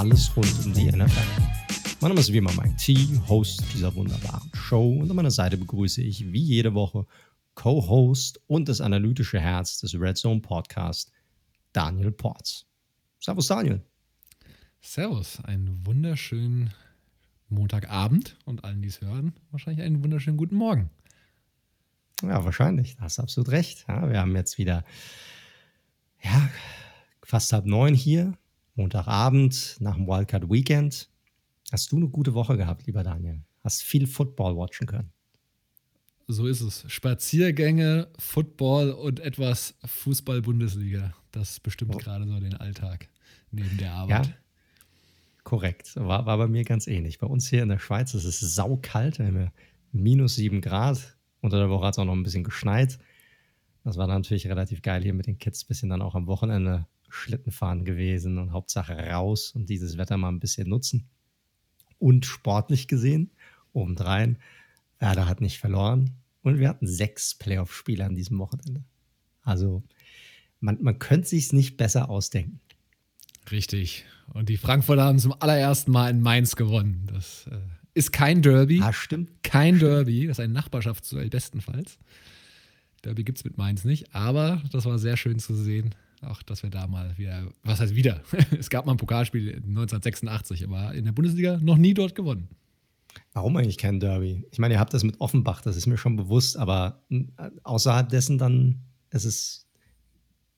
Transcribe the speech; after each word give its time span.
Alles 0.00 0.34
rund 0.34 0.64
um 0.64 0.72
die 0.72 0.90
NFL. 0.90 1.42
Mein 2.00 2.08
Name 2.08 2.20
ist 2.20 2.32
wie 2.32 2.38
immer 2.38 2.54
Mike 2.54 2.74
T, 2.76 2.96
Host 3.28 3.62
dieser 3.74 3.94
wunderbaren 3.94 4.50
Show 4.54 4.94
und 4.94 5.10
an 5.10 5.14
meiner 5.14 5.30
Seite 5.30 5.58
begrüße 5.58 6.00
ich 6.00 6.32
wie 6.32 6.40
jede 6.40 6.72
Woche 6.72 7.04
Co-Host 7.52 8.40
und 8.46 8.70
das 8.70 8.80
analytische 8.80 9.38
Herz 9.38 9.78
des 9.78 9.94
Red 10.00 10.16
Zone 10.16 10.40
Podcast, 10.40 11.12
Daniel 11.74 12.12
Ports. 12.12 12.64
Servus 13.18 13.48
Daniel. 13.48 13.82
Servus, 14.80 15.44
einen 15.44 15.84
wunderschönen 15.84 16.72
Montagabend 17.50 18.38
und 18.46 18.64
allen, 18.64 18.80
die 18.80 18.88
es 18.88 19.02
hören, 19.02 19.34
wahrscheinlich 19.50 19.84
einen 19.84 20.02
wunderschönen 20.02 20.38
guten 20.38 20.56
Morgen. 20.56 20.88
Ja, 22.22 22.42
wahrscheinlich. 22.42 22.96
Da 22.96 23.02
hast 23.02 23.18
du 23.18 23.22
absolut 23.22 23.50
recht. 23.50 23.84
Ja, 23.86 24.08
wir 24.08 24.18
haben 24.18 24.34
jetzt 24.34 24.56
wieder 24.56 24.82
ja, 26.22 26.48
fast 27.22 27.52
halb 27.52 27.66
neun 27.66 27.92
hier, 27.92 28.38
Montagabend 28.80 29.76
nach 29.80 29.96
dem 29.96 30.06
Wildcard 30.06 30.50
Weekend. 30.50 31.10
Hast 31.70 31.92
du 31.92 31.96
eine 31.96 32.08
gute 32.08 32.32
Woche 32.32 32.56
gehabt, 32.56 32.86
lieber 32.86 33.04
Daniel? 33.04 33.42
Hast 33.62 33.82
viel 33.82 34.06
Football 34.06 34.56
watchen 34.56 34.86
können? 34.86 35.12
So 36.26 36.46
ist 36.46 36.62
es. 36.62 36.84
Spaziergänge, 36.88 38.08
Football 38.18 38.92
und 38.92 39.20
etwas 39.20 39.74
Fußball-Bundesliga. 39.84 41.12
Das 41.30 41.60
bestimmt 41.60 41.94
oh. 41.94 41.98
gerade 41.98 42.26
so 42.26 42.40
den 42.40 42.54
Alltag 42.54 43.08
neben 43.50 43.76
der 43.76 43.92
Arbeit. 43.92 44.28
Ja, 44.28 44.34
korrekt. 45.44 45.94
War, 45.96 46.24
war 46.24 46.38
bei 46.38 46.48
mir 46.48 46.64
ganz 46.64 46.86
ähnlich. 46.86 47.18
Bei 47.18 47.26
uns 47.26 47.48
hier 47.48 47.62
in 47.62 47.68
der 47.68 47.78
Schweiz 47.78 48.14
ist 48.14 48.24
es 48.24 48.40
saukalt. 48.40 49.18
Wir 49.18 49.26
haben 49.26 49.50
minus 49.92 50.36
sieben 50.36 50.62
Grad. 50.62 51.18
Unter 51.42 51.58
der 51.58 51.68
Woche 51.68 51.84
hat 51.86 51.94
es 51.94 51.98
auch 51.98 52.06
noch 52.06 52.14
ein 52.14 52.22
bisschen 52.22 52.44
geschneit. 52.44 52.98
Das 53.84 53.98
war 53.98 54.06
natürlich 54.06 54.46
relativ 54.46 54.80
geil 54.80 55.02
hier 55.02 55.14
mit 55.14 55.26
den 55.26 55.38
Kids. 55.38 55.64
Bisschen 55.64 55.90
dann 55.90 56.02
auch 56.02 56.14
am 56.14 56.26
Wochenende 56.26 56.86
Schlitten 57.10 57.52
fahren 57.52 57.84
gewesen 57.84 58.38
und 58.38 58.52
Hauptsache 58.52 58.94
raus 58.94 59.52
und 59.54 59.68
dieses 59.68 59.98
Wetter 59.98 60.16
mal 60.16 60.28
ein 60.28 60.40
bisschen 60.40 60.68
nutzen. 60.68 61.08
Und 61.98 62.24
sportlich 62.24 62.88
gesehen, 62.88 63.30
obendrein, 63.72 64.38
Werder 64.98 65.26
hat 65.26 65.40
nicht 65.40 65.58
verloren 65.58 66.10
und 66.42 66.58
wir 66.58 66.68
hatten 66.68 66.86
sechs 66.86 67.34
Playoff-Spiele 67.34 68.04
an 68.04 68.14
diesem 68.14 68.38
Wochenende. 68.38 68.84
Also 69.42 69.82
man, 70.60 70.78
man 70.82 70.98
könnte 70.98 71.28
sich 71.28 71.52
nicht 71.52 71.76
besser 71.76 72.10
ausdenken. 72.10 72.60
Richtig. 73.50 74.04
Und 74.32 74.48
die 74.48 74.56
Frankfurter 74.56 75.04
haben 75.04 75.18
zum 75.18 75.34
allerersten 75.40 75.90
Mal 75.90 76.10
in 76.10 76.20
Mainz 76.20 76.54
gewonnen. 76.56 77.08
Das 77.12 77.46
äh, 77.50 77.58
ist 77.94 78.12
kein 78.12 78.42
Derby. 78.42 78.80
Ah, 78.82 78.92
stimmt. 78.92 79.30
Kein 79.42 79.78
Derby. 79.78 80.26
Das 80.26 80.38
ist 80.38 80.44
ein 80.44 80.52
Nachbarschaftsduell 80.52 81.30
bestenfalls. 81.30 81.98
Derby 83.02 83.24
gibt 83.24 83.38
es 83.38 83.44
mit 83.44 83.56
Mainz 83.56 83.84
nicht. 83.84 84.14
Aber 84.14 84.62
das 84.72 84.84
war 84.84 84.98
sehr 84.98 85.16
schön 85.16 85.38
zu 85.38 85.54
sehen. 85.54 85.94
Auch, 86.22 86.42
dass 86.42 86.62
wir 86.62 86.70
da 86.70 86.86
mal 86.86 87.16
wieder, 87.16 87.50
was 87.62 87.80
heißt 87.80 87.94
wieder? 87.94 88.22
es 88.58 88.68
gab 88.68 88.84
mal 88.84 88.92
ein 88.92 88.98
Pokalspiel 88.98 89.56
1986, 89.56 90.64
aber 90.64 90.94
in 90.94 91.04
der 91.04 91.12
Bundesliga 91.12 91.58
noch 91.62 91.78
nie 91.78 91.94
dort 91.94 92.14
gewonnen. 92.14 92.48
Warum 93.32 93.56
eigentlich 93.56 93.78
kein 93.78 94.00
Derby? 94.00 94.44
Ich 94.50 94.58
meine, 94.58 94.74
ihr 94.74 94.80
habt 94.80 94.92
das 94.92 95.02
mit 95.02 95.20
Offenbach, 95.20 95.62
das 95.62 95.76
ist 95.76 95.86
mir 95.86 95.96
schon 95.96 96.16
bewusst, 96.16 96.56
aber 96.56 97.02
außerhalb 97.62 98.08
dessen 98.08 98.38
dann 98.38 98.80
ist 99.10 99.24
es. 99.24 99.66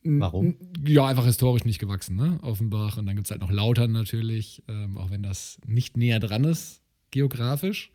Warum? 0.04 0.56
Ja, 0.84 1.06
einfach 1.06 1.26
historisch 1.26 1.64
nicht 1.64 1.78
gewachsen, 1.78 2.16
ne? 2.16 2.40
Offenbach. 2.42 2.96
Und 2.96 3.06
dann 3.06 3.14
gibt 3.14 3.28
es 3.28 3.30
halt 3.30 3.40
noch 3.40 3.52
Lautern 3.52 3.92
natürlich, 3.92 4.64
ähm, 4.66 4.98
auch 4.98 5.10
wenn 5.10 5.22
das 5.22 5.60
nicht 5.64 5.96
näher 5.96 6.18
dran 6.18 6.42
ist, 6.42 6.82
geografisch. 7.12 7.92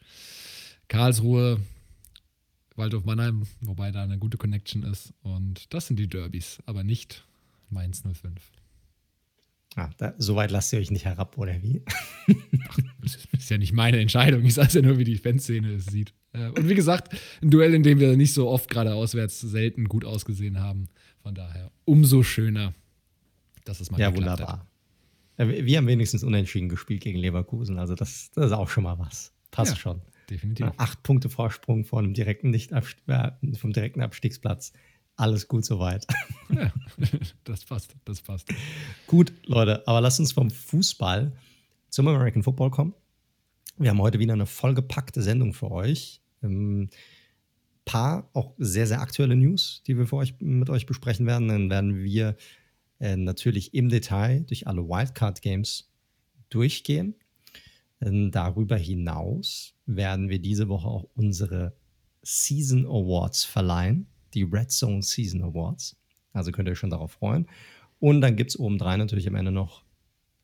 Karlsruhe, 0.88 1.60
Waldorf 2.78 3.04
Mannheim, 3.04 3.44
wobei 3.60 3.92
da 3.92 4.04
eine 4.04 4.20
gute 4.20 4.38
Connection 4.38 4.84
ist. 4.84 5.14
Und 5.22 5.74
das 5.74 5.88
sind 5.88 6.00
die 6.00 6.08
Derbys, 6.08 6.60
aber 6.66 6.86
nicht 6.86 7.28
Mainz 7.70 8.04
05. 8.04 8.52
Ah, 9.76 9.90
da, 9.98 10.16
so 10.18 10.36
weit 10.36 10.50
lasst 10.50 10.74
ihr 10.74 10.80
euch 10.80 10.90
nicht 10.90 11.06
herab, 11.06 11.38
oder 11.38 11.62
wie? 11.62 11.84
Ach, 12.68 12.80
das 13.02 13.16
ist 13.32 13.50
ja 13.50 13.60
nicht 13.60 13.74
meine 13.74 14.00
Entscheidung. 14.00 14.44
Ich 14.44 14.56
sage 14.56 14.74
ja 14.74 14.82
nur, 14.82 14.98
wie 14.98 15.04
die 15.04 15.18
Fanszene 15.18 15.74
es 15.74 15.86
sieht. 15.86 16.14
Äh, 16.34 16.48
und 16.48 16.68
wie 16.68 16.74
gesagt, 16.74 17.16
ein 17.44 17.52
Duell, 17.52 17.76
in 17.76 17.84
dem 17.84 18.00
wir 18.00 18.18
nicht 18.18 18.34
so 18.34 18.50
oft 18.50 18.70
gerade 18.70 18.96
auswärts 18.96 19.40
selten 19.40 19.86
gut 19.86 20.04
ausgesehen 20.04 20.60
haben. 20.60 20.88
Von 21.22 21.36
daher 21.36 21.72
umso 21.86 22.24
schöner, 22.24 22.74
dass 23.66 23.80
es 23.80 23.92
mal 23.92 24.00
Ja, 24.00 24.16
wunderbar. 24.16 24.68
Hat. 25.38 25.48
Wir 25.48 25.78
haben 25.78 25.88
wenigstens 25.88 26.24
unentschieden 26.24 26.70
gespielt 26.70 27.02
gegen 27.02 27.20
Leverkusen. 27.20 27.78
Also 27.78 27.94
das, 27.94 28.32
das 28.32 28.48
ist 28.48 28.52
auch 28.54 28.70
schon 28.70 28.84
mal 28.84 28.98
was. 28.98 29.34
Passt 29.52 29.74
ja, 29.74 29.78
schon. 29.78 30.02
Definitiv. 30.30 30.72
Acht 30.78 31.04
Punkte 31.04 31.30
Vorsprung 31.30 31.86
vor 31.86 32.00
einem 32.00 32.14
direkten 32.14 32.50
nicht 32.50 32.72
äh, 32.72 33.32
vom 33.56 33.74
direkten 33.74 34.02
Abstiegsplatz 34.02 34.74
alles 35.18 35.48
gut 35.48 35.66
soweit. 35.66 36.08
Ja, 36.50 36.72
das 37.44 37.66
passt, 37.66 37.94
das 38.06 38.22
passt. 38.22 38.48
Gut, 39.06 39.34
Leute, 39.46 39.86
aber 39.86 40.00
lasst 40.00 40.22
uns 40.22 40.32
vom 40.32 40.50
Fußball 40.50 41.34
zum 41.90 42.08
American 42.08 42.42
Football 42.42 42.72
kommen. 42.72 42.94
Wir 43.78 43.90
haben 43.90 44.02
heute 44.02 44.18
wieder 44.18 44.32
eine 44.32 44.46
vollgepackte 44.46 45.22
Sendung 45.22 45.54
für 45.54 45.70
euch. 45.70 46.22
Ein 46.42 46.52
ähm, 46.52 46.90
paar 47.84 48.30
auch 48.32 48.54
sehr, 48.58 48.88
sehr 48.88 49.02
aktuelle 49.02 49.36
News, 49.36 49.84
die 49.86 49.98
wir 49.98 50.08
für 50.08 50.16
euch, 50.16 50.36
mit 50.40 50.70
euch 50.70 50.86
besprechen 50.86 51.26
werden. 51.26 51.50
Dann 51.50 51.70
werden 51.70 51.98
wir 52.02 52.38
äh, 53.02 53.18
natürlich 53.18 53.74
im 53.74 53.90
Detail 53.90 54.46
durch 54.48 54.68
alle 54.68 54.88
Wildcard-Games 54.88 55.92
durchgehen. 56.48 57.16
Ähm, 58.00 58.32
darüber 58.32 58.78
hinaus 58.78 59.76
werden 59.86 60.30
wir 60.30 60.40
diese 60.40 60.70
Woche 60.70 60.88
auch 60.88 61.10
unsere 61.14 61.76
Season 62.22 62.86
Awards 62.86 63.44
verleihen 63.44 64.08
die 64.38 64.44
Red 64.44 64.72
Zone 64.72 65.02
Season 65.02 65.44
Awards. 65.44 65.96
Also 66.34 66.52
könnt 66.52 66.68
ihr 66.68 66.74
euch 66.74 66.80
schon 66.80 66.90
darauf 66.90 67.14
freuen. 67.14 67.48
Und 68.00 68.22
dann 68.22 68.36
gibt 68.36 68.52
es 68.52 68.60
obendrein 68.60 69.00
natürlich 69.00 69.28
am 69.28 69.36
Ende 69.36 69.52
noch 69.52 69.84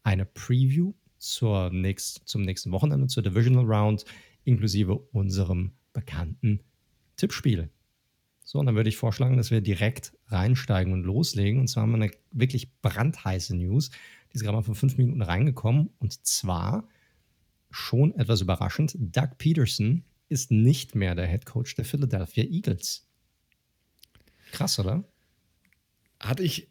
eine 0.02 0.26
Preview 0.26 0.94
zur 1.20 1.70
nächst, 1.70 2.28
zum 2.28 2.42
nächsten 2.42 2.72
Wochenende, 2.72 3.08
zur 3.08 3.24
Divisional 3.24 3.66
Round, 3.66 4.06
inklusive 4.44 4.98
unserem 5.12 5.72
bekannten 5.94 6.60
Tippspiel. 7.16 7.70
So, 8.44 8.60
und 8.60 8.66
dann 8.66 8.76
würde 8.76 8.90
ich 8.90 8.98
vorschlagen, 8.98 9.38
dass 9.38 9.52
wir 9.52 9.62
direkt 9.62 10.14
reinsteigen 10.28 10.92
und 10.92 11.04
loslegen. 11.04 11.62
Und 11.62 11.68
zwar 11.68 11.84
haben 11.84 11.92
wir 11.92 12.04
eine 12.04 12.12
wirklich 12.32 12.74
brandheiße 12.82 13.56
News. 13.56 13.90
Die 14.32 14.36
ist 14.36 14.44
gerade 14.44 14.58
mal 14.58 14.64
vor 14.64 14.76
fünf 14.76 14.98
Minuten 14.98 15.22
reingekommen. 15.22 15.92
Und 16.00 16.26
zwar 16.26 16.88
schon 17.70 18.14
etwas 18.16 18.42
überraschend: 18.42 18.96
Doug 19.00 19.38
Peterson 19.38 20.04
ist 20.28 20.52
nicht 20.52 20.96
mehr 20.96 21.16
der 21.16 21.28
Head 21.28 21.46
Coach 21.46 21.76
der 21.76 21.86
Philadelphia 21.86 22.44
Eagles. 22.44 23.08
Krass, 24.54 24.78
oder? 24.78 25.04
Hatte 26.20 26.44
ich 26.44 26.68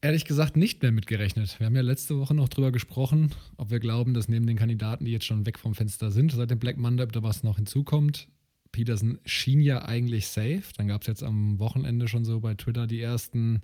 ehrlich 0.00 0.24
gesagt 0.24 0.56
nicht 0.56 0.82
mehr 0.82 0.90
mitgerechnet. 0.90 1.58
Wir 1.60 1.66
haben 1.66 1.76
ja 1.76 1.82
letzte 1.82 2.18
Woche 2.18 2.34
noch 2.34 2.48
drüber 2.48 2.72
gesprochen, 2.72 3.30
ob 3.56 3.70
wir 3.70 3.78
glauben, 3.78 4.12
dass 4.12 4.28
neben 4.28 4.44
den 4.44 4.56
Kandidaten, 4.56 5.04
die 5.04 5.12
jetzt 5.12 5.24
schon 5.24 5.46
weg 5.46 5.56
vom 5.60 5.76
Fenster 5.76 6.10
sind, 6.10 6.32
seit 6.32 6.50
dem 6.50 6.58
Black 6.58 6.78
Monday, 6.78 7.06
da 7.06 7.22
was 7.22 7.44
noch 7.44 7.56
hinzukommt. 7.56 8.26
Peterson 8.72 9.20
schien 9.24 9.60
ja 9.60 9.84
eigentlich 9.84 10.26
safe. 10.26 10.64
Dann 10.76 10.88
gab 10.88 11.02
es 11.02 11.06
jetzt 11.06 11.22
am 11.22 11.60
Wochenende 11.60 12.08
schon 12.08 12.24
so 12.24 12.40
bei 12.40 12.54
Twitter 12.54 12.88
die 12.88 13.00
ersten 13.00 13.60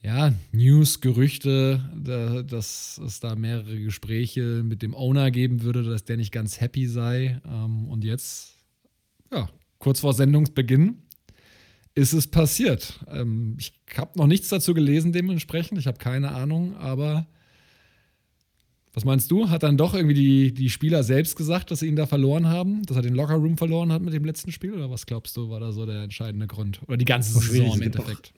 ja, 0.00 0.32
News, 0.52 1.02
Gerüchte, 1.02 1.90
da, 1.94 2.42
dass 2.42 2.98
es 3.04 3.20
da 3.20 3.36
mehrere 3.36 3.78
Gespräche 3.80 4.62
mit 4.64 4.80
dem 4.80 4.94
Owner 4.94 5.30
geben 5.30 5.62
würde, 5.62 5.82
dass 5.82 6.04
der 6.04 6.16
nicht 6.16 6.32
ganz 6.32 6.58
happy 6.58 6.86
sei. 6.86 7.38
Ähm, 7.46 7.90
und 7.90 8.02
jetzt, 8.02 8.56
ja, 9.30 9.50
kurz 9.78 10.00
vor 10.00 10.14
Sendungsbeginn 10.14 10.96
ist 11.94 12.12
es 12.12 12.26
passiert. 12.26 13.00
Ähm, 13.08 13.56
ich 13.58 13.72
habe 13.96 14.18
noch 14.18 14.26
nichts 14.26 14.48
dazu 14.48 14.74
gelesen 14.74 15.12
dementsprechend, 15.12 15.78
ich 15.78 15.86
habe 15.86 15.98
keine 15.98 16.32
Ahnung, 16.32 16.76
aber 16.76 17.26
was 18.94 19.04
meinst 19.04 19.30
du? 19.30 19.48
Hat 19.48 19.62
dann 19.62 19.78
doch 19.78 19.94
irgendwie 19.94 20.14
die, 20.14 20.54
die 20.54 20.68
Spieler 20.68 21.02
selbst 21.02 21.36
gesagt, 21.36 21.70
dass 21.70 21.80
sie 21.80 21.86
ihn 21.86 21.96
da 21.96 22.06
verloren 22.06 22.48
haben? 22.48 22.82
Dass 22.82 22.96
er 22.96 23.02
den 23.02 23.14
Lockerroom 23.14 23.56
verloren 23.56 23.90
hat 23.90 24.02
mit 24.02 24.12
dem 24.12 24.24
letzten 24.24 24.52
Spiel? 24.52 24.74
Oder 24.74 24.90
was 24.90 25.06
glaubst 25.06 25.34
du, 25.36 25.48
war 25.48 25.60
da 25.60 25.72
so 25.72 25.86
der 25.86 26.02
entscheidende 26.02 26.46
Grund? 26.46 26.80
Oder 26.86 26.98
die 26.98 27.06
ganze 27.06 27.32
Saison 27.32 27.74
im 27.74 27.82
Endeffekt? 27.82 28.34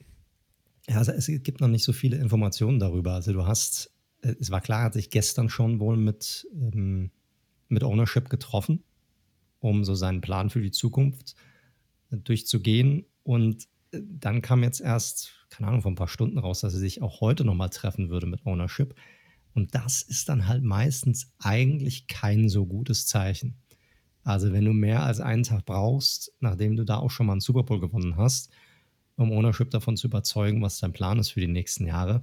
Ja, 0.89 0.99
also 0.99 1.11
es 1.13 1.27
gibt 1.27 1.61
noch 1.61 1.69
nicht 1.69 1.83
so 1.83 1.93
viele 1.93 2.19
Informationen 2.19 2.79
darüber. 2.79 3.15
Also 3.15 3.33
du 3.33 3.47
hast, 3.47 3.91
äh, 4.23 4.35
es 4.39 4.51
war 4.51 4.61
klar, 4.61 4.85
hat 4.85 4.95
sich 4.95 5.11
gestern 5.11 5.49
schon 5.49 5.81
wohl 5.81 5.97
mit, 5.97 6.47
ähm, 6.55 7.11
mit 7.69 7.83
Ownership 7.83 8.31
getroffen, 8.31 8.85
um 9.59 9.83
so 9.83 9.97
seinen 9.97 10.21
Plan 10.21 10.51
für 10.51 10.61
die 10.61 10.71
Zukunft 10.71 11.35
durchzugehen. 12.11 13.07
Und 13.25 13.65
äh, 13.91 14.01
dann 14.03 14.41
kam 14.41 14.63
jetzt 14.63 14.81
erst, 14.81 15.33
keine 15.51 15.69
Ahnung, 15.69 15.83
vor 15.83 15.91
ein 15.91 15.97
paar 15.97 16.09
Stunden 16.09 16.39
raus, 16.39 16.61
dass 16.61 16.75
er 16.75 16.81
sich 16.81 17.03
auch 17.03 17.21
heute 17.21 17.45
nochmal 17.45 17.71
treffen 17.71 18.09
würde 18.11 18.27
mit 18.27 18.47
Ownership. 18.47 18.95
Und 19.55 19.75
das 19.75 20.03
ist 20.03 20.29
dann 20.29 20.47
halt 20.47 20.63
meistens 20.63 21.33
eigentlich 21.39 22.07
kein 22.07 22.49
so 22.49 22.67
gutes 22.67 23.07
Zeichen. 23.07 23.57
Also 24.23 24.53
wenn 24.53 24.65
du 24.65 24.73
mehr 24.73 25.03
als 25.03 25.21
einen 25.21 25.43
Tag 25.43 25.65
brauchst, 25.65 26.33
nachdem 26.41 26.77
du 26.77 26.85
da 26.85 26.97
auch 26.97 27.11
schon 27.11 27.27
mal 27.27 27.33
einen 27.33 27.41
Super 27.41 27.63
Bowl 27.63 27.81
gewonnen 27.81 28.17
hast, 28.17 28.51
um 29.17 29.31
Ownership 29.33 29.71
davon 29.71 29.97
zu 29.97 30.07
überzeugen, 30.09 30.63
was 30.63 30.79
dein 30.79 30.93
Plan 30.93 31.19
ist 31.19 31.31
für 31.31 31.41
die 31.41 31.47
nächsten 31.47 31.87
Jahre, 31.87 32.23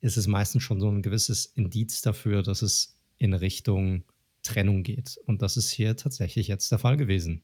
ist 0.00 0.16
es 0.16 0.26
meistens 0.26 0.62
schon 0.62 0.80
so 0.80 0.88
ein 0.88 1.02
gewisses 1.02 1.46
Indiz 1.46 2.02
dafür, 2.02 2.42
dass 2.42 2.62
es 2.62 2.98
in 3.18 3.34
Richtung 3.34 4.04
Trennung 4.42 4.82
geht. 4.82 5.18
Und 5.26 5.42
das 5.42 5.56
ist 5.56 5.70
hier 5.70 5.96
tatsächlich 5.96 6.46
jetzt 6.46 6.70
der 6.70 6.78
Fall 6.78 6.96
gewesen. 6.96 7.42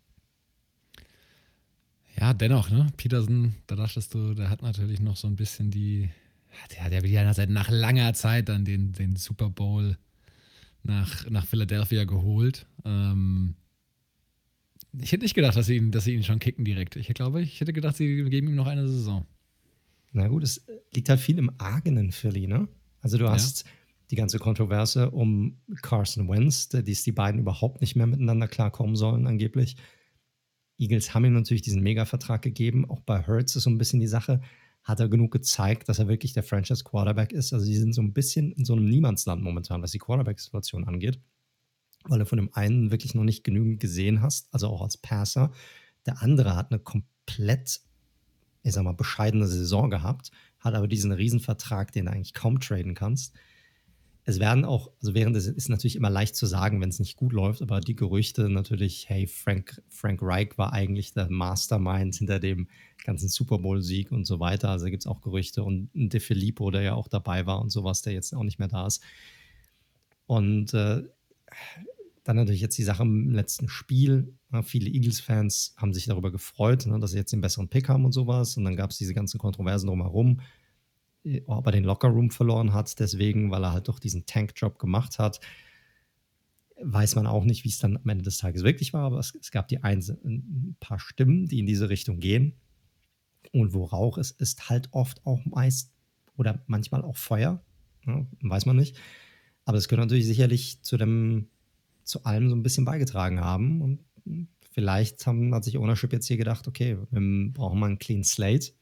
Ja, 2.20 2.34
dennoch, 2.34 2.70
ne? 2.70 2.92
Peterson, 2.98 3.54
da 3.66 3.76
dachtest 3.76 4.12
du, 4.12 4.34
der 4.34 4.50
hat 4.50 4.60
natürlich 4.60 5.00
noch 5.00 5.16
so 5.16 5.26
ein 5.26 5.36
bisschen 5.36 5.70
die, 5.70 6.10
Der, 6.90 7.02
will 7.02 7.10
ja 7.10 7.32
seit 7.32 7.48
nach 7.48 7.70
langer 7.70 8.12
Zeit 8.12 8.48
dann 8.48 8.64
den, 8.64 8.92
den 8.92 9.16
Super 9.16 9.48
Bowl 9.48 9.96
nach, 10.82 11.28
nach 11.30 11.46
Philadelphia 11.46 12.04
geholt. 12.04 12.66
Ähm, 12.84 13.54
ich 14.98 15.12
hätte 15.12 15.24
nicht 15.24 15.34
gedacht, 15.34 15.56
dass 15.56 15.66
sie, 15.66 15.76
ihn, 15.76 15.92
dass 15.92 16.04
sie 16.04 16.14
ihn 16.14 16.24
schon 16.24 16.40
kicken 16.40 16.64
direkt. 16.64 16.96
Ich 16.96 17.08
glaube, 17.08 17.40
ich 17.42 17.60
hätte 17.60 17.72
gedacht, 17.72 17.96
sie 17.96 18.24
geben 18.28 18.48
ihm 18.48 18.56
noch 18.56 18.66
eine 18.66 18.86
Saison. 18.88 19.26
Na 20.12 20.28
gut, 20.28 20.42
es 20.42 20.66
liegt 20.92 21.08
halt 21.08 21.20
viel 21.20 21.38
im 21.38 21.50
Argen 21.58 21.96
in 21.96 22.12
Philly, 22.12 22.46
ne? 22.46 22.68
Also 23.00 23.16
du 23.16 23.30
hast 23.30 23.64
ja. 23.64 23.72
die 24.10 24.16
ganze 24.16 24.38
Kontroverse 24.38 25.10
um 25.10 25.56
Carson 25.80 26.28
Wentz, 26.28 26.68
dass 26.68 26.84
die 26.84 27.12
beiden 27.12 27.40
überhaupt 27.40 27.80
nicht 27.80 27.96
mehr 27.96 28.06
miteinander 28.06 28.48
klarkommen 28.48 28.96
sollen, 28.96 29.26
angeblich. 29.26 29.76
Eagles 30.80 31.14
haben 31.14 31.26
ihm 31.26 31.34
natürlich 31.34 31.62
diesen 31.62 31.82
Mega-Vertrag 31.82 32.42
gegeben. 32.42 32.88
Auch 32.88 33.00
bei 33.00 33.26
Hurts 33.26 33.54
ist 33.54 33.64
so 33.64 33.70
ein 33.70 33.78
bisschen 33.78 34.00
die 34.00 34.06
Sache, 34.06 34.40
hat 34.82 34.98
er 34.98 35.08
genug 35.08 35.30
gezeigt, 35.30 35.88
dass 35.88 35.98
er 35.98 36.08
wirklich 36.08 36.32
der 36.32 36.42
Franchise-Quarterback 36.42 37.32
ist. 37.32 37.52
Also 37.52 37.66
sie 37.66 37.76
sind 37.76 37.92
so 37.92 38.00
ein 38.00 38.14
bisschen 38.14 38.52
in 38.52 38.64
so 38.64 38.72
einem 38.72 38.86
Niemandsland 38.86 39.42
momentan, 39.42 39.82
was 39.82 39.90
die 39.90 39.98
Quarterback-Situation 39.98 40.84
angeht, 40.84 41.20
weil 42.04 42.18
du 42.18 42.24
von 42.24 42.38
dem 42.38 42.52
einen 42.54 42.90
wirklich 42.90 43.14
noch 43.14 43.24
nicht 43.24 43.44
genügend 43.44 43.78
gesehen 43.78 44.22
hast, 44.22 44.52
also 44.54 44.68
auch 44.68 44.80
als 44.82 44.96
Passer. 44.96 45.52
Der 46.06 46.22
andere 46.22 46.56
hat 46.56 46.72
eine 46.72 46.80
komplett, 46.80 47.80
ich 48.62 48.72
sag 48.72 48.82
mal, 48.82 48.94
bescheidene 48.94 49.46
Saison 49.46 49.90
gehabt, 49.90 50.30
hat 50.60 50.74
aber 50.74 50.88
diesen 50.88 51.12
Riesenvertrag, 51.12 51.92
den 51.92 52.06
du 52.06 52.12
eigentlich 52.12 52.34
kaum 52.34 52.58
traden 52.58 52.94
kannst 52.94 53.34
es 54.24 54.38
werden 54.38 54.64
auch, 54.64 54.90
also 55.00 55.14
während 55.14 55.36
es 55.36 55.46
ist 55.46 55.68
natürlich 55.68 55.96
immer 55.96 56.10
leicht 56.10 56.36
zu 56.36 56.46
sagen, 56.46 56.80
wenn 56.80 56.90
es 56.90 56.98
nicht 56.98 57.16
gut 57.16 57.32
läuft, 57.32 57.62
aber 57.62 57.80
die 57.80 57.96
Gerüchte 57.96 58.48
natürlich, 58.48 59.08
hey, 59.08 59.26
Frank, 59.26 59.82
Frank 59.88 60.20
Reich 60.22 60.58
war 60.58 60.72
eigentlich 60.72 61.12
der 61.14 61.30
Mastermind 61.30 62.14
hinter 62.14 62.38
dem 62.38 62.68
ganzen 63.04 63.28
Super 63.28 63.58
Bowl-Sieg 63.58 64.12
und 64.12 64.26
so 64.26 64.38
weiter. 64.38 64.68
Also 64.68 64.86
gibt 64.86 65.02
es 65.02 65.06
auch 65.06 65.22
Gerüchte 65.22 65.64
und 65.64 65.88
De 65.94 66.20
Filippo, 66.20 66.70
der 66.70 66.82
ja 66.82 66.94
auch 66.94 67.08
dabei 67.08 67.46
war 67.46 67.60
und 67.60 67.70
sowas, 67.70 68.02
der 68.02 68.12
jetzt 68.12 68.34
auch 68.34 68.44
nicht 68.44 68.58
mehr 68.58 68.68
da 68.68 68.86
ist. 68.86 69.02
Und 70.26 70.74
äh, 70.74 71.02
dann 72.22 72.36
natürlich 72.36 72.60
jetzt 72.60 72.76
die 72.76 72.84
Sache 72.84 73.02
im 73.02 73.30
letzten 73.30 73.68
Spiel. 73.68 74.34
Ja, 74.52 74.62
viele 74.62 74.90
Eagles-Fans 74.90 75.74
haben 75.78 75.94
sich 75.94 76.04
darüber 76.06 76.30
gefreut, 76.30 76.86
ne, 76.86 77.00
dass 77.00 77.12
sie 77.12 77.16
jetzt 77.16 77.32
den 77.32 77.40
besseren 77.40 77.68
Pick 77.68 77.88
haben 77.88 78.04
und 78.04 78.12
sowas. 78.12 78.56
Und 78.56 78.64
dann 78.64 78.76
gab 78.76 78.90
es 78.90 78.98
diese 78.98 79.14
ganzen 79.14 79.38
Kontroversen 79.38 79.86
drumherum 79.86 80.40
ob 81.46 81.66
er 81.66 81.72
den 81.72 81.84
Lockerroom 81.84 82.30
verloren 82.30 82.72
hat, 82.72 82.98
deswegen, 82.98 83.50
weil 83.50 83.64
er 83.64 83.72
halt 83.72 83.88
doch 83.88 83.98
diesen 83.98 84.26
Tank-Job 84.26 84.78
gemacht 84.78 85.18
hat. 85.18 85.40
Weiß 86.82 87.14
man 87.14 87.26
auch 87.26 87.44
nicht, 87.44 87.64
wie 87.64 87.68
es 87.68 87.78
dann 87.78 87.98
am 87.98 88.08
Ende 88.08 88.24
des 88.24 88.38
Tages 88.38 88.64
wirklich 88.64 88.92
war, 88.92 89.04
aber 89.04 89.18
es, 89.18 89.34
es 89.34 89.50
gab 89.50 89.68
die 89.68 89.82
ein, 89.82 89.98
ein 90.24 90.76
paar 90.80 90.98
Stimmen, 90.98 91.46
die 91.46 91.58
in 91.58 91.66
diese 91.66 91.90
Richtung 91.90 92.20
gehen. 92.20 92.54
Und 93.52 93.74
wo 93.74 93.84
Rauch 93.84 94.18
ist, 94.18 94.40
ist 94.40 94.70
halt 94.70 94.88
oft 94.92 95.24
auch 95.26 95.44
meist 95.44 95.92
oder 96.36 96.62
manchmal 96.66 97.02
auch 97.02 97.16
Feuer. 97.16 97.62
Ja, 98.06 98.26
weiß 98.40 98.66
man 98.66 98.76
nicht. 98.76 98.96
Aber 99.64 99.76
es 99.76 99.88
könnte 99.88 100.02
natürlich 100.02 100.26
sicherlich 100.26 100.82
zu 100.82 100.96
dem, 100.96 101.48
zu 102.04 102.24
allem 102.24 102.48
so 102.48 102.56
ein 102.56 102.62
bisschen 102.62 102.84
beigetragen 102.84 103.40
haben. 103.40 103.82
Und 103.82 104.00
vielleicht 104.70 105.26
haben, 105.26 105.54
hat 105.54 105.64
sich 105.64 105.76
Ownership 105.76 106.12
jetzt 106.12 106.26
hier 106.26 106.38
gedacht, 106.38 106.66
okay, 106.66 106.96
wir 107.10 107.52
brauchen 107.52 107.78
mal 107.78 107.86
einen 107.86 107.98
Clean 107.98 108.24
Slate. 108.24 108.72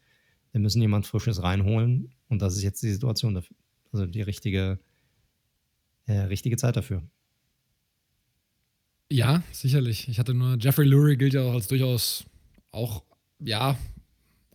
Wir 0.52 0.60
müssen 0.60 0.80
jemand 0.80 1.06
Frisches 1.06 1.42
reinholen 1.42 2.14
und 2.28 2.42
das 2.42 2.56
ist 2.56 2.62
jetzt 2.62 2.82
die 2.82 2.90
Situation 2.90 3.34
dafür. 3.34 3.56
Also 3.92 4.06
die 4.06 4.22
richtige, 4.22 4.78
äh, 6.06 6.12
richtige 6.20 6.56
Zeit 6.56 6.76
dafür. 6.76 7.02
Ja, 9.10 9.42
sicherlich. 9.52 10.08
Ich 10.08 10.18
hatte 10.18 10.34
nur, 10.34 10.58
Jeffrey 10.58 10.86
Lurie 10.86 11.16
gilt 11.16 11.34
ja 11.34 11.42
auch 11.42 11.54
als 11.54 11.68
durchaus 11.68 12.24
auch, 12.70 13.02
ja, 13.40 13.78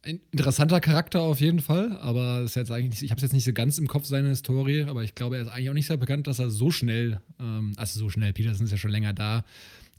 ein 0.04 0.20
interessanter 0.32 0.82
Charakter 0.82 1.22
auf 1.22 1.40
jeden 1.40 1.62
Fall, 1.62 1.98
aber 1.98 2.42
ist 2.42 2.56
jetzt 2.56 2.72
eigentlich, 2.72 3.04
ich 3.04 3.10
habe 3.10 3.20
es 3.20 3.24
jetzt 3.24 3.34
nicht 3.34 3.46
so 3.46 3.54
ganz 3.54 3.78
im 3.78 3.88
Kopf 3.88 4.06
seine 4.06 4.30
Historie, 4.30 4.84
aber 4.84 5.04
ich 5.04 5.16
glaube, 5.16 5.38
er 5.38 5.44
ist 5.44 5.48
eigentlich 5.48 5.70
auch 5.70 5.74
nicht 5.74 5.88
sehr 5.88 5.98
bekannt, 5.98 6.28
dass 6.28 6.40
er 6.40 6.50
so 6.50 6.72
schnell, 6.72 7.22
ähm, 7.40 7.74
also 7.78 8.00
so 8.00 8.10
schnell, 8.10 8.34
Peterson 8.34 8.66
ist 8.66 8.72
ja 8.72 8.78
schon 8.78 8.92
länger 8.92 9.14
da, 9.14 9.46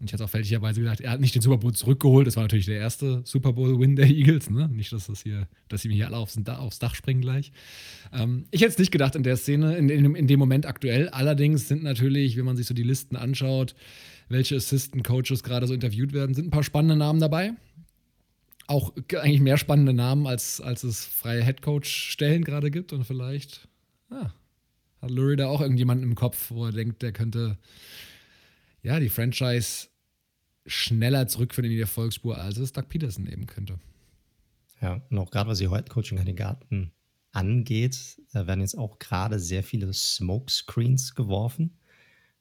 und 0.00 0.06
ich 0.06 0.12
hatte 0.12 0.24
auch 0.24 0.30
fälschlicherweise 0.30 0.80
gesagt, 0.80 1.00
er 1.00 1.12
hat 1.12 1.20
nicht 1.20 1.34
den 1.34 1.42
Super 1.42 1.58
Bowl 1.58 1.72
zurückgeholt. 1.72 2.26
Das 2.26 2.36
war 2.36 2.42
natürlich 2.42 2.66
der 2.66 2.78
erste 2.78 3.22
Super 3.24 3.52
Bowl-Win 3.52 3.94
der 3.94 4.06
Eagles. 4.06 4.50
Ne? 4.50 4.68
Nicht, 4.68 4.92
dass 4.92 5.06
das 5.06 5.22
hier, 5.22 5.46
dass 5.68 5.82
sie 5.82 5.88
mir 5.88 5.94
hier 5.94 6.06
alle 6.08 6.16
aufs, 6.16 6.36
aufs 6.46 6.80
Dach 6.80 6.96
springen 6.96 7.20
gleich. 7.20 7.52
Ähm, 8.12 8.46
ich 8.50 8.62
hätte 8.62 8.72
es 8.72 8.78
nicht 8.78 8.90
gedacht 8.90 9.14
in 9.14 9.22
der 9.22 9.36
Szene, 9.36 9.76
in, 9.76 9.88
in, 9.88 10.14
in, 10.16 10.26
dem 10.26 10.40
Moment 10.40 10.66
aktuell. 10.66 11.08
Allerdings 11.10 11.68
sind 11.68 11.84
natürlich, 11.84 12.36
wenn 12.36 12.44
man 12.44 12.56
sich 12.56 12.66
so 12.66 12.74
die 12.74 12.82
Listen 12.82 13.14
anschaut, 13.14 13.76
welche 14.28 14.56
Assistant 14.56 15.04
Coaches 15.04 15.44
gerade 15.44 15.66
so 15.68 15.74
interviewt 15.74 16.12
werden, 16.12 16.34
sind 16.34 16.48
ein 16.48 16.50
paar 16.50 16.64
spannende 16.64 16.96
Namen 16.96 17.20
dabei. 17.20 17.52
Auch 18.66 18.92
eigentlich 19.14 19.40
mehr 19.40 19.58
spannende 19.58 19.92
Namen, 19.92 20.26
als, 20.26 20.60
als 20.60 20.82
es 20.82 21.04
freie 21.04 21.42
Headcoach-Stellen 21.42 22.42
gerade 22.42 22.72
gibt. 22.72 22.92
Und 22.92 23.04
vielleicht 23.04 23.68
ah, 24.10 24.32
hat 25.00 25.10
Lurie 25.10 25.36
da 25.36 25.46
auch 25.46 25.60
irgendjemanden 25.60 26.04
im 26.04 26.14
Kopf, 26.16 26.50
wo 26.50 26.66
er 26.66 26.72
denkt, 26.72 27.02
der 27.02 27.12
könnte 27.12 27.58
ja, 28.84 29.00
die 29.00 29.08
Franchise 29.08 29.88
schneller 30.66 31.26
zurückführen 31.26 31.70
in 31.70 31.76
die 31.76 31.80
Erfolgsspur, 31.80 32.38
als 32.38 32.58
es 32.58 32.72
Doug 32.72 32.88
Peterson 32.88 33.26
eben 33.26 33.46
könnte. 33.46 33.78
Ja, 34.80 35.02
und 35.10 35.18
auch 35.18 35.30
gerade 35.30 35.50
was 35.50 35.58
die 35.58 35.66
Coaching-Kandidaten 35.66 36.92
angeht, 37.32 38.20
da 38.32 38.46
werden 38.46 38.60
jetzt 38.60 38.76
auch 38.76 38.98
gerade 38.98 39.40
sehr 39.40 39.62
viele 39.62 39.92
Smokescreens 39.92 41.14
geworfen. 41.14 41.78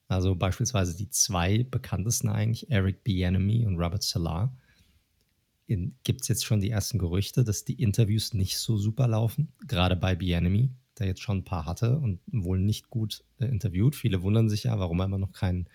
Also 0.07 0.35
beispielsweise 0.35 0.95
die 0.95 1.09
zwei 1.09 1.63
bekanntesten 1.63 2.29
eigentlich, 2.29 2.69
Eric 2.69 3.03
Bienemy 3.03 3.65
und 3.65 3.79
Robert 3.79 4.03
Salah. 4.03 4.55
Gibt 5.67 6.21
es 6.21 6.27
jetzt 6.27 6.45
schon 6.45 6.59
die 6.59 6.69
ersten 6.69 6.99
Gerüchte, 6.99 7.43
dass 7.43 7.63
die 7.63 7.81
Interviews 7.81 8.33
nicht 8.33 8.57
so 8.57 8.77
super 8.77 9.07
laufen, 9.07 9.53
gerade 9.65 9.95
bei 9.95 10.13
Bienemy, 10.13 10.69
der 10.99 11.07
jetzt 11.07 11.21
schon 11.21 11.39
ein 11.39 11.45
paar 11.45 11.65
hatte 11.65 11.97
und 11.97 12.19
wohl 12.27 12.59
nicht 12.59 12.89
gut 12.89 13.23
äh, 13.39 13.45
interviewt. 13.45 13.95
Viele 13.95 14.21
wundern 14.21 14.49
sich 14.49 14.65
ja, 14.65 14.77
warum 14.77 14.99
er 14.99 15.05
immer 15.05 15.17
noch 15.17 15.31
keinen 15.31 15.65
äh, 15.65 15.69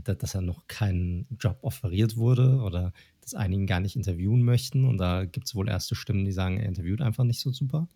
dass 0.00 0.34
er 0.34 0.40
noch 0.40 0.66
keinen 0.68 1.26
Job 1.38 1.58
offeriert 1.62 2.16
wurde 2.16 2.60
oder 2.60 2.92
dass 3.20 3.34
einigen 3.34 3.66
gar 3.66 3.80
nicht 3.80 3.96
interviewen 3.96 4.42
möchten. 4.42 4.84
Und 4.84 4.98
da 4.98 5.24
gibt 5.24 5.46
es 5.46 5.54
wohl 5.54 5.68
erste 5.68 5.94
Stimmen, 5.94 6.24
die 6.24 6.32
sagen, 6.32 6.58
er 6.58 6.66
interviewt 6.66 7.00
einfach 7.00 7.24
nicht 7.24 7.40
so 7.40 7.52
super. 7.52 7.88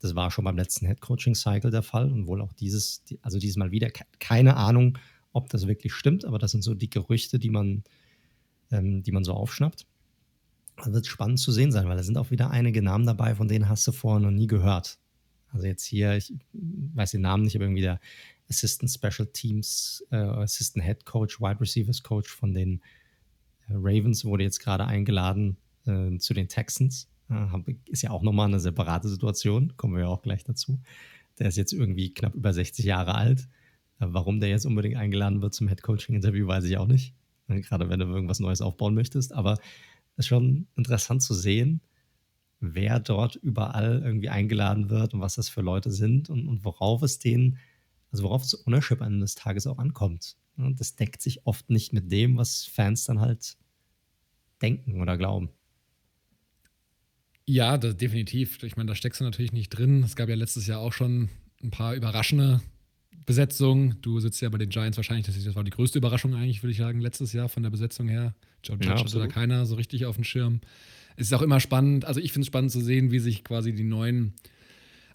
Das 0.00 0.14
war 0.14 0.30
schon 0.30 0.44
beim 0.44 0.56
letzten 0.56 0.86
Head-Coaching-Cycle 0.86 1.70
der 1.70 1.82
Fall 1.82 2.10
und 2.10 2.26
wohl 2.26 2.40
auch 2.42 2.52
dieses, 2.52 3.02
also 3.22 3.38
dieses 3.38 3.56
Mal 3.56 3.70
wieder. 3.70 3.90
Keine 4.18 4.56
Ahnung, 4.56 4.98
ob 5.32 5.48
das 5.48 5.66
wirklich 5.66 5.92
stimmt, 5.92 6.24
aber 6.24 6.38
das 6.38 6.50
sind 6.50 6.62
so 6.62 6.74
die 6.74 6.90
Gerüchte, 6.90 7.38
die 7.38 7.50
man, 7.50 7.84
ähm, 8.70 9.02
die 9.02 9.12
man 9.12 9.24
so 9.24 9.32
aufschnappt. 9.32 9.86
Das 10.76 10.92
wird 10.92 11.06
spannend 11.06 11.38
zu 11.38 11.52
sehen 11.52 11.72
sein, 11.72 11.88
weil 11.88 11.96
da 11.96 12.02
sind 12.02 12.18
auch 12.18 12.30
wieder 12.30 12.50
einige 12.50 12.82
Namen 12.82 13.06
dabei, 13.06 13.34
von 13.34 13.48
denen 13.48 13.68
hast 13.68 13.86
du 13.86 13.92
vorher 13.92 14.20
noch 14.20 14.30
nie 14.30 14.46
gehört. 14.46 14.98
Also 15.48 15.66
jetzt 15.66 15.84
hier, 15.84 16.16
ich 16.16 16.34
weiß 16.52 17.12
den 17.12 17.22
Namen 17.22 17.44
nicht, 17.44 17.56
aber 17.56 17.64
irgendwie 17.64 17.82
der 17.82 18.00
Assistant 18.48 18.90
Special 18.90 19.26
Teams, 19.32 20.04
äh, 20.10 20.16
Assistant 20.16 20.84
Head 20.84 21.04
Coach, 21.04 21.40
Wide 21.40 21.60
Receivers 21.60 22.02
Coach 22.02 22.30
von 22.30 22.54
den 22.54 22.80
äh, 23.68 23.72
Ravens 23.74 24.24
wurde 24.24 24.44
jetzt 24.44 24.60
gerade 24.60 24.86
eingeladen 24.86 25.56
äh, 25.86 26.16
zu 26.18 26.34
den 26.34 26.48
Texans. 26.48 27.08
ist 27.86 28.02
ja 28.02 28.10
auch 28.10 28.22
nochmal 28.22 28.46
eine 28.46 28.60
separate 28.60 29.08
Situation, 29.08 29.76
kommen 29.76 29.94
wir 29.94 30.02
ja 30.02 30.08
auch 30.08 30.22
gleich 30.22 30.44
dazu. 30.44 30.80
Der 31.38 31.48
ist 31.48 31.56
jetzt 31.56 31.72
irgendwie 31.72 32.14
knapp 32.14 32.34
über 32.34 32.52
60 32.52 32.84
Jahre 32.84 33.14
alt. 33.14 33.48
Äh, 33.98 34.06
warum 34.08 34.40
der 34.40 34.48
jetzt 34.48 34.66
unbedingt 34.66 34.96
eingeladen 34.96 35.42
wird 35.42 35.54
zum 35.54 35.68
Head 35.68 35.82
Coaching 35.82 36.14
Interview, 36.14 36.46
weiß 36.46 36.64
ich 36.64 36.76
auch 36.76 36.86
nicht. 36.86 37.14
Äh, 37.48 37.60
gerade 37.60 37.88
wenn 37.88 38.00
du 38.00 38.06
irgendwas 38.06 38.40
Neues 38.40 38.60
aufbauen 38.60 38.94
möchtest. 38.94 39.32
Aber 39.32 39.54
es 40.16 40.24
ist 40.24 40.26
schon 40.28 40.66
interessant 40.76 41.22
zu 41.22 41.34
sehen, 41.34 41.80
wer 42.60 43.00
dort 43.00 43.36
überall 43.36 44.02
irgendwie 44.04 44.30
eingeladen 44.30 44.88
wird 44.88 45.14
und 45.14 45.20
was 45.20 45.34
das 45.34 45.48
für 45.48 45.60
Leute 45.60 45.90
sind 45.90 46.30
und, 46.30 46.48
und 46.48 46.64
worauf 46.64 47.02
es 47.02 47.18
denen 47.18 47.58
also 48.16 48.24
worauf 48.24 48.42
das 48.42 48.66
Ownership 48.66 49.02
eines 49.02 49.34
Tages 49.34 49.66
auch 49.66 49.78
ankommt. 49.78 50.36
Und 50.56 50.80
das 50.80 50.96
deckt 50.96 51.20
sich 51.20 51.46
oft 51.46 51.68
nicht 51.68 51.92
mit 51.92 52.10
dem, 52.10 52.38
was 52.38 52.64
Fans 52.64 53.04
dann 53.04 53.20
halt 53.20 53.58
denken 54.62 55.02
oder 55.02 55.18
glauben. 55.18 55.50
Ja, 57.44 57.76
das, 57.76 57.96
definitiv. 57.96 58.62
Ich 58.62 58.76
meine, 58.76 58.88
da 58.88 58.94
steckst 58.94 59.20
du 59.20 59.24
natürlich 59.24 59.52
nicht 59.52 59.68
drin. 59.68 60.02
Es 60.02 60.16
gab 60.16 60.30
ja 60.30 60.34
letztes 60.34 60.66
Jahr 60.66 60.80
auch 60.80 60.94
schon 60.94 61.28
ein 61.62 61.70
paar 61.70 61.94
überraschende 61.94 62.62
Besetzungen. 63.26 63.96
Du 64.00 64.18
sitzt 64.18 64.40
ja 64.40 64.48
bei 64.48 64.58
den 64.58 64.70
Giants 64.70 64.96
wahrscheinlich, 64.96 65.26
das 65.26 65.54
war 65.54 65.62
die 65.62 65.70
größte 65.70 65.98
Überraschung 65.98 66.34
eigentlich, 66.34 66.62
würde 66.62 66.72
ich 66.72 66.78
sagen, 66.78 67.00
letztes 67.00 67.34
Jahr 67.34 67.50
von 67.50 67.62
der 67.62 67.70
Besetzung 67.70 68.08
her. 68.08 68.34
Joe 68.64 68.76
Judge 68.76 68.88
ja, 68.88 68.98
hatte 68.98 69.18
da 69.18 69.26
keiner 69.26 69.66
so 69.66 69.74
richtig 69.74 70.06
auf 70.06 70.16
dem 70.16 70.24
Schirm. 70.24 70.62
Es 71.16 71.26
ist 71.26 71.32
auch 71.34 71.42
immer 71.42 71.60
spannend, 71.60 72.06
also 72.06 72.20
ich 72.20 72.32
finde 72.32 72.44
es 72.44 72.46
spannend 72.48 72.72
zu 72.72 72.80
sehen, 72.80 73.10
wie 73.10 73.18
sich 73.18 73.44
quasi 73.44 73.74
die 73.74 73.84
neuen 73.84 74.34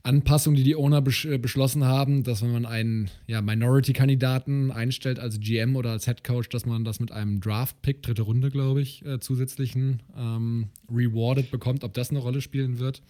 Anpassung, 0.03 0.55
die 0.55 0.63
die 0.63 0.75
Owner 0.75 1.03
äh, 1.25 1.37
beschlossen 1.37 1.85
haben, 1.85 2.23
dass 2.23 2.41
wenn 2.41 2.51
man 2.51 2.65
einen 2.65 3.09
ja, 3.27 3.41
Minority-Kandidaten 3.41 4.71
einstellt 4.71 5.19
als 5.19 5.39
GM 5.39 5.75
oder 5.75 5.91
als 5.91 6.05
Head 6.05 6.23
Coach, 6.23 6.49
dass 6.49 6.65
man 6.65 6.83
das 6.83 6.99
mit 6.99 7.11
einem 7.11 7.39
Draft-Pick, 7.39 8.01
dritte 8.01 8.23
Runde, 8.23 8.49
glaube 8.49 8.81
ich, 8.81 9.05
äh, 9.05 9.19
zusätzlichen 9.19 10.01
ähm, 10.17 10.69
rewarded 10.89 11.51
bekommt, 11.51 11.83
ob 11.83 11.93
das 11.93 12.09
eine 12.09 12.19
Rolle 12.19 12.41
spielen 12.41 12.79
wird. 12.79 13.03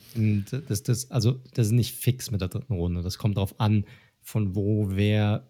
Das, 0.68 0.84
das, 0.84 1.10
also, 1.12 1.40
das 1.54 1.68
ist 1.68 1.74
nicht 1.74 1.96
fix 1.96 2.30
mit 2.30 2.42
der 2.42 2.50
dritten 2.50 2.74
Runde. 2.74 3.02
Das 3.02 3.18
kommt 3.18 3.38
darauf 3.38 3.60
an, 3.60 3.86
von 4.22 4.56
wo 4.56 4.90
wer, 4.92 5.48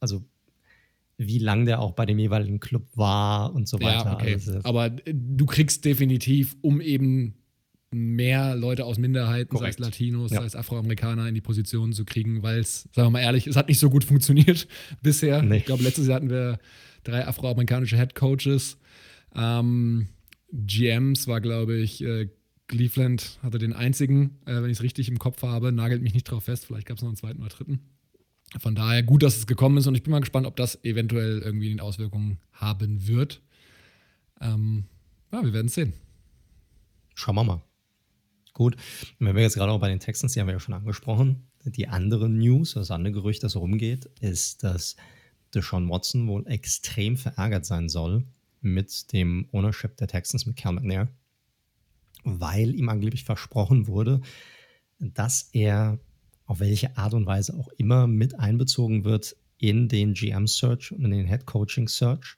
also 0.00 0.24
wie 1.16 1.38
lang 1.38 1.66
der 1.66 1.80
auch 1.80 1.92
bei 1.92 2.06
dem 2.06 2.18
jeweiligen 2.18 2.60
Club 2.60 2.86
war 2.94 3.52
und 3.52 3.66
so 3.66 3.80
weiter. 3.80 4.04
Ja, 4.04 4.14
okay. 4.14 4.34
Also, 4.34 4.60
Aber 4.62 4.86
äh, 4.86 5.12
du 5.12 5.46
kriegst 5.46 5.84
definitiv, 5.84 6.56
um 6.60 6.80
eben 6.80 7.34
mehr 7.90 8.54
Leute 8.54 8.84
aus 8.84 8.98
Minderheiten, 8.98 9.50
Korrekt. 9.50 9.78
sei 9.78 9.78
es 9.80 9.90
Latinos, 9.90 10.30
ja. 10.30 10.40
sei 10.40 10.46
es 10.46 10.56
Afroamerikaner, 10.56 11.26
in 11.28 11.34
die 11.34 11.40
Position 11.40 11.92
zu 11.92 12.04
kriegen, 12.04 12.42
weil 12.42 12.60
es, 12.60 12.82
sagen 12.92 13.06
wir 13.06 13.10
mal 13.10 13.20
ehrlich, 13.20 13.46
es 13.46 13.56
hat 13.56 13.68
nicht 13.68 13.78
so 13.78 13.88
gut 13.90 14.04
funktioniert 14.04 14.68
bisher. 15.02 15.42
Nee. 15.42 15.58
Ich 15.58 15.64
glaube, 15.64 15.82
letztes 15.82 16.06
Jahr 16.06 16.16
hatten 16.16 16.30
wir 16.30 16.58
drei 17.04 17.26
afroamerikanische 17.26 17.96
Head 17.96 18.14
Coaches. 18.14 18.78
Ähm, 19.34 20.08
GMs 20.52 21.26
war, 21.26 21.40
glaube 21.40 21.76
ich, 21.76 22.02
äh, 22.02 22.28
Cleveland 22.66 23.38
hatte 23.42 23.58
den 23.58 23.72
einzigen, 23.72 24.38
äh, 24.44 24.56
wenn 24.56 24.66
ich 24.66 24.78
es 24.78 24.82
richtig 24.82 25.08
im 25.08 25.18
Kopf 25.18 25.42
habe, 25.42 25.72
nagelt 25.72 26.02
mich 26.02 26.12
nicht 26.12 26.24
drauf 26.24 26.44
fest, 26.44 26.66
vielleicht 26.66 26.86
gab 26.86 26.98
es 26.98 27.02
noch 27.02 27.08
einen 27.08 27.16
zweiten 27.16 27.40
oder 27.40 27.48
dritten. 27.48 27.80
Von 28.58 28.74
daher 28.74 29.02
gut, 29.02 29.22
dass 29.22 29.36
es 29.36 29.46
gekommen 29.46 29.76
ist 29.78 29.86
und 29.86 29.94
ich 29.94 30.02
bin 30.02 30.10
mal 30.10 30.20
gespannt, 30.20 30.46
ob 30.46 30.56
das 30.56 30.82
eventuell 30.84 31.38
irgendwie 31.38 31.70
eine 31.70 31.82
Auswirkung 31.82 32.38
haben 32.52 33.06
wird. 33.06 33.42
Ähm, 34.40 34.84
ja, 35.32 35.42
wir 35.42 35.52
werden 35.52 35.66
es 35.66 35.74
sehen. 35.74 35.92
Schauen 37.14 37.34
wir 37.34 37.44
mal. 37.44 37.62
Gut, 38.58 38.74
wenn 39.20 39.36
wir 39.36 39.42
jetzt 39.42 39.54
gerade 39.54 39.70
auch 39.70 39.78
bei 39.78 39.88
den 39.88 40.00
Texans, 40.00 40.32
die 40.32 40.40
haben 40.40 40.48
wir 40.48 40.54
ja 40.54 40.58
schon 40.58 40.74
angesprochen, 40.74 41.46
die 41.64 41.86
andere 41.86 42.28
News, 42.28 42.74
das 42.74 42.90
andere 42.90 43.12
Gerücht, 43.12 43.44
das 43.44 43.54
rumgeht, 43.54 44.06
ist, 44.18 44.64
dass 44.64 44.96
Deshaun 45.54 45.88
Watson 45.88 46.26
wohl 46.26 46.44
extrem 46.48 47.16
verärgert 47.16 47.64
sein 47.64 47.88
soll 47.88 48.24
mit 48.60 49.12
dem 49.12 49.48
Ownership 49.52 49.96
der 49.98 50.08
Texans, 50.08 50.44
mit 50.44 50.56
Cal 50.56 50.72
McNair, 50.72 51.06
weil 52.24 52.74
ihm 52.74 52.88
angeblich 52.88 53.22
versprochen 53.22 53.86
wurde, 53.86 54.22
dass 54.98 55.50
er 55.52 56.00
auf 56.46 56.58
welche 56.58 56.96
Art 56.96 57.14
und 57.14 57.26
Weise 57.26 57.54
auch 57.54 57.68
immer 57.76 58.08
mit 58.08 58.40
einbezogen 58.40 59.04
wird 59.04 59.36
in 59.58 59.86
den 59.86 60.14
GM-Search 60.14 60.90
und 60.90 61.04
in 61.04 61.12
den 61.12 61.28
Head-Coaching-Search. 61.28 62.36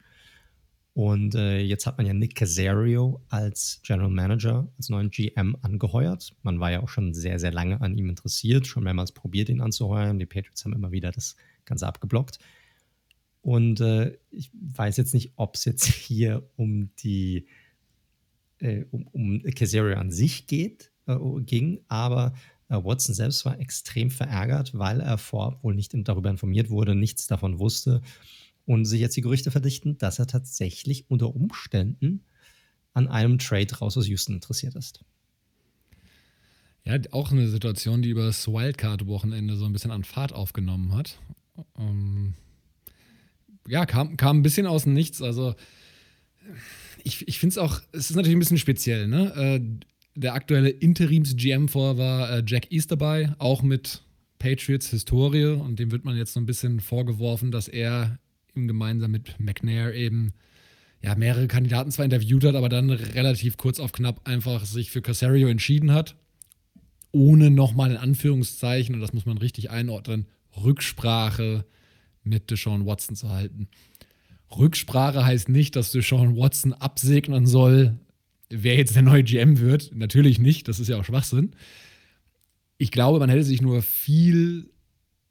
Und 1.00 1.34
äh, 1.34 1.60
jetzt 1.60 1.86
hat 1.86 1.96
man 1.96 2.06
ja 2.06 2.12
Nick 2.12 2.34
Casario 2.34 3.22
als 3.30 3.80
General 3.82 4.10
Manager, 4.10 4.70
als 4.76 4.90
neuen 4.90 5.08
GM 5.08 5.56
angeheuert. 5.62 6.34
Man 6.42 6.60
war 6.60 6.70
ja 6.70 6.82
auch 6.82 6.90
schon 6.90 7.14
sehr, 7.14 7.38
sehr 7.38 7.52
lange 7.52 7.80
an 7.80 7.96
ihm 7.96 8.10
interessiert, 8.10 8.66
schon 8.66 8.84
mehrmals 8.84 9.12
probiert, 9.12 9.48
ihn 9.48 9.62
anzuheuern. 9.62 10.18
Die 10.18 10.26
Patriots 10.26 10.62
haben 10.62 10.74
immer 10.74 10.92
wieder 10.92 11.10
das 11.10 11.36
Ganze 11.64 11.86
abgeblockt. 11.86 12.38
Und 13.40 13.80
äh, 13.80 14.18
ich 14.30 14.50
weiß 14.52 14.98
jetzt 14.98 15.14
nicht, 15.14 15.32
ob 15.36 15.54
es 15.54 15.64
jetzt 15.64 15.86
hier 15.86 16.46
um 16.56 16.94
die 16.96 17.46
äh, 18.58 18.84
um, 18.90 19.06
um 19.06 19.42
Casario 19.54 19.96
an 19.96 20.10
sich 20.10 20.48
geht, 20.48 20.92
äh, 21.06 21.16
ging, 21.46 21.80
aber 21.88 22.34
äh, 22.68 22.74
Watson 22.74 23.14
selbst 23.14 23.46
war 23.46 23.58
extrem 23.58 24.10
verärgert, 24.10 24.76
weil 24.76 25.00
er 25.00 25.16
vorab 25.16 25.64
wohl 25.64 25.74
nicht 25.74 25.94
darüber 26.06 26.28
informiert 26.28 26.68
wurde, 26.68 26.94
nichts 26.94 27.26
davon 27.26 27.58
wusste 27.58 28.02
und 28.70 28.84
sich 28.84 29.00
jetzt 29.00 29.16
die 29.16 29.20
Gerüchte 29.20 29.50
verdichten, 29.50 29.98
dass 29.98 30.20
er 30.20 30.28
tatsächlich 30.28 31.10
unter 31.10 31.34
Umständen 31.34 32.22
an 32.92 33.08
einem 33.08 33.40
Trade 33.40 33.74
raus 33.74 33.98
aus 33.98 34.06
Houston 34.06 34.34
interessiert 34.34 34.76
ist. 34.76 35.00
Ja, 36.84 36.96
auch 37.10 37.32
eine 37.32 37.48
Situation, 37.48 38.00
die 38.00 38.10
über 38.10 38.26
das 38.26 38.46
Wildcard-Wochenende 38.46 39.56
so 39.56 39.64
ein 39.64 39.72
bisschen 39.72 39.90
an 39.90 40.04
Fahrt 40.04 40.32
aufgenommen 40.32 40.94
hat. 40.94 41.18
Ähm, 41.76 42.34
ja, 43.66 43.86
kam, 43.86 44.16
kam 44.16 44.38
ein 44.38 44.42
bisschen 44.42 44.68
aus 44.68 44.84
dem 44.84 44.94
Nichts. 44.94 45.20
Also, 45.20 45.56
ich, 47.02 47.26
ich 47.26 47.40
finde 47.40 47.54
es 47.54 47.58
auch, 47.58 47.80
es 47.90 48.10
ist 48.10 48.14
natürlich 48.14 48.36
ein 48.36 48.40
bisschen 48.40 48.58
speziell, 48.58 49.08
ne? 49.08 49.34
Äh, 49.34 49.60
der 50.14 50.34
aktuelle 50.34 50.70
Interims-GM 50.70 51.66
vor 51.66 51.98
war 51.98 52.30
äh, 52.30 52.44
Jack 52.46 52.70
Easterby, 52.70 53.30
auch 53.38 53.62
mit 53.62 54.04
Patriots 54.38 54.90
Historie 54.90 55.46
und 55.46 55.80
dem 55.80 55.90
wird 55.90 56.04
man 56.04 56.16
jetzt 56.16 56.34
so 56.34 56.40
ein 56.40 56.46
bisschen 56.46 56.78
vorgeworfen, 56.78 57.50
dass 57.50 57.66
er 57.66 58.20
ihm 58.54 58.68
gemeinsam 58.68 59.10
mit 59.10 59.38
McNair 59.38 59.94
eben 59.94 60.32
ja, 61.02 61.14
mehrere 61.14 61.48
Kandidaten 61.48 61.90
zwar 61.90 62.04
interviewt 62.04 62.44
hat, 62.44 62.54
aber 62.54 62.68
dann 62.68 62.90
relativ 62.90 63.56
kurz 63.56 63.80
auf 63.80 63.92
knapp 63.92 64.28
einfach 64.28 64.64
sich 64.64 64.90
für 64.90 65.02
Casario 65.02 65.48
entschieden 65.48 65.92
hat, 65.92 66.16
ohne 67.12 67.50
nochmal 67.50 67.92
in 67.92 67.96
Anführungszeichen, 67.96 68.94
und 68.94 69.00
das 69.00 69.12
muss 69.12 69.26
man 69.26 69.38
richtig 69.38 69.70
einordnen, 69.70 70.26
Rücksprache 70.62 71.64
mit 72.22 72.50
Deshaun 72.50 72.86
Watson 72.86 73.16
zu 73.16 73.30
halten. 73.30 73.68
Rücksprache 74.56 75.24
heißt 75.24 75.48
nicht, 75.48 75.76
dass 75.76 75.92
Deshaun 75.92 76.36
Watson 76.36 76.74
absegnen 76.74 77.46
soll, 77.46 77.98
wer 78.50 78.76
jetzt 78.76 78.94
der 78.94 79.02
neue 79.02 79.22
GM 79.22 79.58
wird. 79.58 79.94
Natürlich 79.94 80.38
nicht, 80.38 80.68
das 80.68 80.80
ist 80.80 80.88
ja 80.88 80.98
auch 80.98 81.04
Schwachsinn. 81.04 81.52
Ich 82.76 82.90
glaube, 82.90 83.20
man 83.20 83.30
hätte 83.30 83.44
sich 83.44 83.62
nur 83.62 83.82
viel 83.82 84.70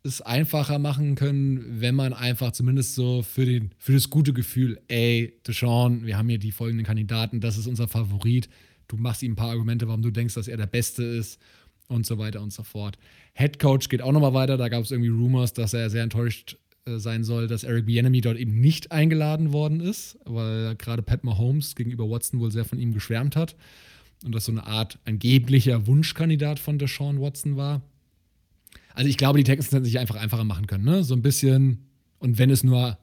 es 0.03 0.22
einfacher 0.22 0.79
machen 0.79 1.15
können, 1.15 1.82
wenn 1.82 1.96
man 1.96 2.13
einfach 2.13 2.51
zumindest 2.51 2.96
so 2.96 3.22
für, 3.22 3.46
den, 3.46 3.72
für 3.77 3.94
das 3.94 4.10
gute 4.10 4.34
Gefühl, 4.34 4.79
ey, 4.88 5.34
Deshaun, 5.46 6.06
wir 6.06 6.18
haben 6.18 6.29
hier 6.29 6.39
die 6.39 6.51
folgenden 6.51 6.86
Kandidaten, 6.86 7.41
das 7.41 7.58
ist 7.58 7.68
unser 7.68 7.88
Favorit. 7.88 8.50
Du 8.88 8.98
machst 8.98 9.24
ihm 9.24 9.34
ein 9.34 9.36
paar 9.36 9.50
Argumente, 9.50 9.88
warum 9.88 10.01
du 10.01 10.12
denkst, 10.12 10.36
dass 10.36 10.48
er 10.48 10.58
der 10.58 10.68
Beste 10.68 11.03
ist 11.03 11.39
und 11.88 12.06
so 12.06 12.18
weiter 12.18 12.41
und 12.41 12.53
so 12.53 12.63
fort. 12.63 12.98
Head 13.34 13.60
Coach 13.60 13.89
geht 13.89 14.01
auch 14.01 14.12
nochmal 14.12 14.34
weiter. 14.34 14.58
Da 14.58 14.70
gab 14.70 14.84
es 14.84 14.91
irgendwie 14.91 15.10
Rumors, 15.10 15.53
dass 15.53 15.74
er 15.74 15.89
sehr 15.89 16.03
enttäuscht 16.03 16.58
äh, 16.86 16.98
sein 16.98 17.24
soll, 17.24 17.48
dass 17.48 17.63
Eric 17.63 17.86
Bieniemy 17.86 18.22
dort 18.22 18.38
eben 18.38 18.60
nicht 18.60 18.91
eingeladen 18.91 19.51
worden 19.51 19.82
ist, 19.82 20.18
weil 20.25 20.75
gerade 20.75 21.01
Pat 21.01 21.24
Mahomes 21.24 21.75
gegenüber 21.75 22.10
Watson 22.10 22.39
wohl 22.39 22.51
sehr 22.51 22.65
von 22.65 22.79
ihm 22.79 22.94
geschwärmt 22.94 23.36
hat 23.36 23.56
und 24.24 24.34
das 24.34 24.46
so 24.46 24.51
eine 24.51 24.65
Art 24.65 25.00
angeblicher 25.06 25.88
Wunschkandidat 25.88 26.60
von 26.60 26.77
Deshaun 26.77 27.20
Watson 27.22 27.58
war. 27.58 27.82
Also 28.93 29.10
ich 29.10 29.17
glaube, 29.17 29.38
die 29.38 29.43
Texans 29.43 29.72
hätten 29.72 29.86
sich 29.86 30.00
einfach 30.00 30.15
einfacher 30.15 30.43
machen 30.43 30.67
können, 30.67 30.84
ne? 30.84 31.03
So 31.03 31.15
ein 31.15 31.22
bisschen 31.22 31.89
und 32.19 32.38
wenn 32.38 32.50
es 32.50 32.63
nur 32.63 32.98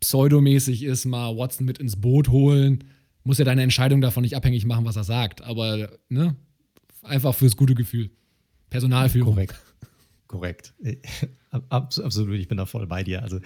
pseudomäßig 0.00 0.82
ist, 0.82 1.04
mal 1.04 1.36
Watson 1.36 1.64
mit 1.64 1.78
ins 1.78 2.00
Boot 2.00 2.28
holen, 2.28 2.84
muss 3.24 3.38
er 3.38 3.44
deine 3.44 3.62
Entscheidung 3.62 4.00
davon 4.00 4.22
nicht 4.22 4.36
abhängig 4.36 4.66
machen, 4.66 4.84
was 4.84 4.96
er 4.96 5.04
sagt, 5.04 5.42
aber 5.42 5.98
ne? 6.08 6.36
Einfach 7.02 7.34
fürs 7.34 7.56
gute 7.56 7.74
Gefühl. 7.74 8.10
Personalführung. 8.70 9.34
Korrekt. 9.34 9.60
Korrekt. 10.28 10.74
Absolut, 11.68 12.38
ich 12.38 12.48
bin 12.48 12.56
da 12.56 12.66
voll 12.66 12.86
bei 12.86 13.02
dir. 13.02 13.22
Also 13.22 13.40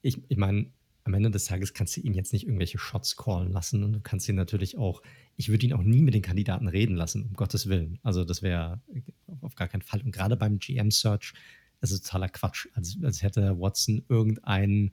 ich, 0.00 0.18
ich 0.28 0.36
meine, 0.36 0.66
am 1.04 1.14
Ende 1.14 1.30
des 1.30 1.46
Tages 1.46 1.74
kannst 1.74 1.96
du 1.96 2.00
ihn 2.00 2.14
jetzt 2.14 2.32
nicht 2.32 2.46
irgendwelche 2.46 2.78
Shots 2.78 3.16
callen 3.16 3.50
lassen 3.50 3.82
und 3.82 3.92
du 3.92 4.00
kannst 4.00 4.28
ihn 4.28 4.36
natürlich 4.36 4.78
auch, 4.78 5.02
ich 5.36 5.48
würde 5.48 5.66
ihn 5.66 5.72
auch 5.72 5.82
nie 5.82 6.02
mit 6.02 6.14
den 6.14 6.22
Kandidaten 6.22 6.68
reden 6.68 6.94
lassen, 6.94 7.24
um 7.24 7.34
Gottes 7.34 7.68
Willen. 7.68 7.98
Also 8.02 8.24
das 8.24 8.42
wäre 8.42 8.80
auf 9.40 9.54
gar 9.56 9.68
keinen 9.68 9.82
Fall. 9.82 10.00
Und 10.02 10.12
gerade 10.12 10.36
beim 10.36 10.58
GM-Search, 10.58 11.34
das 11.80 11.90
ist 11.90 12.06
totaler 12.06 12.28
Quatsch. 12.28 12.68
Als, 12.74 12.96
als 13.02 13.22
hätte 13.22 13.58
Watson 13.58 14.04
irgendeinen, 14.08 14.92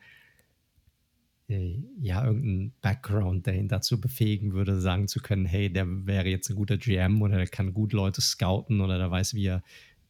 äh, 1.48 1.80
ja, 2.00 2.26
irgendeinen 2.26 2.74
Background, 2.82 3.46
der 3.46 3.56
ihn 3.56 3.68
dazu 3.68 4.02
befähigen 4.02 4.54
würde, 4.54 4.82
sagen 4.82 5.08
zu 5.08 5.20
können, 5.20 5.46
hey, 5.46 5.72
der 5.72 6.08
wäre 6.08 6.28
jetzt 6.28 6.50
ein 6.50 6.56
guter 6.56 6.78
GM 6.78 7.22
oder 7.22 7.38
der 7.38 7.48
kann 7.48 7.74
gut 7.74 7.94
Leute 7.94 8.22
scouten 8.22 8.82
oder 8.82 8.98
der 8.98 9.12
weiß, 9.12 9.36
wie 9.36 9.46
er 9.46 9.64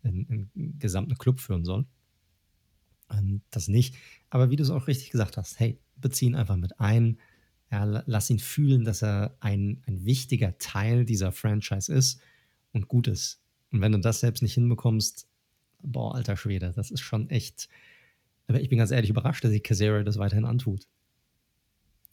einen, 0.03 0.50
einen 0.56 0.79
gesamten 0.79 1.18
Club 1.18 1.41
führen 1.41 1.65
soll. 1.65 1.86
Ähm, 3.12 3.41
das 3.51 3.68
nicht. 3.68 3.96
Aber 4.29 4.50
wie 4.50 4.56
du 4.56 4.63
es 4.63 4.70
auch 4.70 4.88
richtig 4.88 5.10
gesagt 5.10 5.36
hast, 5.36 5.60
hey, 5.60 5.77
beziehen 6.01 6.36
einfach 6.36 6.56
mit 6.56 6.79
ein. 6.79 7.20
Ja, 7.72 8.03
lass 8.06 8.29
ihn 8.29 8.39
fühlen, 8.39 8.84
dass 8.84 9.03
er 9.03 9.36
ein, 9.41 9.84
ein 9.86 10.03
wichtiger 10.06 10.58
Teil 10.58 11.06
dieser 11.06 11.32
Franchise 11.32 11.94
ist 11.94 12.20
und 12.74 12.88
gut 12.88 13.08
ist. 13.08 13.41
Und 13.72 13.82
wenn 13.82 13.91
du 13.91 14.00
das 14.00 14.20
selbst 14.20 14.41
nicht 14.41 14.56
hinbekommst, 14.56 15.27
boah, 15.84 16.15
alter 16.15 16.36
Schwede, 16.36 16.74
das 16.75 16.89
ist 16.89 17.01
schon 17.01 17.29
echt. 17.29 17.70
Aber 18.48 18.60
ich 18.60 18.70
bin 18.70 18.79
ganz 18.79 18.91
ehrlich 18.91 19.12
überrascht, 19.12 19.44
dass 19.44 19.51
sich 19.51 19.63
Casero 19.63 20.01
das 20.03 20.18
weiterhin 20.18 20.46
antut. 20.46 20.88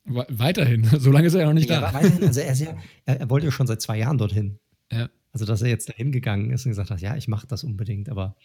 Weiterhin, 0.05 0.85
solange 0.99 1.27
ist 1.27 1.35
er 1.35 1.41
ja 1.41 1.47
noch 1.47 1.55
nicht 1.55 1.71
ja, 1.71 1.81
da. 1.81 1.95
Weiterhin, 1.95 2.25
also 2.25 2.41
er, 2.41 2.55
ja, 2.55 2.77
er, 3.07 3.21
er, 3.21 3.31
wollte 3.31 3.47
ja 3.47 3.53
schon 3.53 3.67
seit 3.67 3.81
zwei 3.81 3.99
Jahren 3.99 4.19
dorthin. 4.19 4.59
Ja. 4.93 5.09
Also, 5.33 5.45
dass 5.45 5.63
er 5.63 5.69
jetzt 5.69 5.89
dahin 5.89 6.13
gegangen 6.13 6.51
ist 6.51 6.65
und 6.65 6.71
gesagt 6.71 6.91
hat, 6.91 7.01
ja, 7.01 7.17
ich 7.17 7.29
mache 7.29 7.47
das 7.47 7.65
unbedingt, 7.65 8.09
aber 8.09 8.37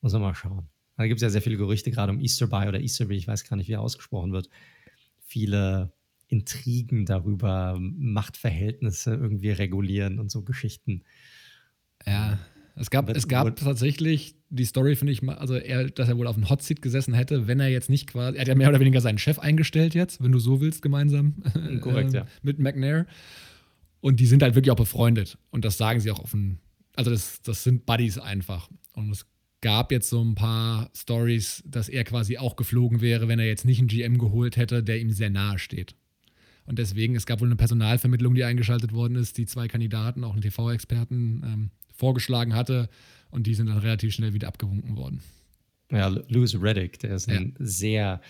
muss 0.00 0.12
man 0.12 0.22
mal 0.22 0.34
schauen. 0.34 0.68
Da 0.98 1.06
gibt 1.06 1.18
es 1.18 1.22
ja 1.22 1.30
sehr 1.30 1.42
viele 1.42 1.56
Gerüchte, 1.56 1.92
gerade 1.92 2.12
um 2.12 2.20
Easterby 2.20 2.68
oder 2.68 2.80
Easterby, 2.80 3.16
ich 3.16 3.28
weiß 3.28 3.44
gar 3.44 3.56
nicht, 3.56 3.68
wie 3.68 3.74
er 3.74 3.80
ausgesprochen 3.80 4.32
wird. 4.32 4.50
Viele 5.20 5.92
Intrigen 6.26 7.06
darüber, 7.06 7.78
Machtverhältnisse 7.80 9.14
irgendwie 9.14 9.50
regulieren 9.50 10.18
und 10.18 10.30
so 10.30 10.42
Geschichten. 10.42 11.04
Ja, 12.04 12.40
es 12.74 12.90
gab, 12.90 13.08
es 13.10 13.28
gab 13.28 13.54
tatsächlich 13.56 14.34
die 14.50 14.64
Story, 14.64 14.96
finde 14.96 15.12
ich, 15.12 15.22
also 15.28 15.54
er, 15.54 15.88
dass 15.88 16.08
er 16.08 16.18
wohl 16.18 16.26
auf 16.26 16.34
dem 16.34 16.50
Hotseat 16.50 16.82
gesessen 16.82 17.14
hätte, 17.14 17.46
wenn 17.46 17.60
er 17.60 17.68
jetzt 17.68 17.90
nicht 17.90 18.08
quasi, 18.08 18.36
er 18.36 18.40
hat 18.40 18.48
ja 18.48 18.54
mehr 18.56 18.68
oder 18.68 18.80
weniger 18.80 19.00
seinen 19.00 19.18
Chef 19.18 19.38
eingestellt 19.38 19.94
jetzt, 19.94 20.22
wenn 20.22 20.32
du 20.32 20.40
so 20.40 20.60
willst, 20.60 20.82
gemeinsam. 20.82 21.36
Korrekt, 21.80 22.12
äh, 22.14 22.18
ja. 22.18 22.26
Mit 22.42 22.58
McNair. 22.58 23.06
Und 24.00 24.18
die 24.18 24.26
sind 24.26 24.42
halt 24.42 24.56
wirklich 24.56 24.72
auch 24.72 24.76
befreundet. 24.76 25.38
Und 25.50 25.64
das 25.64 25.78
sagen 25.78 26.00
sie 26.00 26.10
auch 26.10 26.18
offen. 26.18 26.58
Also, 26.96 27.10
das, 27.12 27.40
das 27.42 27.62
sind 27.62 27.86
Buddies 27.86 28.18
einfach. 28.18 28.68
Und 28.94 29.10
es 29.10 29.26
gab 29.60 29.90
jetzt 29.92 30.08
so 30.08 30.22
ein 30.22 30.34
paar 30.34 30.90
Stories, 30.96 31.62
dass 31.66 31.88
er 31.88 32.04
quasi 32.04 32.38
auch 32.38 32.56
geflogen 32.56 33.00
wäre, 33.00 33.28
wenn 33.28 33.38
er 33.38 33.46
jetzt 33.46 33.64
nicht 33.64 33.78
einen 33.78 33.88
GM 33.88 34.18
geholt 34.18 34.56
hätte, 34.56 34.82
der 34.82 35.00
ihm 35.00 35.10
sehr 35.10 35.30
nahe 35.30 35.58
steht. 35.58 35.94
Und 36.66 36.78
deswegen, 36.78 37.16
es 37.16 37.26
gab 37.26 37.40
wohl 37.40 37.48
eine 37.48 37.56
Personalvermittlung, 37.56 38.34
die 38.34 38.44
eingeschaltet 38.44 38.92
worden 38.92 39.16
ist, 39.16 39.38
die 39.38 39.46
zwei 39.46 39.68
Kandidaten, 39.68 40.22
auch 40.22 40.32
einen 40.32 40.42
TV-Experten, 40.42 41.42
ähm, 41.44 41.70
vorgeschlagen 41.94 42.54
hatte. 42.54 42.88
Und 43.30 43.46
die 43.46 43.54
sind 43.54 43.66
dann 43.66 43.78
relativ 43.78 44.14
schnell 44.14 44.34
wieder 44.34 44.48
abgewunken 44.48 44.96
worden. 44.96 45.20
Ja, 45.90 46.08
Louis 46.08 46.60
Reddick, 46.60 46.98
der 46.98 47.14
ist 47.14 47.28
ein 47.28 47.54
ja. 47.58 47.64
sehr 47.66 48.20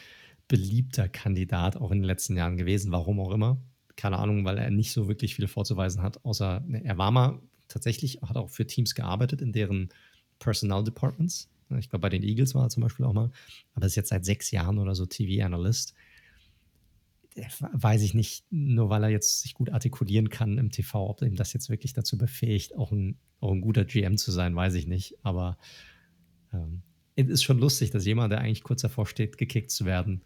beliebter 0.46 1.08
Kandidat 1.08 1.76
auch 1.76 1.90
in 1.90 1.98
den 1.98 2.04
letzten 2.04 2.36
Jahren 2.36 2.56
gewesen, 2.56 2.92
warum 2.92 3.20
auch 3.20 3.32
immer 3.32 3.60
keine 3.98 4.18
Ahnung, 4.18 4.44
weil 4.44 4.58
er 4.58 4.70
nicht 4.70 4.92
so 4.92 5.08
wirklich 5.08 5.34
viel 5.34 5.48
vorzuweisen 5.48 6.02
hat, 6.02 6.24
außer 6.24 6.62
ne, 6.66 6.84
er 6.84 6.96
war 6.96 7.10
mal 7.10 7.40
tatsächlich, 7.66 8.20
hat 8.22 8.36
auch 8.36 8.48
für 8.48 8.66
Teams 8.66 8.94
gearbeitet, 8.94 9.42
in 9.42 9.52
deren 9.52 9.88
Personal 10.38 10.84
Departments. 10.84 11.48
Ich 11.78 11.90
glaube, 11.90 12.02
bei 12.02 12.08
den 12.08 12.22
Eagles 12.22 12.54
war 12.54 12.64
er 12.64 12.68
zum 12.70 12.82
Beispiel 12.82 13.04
auch 13.04 13.12
mal, 13.12 13.30
aber 13.74 13.86
ist 13.86 13.96
jetzt 13.96 14.08
seit 14.08 14.24
sechs 14.24 14.50
Jahren 14.50 14.78
oder 14.78 14.94
so 14.94 15.04
TV-Analyst. 15.04 15.94
Weiß 17.72 18.02
ich 18.02 18.14
nicht, 18.14 18.44
nur 18.50 18.90
weil 18.90 19.04
er 19.04 19.10
jetzt 19.10 19.42
sich 19.42 19.54
gut 19.54 19.70
artikulieren 19.70 20.28
kann 20.28 20.58
im 20.58 20.70
TV, 20.70 21.08
ob 21.08 21.22
ihm 21.22 21.36
das 21.36 21.52
jetzt 21.52 21.68
wirklich 21.68 21.92
dazu 21.92 22.16
befähigt, 22.18 22.74
auch 22.76 22.90
ein, 22.90 23.18
auch 23.40 23.52
ein 23.52 23.60
guter 23.60 23.84
GM 23.84 24.16
zu 24.16 24.32
sein, 24.32 24.56
weiß 24.56 24.74
ich 24.74 24.86
nicht. 24.86 25.14
Aber 25.22 25.58
ähm, 26.52 26.82
es 27.14 27.28
ist 27.28 27.42
schon 27.42 27.58
lustig, 27.58 27.90
dass 27.90 28.06
jemand, 28.06 28.32
der 28.32 28.40
eigentlich 28.40 28.62
kurz 28.62 28.82
davor 28.82 29.06
steht, 29.06 29.38
gekickt 29.38 29.70
zu 29.70 29.84
werden, 29.84 30.22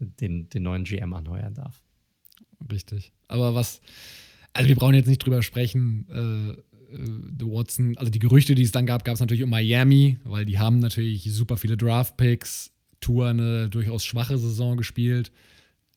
den, 0.00 0.48
den 0.48 0.62
neuen 0.62 0.84
GM 0.84 1.12
anheuern 1.12 1.54
darf. 1.54 1.82
Richtig. 2.70 3.12
Aber 3.28 3.54
was, 3.54 3.80
also 4.52 4.68
wir 4.68 4.76
brauchen 4.76 4.94
jetzt 4.94 5.06
nicht 5.06 5.24
drüber 5.24 5.42
sprechen, 5.42 6.08
äh, 6.08 6.69
The 6.92 7.44
äh, 7.44 7.48
Watson, 7.50 7.96
also 7.96 8.10
die 8.10 8.18
Gerüchte, 8.18 8.54
die 8.54 8.62
es 8.62 8.72
dann 8.72 8.86
gab, 8.86 9.04
gab 9.04 9.14
es 9.14 9.20
natürlich 9.20 9.42
um 9.42 9.50
Miami, 9.50 10.18
weil 10.24 10.44
die 10.44 10.58
haben 10.58 10.78
natürlich 10.78 11.32
super 11.32 11.56
viele 11.56 11.76
Draft-Picks, 11.76 12.72
Tour 13.00 13.28
eine 13.28 13.68
durchaus 13.68 14.04
schwache 14.04 14.36
Saison 14.38 14.76
gespielt, 14.76 15.30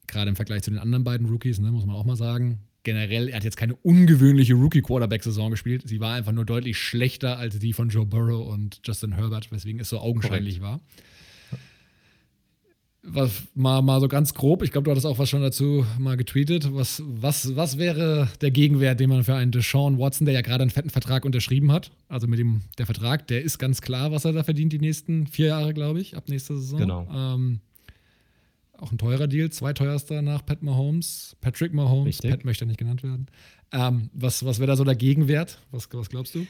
gerade 0.08 0.30
im 0.30 0.36
Vergleich 0.36 0.64
zu 0.64 0.72
den 0.72 0.80
anderen 0.80 1.04
beiden 1.04 1.28
Rookies, 1.28 1.60
ne, 1.60 1.72
muss 1.72 1.86
man 1.86 1.96
auch 1.96 2.06
mal 2.06 2.16
sagen. 2.16 2.60
Generell, 2.84 3.30
er 3.30 3.38
hat 3.38 3.44
jetzt 3.46 3.56
keine 3.56 3.76
ungewöhnliche 3.76 4.56
Rookie-Quarterback-Saison 4.56 5.52
gespielt. 5.52 5.84
Sie 5.86 6.02
war 6.02 6.16
einfach 6.16 6.34
nur 6.34 6.44
deutlich 6.44 6.78
schlechter 6.78 7.38
als 7.38 7.58
die 7.58 7.72
von 7.72 7.88
Joe 7.88 8.06
Burrow 8.06 8.46
und 8.46 8.82
Justin 8.84 9.14
Herbert, 9.14 9.52
weswegen 9.52 9.80
es 9.80 9.88
so 9.88 10.00
augenscheinlich 10.00 10.60
Correct. 10.60 10.82
war 10.82 10.82
was, 13.06 13.44
mal, 13.54 13.82
mal 13.82 14.00
so 14.00 14.08
ganz 14.08 14.34
grob, 14.34 14.64
ich 14.64 14.72
glaube, 14.72 14.86
du 14.86 14.92
hattest 14.92 15.06
auch 15.06 15.20
was 15.20 15.30
schon 15.30 15.42
dazu 15.42 15.86
mal 16.00 16.16
getweetet. 16.16 16.74
Was, 16.74 17.04
was, 17.06 17.56
was 17.56 17.78
wäre 17.78 18.30
der 18.42 18.52
Gegenwert, 18.52 19.00
den 19.00 19.10
man 19.10 19.24
für 19.26 19.36
einen 19.36 19.52
Deshaun 19.52 20.00
Watson, 20.00 20.26
der 20.26 20.34
ja 20.34 20.42
gerade 20.42 20.62
einen 20.62 20.72
fetten 20.72 20.90
Vertrag 20.90 21.26
unterschrieben 21.26 21.72
hat, 21.72 21.92
also 22.08 22.28
mit 22.28 22.40
dem 22.40 22.62
der 22.78 22.86
Vertrag, 22.86 23.28
der 23.28 23.42
ist 23.44 23.60
ganz 23.60 23.82
klar, 23.82 24.12
was 24.12 24.24
er 24.24 24.32
da 24.32 24.44
verdient 24.44 24.72
die 24.72 24.80
nächsten 24.80 25.28
vier 25.28 25.48
Jahre, 25.48 25.74
glaube 25.74 26.00
ich, 26.00 26.16
ab 26.16 26.30
nächster 26.30 26.56
Saison. 26.56 26.80
Genau. 26.80 27.08
Ähm, 27.14 27.60
auch 28.78 28.92
ein 28.92 28.98
teurer 28.98 29.28
Deal, 29.28 29.50
zweiteuerster 29.50 30.22
nach 30.22 30.46
Pat 30.46 30.64
Mahomes, 30.64 31.36
Patrick 31.42 31.74
Mahomes, 31.74 32.08
Richtig. 32.08 32.32
Pat 32.32 32.46
möchte 32.46 32.66
nicht 32.66 32.80
genannt 32.80 33.04
werden. 33.04 33.28
Ähm, 33.74 34.10
was 34.14 34.46
was 34.46 34.60
wäre 34.60 34.68
da 34.68 34.76
so 34.78 34.84
der 34.84 34.96
Gegenwert? 34.96 35.60
Was, 35.72 35.90
was 35.92 36.10
glaubst 36.10 36.36
du? 36.36 36.48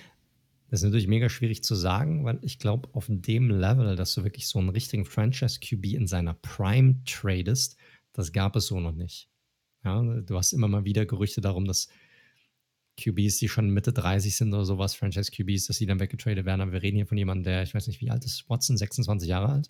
Das 0.74 0.80
ist 0.80 0.86
natürlich 0.86 1.08
mega 1.08 1.30
schwierig 1.30 1.64
zu 1.64 1.76
sagen, 1.76 2.26
weil 2.26 2.40
ich 2.42 2.58
glaube, 2.58 2.90
auf 2.94 3.06
dem 3.08 3.52
Level, 3.52 3.96
dass 3.96 4.16
du 4.16 4.24
wirklich 4.24 4.48
so 4.48 4.58
einen 4.58 4.70
richtigen 4.70 5.06
Franchise-QB 5.06 5.94
in 5.94 6.08
seiner 6.08 6.34
Prime 6.34 6.96
tradest, 7.06 7.78
das 8.12 8.32
gab 8.32 8.56
es 8.56 8.66
so 8.66 8.80
noch 8.80 8.96
nicht. 8.96 9.30
Ja, 9.84 10.02
du 10.02 10.36
hast 10.36 10.52
immer 10.52 10.68
mal 10.68 10.84
wieder 10.84 11.06
Gerüchte 11.06 11.42
darum, 11.42 11.66
dass 11.66 11.90
QBs, 13.00 13.38
die 13.38 13.50
schon 13.50 13.70
Mitte 13.70 13.94
30 13.94 14.36
sind 14.36 14.52
oder 14.52 14.66
sowas, 14.66 14.96
Franchise-QBs, 14.96 15.68
dass 15.68 15.78
sie 15.78 15.86
dann 15.86 16.00
weggetradet 16.00 16.44
werden. 16.44 16.62
Aber 16.62 16.72
wir 16.72 16.82
reden 16.82 16.96
hier 16.96 17.06
von 17.06 17.20
jemandem, 17.20 17.44
der, 17.44 17.62
ich 17.62 17.76
weiß 17.76 17.86
nicht, 17.86 18.02
wie 18.02 18.10
alt 18.10 18.26
ist 18.26 18.50
Watson? 18.50 18.76
26 18.76 19.30
Jahre 19.30 19.50
alt? 19.50 19.70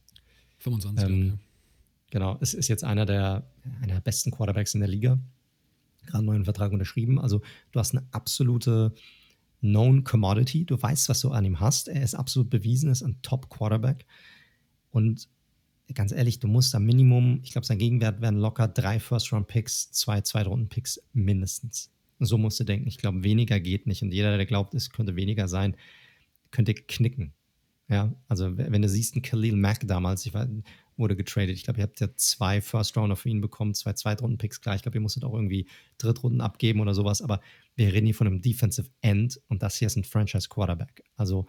25 0.59 1.05
ähm, 1.05 1.27
ja. 1.27 1.37
Genau, 2.11 2.37
es 2.39 2.53
ist 2.53 2.69
jetzt 2.69 2.85
einer 2.85 3.05
der, 3.05 3.51
einer 3.81 3.95
der 3.95 4.01
besten 4.01 4.31
Quarterbacks 4.31 4.73
in 4.73 4.79
der 4.79 4.89
Liga. 4.89 5.19
Gerade 6.05 6.19
einen 6.19 6.27
neuen 6.27 6.45
Vertrag 6.45 6.71
unterschrieben. 6.71 7.19
Also 7.19 7.41
du 7.73 7.79
hast 7.81 7.93
eine 7.93 8.07
absolute 8.11 8.93
known 9.63 10.03
commodity. 10.03 10.65
Du 10.65 10.79
weißt, 10.79 11.09
was 11.09 11.21
du 11.21 11.31
an 11.31 11.45
ihm 11.45 11.59
hast. 11.59 11.87
Er 11.87 12.03
ist 12.03 12.13
absolut 12.13 12.49
bewiesen, 12.49 12.91
ist 12.91 13.01
ein 13.01 13.21
Top-Quarterback. 13.21 14.05
Und 14.91 15.29
ganz 15.93 16.11
ehrlich, 16.11 16.39
du 16.39 16.47
musst 16.47 16.75
am 16.75 16.85
Minimum, 16.85 17.39
ich 17.43 17.51
glaube, 17.51 17.65
sein 17.65 17.79
Gegenwert 17.79 18.21
wären 18.21 18.37
locker 18.37 18.67
drei 18.67 18.99
First-Round-Picks, 18.99 19.91
zwei 19.91 20.21
Zweitrunden-Picks 20.21 21.01
mindestens. 21.13 21.91
So 22.19 22.37
musst 22.37 22.59
du 22.59 22.63
denken. 22.63 22.87
Ich 22.87 22.97
glaube, 22.97 23.23
weniger 23.23 23.59
geht 23.59 23.87
nicht. 23.87 24.01
Und 24.03 24.13
jeder, 24.13 24.37
der 24.37 24.45
glaubt, 24.45 24.75
es 24.75 24.91
könnte 24.91 25.15
weniger 25.15 25.47
sein, 25.47 25.75
könnte 26.51 26.73
knicken. 26.73 27.33
Ja, 27.89 28.13
also 28.27 28.57
wenn 28.57 28.81
du 28.81 28.89
siehst, 28.89 29.15
ein 29.15 29.21
Khalil 29.21 29.55
Mack 29.55 29.87
damals, 29.87 30.25
ich 30.25 30.33
war, 30.33 30.47
wurde 30.97 31.15
getradet. 31.15 31.55
Ich 31.55 31.63
glaube, 31.63 31.79
ihr 31.79 31.83
habt 31.83 31.99
ja 31.99 32.07
zwei 32.15 32.61
First 32.61 32.97
Rounder 32.97 33.15
für 33.15 33.29
ihn 33.29 33.41
bekommen, 33.41 33.73
zwei 33.73 33.93
Zweitrunden-Picks 33.93 34.61
klar. 34.61 34.75
Ich 34.75 34.83
glaube, 34.83 34.97
ihr 34.97 35.01
musstet 35.01 35.23
auch 35.23 35.33
irgendwie 35.33 35.67
Drittrunden 35.97 36.41
abgeben 36.41 36.79
oder 36.79 36.93
sowas. 36.93 37.21
Aber 37.21 37.41
wir 37.75 37.93
reden 37.93 38.05
hier 38.05 38.15
von 38.15 38.27
einem 38.27 38.41
Defensive 38.41 38.89
End 39.01 39.39
und 39.47 39.63
das 39.63 39.77
hier 39.77 39.87
ist 39.87 39.95
ein 39.95 40.03
Franchise 40.03 40.49
Quarterback. 40.49 41.03
Also 41.15 41.47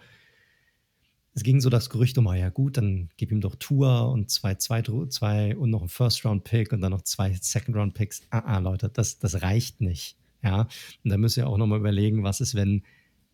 es 1.34 1.42
ging 1.42 1.60
so 1.60 1.68
das 1.68 1.90
Gerücht 1.90 2.16
um, 2.16 2.28
ah 2.28 2.36
ja 2.36 2.48
gut, 2.48 2.76
dann 2.76 3.10
gib 3.16 3.32
ihm 3.32 3.40
doch 3.40 3.56
Tour 3.56 4.10
und 4.10 4.30
zwei, 4.30 4.54
zwei, 4.54 4.82
zwei 4.82 5.56
und 5.56 5.70
noch 5.70 5.82
ein 5.82 5.88
First-Round-Pick 5.88 6.72
und 6.72 6.80
dann 6.80 6.92
noch 6.92 7.02
zwei 7.02 7.32
Second-Round-Picks. 7.34 8.22
Ah, 8.30 8.38
ah, 8.38 8.58
Leute, 8.58 8.88
das, 8.88 9.18
das 9.18 9.42
reicht 9.42 9.80
nicht. 9.80 10.16
Ja, 10.44 10.68
und 11.02 11.10
da 11.10 11.16
müsst 11.16 11.36
ihr 11.36 11.48
auch 11.48 11.56
nochmal 11.56 11.80
überlegen, 11.80 12.22
was 12.22 12.40
ist, 12.40 12.54
wenn 12.54 12.84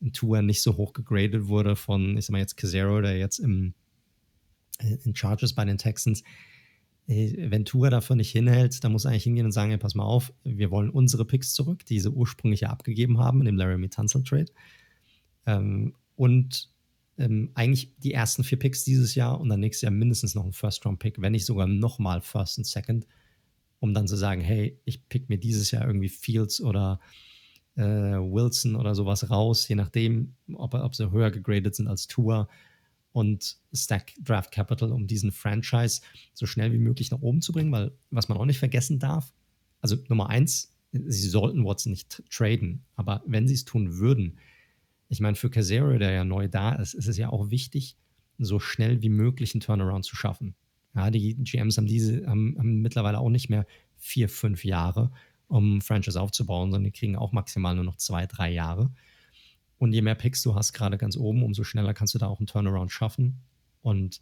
ein 0.00 0.12
Tour 0.12 0.40
nicht 0.40 0.62
so 0.62 0.76
hoch 0.76 0.92
gegradet 0.94 1.48
wurde 1.48 1.76
von, 1.76 2.16
ich 2.16 2.24
sag 2.24 2.32
mal 2.32 2.38
jetzt 2.38 2.56
Casero, 2.56 3.00
der 3.02 3.18
jetzt 3.18 3.38
im, 3.38 3.74
in 5.04 5.14
Charges 5.14 5.54
bei 5.54 5.64
den 5.64 5.78
Texans. 5.78 6.22
Äh, 7.06 7.50
wenn 7.50 7.64
Tour 7.64 7.90
dafür 7.90 8.16
nicht 8.16 8.30
hinhält, 8.30 8.82
dann 8.84 8.92
muss 8.92 9.04
er 9.04 9.10
eigentlich 9.10 9.24
hingehen 9.24 9.46
und 9.46 9.52
sagen, 9.52 9.70
hey, 9.70 9.78
pass 9.78 9.94
mal 9.94 10.04
auf, 10.04 10.32
wir 10.44 10.70
wollen 10.70 10.90
unsere 10.90 11.24
Picks 11.24 11.52
zurück, 11.54 11.84
die 11.86 12.00
sie 12.00 12.10
ursprünglich 12.10 12.60
ja 12.60 12.70
abgegeben 12.70 13.18
haben 13.18 13.40
in 13.40 13.46
dem 13.46 13.56
Laramie 13.56 13.88
Tunsil 13.88 14.22
Trade. 14.22 14.52
Ähm, 15.46 15.94
und 16.16 16.70
ähm, 17.18 17.50
eigentlich 17.54 17.94
die 17.98 18.14
ersten 18.14 18.44
vier 18.44 18.58
Picks 18.58 18.84
dieses 18.84 19.14
Jahr 19.14 19.40
und 19.40 19.48
dann 19.48 19.60
nächstes 19.60 19.82
Jahr 19.82 19.92
mindestens 19.92 20.34
noch 20.34 20.44
ein 20.44 20.52
First-Round-Pick, 20.52 21.20
wenn 21.20 21.32
nicht 21.32 21.44
sogar 21.44 21.66
nochmal 21.66 22.20
First 22.20 22.58
und 22.58 22.64
Second, 22.64 23.06
um 23.78 23.92
dann 23.92 24.08
zu 24.08 24.16
sagen, 24.16 24.40
hey, 24.40 24.78
ich 24.84 25.08
pick 25.08 25.28
mir 25.28 25.38
dieses 25.38 25.70
Jahr 25.70 25.86
irgendwie 25.86 26.08
Fields 26.08 26.60
oder 26.60 27.00
äh, 27.76 27.82
Wilson 27.82 28.76
oder 28.76 28.94
sowas 28.94 29.30
raus, 29.30 29.68
je 29.68 29.74
nachdem, 29.74 30.34
ob, 30.54 30.74
ob 30.74 30.94
sie 30.94 31.10
höher 31.10 31.30
gegradet 31.30 31.74
sind 31.74 31.88
als 31.88 32.06
Tour 32.06 32.48
und 33.12 33.56
Stack 33.72 34.12
Draft 34.20 34.52
Capital, 34.52 34.92
um 34.92 35.06
diesen 35.06 35.32
Franchise 35.32 36.00
so 36.32 36.46
schnell 36.46 36.72
wie 36.72 36.78
möglich 36.78 37.10
nach 37.10 37.20
oben 37.20 37.42
zu 37.42 37.52
bringen, 37.52 37.72
weil 37.72 37.92
was 38.10 38.28
man 38.28 38.38
auch 38.38 38.44
nicht 38.44 38.58
vergessen 38.58 38.98
darf, 38.98 39.32
also 39.80 39.96
Nummer 40.08 40.28
eins, 40.28 40.76
sie 40.92 41.28
sollten 41.28 41.64
Watson 41.64 41.90
nicht 41.90 42.22
traden, 42.30 42.84
aber 42.96 43.22
wenn 43.26 43.48
sie 43.48 43.54
es 43.54 43.64
tun 43.64 43.98
würden, 43.98 44.38
ich 45.08 45.20
meine, 45.20 45.34
für 45.34 45.50
Casero, 45.50 45.98
der 45.98 46.12
ja 46.12 46.24
neu 46.24 46.48
da 46.48 46.72
ist, 46.74 46.94
ist 46.94 47.08
es 47.08 47.16
ja 47.16 47.30
auch 47.30 47.50
wichtig, 47.50 47.96
so 48.38 48.60
schnell 48.60 49.02
wie 49.02 49.08
möglich 49.08 49.54
einen 49.54 49.60
Turnaround 49.60 50.04
zu 50.04 50.14
schaffen. 50.14 50.54
Ja, 50.94 51.10
die 51.10 51.34
GMs 51.34 51.76
haben 51.76 51.86
diese, 51.86 52.26
haben, 52.26 52.56
haben 52.58 52.80
mittlerweile 52.80 53.18
auch 53.18 53.28
nicht 53.28 53.50
mehr 53.50 53.66
vier, 53.96 54.28
fünf 54.28 54.64
Jahre, 54.64 55.10
um 55.48 55.80
Franchise 55.80 56.20
aufzubauen, 56.20 56.70
sondern 56.70 56.92
die 56.92 56.98
kriegen 56.98 57.16
auch 57.16 57.32
maximal 57.32 57.74
nur 57.74 57.84
noch 57.84 57.96
zwei, 57.96 58.26
drei 58.26 58.52
Jahre. 58.52 58.92
Und 59.80 59.94
je 59.94 60.02
mehr 60.02 60.14
Picks 60.14 60.42
du 60.42 60.54
hast, 60.54 60.74
gerade 60.74 60.98
ganz 60.98 61.16
oben, 61.16 61.42
umso 61.42 61.64
schneller 61.64 61.94
kannst 61.94 62.12
du 62.12 62.18
da 62.18 62.26
auch 62.26 62.38
einen 62.38 62.46
Turnaround 62.46 62.92
schaffen. 62.92 63.40
Und 63.80 64.20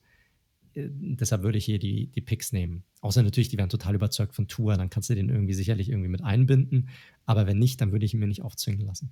äh, 0.74 0.86
deshalb 0.88 1.42
würde 1.42 1.58
ich 1.58 1.64
hier 1.64 1.80
die, 1.80 2.06
die 2.06 2.20
Picks 2.20 2.52
nehmen. 2.52 2.84
Außer 3.00 3.24
natürlich, 3.24 3.48
die 3.48 3.58
werden 3.58 3.68
total 3.68 3.96
überzeugt 3.96 4.36
von 4.36 4.46
Tour, 4.46 4.76
dann 4.76 4.88
kannst 4.88 5.10
du 5.10 5.16
den 5.16 5.28
irgendwie 5.28 5.54
sicherlich 5.54 5.88
irgendwie 5.88 6.10
mit 6.10 6.22
einbinden. 6.22 6.88
Aber 7.26 7.48
wenn 7.48 7.58
nicht, 7.58 7.80
dann 7.80 7.90
würde 7.90 8.06
ich 8.06 8.14
ihn 8.14 8.20
mir 8.20 8.28
nicht 8.28 8.42
aufzwingen 8.42 8.86
lassen. 8.86 9.10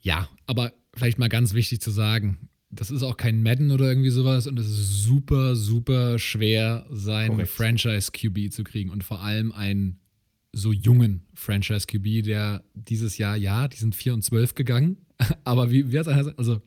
Ja, 0.00 0.28
aber 0.46 0.72
vielleicht 0.94 1.20
mal 1.20 1.28
ganz 1.28 1.54
wichtig 1.54 1.80
zu 1.80 1.92
sagen, 1.92 2.48
das 2.70 2.90
ist 2.90 3.04
auch 3.04 3.16
kein 3.16 3.40
Madden 3.40 3.70
oder 3.70 3.88
irgendwie 3.88 4.10
sowas 4.10 4.48
und 4.48 4.58
es 4.58 4.66
ist 4.68 5.04
super, 5.04 5.54
super 5.54 6.18
schwer, 6.18 6.86
seinen 6.90 7.46
Franchise-QB 7.46 8.52
zu 8.52 8.64
kriegen 8.64 8.90
und 8.90 9.04
vor 9.04 9.20
allem 9.20 9.52
einen 9.52 10.00
so 10.54 10.72
jungen 10.72 11.26
Franchise 11.34 11.86
QB, 11.86 12.24
der 12.24 12.64
dieses 12.74 13.18
Jahr, 13.18 13.36
ja, 13.36 13.68
die 13.68 13.76
sind 13.76 13.94
4 13.94 14.14
und 14.14 14.22
12 14.22 14.54
gegangen, 14.54 14.98
aber 15.44 15.70
wie, 15.70 15.92
wie 15.92 15.98
hat 15.98 16.06
er 16.06 16.34
also 16.38 16.60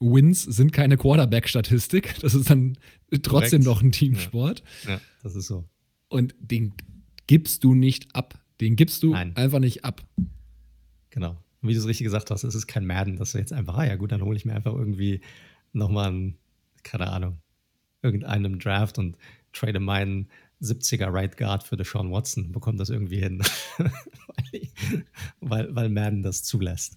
Wins 0.00 0.42
sind 0.42 0.72
keine 0.72 0.96
Quarterback-Statistik, 0.96 2.18
das 2.20 2.34
ist 2.34 2.48
dann 2.48 2.78
trotzdem 3.22 3.62
noch 3.62 3.82
ein 3.82 3.92
Teamsport. 3.92 4.62
Ja. 4.84 4.92
ja, 4.92 5.00
das 5.22 5.36
ist 5.36 5.46
so. 5.46 5.68
Und 6.08 6.34
den 6.40 6.72
gibst 7.26 7.64
du 7.64 7.74
nicht 7.74 8.14
ab. 8.14 8.42
Den 8.60 8.76
gibst 8.76 9.02
du 9.02 9.12
Nein. 9.12 9.36
einfach 9.36 9.58
nicht 9.58 9.84
ab. 9.84 10.02
Genau. 11.10 11.36
Und 11.60 11.68
wie 11.68 11.74
du 11.74 11.80
es 11.80 11.86
richtig 11.86 12.04
gesagt 12.04 12.30
hast, 12.30 12.44
es 12.44 12.54
ist 12.54 12.66
kein 12.66 12.86
Madden, 12.86 13.16
dass 13.16 13.32
du 13.32 13.38
jetzt 13.38 13.52
einfach, 13.52 13.76
ah 13.76 13.84
ja 13.84 13.96
gut, 13.96 14.10
dann 14.10 14.22
hole 14.22 14.36
ich 14.36 14.44
mir 14.44 14.54
einfach 14.54 14.74
irgendwie 14.74 15.20
nochmal 15.72 16.08
einen, 16.08 16.38
keine 16.82 17.08
Ahnung, 17.08 17.38
irgendeinem 18.02 18.58
Draft 18.58 18.98
und 18.98 19.18
trade 19.52 19.80
meinen 19.80 20.28
70er 20.60 21.12
Right 21.12 21.36
Guard 21.36 21.62
für 21.62 21.76
Deshaun 21.76 22.12
Watson, 22.12 22.52
bekommt 22.52 22.80
das 22.80 22.90
irgendwie 22.90 23.20
hin, 23.20 23.42
weil, 25.40 25.74
weil 25.74 25.88
Madden 25.88 26.22
das 26.22 26.42
zulässt. 26.42 26.96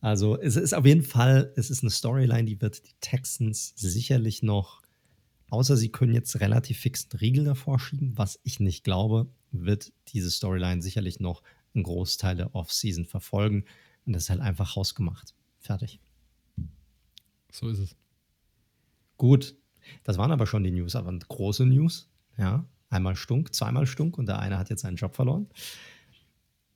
Also 0.00 0.38
es 0.38 0.56
ist 0.56 0.74
auf 0.74 0.84
jeden 0.84 1.02
Fall, 1.02 1.52
es 1.56 1.70
ist 1.70 1.82
eine 1.82 1.90
Storyline, 1.90 2.44
die 2.44 2.60
wird 2.60 2.86
die 2.86 2.94
Texans 3.00 3.72
sicherlich 3.76 4.42
noch, 4.42 4.82
außer 5.50 5.76
sie 5.76 5.90
können 5.90 6.14
jetzt 6.14 6.40
relativ 6.40 6.78
fix 6.78 7.08
einen 7.10 7.20
Riegel 7.20 7.44
davor 7.44 7.78
schieben, 7.78 8.16
was 8.16 8.38
ich 8.42 8.60
nicht 8.60 8.84
glaube, 8.84 9.28
wird 9.52 9.92
diese 10.08 10.30
Storyline 10.30 10.82
sicherlich 10.82 11.20
noch 11.20 11.42
einen 11.74 11.84
Großteil 11.84 12.36
der 12.36 12.54
Offseason 12.54 13.04
verfolgen. 13.04 13.64
Und 14.04 14.12
das 14.12 14.24
ist 14.24 14.30
halt 14.30 14.40
einfach 14.40 14.76
hausgemacht. 14.76 15.34
Fertig. 15.58 16.00
So 17.50 17.68
ist 17.68 17.78
es. 17.78 17.96
Gut. 19.16 19.56
Das 20.04 20.18
waren 20.18 20.32
aber 20.32 20.46
schon 20.46 20.64
die 20.64 20.72
News, 20.72 20.96
aber 20.96 21.16
große 21.16 21.64
News. 21.64 22.08
Ja, 22.38 22.66
Einmal 22.88 23.16
Stunk, 23.16 23.52
zweimal 23.54 23.86
Stunk 23.86 24.16
und 24.16 24.26
der 24.26 24.38
eine 24.38 24.58
hat 24.58 24.70
jetzt 24.70 24.82
seinen 24.82 24.96
Job 24.96 25.14
verloren. 25.16 25.48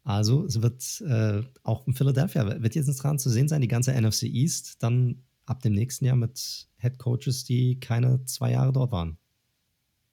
Also 0.03 0.45
es 0.45 0.61
wird 0.61 1.01
äh, 1.03 1.43
auch 1.63 1.87
in 1.87 1.95
Philadelphia, 1.95 2.63
wird 2.63 2.75
jetzt 2.75 2.95
dran 2.97 3.19
zu 3.19 3.31
sehen 3.31 3.49
sein, 3.49 3.61
die 3.61 3.69
ganze 3.69 3.93
NFC 3.93 4.25
East, 4.25 4.83
dann 4.83 5.23
ab 5.47 5.63
dem 5.63 5.73
nächsten 5.73 6.05
Jahr 6.05 6.17
mit 6.17 6.69
Head 6.79 6.99
Coaches, 6.99 7.45
die 7.45 7.79
keine 7.79 8.25
zwei 8.25 8.53
Jahre 8.53 8.73
dort 8.73 8.93
waren. 8.93 9.19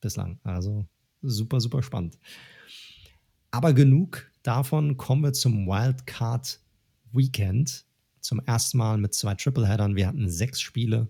Bislang. 0.02 0.40
Also 0.44 0.86
super, 1.22 1.60
super 1.60 1.82
spannend. 1.82 2.20
Aber 3.50 3.74
genug 3.74 4.30
davon, 4.44 4.98
kommen 4.98 5.24
wir 5.24 5.34
zum 5.34 5.66
Wildcard 5.66 6.60
Weekend. 7.12 7.86
Zum 8.20 8.40
ersten 8.40 8.78
Mal 8.78 8.98
mit 8.98 9.14
zwei 9.14 9.36
Tripleheadern. 9.36 9.96
Wir 9.96 10.08
hatten 10.08 10.30
sechs 10.30 10.60
Spiele, 10.60 11.10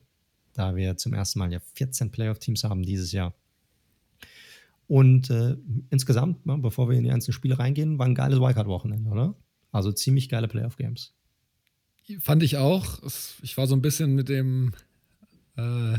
da 0.54 0.76
wir 0.76 0.96
zum 0.98 1.14
ersten 1.14 1.40
Mal 1.40 1.52
ja 1.52 1.60
14 1.74 2.12
Playoff-Teams 2.12 2.64
haben 2.64 2.84
dieses 2.84 3.12
Jahr. 3.12 3.34
Und 4.88 5.30
äh, 5.30 5.58
insgesamt, 5.90 6.46
ne, 6.46 6.58
bevor 6.58 6.90
wir 6.90 6.98
in 6.98 7.04
die 7.04 7.12
einzelnen 7.12 7.34
Spiele 7.34 7.60
reingehen, 7.60 8.00
war 8.00 8.06
ein 8.06 8.16
geiles 8.16 8.40
Wildcard-Wochenende, 8.40 9.10
oder? 9.10 9.36
Also 9.72 9.92
ziemlich 9.92 10.30
geile 10.30 10.48
Playoff-Games. 10.48 11.14
Fand 12.22 12.42
ich 12.42 12.58
auch. 12.58 13.00
Ich 13.42 13.58
war 13.58 13.68
so 13.68 13.76
ein 13.76 13.82
bisschen 13.82 14.16
mit 14.16 14.30
dem. 14.30 14.72
Äh, 15.58 15.98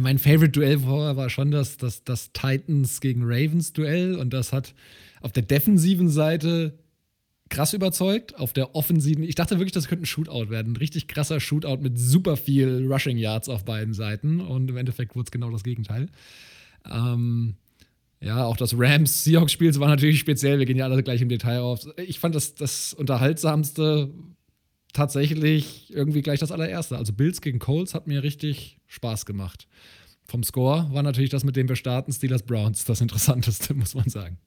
mein 0.00 0.18
Favorite-Duell 0.18 0.80
vorher 0.80 1.16
war 1.16 1.30
schon 1.30 1.50
das, 1.50 1.76
das, 1.76 2.04
das 2.04 2.32
Titans 2.32 3.00
gegen 3.00 3.22
Ravens-Duell. 3.24 4.14
Und 4.14 4.32
das 4.32 4.52
hat 4.52 4.74
auf 5.20 5.32
der 5.32 5.42
defensiven 5.42 6.08
Seite 6.08 6.78
krass 7.48 7.72
überzeugt. 7.72 8.38
Auf 8.38 8.52
der 8.52 8.76
offensiven, 8.76 9.24
ich 9.24 9.34
dachte 9.34 9.58
wirklich, 9.58 9.72
das 9.72 9.88
könnte 9.88 10.04
ein 10.04 10.06
Shootout 10.06 10.48
werden. 10.48 10.72
Ein 10.72 10.76
richtig 10.76 11.08
krasser 11.08 11.40
Shootout 11.40 11.78
mit 11.82 11.98
super 11.98 12.36
viel 12.36 12.86
Rushing 12.88 13.18
Yards 13.18 13.48
auf 13.48 13.64
beiden 13.64 13.94
Seiten. 13.94 14.40
Und 14.40 14.70
im 14.70 14.76
Endeffekt 14.76 15.16
wurde 15.16 15.24
es 15.24 15.32
genau 15.32 15.50
das 15.50 15.64
Gegenteil. 15.64 16.08
Ähm, 16.88 17.56
ja, 18.22 18.44
auch 18.44 18.56
das 18.56 18.74
Rams-Seahawks-Spiel 18.76 19.74
war 19.80 19.88
natürlich 19.88 20.20
speziell. 20.20 20.58
Wir 20.58 20.66
gehen 20.66 20.76
ja 20.76 20.84
alle 20.84 21.02
gleich 21.02 21.22
im 21.22 21.30
Detail 21.30 21.60
auf. 21.60 21.86
Ich 21.96 22.18
fand 22.18 22.34
das 22.34 22.54
das 22.54 22.92
Unterhaltsamste 22.92 24.10
tatsächlich 24.92 25.92
irgendwie 25.94 26.20
gleich 26.20 26.40
das 26.40 26.52
allererste. 26.52 26.98
Also 26.98 27.12
Bills 27.12 27.40
gegen 27.40 27.58
Colts 27.58 27.94
hat 27.94 28.06
mir 28.06 28.22
richtig 28.22 28.78
Spaß 28.86 29.24
gemacht. 29.24 29.68
Vom 30.26 30.42
Score 30.44 30.88
war 30.92 31.02
natürlich 31.02 31.30
das, 31.30 31.44
mit 31.44 31.56
dem 31.56 31.68
wir 31.68 31.76
starten, 31.76 32.12
Steelers 32.12 32.42
Browns, 32.42 32.84
das 32.84 33.00
Interessanteste, 33.00 33.74
muss 33.74 33.94
man 33.94 34.08
sagen. 34.08 34.38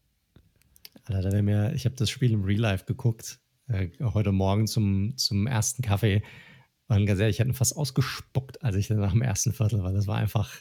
Alter, 1.06 1.42
mir, 1.42 1.74
ich 1.74 1.86
habe 1.86 1.96
das 1.96 2.10
Spiel 2.10 2.32
im 2.32 2.44
Real 2.44 2.60
Life 2.60 2.86
geguckt, 2.86 3.40
äh, 3.68 3.90
heute 4.02 4.32
Morgen 4.32 4.68
zum, 4.68 5.18
zum 5.18 5.48
ersten 5.48 5.82
Kaffee. 5.82 6.24
Und 6.88 7.06
ganz 7.06 7.20
ehrlich, 7.20 7.38
ich 7.38 7.42
hatte 7.42 7.54
fast 7.54 7.76
ausgespuckt, 7.76 8.64
als 8.64 8.76
ich 8.76 8.88
dann 8.88 9.00
nach 9.00 9.12
dem 9.12 9.22
ersten 9.22 9.52
Viertel 9.52 9.82
war. 9.84 9.92
Das 9.92 10.08
war 10.08 10.18
einfach 10.18 10.52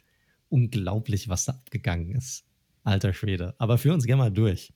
unglaublich, 0.49 1.29
was 1.29 1.45
da 1.45 1.53
abgegangen 1.53 2.15
ist. 2.17 2.45
Alter 2.83 3.13
Schwede. 3.13 3.55
Aber 3.59 3.79
für 3.79 3.93
uns 3.93 4.05
gerne 4.05 4.23
mal 4.23 4.31
durch. 4.31 4.73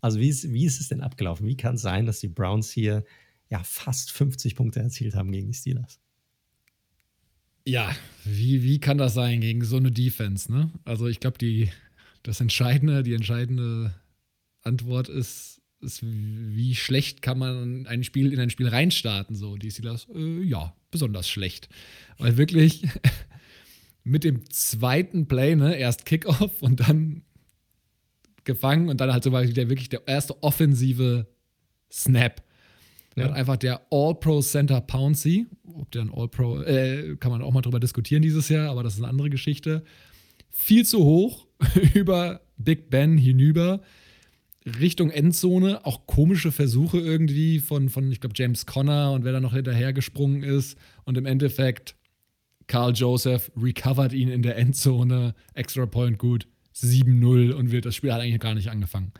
Also, 0.00 0.18
wie 0.18 0.28
ist, 0.28 0.50
wie 0.52 0.64
ist 0.64 0.80
es 0.80 0.88
denn 0.88 1.02
abgelaufen? 1.02 1.46
Wie 1.46 1.56
kann 1.56 1.74
es 1.74 1.82
sein, 1.82 2.06
dass 2.06 2.20
die 2.20 2.28
Browns 2.28 2.70
hier 2.70 3.04
ja 3.50 3.62
fast 3.64 4.12
50 4.12 4.56
Punkte 4.56 4.80
erzielt 4.80 5.14
haben 5.14 5.32
gegen 5.32 5.48
die 5.48 5.54
Steelers? 5.54 6.00
Ja, 7.66 7.94
wie, 8.24 8.62
wie 8.62 8.80
kann 8.80 8.98
das 8.98 9.14
sein 9.14 9.40
gegen 9.40 9.62
so 9.64 9.76
eine 9.76 9.90
Defense, 9.90 10.50
ne? 10.50 10.70
Also, 10.84 11.06
ich 11.06 11.20
glaube, 11.20 11.38
die, 11.38 11.70
das 12.22 12.40
Entscheidende, 12.40 13.02
die 13.02 13.14
entscheidende 13.14 13.94
Antwort 14.62 15.08
ist, 15.08 15.60
ist, 15.80 16.00
wie 16.02 16.74
schlecht 16.74 17.22
kann 17.22 17.38
man 17.38 17.86
ein 17.86 18.04
Spiel 18.04 18.32
in 18.32 18.40
ein 18.40 18.50
Spiel 18.50 18.68
reinstarten? 18.68 19.34
So, 19.36 19.56
die 19.56 19.70
Steelers, 19.70 20.06
äh, 20.14 20.42
ja, 20.42 20.74
besonders 20.90 21.28
schlecht. 21.28 21.68
Weil 22.18 22.36
wirklich 22.36 22.86
mit 24.04 24.24
dem 24.24 24.48
zweiten 24.50 25.26
Play, 25.26 25.56
ne, 25.56 25.76
erst 25.76 26.06
Kickoff 26.06 26.62
und 26.62 26.80
dann 26.80 27.22
gefangen 28.44 28.88
und 28.88 29.00
dann 29.00 29.12
halt 29.12 29.24
so 29.24 29.30
der 29.30 29.68
wirklich 29.68 29.88
der 29.88 30.06
erste 30.06 30.42
offensive 30.42 31.26
Snap. 31.90 32.42
Ja. 33.16 33.24
hat 33.24 33.32
einfach 33.32 33.56
der 33.56 33.82
All-Pro 33.90 34.40
Center 34.40 34.80
Pouncy, 34.80 35.46
ob 35.74 35.90
der 35.90 36.02
ein 36.02 36.12
All-Pro, 36.14 36.62
äh, 36.62 37.16
kann 37.16 37.32
man 37.32 37.42
auch 37.42 37.52
mal 37.52 37.60
drüber 37.60 37.80
diskutieren 37.80 38.22
dieses 38.22 38.48
Jahr, 38.48 38.70
aber 38.70 38.82
das 38.82 38.94
ist 38.94 39.00
eine 39.00 39.08
andere 39.08 39.30
Geschichte. 39.30 39.82
Viel 40.50 40.86
zu 40.86 41.04
hoch 41.04 41.46
über 41.94 42.40
Big 42.56 42.90
Ben 42.90 43.18
hinüber. 43.18 43.80
Richtung 44.78 45.10
Endzone, 45.10 45.86
auch 45.86 46.06
komische 46.06 46.52
Versuche 46.52 46.98
irgendwie 46.98 47.60
von, 47.60 47.88
von 47.88 48.12
ich 48.12 48.20
glaube, 48.20 48.34
James 48.36 48.66
Conner 48.66 49.12
und 49.12 49.24
wer 49.24 49.32
da 49.32 49.40
noch 49.40 49.54
hinterher 49.54 49.92
gesprungen 49.92 50.42
ist. 50.42 50.76
Und 51.04 51.16
im 51.16 51.26
Endeffekt, 51.26 51.96
Carl 52.66 52.92
Joseph 52.94 53.50
recovert 53.56 54.12
ihn 54.12 54.28
in 54.28 54.42
der 54.42 54.56
Endzone, 54.56 55.34
Extra 55.54 55.86
Point 55.86 56.18
gut, 56.18 56.46
7-0 56.82 57.52
und 57.52 57.70
wird, 57.70 57.86
das 57.86 57.94
Spiel 57.94 58.12
hat 58.12 58.20
eigentlich 58.20 58.40
gar 58.40 58.54
nicht 58.54 58.70
angefangen. 58.70 59.12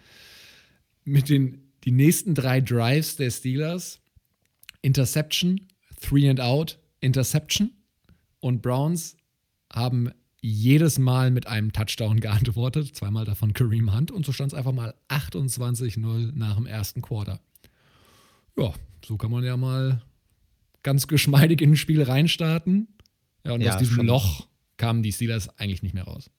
Mit 1.04 1.28
den 1.28 1.70
die 1.84 1.92
nächsten 1.92 2.34
drei 2.34 2.60
Drives 2.60 3.16
der 3.16 3.30
Steelers, 3.30 4.00
Interception, 4.82 5.68
Three 6.00 6.28
and 6.28 6.40
Out, 6.40 6.78
Interception 7.00 7.72
und 8.40 8.62
Browns 8.62 9.16
haben 9.72 10.10
jedes 10.42 10.98
Mal 10.98 11.30
mit 11.30 11.46
einem 11.46 11.72
Touchdown 11.72 12.20
geantwortet, 12.20 12.94
zweimal 12.94 13.24
davon 13.24 13.52
Kareem 13.52 13.94
Hunt 13.94 14.10
und 14.10 14.26
so 14.26 14.32
stand 14.32 14.52
es 14.52 14.58
einfach 14.58 14.72
mal 14.72 14.94
28-0 15.08 16.32
nach 16.34 16.56
dem 16.56 16.66
ersten 16.66 17.02
Quarter. 17.02 17.40
Ja, 18.56 18.72
so 19.04 19.16
kann 19.16 19.30
man 19.30 19.44
ja 19.44 19.56
mal 19.56 20.02
ganz 20.82 21.06
geschmeidig 21.06 21.60
in 21.60 21.72
ein 21.72 21.76
Spiel 21.76 22.02
reinstarten. 22.02 22.88
Ja, 23.44 23.52
und 23.52 23.60
ja, 23.62 23.72
aus 23.72 23.78
diesem 23.78 23.96
schon. 23.96 24.06
Loch 24.06 24.48
kamen 24.76 25.02
die 25.02 25.12
Steelers 25.12 25.48
eigentlich 25.58 25.82
nicht 25.82 25.94
mehr 25.94 26.04
raus. 26.04 26.30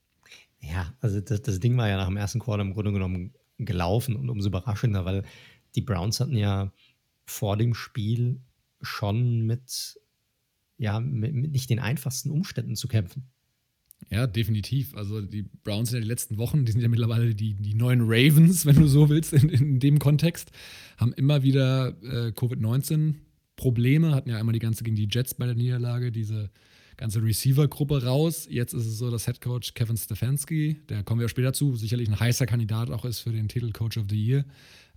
Ja, 0.62 0.93
also 1.00 1.19
das, 1.21 1.41
das, 1.41 1.60
Ding 1.60 1.76
war 1.78 1.89
ja 1.89 1.97
nach 1.97 2.08
dem 2.08 2.17
ersten 2.17 2.39
Quarter 2.39 2.62
im 2.62 2.74
Grunde 2.74 2.93
genommen 2.93 3.34
gelaufen 3.58 4.15
und 4.15 4.30
umso 4.30 4.50
überraschender, 4.50 5.06
weil 5.06 5.24
die 5.76 5.82
Browns 5.82 6.19
hatten 6.19 6.38
ja 6.38 6.71
vor 7.26 7.58
dem 7.58 7.74
Spiel 7.74 8.41
schon 8.82 9.41
mit, 9.45 10.00
ja, 10.78 11.00
mit, 11.00 11.34
mit 11.34 11.52
nicht 11.52 11.69
den 11.69 11.80
einfachsten 11.80 12.30
Umständen 12.30 12.76
zu 12.76 12.88
kämpfen. 12.88 13.30
Ja, 14.10 14.28
definitiv. 14.28 14.95
Also 14.95 15.21
die 15.21 15.43
Browns 15.43 15.93
in 15.93 16.00
den 16.00 16.08
letzten 16.08 16.38
Wochen, 16.38 16.65
die 16.65 16.71
sind 16.71 16.82
ja 16.82 16.88
mittlerweile 16.88 17.36
die, 17.36 17.54
die 17.54 17.76
neuen 17.76 18.02
Ravens, 18.02 18.65
wenn 18.65 18.76
du 18.76 18.88
so 18.88 19.10
willst, 19.10 19.34
in, 19.34 19.50
in 19.50 19.80
dem 19.80 20.00
Kontext, 20.00 20.52
haben 20.97 21.13
immer 21.13 21.43
wieder 21.43 21.95
äh, 22.04 22.32
Covid-19-Probleme, 22.32 24.13
hatten 24.13 24.30
ja 24.30 24.38
einmal 24.38 24.54
die 24.54 24.60
ganze 24.60 24.84
gegen 24.84 24.95
die 24.95 25.08
Jets 25.10 25.36
bei 25.36 25.45
der 25.45 25.56
Niederlage, 25.56 26.12
diese 26.12 26.50
ganze 27.02 27.24
Receiver-Gruppe 27.24 28.04
raus. 28.04 28.46
Jetzt 28.48 28.74
ist 28.74 28.86
es 28.86 29.00
so, 29.00 29.10
dass 29.10 29.26
Head 29.26 29.42
Coach 29.42 29.74
Kevin 29.74 29.98
Stefanski, 29.98 30.78
der 30.88 31.04
kommen 31.04 31.20
wir 31.20 31.30
später 31.30 31.52
zu, 31.52 31.76
sicherlich 31.76 32.08
ein 32.08 32.20
heißer 32.20 32.46
Kandidat 32.46 32.92
auch 32.92 33.06
ist 33.06 33.22
für 33.22 33.32
den 33.32 33.48
Titel 33.48 33.72
Coach 33.72 33.98
of 33.98 34.06
the 34.08 34.24
Year, 34.24 34.46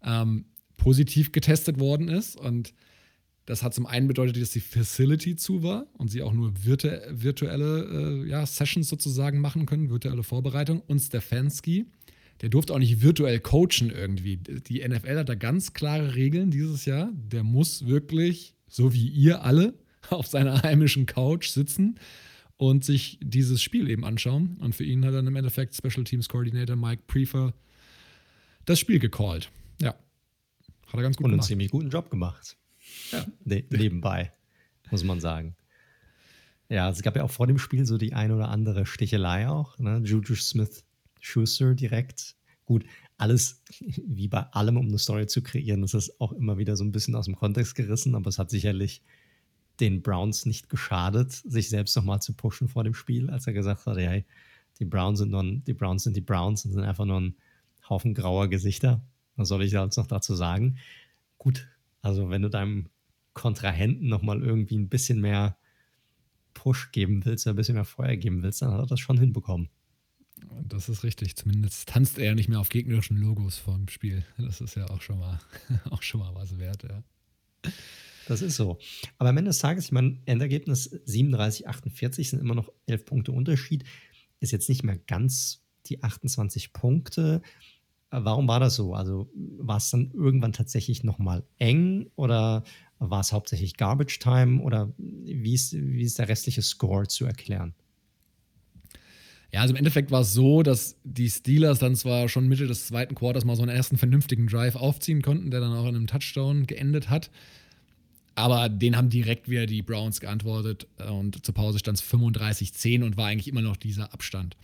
ähm, 0.03 0.45
positiv 0.77 1.33
getestet 1.33 1.81
worden 1.81 2.09
ist. 2.09 2.37
Und 2.37 2.75
das 3.47 3.63
hat 3.63 3.73
zum 3.73 3.87
einen 3.87 4.07
bedeutet, 4.07 4.39
dass 4.39 4.51
die 4.51 4.61
Facility 4.61 5.35
zu 5.37 5.63
war 5.63 5.87
und 5.95 6.11
sie 6.11 6.23
auch 6.23 6.35
nur 6.35 6.53
virtu 6.63 6.91
virtuelle 7.09 8.25
äh, 8.25 8.29
ja, 8.29 8.45
Sessions 8.45 8.91
sozusagen 8.91 9.41
machen 9.41 9.65
können, 9.65 9.89
virtuelle 9.89 10.23
Vorbereitung. 10.23 10.83
Und 10.87 10.99
Stefanski, 10.99 11.87
der 12.43 12.51
durfte 12.51 12.75
auch 12.75 12.79
nicht 12.79 13.01
virtuell 13.01 13.41
coachen 13.41 13.89
irgendwie. 13.89 14.37
Die 14.37 14.87
NFL 14.87 15.21
hat 15.21 15.31
da 15.31 15.37
ganz 15.37 15.73
klare 15.73 16.15
Regeln 16.15 16.51
dieses 16.51 16.85
Jahr. 16.85 17.11
Der 17.15 17.45
muss 17.45 17.87
wirklich, 17.87 18.55
so 18.69 18.93
wie 18.93 19.09
ihr 19.09 19.43
alle, 19.43 19.73
auf 20.11 20.27
seiner 20.27 20.63
heimischen 20.63 21.07
Couch 21.07 21.49
sitzen 21.49 21.99
und 22.57 22.85
sich 22.85 23.19
dieses 23.23 23.63
Spiel 23.63 23.91
eben 23.91 24.05
anschauen. 24.05 24.57
Und 24.61 24.75
für 24.75 24.85
ihn 24.85 25.05
hat 25.05 25.15
dann 25.15 25.27
im 25.27 25.37
Endeffekt 25.37 25.75
Special 25.75 26.05
Teams 26.05 26.29
Coordinator 26.29 26.77
Mike 26.77 27.05
Prefer 27.07 27.53
das 28.65 28.79
Spiel 28.79 28.99
gecallt. 28.99 29.51
Ja. 29.81 29.95
Hat 30.87 30.95
er 30.95 31.03
ganz 31.03 31.17
gut 31.17 31.25
und 31.27 31.33
gemacht. 31.33 31.33
Und 31.33 31.33
einen 31.33 31.43
ziemlich 31.43 31.71
guten 31.71 31.91
Job 31.91 32.11
gemacht. 32.11 32.57
Ja. 33.11 33.27
Ne 33.45 33.65
nebenbei, 33.71 34.33
muss 34.91 35.05
man 35.05 35.21
sagen. 35.21 35.57
Ja, 36.69 36.89
es 36.89 37.03
gab 37.03 37.17
ja 37.17 37.25
auch 37.25 37.31
vor 37.31 37.47
dem 37.47 37.59
Spiel 37.59 37.85
so 37.85 37.99
die 37.99 38.15
ein 38.15 38.31
oder 38.31 38.49
andere 38.49 38.87
Stichelei 38.87 39.49
auch. 39.49 39.79
Ne? 39.79 40.01
Juju 40.05 40.35
Smith 40.35 40.85
Schuster 41.21 41.75
direkt. 41.75 42.37
Gut, 42.65 42.85
alles 43.19 43.63
wie 43.79 44.29
bei 44.29 44.41
allem, 44.53 44.77
um 44.77 44.89
eine 44.89 44.99
Story 44.99 45.27
zu 45.27 45.43
kreieren, 45.43 45.83
das 45.83 45.95
ist 45.95 46.21
auch 46.21 46.33
immer 46.33 46.57
wieder 46.59 46.77
so 46.77 46.85
ein 46.85 46.93
bisschen 46.93 47.15
aus 47.15 47.27
dem 47.27 47.37
Kontext 47.37 47.75
gerissen, 47.75 48.15
aber 48.15 48.29
es 48.29 48.39
hat 48.39 48.51
sicherlich 48.51 49.03
den 49.81 50.03
Browns 50.03 50.47
nicht 50.47 50.69
geschadet, 50.69 51.33
sich 51.33 51.69
selbst 51.69 51.97
nochmal 51.97 52.23
zu 52.23 52.33
pushen 52.33 52.69
vor 52.69 52.85
dem 52.85 52.95
Spiel, 52.95 53.31
als 53.31 53.47
er 53.47 53.53
gesagt 53.53 53.87
hat, 53.87 53.97
hey, 53.97 54.25
die 54.79 54.85
Browns 54.85 55.19
sind 55.19 55.31
nur 55.31 55.43
ein, 55.43 55.65
die 55.65 55.75
Browns 55.75 56.05
sind 56.05 56.17
die 56.17 56.21
Browns 56.21 56.65
und 56.65 56.73
sind 56.73 56.85
einfach 56.85 57.05
nur 57.05 57.21
ein 57.21 57.37
Haufen 57.89 58.15
grauer 58.15 58.49
Gesichter. 58.49 59.05
Was 59.37 59.49
soll 59.49 59.63
ich 59.63 59.73
da 59.73 59.85
jetzt 59.85 59.97
noch 59.97 60.07
dazu 60.07 60.35
sagen? 60.35 60.79
Gut, 61.39 61.69
also 62.03 62.31
wenn 62.31 62.43
du 62.43 62.51
deinem 62.51 62.89
Kontrahenten 63.35 64.09
nochmal 64.09 64.43
irgendwie 64.43 64.79
ein 64.79 64.89
bisschen 64.89 65.21
mehr 65.21 65.57
Push 66.55 66.93
geben 66.93 67.25
willst, 67.25 67.47
ein 67.47 67.57
bisschen 67.57 67.75
mehr 67.75 67.85
Feuer 67.85 68.17
geben 68.17 68.43
willst, 68.43 68.63
dann 68.63 68.71
hat 68.71 68.81
er 68.81 68.87
das 68.87 69.01
schon 69.01 69.19
hinbekommen. 69.19 69.69
Das 70.63 70.89
ist 70.89 71.03
richtig. 71.03 71.37
Zumindest 71.37 71.89
tanzt 71.89 72.19
er 72.19 72.35
nicht 72.35 72.49
mehr 72.49 72.61
auf 72.61 72.69
gegnerischen 72.69 73.17
Logos 73.17 73.59
vom 73.59 73.89
Spiel. 73.89 74.25
Das 74.39 74.61
ist 74.61 74.77
ja 74.77 74.89
auch 74.89 75.01
schon 75.01 75.19
mal, 75.19 75.41
auch 75.91 76.03
schon 76.03 76.21
mal 76.21 76.35
was 76.35 76.59
wert, 76.59 76.85
ja. 76.85 77.03
Das 78.29 78.43
ist 78.43 78.57
so. 78.57 78.79
Aber 79.19 79.31
am 79.31 79.37
Ende 79.37 79.51
des 79.51 79.59
Tages, 79.59 79.85
ich 79.87 79.93
meine, 79.93 80.19
Endergebnis 80.25 80.85
37, 81.05 81.69
48 81.69 82.31
sind 82.31 82.41
immer 82.41 82.55
noch 82.55 82.73
11 82.87 83.05
Punkte 83.05 83.33
Unterschied. 83.33 83.85
Ist 84.41 84.53
jetzt 84.53 84.69
nicht 84.69 84.83
mehr 84.83 84.99
ganz 84.99 85.63
die 85.87 86.03
28 86.03 86.73
Punkte. 86.73 87.43
Warum 88.11 88.47
war 88.49 88.61
das 88.61 88.77
so? 88.77 88.95
Also 88.95 89.29
war 89.59 89.79
es 89.79 89.91
dann 89.91 90.13
irgendwann 90.13 90.53
tatsächlich 90.53 91.03
nochmal 91.03 91.45
eng 91.59 92.11
oder 92.15 92.63
war 92.99 93.21
es 93.21 93.33
hauptsächlich 93.33 93.77
Garbage 93.77 94.19
Time 94.19 94.63
oder 94.63 94.93
wie 94.99 95.55
ist, 95.55 95.73
wie 95.73 96.05
ist 96.05 96.19
der 96.19 96.29
restliche 96.29 96.63
Score 96.63 97.09
zu 97.09 97.27
erklären? 97.27 97.75
Ja, 99.53 99.61
also 99.61 99.73
im 99.73 99.77
Endeffekt 99.77 100.11
war 100.11 100.23
es 100.23 100.33
so, 100.33 100.65
dass 100.65 100.97
die 101.05 101.31
Steelers 101.31 101.79
dann 101.79 101.95
zwar 101.95 102.29
schon 102.29 102.49
Mitte 102.49 102.67
des 102.67 102.89
zweiten 102.89 103.15
Quarters 103.15 103.45
mal 103.45 103.55
so 103.55 103.63
einen 103.63 103.71
ersten 103.71 103.97
vernünftigen 103.97 104.49
Drive 104.49 104.75
aufziehen 104.75 105.23
konnten, 105.23 105.53
der 105.53 105.61
dann 105.61 105.73
auch 105.73 105.87
in 105.87 105.95
einem 105.95 106.07
Touchdown 106.09 106.67
geendet 106.67 107.09
hat. 107.09 107.31
Aber 108.35 108.69
den 108.69 108.97
haben 108.97 109.11
direkt 109.11 109.49
wieder 109.49 109.67
die 109.67 109.83
Browns 109.83 110.21
geantwortet 110.21 110.89
und 111.09 111.45
zur 111.45 111.55
Pause 111.55 111.79
stand 111.79 111.99
es 111.99 112.05
35-10 112.05 113.05
und 113.05 113.17
war 113.17 113.27
eigentlich 113.27 113.49
immer 113.49 113.63
noch 113.63 113.77
dieser 113.77 114.13
Abstand. 114.13 114.57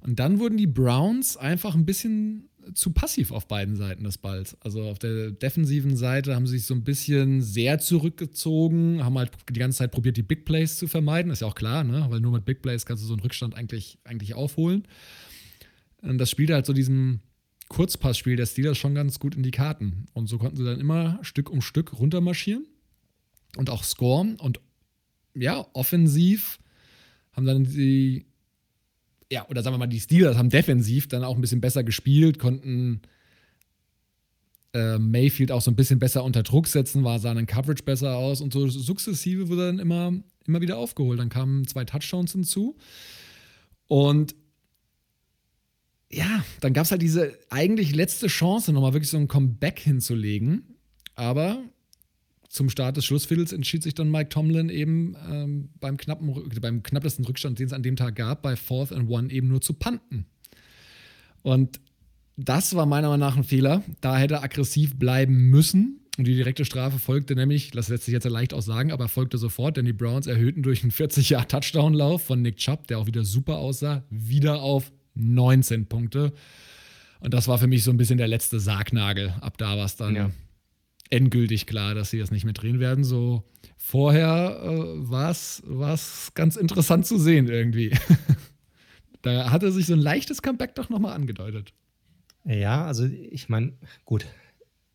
Und 0.00 0.18
dann 0.18 0.38
wurden 0.38 0.56
die 0.56 0.66
Browns 0.66 1.36
einfach 1.36 1.74
ein 1.74 1.86
bisschen 1.86 2.48
zu 2.74 2.90
passiv 2.90 3.30
auf 3.30 3.46
beiden 3.46 3.76
Seiten 3.76 4.04
des 4.04 4.18
Balls. 4.18 4.56
Also 4.60 4.82
auf 4.82 4.98
der 4.98 5.30
defensiven 5.30 5.96
Seite 5.96 6.34
haben 6.34 6.46
sie 6.46 6.58
sich 6.58 6.66
so 6.66 6.74
ein 6.74 6.82
bisschen 6.82 7.40
sehr 7.40 7.78
zurückgezogen, 7.78 9.04
haben 9.04 9.16
halt 9.18 9.30
die 9.48 9.58
ganze 9.58 9.78
Zeit 9.78 9.92
probiert, 9.92 10.16
die 10.16 10.22
Big 10.22 10.44
Plays 10.44 10.76
zu 10.76 10.88
vermeiden. 10.88 11.30
Ist 11.30 11.42
ja 11.42 11.46
auch 11.46 11.54
klar, 11.54 11.84
ne? 11.84 12.06
weil 12.08 12.20
nur 12.20 12.32
mit 12.32 12.44
Big 12.44 12.62
Plays 12.62 12.86
kannst 12.86 13.04
du 13.04 13.06
so 13.06 13.14
einen 13.14 13.22
Rückstand 13.22 13.54
eigentlich, 13.54 13.98
eigentlich 14.02 14.34
aufholen. 14.34 14.84
Und 16.02 16.18
das 16.18 16.30
spielte 16.30 16.54
halt 16.54 16.66
so 16.66 16.72
diesem 16.72 17.20
Kurzpassspiel 17.68 18.36
der 18.36 18.46
Steelers 18.46 18.78
schon 18.78 18.94
ganz 18.94 19.20
gut 19.20 19.36
in 19.36 19.42
die 19.44 19.50
Karten. 19.52 20.06
Und 20.12 20.28
so 20.28 20.38
konnten 20.38 20.56
sie 20.56 20.64
dann 20.64 20.80
immer 20.80 21.20
Stück 21.22 21.50
um 21.50 21.62
Stück 21.62 21.98
runtermarschieren 21.98 22.66
und 23.56 23.70
auch 23.70 23.84
scoren. 23.84 24.36
Und 24.40 24.60
ja, 25.34 25.66
offensiv 25.72 26.58
haben 27.32 27.46
dann 27.46 27.64
die 27.64 28.26
ja, 29.30 29.46
oder 29.48 29.62
sagen 29.62 29.74
wir 29.74 29.78
mal, 29.78 29.86
die 29.86 30.00
Steelers 30.00 30.36
haben 30.36 30.50
defensiv 30.50 31.08
dann 31.08 31.24
auch 31.24 31.34
ein 31.34 31.40
bisschen 31.40 31.60
besser 31.60 31.82
gespielt, 31.82 32.38
konnten 32.38 33.02
äh, 34.72 34.98
Mayfield 34.98 35.50
auch 35.50 35.62
so 35.62 35.70
ein 35.70 35.76
bisschen 35.76 35.98
besser 35.98 36.22
unter 36.22 36.42
Druck 36.42 36.66
setzen, 36.66 37.02
war, 37.02 37.18
sah 37.18 37.34
dann 37.34 37.46
Coverage 37.46 37.82
besser 37.82 38.16
aus 38.16 38.40
und 38.40 38.52
so 38.52 38.68
sukzessive 38.68 39.48
wurde 39.48 39.66
dann 39.66 39.78
immer, 39.78 40.12
immer 40.46 40.60
wieder 40.60 40.76
aufgeholt. 40.76 41.18
Dann 41.18 41.28
kamen 41.28 41.66
zwei 41.66 41.84
Touchdowns 41.84 42.32
hinzu. 42.32 42.76
Und 43.88 44.36
ja, 46.10 46.44
dann 46.60 46.72
gab 46.72 46.84
es 46.84 46.92
halt 46.92 47.02
diese 47.02 47.36
eigentlich 47.50 47.94
letzte 47.94 48.28
Chance, 48.28 48.72
nochmal 48.72 48.92
wirklich 48.92 49.10
so 49.10 49.16
ein 49.16 49.28
Comeback 49.28 49.80
hinzulegen. 49.80 50.76
Aber 51.14 51.62
zum 52.56 52.70
Start 52.70 52.96
des 52.96 53.04
Schlussviertels 53.04 53.52
entschied 53.52 53.82
sich 53.82 53.94
dann 53.94 54.10
Mike 54.10 54.30
Tomlin 54.30 54.70
eben 54.70 55.14
ähm, 55.30 55.68
beim, 55.78 55.98
knappen, 55.98 56.32
beim 56.60 56.82
knappesten 56.82 57.24
Rückstand, 57.26 57.58
den 57.58 57.66
es 57.66 57.72
an 57.72 57.82
dem 57.82 57.96
Tag 57.96 58.16
gab, 58.16 58.42
bei 58.42 58.56
Fourth 58.56 58.92
and 58.92 59.10
One 59.10 59.30
eben 59.30 59.48
nur 59.48 59.60
zu 59.60 59.74
panten. 59.74 60.24
Und 61.42 61.80
das 62.36 62.74
war 62.74 62.86
meiner 62.86 63.08
Meinung 63.08 63.20
nach 63.20 63.36
ein 63.36 63.44
Fehler. 63.44 63.82
Da 64.00 64.16
hätte 64.16 64.34
er 64.34 64.42
aggressiv 64.42 64.96
bleiben 64.98 65.50
müssen. 65.50 66.00
Und 66.16 66.26
die 66.26 66.34
direkte 66.34 66.64
Strafe 66.64 66.98
folgte 66.98 67.34
nämlich, 67.34 67.72
das 67.72 67.88
lässt 67.88 68.04
sich 68.04 68.12
jetzt 68.12 68.24
ja 68.24 68.30
leicht 68.30 68.54
auch 68.54 68.62
sagen, 68.62 68.90
aber 68.90 69.06
folgte 69.08 69.36
sofort, 69.36 69.76
denn 69.76 69.84
die 69.84 69.92
Browns 69.92 70.26
erhöhten 70.26 70.62
durch 70.62 70.82
einen 70.82 70.92
40-Jahr-Touchdown-Lauf 70.92 72.22
von 72.22 72.40
Nick 72.40 72.56
Chubb, 72.56 72.86
der 72.86 72.98
auch 72.98 73.06
wieder 73.06 73.22
super 73.22 73.58
aussah, 73.58 74.02
wieder 74.08 74.62
auf 74.62 74.90
19 75.14 75.86
Punkte. 75.86 76.32
Und 77.20 77.34
das 77.34 77.48
war 77.48 77.58
für 77.58 77.66
mich 77.66 77.84
so 77.84 77.90
ein 77.90 77.98
bisschen 77.98 78.16
der 78.16 78.28
letzte 78.28 78.60
Sargnagel. 78.60 79.34
Ab 79.42 79.58
da 79.58 79.76
war 79.76 79.84
es 79.84 79.96
dann 79.96 80.16
ja 80.16 80.30
endgültig 81.10 81.66
klar, 81.66 81.94
dass 81.94 82.10
sie 82.10 82.18
das 82.18 82.30
nicht 82.30 82.44
mehr 82.44 82.54
drehen 82.54 82.80
werden. 82.80 83.04
So 83.04 83.44
vorher 83.76 84.60
äh, 84.62 85.08
war 85.08 85.30
es 85.30 86.32
ganz 86.34 86.56
interessant 86.56 87.06
zu 87.06 87.18
sehen 87.18 87.48
irgendwie. 87.48 87.96
da 89.22 89.50
hatte 89.50 89.72
sich 89.72 89.86
so 89.86 89.94
ein 89.94 90.00
leichtes 90.00 90.42
Comeback 90.42 90.74
doch 90.74 90.88
nochmal 90.88 91.14
angedeutet. 91.14 91.72
Ja, 92.44 92.86
also 92.86 93.04
ich 93.04 93.48
meine, 93.48 93.72
gut, 94.04 94.26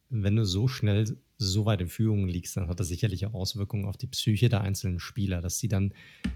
wenn 0.09 0.35
du 0.35 0.45
so 0.45 0.67
schnell 0.67 1.17
so 1.37 1.65
weit 1.65 1.81
in 1.81 1.87
Führung 1.87 2.27
liegst, 2.27 2.55
dann 2.55 2.67
hat 2.67 2.79
das 2.79 2.87
sicherlich 2.87 3.25
auch 3.25 3.33
Auswirkungen 3.33 3.85
auf 3.85 3.97
die 3.97 4.07
Psyche 4.07 4.47
der 4.47 4.61
einzelnen 4.61 4.99
Spieler, 4.99 5.41
dass 5.41 5.59
sie 5.59 5.67
dann 5.67 5.93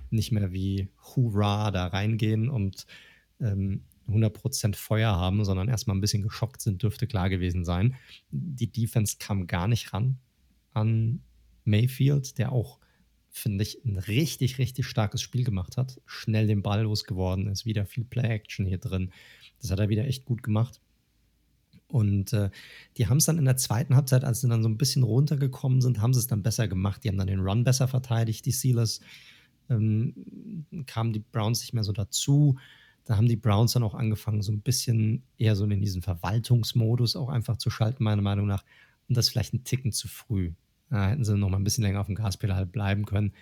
nicht 0.09 0.31
mehr 0.31 0.51
wie 0.51 0.89
Hurra 0.97 1.71
da 1.71 1.88
reingehen 1.88 2.49
und 2.49 2.85
ähm, 3.39 3.83
100% 4.07 4.75
Feuer 4.75 5.15
haben, 5.15 5.43
sondern 5.45 5.67
erstmal 5.67 5.95
ein 5.95 6.01
bisschen 6.01 6.23
geschockt 6.23 6.61
sind, 6.61 6.83
dürfte 6.83 7.07
klar 7.07 7.29
gewesen 7.29 7.65
sein. 7.65 7.95
Die 8.31 8.71
Defense 8.71 9.17
kam 9.19 9.47
gar 9.47 9.67
nicht 9.67 9.93
ran 9.93 10.19
an 10.73 11.21
Mayfield, 11.63 12.37
der 12.37 12.51
auch, 12.51 12.79
finde 13.29 13.63
ich, 13.63 13.83
ein 13.85 13.97
richtig, 13.97 14.59
richtig 14.59 14.85
starkes 14.85 15.21
Spiel 15.21 15.43
gemacht 15.43 15.77
hat. 15.77 16.01
Schnell 16.05 16.47
den 16.47 16.61
Ball 16.61 16.83
losgeworden 16.83 17.47
ist, 17.47 17.65
wieder 17.65 17.85
viel 17.85 18.03
Play-Action 18.03 18.65
hier 18.65 18.77
drin. 18.77 19.11
Das 19.61 19.71
hat 19.71 19.79
er 19.79 19.89
wieder 19.89 20.05
echt 20.05 20.25
gut 20.25 20.43
gemacht. 20.43 20.81
Und 21.87 22.33
äh, 22.33 22.49
die 22.97 23.07
haben 23.07 23.17
es 23.17 23.25
dann 23.25 23.37
in 23.37 23.45
der 23.45 23.57
zweiten 23.57 23.95
Halbzeit, 23.95 24.23
als 24.23 24.41
sie 24.41 24.49
dann 24.49 24.63
so 24.63 24.69
ein 24.69 24.77
bisschen 24.77 25.03
runtergekommen 25.03 25.81
sind, 25.81 26.01
haben 26.01 26.13
sie 26.13 26.19
es 26.19 26.27
dann 26.27 26.43
besser 26.43 26.67
gemacht. 26.67 27.03
Die 27.03 27.09
haben 27.09 27.17
dann 27.17 27.27
den 27.27 27.39
Run 27.39 27.63
besser 27.63 27.87
verteidigt, 27.87 28.45
die 28.45 28.51
Steelers. 28.51 29.01
Ähm, 29.67 30.65
kamen 30.85 31.11
die 31.11 31.19
Browns 31.19 31.61
nicht 31.61 31.73
mehr 31.73 31.83
so 31.83 31.91
dazu 31.91 32.57
da 33.05 33.17
haben 33.17 33.27
die 33.27 33.35
Browns 33.35 33.73
dann 33.73 33.83
auch 33.83 33.93
angefangen, 33.93 34.41
so 34.41 34.51
ein 34.51 34.61
bisschen 34.61 35.23
eher 35.37 35.55
so 35.55 35.65
in 35.65 35.81
diesen 35.81 36.01
Verwaltungsmodus 36.01 37.15
auch 37.15 37.29
einfach 37.29 37.57
zu 37.57 37.69
schalten, 37.69 38.03
meiner 38.03 38.23
Meinung 38.23 38.47
nach. 38.47 38.63
Und 39.07 39.15
das 39.15 39.29
vielleicht 39.29 39.53
ein 39.53 39.63
Ticken 39.63 39.91
zu 39.91 40.07
früh. 40.07 40.53
Da 40.89 41.09
hätten 41.09 41.23
sie 41.23 41.37
noch 41.37 41.49
mal 41.49 41.57
ein 41.57 41.63
bisschen 41.63 41.83
länger 41.83 42.01
auf 42.01 42.07
dem 42.07 42.15
Gaspedal 42.15 42.65
bleiben 42.65 43.05
können. 43.05 43.33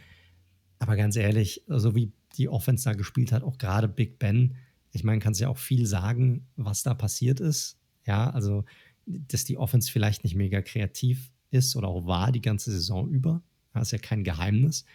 Aber 0.80 0.98
ganz 0.98 1.16
ehrlich, 1.16 1.64
so 1.68 1.96
wie 1.96 2.12
die 2.38 2.50
Offense 2.50 2.84
da 2.84 2.94
gespielt 2.94 3.32
hat, 3.32 3.44
auch 3.44 3.58
gerade 3.58 3.88
Big 3.88 4.20
Ben, 4.20 4.56
ich 4.92 5.04
meine, 5.04 5.20
kannst 5.20 5.40
ja 5.40 5.48
auch 5.48 5.58
viel 5.58 5.86
sagen, 5.86 6.46
was 6.56 6.84
da 6.84 6.94
passiert 6.94 7.40
ist. 7.40 7.80
Ja, 8.06 8.30
also, 8.30 8.66
dass 9.06 9.46
die 9.46 9.58
Offense 9.58 9.90
vielleicht 9.90 10.24
nicht 10.24 10.36
mega 10.36 10.62
kreativ 10.62 11.32
ist 11.52 11.76
oder 11.76 11.88
auch 11.88 12.06
war 12.06 12.32
die 12.32 12.42
ganze 12.42 12.72
Saison 12.72 13.10
über. 13.10 13.42
Das 13.74 13.88
ist 13.88 13.92
ja 13.92 13.98
kein 13.98 14.24
Geheimnis. 14.24 14.86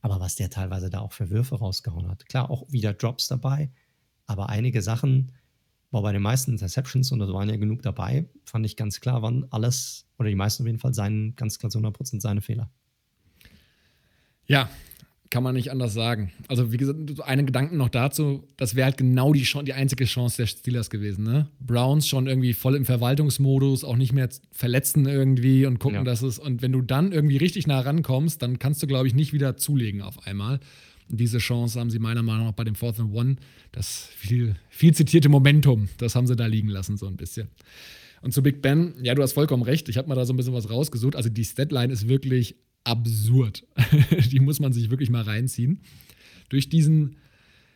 Aber 0.00 0.20
was 0.20 0.36
der 0.36 0.50
teilweise 0.50 0.90
da 0.90 1.00
auch 1.00 1.12
für 1.12 1.30
Würfe 1.30 1.56
rausgehauen 1.56 2.08
hat. 2.08 2.26
Klar, 2.26 2.50
auch 2.50 2.64
wieder 2.70 2.94
Drops 2.94 3.28
dabei. 3.28 3.70
Aber 4.26 4.48
einige 4.48 4.82
Sachen, 4.82 5.32
war 5.90 6.02
bei 6.02 6.12
den 6.12 6.22
meisten 6.22 6.52
Interceptions, 6.52 7.12
und 7.12 7.20
da 7.20 7.28
waren 7.28 7.48
ja 7.48 7.56
genug 7.56 7.82
dabei, 7.82 8.26
fand 8.44 8.66
ich 8.66 8.76
ganz 8.76 9.00
klar, 9.00 9.22
waren 9.22 9.46
alles, 9.50 10.06
oder 10.18 10.28
die 10.28 10.34
meisten 10.34 10.62
auf 10.62 10.66
jeden 10.66 10.78
Fall, 10.78 10.94
seinen, 10.94 11.36
ganz 11.36 11.58
klar 11.58 11.70
zu 11.70 11.78
100% 11.78 12.20
seine 12.20 12.42
Fehler. 12.42 12.70
Ja, 14.46 14.68
kann 15.30 15.42
man 15.42 15.54
nicht 15.54 15.70
anders 15.70 15.92
sagen. 15.92 16.32
Also, 16.48 16.72
wie 16.72 16.76
gesagt, 16.76 17.20
einen 17.22 17.46
Gedanken 17.46 17.76
noch 17.76 17.88
dazu, 17.88 18.48
das 18.56 18.74
wäre 18.74 18.86
halt 18.86 18.96
genau 18.96 19.32
die, 19.32 19.46
die 19.64 19.72
einzige 19.72 20.04
Chance 20.04 20.36
der 20.38 20.46
Steelers 20.46 20.88
gewesen. 20.88 21.24
Ne? 21.24 21.48
Browns 21.60 22.06
schon 22.06 22.26
irgendwie 22.26 22.54
voll 22.54 22.76
im 22.76 22.84
Verwaltungsmodus, 22.84 23.82
auch 23.82 23.96
nicht 23.96 24.12
mehr 24.12 24.28
verletzen 24.52 25.06
irgendwie 25.06 25.66
und 25.66 25.78
gucken, 25.78 25.98
ja. 25.98 26.04
dass 26.04 26.22
es. 26.22 26.38
Und 26.38 26.62
wenn 26.62 26.72
du 26.72 26.80
dann 26.80 27.12
irgendwie 27.12 27.38
richtig 27.38 27.66
nah 27.66 27.80
rankommst, 27.80 28.40
dann 28.40 28.58
kannst 28.58 28.82
du, 28.82 28.86
glaube 28.86 29.08
ich, 29.08 29.14
nicht 29.14 29.32
wieder 29.32 29.56
zulegen 29.56 30.00
auf 30.00 30.26
einmal. 30.26 30.60
Diese 31.08 31.38
Chance 31.38 31.78
haben 31.78 31.90
sie 31.90 31.98
meiner 31.98 32.22
Meinung 32.22 32.46
nach 32.46 32.52
bei 32.52 32.64
dem 32.64 32.74
Fourth 32.74 32.98
and 32.98 33.14
One, 33.14 33.36
das 33.72 34.08
viel, 34.16 34.56
viel 34.68 34.94
zitierte 34.94 35.28
Momentum, 35.28 35.88
das 35.98 36.14
haben 36.14 36.26
sie 36.26 36.36
da 36.36 36.46
liegen 36.46 36.68
lassen, 36.68 36.96
so 36.96 37.06
ein 37.06 37.16
bisschen. 37.16 37.48
Und 38.22 38.32
zu 38.32 38.42
Big 38.42 38.62
Ben, 38.62 38.94
ja, 39.02 39.14
du 39.14 39.22
hast 39.22 39.34
vollkommen 39.34 39.62
recht. 39.62 39.88
Ich 39.88 39.98
habe 39.98 40.08
mal 40.08 40.14
da 40.14 40.24
so 40.24 40.32
ein 40.32 40.36
bisschen 40.36 40.54
was 40.54 40.70
rausgesucht. 40.70 41.14
Also 41.14 41.28
die 41.28 41.44
Statline 41.44 41.92
ist 41.92 42.08
wirklich 42.08 42.56
absurd. 42.82 43.64
die 44.32 44.40
muss 44.40 44.58
man 44.58 44.72
sich 44.72 44.90
wirklich 44.90 45.10
mal 45.10 45.22
reinziehen. 45.22 45.80
Durch 46.48 46.68
diesen, 46.68 47.16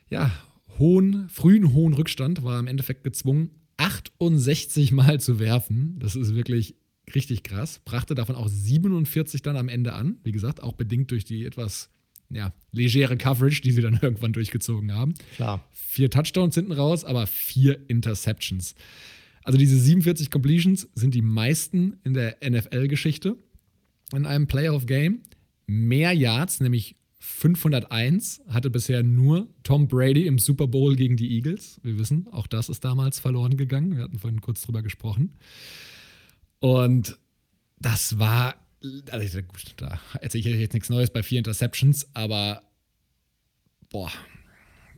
ja, 0.08 0.32
hohen, 0.78 1.28
frühen 1.28 1.72
hohen 1.72 1.94
Rückstand 1.94 2.42
war 2.42 2.54
er 2.54 2.60
im 2.60 2.66
Endeffekt 2.66 3.04
gezwungen, 3.04 3.50
68 3.76 4.92
Mal 4.92 5.20
zu 5.20 5.38
werfen. 5.38 5.96
Das 5.98 6.16
ist 6.16 6.34
wirklich 6.34 6.74
richtig 7.14 7.42
krass. 7.42 7.80
Brachte 7.84 8.14
davon 8.14 8.36
auch 8.36 8.48
47 8.48 9.42
dann 9.42 9.56
am 9.56 9.68
Ende 9.68 9.92
an. 9.92 10.18
Wie 10.22 10.32
gesagt, 10.32 10.62
auch 10.62 10.74
bedingt 10.74 11.10
durch 11.10 11.24
die 11.24 11.44
etwas 11.44 11.90
ja, 12.30 12.52
legere 12.72 13.16
Coverage, 13.16 13.62
die 13.62 13.72
sie 13.72 13.82
dann 13.82 13.98
irgendwann 14.02 14.32
durchgezogen 14.32 14.92
haben. 14.92 15.14
Klar. 15.36 15.64
Vier 15.72 16.10
Touchdowns 16.10 16.54
hinten 16.54 16.72
raus, 16.72 17.04
aber 17.04 17.26
vier 17.26 17.78
Interceptions. 17.88 18.74
Also 19.42 19.58
diese 19.58 19.78
47 19.78 20.30
Completions 20.30 20.88
sind 20.94 21.14
die 21.14 21.22
meisten 21.22 21.98
in 22.04 22.14
der 22.14 22.36
NFL-Geschichte 22.48 23.36
in 24.12 24.26
einem 24.26 24.46
Playoff-Game. 24.46 25.22
Mehr 25.66 26.12
Yards, 26.12 26.60
nämlich 26.60 26.96
501, 27.20 28.42
hatte 28.48 28.70
bisher 28.70 29.02
nur 29.02 29.48
Tom 29.62 29.88
Brady 29.88 30.26
im 30.26 30.38
Super 30.38 30.66
Bowl 30.66 30.96
gegen 30.96 31.16
die 31.16 31.36
Eagles. 31.36 31.80
Wir 31.82 31.98
wissen, 31.98 32.26
auch 32.32 32.46
das 32.46 32.68
ist 32.68 32.84
damals 32.84 33.20
verloren 33.20 33.56
gegangen. 33.56 33.96
Wir 33.96 34.04
hatten 34.04 34.18
vorhin 34.18 34.40
kurz 34.40 34.62
drüber 34.62 34.82
gesprochen. 34.82 35.34
Und 36.60 37.18
das 37.78 38.18
war 38.18 38.54
also 39.10 39.42
gut, 39.42 39.74
da 39.76 40.00
erzähle 40.20 40.50
ich 40.50 40.60
jetzt 40.60 40.74
nichts 40.74 40.88
Neues 40.88 41.10
bei 41.10 41.22
vier 41.22 41.38
Interceptions, 41.38 42.08
aber 42.14 42.62
boah, 43.90 44.10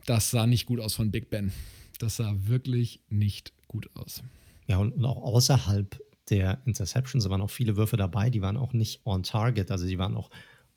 das 0.05 0.31
sah 0.31 0.47
nicht 0.47 0.65
gut 0.65 0.79
aus 0.79 0.95
von 0.95 1.11
Big 1.11 1.29
Ben. 1.29 1.51
Das 1.99 2.17
sah 2.17 2.33
wirklich 2.37 3.01
nicht 3.09 3.53
gut 3.67 3.89
aus. 3.95 4.23
Ja, 4.67 4.77
und 4.77 5.03
auch 5.03 5.21
außerhalb 5.21 6.01
der 6.29 6.61
Interceptions 6.65 7.29
waren 7.29 7.41
auch 7.41 7.49
viele 7.49 7.75
Würfe 7.75 7.97
dabei, 7.97 8.29
die 8.29 8.41
waren 8.41 8.57
auch 8.57 8.73
nicht 8.73 9.05
on 9.05 9.23
target, 9.23 9.71
also 9.71 9.85
die 9.85 9.97
waren 9.97 10.15
auch 10.15 10.29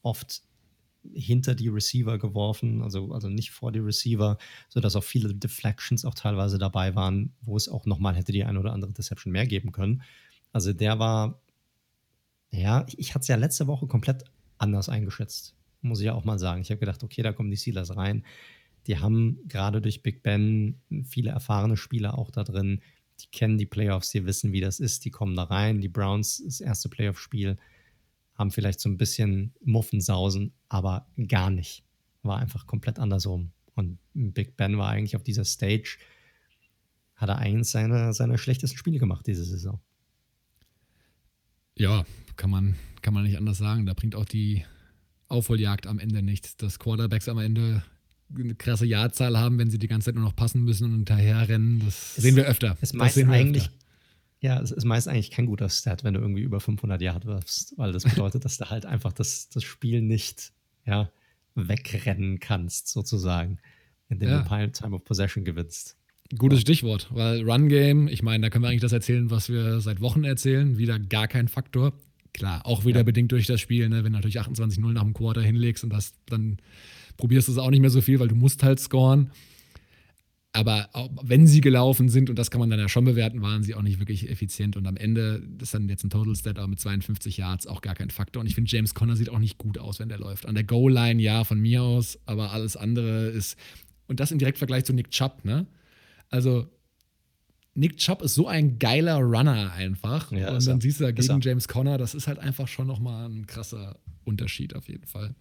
oft 0.03 0.43
hinter 1.15 1.55
die 1.55 1.69
Receiver 1.69 2.19
geworfen, 2.19 2.83
also, 2.83 3.13
also 3.13 3.29
nicht 3.29 3.51
vor 3.51 3.71
die 3.71 3.79
Receiver, 3.79 4.39
sodass 4.69 4.97
auch 4.97 5.05
viele 5.05 5.33
Deflections 5.35 6.05
auch 6.05 6.15
teilweise 6.15 6.59
dabei 6.59 6.95
waren, 6.97 7.33
wo 7.43 7.57
es 7.57 7.69
auch 7.69 7.87
nochmal 7.87 8.17
hätte 8.17 8.33
die 8.33 8.45
ein 8.45 8.57
oder 8.57 8.73
andere 8.73 8.93
Deception 8.93 9.33
mehr 9.33 9.47
geben 9.47 9.71
können. 9.71 10.03
Also 10.53 10.73
der 10.73 10.99
war, 10.99 11.41
ja, 12.57 12.85
ich, 12.89 12.99
ich 12.99 13.15
hatte 13.15 13.23
es 13.23 13.29
ja 13.29 13.37
letzte 13.37 13.67
Woche 13.67 13.87
komplett 13.87 14.25
anders 14.59 14.89
eingeschätzt, 14.89 15.55
muss 15.83 16.01
ich 16.01 16.07
ja 16.07 16.15
auch 16.15 16.25
mal 16.25 16.39
sagen. 16.39 16.63
Ich 16.63 16.71
habe 16.71 16.81
gedacht, 16.81 17.03
okay, 17.03 17.23
da 17.23 17.33
kommen 17.33 17.51
die 17.51 17.57
Steelers 17.57 17.97
rein. 17.97 18.25
Die 18.87 18.99
haben 18.99 19.41
gerade 19.49 19.81
durch 19.81 20.03
Big 20.03 20.23
Ben 20.23 20.81
viele 21.05 21.31
erfahrene 21.31 21.77
Spieler 21.77 22.19
auch 22.19 22.31
da 22.31 22.45
drin. 22.45 22.81
Die 23.21 23.27
kennen 23.29 23.59
die 23.59 23.67
Playoffs, 23.67 24.11
die 24.11 24.27
wissen, 24.27 24.53
wie 24.53 24.61
das 24.61 24.79
ist. 24.79 25.05
Die 25.05 25.11
kommen 25.11 25.35
da 25.35 25.45
rein. 25.45 25.81
Die 25.81 25.89
Browns, 25.89 26.43
das 26.45 26.61
erste 26.61 26.89
Playoff-Spiel, 26.89 27.57
haben 28.35 28.51
vielleicht 28.51 28.81
so 28.81 28.89
ein 28.89 28.99
bisschen 28.99 29.55
Muffensausen, 29.65 30.53
aber 30.69 31.09
gar 31.29 31.51
nicht. 31.51 31.85
War 32.23 32.39
einfach 32.39 32.67
komplett 32.67 32.99
andersrum. 32.99 33.53
Und 33.75 33.99
Big 34.15 34.57
Ben 34.57 34.79
war 34.79 34.91
eigentlich 34.91 35.17
auf 35.17 35.23
dieser 35.23 35.45
Stage, 35.45 35.99
hat 37.17 37.29
er 37.29 37.39
eigentlich 37.39 37.69
seine, 37.69 38.13
seine 38.13 38.39
schlechtesten 38.39 38.79
Spiele 38.79 38.99
gemacht 38.99 39.27
diese 39.27 39.45
Saison. 39.45 39.81
Ja, 41.77 42.05
kann 42.37 42.51
man, 42.51 42.77
kann 43.03 43.15
man 43.15 43.25
nicht 43.25 43.39
anders 43.39 43.59
sagen. 43.59 43.87
Da 43.87 43.95
bringt 43.95 44.15
auch 44.15 44.25
die 44.25 44.65
Aufholjagd 45.29 45.87
am 45.87 45.99
Ende 45.99 46.23
nichts. 46.23 46.57
Dass 46.57 46.79
Quarterbacks 46.79 47.29
am 47.29 47.39
Ende 47.39 47.83
eine 48.35 48.55
krasse 48.55 48.87
Jahrzahl 48.87 49.39
haben, 49.39 49.59
wenn 49.59 49.71
sie 49.71 49.79
die 49.79 49.89
ganze 49.89 50.07
Zeit 50.07 50.15
nur 50.15 50.25
noch 50.25 50.37
passen 50.37 50.65
müssen 50.65 50.85
und 50.85 50.95
hinterherrennen. 50.95 51.81
Das 51.85 52.17
es, 52.17 52.23
sehen 52.23 52.37
wir 52.37 52.47
öfter. 52.47 52.77
Es 52.81 52.93
meist 52.93 53.19
eigentlich, 53.19 53.65
öfter. 53.65 53.77
ja, 54.41 54.61
es 54.61 54.71
ist 54.71 54.85
meist 54.85 55.09
eigentlich 55.09 55.31
kein 55.31 55.47
guter 55.47 55.69
Stat, 55.69 56.05
wenn 56.05 56.15
du 56.15 56.21
irgendwie 56.21 56.43
über 56.43 56.61
500 56.61 57.01
Yard 57.01 57.27
wirfst, 57.27 57.75
weil 57.77 57.93
das 57.93 58.05
bedeutet, 58.05 58.45
dass 58.45 58.59
du 58.59 58.69
halt 58.69 58.87
einfach 58.87 59.13
das, 59.13 59.49
das 59.49 59.65
Spiel 59.65 60.03
nicht 60.03 60.53
ja, 60.85 61.11
wegrennen 61.55 62.41
kannst, 62.41 62.89
sozusagen, 62.89 63.59
indem 64.09 64.29
ja. 64.29 64.43
du 64.43 64.71
Time 64.71 64.97
of 64.97 65.05
Possession 65.05 65.45
gewinnst. 65.45 65.97
Gutes 66.37 66.61
Stichwort, 66.61 67.09
weil 67.11 67.49
Run 67.49 67.69
Game, 67.69 68.09
ich 68.09 68.23
meine, 68.23 68.43
da 68.43 68.51
können 68.51 68.65
wir 68.65 68.69
eigentlich 68.69 68.81
das 68.81 68.93
erzählen, 68.93 69.31
was 69.31 69.49
wir 69.49 69.81
seit 69.81 70.01
Wochen 70.01 70.25
erzählen, 70.25 70.77
wieder 70.77 70.99
gar 70.99 71.29
kein 71.29 71.47
Faktor. 71.47 71.93
Klar, 72.37 72.67
auch 72.67 72.85
wieder 72.85 72.99
ja. 72.99 73.03
bedingt 73.03 73.33
durch 73.33 73.47
das 73.47 73.63
Spiel, 73.63 73.89
ne? 73.89 74.05
wenn 74.05 74.13
du 74.13 74.19
natürlich 74.19 74.39
28-0 74.39 74.93
nach 74.93 75.03
dem 75.03 75.15
Quarter 75.15 75.41
hinlegst 75.41 75.85
und 75.85 75.91
das 75.91 76.13
dann 76.27 76.59
probierst 77.17 77.49
du 77.49 77.53
es 77.53 77.57
auch 77.57 77.71
nicht 77.71 77.81
mehr 77.81 77.89
so 77.89 78.03
viel, 78.03 78.21
weil 78.21 78.29
du 78.29 78.35
musst 78.35 78.63
halt 78.63 78.79
scoren. 78.79 79.31
Aber 80.53 80.91
wenn 81.23 81.47
sie 81.47 81.63
gelaufen 81.63 82.11
sind, 82.11 82.29
und 82.29 82.39
das 82.39 82.51
kann 82.51 82.61
man 82.61 82.69
dann 82.69 82.79
ja 82.79 82.91
schon 82.91 83.07
bewerten, 83.07 83.41
waren 83.41 83.63
sie 83.63 83.75
auch 83.75 83.81
nicht 83.81 84.01
wirklich 84.01 84.29
effizient. 84.29 84.77
Und 84.77 84.87
am 84.87 84.99
Ende 84.99 85.43
ist 85.63 85.73
dann 85.73 85.89
jetzt 85.89 86.05
ein 86.05 86.11
Total 86.11 86.37
Stat 86.37 86.59
aber 86.59 86.69
mit 86.69 86.79
52 86.79 87.39
Yards 87.39 87.67
auch 87.67 87.81
gar 87.81 87.95
kein 87.95 88.11
Faktor. 88.11 88.43
Und 88.43 88.47
ich 88.47 88.55
finde, 88.55 88.71
James 88.71 88.93
Conner 88.93 89.17
sieht 89.17 89.31
auch 89.31 89.39
nicht 89.39 89.57
gut 89.57 89.79
aus, 89.79 89.99
wenn 89.99 90.11
der 90.11 90.19
läuft. 90.19 90.45
An 90.45 90.55
der 90.55 90.65
Goal-Line, 90.65 91.23
ja, 91.23 91.45
von 91.45 91.59
mir 91.59 91.83
aus, 91.83 92.19
aber 92.27 92.53
alles 92.53 92.77
andere 92.77 93.29
ist. 93.29 93.59
Und 94.09 94.21
das 94.21 94.31
im 94.31 94.39
Direktvergleich 94.39 94.85
zu 94.85 94.93
Nick 94.93 95.11
Chubb, 95.11 95.43
ne? 95.47 95.67
Also, 96.29 96.69
Nick 97.77 97.99
Chubb 97.99 98.23
ist 98.23 98.35
so 98.35 98.49
ein 98.49 98.79
geiler 98.79 99.19
Runner 99.19 99.73
einfach. 99.73 100.33
Ja, 100.33 100.55
und 100.55 100.67
dann 100.67 100.81
siehst 100.81 101.01
du 101.01 101.05
da 101.05 101.11
gegen 101.11 101.41
James 101.41 101.69
Conner, 101.69 101.99
das 101.99 102.15
ist 102.15 102.27
halt 102.27 102.39
einfach 102.39 102.69
schon 102.69 102.87
nochmal 102.87 103.29
ein 103.29 103.47
krasser 103.47 103.97
Unterschied 104.25 104.75
auf 104.75 104.89
jeden 104.89 105.07
Fall. 105.07 105.35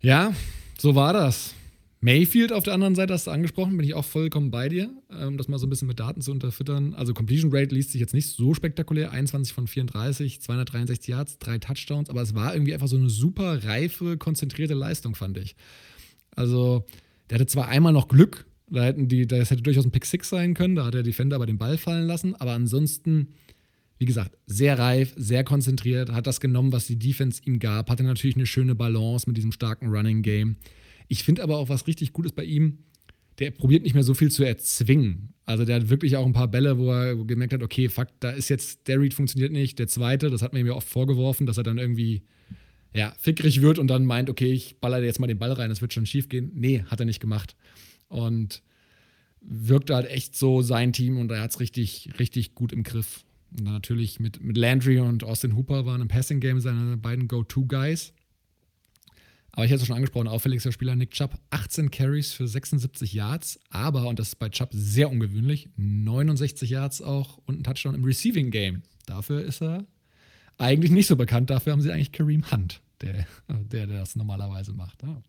Ja, 0.00 0.34
so 0.78 0.94
war 0.94 1.12
das. 1.12 1.54
Mayfield 2.00 2.52
auf 2.52 2.64
der 2.64 2.74
anderen 2.74 2.96
Seite 2.96 3.14
hast 3.14 3.28
du 3.28 3.30
angesprochen, 3.30 3.76
bin 3.76 3.86
ich 3.86 3.94
auch 3.94 4.04
vollkommen 4.04 4.50
bei 4.50 4.68
dir, 4.68 4.90
ähm, 5.10 5.36
das 5.36 5.46
mal 5.46 5.58
so 5.58 5.66
ein 5.66 5.70
bisschen 5.70 5.86
mit 5.86 6.00
Daten 6.00 6.20
zu 6.20 6.32
unterfüttern. 6.32 6.94
Also 6.94 7.14
Completion 7.14 7.54
Rate 7.54 7.72
liest 7.72 7.92
sich 7.92 8.00
jetzt 8.00 8.12
nicht 8.12 8.28
so 8.28 8.54
spektakulär, 8.54 9.12
21 9.12 9.52
von 9.54 9.68
34, 9.68 10.40
263 10.40 11.08
Yards, 11.08 11.38
drei 11.38 11.58
Touchdowns, 11.58 12.10
aber 12.10 12.22
es 12.22 12.34
war 12.34 12.54
irgendwie 12.54 12.74
einfach 12.74 12.88
so 12.88 12.96
eine 12.96 13.08
super 13.08 13.62
reife, 13.62 14.16
konzentrierte 14.16 14.74
Leistung, 14.74 15.14
fand 15.14 15.38
ich. 15.38 15.54
Also 16.34 16.84
der 17.30 17.36
hatte 17.38 17.46
zwar 17.46 17.68
einmal 17.68 17.92
noch 17.92 18.08
Glück, 18.08 18.46
da 18.68 18.84
hätten 18.84 19.08
die, 19.08 19.26
das 19.26 19.50
hätte 19.50 19.62
durchaus 19.62 19.84
ein 19.84 19.90
Pick 19.90 20.04
Six 20.04 20.28
sein 20.28 20.54
können, 20.54 20.76
da 20.76 20.86
hat 20.86 20.94
der 20.94 21.02
Defender 21.02 21.36
aber 21.36 21.46
den 21.46 21.58
Ball 21.58 21.78
fallen 21.78 22.06
lassen, 22.06 22.34
aber 22.34 22.52
ansonsten 22.52 23.28
wie 24.02 24.06
gesagt, 24.06 24.36
sehr 24.46 24.80
reif, 24.80 25.14
sehr 25.16 25.44
konzentriert, 25.44 26.10
hat 26.10 26.26
das 26.26 26.40
genommen, 26.40 26.72
was 26.72 26.88
die 26.88 26.98
Defense 26.98 27.40
ihm 27.44 27.60
gab, 27.60 27.88
hatte 27.88 28.02
natürlich 28.02 28.34
eine 28.34 28.46
schöne 28.46 28.74
Balance 28.74 29.28
mit 29.28 29.36
diesem 29.36 29.52
starken 29.52 29.90
Running 29.90 30.22
Game. 30.22 30.56
Ich 31.06 31.22
finde 31.22 31.40
aber 31.44 31.56
auch 31.56 31.68
was 31.68 31.86
richtig 31.86 32.12
Gutes 32.12 32.32
bei 32.32 32.42
ihm, 32.42 32.78
der 33.38 33.52
probiert 33.52 33.84
nicht 33.84 33.94
mehr 33.94 34.02
so 34.02 34.14
viel 34.14 34.28
zu 34.28 34.42
erzwingen. 34.42 35.34
Also 35.44 35.64
der 35.64 35.76
hat 35.76 35.88
wirklich 35.88 36.16
auch 36.16 36.26
ein 36.26 36.32
paar 36.32 36.48
Bälle, 36.48 36.78
wo 36.78 36.90
er 36.90 37.14
gemerkt 37.14 37.52
hat, 37.52 37.62
okay, 37.62 37.88
fuck, 37.88 38.08
da 38.18 38.30
ist 38.30 38.48
jetzt, 38.48 38.88
der 38.88 38.98
Read 38.98 39.14
funktioniert 39.14 39.52
nicht, 39.52 39.78
der 39.78 39.86
zweite, 39.86 40.30
das 40.30 40.42
hat 40.42 40.52
man 40.52 40.62
ihm 40.62 40.66
ja 40.66 40.74
oft 40.74 40.88
vorgeworfen, 40.88 41.46
dass 41.46 41.58
er 41.58 41.62
dann 41.62 41.78
irgendwie, 41.78 42.22
ja, 42.92 43.14
fickrig 43.18 43.62
wird 43.62 43.78
und 43.78 43.86
dann 43.86 44.04
meint, 44.04 44.28
okay, 44.28 44.52
ich 44.52 44.80
baller 44.80 45.00
jetzt 45.00 45.20
mal 45.20 45.28
den 45.28 45.38
Ball 45.38 45.52
rein, 45.52 45.68
das 45.68 45.80
wird 45.80 45.92
schon 45.92 46.06
schief 46.06 46.28
gehen. 46.28 46.50
Nee, 46.56 46.82
hat 46.88 46.98
er 46.98 47.06
nicht 47.06 47.20
gemacht. 47.20 47.54
Und 48.12 48.62
wirkte 49.40 49.94
halt 49.94 50.08
echt 50.08 50.36
so 50.36 50.62
sein 50.62 50.92
Team 50.92 51.18
und 51.18 51.30
er 51.30 51.40
hat 51.40 51.50
es 51.50 51.60
richtig, 51.60 52.10
richtig 52.18 52.54
gut 52.54 52.72
im 52.72 52.82
Griff. 52.82 53.24
Und 53.50 53.64
natürlich 53.64 54.20
mit, 54.20 54.42
mit 54.42 54.56
Landry 54.56 54.98
und 54.98 55.24
Austin 55.24 55.56
Hooper 55.56 55.84
waren 55.84 56.00
im 56.00 56.08
Passing-Game 56.08 56.60
seine 56.60 56.96
beiden 56.96 57.28
Go-To-Guys. 57.28 58.12
Aber 59.54 59.66
ich 59.66 59.70
hatte 59.70 59.82
es 59.82 59.86
schon 59.86 59.96
angesprochen, 59.96 60.28
auffälligster 60.28 60.72
Spieler 60.72 60.96
Nick 60.96 61.10
Chubb, 61.10 61.38
18 61.50 61.90
Carries 61.90 62.32
für 62.32 62.48
76 62.48 63.12
Yards, 63.12 63.60
aber, 63.68 64.06
und 64.06 64.18
das 64.18 64.28
ist 64.28 64.36
bei 64.36 64.48
Chubb 64.48 64.70
sehr 64.72 65.10
ungewöhnlich, 65.10 65.68
69 65.76 66.70
Yards 66.70 67.02
auch 67.02 67.38
und 67.44 67.60
ein 67.60 67.64
Touchdown 67.64 67.94
im 67.94 68.04
Receiving 68.04 68.50
Game. 68.50 68.82
Dafür 69.04 69.42
ist 69.42 69.60
er 69.60 69.84
eigentlich 70.56 70.90
nicht 70.90 71.06
so 71.06 71.16
bekannt, 71.16 71.50
dafür 71.50 71.72
haben 71.72 71.82
sie 71.82 71.92
eigentlich 71.92 72.12
Kareem 72.12 72.50
Hunt, 72.50 72.80
der, 73.02 73.26
der, 73.48 73.86
der 73.86 73.98
das 73.98 74.16
normalerweise 74.16 74.72
macht. 74.72 75.02
Ja. 75.02 75.20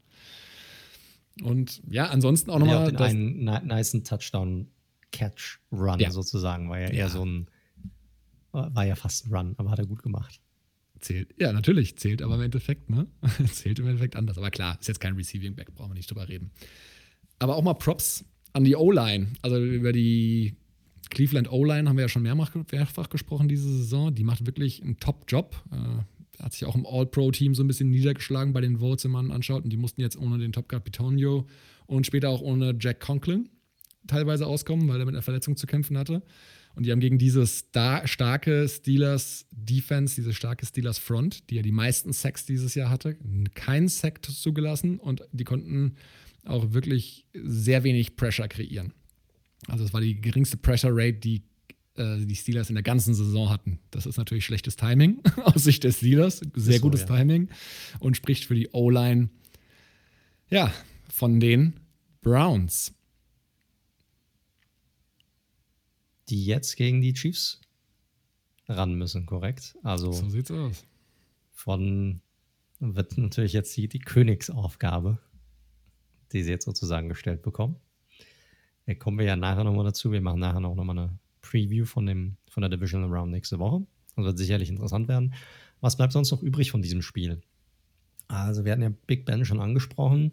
Und 1.41 1.81
ja, 1.89 2.07
ansonsten 2.07 2.51
auch 2.51 2.59
nochmal. 2.59 2.93
Ja, 2.93 2.99
einen 2.99 3.43
nice 3.43 3.91
Touchdown-Catch-Run 4.03 5.99
ja. 5.99 6.11
sozusagen, 6.11 6.69
war 6.69 6.79
ja 6.79 6.89
eher 6.89 7.09
so 7.09 7.25
ein 7.25 7.47
war 8.53 8.85
ja 8.85 8.95
fast 8.95 9.25
ein 9.25 9.33
Run, 9.33 9.55
aber 9.57 9.71
hat 9.71 9.79
er 9.79 9.85
gut 9.85 10.03
gemacht. 10.03 10.39
Zählt, 10.99 11.33
ja, 11.37 11.51
natürlich, 11.51 11.97
zählt 11.97 12.21
aber 12.21 12.35
im 12.35 12.41
Endeffekt, 12.41 12.89
ne? 12.89 13.07
zählt 13.51 13.79
im 13.79 13.87
Endeffekt 13.87 14.15
anders. 14.15 14.37
Aber 14.37 14.51
klar, 14.51 14.77
ist 14.79 14.87
jetzt 14.87 14.99
kein 14.99 15.15
Receiving 15.15 15.55
Back, 15.55 15.73
brauchen 15.75 15.91
wir 15.91 15.95
nicht 15.95 16.09
drüber 16.09 16.29
reden. 16.29 16.51
Aber 17.39 17.55
auch 17.55 17.63
mal 17.63 17.73
Props 17.73 18.23
an 18.53 18.63
die 18.63 18.75
O-Line. 18.75 19.33
Also 19.41 19.57
über 19.61 19.91
die 19.91 20.55
Cleveland 21.09 21.51
O-Line 21.51 21.89
haben 21.89 21.97
wir 21.97 22.03
ja 22.03 22.09
schon 22.09 22.21
mehrfach, 22.21 22.55
mehrfach 22.71 23.09
gesprochen 23.09 23.47
diese 23.49 23.67
Saison. 23.67 24.13
Die 24.13 24.23
macht 24.23 24.45
wirklich 24.45 24.81
einen 24.81 24.97
Top-Job. 24.97 25.61
Äh, 25.71 26.03
hat 26.43 26.53
sich 26.53 26.65
auch 26.65 26.75
im 26.75 26.85
All-Pro-Team 26.85 27.55
so 27.55 27.63
ein 27.63 27.67
bisschen 27.67 27.89
niedergeschlagen 27.89 28.53
bei 28.53 28.61
den 28.61 28.77
Votes, 28.79 29.05
wenn 29.05 29.11
man 29.11 29.31
anschaut. 29.31 29.63
Und 29.63 29.69
die 29.69 29.77
mussten 29.77 30.01
jetzt 30.01 30.17
ohne 30.17 30.37
den 30.37 30.51
Top-Guard 30.51 30.83
Pitonio 30.83 31.47
und 31.85 32.05
später 32.05 32.29
auch 32.29 32.41
ohne 32.41 32.75
Jack 32.79 32.99
Conklin 32.99 33.49
teilweise 34.07 34.45
auskommen, 34.45 34.87
weil 34.89 34.99
er 34.99 35.05
mit 35.05 35.15
einer 35.15 35.21
Verletzung 35.21 35.55
zu 35.55 35.65
kämpfen 35.65 35.97
hatte. 35.97 36.21
Und 36.75 36.85
die 36.85 36.91
haben 36.91 36.99
gegen 36.99 37.17
diese 37.17 37.45
star 37.45 38.07
starke 38.07 38.67
Steelers 38.67 39.45
Defense, 39.51 40.15
diese 40.15 40.33
starke 40.33 40.65
Steelers 40.65 40.97
Front, 40.97 41.49
die 41.49 41.55
ja 41.55 41.61
die 41.61 41.71
meisten 41.71 42.11
Sacks 42.13 42.45
dieses 42.45 42.75
Jahr 42.75 42.89
hatte, 42.89 43.15
keinen 43.53 43.87
Sack 43.87 44.25
zugelassen 44.25 44.99
und 44.99 45.21
die 45.31 45.43
konnten 45.43 45.95
auch 46.45 46.73
wirklich 46.73 47.25
sehr 47.33 47.83
wenig 47.83 48.15
Pressure 48.15 48.47
kreieren. 48.47 48.93
Also 49.67 49.85
es 49.85 49.93
war 49.93 50.01
die 50.01 50.19
geringste 50.19 50.57
Pressure 50.57 50.91
Rate, 50.91 51.19
die 51.19 51.43
äh, 51.95 52.25
die 52.25 52.35
Steelers 52.35 52.69
in 52.69 52.75
der 52.75 52.83
ganzen 52.83 53.13
Saison 53.13 53.49
hatten. 53.49 53.79
Das 53.91 54.05
ist 54.05 54.17
natürlich 54.17 54.45
schlechtes 54.45 54.75
Timing 54.75 55.21
aus 55.43 55.63
Sicht 55.63 55.83
des 55.83 55.97
Steelers, 55.97 56.41
sehr 56.55 56.77
so, 56.77 56.81
gutes 56.81 57.01
ja. 57.01 57.07
Timing 57.07 57.49
und 57.99 58.17
spricht 58.17 58.45
für 58.45 58.55
die 58.55 58.69
O-Line 58.71 59.29
ja, 60.49 60.73
von 61.09 61.39
den 61.39 61.79
Browns. 62.21 62.93
die 66.29 66.45
jetzt 66.45 66.77
gegen 66.77 67.01
die 67.01 67.13
Chiefs 67.13 67.61
ran 68.67 68.95
müssen, 68.95 69.25
korrekt? 69.25 69.77
Also 69.83 70.11
so 70.11 70.29
sieht's 70.29 70.51
aus. 70.51 70.85
Von 71.51 72.21
wird 72.79 73.17
natürlich 73.17 73.53
jetzt 73.53 73.75
die, 73.77 73.87
die 73.87 73.99
Königsaufgabe, 73.99 75.19
die 76.31 76.43
sie 76.43 76.49
jetzt 76.49 76.65
sozusagen 76.65 77.09
gestellt 77.09 77.41
bekommen. 77.43 77.75
Da 78.85 78.95
kommen 78.95 79.19
wir 79.19 79.25
ja 79.25 79.35
nachher 79.35 79.63
nochmal 79.63 79.85
dazu. 79.85 80.11
Wir 80.11 80.21
machen 80.21 80.39
nachher 80.39 80.59
noch 80.59 80.75
nochmal 80.75 80.97
eine 80.97 81.19
Preview 81.53 81.85
von, 81.85 82.07
dem, 82.07 82.37
von 82.49 82.61
der 82.61 82.69
Divisional 82.69 83.09
Round 83.09 83.31
nächste 83.31 83.59
Woche. 83.59 83.85
Das 84.15 84.25
wird 84.25 84.37
sicherlich 84.37 84.69
interessant 84.69 85.07
werden. 85.07 85.33
Was 85.81 85.97
bleibt 85.97 86.13
sonst 86.13 86.31
noch 86.31 86.41
übrig 86.41 86.71
von 86.71 86.81
diesem 86.81 87.01
Spiel? 87.01 87.41
Also, 88.27 88.65
wir 88.65 88.71
hatten 88.71 88.81
ja 88.81 88.91
Big 89.05 89.25
Ben 89.25 89.45
schon 89.45 89.59
angesprochen 89.59 90.31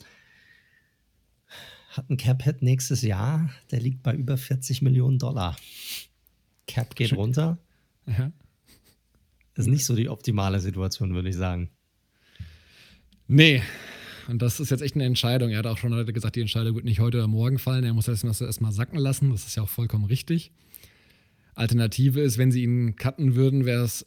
hat 1.90 2.08
ein 2.08 2.16
Cap-Hit 2.16 2.62
nächstes 2.62 3.02
Jahr, 3.02 3.50
der 3.70 3.80
liegt 3.80 4.02
bei 4.02 4.14
über 4.14 4.36
40 4.36 4.82
Millionen 4.82 5.18
Dollar. 5.18 5.56
Cap 6.66 6.94
geht 6.94 7.12
runter. 7.12 7.58
Ja. 8.06 8.32
Ist 9.56 9.66
nicht 9.66 9.84
so 9.84 9.96
die 9.96 10.08
optimale 10.08 10.60
Situation, 10.60 11.14
würde 11.14 11.28
ich 11.28 11.36
sagen. 11.36 11.68
Nee. 13.26 13.62
Und 14.28 14.40
das 14.40 14.60
ist 14.60 14.70
jetzt 14.70 14.82
echt 14.82 14.94
eine 14.94 15.04
Entscheidung. 15.04 15.50
Er 15.50 15.58
hat 15.58 15.66
auch 15.66 15.78
schon 15.78 15.92
heute 15.92 16.12
gesagt, 16.12 16.36
die 16.36 16.40
Entscheidung 16.40 16.76
wird 16.76 16.84
nicht 16.84 17.00
heute 17.00 17.18
oder 17.18 17.26
morgen 17.26 17.58
fallen. 17.58 17.82
Er 17.82 17.92
muss 17.92 18.06
das 18.06 18.22
erstmal 18.22 18.72
sacken 18.72 18.98
lassen. 18.98 19.30
Das 19.30 19.46
ist 19.46 19.56
ja 19.56 19.64
auch 19.64 19.68
vollkommen 19.68 20.04
richtig. 20.04 20.52
Alternative 21.60 22.20
ist, 22.20 22.38
wenn 22.38 22.50
sie 22.50 22.62
ihn 22.62 22.96
cutten 22.96 23.36
würden, 23.36 23.66
wäre 23.66 23.84
es 23.84 24.06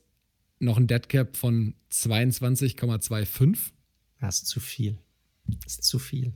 noch 0.60 0.78
ein 0.78 0.88
Deadcap 0.88 1.38
von 1.38 1.76
22,25 1.91 3.72
Das 4.20 4.38
ist 4.38 4.47
zu 4.47 4.60
viel. 4.60 4.97
Das 5.64 5.74
ist 5.76 5.84
zu 5.84 5.99
viel. 5.99 6.34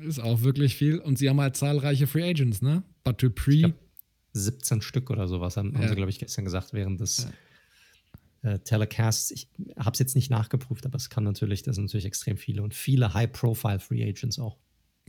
Ist 0.00 0.18
auch 0.20 0.42
wirklich 0.42 0.74
viel. 0.74 0.98
Und 0.98 1.18
sie 1.18 1.28
haben 1.28 1.40
halt 1.40 1.56
zahlreiche 1.56 2.06
Free 2.06 2.28
Agents, 2.28 2.62
ne? 2.62 2.82
But 3.04 3.22
Dupree. 3.22 3.72
17 4.34 4.80
Stück 4.80 5.10
oder 5.10 5.28
sowas 5.28 5.58
haben, 5.58 5.72
ja. 5.72 5.80
haben 5.80 5.88
sie, 5.88 5.94
glaube 5.94 6.10
ich, 6.10 6.18
gestern 6.18 6.46
gesagt, 6.46 6.72
während 6.72 6.98
des 7.00 7.28
ja. 8.42 8.52
äh, 8.52 8.58
Telecasts. 8.60 9.30
Ich 9.30 9.48
habe 9.76 9.90
es 9.92 9.98
jetzt 9.98 10.16
nicht 10.16 10.30
nachgeprüft, 10.30 10.86
aber 10.86 10.96
es 10.96 11.10
kann 11.10 11.24
natürlich, 11.24 11.62
das 11.62 11.76
sind 11.76 11.84
natürlich 11.84 12.06
extrem 12.06 12.38
viele 12.38 12.62
und 12.62 12.74
viele 12.74 13.12
High-Profile 13.12 13.78
Free 13.78 14.02
Agents 14.08 14.38
auch. 14.38 14.56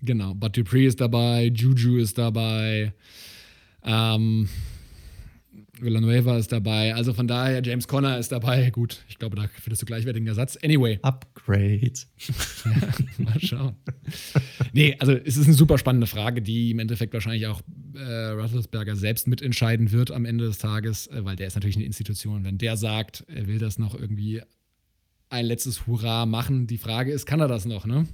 Genau, 0.01 0.33
But 0.33 0.57
Dupree 0.57 0.85
ist 0.85 0.99
dabei, 0.99 1.45
Juju 1.45 1.97
ist 1.97 2.17
dabei, 2.17 2.93
ähm, 3.83 4.49
Villanueva 5.83 6.37
ist 6.37 6.51
dabei. 6.51 6.95
Also 6.95 7.13
von 7.13 7.27
daher, 7.27 7.61
James 7.63 7.87
Conner 7.87 8.17
ist 8.17 8.31
dabei. 8.31 8.69
Gut, 8.71 9.03
ich 9.07 9.17
glaube, 9.17 9.35
da 9.35 9.47
findest 9.47 9.81
du 9.81 9.85
gleichwertigen 9.85 10.27
Ersatz. 10.27 10.57
Anyway. 10.63 10.99
Upgrade. 11.01 11.93
ja, 12.65 13.23
mal 13.23 13.39
schauen. 13.39 13.75
nee, 14.73 14.95
also 14.99 15.13
es 15.13 15.37
ist 15.37 15.45
eine 15.45 15.53
super 15.53 15.77
spannende 15.77 16.07
Frage, 16.07 16.41
die 16.41 16.71
im 16.71 16.79
Endeffekt 16.79 17.13
wahrscheinlich 17.13 17.47
auch 17.47 17.61
äh, 17.95 18.29
Russelsberger 18.29 18.95
selbst 18.95 19.27
mitentscheiden 19.27 19.91
wird 19.91 20.11
am 20.11 20.25
Ende 20.25 20.45
des 20.45 20.57
Tages, 20.57 21.07
äh, 21.07 21.23
weil 21.23 21.35
der 21.35 21.47
ist 21.47 21.55
natürlich 21.55 21.75
eine 21.75 21.85
Institution. 21.85 22.43
Wenn 22.43 22.57
der 22.57 22.77
sagt, 22.77 23.25
er 23.27 23.47
will 23.47 23.59
das 23.59 23.77
noch 23.77 23.95
irgendwie 23.95 24.41
ein 25.29 25.45
letztes 25.45 25.87
Hurra 25.87 26.25
machen, 26.25 26.67
die 26.67 26.77
Frage 26.77 27.11
ist, 27.11 27.25
kann 27.25 27.39
er 27.39 27.47
das 27.47 27.65
noch, 27.65 27.85
ne? 27.85 28.07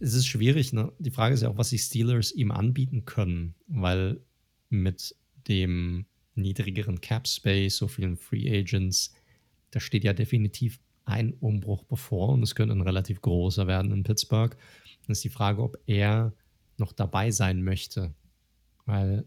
Es 0.00 0.14
ist 0.14 0.26
schwierig, 0.26 0.72
ne? 0.72 0.92
Die 0.98 1.10
Frage 1.10 1.34
ist 1.34 1.42
ja 1.42 1.48
auch, 1.48 1.58
was 1.58 1.70
die 1.70 1.78
Steelers 1.78 2.32
ihm 2.32 2.52
anbieten 2.52 3.04
können, 3.04 3.54
weil 3.66 4.20
mit 4.70 5.16
dem 5.48 6.06
niedrigeren 6.34 7.00
Cap 7.00 7.26
Space, 7.26 7.76
so 7.76 7.88
vielen 7.88 8.16
Free 8.16 8.48
Agents, 8.48 9.14
da 9.70 9.80
steht 9.80 10.04
ja 10.04 10.12
definitiv 10.12 10.78
ein 11.04 11.34
Umbruch 11.34 11.84
bevor 11.84 12.30
und 12.30 12.42
es 12.42 12.54
könnte 12.54 12.74
ein 12.74 12.82
relativ 12.82 13.20
großer 13.20 13.66
werden 13.66 13.92
in 13.92 14.02
Pittsburgh. 14.02 14.56
Dann 15.02 15.12
ist 15.12 15.24
die 15.24 15.30
Frage, 15.30 15.62
ob 15.62 15.78
er 15.86 16.34
noch 16.76 16.92
dabei 16.92 17.30
sein 17.30 17.62
möchte. 17.62 18.14
Weil 18.84 19.24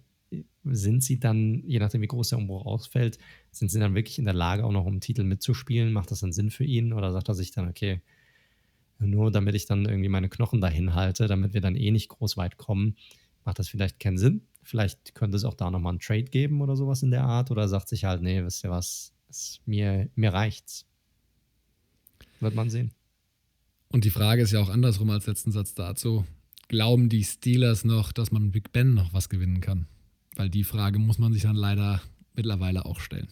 sind 0.63 1.03
sie 1.03 1.19
dann, 1.19 1.63
je 1.65 1.79
nachdem 1.79 2.01
wie 2.01 2.07
groß 2.07 2.29
der 2.29 2.37
Umbruch 2.37 2.65
ausfällt, 2.65 3.17
sind 3.51 3.69
sie 3.69 3.79
dann 3.79 3.95
wirklich 3.95 4.19
in 4.19 4.25
der 4.25 4.33
Lage, 4.33 4.63
auch 4.63 4.71
noch 4.71 4.85
um 4.85 4.99
Titel 4.99 5.23
mitzuspielen? 5.23 5.91
Macht 5.91 6.11
das 6.11 6.21
dann 6.21 6.31
Sinn 6.31 6.51
für 6.51 6.63
ihn? 6.63 6.93
Oder 6.93 7.11
sagt 7.11 7.29
er 7.29 7.35
sich 7.35 7.51
dann, 7.51 7.67
okay, 7.67 8.01
nur 8.99 9.31
damit 9.31 9.55
ich 9.55 9.65
dann 9.65 9.85
irgendwie 9.85 10.09
meine 10.09 10.29
Knochen 10.29 10.61
dahin 10.61 10.93
halte, 10.93 11.27
damit 11.27 11.53
wir 11.53 11.61
dann 11.61 11.75
eh 11.75 11.91
nicht 11.91 12.09
groß 12.09 12.37
weit 12.37 12.57
kommen, 12.57 12.95
macht 13.43 13.59
das 13.59 13.69
vielleicht 13.69 13.99
keinen 13.99 14.19
Sinn? 14.19 14.47
Vielleicht 14.63 15.15
könnte 15.15 15.37
es 15.37 15.45
auch 15.45 15.55
da 15.55 15.71
nochmal 15.71 15.91
einen 15.91 15.99
Trade 15.99 16.23
geben 16.23 16.61
oder 16.61 16.75
sowas 16.75 17.03
in 17.03 17.11
der 17.11 17.23
Art. 17.23 17.51
Oder 17.51 17.67
sagt 17.67 17.89
sich 17.89 18.05
halt, 18.05 18.21
nee, 18.21 18.43
wisst 18.43 18.63
ihr 18.63 18.69
was, 18.69 19.13
es, 19.29 19.59
mir, 19.65 20.09
mir 20.15 20.33
reicht's. 20.33 20.85
Wird 22.39 22.55
man 22.55 22.69
sehen. 22.69 22.91
Und 23.89 24.05
die 24.05 24.09
Frage 24.09 24.41
ist 24.41 24.51
ja 24.51 24.61
auch 24.61 24.69
andersrum 24.69 25.09
als 25.09 25.27
letzten 25.27 25.51
Satz 25.51 25.73
dazu. 25.73 26.25
Glauben 26.67 27.09
die 27.09 27.23
Steelers 27.23 27.83
noch, 27.83 28.11
dass 28.11 28.31
man 28.31 28.43
mit 28.43 28.51
Big 28.53 28.71
Ben 28.71 28.93
noch 28.93 29.13
was 29.13 29.29
gewinnen 29.29 29.59
kann? 29.59 29.87
Weil 30.35 30.49
die 30.49 30.63
Frage 30.63 30.99
muss 30.99 31.17
man 31.17 31.33
sich 31.33 31.41
dann 31.41 31.57
leider 31.57 32.01
mittlerweile 32.33 32.85
auch 32.85 32.99
stellen. 32.99 33.27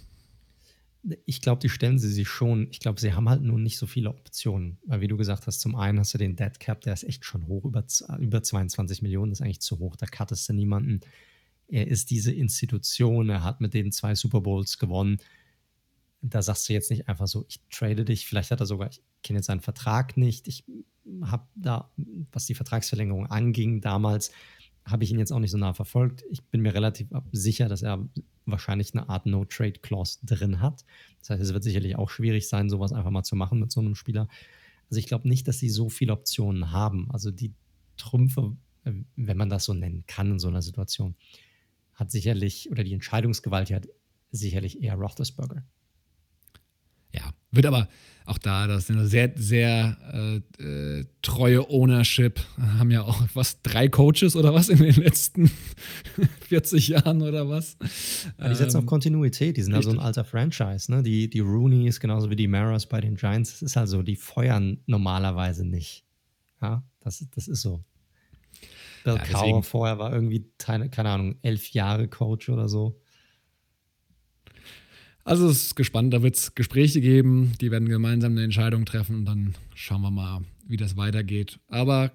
Ich 1.26 1.42
glaube, 1.42 1.62
die 1.62 1.70
stellen 1.70 1.98
sie 1.98 2.12
sich 2.12 2.28
schon. 2.28 2.68
Ich 2.72 2.80
glaube, 2.80 3.00
sie 3.00 3.14
haben 3.14 3.30
halt 3.30 3.42
nur 3.42 3.58
nicht 3.58 3.78
so 3.78 3.88
viele 3.88 4.10
Optionen. 4.10 4.78
Weil, 4.86 5.02
wie 5.02 5.08
du 5.08 5.16
gesagt 5.16 5.48
hast, 5.48 5.62
zum 5.62 5.76
einen 5.76 6.00
hast 6.00 6.14
du 6.14 6.18
den 6.18 6.36
Dead 6.36 6.60
Cap, 6.60 6.82
der 6.82 6.94
ist 6.94 7.04
echt 7.04 7.24
schon 7.24 7.48
hoch, 7.48 7.66
über, 7.66 7.86
über 8.20 8.44
22 8.44 9.02
Millionen, 9.02 9.32
ist 9.32 9.42
eigentlich 9.42 9.62
zu 9.62 9.80
hoch. 9.80 9.96
Da 9.96 10.06
cuttest 10.06 10.50
du 10.50 10.54
niemanden. 10.54 11.00
Er 11.68 11.88
ist 11.88 12.10
diese 12.10 12.34
Institution, 12.34 13.30
er 13.30 13.44
hat 13.44 13.62
mit 13.62 13.74
denen 13.74 13.92
zwei 13.92 14.16
Super 14.16 14.42
Bowls 14.42 14.78
gewonnen. 14.78 15.20
Da 16.22 16.42
sagst 16.42 16.68
du 16.68 16.74
jetzt 16.74 16.90
nicht 16.92 17.08
einfach 17.08 17.28
so, 17.28 17.46
ich 17.48 17.62
trade 17.72 18.04
dich. 18.04 18.28
Vielleicht 18.28 18.52
hat 18.52 18.60
er 18.60 18.66
sogar, 18.66 18.90
ich 18.90 19.02
kenne 19.24 19.40
jetzt 19.40 19.46
seinen 19.46 19.62
Vertrag 19.62 20.18
nicht. 20.18 20.48
Ich 20.48 20.66
habe 21.22 21.48
da, 21.56 21.92
was 22.32 22.46
die 22.46 22.56
Vertragsverlängerung 22.56 23.28
anging, 23.28 23.82
damals 23.82 24.32
habe 24.90 25.04
ich 25.04 25.12
ihn 25.12 25.20
jetzt 25.20 25.32
auch 25.32 25.40
nicht 25.40 25.52
so 25.52 25.58
nah 25.58 25.74
verfolgt. 25.74 26.24
Ich 26.30 26.44
bin 26.44 26.62
mir 26.62 26.74
relativ 26.74 27.08
sicher, 27.32 27.68
dass 27.68 27.82
er 27.82 28.08
wahrscheinlich 28.46 28.94
eine 28.94 29.10
Art 29.10 29.26
No-Trade-Clause 29.26 30.20
drin 30.24 30.62
hat. 30.62 30.86
Das 31.20 31.32
heißt, 31.32 31.44
es 31.44 31.54
wird 31.54 31.64
sicherlich 31.64 31.96
auch 31.96 32.10
schwierig 32.10 32.48
sein, 32.48 32.70
sowas 32.70 32.94
einfach 32.94 33.12
mal 33.12 33.24
zu 33.24 33.36
machen 33.36 33.60
mit 33.60 33.72
so 33.72 33.80
einem 33.80 33.96
Spieler. 33.96 34.28
Also 34.90 35.00
ich 35.00 35.08
glaube 35.08 35.28
nicht, 35.28 35.48
dass 35.48 35.60
sie 35.60 35.70
so 35.70 35.90
viele 35.90 36.14
Optionen 36.14 36.72
haben. 36.72 37.10
Also 37.12 37.32
die 37.32 37.54
Trümpfe, 37.98 38.56
äh, 38.86 38.94
wenn 39.16 39.38
man 39.38 39.50
das 39.50 39.66
so 39.66 39.74
nennen 39.74 40.04
kann 40.08 40.32
in 40.32 40.40
so 40.40 40.48
einer 40.48 40.62
Situation, 40.62 41.16
hat 41.94 42.12
sicherlich, 42.12 42.72
oder 42.72 42.84
die 42.84 42.94
Entscheidungsgewalt 42.94 43.72
hat 43.72 43.88
sicherlich 44.32 44.82
eher 44.82 44.96
Roethlisberger. 44.96 45.64
Ja, 47.20 47.32
wird 47.52 47.66
aber 47.66 47.88
auch 48.30 48.38
da, 48.38 48.68
das 48.68 48.84
ist 48.84 48.92
eine 48.92 49.08
sehr, 49.08 49.32
sehr 49.36 49.98
äh, 50.14 51.00
äh, 51.00 51.06
treue 51.24 51.68
Ownership. 51.68 52.40
Haben 52.58 52.92
ja 52.92 53.02
auch 53.02 53.24
was, 53.34 53.62
drei 53.64 53.88
Coaches 53.88 54.36
oder 54.36 54.54
was 54.54 54.70
in 54.70 54.78
den 54.78 54.96
letzten 54.96 55.50
40 56.48 56.90
Jahren 56.90 57.24
oder 57.24 57.50
was. 57.50 57.76
Ja, 58.38 58.50
die 58.50 58.56
setzen 58.56 58.78
ähm, 58.78 58.84
auf 58.84 58.86
Kontinuität, 58.86 59.58
die 59.58 59.64
sind 59.64 59.74
richtig. 59.74 59.88
also 59.90 60.00
ein 60.00 60.06
alter 60.06 60.24
Franchise. 60.24 60.92
Ne? 60.92 61.02
Die, 61.02 61.28
die 61.28 61.40
Rooney 61.40 61.90
genauso 62.00 62.30
wie 62.30 62.36
die 62.36 62.48
Maras 62.48 62.86
bei 62.86 63.02
den 63.02 63.16
Giants. 63.16 63.52
Das 63.52 63.62
ist 63.64 63.78
also, 63.78 64.04
die 64.04 64.16
feuern 64.16 64.80
normalerweise 64.86 65.66
nicht. 65.66 66.06
Ja, 66.62 66.84
das, 67.00 67.26
das 67.34 67.48
ist 67.48 67.62
so. 67.62 67.84
Bill 69.04 69.16
ja, 69.16 69.24
Cowher 69.24 69.64
vorher 69.64 69.98
war 69.98 70.14
irgendwie, 70.14 70.46
keine, 70.60 70.90
keine 70.90 71.10
Ahnung, 71.10 71.38
elf 71.42 71.70
Jahre 71.72 72.08
Coach 72.08 72.50
oder 72.50 72.70
so. 72.70 73.02
Also 75.24 75.48
es 75.48 75.68
ist 75.68 75.76
gespannt, 75.76 76.14
da 76.14 76.24
wird 76.24 76.36
es 76.36 76.56
Gespräche 76.56 77.02
geben, 77.02 77.54
die 77.62 77.72
werden 77.72 77.88
gemeinsam 77.88 78.32
eine 78.32 78.44
Entscheidung 78.44 78.86
treffen 78.86 79.16
und 79.16 79.26
dann 79.26 79.56
schauen 79.76 80.02
wir 80.02 80.12
mal, 80.12 80.42
wie 80.68 80.78
das 80.78 80.98
weitergeht. 80.98 81.60
Aber 81.68 82.12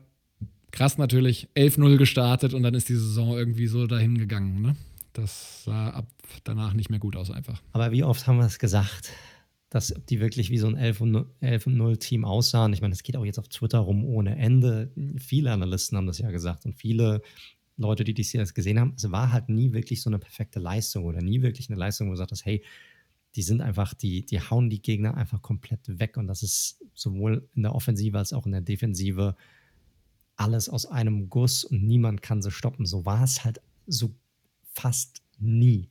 krass 0.73 0.99
natürlich, 0.99 1.49
11-0 1.55 1.97
gestartet 1.97 2.55
und 2.55 2.63
dann 2.63 2.75
ist 2.75 2.89
die 2.89 2.97
Saison 2.97 3.37
irgendwie 3.37 3.69
so 3.69 3.87
dahin 3.87 4.19
gegangen. 4.19 4.63
Ne? 4.63 4.77
Das 5.13 5.65
sah 5.65 5.91
ab 5.91 6.09
danach 6.43 6.75
nicht 6.75 6.91
mehr 6.91 6.99
gut 6.99 7.15
aus 7.15 7.31
einfach. 7.31 7.63
Aber 7.73 7.93
wie 7.93 8.03
oft 8.03 8.27
haben 8.27 8.39
wir 8.39 8.47
es 8.47 8.59
gesagt, 8.59 9.13
dass 9.71 9.95
die 10.09 10.21
wirklich 10.21 10.51
wie 10.51 10.59
so 10.59 10.67
ein 10.67 10.77
11-0-Team 10.77 12.25
aussahen? 12.25 12.73
Ich 12.73 12.81
meine, 12.81 12.95
es 12.95 13.05
geht 13.05 13.17
auch 13.17 13.25
jetzt 13.25 13.39
auf 13.39 13.49
Twitter 13.49 13.79
rum 13.79 14.05
ohne 14.05 14.37
Ende. 14.37 14.91
Viele 15.19 15.53
Analysten 15.53 15.97
haben 15.97 16.07
das 16.07 16.19
ja 16.19 16.31
gesagt 16.33 16.65
und 16.65 16.75
viele 16.75 17.23
Leute, 17.77 18.05
die 18.05 18.15
das 18.15 18.55
gesehen 18.55 18.79
haben, 18.79 18.95
es 18.97 19.11
war 19.11 19.33
halt 19.33 19.49
nie 19.49 19.73
wirklich 19.73 20.01
so 20.01 20.11
eine 20.11 20.19
perfekte 20.19 20.61
Leistung 20.61 21.05
oder 21.05 21.21
nie 21.21 21.43
wirklich 21.43 21.69
eine 21.71 21.79
Leistung, 21.79 22.09
wo 22.09 22.13
du 22.13 22.19
sagst, 22.19 22.45
hey, 22.45 22.63
die 23.37 23.43
sind 23.43 23.61
einfach, 23.61 23.95
die, 23.95 24.24
die 24.24 24.41
hauen 24.41 24.70
die 24.70 24.80
Gegner 24.80 25.16
einfach 25.16 25.43
komplett 25.43 25.80
weg. 25.99 26.16
Und 26.16 26.28
das 26.28 26.43
ist 26.43 26.85
sowohl 26.95 27.49
in 27.55 27.62
der 27.62 27.74
Offensive 27.74 28.16
als 28.16 28.32
auch 28.32 28.47
in 28.47 28.53
der 28.53 28.61
Defensive 28.61 29.37
alles 30.37 30.68
aus 30.68 30.87
einem 30.87 31.28
Guss 31.28 31.64
und 31.64 31.85
niemand 31.85 32.22
kann 32.22 32.43
sie 32.43 32.51
stoppen. 32.51 32.87
So 32.87 33.05
war 33.05 33.22
es 33.22 33.45
halt 33.45 33.61
so 33.87 34.14
fast 34.72 35.22
nie. 35.39 35.89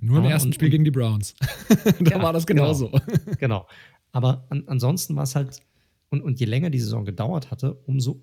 Nur 0.00 0.18
im 0.18 0.24
ja, 0.24 0.30
ersten 0.30 0.48
und, 0.48 0.54
Spiel 0.54 0.70
gegen 0.70 0.84
die 0.84 0.90
Browns. 0.90 1.34
da 2.00 2.10
ja, 2.10 2.22
war 2.22 2.32
das 2.32 2.46
genauso. 2.46 2.88
Genau. 2.88 3.36
genau. 3.38 3.68
Aber 4.12 4.46
an, 4.48 4.64
ansonsten 4.66 5.14
war 5.16 5.24
es 5.24 5.34
halt, 5.34 5.60
und, 6.08 6.22
und 6.22 6.40
je 6.40 6.46
länger 6.46 6.70
die 6.70 6.80
Saison 6.80 7.04
gedauert 7.04 7.50
hatte, 7.50 7.74
umso, 7.86 8.22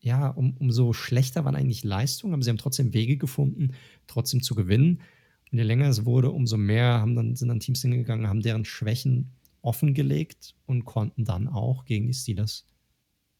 ja, 0.00 0.28
um, 0.28 0.56
umso 0.58 0.92
schlechter 0.92 1.44
waren 1.44 1.56
eigentlich 1.56 1.84
Leistungen, 1.84 2.34
aber 2.34 2.42
sie 2.42 2.50
haben 2.50 2.58
trotzdem 2.58 2.94
Wege 2.94 3.16
gefunden, 3.16 3.72
trotzdem 4.06 4.42
zu 4.42 4.54
gewinnen. 4.54 5.00
Und 5.52 5.58
je 5.58 5.64
länger 5.64 5.88
es 5.88 6.06
wurde, 6.06 6.30
umso 6.30 6.56
mehr 6.56 7.00
haben 7.00 7.14
dann, 7.14 7.36
sind 7.36 7.48
dann 7.48 7.60
Teams 7.60 7.82
hingegangen, 7.82 8.26
haben 8.26 8.40
deren 8.40 8.64
Schwächen 8.64 9.32
offengelegt 9.60 10.54
und 10.66 10.84
konnten 10.84 11.24
dann 11.24 11.46
auch 11.46 11.84
gegen 11.84 12.06
die 12.06 12.14
Steelers 12.14 12.66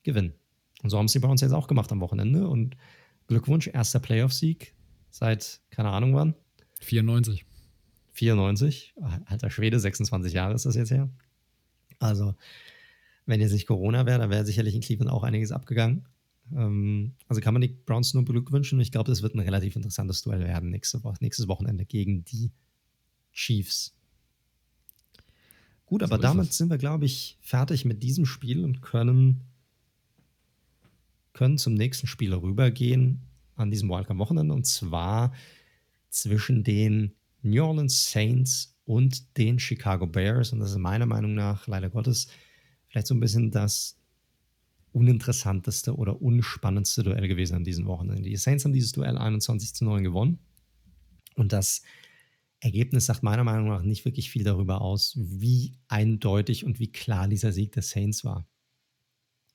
gewinnen. 0.02 0.34
Und 0.82 0.90
so 0.90 0.98
haben 0.98 1.06
es 1.06 1.12
die 1.12 1.18
Browns 1.18 1.40
jetzt 1.40 1.52
auch 1.52 1.68
gemacht 1.68 1.90
am 1.90 2.00
Wochenende. 2.00 2.48
Und 2.48 2.76
Glückwunsch, 3.28 3.68
erster 3.68 3.98
Playoff-Sieg 3.98 4.74
seit, 5.10 5.60
keine 5.70 5.90
Ahnung 5.90 6.14
wann. 6.14 6.34
94. 6.80 7.46
94. 8.12 8.94
Alter 9.26 9.50
Schwede, 9.50 9.80
26 9.80 10.34
Jahre 10.34 10.54
ist 10.54 10.66
das 10.66 10.74
jetzt 10.74 10.90
her. 10.90 11.08
Also, 11.98 12.34
wenn 13.24 13.40
jetzt 13.40 13.52
nicht 13.52 13.66
Corona 13.66 14.04
wäre, 14.06 14.18
dann 14.18 14.30
wäre 14.30 14.44
sicherlich 14.44 14.74
in 14.74 14.80
Cleveland 14.80 15.10
auch 15.10 15.22
einiges 15.22 15.52
abgegangen. 15.52 16.04
Ähm, 16.56 17.14
also 17.28 17.40
kann 17.40 17.54
man 17.54 17.60
die 17.62 17.68
Browns 17.68 18.14
nur 18.14 18.24
beglückwünschen. 18.24 18.80
Ich 18.80 18.92
glaube, 18.92 19.10
das 19.10 19.22
wird 19.22 19.34
ein 19.34 19.40
relativ 19.40 19.76
interessantes 19.76 20.22
Duell 20.22 20.40
werden 20.40 20.70
nächste 20.70 21.02
Woche, 21.04 21.16
nächstes 21.20 21.48
Wochenende 21.48 21.84
gegen 21.84 22.24
die 22.24 22.50
Chiefs. 23.32 23.94
Gut, 25.86 26.02
aber 26.02 26.16
so 26.16 26.22
damit 26.22 26.52
sind 26.52 26.70
wir, 26.70 26.78
glaube 26.78 27.04
ich, 27.04 27.38
fertig 27.40 27.84
mit 27.84 28.02
diesem 28.02 28.24
Spiel 28.24 28.64
und 28.64 28.80
können, 28.80 29.42
können 31.32 31.58
zum 31.58 31.74
nächsten 31.74 32.06
Spiel 32.06 32.32
rübergehen 32.32 33.20
an 33.56 33.70
diesem 33.70 33.90
Wildcard-Wochenende 33.90 34.54
und 34.54 34.66
zwar 34.66 35.34
zwischen 36.08 36.64
den 36.64 37.12
New 37.42 37.62
Orleans 37.62 38.10
Saints 38.10 38.76
und 38.84 39.36
den 39.36 39.58
Chicago 39.58 40.06
Bears. 40.06 40.52
Und 40.52 40.60
das 40.60 40.70
ist 40.70 40.78
meiner 40.78 41.06
Meinung 41.06 41.34
nach, 41.34 41.66
leider 41.66 41.90
Gottes, 41.90 42.28
vielleicht 42.88 43.06
so 43.06 43.14
ein 43.14 43.20
bisschen 43.20 43.50
das 43.50 43.98
uninteressanteste 44.92 45.96
oder 45.96 46.20
unspannendste 46.20 47.02
Duell 47.02 47.26
gewesen 47.28 47.56
an 47.56 47.64
diesem 47.64 47.86
Wochenende. 47.86 48.22
Die 48.22 48.36
Saints 48.36 48.64
haben 48.64 48.72
dieses 48.72 48.92
Duell 48.92 49.16
21 49.16 49.74
zu 49.74 49.84
9 49.84 50.04
gewonnen. 50.04 50.38
Und 51.34 51.52
das 51.52 51.82
Ergebnis 52.60 53.06
sagt 53.06 53.22
meiner 53.22 53.44
Meinung 53.44 53.68
nach 53.68 53.82
nicht 53.82 54.04
wirklich 54.04 54.30
viel 54.30 54.44
darüber 54.44 54.80
aus, 54.80 55.18
wie 55.18 55.74
eindeutig 55.88 56.64
und 56.64 56.78
wie 56.78 56.92
klar 56.92 57.26
dieser 57.26 57.52
Sieg 57.52 57.72
der 57.72 57.82
Saints 57.82 58.24
war. 58.24 58.46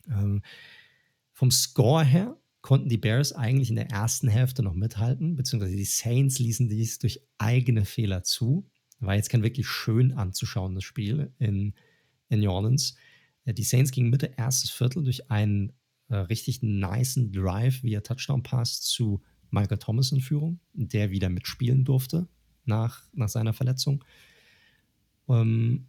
Ähm, 0.09 0.41
vom 1.31 1.51
Score 1.51 2.03
her 2.03 2.37
konnten 2.61 2.89
die 2.89 2.97
Bears 2.97 3.31
eigentlich 3.31 3.69
in 3.69 3.75
der 3.75 3.91
ersten 3.91 4.27
Hälfte 4.27 4.63
noch 4.63 4.73
mithalten, 4.73 5.35
beziehungsweise 5.35 5.75
die 5.75 5.85
Saints 5.85 6.39
ließen 6.39 6.67
dies 6.67 6.99
durch 6.99 7.21
eigene 7.37 7.85
Fehler 7.85 8.23
zu. 8.23 8.67
War 8.99 9.15
jetzt 9.15 9.29
kein 9.29 9.43
wirklich 9.43 9.67
schön 9.67 10.11
anzuschauendes 10.13 10.83
Spiel 10.83 11.31
in, 11.37 11.75
in 12.29 12.41
New 12.41 12.51
Orleans. 12.51 12.95
Die 13.53 13.63
Saints 13.63 13.91
gingen 13.91 14.09
Mitte 14.09 14.33
erstes 14.37 14.69
Viertel 14.69 15.03
durch 15.03 15.31
einen 15.31 15.73
äh, 16.09 16.17
richtig 16.17 16.61
niceen 16.61 17.31
Drive 17.31 17.83
via 17.83 18.01
Touchdown-Pass 18.01 18.81
zu 18.81 19.21
Michael 19.49 19.77
Thomas 19.77 20.11
in 20.11 20.21
Führung, 20.21 20.59
der 20.73 21.11
wieder 21.11 21.29
mitspielen 21.29 21.85
durfte 21.85 22.27
nach, 22.65 23.03
nach 23.13 23.29
seiner 23.29 23.53
Verletzung. 23.53 24.03
Ähm, 25.29 25.87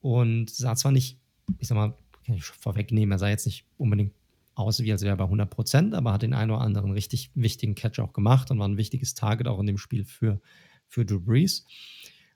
und 0.00 0.50
sah 0.50 0.76
zwar 0.76 0.92
nicht, 0.92 1.18
ich 1.58 1.68
sag 1.68 1.74
mal, 1.74 1.94
kann 2.24 2.36
ich 2.36 2.44
vorwegnehmen, 2.44 3.12
er 3.12 3.18
sah 3.18 3.28
jetzt 3.28 3.46
nicht 3.46 3.66
unbedingt 3.76 4.14
aus, 4.54 4.80
wie 4.80 4.92
als 4.92 5.02
wäre 5.02 5.14
er 5.14 5.16
bei 5.16 5.24
100 5.24 5.50
Prozent, 5.50 5.94
aber 5.94 6.12
hat 6.12 6.22
den 6.22 6.34
einen 6.34 6.50
oder 6.50 6.60
anderen 6.60 6.92
richtig 6.92 7.30
wichtigen 7.34 7.74
Catch 7.74 7.98
auch 7.98 8.12
gemacht 8.12 8.50
und 8.50 8.58
war 8.58 8.68
ein 8.68 8.76
wichtiges 8.76 9.14
Target 9.14 9.48
auch 9.48 9.58
in 9.58 9.66
dem 9.66 9.78
Spiel 9.78 10.04
für, 10.04 10.40
für 10.86 11.04
Drew 11.04 11.20
Brees. 11.20 11.66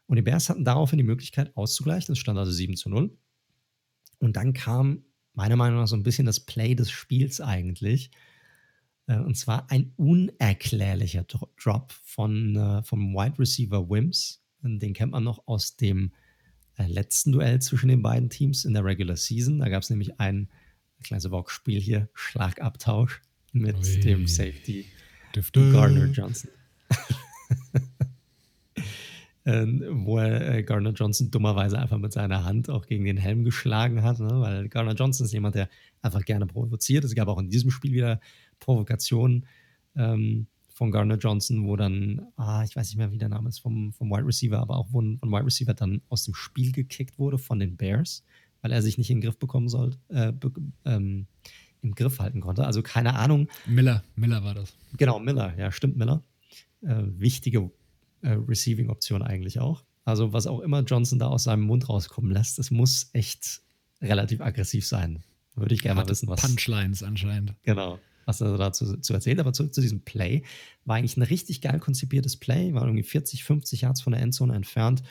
Und 0.06 0.16
die 0.16 0.22
Bears 0.22 0.48
hatten 0.48 0.64
daraufhin 0.64 0.98
die 0.98 1.04
Möglichkeit 1.04 1.56
auszugleichen. 1.56 2.12
Es 2.12 2.18
stand 2.18 2.38
also 2.38 2.52
7 2.52 2.76
zu 2.76 2.88
0. 2.88 3.16
Und 4.24 4.36
dann 4.36 4.52
kam 4.52 5.04
meiner 5.34 5.56
Meinung 5.56 5.80
nach 5.80 5.88
so 5.88 5.96
ein 5.96 6.02
bisschen 6.02 6.26
das 6.26 6.40
Play 6.40 6.74
des 6.74 6.90
Spiels 6.90 7.40
eigentlich. 7.40 8.10
Äh, 9.06 9.18
und 9.18 9.36
zwar 9.36 9.70
ein 9.70 9.92
unerklärlicher 9.96 11.24
Drop 11.62 11.92
von, 12.04 12.56
äh, 12.56 12.82
vom 12.82 13.12
Wide 13.14 13.38
Receiver 13.38 13.88
Wims. 13.88 14.40
Den 14.62 14.94
kennt 14.94 15.12
man 15.12 15.24
noch 15.24 15.46
aus 15.46 15.76
dem 15.76 16.12
äh, 16.76 16.86
letzten 16.86 17.32
Duell 17.32 17.60
zwischen 17.60 17.88
den 17.88 18.00
beiden 18.00 18.30
Teams 18.30 18.64
in 18.64 18.72
der 18.72 18.84
Regular 18.84 19.16
Season. 19.16 19.58
Da 19.58 19.68
gab 19.68 19.82
es 19.82 19.90
nämlich 19.90 20.18
ein 20.20 20.48
kleines 21.02 21.30
Vox-Spiel 21.30 21.80
hier, 21.80 22.08
Schlagabtausch 22.14 23.20
mit 23.52 23.76
Ui. 23.76 24.00
dem 24.00 24.26
Safety. 24.26 24.86
Gardner 25.72 26.06
Johnson. 26.06 26.50
Ähm, 29.46 29.84
wo 30.06 30.18
er 30.18 30.54
äh, 30.54 30.62
Gardner 30.62 30.92
Johnson 30.92 31.30
dummerweise 31.30 31.78
einfach 31.78 31.98
mit 31.98 32.14
seiner 32.14 32.44
Hand 32.44 32.70
auch 32.70 32.86
gegen 32.86 33.04
den 33.04 33.18
Helm 33.18 33.44
geschlagen 33.44 34.02
hat, 34.02 34.18
ne? 34.18 34.40
weil 34.40 34.70
Gardner 34.70 34.94
Johnson 34.94 35.26
ist 35.26 35.32
jemand, 35.32 35.54
der 35.54 35.68
einfach 36.00 36.24
gerne 36.24 36.46
provoziert. 36.46 37.04
Es 37.04 37.14
gab 37.14 37.28
auch 37.28 37.38
in 37.38 37.50
diesem 37.50 37.70
Spiel 37.70 37.92
wieder 37.92 38.20
Provokationen 38.58 39.44
ähm, 39.96 40.46
von 40.74 40.90
Gardner 40.90 41.18
Johnson, 41.18 41.66
wo 41.66 41.76
dann, 41.76 42.22
ah, 42.36 42.64
ich 42.64 42.74
weiß 42.74 42.88
nicht 42.88 42.96
mehr, 42.96 43.12
wie 43.12 43.18
der 43.18 43.28
Name 43.28 43.48
ist, 43.48 43.60
vom, 43.60 43.92
vom 43.92 44.10
Wide 44.10 44.26
Receiver, 44.26 44.58
aber 44.58 44.76
auch 44.76 44.88
wo 44.90 45.00
ein, 45.00 45.18
ein 45.22 45.30
Wide 45.30 45.44
Receiver 45.46 45.74
dann 45.74 46.00
aus 46.08 46.24
dem 46.24 46.34
Spiel 46.34 46.72
gekickt 46.72 47.18
wurde 47.18 47.38
von 47.38 47.58
den 47.58 47.76
Bears, 47.76 48.24
weil 48.60 48.72
er 48.72 48.82
sich 48.82 48.98
nicht 48.98 49.10
in 49.10 49.18
den 49.18 49.22
Griff 49.22 49.38
bekommen 49.38 49.68
sollte, 49.68 49.98
äh, 50.08 50.32
be 50.32 50.52
ähm, 50.84 51.26
im 51.82 51.94
Griff 51.94 52.18
halten 52.18 52.40
konnte. 52.40 52.64
Also 52.64 52.82
keine 52.82 53.14
Ahnung. 53.14 53.48
Miller, 53.66 54.02
Miller 54.16 54.42
war 54.42 54.54
das. 54.54 54.74
Genau, 54.96 55.20
Miller, 55.20 55.54
ja, 55.58 55.70
stimmt, 55.70 55.96
Miller. 55.96 56.24
Äh, 56.80 57.02
wichtige 57.18 57.70
äh, 58.24 58.32
Receiving-Option 58.32 59.22
eigentlich 59.22 59.60
auch. 59.60 59.84
Also 60.04 60.32
was 60.32 60.46
auch 60.46 60.60
immer 60.60 60.82
Johnson 60.82 61.18
da 61.18 61.28
aus 61.28 61.44
seinem 61.44 61.62
Mund 61.62 61.88
rauskommen 61.88 62.30
lässt, 62.30 62.58
es 62.58 62.70
muss 62.70 63.10
echt 63.12 63.62
relativ 64.02 64.40
aggressiv 64.40 64.86
sein. 64.86 65.22
Würde 65.54 65.74
ich 65.74 65.82
gerne 65.82 66.00
mal 66.00 66.08
wissen, 66.08 66.28
was. 66.28 66.40
Punchlines 66.40 67.02
anscheinend. 67.02 67.54
Genau, 67.62 67.98
was 68.26 68.40
er 68.40 68.56
dazu 68.56 68.96
zu 68.96 69.14
erzählt. 69.14 69.38
Aber 69.40 69.52
zurück 69.52 69.74
zu 69.74 69.80
diesem 69.80 70.00
Play. 70.00 70.42
War 70.84 70.96
eigentlich 70.96 71.16
ein 71.16 71.22
richtig 71.22 71.60
geil 71.60 71.78
konzipiertes 71.78 72.36
Play, 72.36 72.74
war 72.74 72.82
irgendwie 72.84 73.02
40, 73.02 73.44
50 73.44 73.82
Yards 73.82 74.02
von 74.02 74.12
der 74.12 74.22
Endzone 74.22 74.54
entfernt. 74.54 75.02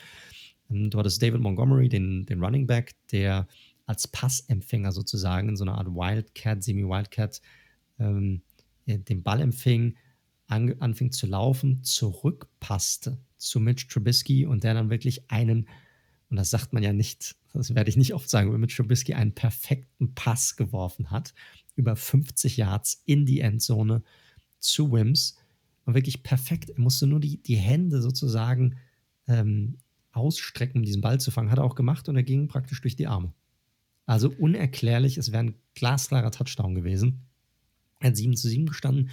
Ähm, 0.69 0.89
du 0.89 0.99
hattest 0.99 1.21
David 1.21 1.41
Montgomery, 1.41 1.89
den, 1.89 2.25
den 2.25 2.43
Running 2.43 2.67
Back, 2.67 2.93
der 3.11 3.47
als 3.85 4.07
Passempfänger 4.07 4.91
sozusagen 4.91 5.49
in 5.49 5.57
so 5.57 5.65
einer 5.65 5.77
Art 5.77 5.87
Wildcat, 5.87 6.63
Semi-Wildcat, 6.63 7.41
ähm, 7.99 8.41
den 8.85 9.23
Ball 9.23 9.41
empfing, 9.41 9.97
an, 10.47 10.75
anfing 10.79 11.11
zu 11.11 11.27
laufen, 11.27 11.83
zurückpasste 11.83 13.17
zu 13.37 13.59
Mitch 13.59 13.87
Trubisky 13.87 14.45
und 14.45 14.63
der 14.63 14.73
dann 14.73 14.89
wirklich 14.89 15.29
einen, 15.29 15.67
und 16.29 16.37
das 16.37 16.49
sagt 16.49 16.73
man 16.73 16.83
ja 16.83 16.93
nicht, 16.93 17.35
das 17.53 17.75
werde 17.75 17.89
ich 17.89 17.97
nicht 17.97 18.13
oft 18.13 18.29
sagen, 18.29 18.49
über 18.49 18.57
Mitch 18.57 18.75
Trubisky 18.75 19.13
einen 19.13 19.33
perfekten 19.33 20.13
Pass 20.15 20.55
geworfen 20.55 21.11
hat, 21.11 21.33
über 21.75 21.95
50 21.95 22.57
Yards 22.57 23.03
in 23.05 23.25
die 23.25 23.41
Endzone 23.41 24.03
zu 24.59 24.91
Wims 24.91 25.37
und 25.85 25.93
wirklich 25.93 26.23
perfekt. 26.23 26.69
Er 26.69 26.79
musste 26.79 27.07
nur 27.07 27.19
die, 27.19 27.41
die 27.41 27.57
Hände 27.57 28.01
sozusagen 28.01 28.77
ähm, 29.27 29.77
ausstrecken, 30.11 30.79
um 30.79 30.83
diesen 30.83 31.01
Ball 31.01 31.19
zu 31.19 31.31
fangen. 31.31 31.51
Hat 31.51 31.59
er 31.59 31.65
auch 31.65 31.75
gemacht 31.75 32.07
und 32.09 32.15
er 32.15 32.23
ging 32.23 32.47
praktisch 32.47 32.81
durch 32.81 32.95
die 32.95 33.07
Arme. 33.07 33.33
Also 34.05 34.29
unerklärlich, 34.29 35.17
es 35.17 35.31
wäre 35.31 35.43
ein 35.43 35.55
glasklarer 35.75 36.31
Touchdown 36.31 36.75
gewesen. 36.75 37.21
Er 37.99 38.09
hat 38.09 38.17
7 38.17 38.35
zu 38.35 38.49
7 38.49 38.65
gestanden. 38.65 39.09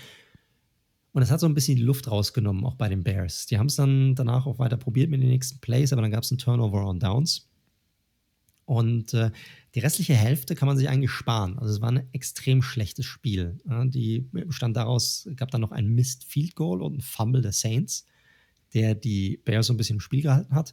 Und 1.13 1.21
das 1.21 1.31
hat 1.31 1.41
so 1.41 1.47
ein 1.47 1.55
bisschen 1.55 1.77
die 1.77 1.83
Luft 1.83 2.11
rausgenommen, 2.11 2.65
auch 2.65 2.77
bei 2.77 2.89
den 2.89 3.03
Bears. 3.03 3.47
Die 3.47 3.59
haben 3.59 3.67
es 3.67 3.77
dann 3.77 4.15
danach 4.15 4.47
auch 4.47 4.59
weiter 4.59 4.77
probiert 4.77 5.11
mit 5.11 5.21
den 5.21 5.29
nächsten 5.29 5.59
Plays, 5.61 5.93
aber 5.93 6.03
dann 6.03 6.11
gab 6.11 6.23
es 6.23 6.31
einen 6.31 6.39
Turnover 6.39 6.87
on 6.87 7.01
Downs. 7.01 7.51
Und 8.65 9.15
äh, 9.15 9.33
die 9.75 9.81
restliche 9.81 10.15
Hälfte 10.15 10.55
kann 10.55 10.69
man 10.69 10.77
sich 10.77 10.89
eigentlich 10.89 11.11
sparen. 11.11 11.59
Also 11.59 11.75
es 11.75 11.81
war 11.81 11.91
ein 11.91 12.09
extrem 12.13 12.63
schlechtes 12.63 13.05
Spiel. 13.05 13.59
Ja, 13.69 13.85
die 13.85 14.21
bestand 14.31 14.77
daraus, 14.77 15.29
gab 15.35 15.51
dann 15.51 15.61
noch 15.61 15.73
ein 15.73 15.89
Missed 15.89 16.23
Field 16.23 16.55
Goal 16.55 16.81
und 16.81 16.99
ein 16.99 17.01
Fumble 17.01 17.43
der 17.43 17.53
Saints, 17.53 18.05
der 18.73 18.95
die 18.95 19.39
Bears 19.45 19.67
so 19.67 19.75
ein 19.75 19.77
bisschen 19.77 19.97
im 19.97 20.01
Spiel 20.01 20.23
gehalten 20.23 20.55
hat. 20.55 20.73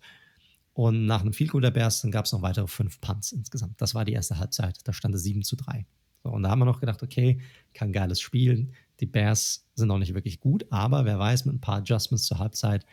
Und 0.74 1.08
nach 1.08 1.22
einem 1.22 1.34
Field 1.34 1.50
Goal 1.50 1.64
der 1.64 1.72
Bears, 1.72 2.02
dann 2.02 2.12
gab 2.12 2.26
es 2.26 2.32
noch 2.34 2.44
weitere 2.44 2.68
fünf 2.68 3.02
Punts 3.02 3.32
insgesamt. 3.32 3.82
Das 3.82 3.96
war 3.96 4.06
die 4.06 4.14
erste 4.14 4.38
Halbzeit. 4.38 4.78
Da 4.84 4.94
stand 4.94 5.16
es 5.16 5.24
7 5.24 5.42
zu 5.42 5.56
3. 5.56 5.88
So, 6.22 6.30
und 6.30 6.44
da 6.44 6.52
haben 6.52 6.60
wir 6.60 6.66
noch 6.66 6.80
gedacht, 6.80 7.02
okay, 7.02 7.42
kein 7.74 7.92
geiles 7.92 8.22
Spiel. 8.22 8.70
Die 9.00 9.06
Bears 9.06 9.68
sind 9.76 9.92
auch 9.92 10.00
nicht 10.00 10.14
wirklich 10.14 10.40
gut, 10.40 10.66
aber 10.72 11.06
wer 11.06 11.20
weiß, 11.20 11.46
mit 11.46 11.56
ein 11.56 11.62
paar 11.62 11.78
Adjustments 11.78 12.26
zur 12.26 12.40
Halbzeit 12.40 12.86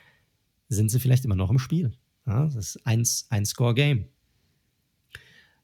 sind 0.69 0.91
sie 0.91 1.01
vielleicht 1.01 1.25
immer 1.25 1.35
noch 1.35 1.51
im 1.51 1.59
Spiel. 1.59 1.93
Ja, 2.27 2.45
das 2.45 2.57
ist 2.57 2.87
ein, 2.87 3.07
ein 3.31 3.45
Score-Game. 3.45 4.07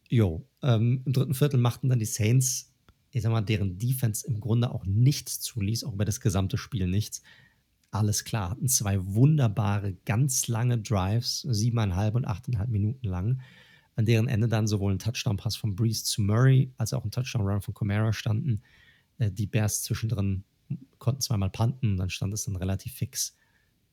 Jo, 0.09 0.47
ähm, 0.62 1.03
im 1.05 1.12
dritten 1.12 1.34
Viertel 1.34 1.59
machten 1.59 1.88
dann 1.88 1.99
die 1.99 2.05
Saints, 2.05 2.72
ich 3.12 3.22
sag 3.22 3.30
mal, 3.32 3.43
deren 3.43 3.78
Defense 3.78 4.26
im 4.26 4.41
Grunde 4.41 4.70
auch 4.70 4.84
nichts 4.84 5.41
zuließ, 5.41 5.84
auch 5.84 5.93
über 5.93 6.05
das 6.05 6.20
gesamte 6.20 6.59
Spiel 6.59 6.86
nichts. 6.86 7.22
Alles 7.93 8.24
klar, 8.24 8.51
hatten 8.51 8.68
zwei 8.68 8.99
wunderbare, 9.05 9.95
ganz 10.05 10.49
lange 10.49 10.78
Drives, 10.78 11.43
siebeneinhalb 11.43 12.14
und 12.14 12.24
achteinhalb 12.24 12.70
Minuten 12.70 13.07
lang, 13.07 13.41
an 13.97 14.05
deren 14.05 14.28
Ende 14.28 14.49
dann 14.49 14.66
sowohl 14.66 14.93
ein 14.93 14.99
Touchdown-Pass 14.99 15.57
von 15.57 15.74
Breeze 15.74 16.05
zu 16.05 16.22
Murray 16.22 16.72
als 16.76 16.93
auch 16.93 17.05
ein 17.05 17.11
Touchdown-Run 17.11 17.61
von 17.61 17.74
Comera 17.74 18.12
standen. 18.12 18.62
Äh, 19.20 19.30
die 19.30 19.46
Bears 19.46 19.82
zwischendrin 19.82 20.44
konnten 20.98 21.20
zweimal 21.20 21.50
panten, 21.50 21.96
dann 21.96 22.10
stand 22.10 22.34
es 22.34 22.44
dann 22.44 22.56
relativ 22.56 22.94
fix 22.94 23.36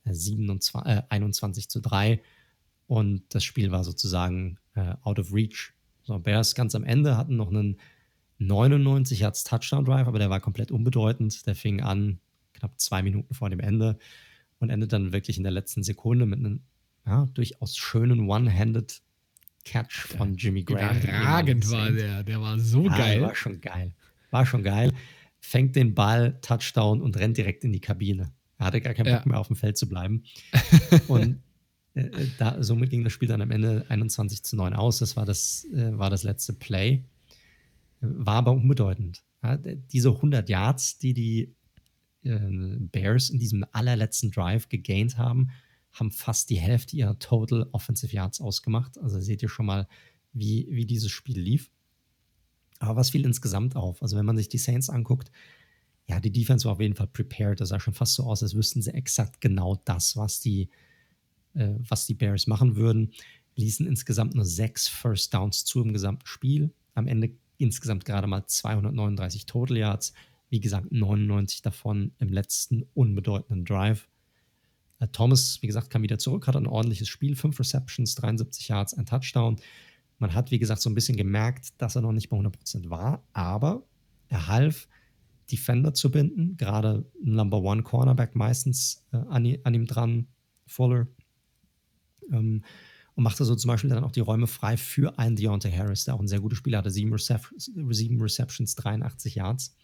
27, 0.06 0.92
äh, 0.92 1.04
21 1.10 1.66
äh, 1.66 1.68
zu 1.68 1.82
3 1.82 2.22
und 2.88 3.24
das 3.30 3.44
Spiel 3.44 3.72
war 3.72 3.84
sozusagen 3.84 4.58
äh, 4.76 4.94
out 5.02 5.20
of 5.20 5.34
reach. 5.34 5.74
So, 6.04 6.18
Bears 6.20 6.56
ganz 6.56 6.74
am 6.76 6.84
Ende 6.84 7.18
hatten 7.18 7.36
noch 7.36 7.50
einen 7.50 7.78
99 8.40 9.20
Yards 9.20 9.44
Touchdown 9.44 9.84
Drive, 9.84 10.08
aber 10.08 10.20
der 10.20 10.30
war 10.30 10.40
komplett 10.40 10.72
unbedeutend. 10.72 11.46
Der 11.46 11.56
fing 11.56 11.82
an 11.82 12.20
knapp 12.54 12.80
zwei 12.80 13.02
Minuten 13.02 13.34
vor 13.34 13.50
dem 13.50 13.60
Ende 13.60 13.98
und 14.60 14.70
endet 14.70 14.94
dann 14.94 15.12
wirklich 15.12 15.38
in 15.38 15.44
der 15.44 15.52
letzten 15.52 15.84
Sekunde 15.84 16.26
mit 16.26 16.40
einem 16.40 16.62
ja, 17.06 17.26
durchaus 17.34 17.76
schönen 17.76 18.30
One-Handed 18.30 19.02
Catch 19.66 20.08
von 20.16 20.36
Jimmy 20.36 20.64
Graham. 20.64 20.98
Überragend 21.00 21.70
war 21.72 21.92
der, 21.92 22.24
der 22.24 22.40
war 22.40 22.58
so 22.58 22.86
ja, 22.86 22.98
geil. 22.98 23.22
War 23.22 23.36
schon 23.36 23.60
geil. 23.60 23.94
War 24.32 24.46
schon 24.46 24.64
geil 24.64 24.94
fängt 25.48 25.78
den 25.78 25.96
Ball, 25.96 26.38
Touchdown 26.42 27.02
und 27.02 27.16
rennt 27.16 27.38
direkt 27.38 27.64
in 27.64 27.72
die 27.72 27.80
Kabine. 27.80 28.34
Er 28.58 28.66
hatte 28.66 28.82
gar 28.82 28.94
keinen 28.94 29.14
Bock 29.14 29.26
ja. 29.26 29.30
mehr 29.30 29.40
auf 29.40 29.48
dem 29.48 29.56
Feld 29.56 29.78
zu 29.78 29.88
bleiben. 29.88 30.24
und 31.08 31.42
äh, 31.94 32.02
äh, 32.02 32.28
da, 32.38 32.62
somit 32.62 32.90
ging 32.90 33.06
das 33.06 33.14
Spiel 33.14 33.30
dann 33.30 33.42
am 33.42 33.52
Ende 33.52 33.86
21 33.88 34.44
zu 34.44 34.58
9 34.58 34.74
aus. 34.74 35.00
Das 35.00 35.16
war 35.16 35.26
das, 35.26 35.66
äh, 35.74 35.98
war 35.98 36.10
das 36.10 36.24
letzte 36.24 36.52
Play. 36.52 37.06
War 38.02 38.36
aber 38.36 38.52
unbedeutend. 38.52 39.24
Ja, 39.42 39.56
diese 39.56 40.10
100 40.10 40.50
Yards, 40.50 40.98
die 40.98 41.14
die 41.14 41.56
äh, 42.24 42.40
Bears 42.80 43.30
in 43.30 43.40
diesem 43.40 43.66
allerletzten 43.72 44.32
Drive 44.32 44.68
gegaint 44.68 45.18
haben, 45.18 45.52
haben 45.94 46.12
fast 46.12 46.50
die 46.50 46.60
Hälfte 46.60 46.98
ihrer 46.98 47.18
Total 47.20 47.68
Offensive 47.72 48.14
Yards 48.14 48.42
ausgemacht. 48.42 48.98
Also 48.98 49.22
seht 49.22 49.42
ihr 49.42 49.50
schon 49.50 49.66
mal, 49.66 49.88
wie, 50.34 50.68
wie 50.70 50.86
dieses 50.86 51.10
Spiel 51.10 51.40
lief. 51.40 51.72
Aber 52.80 52.96
was 52.96 53.10
fiel 53.10 53.26
insgesamt 53.26 53.76
auf? 53.76 54.02
Also, 54.02 54.18
wenn 54.18 54.26
man 54.26 54.38
sich 54.38 54.50
die 54.50 54.58
Saints 54.58 54.90
anguckt, 54.90 55.32
ja, 56.08 56.20
die 56.20 56.32
Defense 56.32 56.66
war 56.66 56.74
auf 56.74 56.80
jeden 56.80 56.96
Fall 56.96 57.08
prepared. 57.08 57.60
Das 57.60 57.70
sah 57.70 57.80
schon 57.80 57.94
fast 57.94 58.14
so 58.14 58.24
aus, 58.24 58.42
als 58.42 58.56
wüssten 58.56 58.82
sie 58.82 58.94
exakt 58.94 59.42
genau 59.42 59.76
das, 59.86 60.16
was 60.16 60.40
die, 60.40 60.70
äh, 61.54 61.76
was 61.90 62.08
die 62.08 62.14
Bears 62.14 62.48
machen 62.48 62.76
würden. 62.76 63.12
Ließen 63.56 63.86
insgesamt 63.86 64.36
nur 64.36 64.46
sechs 64.46 64.88
First 64.88 65.34
Downs 65.34 65.66
zu 65.66 65.82
im 65.82 65.92
gesamten 65.92 66.26
Spiel. 66.26 66.72
Am 66.94 67.08
Ende 67.08 67.32
insgesamt 67.58 68.06
gerade 68.06 68.28
mal 68.28 68.46
239 68.46 69.46
Total 69.46 69.78
Yards. 69.78 70.14
Wie 70.50 70.62
gesagt, 70.62 70.92
99 70.92 71.62
davon 71.62 72.14
im 72.20 72.30
letzten 72.30 72.84
unbedeutenden 72.94 73.66
Drive. 73.66 74.08
Äh, 75.00 75.08
Thomas, 75.10 75.62
wie 75.62 75.68
gesagt, 75.68 75.90
kam 75.90 76.04
wieder 76.04 76.20
zurück, 76.20 76.48
hat 76.48 76.56
ein 76.56 76.68
ordentliches 76.68 77.10
Spiel, 77.10 77.36
fünf 77.36 77.60
Receptions, 77.60 78.16
73 78.16 78.70
Yards, 78.70 78.94
ein 78.94 79.06
Touchdown. 79.06 79.58
Man 80.20 80.34
hat, 80.34 80.52
wie 80.52 80.60
gesagt, 80.60 80.82
so 80.82 80.90
ein 80.90 80.96
bisschen 80.96 81.18
gemerkt, 81.18 81.70
dass 81.78 81.96
er 81.96 82.02
noch 82.02 82.12
nicht 82.12 82.30
bei 82.30 82.38
100% 82.38 82.90
war, 82.90 83.24
aber 83.34 83.84
er 84.30 84.48
half, 84.48 84.88
Defender 85.52 85.94
zu 85.94 86.12
binden, 86.12 86.58
gerade 86.58 87.10
Number 87.24 87.62
One 87.62 87.84
Cornerback 87.84 88.36
meistens 88.36 89.06
äh, 89.14 89.18
an, 89.18 89.58
an, 89.64 89.74
ihm 89.74 89.86
dran, 89.86 90.28
Fuller. 90.66 91.08
Ähm, 92.32 92.64
und 93.16 93.24
machte 93.24 93.46
so 93.46 93.56
zum 93.56 93.70
Beispiel 93.70 93.90
dann 93.90 94.04
auch 94.04 94.12
die 94.12 94.20
Räume 94.20 94.46
frei 94.46 94.78
für 94.78 95.18
einen 95.18 95.36
Deontay 95.36 95.72
Harris, 95.72 96.06
der 96.06 96.14
auch 96.14 96.20
ein 96.20 96.28
sehr 96.28 96.40
gutes 96.40 96.60
Spiel 96.60 96.78
hatte. 96.78 96.92
Sieben, 96.92 97.12
Recep 97.12 97.42
sieben 97.58 98.22
Receptions, 98.22 98.76
83 98.76 99.36
Yards. 99.36 99.76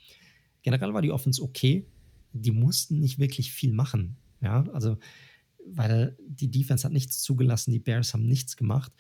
Generell 0.62 0.94
war 0.94 1.02
die 1.02 1.12
Offense 1.12 1.42
okay. 1.42 1.88
Die 2.34 2.52
mussten 2.52 3.00
nicht 3.00 3.18
wirklich 3.18 3.52
viel 3.52 3.74
machen. 3.74 4.18
Ja, 4.42 4.66
also, 4.74 4.98
weil 5.66 6.16
die 6.28 6.52
Defense 6.52 6.84
hat 6.84 6.92
nichts 6.92 7.22
zugelassen, 7.22 7.72
die 7.72 7.80
Bears 7.80 8.14
haben 8.14 8.28
nichts 8.28 8.56
gemacht. 8.56 8.92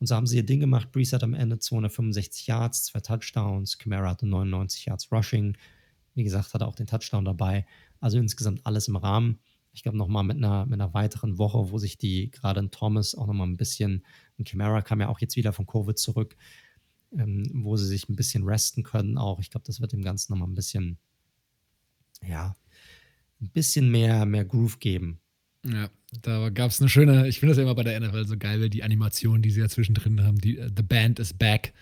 Und 0.00 0.06
so 0.06 0.14
haben 0.14 0.26
sie 0.26 0.36
ihr 0.36 0.46
Ding 0.46 0.60
gemacht. 0.60 0.92
Brees 0.92 1.12
hat 1.12 1.22
am 1.22 1.34
Ende 1.34 1.58
265 1.58 2.46
Yards, 2.46 2.84
zwei 2.84 3.00
Touchdowns. 3.00 3.78
Camara 3.78 4.10
hatte 4.10 4.26
99 4.26 4.86
Yards 4.86 5.10
Rushing. 5.10 5.56
Wie 6.14 6.24
gesagt, 6.24 6.54
hatte 6.54 6.66
auch 6.66 6.76
den 6.76 6.86
Touchdown 6.86 7.24
dabei. 7.24 7.66
Also 8.00 8.18
insgesamt 8.18 8.64
alles 8.64 8.88
im 8.88 8.96
Rahmen 8.96 9.38
ich 9.78 9.84
glaube, 9.84 9.96
nochmal 9.96 10.24
mit 10.24 10.38
einer, 10.38 10.66
mit 10.66 10.80
einer 10.80 10.92
weiteren 10.92 11.38
Woche, 11.38 11.70
wo 11.70 11.78
sich 11.78 11.98
die, 11.98 12.32
gerade 12.32 12.58
in 12.58 12.72
Thomas, 12.72 13.14
auch 13.14 13.28
nochmal 13.28 13.46
ein 13.46 13.56
bisschen, 13.56 14.04
und 14.36 14.48
Camara 14.48 14.82
kam 14.82 15.00
ja 15.00 15.08
auch 15.08 15.20
jetzt 15.20 15.36
wieder 15.36 15.52
von 15.52 15.66
Covid 15.66 15.96
zurück, 15.96 16.36
ähm, 17.12 17.48
wo 17.54 17.76
sie 17.76 17.86
sich 17.86 18.08
ein 18.08 18.16
bisschen 18.16 18.42
resten 18.42 18.82
können 18.82 19.18
auch. 19.18 19.38
Ich 19.38 19.50
glaube, 19.50 19.66
das 19.66 19.80
wird 19.80 19.92
dem 19.92 20.02
Ganzen 20.02 20.32
nochmal 20.32 20.48
ein 20.48 20.56
bisschen, 20.56 20.98
ja, 22.26 22.56
ein 23.40 23.50
bisschen 23.50 23.88
mehr, 23.88 24.26
mehr 24.26 24.44
Groove 24.44 24.80
geben. 24.80 25.20
Ja, 25.64 25.90
da 26.22 26.50
gab 26.50 26.70
es 26.70 26.80
eine 26.80 26.88
schöne, 26.88 27.26
ich 27.28 27.40
finde 27.40 27.50
das 27.50 27.58
ja 27.58 27.64
immer 27.64 27.74
bei 27.74 27.82
der 27.82 27.98
NFL 28.00 28.26
so 28.26 28.36
geil, 28.38 28.70
die 28.70 28.84
Animation, 28.84 29.42
die 29.42 29.50
sie 29.50 29.60
ja 29.60 29.68
zwischendrin 29.68 30.22
haben, 30.22 30.38
die 30.38 30.58
uh, 30.58 30.68
The 30.74 30.82
Band 30.82 31.18
is 31.18 31.32
back. 31.32 31.72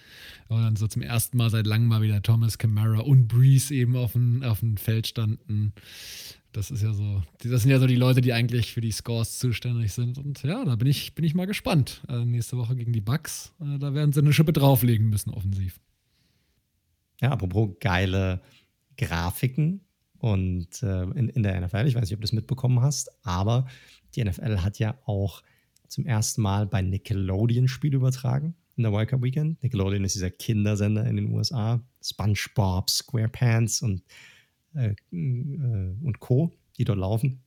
Und 0.48 0.62
dann 0.62 0.76
so 0.76 0.86
zum 0.86 1.02
ersten 1.02 1.36
Mal 1.36 1.50
seit 1.50 1.66
langem 1.66 1.88
mal 1.88 2.02
wieder 2.02 2.22
Thomas, 2.22 2.58
Camara 2.58 3.00
und 3.00 3.28
Breeze 3.28 3.74
eben 3.74 3.96
auf 3.96 4.12
dem, 4.12 4.42
auf 4.42 4.60
dem 4.60 4.76
Feld 4.76 5.06
standen. 5.06 5.72
Das 6.52 6.70
ist 6.70 6.82
ja 6.82 6.94
so, 6.94 7.22
das 7.42 7.62
sind 7.62 7.70
ja 7.70 7.78
so 7.78 7.86
die 7.86 7.96
Leute, 7.96 8.22
die 8.22 8.32
eigentlich 8.32 8.72
für 8.72 8.80
die 8.80 8.92
Scores 8.92 9.38
zuständig 9.38 9.92
sind. 9.92 10.16
Und 10.16 10.42
ja, 10.42 10.64
da 10.64 10.76
bin 10.76 10.88
ich, 10.88 11.14
bin 11.14 11.24
ich 11.24 11.34
mal 11.34 11.46
gespannt. 11.46 12.02
Äh, 12.08 12.24
nächste 12.24 12.56
Woche 12.56 12.76
gegen 12.76 12.92
die 12.92 13.02
Bucks, 13.02 13.52
äh, 13.60 13.78
da 13.78 13.92
werden 13.92 14.12
sie 14.12 14.20
eine 14.20 14.32
Schippe 14.32 14.54
drauflegen 14.54 15.10
müssen, 15.10 15.30
offensiv. 15.30 15.78
Ja, 17.20 17.30
apropos 17.30 17.76
geile 17.80 18.40
Grafiken 18.96 19.86
und 20.18 20.82
äh, 20.82 21.02
in, 21.02 21.28
in 21.28 21.42
der 21.42 21.60
NFL, 21.60 21.86
ich 21.86 21.94
weiß 21.94 22.02
nicht, 22.02 22.14
ob 22.14 22.20
du 22.20 22.26
das 22.26 22.32
mitbekommen 22.32 22.80
hast, 22.80 23.10
aber 23.24 23.66
die 24.14 24.24
NFL 24.24 24.58
hat 24.58 24.78
ja 24.78 24.98
auch 25.04 25.42
zum 25.88 26.06
ersten 26.06 26.42
Mal 26.42 26.66
bei 26.66 26.82
Nickelodeon 26.82 27.68
Spiel 27.68 27.94
übertragen 27.94 28.54
in 28.76 28.82
der 28.82 28.92
Wildcard 28.92 29.22
Weekend. 29.22 29.62
Nickelodeon 29.62 30.04
ist 30.04 30.14
dieser 30.14 30.30
Kindersender 30.30 31.06
in 31.06 31.16
den 31.16 31.32
USA. 31.32 31.80
SpongeBob, 32.02 32.90
SquarePants 32.90 33.82
und 33.82 34.02
äh, 34.74 34.94
äh, 35.12 35.94
und 36.02 36.20
Co., 36.20 36.52
die 36.76 36.84
dort 36.84 36.98
laufen. 36.98 37.42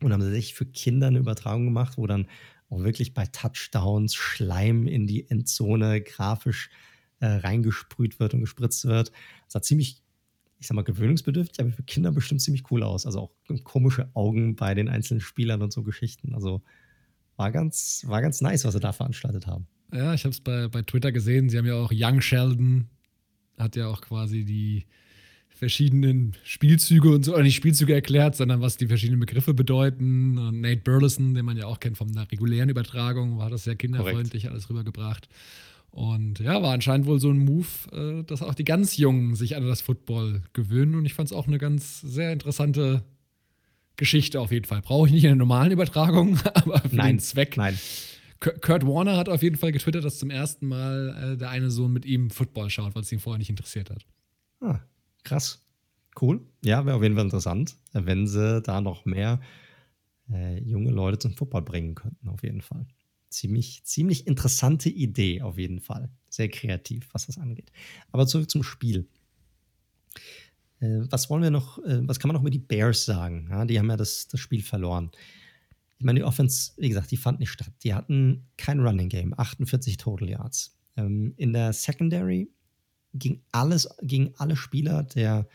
Und 0.00 0.12
haben 0.12 0.22
sich 0.22 0.54
für 0.54 0.66
Kinder 0.66 1.08
eine 1.08 1.18
Übertragung 1.18 1.64
gemacht, 1.64 1.98
wo 1.98 2.06
dann 2.06 2.28
auch 2.70 2.84
wirklich 2.84 3.14
bei 3.14 3.26
Touchdowns 3.26 4.14
Schleim 4.14 4.86
in 4.86 5.06
die 5.06 5.28
Endzone 5.28 6.00
grafisch 6.00 6.70
äh, 7.20 7.26
reingesprüht 7.26 8.20
wird 8.20 8.34
und 8.34 8.40
gespritzt 8.40 8.84
wird. 8.84 9.08
Das 9.44 9.54
sah 9.54 9.62
ziemlich, 9.62 10.02
ich 10.58 10.66
sag 10.66 10.74
mal, 10.74 10.82
gewöhnungsbedürftig, 10.82 11.60
aber 11.60 11.70
für 11.70 11.82
Kinder 11.82 12.12
bestimmt 12.12 12.40
ziemlich 12.40 12.70
cool 12.70 12.82
aus. 12.82 13.06
Also 13.06 13.20
auch 13.20 13.30
komische 13.64 14.10
Augen 14.14 14.56
bei 14.56 14.74
den 14.74 14.88
einzelnen 14.88 15.20
Spielern 15.20 15.62
und 15.62 15.72
so 15.72 15.82
Geschichten. 15.82 16.34
Also 16.34 16.62
war 17.36 17.52
ganz, 17.52 18.04
war 18.06 18.20
ganz 18.20 18.40
nice, 18.40 18.64
was 18.64 18.74
sie 18.74 18.80
da 18.80 18.92
veranstaltet 18.92 19.46
haben. 19.46 19.66
Ja, 19.92 20.12
ich 20.14 20.24
habe 20.24 20.32
es 20.32 20.40
bei, 20.40 20.68
bei 20.68 20.82
Twitter 20.82 21.12
gesehen. 21.12 21.48
Sie 21.48 21.58
haben 21.58 21.66
ja 21.66 21.74
auch 21.74 21.92
Young 21.94 22.20
Sheldon, 22.20 22.88
hat 23.56 23.76
ja 23.76 23.86
auch 23.86 24.00
quasi 24.00 24.44
die, 24.44 24.86
verschiedenen 25.58 26.34
Spielzüge 26.44 27.10
und 27.10 27.24
so, 27.24 27.34
oder 27.34 27.42
nicht 27.42 27.56
Spielzüge 27.56 27.92
erklärt, 27.92 28.36
sondern 28.36 28.60
was 28.60 28.76
die 28.76 28.86
verschiedenen 28.86 29.18
Begriffe 29.18 29.54
bedeuten. 29.54 30.38
Und 30.38 30.60
Nate 30.60 30.82
Burleson, 30.82 31.34
den 31.34 31.44
man 31.44 31.56
ja 31.56 31.66
auch 31.66 31.80
kennt 31.80 31.98
von 31.98 32.12
der 32.12 32.30
regulären 32.30 32.68
Übertragung, 32.68 33.38
war 33.38 33.50
das 33.50 33.64
sehr 33.64 33.74
kinderfreundlich 33.74 34.44
Korrekt. 34.44 34.52
alles 34.52 34.70
rübergebracht. 34.70 35.28
Und 35.90 36.38
ja, 36.38 36.62
war 36.62 36.72
anscheinend 36.72 37.06
wohl 37.06 37.18
so 37.18 37.30
ein 37.30 37.38
Move, 37.38 37.66
äh, 37.92 38.24
dass 38.24 38.42
auch 38.42 38.54
die 38.54 38.64
ganz 38.64 38.96
Jungen 38.96 39.34
sich 39.34 39.56
an 39.56 39.66
das 39.66 39.80
Football 39.80 40.42
gewöhnen. 40.52 40.94
Und 40.94 41.06
ich 41.06 41.14
fand 41.14 41.28
es 41.28 41.32
auch 41.32 41.46
eine 41.46 41.58
ganz 41.58 42.00
sehr 42.00 42.32
interessante 42.32 43.04
Geschichte 43.96 44.40
auf 44.40 44.52
jeden 44.52 44.66
Fall. 44.66 44.82
Brauche 44.82 45.08
ich 45.08 45.12
nicht 45.12 45.24
in 45.24 45.30
der 45.30 45.36
normalen 45.36 45.72
Übertragung, 45.72 46.38
aber 46.54 46.80
für 46.80 46.96
nein, 46.96 47.16
den 47.16 47.20
Zweck. 47.20 47.56
Nein. 47.56 47.78
Kurt 48.40 48.86
Warner 48.86 49.16
hat 49.16 49.28
auf 49.28 49.42
jeden 49.42 49.56
Fall 49.56 49.72
getwittert, 49.72 50.04
dass 50.04 50.18
zum 50.18 50.30
ersten 50.30 50.68
Mal 50.68 51.32
äh, 51.32 51.36
der 51.36 51.50
eine 51.50 51.70
Sohn 51.70 51.92
mit 51.92 52.04
ihm 52.04 52.30
Football 52.30 52.70
schaut, 52.70 52.94
weil 52.94 53.02
es 53.02 53.10
ihn 53.10 53.18
vorher 53.18 53.38
nicht 53.38 53.50
interessiert 53.50 53.90
hat. 53.90 54.06
Ah, 54.60 54.80
Krass. 55.28 55.62
Cool. 56.20 56.40
Ja, 56.64 56.84
wäre 56.86 56.96
auf 56.96 57.02
jeden 57.02 57.14
Fall 57.14 57.24
interessant, 57.24 57.76
wenn 57.92 58.26
sie 58.26 58.62
da 58.62 58.80
noch 58.80 59.04
mehr 59.04 59.40
äh, 60.32 60.58
junge 60.62 60.90
Leute 60.90 61.18
zum 61.18 61.34
Football 61.34 61.62
bringen 61.62 61.94
könnten, 61.94 62.28
auf 62.28 62.42
jeden 62.42 62.62
Fall. 62.62 62.86
Ziemlich, 63.30 63.82
ziemlich 63.84 64.26
interessante 64.26 64.88
Idee, 64.88 65.42
auf 65.42 65.58
jeden 65.58 65.80
Fall. 65.80 66.10
Sehr 66.28 66.48
kreativ, 66.48 67.08
was 67.12 67.26
das 67.26 67.38
angeht. 67.38 67.70
Aber 68.10 68.26
zurück 68.26 68.50
zum 68.50 68.62
Spiel. 68.62 69.06
Äh, 70.80 71.00
was 71.10 71.28
wollen 71.28 71.42
wir 71.42 71.50
noch, 71.50 71.78
äh, 71.84 72.06
was 72.06 72.18
kann 72.18 72.28
man 72.28 72.36
noch 72.36 72.42
mit 72.42 72.54
die 72.54 72.58
Bears 72.58 73.04
sagen? 73.04 73.66
Die 73.68 73.78
haben 73.78 73.90
ja 73.90 73.96
das, 73.96 74.28
das 74.28 74.40
Spiel 74.40 74.62
verloren. 74.62 75.10
Ich 75.98 76.04
meine, 76.04 76.20
die 76.20 76.24
Offense, 76.24 76.72
wie 76.76 76.88
gesagt, 76.88 77.10
die 77.10 77.16
fand 77.16 77.40
nicht 77.40 77.50
statt. 77.50 77.72
Die 77.82 77.92
hatten 77.92 78.46
kein 78.56 78.80
Running 78.80 79.08
Game, 79.08 79.34
48 79.36 79.96
Total 79.96 80.28
Yards. 80.28 80.76
Ähm, 80.96 81.34
in 81.36 81.52
der 81.52 81.72
Secondary 81.72 82.50
ging 83.14 83.42
alles, 83.52 83.88
gegen 84.02 84.32
alle 84.36 84.56
Spieler 84.56 85.02
der, 85.02 85.48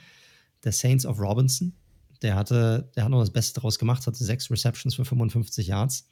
der 0.64 0.72
Saints 0.72 1.06
of 1.06 1.20
Robinson. 1.20 1.74
Der 2.22 2.36
hatte, 2.36 2.92
der 2.96 3.04
hat 3.04 3.12
noch 3.12 3.20
das 3.20 3.32
Beste 3.32 3.60
draus 3.60 3.80
gemacht, 3.80 4.06
hatte 4.06 4.24
sechs 4.24 4.50
Receptions 4.50 4.96
für 4.96 5.06
55 5.06 5.68
Yards. 5.68 6.08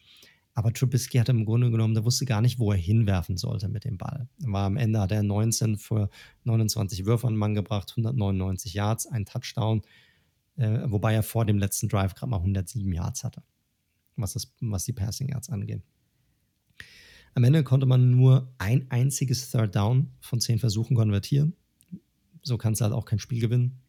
Aber 0.54 0.74
Trubisky 0.74 1.18
hatte 1.18 1.32
im 1.32 1.45
Grunde 1.45 1.72
genommen, 1.72 1.93
der 1.93 2.04
wusste 2.04 2.26
gar 2.26 2.41
nicht, 2.41 2.60
wo 2.60 2.72
er 2.72 2.78
hinwerfen 2.78 3.38
sollte 3.38 3.70
mit 3.70 3.86
dem 3.86 3.97
Ball. 3.97 4.28
War 4.39 4.66
am 4.66 4.76
Ende 4.76 4.99
hat 4.99 5.12
er 5.12 5.24
19 5.24 5.78
für 5.78 6.10
29 6.43 7.06
Würfe 7.06 7.28
an 7.28 7.34
den 7.34 7.39
Mann 7.39 7.56
gebracht, 7.56 7.91
199 7.91 8.74
Yards, 8.74 9.08
ein 9.08 9.26
Touchdown, 9.26 9.82
äh, 10.58 10.80
wobei 10.86 11.14
er 11.14 11.24
vor 11.24 11.45
dem 11.45 11.58
letzten 11.58 11.88
Drive 11.88 12.16
gerade 12.16 12.30
mal 12.30 12.38
107 12.38 12.91
Yards 12.91 13.24
hatte, 13.24 13.43
was, 14.18 14.34
das, 14.34 14.54
was 14.60 14.84
die 14.84 14.93
Passing 14.93 15.30
Yards 15.30 15.49
angeht. 15.49 15.84
Am 17.34 17.45
Ende 17.45 17.64
konnte 17.64 17.86
man 17.86 18.12
nur 18.12 18.54
ein 18.58 18.91
einziges 18.91 19.52
Third 19.52 19.76
Down 19.76 20.12
von 20.20 20.41
zehn 20.41 20.60
Versuchen 20.60 20.97
konvertieren. 20.97 21.54
So 22.41 22.58
kannst 22.58 22.82
du 22.82 22.84
halt 22.84 22.93
auch 22.93 23.06
kein 23.06 23.20
Spiel 23.20 23.39
gewinnen. 23.39 23.80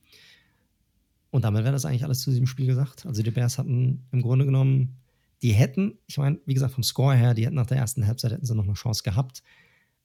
Und 1.31 1.45
damit 1.45 1.65
wäre 1.65 1.73
das 1.73 1.85
eigentlich 1.85 2.05
alles 2.05 2.21
zu 2.21 2.31
diesem 2.31 2.47
Spiel 2.47 2.67
gesagt. 2.67 3.07
Also 3.07 3.23
die 3.23 3.31
Bears 3.31 3.59
hatten 3.59 4.07
im 4.13 4.23
Grunde 4.23 4.45
genommen, 4.45 5.02
die 5.43 5.53
hätten, 5.53 5.99
ich 6.07 6.19
meine, 6.19 6.39
wie 6.47 6.55
gesagt, 6.55 6.75
vom 6.75 6.85
Score 6.85 7.17
her, 7.17 7.35
die 7.35 7.45
hätten 7.45 7.57
nach 7.57 7.67
der 7.67 7.79
ersten 7.79 8.07
Halbzeit 8.07 8.33
hätten 8.33 8.47
sie 8.47 8.55
noch 8.55 8.65
eine 8.65 8.75
Chance 8.75 9.03
gehabt. 9.03 9.43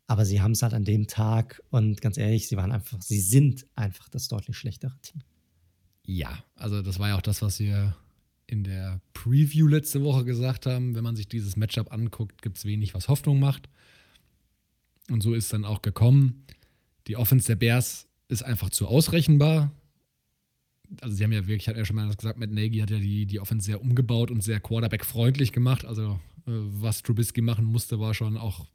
Aber 0.08 0.26
sie 0.26 0.42
haben 0.42 0.54
es 0.54 0.64
halt 0.64 0.74
an 0.74 0.86
dem 0.86 1.08
Tag 1.08 1.62
und 1.70 2.02
ganz 2.02 2.18
ehrlich, 2.18 2.48
sie 2.48 2.56
waren 2.56 2.72
einfach, 2.72 3.02
sie 3.02 3.20
sind 3.20 3.66
einfach 3.76 4.10
das 4.10 4.28
deutlich 4.30 4.58
schlechtere 4.58 4.98
Team. 5.02 5.22
Ja, 6.04 6.44
also 6.56 6.82
das 6.82 6.98
war 6.98 7.10
ja 7.10 7.18
auch 7.18 7.22
das, 7.22 7.42
was 7.42 7.60
wir 7.60 7.96
in 8.48 8.64
der 8.64 9.02
Preview 9.14 9.68
letzte 9.68 10.02
Woche 10.04 10.24
gesagt 10.24 10.66
haben, 10.66 10.96
wenn 10.96 11.04
man 11.04 11.18
sich 11.18 11.28
dieses 11.28 11.58
Matchup 11.58 11.92
anguckt, 11.92 12.42
gibt 12.42 12.58
es 12.58 12.66
wenig, 12.66 12.94
was 12.94 13.10
Hoffnung 13.10 13.40
macht. 13.40 13.70
Und 15.12 15.22
so 15.22 15.34
ist 15.34 15.52
dann 15.52 15.66
auch 15.66 15.82
gekommen. 15.82 16.46
Die 17.08 17.18
Offense 17.18 17.48
der 17.48 17.58
Bears 17.58 18.08
ist 18.30 18.44
einfach 18.44 18.70
zu 18.70 18.88
ausrechenbar. 18.88 19.72
Also 21.02 21.16
sie 21.16 21.24
haben 21.24 21.32
ja 21.32 21.46
wirklich, 21.48 21.68
hat 21.68 21.76
er 21.76 21.80
ja 21.80 21.86
schon 21.86 21.96
mal 21.96 22.14
gesagt, 22.14 22.40
Matt 22.40 22.52
Nagy 22.52 22.80
hat 22.80 22.90
ja 22.90 23.00
die, 23.00 23.26
die 23.26 23.40
Offense 23.40 23.66
sehr 23.66 23.82
umgebaut 23.82 24.32
und 24.32 24.42
sehr 24.42 24.60
Quarterback-freundlich 24.60 25.52
gemacht. 25.52 25.86
Also 25.86 26.20
äh, 26.48 26.52
was 26.52 27.04
Trubisky 27.04 27.42
machen 27.42 27.66
musste, 27.66 28.00
war 28.00 28.14
schon 28.14 28.38
auch 28.38 28.68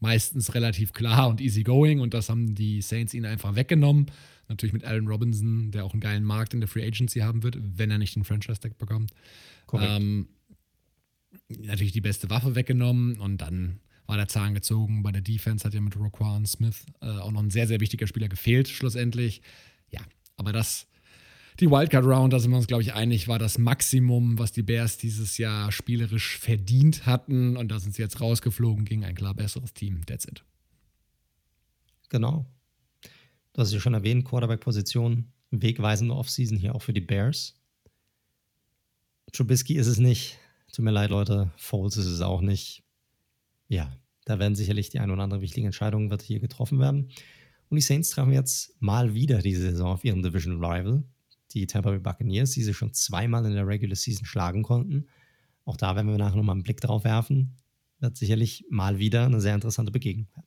meistens 0.00 0.54
relativ 0.54 0.92
klar 0.92 1.28
und 1.28 1.40
easy 1.40 1.62
going 1.62 2.00
und 2.00 2.14
das 2.14 2.30
haben 2.30 2.54
die 2.54 2.80
Saints 2.80 3.12
ihnen 3.14 3.26
einfach 3.26 3.54
weggenommen. 3.54 4.06
Natürlich 4.48 4.72
mit 4.72 4.84
Allen 4.84 5.06
Robinson, 5.06 5.70
der 5.70 5.84
auch 5.84 5.92
einen 5.92 6.00
geilen 6.00 6.24
Markt 6.24 6.54
in 6.54 6.60
der 6.60 6.68
Free 6.68 6.84
Agency 6.84 7.20
haben 7.20 7.42
wird, 7.42 7.56
wenn 7.60 7.90
er 7.90 7.98
nicht 7.98 8.16
den 8.16 8.24
Franchise-Tag 8.24 8.78
bekommt. 8.78 9.12
Ähm, 9.72 10.28
natürlich 11.48 11.92
die 11.92 12.00
beste 12.00 12.30
Waffe 12.30 12.56
weggenommen 12.56 13.20
und 13.20 13.38
dann 13.38 13.80
war 14.06 14.16
der 14.16 14.26
Zahn 14.26 14.54
gezogen. 14.54 15.04
Bei 15.04 15.12
der 15.12 15.22
Defense 15.22 15.64
hat 15.64 15.74
ja 15.74 15.80
mit 15.80 15.96
Roquan 15.96 16.46
Smith 16.46 16.84
äh, 17.00 17.06
auch 17.06 17.30
noch 17.30 17.42
ein 17.42 17.50
sehr, 17.50 17.68
sehr 17.68 17.80
wichtiger 17.80 18.08
Spieler 18.08 18.28
gefehlt, 18.28 18.68
schlussendlich. 18.68 19.40
Ja, 19.90 20.00
aber 20.36 20.52
das, 20.52 20.88
die 21.60 21.70
Wildcard 21.70 22.04
Round, 22.04 22.32
da 22.32 22.38
sind 22.38 22.50
wir 22.50 22.56
uns, 22.56 22.66
glaube 22.66 22.82
ich, 22.82 22.94
einig, 22.94 23.28
war 23.28 23.38
das 23.38 23.58
Maximum, 23.58 24.38
was 24.38 24.52
die 24.52 24.62
Bears 24.62 24.96
dieses 24.96 25.38
Jahr 25.38 25.70
spielerisch 25.72 26.38
verdient 26.38 27.06
hatten. 27.06 27.56
Und 27.56 27.68
da 27.68 27.78
sind 27.78 27.94
sie 27.94 28.02
jetzt 28.02 28.20
rausgeflogen 28.20 28.84
gegen 28.84 29.04
ein 29.04 29.14
klar 29.14 29.34
besseres 29.34 29.72
Team. 29.72 30.04
That's 30.06 30.24
it. 30.24 30.44
Genau. 32.08 32.46
Hast 33.56 33.68
es 33.68 33.74
ja 33.74 33.80
schon 33.80 33.94
erwähnt, 33.94 34.24
Quarterback-Position, 34.24 35.32
wegweisende 35.50 36.14
Offseason 36.14 36.56
hier 36.56 36.74
auch 36.74 36.82
für 36.82 36.92
die 36.92 37.00
Bears. 37.00 37.60
Trubisky 39.32 39.76
ist 39.76 39.86
es 39.86 39.98
nicht. 39.98 40.38
Tut 40.72 40.84
mir 40.84 40.90
leid, 40.90 41.10
Leute. 41.10 41.50
Foles 41.56 41.96
ist 41.96 42.06
es 42.06 42.20
auch 42.20 42.40
nicht. 42.40 42.84
Ja, 43.68 43.92
da 44.24 44.38
werden 44.38 44.54
sicherlich 44.54 44.90
die 44.90 45.00
ein 45.00 45.10
oder 45.10 45.22
andere 45.22 45.40
wichtige 45.40 45.66
Entscheidung 45.66 46.10
wird 46.10 46.22
hier 46.22 46.40
getroffen 46.40 46.78
werden. 46.78 47.10
Und 47.68 47.76
die 47.76 47.82
Saints 47.82 48.10
treffen 48.10 48.32
jetzt 48.32 48.80
mal 48.80 49.14
wieder 49.14 49.42
diese 49.42 49.62
Saison 49.62 49.92
auf 49.92 50.04
ihren 50.04 50.22
Division 50.22 50.64
Rival, 50.64 51.04
die 51.52 51.66
Tampa 51.66 51.90
Bay 51.90 51.98
Buccaneers, 51.98 52.52
die 52.52 52.62
sie 52.62 52.74
schon 52.74 52.92
zweimal 52.92 53.44
in 53.46 53.54
der 53.54 53.66
Regular 53.66 53.96
Season 53.96 54.26
schlagen 54.26 54.62
konnten. 54.62 55.06
Auch 55.64 55.76
da 55.76 55.94
werden 55.94 56.08
wir 56.08 56.18
nachher 56.18 56.36
nochmal 56.36 56.54
einen 56.54 56.62
Blick 56.62 56.80
drauf 56.80 57.04
werfen. 57.04 57.56
Wird 57.98 58.16
sicherlich 58.16 58.64
mal 58.70 58.98
wieder 58.98 59.26
eine 59.26 59.40
sehr 59.40 59.54
interessante 59.54 59.92
Begegnung 59.92 60.26
werden. 60.34 60.46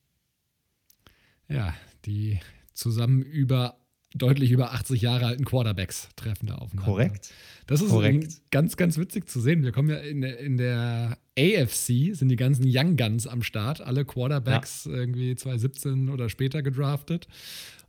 Ja, 1.49 1.73
die 2.05 2.39
zusammen 2.73 3.21
über 3.21 3.77
deutlich 4.15 4.51
über 4.51 4.73
80 4.73 5.01
Jahre 5.01 5.25
alten 5.25 5.45
Quarterbacks 5.45 6.09
treffen 6.15 6.47
da 6.47 6.55
aufeinander. 6.55 6.91
Korrekt. 6.91 7.31
Das 7.65 7.81
ist 7.81 7.89
Korrekt. 7.89 8.41
ganz, 8.51 8.77
ganz 8.77 8.97
witzig 8.97 9.27
zu 9.27 9.39
sehen. 9.39 9.63
Wir 9.63 9.71
kommen 9.71 9.89
ja 9.89 9.97
in 9.97 10.21
der, 10.21 10.39
in 10.39 10.57
der 10.57 11.17
AFC, 11.37 12.15
sind 12.15 12.29
die 12.29 12.35
ganzen 12.35 12.65
Young 12.67 12.95
Guns 12.95 13.25
am 13.25 13.41
Start, 13.41 13.81
alle 13.81 14.05
Quarterbacks 14.05 14.85
ja. 14.85 14.93
irgendwie 14.93 15.35
2017 15.35 16.09
oder 16.09 16.29
später 16.29 16.61
gedraftet. 16.61 17.27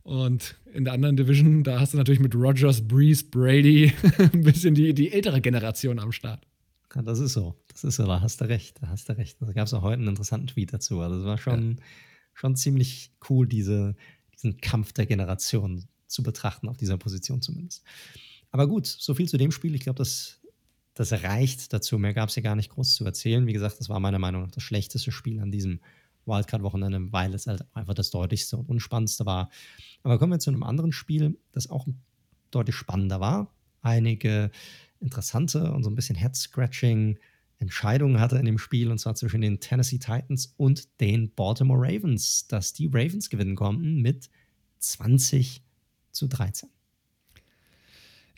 Und 0.05 0.55
in 0.71 0.83
der 0.83 0.93
anderen 0.93 1.17
Division, 1.17 1.63
da 1.63 1.79
hast 1.79 1.93
du 1.93 1.97
natürlich 1.97 2.19
mit 2.19 2.35
Rogers, 2.35 2.87
Breeze, 2.87 3.25
Brady 3.25 3.91
ein 4.19 4.41
bisschen 4.43 4.75
die, 4.75 4.93
die 4.93 5.11
ältere 5.11 5.41
Generation 5.41 5.97
am 5.97 6.11
Start. 6.11 6.45
Ja, 6.93 7.01
das 7.01 7.17
ist 7.17 7.33
so. 7.33 7.55
Das 7.69 7.83
ist 7.83 7.95
so, 7.95 8.05
da 8.05 8.21
hast 8.21 8.39
du 8.39 8.45
recht. 8.45 8.77
Da 8.83 8.89
hast 8.89 9.09
du 9.09 9.17
recht. 9.17 9.37
Da 9.41 9.51
gab 9.51 9.65
es 9.65 9.73
auch 9.73 9.81
heute 9.81 10.01
einen 10.01 10.09
interessanten 10.09 10.45
Tweet 10.45 10.71
dazu. 10.71 10.99
Also 10.99 11.17
es 11.17 11.25
war 11.25 11.39
schon, 11.39 11.77
ja. 11.79 11.83
schon 12.35 12.55
ziemlich 12.55 13.13
cool, 13.31 13.47
diese, 13.47 13.95
diesen 14.35 14.57
Kampf 14.57 14.93
der 14.93 15.07
Generation 15.07 15.85
zu 16.05 16.21
betrachten, 16.21 16.69
auf 16.69 16.77
dieser 16.77 16.99
Position 16.99 17.41
zumindest. 17.41 17.83
Aber 18.51 18.67
gut, 18.67 18.85
so 18.85 19.15
viel 19.15 19.27
zu 19.27 19.37
dem 19.37 19.51
Spiel. 19.51 19.73
Ich 19.73 19.81
glaube, 19.81 19.97
das, 19.97 20.39
das 20.93 21.13
reicht 21.13 21.73
dazu. 21.73 21.97
Mehr 21.97 22.13
gab 22.13 22.29
es 22.29 22.35
hier 22.35 22.43
gar 22.43 22.55
nicht 22.55 22.69
groß 22.69 22.93
zu 22.93 23.05
erzählen. 23.05 23.47
Wie 23.47 23.53
gesagt, 23.53 23.79
das 23.79 23.89
war 23.89 23.99
meiner 23.99 24.19
Meinung 24.19 24.43
nach 24.43 24.51
das 24.51 24.61
schlechteste 24.61 25.11
Spiel 25.11 25.39
an 25.39 25.51
diesem 25.51 25.79
Wildcard-Wochenende, 26.25 27.11
weil 27.11 27.33
es 27.33 27.47
halt 27.47 27.63
einfach 27.73 27.93
das 27.93 28.09
deutlichste 28.11 28.57
und 28.57 28.69
unspannendste 28.69 29.25
war. 29.25 29.49
Aber 30.03 30.17
kommen 30.17 30.31
wir 30.31 30.39
zu 30.39 30.49
einem 30.49 30.63
anderen 30.63 30.91
Spiel, 30.91 31.37
das 31.51 31.69
auch 31.69 31.87
deutlich 32.51 32.75
spannender 32.75 33.19
war. 33.19 33.53
Einige 33.81 34.51
interessante 34.99 35.71
und 35.71 35.83
so 35.83 35.89
ein 35.89 35.95
bisschen 35.95 36.15
Head-Scratching 36.15 37.17
Entscheidungen 37.57 38.19
hatte 38.19 38.37
in 38.37 38.45
dem 38.45 38.57
Spiel, 38.57 38.91
und 38.91 38.97
zwar 38.99 39.15
zwischen 39.15 39.41
den 39.41 39.59
Tennessee 39.59 39.97
Titans 39.97 40.53
und 40.57 40.99
den 40.99 41.33
Baltimore 41.33 41.79
Ravens, 41.81 42.47
dass 42.47 42.73
die 42.73 42.87
Ravens 42.87 43.29
gewinnen 43.29 43.55
konnten 43.55 44.01
mit 44.01 44.29
20 44.79 45.63
zu 46.11 46.27
13. 46.27 46.69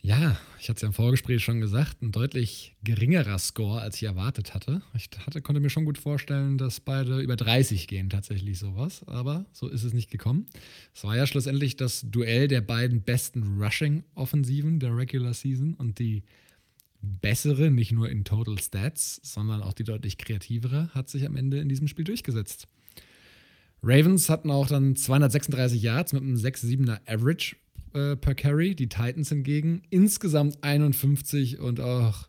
Ja, 0.08 0.38
ich 0.58 0.70
hatte 0.70 0.76
es 0.78 0.80
ja 0.80 0.88
im 0.88 0.94
Vorgespräch 0.94 1.44
schon 1.44 1.60
gesagt, 1.60 2.00
ein 2.00 2.12
deutlich 2.12 2.74
geringerer 2.82 3.38
Score, 3.38 3.82
als 3.82 3.96
ich 3.96 4.04
erwartet 4.04 4.54
hatte. 4.54 4.80
Ich 4.94 5.10
hatte, 5.26 5.42
konnte 5.42 5.60
mir 5.60 5.68
schon 5.68 5.84
gut 5.84 5.98
vorstellen, 5.98 6.56
dass 6.56 6.80
beide 6.80 7.20
über 7.20 7.36
30 7.36 7.86
gehen, 7.88 8.08
tatsächlich 8.08 8.58
sowas. 8.58 9.06
Aber 9.06 9.44
so 9.52 9.68
ist 9.68 9.82
es 9.82 9.92
nicht 9.92 10.10
gekommen. 10.10 10.46
Es 10.94 11.04
war 11.04 11.14
ja 11.14 11.26
schlussendlich 11.26 11.76
das 11.76 12.06
Duell 12.10 12.48
der 12.48 12.62
beiden 12.62 13.02
besten 13.02 13.60
Rushing-Offensiven 13.60 14.80
der 14.80 14.96
Regular 14.96 15.34
Season 15.34 15.74
und 15.74 15.98
die 15.98 16.22
bessere, 17.02 17.70
nicht 17.70 17.92
nur 17.92 18.08
in 18.08 18.24
Total 18.24 18.58
Stats, 18.58 19.20
sondern 19.22 19.60
auch 19.60 19.74
die 19.74 19.84
deutlich 19.84 20.16
kreativere, 20.16 20.88
hat 20.94 21.10
sich 21.10 21.26
am 21.26 21.36
Ende 21.36 21.58
in 21.58 21.68
diesem 21.68 21.86
Spiel 21.86 22.06
durchgesetzt. 22.06 22.66
Ravens 23.82 24.30
hatten 24.30 24.50
auch 24.50 24.68
dann 24.68 24.96
236 24.96 25.82
Yards 25.82 26.14
mit 26.14 26.22
einem 26.22 26.36
6-7er 26.36 27.00
Average 27.06 27.56
äh, 27.94 28.16
per 28.16 28.34
Carry, 28.34 28.74
die 28.74 28.88
Titans 28.88 29.28
hingegen 29.28 29.82
insgesamt 29.90 30.62
51 30.62 31.58
und 31.58 31.80
auch 31.80 32.28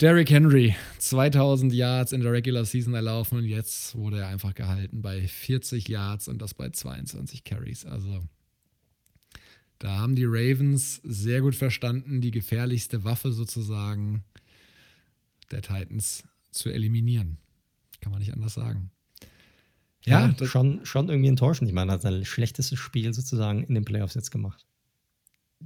Derrick 0.00 0.30
Henry 0.30 0.74
2000 0.98 1.72
Yards 1.72 2.12
in 2.12 2.20
der 2.20 2.32
Regular 2.32 2.64
Season 2.64 2.94
erlaufen 2.94 3.38
und 3.38 3.44
jetzt 3.44 3.94
wurde 3.94 4.20
er 4.20 4.28
einfach 4.28 4.54
gehalten 4.54 5.02
bei 5.02 5.26
40 5.26 5.88
Yards 5.88 6.28
und 6.28 6.42
das 6.42 6.54
bei 6.54 6.70
22 6.70 7.44
Carries. 7.44 7.84
Also 7.84 8.24
da 9.78 9.98
haben 9.98 10.16
die 10.16 10.24
Ravens 10.26 11.00
sehr 11.04 11.42
gut 11.42 11.54
verstanden, 11.54 12.20
die 12.20 12.30
gefährlichste 12.30 13.04
Waffe 13.04 13.32
sozusagen 13.32 14.24
der 15.50 15.62
Titans 15.62 16.24
zu 16.50 16.70
eliminieren. 16.70 17.38
Kann 18.00 18.10
man 18.10 18.20
nicht 18.20 18.32
anders 18.32 18.54
sagen. 18.54 18.90
Ja, 20.06 20.34
ja 20.38 20.46
schon, 20.46 20.84
schon 20.84 21.08
irgendwie 21.08 21.28
enttäuschend. 21.28 21.68
Ich 21.68 21.74
meine, 21.74 21.92
er 21.92 21.94
hat 21.94 22.02
sein 22.02 22.24
schlechtestes 22.24 22.78
Spiel 22.78 23.12
sozusagen 23.14 23.64
in 23.64 23.74
den 23.74 23.84
Playoffs 23.84 24.14
jetzt 24.14 24.30
gemacht. 24.30 24.66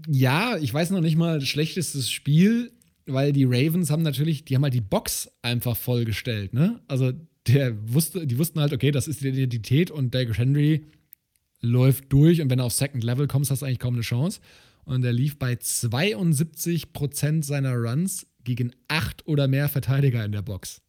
Ja, 0.06 0.56
ich 0.56 0.72
weiß 0.72 0.90
noch 0.90 1.00
nicht 1.00 1.16
mal 1.16 1.40
schlechtestes 1.40 2.10
Spiel, 2.10 2.72
weil 3.06 3.32
die 3.32 3.44
Ravens 3.44 3.90
haben 3.90 4.02
natürlich, 4.02 4.44
die 4.44 4.54
haben 4.54 4.62
halt 4.62 4.74
die 4.74 4.80
Box 4.80 5.30
einfach 5.42 5.76
vollgestellt, 5.76 6.52
ne? 6.52 6.80
Also 6.86 7.12
der 7.46 7.74
wusste, 7.92 8.26
die 8.26 8.38
wussten 8.38 8.60
halt, 8.60 8.72
okay, 8.72 8.90
das 8.90 9.08
ist 9.08 9.22
die 9.22 9.28
Identität 9.28 9.90
und 9.90 10.14
Derrick 10.14 10.36
Henry 10.36 10.84
läuft 11.60 12.12
durch 12.12 12.40
und 12.40 12.50
wenn 12.50 12.58
du 12.58 12.64
auf 12.64 12.72
Second 12.72 13.02
Level 13.02 13.26
kommst, 13.26 13.50
hast 13.50 13.62
du 13.62 13.66
eigentlich 13.66 13.78
kaum 13.80 13.94
eine 13.94 14.02
Chance. 14.02 14.40
Und 14.84 15.04
er 15.04 15.12
lief 15.12 15.38
bei 15.38 15.52
72% 15.52 17.42
seiner 17.42 17.74
Runs 17.74 18.26
gegen 18.44 18.72
acht 18.86 19.26
oder 19.26 19.48
mehr 19.48 19.68
Verteidiger 19.68 20.24
in 20.24 20.32
der 20.32 20.42
Box. 20.42 20.80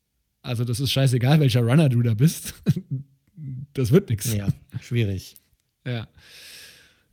Also 0.41 0.63
das 0.63 0.79
ist 0.79 0.91
scheißegal, 0.91 1.39
welcher 1.39 1.61
Runner 1.61 1.89
du 1.89 2.01
da 2.01 2.13
bist. 2.13 2.53
das 3.73 3.91
wird 3.91 4.09
nichts. 4.09 4.33
Ja, 4.33 4.47
schwierig. 4.81 5.35
ja. 5.85 6.07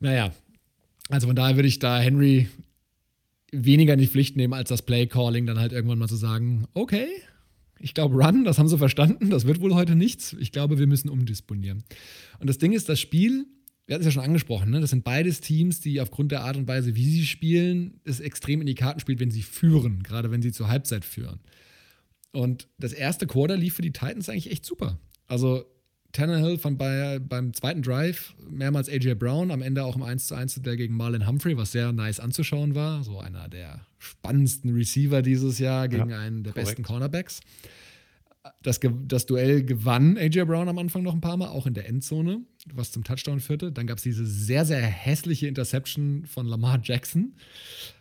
Naja, 0.00 0.32
also 1.08 1.26
von 1.26 1.36
daher 1.36 1.56
würde 1.56 1.68
ich 1.68 1.78
da 1.78 1.98
Henry 1.98 2.48
weniger 3.52 3.94
in 3.94 4.00
die 4.00 4.06
Pflicht 4.06 4.36
nehmen, 4.36 4.54
als 4.54 4.68
das 4.68 4.82
Play-Calling 4.82 5.46
dann 5.46 5.58
halt 5.58 5.72
irgendwann 5.72 5.98
mal 5.98 6.08
zu 6.08 6.16
sagen, 6.16 6.66
okay, 6.74 7.06
ich 7.78 7.94
glaube, 7.94 8.16
Run, 8.16 8.44
das 8.44 8.58
haben 8.58 8.68
sie 8.68 8.78
verstanden, 8.78 9.30
das 9.30 9.46
wird 9.46 9.60
wohl 9.60 9.74
heute 9.74 9.96
nichts. 9.96 10.34
Ich 10.38 10.50
glaube, 10.52 10.78
wir 10.78 10.86
müssen 10.86 11.08
umdisponieren. 11.08 11.84
Und 12.38 12.48
das 12.48 12.58
Ding 12.58 12.72
ist, 12.72 12.88
das 12.88 12.98
Spiel, 12.98 13.46
wir 13.86 13.94
hatten 13.94 14.02
es 14.02 14.06
ja 14.06 14.12
schon 14.12 14.24
angesprochen, 14.24 14.70
ne? 14.70 14.80
das 14.80 14.90
sind 14.90 15.04
beides 15.04 15.40
Teams, 15.40 15.80
die 15.80 16.00
aufgrund 16.00 16.32
der 16.32 16.42
Art 16.42 16.56
und 16.56 16.66
Weise, 16.66 16.96
wie 16.96 17.08
sie 17.08 17.26
spielen, 17.26 18.00
es 18.04 18.20
extrem 18.20 18.60
in 18.60 18.66
die 18.66 18.74
Karten 18.74 19.00
spielt, 19.00 19.20
wenn 19.20 19.30
sie 19.30 19.42
führen, 19.42 20.02
gerade 20.02 20.30
wenn 20.30 20.42
sie 20.42 20.52
zur 20.52 20.68
Halbzeit 20.68 21.04
führen. 21.04 21.40
Und 22.32 22.68
das 22.78 22.92
erste 22.92 23.26
Quarter 23.26 23.56
lief 23.56 23.74
für 23.74 23.82
die 23.82 23.92
Titans 23.92 24.28
eigentlich 24.28 24.50
echt 24.50 24.66
super. 24.66 24.98
Also 25.26 25.64
Tannehill 26.12 26.58
von 26.58 26.78
bei, 26.78 27.18
beim 27.18 27.52
zweiten 27.52 27.82
Drive 27.82 28.34
mehrmals 28.48 28.88
AJ 28.88 29.14
Brown, 29.14 29.50
am 29.50 29.62
Ende 29.62 29.84
auch 29.84 29.96
im 29.96 30.02
1 30.02 30.26
zu 30.26 30.34
1 30.34 30.62
der 30.62 30.76
gegen 30.76 30.96
Marlon 30.96 31.26
Humphrey, 31.26 31.56
was 31.56 31.72
sehr 31.72 31.92
nice 31.92 32.20
anzuschauen 32.20 32.74
war. 32.74 33.02
So 33.04 33.18
einer 33.18 33.48
der 33.48 33.86
spannendsten 33.98 34.74
Receiver 34.74 35.22
dieses 35.22 35.58
Jahr 35.58 35.88
gegen 35.88 36.10
ja, 36.10 36.18
einen 36.18 36.42
der 36.42 36.52
korrekt. 36.52 36.68
besten 36.68 36.82
Cornerbacks. 36.82 37.40
Das, 38.62 38.78
das, 39.06 39.26
Duell 39.26 39.64
gewann 39.64 40.16
AJ 40.16 40.44
Brown 40.44 40.68
am 40.68 40.78
Anfang 40.78 41.02
noch 41.02 41.14
ein 41.14 41.20
paar 41.20 41.36
Mal, 41.36 41.48
auch 41.48 41.66
in 41.66 41.74
der 41.74 41.88
Endzone, 41.88 42.42
was 42.72 42.92
zum 42.92 43.02
Touchdown 43.02 43.40
führte. 43.40 43.72
Dann 43.72 43.88
gab 43.88 43.98
es 43.98 44.04
diese 44.04 44.24
sehr, 44.24 44.64
sehr 44.64 44.80
hässliche 44.80 45.48
Interception 45.48 46.26
von 46.26 46.46
Lamar 46.46 46.78
Jackson, 46.82 47.34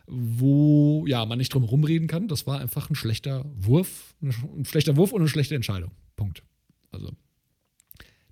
wo 0.06 1.06
ja 1.08 1.26
man 1.26 1.40
nicht 1.40 1.54
drum 1.54 1.64
rumreden 1.64 2.08
kann. 2.08 2.28
Das 2.28 2.46
war 2.46 2.60
einfach 2.60 2.92
ein 2.92 2.96
schlechter 2.96 3.44
Wurf, 3.56 4.14
ein 4.22 4.66
schlechter 4.66 4.98
Wurf 4.98 5.14
und 5.14 5.22
eine 5.22 5.30
schlechte 5.30 5.56
Entscheidung. 5.56 5.92
Punkt. 6.16 6.44
Also 6.92 7.12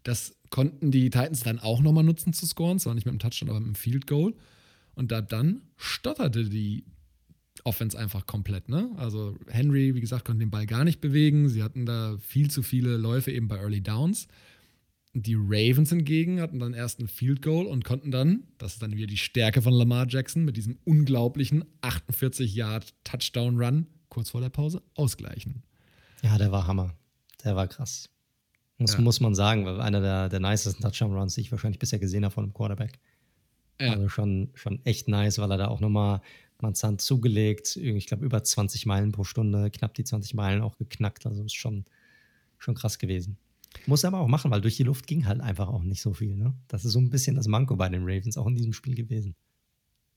das 0.04 0.36
konnten 0.50 0.92
die 0.92 1.10
Titans 1.10 1.42
dann 1.42 1.60
auch 1.60 1.82
nochmal 1.82 2.04
nutzen 2.04 2.34
zu 2.34 2.46
scoren. 2.46 2.80
Zwar 2.80 2.94
nicht 2.94 3.06
mit 3.06 3.12
einem 3.12 3.20
Touchdown, 3.20 3.50
aber 3.50 3.60
mit 3.60 3.68
einem 3.68 3.76
Field 3.76 4.08
Goal. 4.08 4.34
Und 4.96 5.12
da 5.12 5.22
dann 5.22 5.62
stotterte 5.78 6.50
die 6.50 6.86
Offense 7.64 7.98
einfach 7.98 8.26
komplett. 8.26 8.70
Ne? 8.70 8.92
Also 8.98 9.36
Henry, 9.48 9.96
wie 9.96 10.02
gesagt, 10.02 10.26
konnte 10.26 10.40
den 10.40 10.52
Ball 10.52 10.66
gar 10.66 10.84
nicht 10.84 11.02
bewegen. 11.02 11.50
Sie 11.50 11.64
hatten 11.64 11.86
da 11.86 12.18
viel 12.20 12.52
zu 12.52 12.62
viele 12.62 12.98
Läufe 12.98 13.32
eben 13.32 13.48
bei 13.48 13.58
Early 13.58 13.82
Downs. 13.82 14.28
Die 15.16 15.36
Ravens 15.36 15.90
hingegen 15.90 16.42
hatten 16.42 16.60
dann 16.60 16.74
erst 16.74 17.00
ein 17.00 17.08
Field 17.08 17.44
Goal 17.44 17.68
und 17.68 17.86
konnten 17.86 18.10
dann, 18.10 18.44
das 18.58 18.74
ist 18.74 18.82
dann 18.82 18.96
wieder 18.96 19.06
die 19.06 19.18
Stärke 19.18 19.62
von 19.62 19.74
Lamar 19.74 20.08
Jackson, 20.10 20.44
mit 20.44 20.58
diesem 20.58 20.80
unglaublichen 20.86 21.66
48 21.82 22.54
Yard 22.56 22.96
Touchdown 23.04 23.58
Run 23.58 23.88
kurz 24.10 24.32
vor 24.32 24.42
der 24.42 24.50
Pause 24.50 24.82
ausgleichen. 24.96 25.64
Ja, 26.24 26.38
der 26.38 26.52
war 26.52 26.66
Hammer. 26.66 26.96
Der 27.44 27.56
war 27.56 27.68
krass. 27.68 28.10
Muss, 28.84 28.94
ja. 28.94 29.02
muss 29.02 29.20
man 29.20 29.34
sagen, 29.34 29.66
weil 29.66 29.82
einer 29.82 30.02
der, 30.02 30.30
der 30.30 30.40
nicesten 30.40 30.82
Touchdown-Runs, 30.82 31.36
die 31.36 31.42
ich 31.42 31.52
wahrscheinlich 31.52 31.80
bisher 31.80 32.00
gesehen 32.00 32.24
habe 32.24 32.34
von 32.34 32.44
einem 32.44 32.54
Quarterback. 32.54 33.00
Ja. 33.80 33.94
Also 33.94 34.10
schon, 34.10 34.50
schon 34.54 34.80
echt 34.86 35.08
nice, 35.08 35.40
weil 35.40 35.52
er 35.52 35.58
da 35.58 35.68
auch 35.68 35.80
nochmal 35.80 36.22
Manzant 36.62 37.02
zugelegt. 37.02 37.76
Ich 37.78 38.08
glaube, 38.08 38.26
über 38.26 38.44
20 38.44 38.86
Meilen 38.86 39.12
pro 39.12 39.24
Stunde, 39.24 39.72
knapp 39.72 39.94
die 39.94 40.04
20 40.04 40.34
Meilen 40.34 40.62
auch 40.62 40.78
geknackt. 40.78 41.26
Also 41.26 41.44
ist 41.44 41.54
schon, 41.54 41.86
schon 42.58 42.76
krass 42.76 43.00
gewesen. 43.00 43.38
Muss 43.88 44.04
er 44.04 44.10
aber 44.10 44.20
auch 44.20 44.28
machen, 44.28 44.52
weil 44.52 44.62
durch 44.62 44.78
die 44.78 44.84
Luft 44.84 45.08
ging 45.08 45.26
halt 45.26 45.42
einfach 45.42 45.68
auch 45.68 45.84
nicht 45.84 46.02
so 46.02 46.14
viel. 46.14 46.36
Ne? 46.36 46.54
Das 46.68 46.86
ist 46.86 46.94
so 46.94 47.00
ein 47.00 47.10
bisschen 47.10 47.36
das 47.36 47.48
Manko 47.48 47.76
bei 47.76 47.90
den 47.90 48.04
Ravens, 48.04 48.38
auch 48.38 48.48
in 48.48 48.56
diesem 48.56 48.74
Spiel 48.74 48.96
gewesen. 48.96 49.36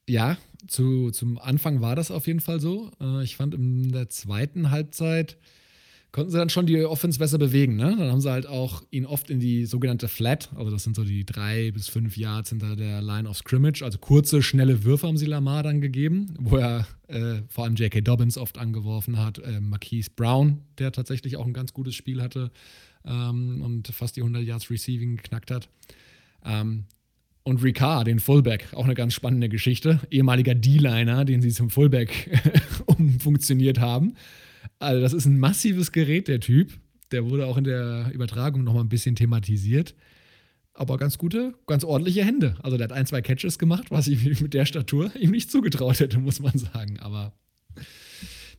Ja, 0.08 0.36
zu, 0.68 1.10
zum 1.10 1.38
Anfang 1.38 1.80
war 1.80 1.96
das 1.96 2.10
auf 2.10 2.26
jeden 2.26 2.40
Fall 2.40 2.60
so. 2.60 2.92
Äh, 3.00 3.24
ich 3.24 3.36
fand 3.36 3.54
in 3.54 3.90
der 3.90 4.08
zweiten 4.08 4.70
Halbzeit 4.70 5.36
konnten 6.12 6.30
sie 6.30 6.38
dann 6.38 6.48
schon 6.48 6.66
die 6.66 6.82
Offense 6.84 7.18
besser 7.18 7.38
bewegen. 7.38 7.76
Ne? 7.76 7.94
Dann 7.98 8.10
haben 8.10 8.20
sie 8.20 8.30
halt 8.30 8.46
auch 8.46 8.82
ihn 8.90 9.04
oft 9.04 9.30
in 9.30 9.38
die 9.38 9.66
sogenannte 9.66 10.08
Flat, 10.08 10.50
also 10.56 10.70
das 10.70 10.84
sind 10.84 10.96
so 10.96 11.04
die 11.04 11.24
drei 11.24 11.70
bis 11.72 11.88
fünf 11.88 12.16
Yards 12.16 12.50
hinter 12.50 12.76
der 12.76 13.02
Line 13.02 13.28
of 13.28 13.36
Scrimmage, 13.36 13.82
also 13.82 13.98
kurze, 13.98 14.42
schnelle 14.42 14.84
Würfe 14.84 15.06
haben 15.06 15.18
sie 15.18 15.26
Lamar 15.26 15.62
dann 15.62 15.80
gegeben, 15.80 16.34
wo 16.38 16.56
er 16.56 16.86
äh, 17.08 17.42
vor 17.48 17.64
allem 17.64 17.74
J.K. 17.74 18.00
Dobbins 18.00 18.38
oft 18.38 18.58
angeworfen 18.58 19.18
hat, 19.18 19.38
äh, 19.38 19.60
Marquise 19.60 20.10
Brown, 20.14 20.62
der 20.78 20.92
tatsächlich 20.92 21.36
auch 21.36 21.46
ein 21.46 21.52
ganz 21.52 21.72
gutes 21.72 21.94
Spiel 21.94 22.22
hatte 22.22 22.50
ähm, 23.04 23.62
und 23.62 23.88
fast 23.88 24.16
die 24.16 24.20
100 24.20 24.42
Yards 24.42 24.70
Receiving 24.70 25.16
geknackt 25.16 25.50
hat. 25.50 25.68
Ähm, 26.44 26.84
und 27.42 27.62
Ricard, 27.62 28.08
den 28.08 28.18
Fullback, 28.18 28.68
auch 28.72 28.84
eine 28.84 28.94
ganz 28.94 29.14
spannende 29.14 29.48
Geschichte. 29.48 30.00
Ehemaliger 30.10 30.56
D-Liner, 30.56 31.24
den 31.24 31.40
sie 31.40 31.50
zum 31.50 31.70
Fullback 31.70 32.30
umfunktioniert 32.86 33.78
haben. 33.78 34.14
Also, 34.78 35.00
das 35.00 35.12
ist 35.12 35.26
ein 35.26 35.38
massives 35.38 35.92
Gerät, 35.92 36.28
der 36.28 36.40
Typ. 36.40 36.78
Der 37.12 37.28
wurde 37.28 37.46
auch 37.46 37.56
in 37.56 37.64
der 37.64 38.10
Übertragung 38.12 38.64
nochmal 38.64 38.84
ein 38.84 38.88
bisschen 38.88 39.16
thematisiert. 39.16 39.94
Aber 40.74 40.98
ganz 40.98 41.16
gute, 41.16 41.54
ganz 41.66 41.84
ordentliche 41.84 42.24
Hände. 42.24 42.56
Also, 42.62 42.76
der 42.76 42.84
hat 42.84 42.92
ein, 42.92 43.06
zwei 43.06 43.22
Catches 43.22 43.58
gemacht, 43.58 43.90
was 43.90 44.08
ich 44.08 44.40
mit 44.40 44.54
der 44.54 44.66
Statur 44.66 45.14
ihm 45.16 45.30
nicht 45.30 45.50
zugetraut 45.50 46.00
hätte, 46.00 46.18
muss 46.18 46.40
man 46.40 46.56
sagen. 46.58 46.98
Aber 47.00 47.32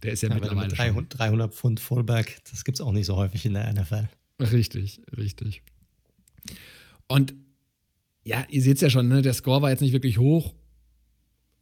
der 0.03 0.13
ist 0.13 0.24
ja, 0.24 0.30
ja 0.30 0.36
mittlerweile. 0.36 0.70
Mit 0.70 0.78
300, 0.78 1.20
300 1.20 1.53
Pfund 1.53 1.80
Fullback, 1.80 2.39
das 2.49 2.63
gibt 2.63 2.78
es 2.78 2.82
auch 2.82 2.91
nicht 2.91 3.05
so 3.05 3.15
häufig 3.15 3.45
in 3.45 3.53
der 3.53 3.72
NFL. 3.72 4.07
Richtig, 4.39 5.01
richtig. 5.15 5.63
Und 7.07 7.34
ja, 8.24 8.45
ihr 8.49 8.61
seht 8.61 8.76
es 8.76 8.82
ja 8.82 8.89
schon, 8.89 9.07
ne? 9.07 9.22
der 9.22 9.34
Score 9.34 9.61
war 9.61 9.70
jetzt 9.70 9.82
nicht 9.82 9.93
wirklich 9.93 10.18
hoch. 10.18 10.53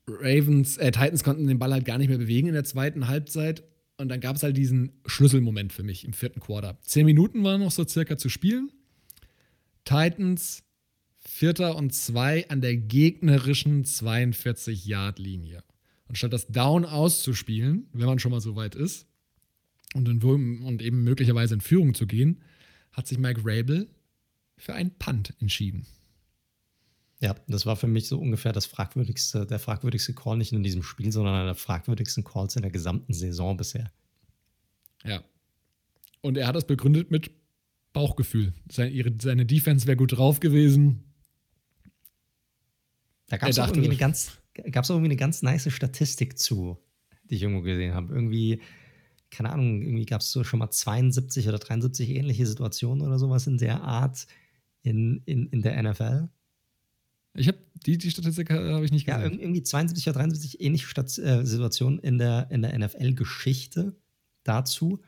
Ravens, 0.07 0.77
äh, 0.77 0.91
Titans 0.91 1.23
konnten 1.23 1.47
den 1.47 1.59
Ball 1.59 1.71
halt 1.71 1.85
gar 1.85 1.97
nicht 1.97 2.09
mehr 2.09 2.17
bewegen 2.17 2.47
in 2.47 2.53
der 2.53 2.63
zweiten 2.63 3.07
Halbzeit. 3.07 3.63
Und 3.97 4.09
dann 4.09 4.19
gab 4.19 4.35
es 4.35 4.43
halt 4.43 4.57
diesen 4.57 4.91
Schlüsselmoment 5.05 5.71
für 5.71 5.83
mich 5.83 6.03
im 6.03 6.13
vierten 6.13 6.39
Quarter. 6.39 6.77
Zehn 6.81 7.05
Minuten 7.05 7.43
waren 7.43 7.61
noch 7.61 7.71
so 7.71 7.85
circa 7.87 8.17
zu 8.17 8.29
spielen. 8.29 8.71
Titans 9.85 10.63
Vierter 11.27 11.75
und 11.75 11.93
zwei 11.93 12.47
an 12.49 12.61
der 12.61 12.75
gegnerischen 12.75 13.83
42-Yard-Linie. 13.83 15.63
Und 16.07 16.17
statt 16.17 16.33
das 16.33 16.47
Down 16.47 16.85
auszuspielen, 16.85 17.87
wenn 17.93 18.05
man 18.05 18.19
schon 18.19 18.31
mal 18.31 18.41
so 18.41 18.55
weit 18.55 18.75
ist, 18.75 19.07
und, 19.95 20.07
in, 20.07 20.21
und 20.63 20.81
eben 20.81 21.03
möglicherweise 21.03 21.55
in 21.55 21.61
Führung 21.61 21.93
zu 21.93 22.05
gehen, 22.05 22.41
hat 22.91 23.07
sich 23.07 23.17
Mike 23.17 23.41
Rabel 23.43 23.87
für 24.57 24.73
einen 24.73 24.91
Punt 24.91 25.33
entschieden. 25.39 25.87
Ja, 27.25 27.35
das 27.47 27.65
war 27.65 27.75
für 27.75 27.87
mich 27.87 28.07
so 28.07 28.19
ungefähr 28.19 28.53
das 28.53 28.67
fragwürdigste, 28.67 29.47
der 29.47 29.57
fragwürdigste 29.57 30.13
Call 30.13 30.37
nicht 30.37 30.51
nur 30.51 30.59
in 30.59 30.63
diesem 30.63 30.83
Spiel, 30.83 31.11
sondern 31.11 31.33
einer 31.33 31.45
der 31.45 31.55
fragwürdigsten 31.55 32.23
Calls 32.23 32.55
in 32.55 32.61
der 32.61 32.69
gesamten 32.69 33.13
Saison 33.13 33.57
bisher. 33.57 33.91
Ja. 35.03 35.23
Und 36.21 36.37
er 36.37 36.45
hat 36.45 36.55
das 36.55 36.67
begründet 36.67 37.09
mit 37.09 37.31
Bauchgefühl. 37.93 38.53
Seine, 38.71 38.91
ihre, 38.91 39.11
seine 39.19 39.43
Defense 39.43 39.87
wäre 39.87 39.97
gut 39.97 40.15
drauf 40.15 40.39
gewesen. 40.39 41.03
Da 43.25 43.37
gab 43.37 43.49
es 43.49 43.57
auch 43.57 43.69
irgendwie 43.69 43.89
eine 43.89 43.97
ganz, 43.97 44.37
gab's 44.69 44.91
auch 44.91 44.95
irgendwie 44.95 45.13
eine 45.13 45.15
ganz 45.15 45.41
nice 45.41 45.73
Statistik 45.73 46.37
zu, 46.37 46.77
die 47.31 47.37
ich 47.37 47.41
irgendwo 47.41 47.63
gesehen 47.63 47.95
habe. 47.95 48.13
Irgendwie, 48.13 48.61
keine 49.31 49.49
Ahnung, 49.49 49.81
irgendwie 49.81 50.05
gab 50.05 50.21
es 50.21 50.31
so 50.31 50.43
schon 50.43 50.59
mal 50.59 50.69
72 50.69 51.47
oder 51.47 51.57
73 51.57 52.07
ähnliche 52.11 52.45
Situationen 52.45 53.03
oder 53.03 53.17
sowas 53.17 53.47
in 53.47 53.57
der 53.57 53.81
Art 53.81 54.27
in, 54.83 55.23
in, 55.25 55.47
in 55.47 55.63
der 55.63 55.81
NFL. 55.81 56.29
Ich 57.35 57.47
habe 57.47 57.57
die, 57.85 57.97
die 57.97 58.09
Statistik 58.09 58.49
habe 58.49 58.83
ich 58.83 58.91
nicht 58.91 59.05
gesehen. 59.05 59.21
Ja, 59.21 59.39
irgendwie 59.39 59.61
72 59.61 60.07
oder 60.07 60.19
73 60.19 60.61
ähnliche 60.61 60.87
Stat 60.87 61.17
äh, 61.17 61.45
Situationen 61.45 61.99
in 61.99 62.17
der, 62.17 62.47
in 62.49 62.61
der 62.61 62.77
NFL-Geschichte 62.77 63.95
dazu. 64.43 65.01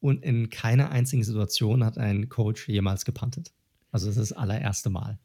Und 0.00 0.22
in 0.22 0.50
keiner 0.50 0.90
einzigen 0.90 1.24
Situation 1.24 1.84
hat 1.84 1.98
ein 1.98 2.28
Coach 2.28 2.68
jemals 2.68 3.04
gepantet. 3.04 3.52
Also 3.90 4.06
das 4.06 4.16
ist 4.16 4.30
das 4.30 4.38
allererste 4.38 4.90
Mal. 4.90 5.18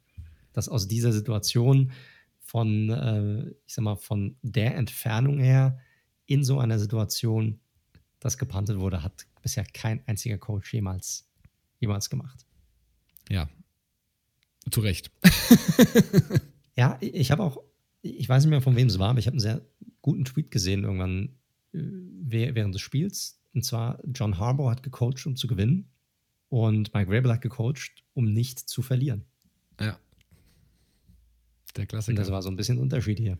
Dass 0.52 0.68
aus 0.68 0.88
dieser 0.88 1.12
Situation 1.12 1.92
von, 2.40 2.90
äh, 2.90 3.48
ich 3.66 3.74
sag 3.74 3.84
mal, 3.84 3.96
von 3.96 4.36
der 4.42 4.76
Entfernung 4.76 5.38
her 5.38 5.78
in 6.26 6.44
so 6.44 6.58
einer 6.58 6.78
Situation, 6.78 7.60
das 8.18 8.38
gepantet 8.38 8.78
wurde, 8.78 9.02
hat 9.02 9.26
bisher 9.42 9.64
kein 9.64 10.06
einziger 10.06 10.38
Coach 10.38 10.72
jemals, 10.72 11.28
jemals 11.80 12.10
gemacht. 12.10 12.46
Ja, 13.28 13.48
zu 14.70 14.80
Recht. 14.80 15.10
ja, 16.76 16.98
ich 17.00 17.30
habe 17.30 17.42
auch, 17.42 17.62
ich 18.02 18.28
weiß 18.28 18.44
nicht 18.44 18.50
mehr, 18.50 18.62
von 18.62 18.76
wem 18.76 18.88
es 18.88 18.98
war, 18.98 19.10
aber 19.10 19.18
ich 19.18 19.26
habe 19.26 19.34
einen 19.34 19.40
sehr 19.40 19.62
guten 20.00 20.24
Tweet 20.24 20.50
gesehen 20.50 20.84
irgendwann 20.84 21.30
äh, 21.72 21.80
während 22.24 22.74
des 22.74 22.82
Spiels. 22.82 23.40
Und 23.54 23.64
zwar, 23.64 24.00
John 24.14 24.38
Harbour 24.38 24.70
hat 24.70 24.82
gecoacht, 24.82 25.26
um 25.26 25.36
zu 25.36 25.46
gewinnen. 25.46 25.88
Und 26.48 26.92
Mike 26.94 27.10
Rabel 27.10 27.32
hat 27.32 27.40
gecoacht, 27.40 28.04
um 28.14 28.32
nicht 28.32 28.58
zu 28.58 28.82
verlieren. 28.82 29.24
Ja. 29.80 29.98
Der 31.76 31.86
Klassiker. 31.86 32.12
Und 32.12 32.18
das 32.18 32.30
war 32.30 32.42
so 32.42 32.50
ein 32.50 32.56
bisschen 32.56 32.78
ein 32.78 32.82
Unterschied 32.82 33.18
hier. 33.18 33.38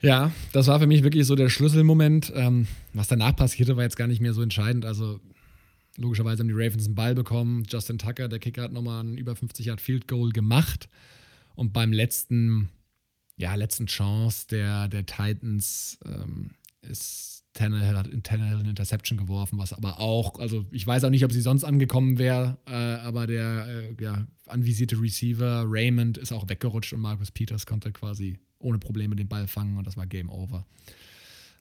Ja, 0.00 0.32
das 0.52 0.66
war 0.66 0.78
für 0.80 0.86
mich 0.86 1.02
wirklich 1.02 1.26
so 1.26 1.34
der 1.34 1.48
Schlüsselmoment. 1.48 2.32
Ähm, 2.34 2.66
was 2.92 3.08
danach 3.08 3.34
passierte, 3.34 3.76
war 3.76 3.84
jetzt 3.84 3.96
gar 3.96 4.06
nicht 4.06 4.20
mehr 4.20 4.34
so 4.34 4.42
entscheidend. 4.42 4.84
Also 4.84 5.20
Logischerweise 5.96 6.40
haben 6.40 6.48
die 6.48 6.54
Ravens 6.54 6.86
einen 6.86 6.94
Ball 6.94 7.14
bekommen. 7.14 7.64
Justin 7.68 7.98
Tucker, 7.98 8.28
der 8.28 8.38
Kicker, 8.38 8.62
hat 8.62 8.72
nochmal 8.72 9.04
ein 9.04 9.16
über 9.16 9.36
50 9.36 9.66
Yard 9.66 9.80
Field 9.80 10.08
Goal 10.08 10.30
gemacht. 10.30 10.88
Und 11.54 11.72
beim 11.72 11.92
letzten, 11.92 12.68
ja, 13.36 13.54
letzten 13.54 13.86
Chance 13.86 14.46
der, 14.50 14.88
der 14.88 15.06
Titans 15.06 15.98
ähm, 16.04 16.50
ist 16.82 17.34
Tannehill 17.54 17.96
hat 17.96 18.10
Tannehill 18.24 18.58
eine 18.58 18.70
Interception 18.70 19.16
geworfen, 19.16 19.58
was 19.58 19.72
aber 19.72 20.00
auch, 20.00 20.40
also 20.40 20.66
ich 20.72 20.84
weiß 20.84 21.04
auch 21.04 21.10
nicht, 21.10 21.24
ob 21.24 21.32
sie 21.32 21.40
sonst 21.40 21.62
angekommen 21.62 22.18
wäre, 22.18 22.58
äh, 22.66 22.72
aber 22.72 23.28
der 23.28 23.66
äh, 23.68 24.02
ja, 24.02 24.26
anvisierte 24.46 25.00
Receiver 25.00 25.64
Raymond 25.66 26.18
ist 26.18 26.32
auch 26.32 26.48
weggerutscht 26.48 26.92
und 26.92 27.00
Marcus 27.00 27.30
Peters 27.30 27.64
konnte 27.64 27.92
quasi 27.92 28.38
ohne 28.58 28.78
Probleme 28.78 29.14
den 29.14 29.28
Ball 29.28 29.46
fangen 29.46 29.78
und 29.78 29.86
das 29.86 29.96
war 29.96 30.06
Game 30.06 30.30
Over. 30.30 30.66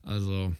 Also 0.01 0.55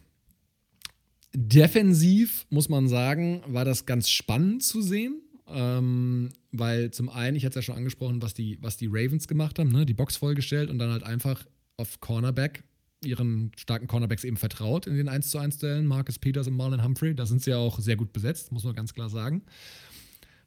Defensiv 1.36 2.46
muss 2.50 2.70
man 2.70 2.88
sagen, 2.88 3.42
war 3.48 3.66
das 3.66 3.86
ganz 3.86 4.10
spannend 4.10 4.64
zu 4.64 4.82
sehen. 4.82 5.22
Ähm, 5.48 6.30
weil 6.52 6.92
zum 6.92 7.10
einen, 7.10 7.36
ich 7.36 7.44
hatte 7.44 7.60
es 7.60 7.66
ja 7.66 7.74
schon 7.74 7.76
angesprochen, 7.76 8.22
was 8.22 8.34
die, 8.34 8.58
was 8.62 8.78
die 8.78 8.88
Ravens 8.88 9.28
gemacht 9.28 9.60
haben, 9.60 9.72
ne? 9.72 9.86
die 9.86 9.94
Box 9.94 10.16
vollgestellt 10.16 10.70
und 10.70 10.80
dann 10.80 10.92
halt 10.92 11.04
einfach 11.04 11.46
auf 11.78 12.00
Cornerback 12.00 12.64
ihren 13.06 13.52
starken 13.58 13.88
Cornerbacks 13.88 14.24
eben 14.24 14.38
vertraut 14.38 14.88
in 14.88 14.96
den 14.96 15.10
1 15.10 15.30
zu 15.30 15.38
1 15.38 15.56
Stellen, 15.56 15.86
Marcus 15.86 16.20
Peters 16.20 16.48
und 16.48 16.56
Marlon 16.56 16.84
Humphrey. 16.84 17.16
Da 17.16 17.26
sind 17.26 17.42
sie 17.42 17.52
ja 17.52 17.58
auch 17.58 17.80
sehr 17.80 17.96
gut 17.96 18.14
besetzt, 18.14 18.52
muss 18.52 18.64
man 18.64 18.74
ganz 18.76 18.94
klar 18.94 19.10
sagen. 19.10 19.44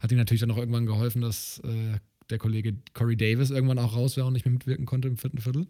Hat 0.00 0.10
ihnen 0.10 0.18
natürlich 0.18 0.40
dann 0.40 0.50
auch 0.50 0.56
irgendwann 0.56 0.86
geholfen, 0.86 1.22
dass 1.22 1.58
äh, 1.60 1.98
der 2.30 2.38
Kollege 2.38 2.74
Corey 2.94 3.16
Davis 3.16 3.50
irgendwann 3.50 3.78
auch 3.78 3.94
raus 3.94 4.16
wäre 4.16 4.26
und 4.26 4.32
nicht 4.32 4.44
mehr 4.44 4.52
mitwirken 4.52 4.86
konnte 4.86 5.08
im 5.08 5.16
vierten 5.16 5.38
Viertel. 5.38 5.66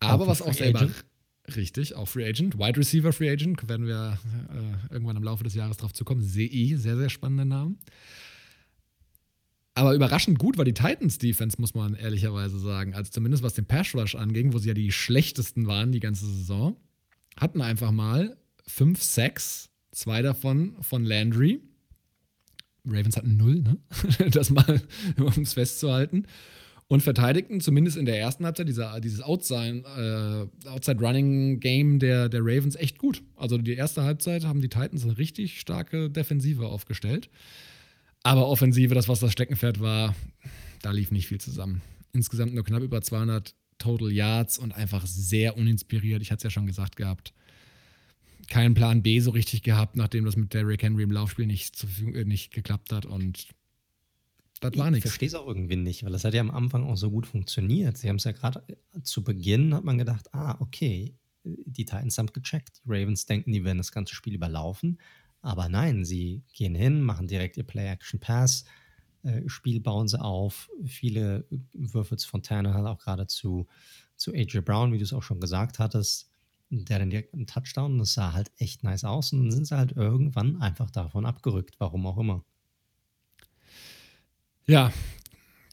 Aber 0.00 0.26
was 0.26 0.42
auch 0.42 0.52
selber. 0.52 0.80
Agent. 0.80 1.04
Richtig, 1.56 1.94
auch 1.94 2.08
Free 2.08 2.26
Agent. 2.26 2.58
Wide 2.58 2.78
Receiver 2.78 3.12
Free 3.12 3.30
Agent, 3.30 3.68
werden 3.68 3.86
wir 3.86 4.18
äh, 4.52 4.92
irgendwann 4.94 5.16
im 5.16 5.22
Laufe 5.22 5.44
des 5.44 5.54
Jahres 5.54 5.76
drauf 5.76 5.92
zukommen. 5.92 6.22
CI, 6.22 6.76
sehr, 6.76 6.96
sehr 6.96 7.10
spannender 7.10 7.44
Name. 7.44 7.76
Aber 9.74 9.94
überraschend 9.94 10.38
gut 10.38 10.58
war 10.58 10.64
die 10.64 10.74
Titans 10.74 11.18
Defense, 11.18 11.58
muss 11.58 11.74
man 11.74 11.94
ehrlicherweise 11.94 12.58
sagen. 12.58 12.94
Also 12.94 13.10
zumindest 13.10 13.42
was 13.42 13.54
den 13.54 13.64
Pass 13.64 13.94
Rush 13.94 14.14
anging, 14.14 14.52
wo 14.52 14.58
sie 14.58 14.68
ja 14.68 14.74
die 14.74 14.92
schlechtesten 14.92 15.66
waren 15.66 15.92
die 15.92 16.00
ganze 16.00 16.26
Saison. 16.26 16.76
Hatten 17.38 17.62
einfach 17.62 17.90
mal 17.90 18.36
fünf 18.66 19.02
Sacks, 19.02 19.70
zwei 19.90 20.20
davon 20.20 20.76
von 20.82 21.04
Landry. 21.04 21.60
Ravens 22.84 23.16
hatten 23.16 23.36
null, 23.36 23.62
ne? 23.62 23.78
das 24.30 24.50
mal, 24.50 24.82
um 25.16 25.42
es 25.42 25.54
festzuhalten 25.54 26.26
und 26.92 27.02
verteidigten 27.02 27.62
zumindest 27.62 27.96
in 27.96 28.04
der 28.04 28.20
ersten 28.20 28.44
Halbzeit 28.44 28.68
dieser, 28.68 29.00
dieses 29.00 29.22
Outside, 29.22 29.82
äh, 29.96 30.68
Outside-Running-Game 30.68 31.98
der, 31.98 32.28
der 32.28 32.42
Ravens 32.42 32.76
echt 32.76 32.98
gut. 32.98 33.22
Also 33.34 33.56
die 33.56 33.72
erste 33.72 34.02
Halbzeit 34.02 34.44
haben 34.44 34.60
die 34.60 34.68
Titans 34.68 35.02
eine 35.04 35.16
richtig 35.16 35.58
starke 35.58 36.10
Defensive 36.10 36.66
aufgestellt. 36.66 37.30
Aber 38.22 38.46
Offensive, 38.46 38.94
das 38.94 39.08
was 39.08 39.20
das 39.20 39.32
Steckenpferd 39.32 39.80
war, 39.80 40.14
da 40.82 40.90
lief 40.90 41.10
nicht 41.10 41.28
viel 41.28 41.40
zusammen. 41.40 41.80
Insgesamt 42.12 42.52
nur 42.52 42.62
knapp 42.62 42.82
über 42.82 43.00
200 43.00 43.54
Total 43.78 44.12
Yards 44.12 44.58
und 44.58 44.72
einfach 44.72 45.06
sehr 45.06 45.56
uninspiriert. 45.56 46.20
Ich 46.20 46.30
hatte 46.30 46.40
es 46.40 46.44
ja 46.44 46.50
schon 46.50 46.66
gesagt 46.66 46.96
gehabt. 46.96 47.32
Keinen 48.50 48.74
Plan 48.74 49.02
B 49.02 49.18
so 49.20 49.30
richtig 49.30 49.62
gehabt, 49.62 49.96
nachdem 49.96 50.26
das 50.26 50.36
mit 50.36 50.52
Derrick 50.52 50.82
Henry 50.82 51.04
im 51.04 51.10
Laufspiel 51.10 51.46
nicht, 51.46 51.74
zu, 51.74 51.86
äh, 52.12 52.26
nicht 52.26 52.52
geklappt 52.52 52.92
hat. 52.92 53.06
Und 53.06 53.46
das 54.62 54.76
war 54.76 54.90
nichts. 54.90 55.04
Ich 55.04 55.10
verstehe 55.10 55.28
es 55.28 55.34
auch 55.34 55.46
irgendwie 55.46 55.76
nicht, 55.76 56.04
weil 56.04 56.12
das 56.12 56.24
hat 56.24 56.34
ja 56.34 56.40
am 56.40 56.50
Anfang 56.50 56.84
auch 56.84 56.96
so 56.96 57.10
gut 57.10 57.26
funktioniert. 57.26 57.98
Sie 57.98 58.08
haben 58.08 58.16
es 58.16 58.24
ja 58.24 58.32
gerade 58.32 58.62
äh, 58.68 59.02
zu 59.02 59.22
Beginn, 59.22 59.74
hat 59.74 59.84
man 59.84 59.98
gedacht, 59.98 60.32
ah, 60.34 60.56
okay, 60.60 61.14
die 61.44 61.84
Titans 61.84 62.18
haben 62.18 62.28
gecheckt. 62.32 62.80
Die 62.84 62.90
Ravens 62.90 63.26
denken, 63.26 63.52
die 63.52 63.64
werden 63.64 63.78
das 63.78 63.92
ganze 63.92 64.14
Spiel 64.14 64.34
überlaufen. 64.34 64.98
Aber 65.40 65.68
nein, 65.68 66.04
sie 66.04 66.44
gehen 66.52 66.74
hin, 66.74 67.02
machen 67.02 67.26
direkt 67.26 67.56
ihr 67.56 67.64
Play-Action-Pass, 67.64 68.64
äh, 69.24 69.48
Spiel 69.48 69.80
bauen 69.80 70.08
sie 70.08 70.20
auf. 70.20 70.70
Viele 70.84 71.46
Würfe 71.72 72.16
von 72.18 72.42
Tannehill 72.42 72.86
auch 72.86 72.98
gerade 72.98 73.26
zu, 73.26 73.66
zu 74.16 74.32
AJ 74.32 74.60
Brown, 74.60 74.92
wie 74.92 74.98
du 74.98 75.04
es 75.04 75.12
auch 75.12 75.22
schon 75.22 75.40
gesagt 75.40 75.78
hattest. 75.78 76.28
der 76.70 77.00
dann 77.00 77.10
direkt 77.10 77.34
einen 77.34 77.46
Touchdown. 77.46 77.98
Das 77.98 78.14
sah 78.14 78.32
halt 78.32 78.50
echt 78.56 78.84
nice 78.84 79.04
aus. 79.04 79.32
Und 79.32 79.40
dann 79.42 79.50
sind 79.50 79.66
sie 79.66 79.76
halt 79.76 79.92
irgendwann 79.92 80.62
einfach 80.62 80.90
davon 80.90 81.26
abgerückt, 81.26 81.74
warum 81.78 82.06
auch 82.06 82.18
immer. 82.18 82.44
Ja, 84.66 84.92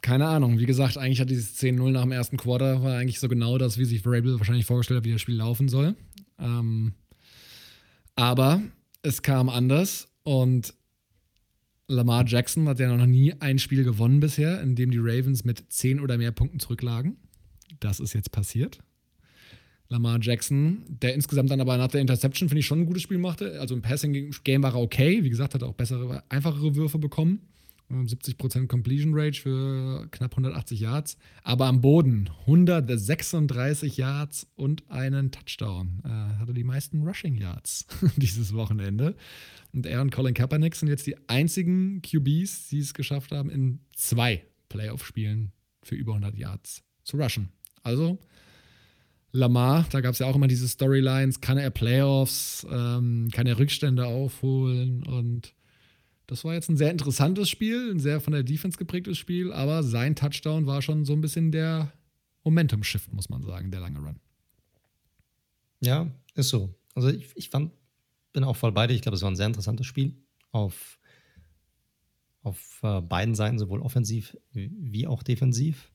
keine 0.01 0.27
Ahnung. 0.27 0.59
Wie 0.59 0.65
gesagt, 0.65 0.97
eigentlich 0.97 1.19
hat 1.19 1.29
dieses 1.29 1.59
10-0 1.59 1.91
nach 1.91 2.03
dem 2.03 2.11
ersten 2.11 2.37
Quarter 2.37 2.83
war 2.83 2.97
eigentlich 2.97 3.19
so 3.19 3.27
genau 3.27 3.57
das, 3.57 3.77
wie 3.77 3.85
sich 3.85 4.01
Vrabel 4.01 4.39
wahrscheinlich 4.39 4.65
vorgestellt 4.65 4.99
hat, 4.99 5.05
wie 5.05 5.11
das 5.11 5.21
Spiel 5.21 5.35
laufen 5.35 5.69
soll. 5.69 5.95
Ähm, 6.39 6.93
aber 8.15 8.61
es 9.01 9.21
kam 9.21 9.49
anders 9.49 10.07
und 10.23 10.73
Lamar 11.87 12.25
Jackson 12.27 12.67
hat 12.67 12.79
ja 12.79 12.95
noch 12.95 13.05
nie 13.05 13.33
ein 13.39 13.59
Spiel 13.59 13.83
gewonnen 13.83 14.19
bisher, 14.19 14.61
in 14.61 14.75
dem 14.75 14.91
die 14.91 14.99
Ravens 14.99 15.43
mit 15.43 15.63
10 15.69 15.99
oder 15.99 16.17
mehr 16.17 16.31
Punkten 16.31 16.59
zurücklagen. 16.59 17.17
Das 17.79 17.99
ist 17.99 18.13
jetzt 18.13 18.31
passiert. 18.31 18.79
Lamar 19.89 20.19
Jackson, 20.21 20.83
der 20.87 21.15
insgesamt 21.15 21.49
dann 21.49 21.61
aber 21.61 21.77
nach 21.77 21.87
der 21.87 22.01
Interception, 22.01 22.47
finde 22.47 22.59
ich, 22.59 22.67
schon 22.67 22.81
ein 22.81 22.85
gutes 22.85 23.01
Spiel 23.01 23.17
machte. 23.17 23.59
Also 23.59 23.73
im 23.73 23.81
Passing-Game 23.81 24.61
war 24.61 24.75
er 24.75 24.81
okay. 24.81 25.23
Wie 25.23 25.31
gesagt, 25.31 25.55
hat 25.55 25.63
er 25.63 25.67
auch 25.67 25.73
bessere, 25.73 26.23
einfachere 26.29 26.75
Würfe 26.75 26.99
bekommen. 26.99 27.41
70% 27.89 28.67
Completion 28.67 29.11
Rate 29.13 29.39
für 29.39 30.07
knapp 30.11 30.33
180 30.33 30.79
Yards. 30.79 31.17
Aber 31.43 31.65
am 31.65 31.81
Boden 31.81 32.29
136 32.41 33.97
Yards 33.97 34.47
und 34.55 34.89
einen 34.89 35.31
Touchdown. 35.31 36.01
Äh, 36.05 36.09
hatte 36.39 36.53
die 36.53 36.63
meisten 36.63 37.01
Rushing 37.05 37.35
Yards 37.35 37.87
dieses 38.17 38.53
Wochenende. 38.53 39.15
Und 39.73 39.85
er 39.85 40.01
und 40.01 40.11
Colin 40.11 40.33
Kaepernick 40.33 40.75
sind 40.75 40.87
jetzt 40.87 41.07
die 41.07 41.17
einzigen 41.27 42.01
QBs, 42.01 42.69
die 42.69 42.79
es 42.79 42.93
geschafft 42.93 43.31
haben, 43.31 43.49
in 43.49 43.79
zwei 43.95 44.45
Playoff-Spielen 44.69 45.51
für 45.83 45.95
über 45.95 46.13
100 46.13 46.37
Yards 46.37 46.83
zu 47.03 47.17
rushen. 47.17 47.49
Also 47.83 48.19
Lamar, 49.31 49.85
da 49.91 50.01
gab 50.01 50.13
es 50.13 50.19
ja 50.19 50.27
auch 50.27 50.35
immer 50.35 50.47
diese 50.47 50.67
Storylines, 50.67 51.39
kann 51.39 51.57
er 51.57 51.69
Playoffs, 51.69 52.65
ähm, 52.69 53.29
kann 53.31 53.45
er 53.45 53.59
Rückstände 53.59 54.05
aufholen 54.05 55.03
und 55.05 55.53
das 56.29 56.43
war 56.43 56.53
jetzt 56.53 56.69
ein 56.69 56.77
sehr 56.77 56.91
interessantes 56.91 57.49
Spiel, 57.49 57.91
ein 57.91 57.99
sehr 57.99 58.21
von 58.21 58.33
der 58.33 58.43
Defense 58.43 58.77
geprägtes 58.77 59.17
Spiel, 59.17 59.51
aber 59.51 59.81
sein 59.81 60.15
Touchdown 60.15 60.67
war 60.67 60.81
schon 60.81 61.03
so 61.03 61.13
ein 61.13 61.21
bisschen 61.21 61.51
der 61.51 61.91
Momentum-Shift, 62.43 63.11
muss 63.13 63.29
man 63.29 63.41
sagen, 63.43 63.71
der 63.71 63.79
lange 63.79 63.99
Run. 63.99 64.19
Ja, 65.81 66.07
ist 66.35 66.49
so. 66.49 66.73
Also 66.93 67.09
ich, 67.09 67.31
ich 67.35 67.49
fand, 67.49 67.71
bin 68.31 68.43
auch 68.43 68.55
voll 68.55 68.71
bei 68.71 68.85
dir. 68.85 68.93
Ich 68.93 69.01
glaube, 69.01 69.15
es 69.15 69.23
war 69.23 69.31
ein 69.31 69.35
sehr 69.35 69.47
interessantes 69.47 69.87
Spiel 69.87 70.15
auf, 70.51 70.99
auf 72.43 72.79
äh, 72.83 73.01
beiden 73.01 73.33
Seiten, 73.33 73.57
sowohl 73.57 73.81
offensiv 73.81 74.37
wie 74.51 75.07
auch 75.07 75.23
defensiv. 75.23 75.91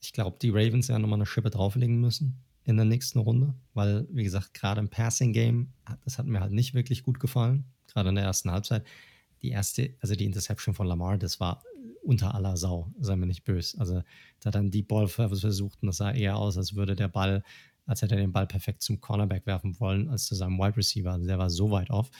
Ich 0.00 0.12
glaube, 0.12 0.38
die 0.42 0.50
Ravens 0.50 0.88
werden 0.88 1.02
nochmal 1.02 1.18
eine 1.18 1.26
Schippe 1.26 1.50
drauflegen 1.50 2.00
müssen 2.00 2.42
in 2.64 2.76
der 2.76 2.84
nächsten 2.86 3.20
Runde, 3.20 3.54
weil, 3.74 4.08
wie 4.10 4.24
gesagt, 4.24 4.54
gerade 4.54 4.80
im 4.80 4.88
Passing-Game, 4.88 5.72
das 6.04 6.18
hat 6.18 6.26
mir 6.26 6.40
halt 6.40 6.52
nicht 6.52 6.74
wirklich 6.74 7.04
gut 7.04 7.20
gefallen, 7.20 7.64
gerade 7.86 8.08
in 8.08 8.16
der 8.16 8.24
ersten 8.24 8.50
Halbzeit 8.50 8.84
die 9.42 9.50
erste, 9.50 9.94
also 10.00 10.14
die 10.14 10.24
Interception 10.24 10.74
von 10.74 10.86
Lamar, 10.86 11.18
das 11.18 11.40
war 11.40 11.62
unter 12.02 12.34
aller 12.34 12.56
Sau, 12.56 12.92
sei 12.98 13.16
mir 13.16 13.26
nicht 13.26 13.44
böse. 13.44 13.78
Also 13.78 14.02
da 14.40 14.50
dann 14.50 14.70
die 14.70 14.82
Ball 14.82 15.08
versucht 15.08 15.82
und 15.82 15.86
das 15.86 15.98
sah 15.98 16.12
eher 16.12 16.36
aus, 16.36 16.56
als 16.56 16.74
würde 16.74 16.96
der 16.96 17.08
Ball, 17.08 17.42
als 17.86 18.02
hätte 18.02 18.14
er 18.14 18.20
den 18.20 18.32
Ball 18.32 18.46
perfekt 18.46 18.82
zum 18.82 19.00
Cornerback 19.00 19.46
werfen 19.46 19.78
wollen, 19.80 20.08
als 20.08 20.26
zu 20.26 20.34
seinem 20.34 20.58
Wide 20.58 20.76
Receiver. 20.76 21.12
Also 21.12 21.26
der 21.26 21.38
war 21.38 21.50
so 21.50 21.70
weit 21.70 21.90
off. 21.90 22.10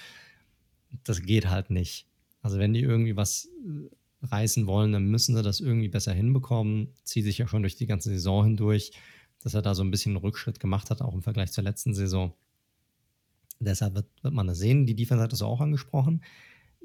Das 1.04 1.22
geht 1.22 1.48
halt 1.48 1.70
nicht. 1.70 2.06
Also 2.42 2.58
wenn 2.58 2.72
die 2.72 2.80
irgendwie 2.80 3.16
was 3.16 3.48
äh, 3.66 4.26
reißen 4.26 4.66
wollen, 4.66 4.92
dann 4.92 5.06
müssen 5.06 5.34
sie 5.34 5.42
das 5.42 5.60
irgendwie 5.60 5.88
besser 5.88 6.12
hinbekommen. 6.12 6.88
Zieht 7.04 7.24
sich 7.24 7.38
ja 7.38 7.46
schon 7.46 7.62
durch 7.62 7.76
die 7.76 7.86
ganze 7.86 8.10
Saison 8.10 8.44
hindurch, 8.44 8.92
dass 9.40 9.54
er 9.54 9.62
da 9.62 9.74
so 9.74 9.82
ein 9.82 9.90
bisschen 9.90 10.12
einen 10.12 10.24
Rückschritt 10.24 10.60
gemacht 10.60 10.90
hat, 10.90 11.02
auch 11.02 11.14
im 11.14 11.22
Vergleich 11.22 11.52
zur 11.52 11.64
letzten 11.64 11.94
Saison. 11.94 12.34
Deshalb 13.58 13.94
wird, 13.94 14.06
wird 14.22 14.34
man 14.34 14.48
das 14.48 14.58
sehen. 14.58 14.86
Die 14.86 14.94
Defense 14.96 15.22
hat 15.22 15.32
das 15.32 15.42
auch 15.42 15.60
angesprochen 15.60 16.22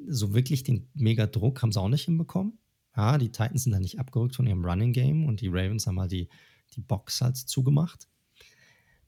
so 0.07 0.33
wirklich 0.33 0.63
den 0.63 0.89
Mega-Druck 0.93 1.61
haben 1.61 1.71
sie 1.71 1.81
auch 1.81 1.89
nicht 1.89 2.05
hinbekommen. 2.05 2.57
Ja, 2.95 3.17
die 3.17 3.31
Titans 3.31 3.63
sind 3.63 3.73
da 3.73 3.79
nicht 3.79 3.99
abgerückt 3.99 4.35
von 4.35 4.47
ihrem 4.47 4.65
Running 4.65 4.91
Game 4.91 5.25
und 5.25 5.41
die 5.41 5.47
Ravens 5.47 5.85
haben 5.87 5.99
halt 5.99 6.11
die, 6.11 6.29
die 6.75 6.81
Box 6.81 7.21
halt 7.21 7.37
zugemacht. 7.37 8.07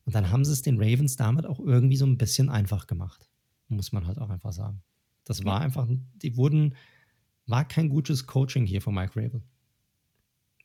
Und 0.05 0.15
dann 0.15 0.31
haben 0.31 0.45
sie 0.45 0.53
es 0.53 0.61
den 0.61 0.81
Ravens 0.81 1.15
damit 1.15 1.45
auch 1.45 1.59
irgendwie 1.59 1.97
so 1.97 2.05
ein 2.05 2.17
bisschen 2.17 2.49
einfach 2.49 2.87
gemacht. 2.87 3.29
Muss 3.67 3.91
man 3.91 4.07
halt 4.07 4.19
auch 4.19 4.29
einfach 4.29 4.53
sagen. 4.53 4.81
Das 5.23 5.45
war 5.45 5.61
einfach, 5.61 5.87
die 6.15 6.35
wurden, 6.37 6.75
war 7.45 7.67
kein 7.67 7.89
gutes 7.89 8.25
Coaching 8.25 8.65
hier 8.65 8.81
von 8.81 8.95
Mike 8.95 9.15
Rabel. 9.15 9.43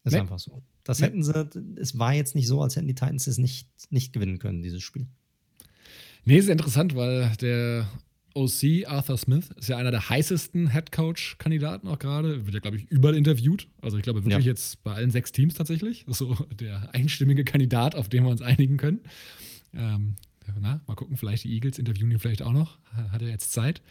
Ist 0.04 0.12
nee. 0.12 0.20
einfach 0.20 0.38
so. 0.38 0.62
Das 0.84 1.00
nee. 1.00 1.06
hätten 1.06 1.22
sie, 1.22 1.50
es 1.76 1.98
war 1.98 2.14
jetzt 2.14 2.34
nicht 2.34 2.46
so, 2.46 2.62
als 2.62 2.76
hätten 2.76 2.86
die 2.86 2.94
Titans 2.94 3.26
es 3.26 3.38
nicht, 3.38 3.68
nicht 3.90 4.12
gewinnen 4.12 4.38
können, 4.38 4.62
dieses 4.62 4.82
Spiel. 4.82 5.06
Nee, 6.24 6.38
ist 6.38 6.48
interessant, 6.48 6.94
weil 6.94 7.34
der 7.36 7.86
OC 8.34 8.86
Arthur 8.86 9.16
Smith 9.16 9.50
ist 9.56 9.68
ja 9.68 9.76
einer 9.76 9.92
der 9.92 10.08
heißesten 10.08 10.72
Head 10.72 10.90
Coach 10.90 11.38
Kandidaten 11.38 11.86
auch 11.88 11.98
gerade. 11.98 12.46
Wird 12.46 12.54
ja, 12.54 12.60
glaube 12.60 12.76
ich, 12.76 12.90
überall 12.90 13.14
interviewt. 13.14 13.68
Also 13.80 13.96
ich 13.96 14.02
glaube 14.02 14.24
wirklich 14.24 14.44
ja. 14.44 14.50
jetzt 14.50 14.82
bei 14.82 14.92
allen 14.92 15.10
sechs 15.10 15.32
Teams 15.32 15.54
tatsächlich. 15.54 16.04
So 16.14 16.34
der 16.60 16.94
einstimmige 16.94 17.44
Kandidat, 17.44 17.96
auf 17.96 18.08
den 18.08 18.24
wir 18.24 18.30
uns 18.30 18.40
einigen 18.40 18.76
können. 18.76 19.00
Ähm, 19.72 20.14
na, 20.60 20.80
mal 20.86 20.94
gucken, 20.94 21.16
vielleicht 21.16 21.44
die 21.44 21.52
Eagles 21.52 21.78
interviewen 21.78 22.10
ihn 22.12 22.18
vielleicht 22.18 22.42
auch 22.42 22.52
noch. 22.52 22.78
Hat 23.10 23.22
er 23.22 23.28
jetzt 23.28 23.52
Zeit. 23.52 23.82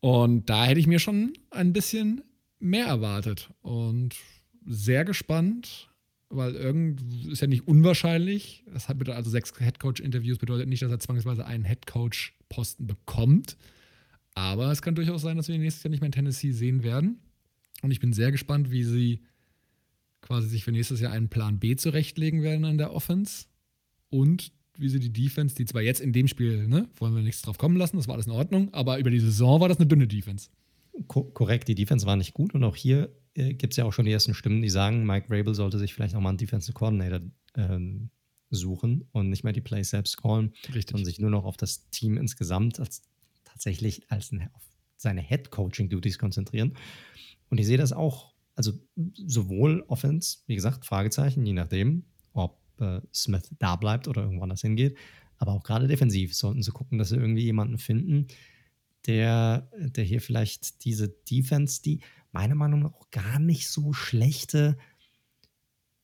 Und 0.00 0.48
da 0.48 0.64
hätte 0.64 0.80
ich 0.80 0.86
mir 0.86 0.98
schon 0.98 1.34
ein 1.50 1.72
bisschen 1.72 2.22
mehr 2.58 2.86
erwartet. 2.86 3.50
Und 3.60 4.16
sehr 4.66 5.04
gespannt, 5.04 5.89
weil 6.30 6.54
irgend 6.54 7.02
ist 7.26 7.42
ja 7.42 7.48
nicht 7.48 7.66
unwahrscheinlich. 7.66 8.64
Das 8.72 8.88
hat 8.88 9.08
also 9.08 9.30
sechs 9.30 9.52
Headcoach-Interviews 9.58 10.38
bedeutet 10.38 10.68
nicht, 10.68 10.82
dass 10.82 10.90
er 10.90 11.00
zwangsweise 11.00 11.44
einen 11.44 11.64
Headcoach-Posten 11.64 12.86
bekommt. 12.86 13.56
Aber 14.34 14.70
es 14.70 14.80
kann 14.80 14.94
durchaus 14.94 15.22
sein, 15.22 15.36
dass 15.36 15.48
wir 15.48 15.56
ihn 15.56 15.60
nächstes 15.60 15.82
Jahr 15.82 15.90
nicht 15.90 16.00
mehr 16.00 16.06
in 16.06 16.12
Tennessee 16.12 16.52
sehen 16.52 16.82
werden. 16.84 17.18
Und 17.82 17.90
ich 17.90 18.00
bin 18.00 18.12
sehr 18.12 18.30
gespannt, 18.30 18.70
wie 18.70 18.84
sie 18.84 19.20
quasi 20.20 20.48
sich 20.48 20.64
für 20.64 20.72
nächstes 20.72 21.00
Jahr 21.00 21.12
einen 21.12 21.28
Plan 21.28 21.58
B 21.58 21.74
zurechtlegen 21.76 22.42
werden 22.42 22.64
an 22.64 22.78
der 22.78 22.92
Offense. 22.92 23.46
Und 24.08 24.52
wie 24.78 24.88
sie 24.88 25.00
die 25.00 25.12
Defense, 25.12 25.56
die 25.56 25.64
zwar 25.64 25.82
jetzt 25.82 26.00
in 26.00 26.12
dem 26.12 26.28
Spiel, 26.28 26.68
ne, 26.68 26.88
wollen 26.96 27.14
wir 27.14 27.22
nichts 27.22 27.42
drauf 27.42 27.58
kommen 27.58 27.76
lassen, 27.76 27.96
das 27.96 28.06
war 28.06 28.14
alles 28.14 28.26
in 28.26 28.32
Ordnung, 28.32 28.72
aber 28.72 28.98
über 28.98 29.10
die 29.10 29.20
Saison 29.20 29.60
war 29.60 29.68
das 29.68 29.78
eine 29.78 29.86
dünne 29.86 30.06
Defense. 30.06 30.48
Ko 31.06 31.24
korrekt, 31.24 31.68
die 31.68 31.74
Defense 31.74 32.06
war 32.06 32.16
nicht 32.16 32.34
gut 32.34 32.54
und 32.54 32.64
auch 32.64 32.76
hier 32.76 33.10
äh, 33.34 33.54
gibt 33.54 33.72
es 33.72 33.76
ja 33.76 33.84
auch 33.84 33.92
schon 33.92 34.04
die 34.04 34.12
ersten 34.12 34.34
Stimmen, 34.34 34.62
die 34.62 34.70
sagen, 34.70 35.04
Mike 35.04 35.26
Rabel 35.30 35.54
sollte 35.54 35.78
sich 35.78 35.94
vielleicht 35.94 36.14
auch 36.14 36.20
mal 36.20 36.30
einen 36.30 36.38
Defensive 36.38 36.72
Coordinator 36.72 37.20
ähm, 37.56 38.10
suchen 38.50 39.06
und 39.12 39.30
nicht 39.30 39.44
mehr 39.44 39.52
die 39.52 39.60
Plays 39.60 39.90
selbst 39.90 40.16
callen 40.16 40.52
Richtig. 40.74 40.94
und 40.96 41.04
sich 41.04 41.20
nur 41.20 41.30
noch 41.30 41.44
auf 41.44 41.56
das 41.56 41.88
Team 41.90 42.16
insgesamt 42.16 42.80
als 42.80 43.02
tatsächlich 43.44 44.10
als 44.10 44.32
ein, 44.32 44.50
auf 44.52 44.62
seine 44.96 45.22
Head 45.22 45.50
Coaching 45.50 45.88
Duties 45.88 46.18
konzentrieren. 46.18 46.74
Und 47.48 47.58
ich 47.58 47.66
sehe 47.66 47.78
das 47.78 47.92
auch, 47.92 48.34
also 48.54 48.72
sowohl 49.14 49.84
Offense, 49.88 50.38
wie 50.46 50.54
gesagt, 50.54 50.84
Fragezeichen, 50.84 51.46
je 51.46 51.52
nachdem, 51.52 52.04
ob 52.32 52.60
äh, 52.78 53.00
Smith 53.12 53.54
da 53.58 53.76
bleibt 53.76 54.08
oder 54.08 54.22
irgendwo 54.22 54.42
anders 54.42 54.60
hingeht, 54.62 54.96
aber 55.38 55.52
auch 55.52 55.62
gerade 55.62 55.88
defensiv 55.88 56.34
sollten 56.34 56.62
sie 56.62 56.72
gucken, 56.72 56.98
dass 56.98 57.08
sie 57.08 57.16
irgendwie 57.16 57.44
jemanden 57.44 57.78
finden, 57.78 58.26
der, 59.06 59.70
der 59.78 60.04
hier 60.04 60.20
vielleicht 60.20 60.84
diese 60.84 61.08
Defense, 61.08 61.80
die 61.82 62.00
meiner 62.32 62.54
Meinung 62.54 62.80
nach 62.80 62.94
auch 62.94 63.10
gar 63.10 63.38
nicht 63.38 63.68
so 63.68 63.92
schlechte 63.92 64.78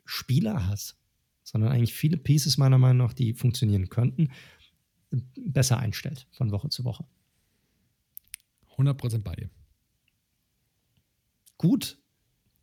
Spieler 0.05 0.67
hat, 0.67 0.97
sondern 1.43 1.73
eigentlich 1.73 1.95
viele 1.95 2.17
Pieces 2.17 2.59
meiner 2.59 2.79
Meinung 2.79 3.07
nach, 3.07 3.13
die 3.13 3.35
funktionieren 3.35 3.89
könnten, 3.89 4.31
besser 5.11 5.79
einstellt 5.79 6.27
von 6.31 6.51
Woche 6.51 6.69
zu 6.69 6.85
Woche. 6.85 7.07
100% 8.77 9.23
bei 9.23 9.35
dir. 9.35 9.51
Gut, 11.59 11.99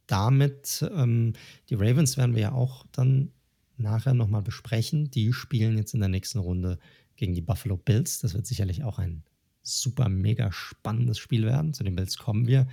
damit, 0.06 0.86
ähm, 0.94 1.34
die 1.70 1.76
Ravens 1.76 2.18
werden 2.18 2.36
wir 2.36 2.42
ja 2.42 2.52
auch 2.52 2.86
dann 2.92 3.32
nachher 3.78 4.14
nochmal 4.14 4.42
besprechen. 4.42 5.10
Die 5.10 5.34
spielen 5.34 5.78
jetzt 5.78 5.94
in 5.94 6.00
der 6.00 6.10
nächsten 6.10 6.40
Runde 6.40 6.78
gegen 7.16 7.34
die 7.34 7.42
Buffalo 7.42 7.78
Bills. 7.78 8.20
Das 8.20 8.34
wird 8.34 8.46
sicherlich 8.46 8.84
auch 8.84 9.00
ein 9.00 9.24
super, 9.64 10.10
mega 10.10 10.52
spannendes 10.52 11.18
Spiel 11.18 11.46
werden. 11.46 11.74
Zu 11.74 11.84
den 11.84 11.96
Bills 11.96 12.18
kommen 12.18 12.48
wir 12.48 12.68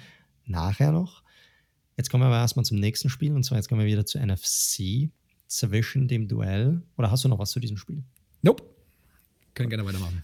nachher 0.46 0.92
noch. 0.92 1.22
Jetzt 1.96 2.10
kommen 2.10 2.22
wir 2.22 2.28
aber 2.28 2.38
erstmal 2.38 2.64
zum 2.64 2.78
nächsten 2.78 3.10
Spiel 3.10 3.34
und 3.34 3.44
zwar 3.44 3.58
jetzt 3.58 3.68
kommen 3.68 3.80
wir 3.80 3.86
wieder 3.86 4.06
zur 4.06 4.24
NFC 4.24 5.10
zwischen 5.46 6.08
dem 6.08 6.28
Duell. 6.28 6.82
Oder 6.96 7.10
hast 7.10 7.24
du 7.24 7.28
noch 7.28 7.38
was 7.38 7.50
zu 7.50 7.60
diesem 7.60 7.76
Spiel? 7.76 8.02
Nope. 8.42 8.64
Können 9.54 9.68
gerne 9.68 9.84
weitermachen. 9.84 10.22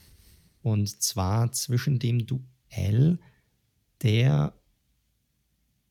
Und 0.63 1.03
zwar 1.03 1.53
zwischen 1.53 1.99
dem 1.99 2.27
Duell 2.27 3.19
der 4.03 4.55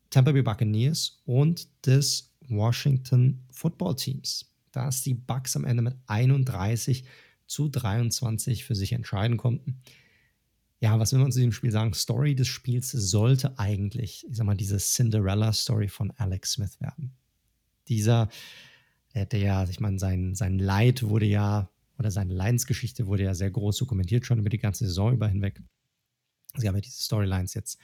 Tampa 0.10 0.32
Bay 0.32 0.42
Buccaneers 0.42 1.22
und 1.26 1.68
des 1.86 2.34
Washington 2.48 3.44
Football 3.52 3.96
Teams. 3.96 4.52
Da 4.72 4.88
es 4.88 5.02
die 5.02 5.14
Bucks 5.14 5.56
am 5.56 5.66
Ende 5.66 5.84
mit 5.84 5.96
31 6.08 7.06
zu 7.48 7.70
23 7.70 8.66
für 8.66 8.76
sich 8.76 8.94
entscheiden 8.94 9.38
konnten 9.38 9.82
ja, 10.80 11.00
was 11.00 11.14
will 11.14 11.20
man 11.20 11.32
zu 11.32 11.40
diesem 11.40 11.52
Spiel 11.52 11.72
sagen? 11.72 11.94
Story 11.94 12.36
des 12.36 12.48
Spiels 12.48 12.92
sollte 12.92 13.58
eigentlich, 13.58 14.26
ich 14.30 14.36
sag 14.36 14.46
mal, 14.46 14.56
diese 14.56 14.78
Cinderella-Story 14.78 15.88
von 15.88 16.12
Alex 16.12 16.54
Smith 16.54 16.80
werden. 16.82 17.16
Dieser, 17.88 18.30
der, 19.14 19.26
der 19.26 19.40
ja, 19.40 19.64
ich 19.64 19.80
meine, 19.80 20.00
sein, 20.00 20.36
sein 20.36 20.60
Leid 20.60 21.04
wurde 21.04 21.26
ja 21.26 21.70
oder 21.98 22.12
seine 22.12 22.34
Lions-Geschichte 22.34 23.08
wurde 23.08 23.24
ja 23.24 23.34
sehr 23.34 23.52
groß 23.52 23.78
dokumentiert, 23.78 24.26
schon 24.26 24.40
über 24.40 24.50
die 24.50 24.58
ganze 24.58 24.86
Saison 24.86 25.14
über 25.14 25.28
hinweg. 25.28 25.62
Es 26.54 26.64
gab 26.64 26.76
ja 26.76 26.82
diese 26.82 27.02
Storylines 27.02 27.54
jetzt 27.54 27.80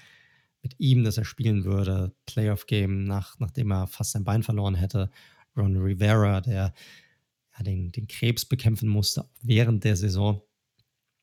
mit 0.61 0.75
ihm, 0.79 1.03
dass 1.03 1.17
er 1.17 1.25
spielen 1.25 1.63
würde, 1.63 2.13
Playoff-Game, 2.25 3.05
nach, 3.05 3.39
nachdem 3.39 3.71
er 3.71 3.87
fast 3.87 4.11
sein 4.11 4.23
Bein 4.23 4.43
verloren 4.43 4.75
hätte. 4.75 5.09
Ron 5.55 5.77
Rivera, 5.77 6.41
der 6.41 6.73
ja, 7.57 7.63
den, 7.63 7.91
den 7.91 8.07
Krebs 8.07 8.45
bekämpfen 8.45 8.89
musste 8.89 9.25
während 9.41 9.83
der 9.83 9.95
Saison. 9.95 10.41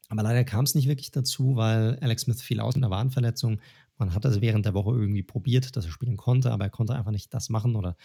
Aber 0.09 0.23
leider 0.23 0.45
kam 0.45 0.65
es 0.65 0.75
nicht 0.75 0.89
wirklich 0.89 1.11
dazu, 1.11 1.57
weil 1.57 1.99
Alex 2.01 2.23
Smith 2.23 2.43
fiel 2.43 2.61
aus 2.61 2.75
in 2.75 2.81
der 2.81 2.91
Wadenverletzung. 2.91 3.61
Man 3.99 4.15
hat 4.15 4.25
es 4.25 4.41
während 4.41 4.65
der 4.65 4.75
Woche 4.75 4.93
irgendwie 4.93 5.23
probiert, 5.23 5.77
dass 5.77 5.85
er 5.85 5.91
spielen 5.91 6.17
konnte, 6.17 6.51
aber 6.51 6.65
er 6.65 6.71
konnte 6.71 6.95
einfach 6.95 7.11
nicht 7.11 7.33
das 7.35 7.51
machen 7.51 7.77
oder 7.77 7.97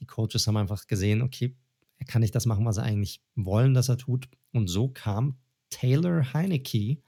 die 0.00 0.06
Coaches 0.06 0.46
haben 0.46 0.56
einfach 0.56 0.86
gesehen, 0.86 1.22
okay, 1.22 1.56
er 1.96 2.06
kann 2.06 2.20
nicht 2.20 2.34
das 2.34 2.46
machen, 2.46 2.64
was 2.64 2.76
er 2.76 2.84
eigentlich 2.84 3.22
wollen, 3.34 3.74
dass 3.74 3.88
er 3.88 3.98
tut. 3.98 4.28
Und 4.52 4.68
so 4.68 4.88
kam 4.88 5.38
Taylor 5.70 6.32
Heineke 6.32 6.98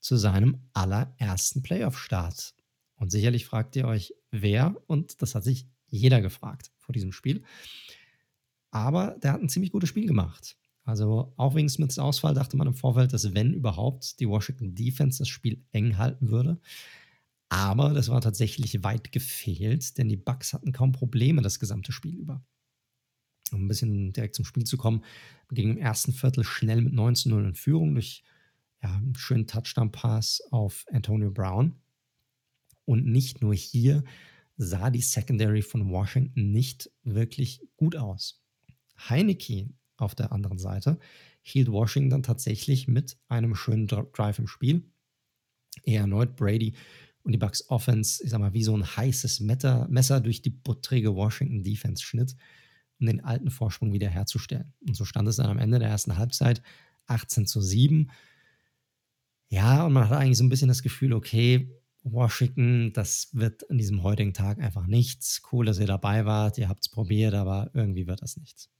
zu 0.00 0.16
seinem 0.16 0.60
allerersten 0.72 1.62
Playoff-Start. 1.62 2.54
Und 2.96 3.10
sicherlich 3.10 3.46
fragt 3.46 3.76
ihr 3.76 3.86
euch, 3.86 4.14
wer, 4.30 4.76
und 4.86 5.22
das 5.22 5.34
hat 5.34 5.44
sich 5.44 5.66
jeder 5.86 6.20
gefragt 6.20 6.70
vor 6.78 6.92
diesem 6.92 7.12
Spiel. 7.12 7.42
Aber 8.70 9.16
der 9.22 9.32
hat 9.32 9.40
ein 9.40 9.48
ziemlich 9.48 9.72
gutes 9.72 9.88
Spiel 9.88 10.06
gemacht. 10.06 10.56
Also 10.86 11.32
auch 11.36 11.56
wegen 11.56 11.68
Smiths 11.68 11.98
Ausfall 11.98 12.32
dachte 12.32 12.56
man 12.56 12.68
im 12.68 12.74
Vorfeld, 12.74 13.12
dass 13.12 13.34
wenn 13.34 13.52
überhaupt 13.52 14.20
die 14.20 14.28
Washington 14.28 14.76
Defense 14.76 15.18
das 15.18 15.28
Spiel 15.28 15.64
eng 15.72 15.98
halten 15.98 16.30
würde. 16.30 16.60
Aber 17.48 17.92
das 17.92 18.08
war 18.08 18.20
tatsächlich 18.20 18.84
weit 18.84 19.10
gefehlt, 19.10 19.98
denn 19.98 20.08
die 20.08 20.16
Bucks 20.16 20.52
hatten 20.52 20.72
kaum 20.72 20.92
Probleme 20.92 21.42
das 21.42 21.58
gesamte 21.58 21.90
Spiel 21.90 22.14
über. 22.14 22.44
Um 23.52 23.64
ein 23.64 23.68
bisschen 23.68 24.12
direkt 24.12 24.36
zum 24.36 24.44
Spiel 24.44 24.62
zu 24.62 24.76
kommen, 24.76 25.04
ging 25.50 25.70
im 25.70 25.78
ersten 25.78 26.12
Viertel 26.12 26.44
schnell 26.44 26.82
mit 26.82 26.94
19-0 26.94 27.44
in 27.44 27.54
Führung 27.56 27.94
durch 27.94 28.22
ja, 28.80 28.94
einen 28.94 29.16
schönen 29.16 29.48
Touchdown-Pass 29.48 30.40
auf 30.52 30.84
Antonio 30.92 31.32
Brown. 31.32 31.74
Und 32.84 33.06
nicht 33.06 33.42
nur 33.42 33.54
hier 33.54 34.04
sah 34.56 34.90
die 34.90 35.02
Secondary 35.02 35.62
von 35.62 35.90
Washington 35.90 36.52
nicht 36.52 36.90
wirklich 37.02 37.60
gut 37.76 37.96
aus. 37.96 38.40
Heineke 39.08 39.68
auf 39.96 40.14
der 40.14 40.32
anderen 40.32 40.58
Seite 40.58 40.98
hielt 41.42 41.70
Washington 41.70 42.22
tatsächlich 42.22 42.88
mit 42.88 43.16
einem 43.28 43.54
schönen 43.54 43.86
Drive 43.86 44.38
im 44.38 44.46
Spiel. 44.46 44.84
Er 45.84 46.02
erneut 46.02 46.36
Brady 46.36 46.74
und 47.22 47.32
die 47.32 47.38
Bucks 47.38 47.68
Offense, 47.70 48.22
ich 48.22 48.30
sag 48.30 48.40
mal, 48.40 48.54
wie 48.54 48.62
so 48.62 48.76
ein 48.76 48.84
heißes 48.84 49.40
Messer 49.40 50.20
durch 50.20 50.42
die 50.42 50.50
buttrige 50.50 51.14
Washington 51.14 51.62
Defense 51.62 52.02
schnitt, 52.02 52.36
um 52.98 53.06
den 53.06 53.24
alten 53.24 53.50
Vorsprung 53.50 53.92
wiederherzustellen. 53.92 54.72
Und 54.86 54.96
so 54.96 55.04
stand 55.04 55.28
es 55.28 55.36
dann 55.36 55.50
am 55.50 55.58
Ende 55.58 55.78
der 55.78 55.88
ersten 55.88 56.16
Halbzeit 56.16 56.62
18 57.06 57.46
zu 57.46 57.60
7. 57.60 58.10
Ja, 59.48 59.84
und 59.84 59.92
man 59.92 60.04
hatte 60.04 60.18
eigentlich 60.18 60.38
so 60.38 60.44
ein 60.44 60.48
bisschen 60.48 60.68
das 60.68 60.82
Gefühl, 60.82 61.12
okay, 61.12 61.70
Washington, 62.02 62.92
das 62.92 63.30
wird 63.32 63.68
an 63.70 63.78
diesem 63.78 64.02
heutigen 64.02 64.32
Tag 64.32 64.60
einfach 64.60 64.86
nichts. 64.86 65.42
Cool, 65.50 65.66
dass 65.66 65.78
ihr 65.78 65.86
dabei 65.86 66.24
wart, 66.24 66.58
ihr 66.58 66.68
habt 66.68 66.84
es 66.84 66.88
probiert, 66.88 67.34
aber 67.34 67.70
irgendwie 67.74 68.06
wird 68.06 68.22
das 68.22 68.36
nichts. 68.36 68.70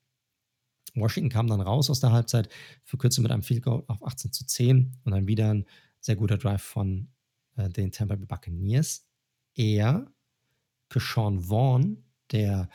Washington 0.95 1.31
kam 1.31 1.47
dann 1.47 1.61
raus 1.61 1.91
aus 1.91 2.01
der 2.01 2.13
Halbzeit, 2.13 2.49
verkürzte 2.85 3.21
mit 3.21 3.31
einem 3.31 3.43
Field 3.43 3.63
Goal 3.63 3.85
auf 3.89 4.05
18 4.05 4.33
zu 4.33 4.47
10 4.47 4.97
und 5.05 5.13
dann 5.13 5.27
wieder 5.27 5.53
ein 5.53 5.67
sehr 6.01 6.17
guter 6.17 6.39
Drive 6.39 6.63
von 6.63 7.09
äh, 7.57 7.69
den 7.69 7.93
Tampa 7.93 8.17
Bay 8.17 8.27
Buccaneers. 8.27 9.07
Er, 9.55 10.07
Keshawn 10.89 11.41
Vaughn, 11.41 12.05
der 12.31 12.69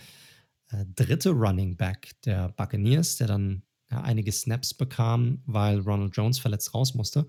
äh, 0.70 0.86
dritte 0.96 1.32
Running 1.32 1.78
Back 1.78 2.12
der 2.26 2.50
Buccaneers, 2.50 3.18
der 3.18 3.28
dann 3.28 3.64
ja, 3.90 4.02
einige 4.02 4.32
Snaps 4.32 4.74
bekam, 4.74 5.42
weil 5.46 5.80
Ronald 5.80 6.16
Jones 6.16 6.40
verletzt 6.40 6.74
raus 6.74 6.94
musste, 6.94 7.28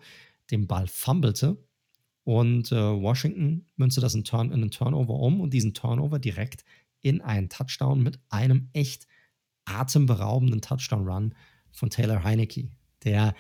den 0.50 0.66
Ball 0.66 0.86
fummelte 0.86 1.56
und 2.24 2.70
äh, 2.70 2.76
Washington 2.76 3.66
münzte 3.76 4.00
das 4.00 4.14
in, 4.14 4.24
Turn, 4.24 4.48
in 4.48 4.60
einen 4.60 4.70
Turnover 4.70 5.14
um 5.14 5.40
und 5.40 5.52
diesen 5.52 5.74
Turnover 5.74 6.18
direkt 6.18 6.64
in 7.00 7.20
einen 7.20 7.48
Touchdown 7.48 8.02
mit 8.02 8.20
einem 8.28 8.68
echt 8.72 9.06
atemberaubenden 9.64 10.60
Touchdown-Run 10.60 11.34
von 11.70 11.90
Taylor 11.90 12.22
Heineke, 12.24 12.70
der 13.04 13.34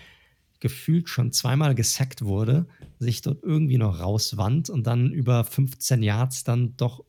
gefühlt 0.60 1.08
schon 1.08 1.32
zweimal 1.32 1.74
gesackt 1.74 2.22
wurde, 2.22 2.66
sich 2.98 3.20
dort 3.20 3.42
irgendwie 3.42 3.78
noch 3.78 3.98
rauswand 3.98 4.70
und 4.70 4.86
dann 4.86 5.12
über 5.12 5.44
15 5.44 6.02
Yards 6.02 6.44
dann 6.44 6.76
doch 6.76 7.04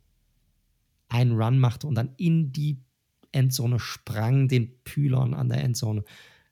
einen 1.08 1.34
Run 1.34 1.60
machte 1.60 1.86
und 1.86 1.96
dann 1.96 2.14
in 2.18 2.52
die 2.52 2.82
Endzone 3.32 3.80
sprang, 3.80 4.48
den 4.48 4.84
Pylon 4.84 5.34
an 5.34 5.50
der 5.50 5.64
Endzone 5.64 6.04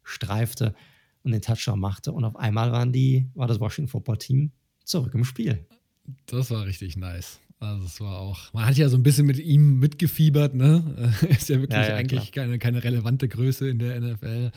streifte 0.03 0.75
und 1.23 1.31
den 1.31 1.41
Touchdown 1.41 1.79
machte. 1.79 2.11
Und 2.11 2.23
auf 2.23 2.35
einmal 2.35 2.71
waren 2.71 2.91
die, 2.91 3.29
war 3.33 3.47
das 3.47 3.59
Washington 3.59 3.89
Football 3.89 4.17
Team 4.17 4.51
zurück 4.83 5.13
im 5.13 5.23
Spiel. 5.23 5.65
Das 6.25 6.51
war 6.51 6.65
richtig 6.65 6.97
nice. 6.97 7.39
Also 7.61 7.85
es 7.85 8.01
war 8.01 8.17
auch, 8.17 8.51
man 8.53 8.65
hat 8.65 8.75
ja 8.75 8.89
so 8.89 8.97
ein 8.97 9.03
bisschen 9.03 9.27
mit 9.27 9.37
ihm 9.37 9.77
mitgefiebert, 9.77 10.55
ne? 10.55 11.13
Ist 11.29 11.47
ja 11.47 11.59
wirklich 11.59 11.77
ja, 11.79 11.89
ja, 11.89 11.95
eigentlich 11.95 12.31
keine, 12.31 12.57
keine 12.57 12.83
relevante 12.83 13.27
Größe 13.27 13.69
in 13.69 13.77
der 13.77 14.01
NFL. 14.01 14.51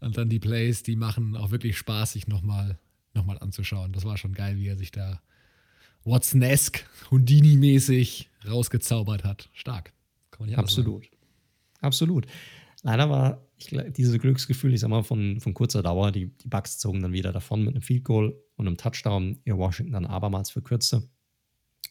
Und 0.00 0.18
dann 0.18 0.28
die 0.28 0.40
Plays, 0.40 0.82
die 0.82 0.96
machen 0.96 1.36
auch 1.36 1.52
wirklich 1.52 1.78
Spaß, 1.78 2.14
sich 2.14 2.26
nochmal 2.26 2.76
noch 3.14 3.24
mal 3.24 3.38
anzuschauen. 3.38 3.92
Das 3.92 4.04
war 4.04 4.16
schon 4.16 4.32
geil, 4.34 4.56
wie 4.56 4.66
er 4.66 4.76
sich 4.76 4.90
da 4.90 5.20
Watson-esque, 6.04 6.84
Houdini-mäßig 7.12 8.28
rausgezaubert 8.48 9.22
hat. 9.22 9.48
Stark. 9.52 9.92
Absolut. 10.56 11.08
Absolut. 11.80 12.26
Leider 12.82 13.10
war 13.10 13.46
ich, 13.58 13.76
dieses 13.96 14.18
Glücksgefühl, 14.18 14.74
ich 14.74 14.80
sag 14.80 14.88
mal, 14.88 15.04
von, 15.04 15.38
von 15.38 15.54
kurzer 15.54 15.84
Dauer. 15.84 16.10
Die, 16.10 16.26
die 16.26 16.48
Bucks 16.48 16.78
zogen 16.78 17.00
dann 17.00 17.12
wieder 17.12 17.30
davon 17.30 17.62
mit 17.62 17.74
einem 17.74 17.82
Field 17.82 18.02
Goal 18.02 18.34
und 18.56 18.66
einem 18.66 18.76
Touchdown, 18.76 19.38
ihr 19.44 19.56
Washington 19.56 19.92
dann 19.92 20.06
abermals 20.06 20.50
verkürzte. 20.50 21.08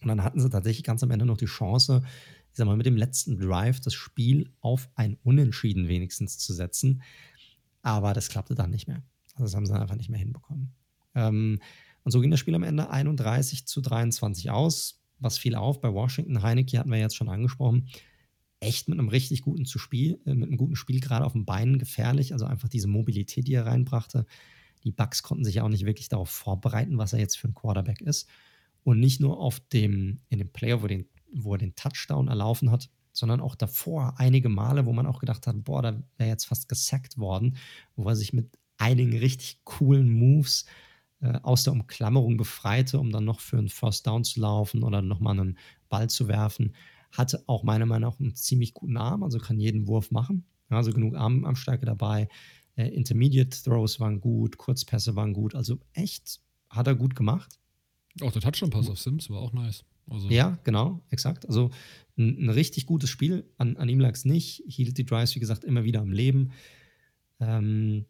Und 0.02 0.08
dann 0.08 0.24
hatten 0.24 0.39
sie 0.39 0.50
tatsächlich 0.50 0.84
ganz 0.84 1.04
am 1.04 1.12
Ende 1.12 1.26
noch 1.26 1.38
die 1.38 1.45
Chance, 1.45 2.02
ich 2.52 2.58
sag 2.58 2.66
mal, 2.66 2.78
mit 2.78 2.86
dem 2.86 2.97
letzten 2.97 3.38
Drive 3.38 3.80
das 3.80 3.93
Spiel 3.93 4.50
auf 4.62 4.89
ein 4.95 5.18
Unentschieden 5.24 5.88
wenigstens 5.88 6.38
zu 6.38 6.54
setzen. 6.54 7.02
Aber 7.82 8.14
das 8.14 8.30
klappte 8.30 8.56
dann 8.56 8.72
nicht 8.72 8.88
mehr. 8.88 9.04
Also 9.34 9.45
das 9.45 9.56
haben 9.56 9.66
sie 9.66 9.74
dann 9.74 9.82
einfach 9.82 9.95
nicht 9.95 10.10
mehr 10.10 10.20
hinbekommen. 10.20 10.74
Ähm, 11.16 11.60
und 12.04 12.12
so 12.12 12.22
ging 12.22 12.32
das 12.32 12.39
Spiel 12.39 12.56
am 12.56 12.64
Ende 12.64 12.89
31 12.89 13.66
zu 13.68 13.82
23 13.82 14.50
aus. 14.52 15.02
Was 15.20 15.38
fiel 15.38 15.56
auf 15.56 15.82
bei 15.82 15.93
Washington? 15.93 16.41
Heineke 16.41 16.80
hatten 16.80 16.91
wir 16.91 16.97
jetzt 16.97 17.16
schon 17.16 17.30
angesprochen. 17.30 17.89
Echt 18.62 18.88
mit 18.88 19.00
einem 19.00 19.10
richtig 19.10 19.41
guten 19.41 19.66
Spiel, 19.66 20.20
äh, 20.26 20.34
mit 20.34 20.50
einem 20.50 20.58
guten 20.58 20.76
Spiel 20.76 21.00
gerade 21.00 21.26
auf 21.26 21.34
den 21.34 21.45
Beinen 21.45 21.78
gefährlich. 21.78 22.34
Also 22.34 22.45
einfach 22.45 22.70
diese 22.70 22.88
Mobilität, 22.88 23.47
die 23.47 23.54
er 23.54 23.66
reinbrachte. 23.66 24.26
Die 24.84 24.91
Bucks 24.91 25.24
konnten 25.24 25.43
sich 25.43 25.62
auch 25.62 25.70
nicht 25.70 25.86
wirklich 25.86 26.10
darauf 26.10 26.30
vorbereiten, 26.30 26.97
was 26.97 27.14
er 27.14 27.20
jetzt 27.20 27.38
für 27.38 27.50
ein 27.50 27.54
Quarterback 27.54 28.02
ist. 28.02 28.30
Und 28.84 29.00
nicht 29.00 29.20
nur 29.20 29.40
auf 29.40 29.60
dem, 29.60 30.22
in 30.30 30.40
dem 30.40 30.52
Player, 30.52 30.82
wo, 30.82 30.88
den, 30.88 31.06
wo 31.34 31.54
er 31.54 31.60
den 31.60 31.76
Touchdown 31.76 32.28
erlaufen 32.28 32.72
hat, 32.72 32.90
sondern 33.12 33.42
auch 33.42 33.56
davor 33.56 34.14
einige 34.18 34.50
Male, 34.50 34.86
wo 34.86 34.94
man 34.94 35.06
auch 35.06 35.20
gedacht 35.20 35.46
hat, 35.48 35.64
boah, 35.64 35.82
da 35.82 36.02
wäre 36.18 36.30
jetzt 36.30 36.46
fast 36.46 36.70
gesackt 36.70 37.18
worden, 37.18 37.58
wo 37.96 38.08
er 38.08 38.16
sich 38.16 38.34
mit 38.34 38.58
einigen 38.78 39.18
richtig 39.18 39.62
coolen 39.66 40.10
Moves 40.10 40.66
äh, 41.22 41.38
aus 41.44 41.64
der 41.64 41.74
Umklammerung 41.74 42.38
befreite, 42.38 42.99
um 42.99 43.12
dann 43.12 43.26
noch 43.26 43.41
für 43.41 43.58
einen 43.58 43.70
First 43.70 44.08
Down 44.08 44.24
zu 44.24 44.40
laufen 44.40 44.84
oder 44.84 45.02
nochmal 45.02 45.40
einen 45.40 45.58
Ball 45.90 46.10
zu 46.10 46.28
werfen. 46.28 46.74
Hatte 47.12 47.44
auch 47.48 47.64
meiner 47.64 47.86
Meinung 47.86 48.12
nach 48.12 48.20
einen 48.20 48.36
ziemlich 48.36 48.74
guten 48.74 48.98
Arm, 48.98 49.24
also 49.24 49.40
kann 49.40 49.60
jeden 49.60 49.88
Wurf 49.88 50.12
machen. 50.12 50.45
Also 50.70 50.91
genug 50.91 51.16
Arm, 51.16 51.45
Armstärke 51.45 51.86
dabei. 51.86 52.30
Äh, 52.76 52.88
Intermediate 52.90 53.64
Throws 53.64 53.99
waren 53.99 54.22
gut, 54.22 54.58
Kurzpässe 54.58 55.16
waren 55.16 55.34
gut. 55.34 55.56
Also 55.56 55.80
echt 55.94 56.40
hat 56.70 56.88
er 56.88 56.95
gut 56.95 57.16
gemacht. 57.16 57.59
Auch 58.22 58.32
der 58.32 58.41
Touchdown-Pass 58.41 58.90
auf 58.90 59.00
Sims 59.00 59.30
war 59.30 59.40
auch 59.40 59.54
nice. 59.54 59.84
Also 60.10 60.30
ja, 60.30 60.58
genau, 60.64 61.02
exakt. 61.10 61.46
Also 61.46 61.70
ein, 62.18 62.46
ein 62.46 62.50
richtig 62.50 62.86
gutes 62.86 63.10
Spiel. 63.10 63.46
An, 63.58 63.78
an 63.78 63.90
ihm 63.90 64.00
lag 64.00 64.14
es 64.14 64.26
nicht. 64.26 64.64
Hielt 64.68 64.98
die 64.98 65.06
Drives, 65.06 65.36
wie 65.36 65.40
gesagt, 65.40 65.64
immer 65.64 65.84
wieder 65.84 66.02
am 66.02 66.12
Leben. 66.12 66.52
Ähm, 67.40 68.06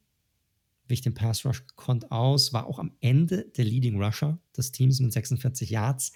wich 0.88 1.02
den 1.02 1.14
Pass 1.14 1.45
Rush 1.45 1.65
gekonnt 1.68 2.11
aus. 2.11 2.53
War 2.53 2.65
auch 2.65 2.80
am 2.80 2.91
Ende 3.02 3.45
der 3.57 3.65
Leading 3.65 4.02
Rusher 4.02 4.40
des 4.57 4.72
Teams 4.72 4.99
mit 4.99 5.14
46 5.14 5.69
Yards. 5.69 6.14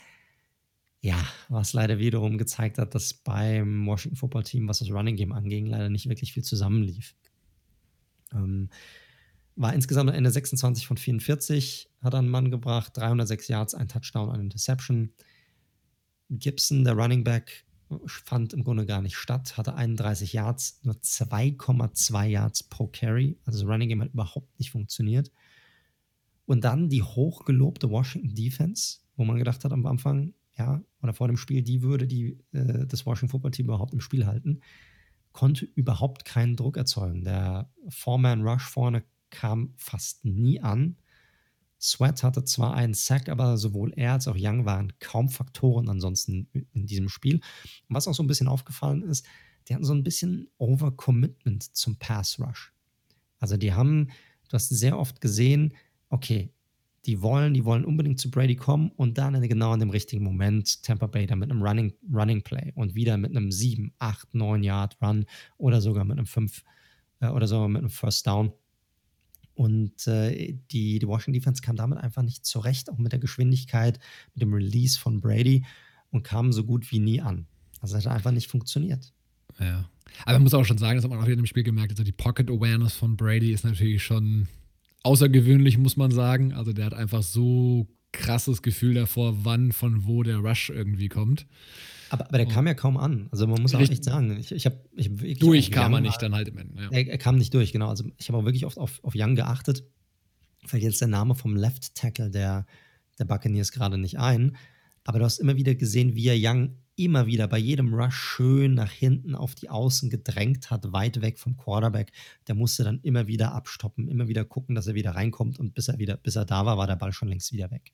Ja, 1.01 1.21
was 1.49 1.73
leider 1.73 1.99
wiederum 1.99 2.37
gezeigt 2.37 2.77
hat, 2.77 2.95
dass 2.95 3.13
beim 3.13 3.85
Washington 3.85 4.15
Football 4.15 4.43
Team, 4.43 4.67
was 4.69 4.79
das 4.79 4.89
Running 4.89 5.17
Game 5.17 5.33
anging, 5.33 5.65
leider 5.65 5.89
nicht 5.89 6.07
wirklich 6.07 6.31
viel 6.31 6.43
zusammenlief. 6.43 7.13
Ähm, 8.31 8.69
war 9.55 9.73
insgesamt 9.73 10.09
am 10.09 10.15
Ende 10.15 10.31
26 10.31 10.87
von 10.87 10.97
44, 10.97 11.89
hat 12.01 12.15
einen 12.15 12.29
Mann 12.29 12.51
gebracht, 12.51 12.97
306 12.97 13.47
Yards, 13.47 13.75
ein 13.75 13.87
Touchdown, 13.87 14.29
eine 14.29 14.43
Interception. 14.43 15.11
Gibson, 16.29 16.83
der 16.83 16.93
Running 16.93 17.23
Back, 17.23 17.65
fand 18.05 18.53
im 18.53 18.63
Grunde 18.63 18.85
gar 18.85 19.01
nicht 19.01 19.15
statt, 19.15 19.57
hatte 19.57 19.75
31 19.75 20.33
Yards, 20.33 20.79
nur 20.83 20.95
2,2 20.95 22.25
Yards 22.25 22.63
pro 22.63 22.87
Carry. 22.87 23.37
Also 23.45 23.59
das 23.59 23.67
Running 23.67 23.89
Game 23.89 24.01
hat 24.01 24.13
überhaupt 24.13 24.57
nicht 24.59 24.71
funktioniert. 24.71 25.31
Und 26.45 26.63
dann 26.63 26.89
die 26.89 27.03
hochgelobte 27.03 27.89
Washington 27.89 28.35
Defense, 28.35 28.99
wo 29.15 29.23
man 29.23 29.37
gedacht 29.37 29.63
hat 29.63 29.71
am 29.71 29.85
Anfang, 29.85 30.33
ja, 30.57 30.81
oder 31.01 31.13
vor 31.13 31.27
dem 31.27 31.37
Spiel, 31.37 31.61
die 31.61 31.81
würde 31.81 32.07
die, 32.07 32.37
äh, 32.51 32.85
das 32.85 33.05
Washington 33.05 33.31
Football 33.31 33.51
Team 33.51 33.65
überhaupt 33.67 33.93
im 33.93 34.01
Spiel 34.01 34.25
halten, 34.25 34.61
konnte 35.31 35.65
überhaupt 35.65 36.25
keinen 36.25 36.55
Druck 36.55 36.77
erzeugen. 36.77 37.23
Der 37.23 37.71
Four-Man-Rush 37.89 38.69
vorne 38.69 39.03
kam 39.33 39.73
fast 39.75 40.23
nie 40.23 40.61
an. 40.61 40.95
Sweat 41.81 42.23
hatte 42.23 42.45
zwar 42.45 42.75
einen 42.75 42.93
Sack, 42.93 43.27
aber 43.27 43.57
sowohl 43.57 43.91
er 43.97 44.13
als 44.13 44.27
auch 44.27 44.37
Young 44.37 44.65
waren 44.65 44.93
kaum 44.99 45.27
Faktoren 45.27 45.89
ansonsten 45.89 46.47
in 46.53 46.85
diesem 46.85 47.09
Spiel. 47.09 47.35
Und 47.35 47.95
was 47.95 48.07
auch 48.07 48.13
so 48.13 48.23
ein 48.23 48.27
bisschen 48.27 48.47
aufgefallen 48.47 49.03
ist, 49.03 49.25
die 49.67 49.73
hatten 49.73 49.83
so 49.83 49.93
ein 49.93 50.03
bisschen 50.03 50.47
Overcommitment 50.57 51.63
zum 51.75 51.97
Pass 51.97 52.39
Rush. 52.39 52.73
Also 53.39 53.57
die 53.57 53.73
haben, 53.73 54.07
du 54.47 54.53
hast 54.53 54.69
sehr 54.69 54.97
oft 54.97 55.19
gesehen, 55.19 55.73
okay, 56.09 56.53
die 57.05 57.21
wollen, 57.21 57.53
die 57.53 57.65
wollen 57.65 57.83
unbedingt 57.83 58.19
zu 58.19 58.31
Brady 58.31 58.55
kommen 58.55 58.91
und 58.95 59.17
dann 59.17 59.41
genau 59.41 59.73
in 59.73 59.81
dem 59.81 59.89
richtigen 59.89 60.23
Moment 60.23 60.83
Tampa 60.83 61.07
Bay 61.07 61.25
dann 61.25 61.39
mit 61.39 61.51
einem 61.51 61.61
Running, 61.61 61.93
Running 62.13 62.43
Play 62.43 62.71
und 62.75 62.95
wieder 62.95 63.17
mit 63.17 63.31
einem 63.31 63.51
7, 63.51 63.93
8, 63.99 64.35
9 64.35 64.63
Yard 64.63 64.97
Run 65.01 65.25
oder 65.57 65.81
sogar 65.81 66.05
mit 66.05 66.17
einem 66.17 66.27
5 66.27 66.63
äh, 67.19 67.27
oder 67.27 67.47
sogar 67.47 67.67
mit 67.67 67.79
einem 67.79 67.89
First 67.89 68.27
Down. 68.27 68.53
Und 69.55 70.07
äh, 70.07 70.57
die, 70.71 70.99
die 70.99 71.07
Washington 71.07 71.33
Defense 71.33 71.61
kam 71.61 71.75
damit 71.75 71.99
einfach 71.99 72.23
nicht 72.23 72.45
zurecht, 72.45 72.89
auch 72.89 72.97
mit 72.97 73.11
der 73.11 73.19
Geschwindigkeit, 73.19 73.99
mit 74.33 74.41
dem 74.41 74.53
Release 74.53 74.99
von 74.99 75.21
Brady 75.21 75.63
und 76.09 76.23
kam 76.23 76.51
so 76.51 76.63
gut 76.63 76.91
wie 76.91 76.99
nie 76.99 77.21
an. 77.21 77.45
Also 77.79 77.97
es 77.97 78.05
hat 78.05 78.13
einfach 78.13 78.31
nicht 78.31 78.49
funktioniert. 78.49 79.13
Ja. 79.59 79.89
Aber 80.25 80.33
man 80.33 80.43
muss 80.43 80.53
auch 80.53 80.65
schon 80.65 80.77
sagen, 80.77 80.97
das 80.97 81.03
hat 81.03 81.11
man 81.11 81.19
auch 81.19 81.27
wieder 81.27 81.37
im 81.37 81.45
Spiel 81.45 81.63
gemerkt, 81.63 81.91
also 81.91 82.03
die 82.03 82.11
Pocket 82.11 82.49
Awareness 82.49 82.93
von 82.93 83.17
Brady 83.17 83.51
ist 83.51 83.63
natürlich 83.63 84.03
schon 84.03 84.47
außergewöhnlich, 85.03 85.77
muss 85.77 85.97
man 85.97 86.11
sagen. 86.11 86.53
Also 86.53 86.73
der 86.73 86.85
hat 86.85 86.93
einfach 86.93 87.23
so 87.23 87.87
krasses 88.11 88.61
Gefühl 88.61 88.93
davor, 88.93 89.43
wann 89.43 89.71
von 89.71 90.05
wo 90.05 90.23
der 90.23 90.37
Rush 90.37 90.69
irgendwie 90.69 91.09
kommt. 91.09 91.45
Aber, 92.13 92.27
aber 92.27 92.37
der 92.37 92.45
kam 92.45 92.67
ja 92.67 92.75
kaum 92.75 92.95
an. 92.95 93.27
Also 93.31 93.47
man 93.47 93.59
muss 93.59 93.73
auch 93.73 93.79
echt 93.79 94.03
sagen, 94.03 94.37
ich, 94.37 94.51
ich 94.51 94.67
habe 94.67 94.77
ich 94.95 95.39
durch 95.39 95.71
kam 95.71 95.95
er 95.95 95.99
nicht 95.99 96.21
dann 96.21 96.35
halt 96.35 96.47
im 96.47 96.59
Ende. 96.59 96.83
Ja. 96.83 96.89
Er, 96.91 97.07
er, 97.07 97.17
kam 97.17 97.37
nicht 97.37 97.51
durch, 97.55 97.71
genau. 97.71 97.89
Also 97.89 98.03
ich 98.17 98.27
habe 98.29 98.37
auch 98.37 98.45
wirklich 98.45 98.67
oft 98.67 98.77
auf, 98.77 99.03
auf 99.03 99.13
Young 99.15 99.33
geachtet. 99.33 99.83
Fällt 100.63 100.83
jetzt 100.83 101.01
der 101.01 101.07
Name 101.07 101.33
vom 101.33 101.55
Left 101.55 101.95
Tackle 101.95 102.29
der, 102.29 102.67
der 103.17 103.25
Buccaneers 103.25 103.71
gerade 103.71 103.97
nicht 103.97 104.19
ein. 104.19 104.55
Aber 105.05 105.17
du 105.17 105.25
hast 105.25 105.39
immer 105.39 105.55
wieder 105.55 105.73
gesehen, 105.73 106.13
wie 106.13 106.27
er 106.27 106.35
Young 106.37 106.77
immer 106.95 107.25
wieder 107.25 107.47
bei 107.47 107.57
jedem 107.57 107.95
Rush 107.95 108.13
schön 108.13 108.75
nach 108.75 108.91
hinten 108.91 109.33
auf 109.33 109.55
die 109.55 109.71
Außen 109.71 110.11
gedrängt 110.11 110.69
hat, 110.69 110.93
weit 110.93 111.19
weg 111.19 111.39
vom 111.39 111.57
Quarterback. 111.57 112.11
Der 112.47 112.53
musste 112.53 112.83
dann 112.83 112.99
immer 113.01 113.25
wieder 113.25 113.53
abstoppen, 113.53 114.07
immer 114.07 114.27
wieder 114.27 114.45
gucken, 114.45 114.75
dass 114.75 114.85
er 114.85 114.93
wieder 114.93 115.15
reinkommt 115.15 115.57
und 115.57 115.73
bis 115.73 115.87
er 115.87 115.97
wieder, 115.97 116.17
bis 116.17 116.35
er 116.35 116.45
da 116.45 116.67
war, 116.67 116.77
war 116.77 116.85
der 116.85 116.95
Ball 116.95 117.11
schon 117.11 117.29
längst 117.29 117.51
wieder 117.53 117.71
weg. 117.71 117.91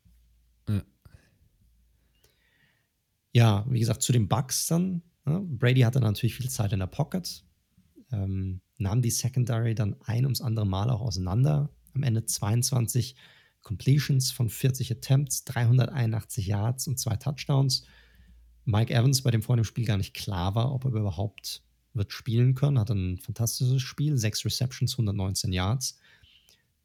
Ja, 0.68 0.84
ja 3.34 3.66
wie 3.70 3.80
gesagt, 3.80 4.02
zu 4.02 4.12
den 4.12 4.28
Bugs 4.28 4.68
dann. 4.68 5.02
Ja, 5.26 5.42
Brady 5.44 5.82
hatte 5.82 6.00
natürlich 6.00 6.36
viel 6.36 6.50
Zeit 6.50 6.74
in 6.74 6.80
der 6.80 6.88
Pocket, 6.88 7.44
ähm, 8.12 8.62
nahm 8.78 9.02
die 9.02 9.12
Secondary 9.12 9.76
dann 9.76 9.96
ein 10.02 10.26
ums 10.26 10.42
andere 10.42 10.66
Mal 10.66 10.90
auch 10.90 11.02
auseinander. 11.02 11.70
Am 11.94 12.04
Ende 12.04 12.26
22 12.26 13.16
Completions 13.62 14.32
von 14.32 14.50
40 14.50 14.92
Attempts, 14.92 15.44
381 15.46 16.48
Yards 16.48 16.88
und 16.88 16.98
zwei 17.00 17.16
Touchdowns. 17.16 17.84
Mike 18.66 18.94
Evans, 18.94 19.22
bei 19.22 19.32
dem 19.32 19.42
vor 19.42 19.56
dem 19.56 19.66
Spiel 19.66 19.86
gar 19.86 19.98
nicht 19.98 20.14
klar 20.14 20.56
war, 20.56 20.74
ob 20.74 20.86
er 20.86 20.92
überhaupt 20.92 21.64
wird 21.94 22.14
spielen 22.14 22.56
können, 22.56 22.80
hat 22.80 22.92
ein 22.92 23.18
fantastisches 23.18 23.82
Spiel, 23.82 24.18
sechs 24.18 24.46
Receptions, 24.46 24.94
119 24.94 25.52
Yards. 25.52 26.00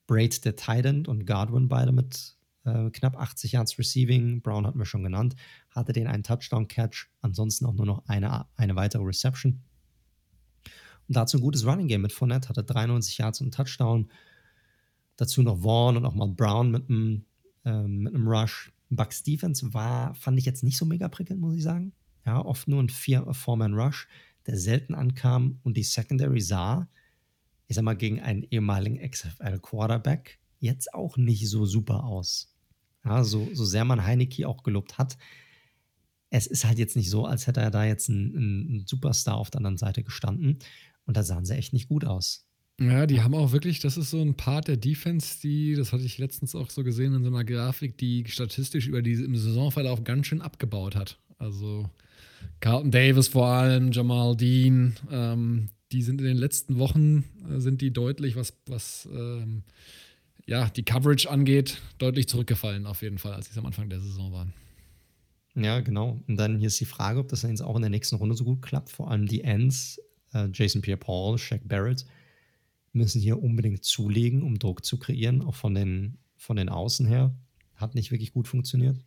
Braid, 0.07 0.45
der 0.45 0.57
Tight 0.57 0.87
End 0.87 1.09
und 1.09 1.27
Godwin 1.27 1.69
beide 1.69 1.93
mit 1.93 2.37
äh, 2.65 2.91
knapp 2.91 3.17
80 3.17 3.53
Yards 3.53 3.79
Receiving. 3.79 4.41
Brown 4.43 4.67
hatten 4.67 4.79
wir 4.79 4.87
schon 4.87 5.03
genannt, 5.03 5.35
hatte 5.71 5.93
den 5.93 6.07
einen 6.07 6.23
Touchdown-Catch, 6.23 7.09
ansonsten 7.21 7.67
auch 7.67 7.75
nur 7.75 7.87
noch 7.87 8.07
eine, 8.07 8.47
eine 8.57 8.77
weitere 8.77 9.03
Reception. 9.03 9.63
Und 11.07 11.17
dazu 11.17 11.39
ein 11.39 11.43
gutes 11.43 11.67
Running 11.67 11.89
Game 11.89 12.03
mit 12.03 12.13
Fournette, 12.13 12.49
hatte 12.49 12.65
93 12.65 13.19
Yards 13.19 13.41
und 13.41 13.53
Touchdown. 13.55 14.11
Dazu 15.17 15.43
noch 15.43 15.61
Vaughn 15.61 15.97
und 15.97 16.07
auch 16.07 16.15
mal 16.15 16.29
Brown 16.29 16.71
mit 16.71 16.89
einem, 16.89 17.25
äh, 17.65 17.83
mit 17.83 18.15
einem 18.15 18.27
Rush. 18.27 18.73
Bucks 18.91 19.23
Defense 19.23 19.75
war, 19.75 20.15
fand 20.15 20.39
ich 20.39 20.45
jetzt 20.45 20.63
nicht 20.63 20.77
so 20.77 20.85
mega 20.85 21.09
prickelnd, 21.09 21.41
muss 21.41 21.57
ich 21.57 21.63
sagen. 21.63 21.93
Ja, 22.27 22.45
oft 22.45 22.69
nur 22.69 22.83
ein 22.83 22.89
Four-Man-Rush, 22.89 24.09
der 24.47 24.57
selten 24.57 24.95
ankam 24.95 25.59
und 25.63 25.77
die 25.77 25.83
Secondary 25.83 26.41
sah, 26.41 26.89
ich 27.67 27.77
sag 27.77 27.85
mal, 27.85 27.97
gegen 27.97 28.21
einen 28.21 28.45
ehemaligen 28.45 28.99
XFL-Quarterback 28.99 30.39
jetzt 30.61 30.95
auch 30.95 31.17
nicht 31.17 31.49
so 31.49 31.67
super 31.67 32.05
aus. 32.05 32.54
Ja, 33.05 33.25
so, 33.25 33.49
so 33.53 33.65
sehr 33.65 33.85
man 33.85 34.05
Heineke 34.05 34.49
auch 34.49 34.63
gelobt 34.63 34.99
hat, 34.99 35.17
es 36.31 36.47
ist 36.47 36.65
halt 36.65 36.79
jetzt 36.79 36.97
nicht 36.97 37.11
so, 37.11 37.27
als 37.27 37.47
hätte 37.47 37.61
er 37.61 37.71
da 37.71 37.85
jetzt 37.85 38.09
ein, 38.09 38.79
ein 38.79 38.85
Superstar 38.87 39.37
auf 39.37 39.51
der 39.51 39.59
anderen 39.59 39.77
Seite 39.77 40.03
gestanden. 40.03 40.59
Und 41.07 41.17
da 41.17 41.23
sahen 41.23 41.45
sie 41.45 41.55
echt 41.55 41.73
nicht 41.73 41.89
gut 41.89 42.05
aus. 42.05 42.47
Ja, 42.81 43.07
die 43.07 43.23
haben 43.23 43.35
auch 43.35 43.53
wirklich, 43.53 43.79
das 43.79 43.97
ist 43.97 44.11
so 44.11 44.21
ein 44.21 44.35
Part 44.35 44.67
der 44.67 44.77
Defense, 44.77 45.41
die, 45.41 45.77
das 45.77 45.93
hatte 45.93 46.03
ich 46.03 46.19
letztens 46.19 46.57
auch 46.57 46.71
so 46.71 46.83
gesehen 46.83 47.15
in 47.15 47.23
so 47.23 47.29
einer 47.29 47.45
Grafik, 47.45 47.97
die 47.99 48.25
statistisch 48.27 48.89
über 48.89 49.01
die 49.01 49.13
im 49.13 49.37
Saisonverlauf 49.37 50.03
ganz 50.03 50.27
schön 50.27 50.43
abgebaut 50.43 50.97
hat. 50.97 51.19
Also 51.39 51.89
Carlton 52.59 52.91
Davis 52.91 53.29
vor 53.29 53.47
allem, 53.47 53.93
Jamal 53.93 54.37
Dean, 54.37 54.97
ähm, 55.13 55.69
die 55.93 56.03
sind 56.03 56.21
in 56.21 56.27
den 56.27 56.37
letzten 56.37 56.79
Wochen, 56.79 57.23
äh, 57.49 57.61
sind 57.61 57.81
die 57.81 57.93
deutlich, 57.93 58.35
was, 58.35 58.55
was 58.67 59.09
ähm, 59.13 59.63
ja, 60.47 60.69
die 60.69 60.85
Coverage 60.85 61.31
angeht, 61.31 61.81
deutlich 61.99 62.29
zurückgefallen 62.29 62.87
auf 62.87 63.03
jeden 63.03 63.19
Fall, 63.19 63.33
als 63.33 63.53
sie 63.53 63.59
am 63.59 63.67
Anfang 63.67 63.89
der 63.89 64.01
Saison 64.01 64.33
waren. 64.33 64.53
Ja, 65.55 65.81
genau. 65.81 66.21
Und 66.27 66.37
dann 66.37 66.59
hier 66.59 66.67
ist 66.67 66.81
die 66.81 66.85
Frage, 66.85 67.21
ob 67.21 67.29
das 67.29 67.43
dann 67.43 67.51
jetzt 67.51 67.63
auch 67.63 67.77
in 67.77 67.83
der 67.83 67.91
nächsten 67.91 68.17
Runde 68.17 68.35
so 68.35 68.45
gut 68.45 68.61
klappt. 68.61 68.91
Vor 68.91 69.11
allem 69.11 69.27
die 69.27 69.43
Ends, 69.43 70.01
äh, 70.33 70.49
Jason 70.53 70.83
Pierre-Paul, 70.83 71.39
Shaq 71.39 71.67
Barrett, 71.67 72.05
müssen 72.93 73.21
hier 73.21 73.43
unbedingt 73.43 73.85
zulegen, 73.85 74.43
um 74.43 74.59
Druck 74.59 74.85
zu 74.85 74.99
kreieren, 74.99 75.43
auch 75.43 75.55
von 75.55 75.75
den, 75.75 76.19
von 76.37 76.57
den 76.57 76.69
Außen 76.69 77.07
her. 77.07 77.35
Hat 77.77 77.95
nicht 77.95 78.11
wirklich 78.11 78.33
gut 78.33 78.49
funktioniert. 78.49 78.99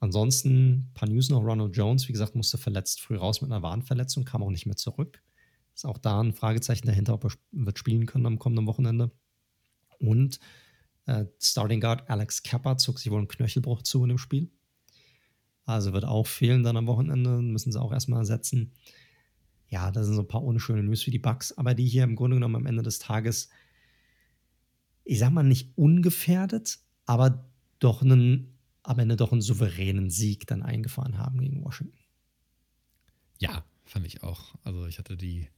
Ansonsten 0.00 0.72
ein 0.72 0.90
paar 0.94 1.08
News 1.08 1.30
noch. 1.30 1.44
Ronald 1.44 1.76
Jones, 1.76 2.08
wie 2.08 2.12
gesagt, 2.12 2.34
musste 2.34 2.58
verletzt 2.58 3.00
früh 3.00 3.16
raus 3.16 3.40
mit 3.40 3.52
einer 3.52 3.62
Warnverletzung, 3.62 4.24
kam 4.24 4.42
auch 4.42 4.50
nicht 4.50 4.66
mehr 4.66 4.76
zurück. 4.76 5.22
Ist 5.74 5.86
auch 5.86 5.98
da 5.98 6.20
ein 6.20 6.32
Fragezeichen 6.32 6.86
dahinter, 6.86 7.14
ob 7.14 7.24
er 7.24 7.30
wird 7.52 7.78
spielen 7.78 8.06
können 8.06 8.26
am 8.26 8.38
kommenden 8.38 8.66
Wochenende. 8.66 9.12
Und 10.02 10.40
äh, 11.06 11.24
Starting 11.40 11.80
Guard 11.80 12.10
Alex 12.10 12.42
Kappa 12.42 12.76
zog 12.76 12.98
sich 12.98 13.10
wohl 13.10 13.18
einen 13.18 13.28
Knöchelbruch 13.28 13.82
zu 13.82 14.02
in 14.02 14.10
dem 14.10 14.18
Spiel. 14.18 14.50
Also 15.64 15.92
wird 15.92 16.04
auch 16.04 16.26
fehlen 16.26 16.62
dann 16.62 16.76
am 16.76 16.86
Wochenende, 16.86 17.40
müssen 17.40 17.72
sie 17.72 17.80
auch 17.80 17.92
erstmal 17.92 18.20
ersetzen 18.20 18.72
ja, 19.72 19.90
das 19.90 20.04
sind 20.04 20.16
so 20.16 20.20
ein 20.20 20.28
paar 20.28 20.44
unschöne 20.44 20.82
News 20.82 21.02
für 21.02 21.10
die 21.10 21.18
Bugs, 21.18 21.56
aber 21.56 21.72
die 21.72 21.88
hier 21.88 22.04
im 22.04 22.14
Grunde 22.14 22.36
genommen 22.36 22.56
am 22.56 22.66
Ende 22.66 22.82
des 22.82 22.98
Tages, 22.98 23.48
ich 25.02 25.18
sag 25.18 25.30
mal, 25.30 25.44
nicht 25.44 25.72
ungefährdet, 25.78 26.78
aber 27.06 27.50
doch 27.78 28.02
einen, 28.02 28.58
am 28.82 28.98
Ende 28.98 29.16
doch 29.16 29.32
einen 29.32 29.40
souveränen 29.40 30.10
Sieg 30.10 30.46
dann 30.46 30.62
eingefahren 30.62 31.16
haben 31.16 31.40
gegen 31.40 31.64
Washington. 31.64 31.98
Ja, 33.38 33.64
fand 33.86 34.06
ich 34.06 34.22
auch. 34.22 34.54
Also 34.62 34.86
ich 34.86 34.98
hatte 34.98 35.16
die 35.16 35.48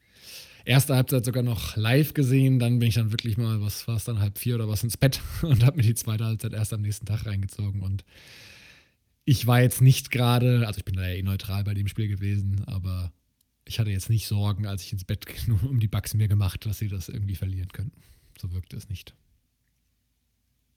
erste 0.65 0.97
Halbzeit 0.97 1.25
sogar 1.25 1.43
noch 1.43 1.77
live 1.77 2.15
gesehen, 2.15 2.59
dann 2.59 2.79
bin 2.79 2.89
ich 2.89 2.95
dann 2.95 3.13
wirklich 3.13 3.37
mal, 3.37 3.61
was 3.61 3.87
war 3.87 3.97
es 3.97 4.05
dann, 4.05 4.21
halb 4.21 4.39
vier 4.39 4.55
oder 4.57 4.69
was 4.69 4.83
ins 4.83 4.97
Bett 4.97 5.21
und 5.43 5.65
habe 5.65 5.77
mir 5.77 5.83
die 5.83 5.95
zweite 5.95 6.25
Halbzeit 6.25 6.53
erst 6.53 6.73
am 6.73 6.83
nächsten 6.83 7.07
Tag 7.07 7.27
reingezogen 7.27 7.83
und 7.83 8.05
ich 9.27 9.47
war 9.47 9.63
jetzt 9.63 9.81
nicht 9.81 10.11
gerade, 10.11 10.67
also 10.67 10.79
ich 10.79 10.85
bin 10.85 10.97
da 10.97 11.03
ja 11.07 11.15
eh 11.15 11.23
neutral 11.23 11.65
bei 11.65 11.75
dem 11.75 11.89
Spiel 11.89 12.09
gewesen, 12.09 12.63
aber 12.67 13.13
ich 13.65 13.79
hatte 13.79 13.91
jetzt 13.91 14.11
nicht 14.11 14.27
Sorgen, 14.27 14.67
als 14.67 14.83
ich 14.83 14.93
ins 14.93 15.05
Bett 15.05 15.27
nur 15.47 15.63
um 15.65 15.81
die 15.81 15.89
Bugs 15.89 16.15
mir 16.15 16.29
gemacht, 16.29 16.67
dass 16.67 16.79
sie 16.79 16.89
das 16.89 17.09
irgendwie 17.09 17.37
verlieren 17.37 17.69
könnten. 17.69 18.03
So 18.41 18.53
wirkte 18.53 18.77
es 18.77 18.89
nicht. 18.89 19.15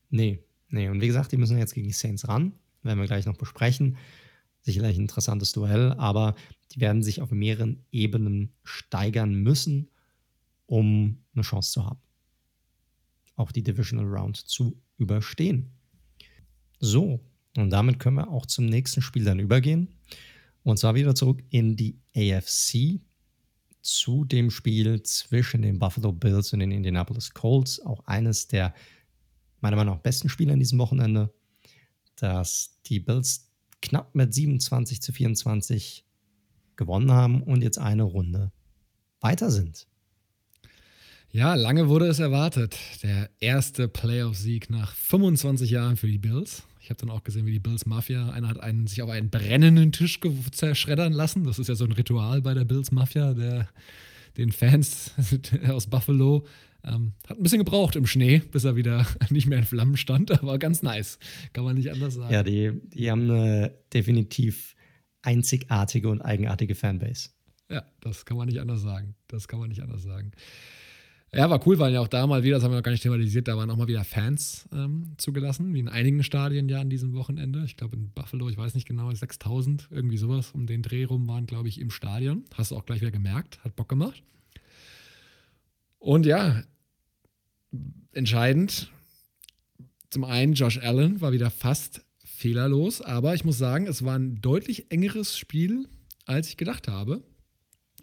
Nee, 0.09 0.39
nee. 0.69 0.87
Und 0.87 1.01
wie 1.01 1.07
gesagt, 1.07 1.31
die 1.31 1.37
müssen 1.37 1.57
jetzt 1.57 1.73
gegen 1.73 1.87
die 1.87 1.93
Saints 1.93 2.27
ran. 2.27 2.53
Werden 2.83 2.99
wir 2.99 3.07
gleich 3.07 3.25
noch 3.25 3.35
besprechen. 3.35 3.97
Sicherlich 4.67 4.97
ein 4.97 5.03
interessantes 5.03 5.53
Duell, 5.53 5.93
aber 5.93 6.35
die 6.73 6.81
werden 6.81 7.01
sich 7.01 7.21
auf 7.21 7.31
mehreren 7.31 7.85
Ebenen 7.89 8.51
steigern 8.65 9.33
müssen, 9.33 9.89
um 10.65 11.23
eine 11.33 11.43
Chance 11.43 11.71
zu 11.71 11.85
haben. 11.85 12.01
Auch 13.37 13.53
die 13.53 13.63
Divisional 13.63 14.05
Round 14.05 14.35
zu 14.35 14.77
überstehen. 14.97 15.71
So, 16.81 17.21
und 17.55 17.69
damit 17.69 17.97
können 17.97 18.17
wir 18.17 18.29
auch 18.29 18.45
zum 18.45 18.65
nächsten 18.65 19.01
Spiel 19.01 19.23
dann 19.23 19.39
übergehen. 19.39 19.87
Und 20.63 20.77
zwar 20.77 20.95
wieder 20.95 21.15
zurück 21.15 21.41
in 21.49 21.77
die 21.77 22.01
AFC 22.13 22.99
zu 23.81 24.25
dem 24.25 24.51
Spiel 24.51 25.01
zwischen 25.03 25.61
den 25.61 25.79
Buffalo 25.79 26.11
Bills 26.11 26.51
und 26.51 26.59
den 26.59 26.71
Indianapolis 26.71 27.33
Colts. 27.33 27.79
Auch 27.79 28.05
eines 28.05 28.49
der 28.49 28.73
meiner 29.61 29.77
Meinung 29.77 29.95
nach 29.95 30.01
besten 30.01 30.27
Spiele 30.27 30.51
an 30.51 30.59
diesem 30.59 30.77
Wochenende, 30.77 31.33
dass 32.17 32.81
die 32.85 32.99
Bills 32.99 33.46
knapp 33.81 34.15
mit 34.15 34.33
27 34.33 35.01
zu 35.01 35.11
24 35.13 36.05
gewonnen 36.75 37.11
haben 37.11 37.43
und 37.43 37.61
jetzt 37.61 37.77
eine 37.77 38.03
Runde 38.03 38.51
weiter 39.19 39.51
sind. 39.51 39.87
Ja, 41.31 41.55
lange 41.55 41.89
wurde 41.89 42.07
es 42.07 42.19
erwartet. 42.19 42.77
Der 43.03 43.29
erste 43.39 43.87
Playoff-Sieg 43.87 44.69
nach 44.69 44.93
25 44.93 45.69
Jahren 45.69 45.97
für 45.97 46.07
die 46.07 46.17
Bills. 46.17 46.63
Ich 46.79 46.89
habe 46.89 46.99
dann 46.99 47.09
auch 47.09 47.23
gesehen, 47.23 47.45
wie 47.45 47.51
die 47.51 47.59
Bills 47.59 47.85
Mafia, 47.85 48.29
einer 48.29 48.47
hat 48.47 48.59
einen, 48.59 48.87
sich 48.87 49.01
auf 49.01 49.09
einen 49.09 49.29
brennenden 49.29 49.91
Tisch 49.91 50.19
zerschreddern 50.51 51.11
lassen. 51.11 51.43
Das 51.43 51.59
ist 51.59 51.67
ja 51.67 51.75
so 51.75 51.83
ein 51.83 51.91
Ritual 51.91 52.41
bei 52.41 52.53
der 52.53 52.63
Bills 52.63 52.91
Mafia, 52.91 53.33
der 53.33 53.67
den 54.37 54.51
Fans 54.51 55.11
aus 55.67 55.87
Buffalo 55.87 56.45
Ähm, 56.83 57.13
hat 57.27 57.37
ein 57.37 57.43
bisschen 57.43 57.59
gebraucht 57.59 57.95
im 57.95 58.05
Schnee, 58.05 58.41
bis 58.51 58.63
er 58.63 58.75
wieder 58.75 59.05
nicht 59.29 59.47
mehr 59.47 59.59
in 59.59 59.65
Flammen 59.65 59.97
stand, 59.97 60.31
aber 60.31 60.57
ganz 60.57 60.81
nice. 60.83 61.19
Kann 61.53 61.63
man 61.63 61.75
nicht 61.75 61.91
anders 61.91 62.15
sagen. 62.15 62.33
Ja, 62.33 62.43
die, 62.43 62.71
die 62.93 63.09
haben 63.11 63.29
eine 63.29 63.73
definitiv 63.93 64.75
einzigartige 65.21 66.09
und 66.09 66.21
eigenartige 66.21 66.75
Fanbase. 66.75 67.29
Ja, 67.69 67.83
das 68.01 68.25
kann 68.25 68.37
man 68.37 68.47
nicht 68.47 68.61
anders 68.61 68.81
sagen. 68.81 69.15
Das 69.27 69.47
kann 69.47 69.59
man 69.59 69.69
nicht 69.69 69.81
anders 69.81 70.03
sagen. 70.03 70.31
Ja, 71.33 71.49
war 71.49 71.65
cool, 71.67 71.77
weil 71.77 71.93
ja 71.93 71.99
auch 71.99 72.07
da 72.07 72.25
mal 72.25 72.43
wieder, 72.43 72.55
das 72.55 72.63
haben 72.63 72.71
wir 72.71 72.77
noch 72.77 72.83
gar 72.83 72.91
nicht 72.93 73.03
thematisiert, 73.03 73.49
da 73.49 73.57
waren 73.57 73.69
auch 73.69 73.75
mal 73.75 73.87
wieder 73.87 74.05
Fans 74.05 74.67
ähm, 74.71 75.13
zugelassen, 75.17 75.73
wie 75.73 75.79
in 75.79 75.89
einigen 75.89 76.23
Stadien 76.23 76.69
ja 76.69 76.79
an 76.79 76.89
diesem 76.89 77.13
Wochenende. 77.13 77.63
Ich 77.65 77.75
glaube 77.75 77.97
in 77.97 78.11
Buffalo, 78.11 78.47
ich 78.47 78.57
weiß 78.57 78.75
nicht 78.75 78.87
genau, 78.87 79.11
6000, 79.11 79.89
irgendwie 79.91 80.17
sowas 80.17 80.51
um 80.51 80.67
den 80.67 80.81
Dreh 80.81 81.03
rum 81.03 81.27
waren, 81.27 81.45
glaube 81.45 81.67
ich, 81.67 81.81
im 81.81 81.91
Stadion. 81.91 82.45
Hast 82.53 82.71
du 82.71 82.77
auch 82.77 82.85
gleich 82.85 83.01
wieder 83.01 83.11
gemerkt, 83.11 83.59
hat 83.65 83.75
Bock 83.75 83.89
gemacht. 83.89 84.23
Und 85.99 86.25
ja, 86.25 86.63
entscheidend, 88.11 88.91
zum 90.09 90.23
einen 90.23 90.53
Josh 90.53 90.79
Allen 90.79 91.21
war 91.21 91.31
wieder 91.31 91.49
fast 91.49 92.01
fehlerlos, 92.23 93.01
aber 93.01 93.33
ich 93.33 93.45
muss 93.45 93.57
sagen, 93.57 93.87
es 93.87 94.03
war 94.03 94.17
ein 94.17 94.41
deutlich 94.41 94.91
engeres 94.91 95.37
Spiel, 95.37 95.87
als 96.25 96.49
ich 96.49 96.57
gedacht 96.57 96.87
habe. 96.87 97.23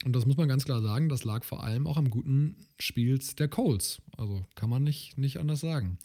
Und 0.04 0.14
das 0.14 0.26
muss 0.26 0.36
man 0.36 0.48
ganz 0.48 0.64
klar 0.64 0.82
sagen, 0.82 1.08
das 1.08 1.24
lag 1.24 1.44
vor 1.44 1.62
allem 1.62 1.86
auch 1.86 1.96
am 1.96 2.10
guten 2.10 2.56
Spiel 2.78 3.18
der 3.38 3.48
Colts. 3.48 4.02
Also 4.16 4.44
kann 4.54 4.68
man 4.68 4.82
nicht, 4.82 5.16
nicht 5.16 5.38
anders 5.38 5.60
sagen. 5.60 5.98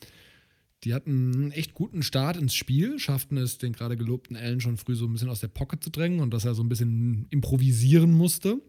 Die 0.83 0.93
hatten 0.93 1.33
einen 1.33 1.51
echt 1.51 1.73
guten 1.73 2.03
Start 2.03 2.37
ins 2.37 2.53
Spiel, 2.53 2.99
schafften 2.99 3.37
es, 3.37 3.57
den 3.57 3.73
gerade 3.73 3.97
gelobten 3.97 4.37
Allen 4.37 4.61
schon 4.61 4.77
früh 4.77 4.95
so 4.95 5.05
ein 5.05 5.11
bisschen 5.11 5.29
aus 5.29 5.41
der 5.41 5.49
Pocket 5.49 5.83
zu 5.83 5.89
drängen 5.89 6.21
und 6.21 6.33
dass 6.33 6.45
er 6.45 6.55
so 6.55 6.63
ein 6.63 6.69
bisschen 6.69 7.27
improvisieren 7.31 8.13
musste. 8.13 8.61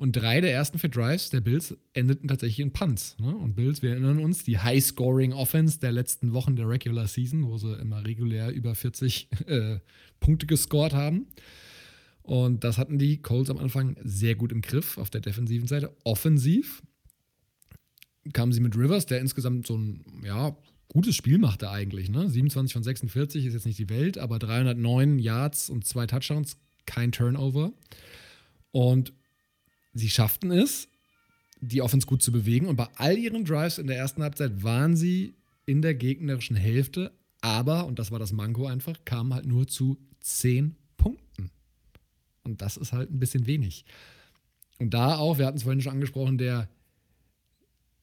Und 0.00 0.12
drei 0.12 0.40
der 0.40 0.50
ersten 0.50 0.78
vier 0.78 0.88
Drives 0.88 1.28
der 1.28 1.42
Bills 1.42 1.76
endeten 1.92 2.26
tatsächlich 2.26 2.60
in 2.60 2.72
Punts. 2.72 3.18
Ne? 3.18 3.36
Und 3.36 3.54
Bills, 3.54 3.82
wir 3.82 3.90
erinnern 3.90 4.18
uns, 4.18 4.42
die 4.44 4.58
High-Scoring-Offense 4.58 5.78
der 5.78 5.92
letzten 5.92 6.32
Wochen 6.32 6.56
der 6.56 6.66
Regular 6.66 7.06
Season, 7.06 7.46
wo 7.46 7.58
sie 7.58 7.74
immer 7.74 8.02
regulär 8.06 8.50
über 8.50 8.74
40 8.74 9.28
äh, 9.46 9.78
Punkte 10.18 10.46
gescored 10.46 10.94
haben. 10.94 11.26
Und 12.22 12.64
das 12.64 12.78
hatten 12.78 12.98
die 12.98 13.20
Colts 13.20 13.50
am 13.50 13.58
Anfang 13.58 13.94
sehr 14.02 14.36
gut 14.36 14.52
im 14.52 14.62
Griff 14.62 14.96
auf 14.96 15.10
der 15.10 15.20
defensiven 15.20 15.68
Seite. 15.68 15.94
Offensiv 16.04 16.82
kamen 18.32 18.52
sie 18.52 18.60
mit 18.60 18.78
Rivers, 18.78 19.04
der 19.04 19.20
insgesamt 19.20 19.66
so 19.66 19.76
ein 19.76 20.02
ja, 20.24 20.56
gutes 20.88 21.14
Spiel 21.14 21.36
machte 21.36 21.68
eigentlich. 21.68 22.08
Ne? 22.08 22.26
27 22.26 22.72
von 22.72 22.82
46 22.82 23.44
ist 23.44 23.52
jetzt 23.52 23.66
nicht 23.66 23.78
die 23.78 23.90
Welt, 23.90 24.16
aber 24.16 24.38
309 24.38 25.18
Yards 25.18 25.68
und 25.68 25.86
zwei 25.86 26.06
Touchdowns, 26.06 26.56
kein 26.86 27.12
Turnover. 27.12 27.74
Und 28.72 29.12
sie 29.92 30.10
schafften 30.10 30.50
es, 30.50 30.88
die 31.60 31.82
Offense 31.82 32.06
gut 32.06 32.22
zu 32.22 32.32
bewegen. 32.32 32.66
Und 32.66 32.76
bei 32.76 32.88
all 32.96 33.18
ihren 33.18 33.44
Drives 33.44 33.78
in 33.78 33.86
der 33.86 33.96
ersten 33.96 34.22
Halbzeit 34.22 34.62
waren 34.62 34.96
sie 34.96 35.34
in 35.66 35.82
der 35.82 35.94
gegnerischen 35.94 36.56
Hälfte, 36.56 37.12
aber, 37.40 37.86
und 37.86 37.98
das 37.98 38.10
war 38.10 38.18
das 38.18 38.32
Manko 38.32 38.66
einfach, 38.66 39.04
kamen 39.04 39.34
halt 39.34 39.46
nur 39.46 39.66
zu 39.66 39.98
10 40.20 40.76
Punkten. 40.96 41.50
Und 42.42 42.60
das 42.62 42.76
ist 42.76 42.92
halt 42.92 43.10
ein 43.10 43.18
bisschen 43.18 43.46
wenig. 43.46 43.84
Und 44.78 44.94
da 44.94 45.16
auch, 45.16 45.38
wir 45.38 45.46
hatten 45.46 45.56
es 45.56 45.62
vorhin 45.62 45.80
schon 45.80 45.92
angesprochen, 45.92 46.38
der 46.38 46.68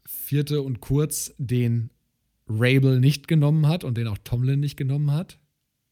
vierte 0.05 0.61
und 0.61 0.79
kurz 0.79 1.33
den 1.37 1.89
Rabel 2.47 2.99
nicht 2.99 3.27
genommen 3.27 3.67
hat 3.67 3.83
und 3.83 3.97
den 3.97 4.07
auch 4.07 4.17
Tomlin 4.19 4.59
nicht 4.59 4.77
genommen 4.77 5.11
hat. 5.11 5.37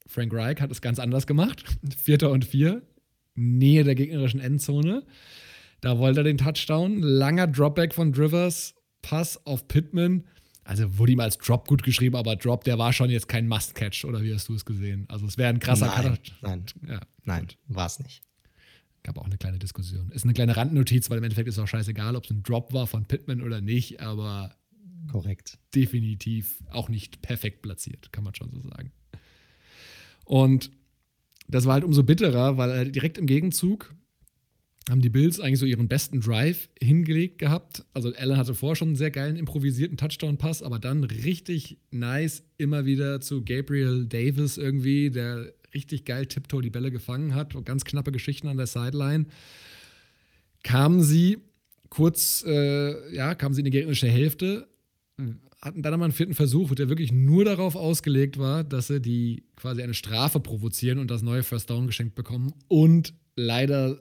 Frank 0.08 0.34
Reich 0.34 0.62
hat 0.62 0.72
es 0.72 0.82
ganz 0.82 1.00
anders 1.00 1.28
gemacht. 1.28 1.64
Vierter 1.98 2.32
und 2.32 2.46
vier, 2.46 2.82
Nähe 3.34 3.84
der 3.84 3.96
gegnerischen 3.96 4.40
Endzone. 4.40 5.04
Da 5.86 6.00
wollte 6.00 6.22
er 6.22 6.24
den 6.24 6.40
Touchdown. 6.40 7.04
Langer 7.04 7.46
Dropback 7.46 7.94
von 7.94 8.12
Drivers, 8.12 8.74
Pass 9.04 9.46
auf 9.46 9.68
Pittman. 9.68 10.24
Also 10.64 10.98
wurde 10.98 11.12
ihm 11.12 11.20
als 11.20 11.38
Drop 11.38 11.68
gut 11.68 11.84
geschrieben, 11.84 12.16
aber 12.16 12.36
Drop, 12.36 12.64
der 12.64 12.80
war 12.80 12.92
schon 12.92 13.12
jetzt 13.12 13.28
kein 13.28 13.48
Must-Catch, 13.48 14.04
oder 14.04 14.24
wie 14.24 14.34
hast 14.34 14.50
du 14.50 14.56
es 14.56 14.66
gesehen? 14.66 15.06
Also 15.10 15.28
es 15.28 15.38
wäre 15.38 15.50
ein 15.50 15.60
krasser 15.60 15.86
Nein, 15.96 16.18
nein, 16.42 16.66
ja, 16.88 17.02
nein, 17.26 17.48
war 17.68 17.86
es 17.86 18.00
nicht. 18.00 18.24
Gab 19.04 19.20
auch 19.20 19.26
eine 19.26 19.38
kleine 19.38 19.60
Diskussion. 19.60 20.10
Ist 20.10 20.24
eine 20.24 20.34
kleine 20.34 20.58
Randnotiz, 20.58 21.12
weil 21.12 21.20
im 21.20 21.24
Endeffekt 21.24 21.50
ist 21.50 21.60
auch 21.60 21.68
scheißegal, 21.68 22.16
ob 22.16 22.24
es 22.24 22.32
ein 22.32 22.42
Drop 22.42 22.74
war 22.74 22.88
von 22.88 23.06
Pittman 23.06 23.44
oder 23.44 23.62
nicht, 23.62 24.02
aber 24.02 24.56
korrekt. 25.12 25.60
Definitiv 25.76 26.64
auch 26.72 26.90
nicht 26.90 27.22
perfekt 27.22 27.62
platziert, 27.62 28.12
kann 28.12 28.24
man 28.24 28.34
schon 28.34 28.50
so 28.50 28.60
sagen. 28.60 28.92
Und 30.24 30.72
das 31.48 31.66
war 31.66 31.74
halt 31.74 31.84
umso 31.84 32.02
bitterer, 32.02 32.58
weil 32.58 32.92
direkt 32.92 33.20
im 33.20 33.28
Gegenzug 33.28 33.94
haben 34.90 35.02
die 35.02 35.10
Bills 35.10 35.40
eigentlich 35.40 35.60
so 35.60 35.66
ihren 35.66 35.88
besten 35.88 36.22
Drive 36.22 36.70
hingelegt 36.80 37.40
gehabt. 37.40 37.84
Also 37.94 38.14
Allen 38.14 38.38
hatte 38.38 38.54
vorher 38.54 38.76
schon 38.76 38.90
einen 38.90 38.96
sehr 38.96 39.12
geilen 39.12 39.36
improvisierten 39.36 39.98
Touchdown-Pass, 39.98 40.62
aber 40.62 40.78
dann 40.78 41.04
richtig 41.04 41.80
nice 41.92 42.44
immer 42.58 42.86
wieder 42.86 43.20
zu 43.20 43.44
Gabriel 43.44 44.06
Davis 44.06 44.58
irgendwie, 44.58 45.10
der 45.10 45.54
richtig 45.74 46.06
geil 46.06 46.28
tiptoe 46.28 46.62
die 46.62 46.70
Bälle 46.70 46.92
gefangen 46.92 47.34
hat 47.34 47.56
und 47.56 47.66
ganz 47.66 47.84
knappe 47.84 48.12
Geschichten 48.12 48.48
an 48.48 48.58
der 48.58 48.68
Sideline, 48.68 49.26
kamen 50.64 51.02
sie 51.02 51.40
kurz, 51.90 52.44
äh, 52.48 53.16
ja, 53.16 53.36
kamen 53.36 53.56
sie 53.56 53.62
in 53.62 53.66
die 53.66 53.72
gegnerische 53.72 54.08
Hälfte, 54.08 54.68
hatten 55.62 55.82
dann 55.82 55.94
einmal 55.94 56.08
einen 56.08 56.14
vierten 56.14 56.36
Versuch, 56.36 56.74
der 56.76 56.90
wirklich 56.90 57.12
nur 57.12 57.44
darauf 57.44 57.76
ausgelegt 57.76 58.38
war, 58.38 58.64
dass 58.64 58.88
sie 58.88 59.02
die 59.02 59.44
quasi 59.56 59.82
eine 59.82 59.96
Strafe 59.96 60.40
provozieren 60.40 61.00
und 61.00 61.10
das 61.10 61.24
neue 61.24 61.44
First 61.44 61.70
Down 61.72 61.88
geschenkt 61.88 62.14
bekommen. 62.14 62.54
Und 62.68 63.14
leider 63.36 64.00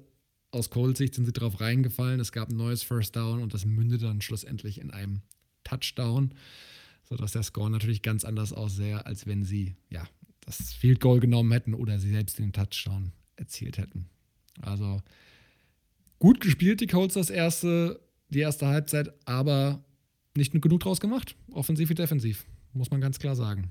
aus 0.55 0.71
Colts 0.71 0.99
Sicht 0.99 1.15
sind 1.15 1.27
sie 1.27 1.33
darauf 1.33 1.61
reingefallen. 1.61 2.21
Es 2.21 2.33
gab 2.33 2.51
ein 2.51 2.57
neues 2.57 2.83
First 2.83 3.17
Down 3.17 3.43
und 3.43 3.53
das 3.53 3.65
mündete 3.65 4.05
dann 4.07 4.21
schlussendlich 4.21 4.81
in 4.81 4.91
einem 4.91 5.23
Touchdown, 5.65 6.33
sodass 7.09 7.33
der 7.33 7.43
Score 7.43 7.71
natürlich 7.71 8.03
ganz 8.03 8.25
anders 8.25 8.53
aussähe, 8.53 9.05
als 9.05 9.27
wenn 9.27 9.45
sie 9.45 9.75
ja 9.91 10.07
das 10.41 10.73
Field 10.73 11.01
Goal 11.01 11.21
genommen 11.21 11.53
hätten 11.53 11.75
oder 11.75 11.99
sie 11.99 12.11
selbst 12.11 12.39
den 12.39 12.53
Touchdown 12.53 13.13
erzielt 13.37 13.79
hätten. 13.79 14.07
Also 14.61 15.03
gut 16.19 16.41
gespielt, 16.41 16.81
die 16.81 16.87
Colts, 16.87 17.15
das 17.15 17.31
erste, 17.31 18.01
die 18.29 18.41
erste 18.41 18.67
Halbzeit, 18.67 19.13
aber 19.27 19.85
nicht 20.37 20.53
genug 20.53 20.81
draus 20.81 21.01
gemacht. 21.01 21.35
Offensiv 21.51 21.89
wie 21.89 21.95
defensiv, 21.95 22.45
muss 22.73 22.91
man 22.91 23.01
ganz 23.01 23.19
klar 23.19 23.37
sagen. 23.37 23.71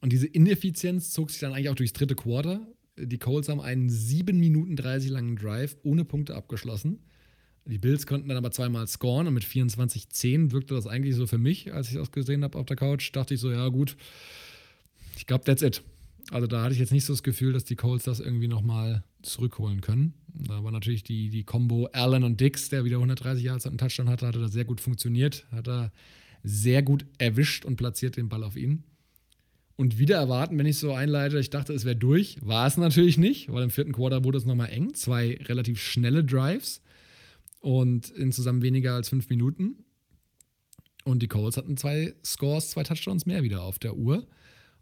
Und 0.00 0.12
diese 0.12 0.26
Ineffizienz 0.26 1.10
zog 1.12 1.30
sich 1.30 1.40
dann 1.40 1.52
eigentlich 1.52 1.68
auch 1.68 1.74
durchs 1.76 1.92
dritte 1.92 2.16
Quarter. 2.16 2.66
Die 3.06 3.18
Colts 3.18 3.48
haben 3.48 3.60
einen 3.60 3.88
7 3.88 4.38
Minuten 4.38 4.76
30 4.76 5.10
langen 5.10 5.36
Drive 5.36 5.76
ohne 5.82 6.04
Punkte 6.04 6.34
abgeschlossen. 6.34 7.00
Die 7.64 7.78
Bills 7.78 8.06
konnten 8.06 8.28
dann 8.28 8.38
aber 8.38 8.50
zweimal 8.50 8.86
scoren 8.88 9.26
und 9.28 9.34
mit 9.34 9.44
24-10 9.44 10.50
wirkte 10.50 10.74
das 10.74 10.86
eigentlich 10.86 11.14
so 11.14 11.26
für 11.26 11.38
mich, 11.38 11.72
als 11.72 11.88
ich 11.88 11.94
das 11.94 12.10
gesehen 12.10 12.42
habe 12.42 12.58
auf 12.58 12.66
der 12.66 12.76
Couch. 12.76 13.14
Dachte 13.14 13.34
ich 13.34 13.40
so, 13.40 13.50
ja 13.52 13.68
gut, 13.68 13.96
ich 15.16 15.26
glaube, 15.26 15.44
that's 15.44 15.62
it. 15.62 15.82
Also 16.30 16.46
da 16.46 16.62
hatte 16.62 16.72
ich 16.72 16.80
jetzt 16.80 16.92
nicht 16.92 17.04
so 17.04 17.12
das 17.12 17.22
Gefühl, 17.22 17.52
dass 17.52 17.64
die 17.64 17.76
Colts 17.76 18.04
das 18.04 18.20
irgendwie 18.20 18.48
nochmal 18.48 19.04
zurückholen 19.22 19.80
können. 19.80 20.14
Da 20.34 20.64
war 20.64 20.72
natürlich 20.72 21.04
die, 21.04 21.28
die 21.28 21.44
Combo 21.44 21.86
Allen 21.92 22.24
und 22.24 22.40
Dix, 22.40 22.68
der 22.68 22.84
wieder 22.84 22.96
130 22.96 23.44
Yards 23.44 23.66
einen 23.66 23.78
Touchdown 23.78 24.08
hatte, 24.08 24.26
hatte 24.26 24.40
das 24.40 24.52
sehr 24.52 24.64
gut 24.64 24.80
funktioniert. 24.80 25.46
Hat 25.52 25.68
er 25.68 25.92
sehr 26.42 26.82
gut 26.82 27.06
erwischt 27.18 27.64
und 27.64 27.76
platziert 27.76 28.16
den 28.16 28.28
Ball 28.28 28.42
auf 28.42 28.56
ihn. 28.56 28.82
Und 29.76 29.98
wieder 29.98 30.16
erwarten, 30.16 30.58
wenn 30.58 30.66
ich 30.66 30.78
so 30.78 30.92
einleite, 30.92 31.38
ich 31.38 31.50
dachte, 31.50 31.72
es 31.72 31.84
wäre 31.84 31.96
durch. 31.96 32.36
War 32.42 32.66
es 32.66 32.76
natürlich 32.76 33.18
nicht, 33.18 33.50
weil 33.50 33.62
im 33.62 33.70
vierten 33.70 33.92
Quarter 33.92 34.24
wurde 34.24 34.38
es 34.38 34.44
nochmal 34.44 34.70
eng. 34.70 34.94
Zwei 34.94 35.38
relativ 35.44 35.80
schnelle 35.80 36.24
Drives 36.24 36.82
und 37.60 38.10
insgesamt 38.10 38.62
weniger 38.62 38.94
als 38.94 39.08
fünf 39.08 39.28
Minuten. 39.30 39.76
Und 41.04 41.22
die 41.22 41.28
Colts 41.28 41.56
hatten 41.56 41.76
zwei 41.76 42.14
Scores, 42.24 42.70
zwei 42.70 42.82
Touchdowns 42.82 43.26
mehr 43.26 43.42
wieder 43.42 43.62
auf 43.62 43.78
der 43.78 43.96
Uhr. 43.96 44.26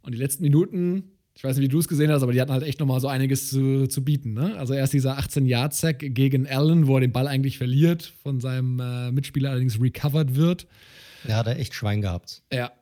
Und 0.02 0.12
die 0.14 0.18
letzten 0.18 0.42
Minuten, 0.42 1.04
ich 1.34 1.44
weiß 1.44 1.56
nicht, 1.56 1.64
wie 1.64 1.68
du 1.68 1.78
es 1.78 1.88
gesehen 1.88 2.10
hast, 2.10 2.22
aber 2.22 2.32
die 2.32 2.40
hatten 2.40 2.52
halt 2.52 2.64
echt 2.64 2.80
nochmal 2.80 3.00
so 3.00 3.08
einiges 3.08 3.48
zu, 3.48 3.86
zu 3.86 4.04
bieten. 4.04 4.34
Ne? 4.34 4.56
Also 4.56 4.74
erst 4.74 4.92
dieser 4.92 5.18
18-Yard-Sack 5.18 5.98
gegen 6.14 6.46
Allen, 6.46 6.86
wo 6.86 6.96
er 6.96 7.00
den 7.00 7.12
Ball 7.12 7.28
eigentlich 7.28 7.58
verliert, 7.58 8.12
von 8.22 8.40
seinem 8.40 8.80
äh, 8.80 9.12
Mitspieler 9.12 9.50
allerdings 9.50 9.80
recovered 9.80 10.34
wird. 10.34 10.66
Ja, 11.26 11.36
hat 11.36 11.46
er 11.46 11.58
echt 11.58 11.74
Schwein 11.74 12.00
gehabt. 12.00 12.42
Ja, 12.52 12.72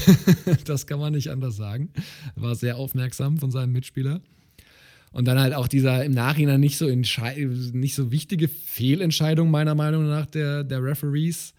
das 0.64 0.86
kann 0.86 0.98
man 0.98 1.12
nicht 1.12 1.30
anders 1.30 1.56
sagen. 1.56 1.90
War 2.34 2.54
sehr 2.54 2.76
aufmerksam 2.76 3.38
von 3.38 3.50
seinem 3.50 3.72
Mitspieler. 3.72 4.20
Und 5.12 5.26
dann 5.26 5.38
halt 5.38 5.52
auch 5.52 5.68
dieser 5.68 6.04
im 6.04 6.12
Nachhinein 6.12 6.60
nicht 6.60 6.78
so, 6.78 6.86
nicht 6.86 7.94
so 7.94 8.10
wichtige 8.10 8.48
Fehlentscheidung, 8.48 9.50
meiner 9.50 9.74
Meinung 9.74 10.06
nach, 10.06 10.26
der, 10.26 10.64
der 10.64 10.82
Referees 10.82 11.52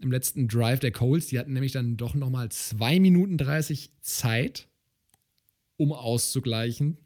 im 0.00 0.12
letzten 0.12 0.46
Drive 0.46 0.80
der 0.80 0.92
Colts. 0.92 1.28
Die 1.28 1.38
hatten 1.38 1.54
nämlich 1.54 1.72
dann 1.72 1.96
doch 1.96 2.14
nochmal 2.14 2.50
2 2.50 3.00
Minuten 3.00 3.38
30 3.38 3.90
Zeit, 4.02 4.68
um 5.78 5.92
auszugleichen. 5.92 6.98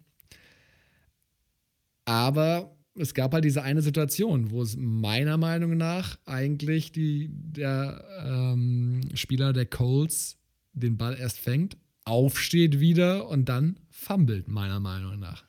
Aber 2.04 2.76
es 2.94 3.14
gab 3.14 3.32
halt 3.32 3.44
diese 3.44 3.62
eine 3.62 3.82
Situation, 3.82 4.50
wo 4.50 4.62
es 4.62 4.76
meiner 4.76 5.38
Meinung 5.38 5.76
nach 5.76 6.18
eigentlich 6.26 6.92
die, 6.92 7.30
der 7.32 8.04
ähm, 8.24 9.00
Spieler 9.14 9.52
der 9.52 9.66
Colts 9.66 10.38
den 10.72 10.96
Ball 10.96 11.16
erst 11.18 11.38
fängt, 11.38 11.76
aufsteht 12.04 12.80
wieder 12.80 13.28
und 13.28 13.48
dann 13.48 13.78
fummelt, 13.90 14.48
meiner 14.48 14.80
Meinung 14.80 15.18
nach. 15.18 15.44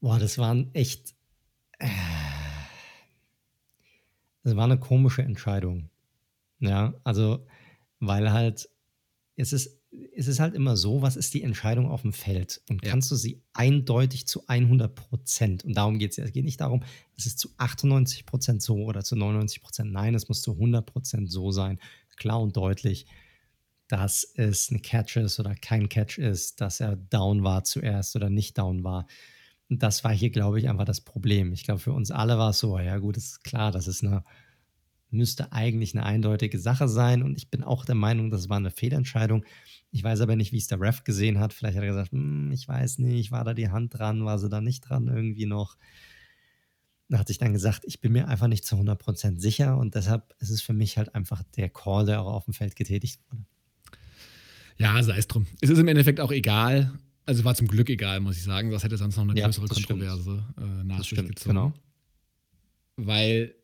Boah, 0.00 0.18
das 0.18 0.38
waren 0.38 0.74
echt. 0.74 1.14
Äh, 1.78 1.88
das 4.42 4.56
war 4.56 4.64
eine 4.64 4.78
komische 4.78 5.22
Entscheidung. 5.22 5.90
Ja, 6.58 6.94
also, 7.04 7.46
weil 8.00 8.32
halt, 8.32 8.68
es 9.36 9.52
ist, 9.52 9.81
es 10.16 10.26
ist 10.26 10.40
halt 10.40 10.54
immer 10.54 10.76
so, 10.76 11.02
was 11.02 11.16
ist 11.16 11.34
die 11.34 11.42
Entscheidung 11.42 11.88
auf 11.90 12.02
dem 12.02 12.12
Feld? 12.12 12.62
Und 12.68 12.84
Ja. 12.84 12.90
kannst 12.90 13.10
du 13.10 13.16
sie 13.16 13.42
eindeutig 13.52 14.26
zu 14.26 14.42
100 14.48 14.94
Prozent, 14.94 15.64
und 15.64 15.74
darum 15.76 15.98
geht 15.98 16.12
es 16.12 16.16
ja, 16.16 16.24
es 16.24 16.32
geht 16.32 16.44
nicht 16.44 16.60
darum, 16.60 16.82
es 17.16 17.26
ist 17.26 17.38
zu 17.38 17.50
98 17.58 18.24
Prozent 18.26 18.62
so 18.62 18.76
oder 18.84 19.04
zu 19.04 19.16
99 19.16 19.62
Prozent, 19.62 19.92
nein, 19.92 20.14
es 20.14 20.28
muss 20.28 20.42
zu 20.42 20.52
100 20.52 20.86
Prozent 20.86 21.30
so 21.30 21.50
sein, 21.50 21.78
klar 22.16 22.40
und 22.40 22.56
deutlich, 22.56 23.06
dass 23.88 24.24
es 24.36 24.70
ein 24.70 24.80
Catch 24.80 25.16
ist 25.16 25.38
oder 25.38 25.54
kein 25.54 25.88
Catch 25.90 26.16
ist, 26.18 26.60
dass 26.62 26.80
er 26.80 26.96
down 26.96 27.44
war 27.44 27.64
zuerst 27.64 28.16
oder 28.16 28.30
nicht 28.30 28.56
down 28.56 28.84
war. 28.84 29.06
Und 29.68 29.82
das 29.82 30.04
war 30.04 30.12
hier, 30.14 30.30
glaube 30.30 30.58
ich, 30.58 30.68
einfach 30.70 30.86
das 30.86 31.02
Problem. 31.02 31.52
Ich 31.52 31.64
glaube, 31.64 31.80
für 31.80 31.92
uns 31.92 32.10
alle 32.10 32.38
war 32.38 32.50
es 32.50 32.58
so, 32.58 32.78
ja 32.78 32.96
gut, 32.98 33.18
es 33.18 33.24
ist 33.32 33.44
klar, 33.44 33.70
das 33.70 33.88
ist 33.88 34.02
eine, 34.02 34.24
müsste 35.12 35.52
eigentlich 35.52 35.94
eine 35.94 36.04
eindeutige 36.06 36.58
Sache 36.58 36.88
sein. 36.88 37.22
Und 37.22 37.36
ich 37.36 37.50
bin 37.50 37.62
auch 37.62 37.84
der 37.84 37.94
Meinung, 37.94 38.30
das 38.30 38.48
war 38.48 38.56
eine 38.56 38.70
Fehlentscheidung. 38.70 39.44
Ich 39.90 40.02
weiß 40.02 40.20
aber 40.20 40.36
nicht, 40.36 40.52
wie 40.52 40.58
es 40.58 40.66
der 40.68 40.80
Ref 40.80 41.04
gesehen 41.04 41.38
hat. 41.38 41.52
Vielleicht 41.52 41.76
hat 41.76 41.84
er 41.84 41.90
gesagt, 41.90 42.12
hm, 42.12 42.50
ich 42.52 42.66
weiß 42.66 42.98
nicht, 42.98 43.30
war 43.30 43.44
da 43.44 43.54
die 43.54 43.68
Hand 43.68 43.98
dran, 43.98 44.24
war 44.24 44.38
sie 44.38 44.48
da 44.48 44.60
nicht 44.60 44.80
dran 44.88 45.08
irgendwie 45.08 45.46
noch. 45.46 45.76
Da 47.08 47.18
hat 47.18 47.28
sich 47.28 47.36
dann 47.38 47.52
gesagt, 47.52 47.82
ich 47.84 48.00
bin 48.00 48.12
mir 48.12 48.26
einfach 48.28 48.46
nicht 48.48 48.64
zu 48.64 48.74
100% 48.76 49.38
sicher 49.38 49.76
und 49.76 49.94
deshalb 49.94 50.34
ist 50.38 50.48
es 50.48 50.62
für 50.62 50.72
mich 50.72 50.96
halt 50.96 51.14
einfach 51.14 51.42
der 51.56 51.68
Call, 51.68 52.06
der 52.06 52.22
auch 52.22 52.32
auf 52.32 52.44
dem 52.46 52.54
Feld 52.54 52.74
getätigt 52.74 53.20
wurde. 53.30 53.44
Ja, 54.78 55.02
sei 55.02 55.18
es 55.18 55.28
drum. 55.28 55.46
Es 55.60 55.68
ist 55.68 55.78
im 55.78 55.88
Endeffekt 55.88 56.20
auch 56.20 56.32
egal. 56.32 56.98
Also 57.26 57.44
war 57.44 57.54
zum 57.54 57.68
Glück 57.68 57.90
egal, 57.90 58.20
muss 58.20 58.38
ich 58.38 58.42
sagen. 58.42 58.70
Das 58.70 58.82
hätte 58.82 58.96
sonst 58.96 59.16
noch 59.16 59.24
eine 59.24 59.38
Ja, 59.38 59.44
größere 59.46 59.66
das 59.66 59.78
stimmt. 59.78 60.00
Kontroverse 60.00 60.42
äh, 60.58 60.84
nach 60.84 61.04
sich 61.04 61.10
gezogen. 61.10 61.34
genau. 61.44 61.72
Weil, 62.96 63.54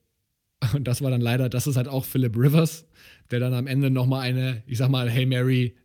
und 0.74 0.85
das 0.89 1.02
war 1.02 1.10
dann 1.10 1.20
leider, 1.20 1.48
das 1.48 1.66
ist 1.66 1.76
halt 1.76 1.89
auch 1.89 2.05
Philip 2.05 2.36
Rivers, 2.36 2.86
der 3.30 3.40
dann 3.40 3.55
am 3.55 3.66
Ende 3.66 3.90
nochmal 3.90 4.22
eine, 4.22 4.62
ich 4.66 4.78
sag 4.78 4.89
mal, 4.90 5.10
Hey 5.10 5.26
Mary 5.26 5.76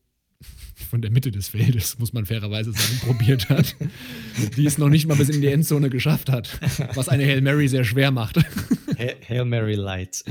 von 0.89 1.01
der 1.01 1.11
Mitte 1.11 1.31
des 1.31 1.49
Feldes, 1.49 1.97
muss 1.99 2.13
man 2.13 2.25
fairerweise 2.25 2.71
sagen, 2.71 2.99
probiert 3.05 3.49
hat, 3.49 3.75
die 4.57 4.65
es 4.65 4.77
noch 4.77 4.89
nicht 4.89 5.07
mal 5.07 5.15
bis 5.15 5.29
in 5.29 5.41
die 5.41 5.47
Endzone 5.47 5.89
geschafft 5.89 6.29
hat, 6.29 6.59
was 6.95 7.09
eine 7.09 7.23
Hail 7.23 7.41
Mary 7.41 7.67
sehr 7.67 7.83
schwer 7.83 8.11
macht. 8.11 8.37
Hail 8.97 9.15
Hail 9.27 9.45
Mary 9.45 9.75
Light. 9.75 10.23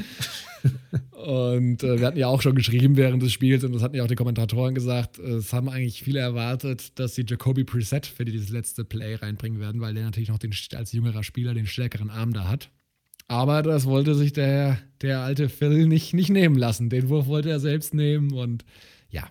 Und 1.10 1.82
äh, 1.82 1.98
wir 1.98 2.06
hatten 2.06 2.18
ja 2.18 2.26
auch 2.28 2.42
schon 2.42 2.54
geschrieben 2.54 2.96
während 2.96 3.22
des 3.22 3.32
Spiels 3.32 3.64
und 3.64 3.72
das 3.72 3.82
hatten 3.82 3.94
ja 3.94 4.02
auch 4.02 4.08
die 4.08 4.14
Kommentatoren 4.14 4.74
gesagt, 4.74 5.18
äh, 5.18 5.34
es 5.34 5.52
haben 5.52 5.68
eigentlich 5.68 6.02
viele 6.02 6.20
erwartet, 6.20 6.98
dass 6.98 7.14
sie 7.14 7.24
Jacoby 7.26 7.64
Preset 7.64 8.06
für 8.06 8.24
dieses 8.24 8.48
letzte 8.48 8.84
Play 8.84 9.14
reinbringen 9.14 9.60
werden, 9.60 9.80
weil 9.80 9.94
der 9.94 10.04
natürlich 10.04 10.28
noch 10.28 10.38
den, 10.38 10.52
als 10.74 10.92
jüngerer 10.92 11.22
Spieler 11.22 11.54
den 11.54 11.66
stärkeren 11.66 12.10
Arm 12.10 12.32
da 12.32 12.48
hat. 12.48 12.70
Aber 13.28 13.62
das 13.62 13.86
wollte 13.86 14.14
sich 14.14 14.32
der, 14.32 14.78
der 15.00 15.20
alte 15.20 15.48
Phil 15.48 15.86
nicht, 15.86 16.12
nicht 16.14 16.30
nehmen 16.30 16.56
lassen. 16.56 16.90
Den 16.90 17.08
Wurf 17.08 17.26
wollte 17.26 17.50
er 17.50 17.60
selbst 17.60 17.94
nehmen 17.94 18.32
und 18.32 18.64
ja, 19.08 19.28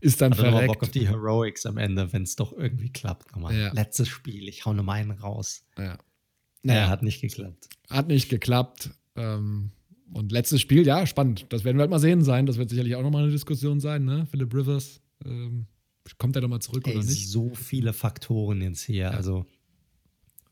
ist 0.00 0.20
dann 0.20 0.32
Hatte 0.32 0.44
nochmal 0.44 0.66
Bock 0.66 0.76
auf 0.82 0.88
verreckt. 0.88 0.94
die 0.94 1.08
Heroics 1.08 1.66
am 1.66 1.76
Ende, 1.76 2.12
wenn 2.12 2.22
es 2.22 2.36
doch 2.36 2.52
irgendwie 2.52 2.90
klappt. 2.90 3.32
Nochmal. 3.32 3.54
Ja. 3.56 3.72
Letztes 3.72 4.08
Spiel, 4.08 4.48
ich 4.48 4.64
hau 4.64 4.72
nochmal 4.72 5.00
einen 5.00 5.10
raus. 5.10 5.64
Ja. 5.76 5.98
Naja, 6.62 6.88
hat 6.88 7.02
nicht 7.02 7.20
geklappt. 7.20 7.68
Hat 7.88 8.08
nicht 8.08 8.28
geklappt. 8.28 8.90
Ähm, 9.16 9.70
und 10.12 10.32
letztes 10.32 10.60
Spiel, 10.60 10.86
ja, 10.86 11.06
spannend. 11.06 11.46
Das 11.50 11.64
werden 11.64 11.76
wir 11.76 11.82
halt 11.82 11.90
mal 11.90 11.98
sehen 11.98 12.22
sein. 12.22 12.46
Das 12.46 12.56
wird 12.58 12.70
sicherlich 12.70 12.96
auch 12.96 13.02
nochmal 13.02 13.24
eine 13.24 13.32
Diskussion 13.32 13.80
sein, 13.80 14.04
ne? 14.04 14.26
Philip 14.30 14.52
Rivers. 14.54 15.00
Ähm, 15.24 15.66
kommt 16.16 16.36
er 16.36 16.42
nochmal 16.42 16.60
zurück 16.60 16.86
Ey, 16.86 16.96
oder 16.96 17.04
nicht? 17.04 17.28
so 17.28 17.54
viele 17.54 17.92
Faktoren 17.92 18.62
jetzt 18.62 18.82
hier. 18.82 19.12
Also 19.12 19.44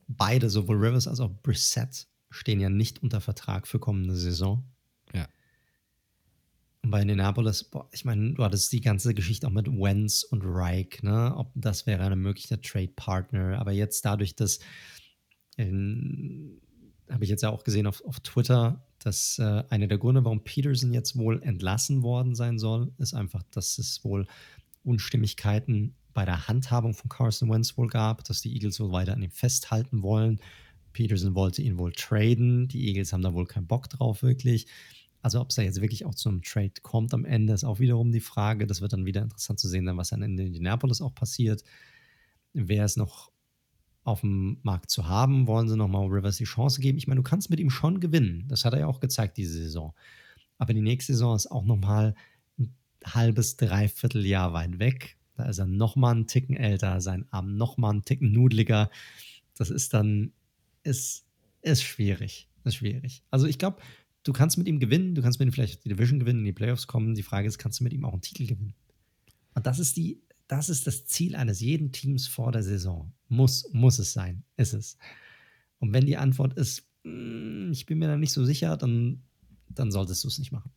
beide, 0.09 0.51
sowohl 0.51 0.77
Rivers 0.77 1.09
als 1.09 1.21
auch 1.21 1.33
Brissett, 1.43 2.07
stehen 2.31 2.61
ja 2.61 2.69
nicht 2.69 3.03
unter 3.03 3.21
Vertrag 3.21 3.67
für 3.67 3.79
kommende 3.79 4.17
Saison. 4.17 4.65
Ja. 5.15 5.29
Und 6.83 6.91
bei 6.91 7.03
Indianapolis, 7.03 7.65
boah, 7.65 7.89
ich 7.93 8.05
meine, 8.05 8.35
du 8.35 8.45
hattest 8.45 8.73
die 8.73 8.81
ganze 8.81 9.15
Geschichte 9.15 9.47
auch 9.47 9.53
mit 9.53 9.67
Wentz 9.69 10.23
und 10.23 10.43
Reich, 10.45 11.03
ne? 11.03 11.35
Ob 11.37 11.51
das 11.55 11.87
wäre 11.87 12.05
ein 12.05 12.19
möglicher 12.19 12.61
Trade-Partner. 12.61 13.59
Aber 13.59 13.73
jetzt 13.73 14.05
dadurch, 14.05 14.37
dass 14.37 14.61
habe 15.59 17.25
ich 17.25 17.31
jetzt 17.31 17.43
ja 17.43 17.51
auch 17.51 17.65
gesehen 17.65 17.87
auf, 17.87 18.05
auf 18.05 18.21
Twitter, 18.21 18.85
dass 18.99 19.39
äh, 19.39 19.63
einer 19.71 19.87
der 19.87 19.99
Gründe, 19.99 20.25
warum 20.25 20.45
Peterson 20.45 20.93
jetzt 20.93 21.17
wohl 21.17 21.43
entlassen 21.43 22.03
worden 22.03 22.35
sein 22.35 22.59
soll, 22.59 22.93
ist 22.99 23.15
einfach, 23.15 23.43
dass 23.51 23.79
es 23.79 24.05
wohl 24.05 24.27
Unstimmigkeiten 24.85 25.95
bei 26.13 26.25
der 26.25 26.49
Handhabung 26.49 26.95
von 26.95 27.09
Carson 27.09 27.51
Wentz 27.51 27.77
wohl 27.77 27.89
gab, 27.89 28.25
dass 28.25 28.41
die 28.41 28.53
Eagles 28.55 28.81
wohl 28.81 28.93
weiter 28.93 29.13
an 29.13 29.23
ihm 29.23 29.31
festhalten 29.31 30.03
wollen. 30.03 30.41
Peterson 30.97 31.35
wollte 31.35 31.61
ihn 31.61 31.79
wohl 31.79 31.93
traden. 31.93 32.69
Die 32.69 32.89
Eagles 32.89 33.13
haben 33.13 33.21
da 33.21 33.35
wohl 33.35 33.47
keinen 33.47 33.67
Bock 33.67 33.91
drauf, 33.91 34.23
wirklich. 34.23 34.67
Also, 35.21 35.43
ob 35.43 35.51
es 35.51 35.57
da 35.57 35.63
jetzt 35.63 35.83
wirklich 35.83 36.07
auch 36.07 36.15
zu 36.15 36.31
einem 36.31 36.41
Trade 36.41 36.73
kommt 36.83 37.13
am 37.13 37.27
Ende, 37.27 37.53
ist 37.53 37.65
auch 37.65 37.81
wiederum 37.81 38.13
die 38.13 38.21
Frage. 38.21 38.67
Das 38.67 38.81
wird 38.81 38.95
dann 38.95 39.05
wieder 39.05 39.21
interessant 39.21 39.59
zu 39.59 39.69
sehen, 39.69 39.85
dann, 39.85 39.99
was 39.99 40.09
dann 40.09 40.23
in 40.23 40.39
Indianapolis 40.39 41.03
auch 41.03 41.15
passiert. 41.15 41.65
Wer 42.55 42.87
ist 42.87 42.97
noch 42.97 43.31
auf 44.05 44.23
dem 44.23 44.59
Markt 44.63 44.91
zu 44.91 45.07
haben? 45.07 45.47
Wollen 45.47 45.69
sie 45.69 45.77
nochmal 45.77 46.07
Rivers 46.07 46.39
die 46.39 46.45
Chance 46.45 46.81
geben? 46.81 46.97
Ich 46.97 47.07
meine, 47.07 47.21
du 47.21 47.29
kannst 47.29 47.51
mit 47.51 47.61
ihm 47.61 47.69
schon 47.69 48.01
gewinnen. 48.01 48.47
Das 48.49 48.65
hat 48.65 48.73
er 48.73 48.81
ja 48.81 48.87
auch 48.87 49.01
gezeigt 49.01 49.37
diese 49.37 49.53
Saison. 49.53 49.93
Aber 50.57 50.73
die 50.73 50.81
nächste 50.81 51.13
Saison 51.13 51.37
ist 51.37 51.51
auch 51.51 51.65
nochmal 51.67 52.15
ein 52.59 52.75
halbes, 53.05 53.59
dreiviertel 53.59 54.25
Jahr 54.25 54.55
weit 54.55 54.79
weg. 54.79 55.19
Da 55.35 55.45
ist 55.45 55.59
er 55.59 55.67
nochmal 55.67 56.15
einen 56.15 56.27
Ticken 56.27 56.57
älter, 56.57 57.03
sein 57.03 57.27
Arm 57.31 57.59
nochmal 57.59 57.91
einen 57.91 58.05
Ticken 58.05 58.33
nudeliger. 58.33 58.89
Das 59.57 59.69
ist 59.69 59.93
dann, 59.93 60.33
ist, 60.87 61.27
ist 61.63 61.83
schwierig. 61.83 62.49
Ist 62.65 62.77
schwierig. 62.77 63.23
Also 63.31 63.47
ich 63.47 63.59
glaube, 63.59 63.83
du 64.23 64.33
kannst 64.33 64.59
mit 64.59 64.67
ihm 64.67 64.81
gewinnen, 64.81 65.15
du 65.15 65.23
kannst 65.23 65.39
mit 65.39 65.49
ihm 65.49 65.53
vielleicht 65.53 65.85
die 65.85 65.89
Division 65.89 66.19
gewinnen, 66.19 66.41
in 66.41 66.47
die 66.47 66.53
Playoffs 66.53 66.87
kommen. 66.87 67.15
Die 67.15 67.23
Frage 67.23 67.47
ist, 67.47 67.59
kannst 67.59 67.81
du 67.81 67.85
mit 67.85 67.93
ihm 67.93 68.05
auch 68.05 68.13
einen 68.13 68.23
Titel 68.23 68.47
gewinnen? 68.47 68.75
Und 69.55 69.67
das 69.67 69.79
ist 69.79 69.97
die, 69.97 70.21
das 70.49 70.69
ist 70.69 70.87
das 70.87 71.07
Ziel 71.07 71.37
eines 71.37 71.61
jeden 71.61 71.93
Teams 71.93 72.27
vor 72.27 72.53
der 72.53 72.63
Saison. 72.63 73.13
Muss, 73.29 73.69
muss 73.73 73.99
es 73.99 74.13
sein, 74.13 74.45
ist 74.57 74.75
es. 74.75 74.97
Und 75.79 75.93
wenn 75.93 76.07
die 76.07 76.17
Antwort 76.17 76.55
ist, 76.55 76.89
"Mm, 77.05 77.71
ich 77.73 77.87
bin 77.87 77.99
mir 77.99 78.09
da 78.09 78.17
nicht 78.17 78.33
so 78.33 78.45
sicher, 78.45 78.77
dann, 78.77 79.23
dann 79.69 79.91
solltest 79.91 80.25
du 80.25 80.29
es 80.29 80.39
nicht 80.39 80.53
machen. 80.53 80.71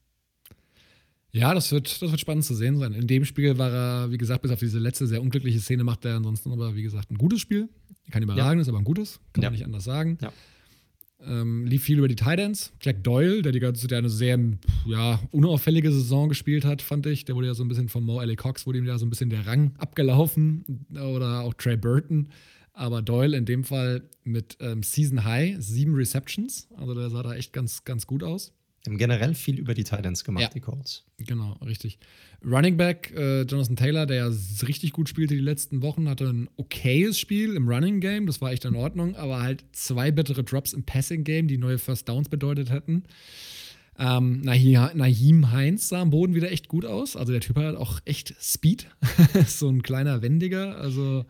Ja, 1.32 1.54
das 1.54 1.72
wird, 1.72 2.02
das 2.02 2.10
wird 2.12 2.20
spannend 2.20 2.44
zu 2.46 2.56
sehen 2.56 2.78
sein. 2.78 2.94
In 2.94 3.06
dem 3.08 3.24
Spiel 3.26 3.58
war 3.58 3.72
er, 3.72 4.12
wie 4.12 4.18
gesagt, 4.18 4.42
bis 4.42 4.52
auf 4.52 4.60
diese 4.60 4.80
letzte 4.80 5.06
sehr 5.08 5.22
unglückliche 5.22 5.60
Szene 5.60 5.84
macht 5.84 6.04
er 6.06 6.16
ansonsten 6.16 6.52
aber, 6.52 6.76
wie 6.76 6.82
gesagt, 6.84 7.12
ein 7.12 7.18
gutes 7.18 7.40
Spiel. 7.42 7.70
Kein 8.10 8.24
überragendes, 8.24 8.68
aber 8.68 8.80
ein 8.80 8.84
gutes. 8.84 9.20
Kann 9.34 9.44
Ja. 9.44 9.50
man 9.50 9.54
nicht 9.58 9.66
anders 9.66 9.84
sagen. 9.84 10.18
Ja. 10.22 10.34
Ähm, 11.22 11.66
lief 11.66 11.84
viel 11.84 11.98
über 11.98 12.08
die 12.08 12.16
Titans. 12.16 12.72
Jack 12.82 13.04
Doyle, 13.04 13.42
der 13.42 13.52
die 13.52 13.60
ganze 13.60 13.88
der 13.88 13.98
eine 14.00 14.10
sehr 14.10 14.40
ja, 14.86 15.20
unauffällige 15.32 15.92
Saison 15.92 16.30
gespielt 16.30 16.64
hat, 16.66 16.82
fand 16.82 17.06
ich. 17.06 17.26
Der 17.26 17.36
wurde 17.36 17.48
ja 17.48 17.54
so 17.54 17.64
ein 17.64 17.68
bisschen 17.68 17.90
von 17.90 18.04
Mo 18.06 18.22
L.A. 18.22 18.36
Cox, 18.36 18.66
wurde 18.66 18.80
ihm 18.80 18.86
ja 18.86 18.98
so 18.98 19.06
ein 19.06 19.10
bisschen 19.10 19.30
der 19.30 19.46
Rang 19.46 19.74
abgelaufen. 19.78 20.86
Oder 20.92 21.42
auch 21.42 21.54
Trey 21.54 21.76
Burton. 21.78 22.30
Aber 22.74 23.02
Doyle 23.02 23.36
in 23.38 23.44
dem 23.46 23.66
Fall 23.66 24.04
mit 24.24 24.58
ähm, 24.62 24.82
Season 24.82 25.26
High, 25.26 25.58
sieben 25.60 25.94
Receptions. 25.94 26.70
Also 26.78 26.94
der 26.96 27.10
sah 27.10 27.22
da 27.22 27.36
echt 27.36 27.52
ganz, 27.52 27.84
ganz 27.84 28.08
gut 28.08 28.24
aus. 28.24 28.54
Haben 28.88 28.98
generell 28.98 29.34
viel 29.36 29.60
über 29.60 29.74
die 29.74 29.84
Titans 29.84 30.24
gemacht, 30.24 30.44
Ja. 30.44 30.50
die 30.50 30.62
Colts. 30.62 31.04
Genau, 31.18 31.54
richtig. 31.66 32.00
Running 32.46 32.78
Back 32.78 33.12
äh, 33.16 33.42
Jonathan 33.42 33.76
Taylor, 33.76 34.06
der 34.06 34.18
ja 34.18 34.32
richtig 34.66 34.94
gut 34.94 35.10
spielte 35.10 35.36
die 35.36 35.42
letzten 35.42 35.82
Wochen, 35.82 36.08
hatte 36.08 36.26
ein 36.30 36.50
okayes 36.56 37.20
Spiel 37.20 37.56
im 37.56 37.68
Running 37.68 38.00
Game, 38.00 38.26
das 38.26 38.40
war 38.40 38.52
echt 38.54 38.64
in 38.64 38.76
Ordnung, 38.76 39.16
aber 39.18 39.42
halt 39.42 39.66
zwei 39.74 40.12
bittere 40.12 40.44
Drops 40.46 40.72
im 40.72 40.84
Passing 40.84 41.26
Game, 41.26 41.48
die 41.50 41.58
neue 41.58 41.78
First 41.78 42.08
Downs 42.08 42.30
bedeutet 42.30 42.70
hätten. 42.70 43.04
Ähm, 43.98 44.42
Nahi- 44.46 44.94
Naheem 44.96 45.52
Heinz 45.52 45.90
sah 45.90 46.02
am 46.02 46.12
Boden 46.12 46.34
wieder 46.34 46.50
echt 46.50 46.70
gut 46.70 46.86
aus. 46.86 47.18
Also 47.18 47.34
der 47.34 47.42
Typ 47.42 47.58
hat 47.58 47.76
auch 47.76 48.00
echt 48.06 48.34
Speed. 48.40 48.88
so 49.46 49.68
ein 49.68 49.84
kleiner 49.84 50.22
Wendiger. 50.22 50.78
Also 50.78 51.26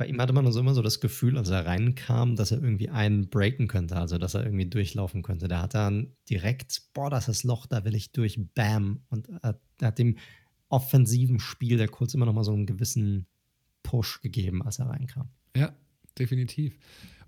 Bei 0.00 0.06
ihm 0.06 0.18
hatte 0.18 0.32
man 0.32 0.50
so 0.50 0.58
immer 0.58 0.72
so 0.72 0.80
das 0.80 1.00
Gefühl, 1.00 1.36
als 1.36 1.50
er 1.50 1.66
reinkam, 1.66 2.34
dass 2.34 2.52
er 2.52 2.62
irgendwie 2.62 2.88
einen 2.88 3.28
breaken 3.28 3.68
könnte, 3.68 3.96
also 3.96 4.16
dass 4.16 4.32
er 4.32 4.42
irgendwie 4.42 4.64
durchlaufen 4.64 5.22
könnte. 5.22 5.46
Der 5.46 5.60
hat 5.60 5.74
dann 5.74 6.14
direkt, 6.30 6.84
boah, 6.94 7.10
das 7.10 7.28
ist 7.28 7.42
Loch, 7.42 7.66
da 7.66 7.84
will 7.84 7.94
ich 7.94 8.10
durch, 8.10 8.40
bam. 8.54 9.02
Und 9.10 9.28
er, 9.42 9.60
er 9.78 9.88
hat 9.88 9.98
dem 9.98 10.16
offensiven 10.70 11.38
Spiel 11.38 11.76
der 11.76 11.88
Colts 11.88 12.14
immer 12.14 12.24
noch 12.24 12.32
mal 12.32 12.44
so 12.44 12.52
einen 12.54 12.64
gewissen 12.64 13.26
Push 13.82 14.22
gegeben, 14.22 14.62
als 14.62 14.78
er 14.78 14.86
reinkam. 14.86 15.28
Ja, 15.54 15.74
definitiv. 16.18 16.78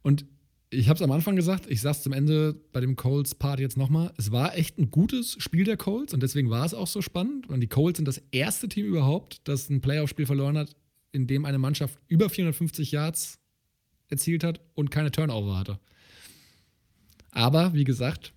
Und 0.00 0.24
ich 0.70 0.88
habe 0.88 0.96
es 0.96 1.02
am 1.02 1.10
Anfang 1.10 1.36
gesagt, 1.36 1.66
ich 1.68 1.82
sage 1.82 1.96
es 1.96 2.02
zum 2.02 2.14
Ende 2.14 2.54
bei 2.72 2.80
dem 2.80 2.96
Colts-Part 2.96 3.60
jetzt 3.60 3.76
nochmal. 3.76 4.14
Es 4.16 4.32
war 4.32 4.56
echt 4.56 4.78
ein 4.78 4.90
gutes 4.90 5.36
Spiel 5.38 5.64
der 5.64 5.76
Colts 5.76 6.14
und 6.14 6.22
deswegen 6.22 6.48
war 6.48 6.64
es 6.64 6.72
auch 6.72 6.86
so 6.86 7.02
spannend. 7.02 7.50
Und 7.50 7.60
die 7.60 7.68
Colts 7.68 7.98
sind 7.98 8.08
das 8.08 8.22
erste 8.30 8.66
Team 8.66 8.86
überhaupt, 8.86 9.46
das 9.46 9.68
ein 9.68 9.82
Playoff-Spiel 9.82 10.24
verloren 10.24 10.56
hat, 10.56 10.74
in 11.12 11.26
dem 11.26 11.44
eine 11.44 11.58
Mannschaft 11.58 11.98
über 12.08 12.28
450 12.28 12.92
Yards 12.92 13.38
erzielt 14.08 14.44
hat 14.44 14.60
und 14.74 14.90
keine 14.90 15.10
Turnover 15.10 15.58
hatte. 15.58 15.78
Aber 17.30 17.72
wie 17.74 17.84
gesagt, 17.84 18.32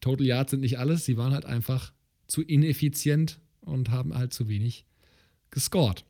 Total 0.00 0.26
Yards 0.26 0.52
sind 0.52 0.60
nicht 0.60 0.78
alles. 0.78 1.04
Sie 1.04 1.16
waren 1.16 1.32
halt 1.32 1.44
einfach 1.44 1.92
zu 2.26 2.42
ineffizient 2.42 3.40
und 3.60 3.90
haben 3.90 4.14
halt 4.14 4.32
zu 4.32 4.48
wenig 4.48 4.84
gescored. 5.50 6.04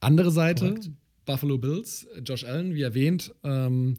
Andere 0.00 0.30
Seite, 0.30 0.68
Korrekt. 0.68 0.90
Buffalo 1.24 1.58
Bills, 1.58 2.06
Josh 2.24 2.44
Allen, 2.44 2.74
wie 2.74 2.82
erwähnt, 2.82 3.34
ähm, 3.42 3.96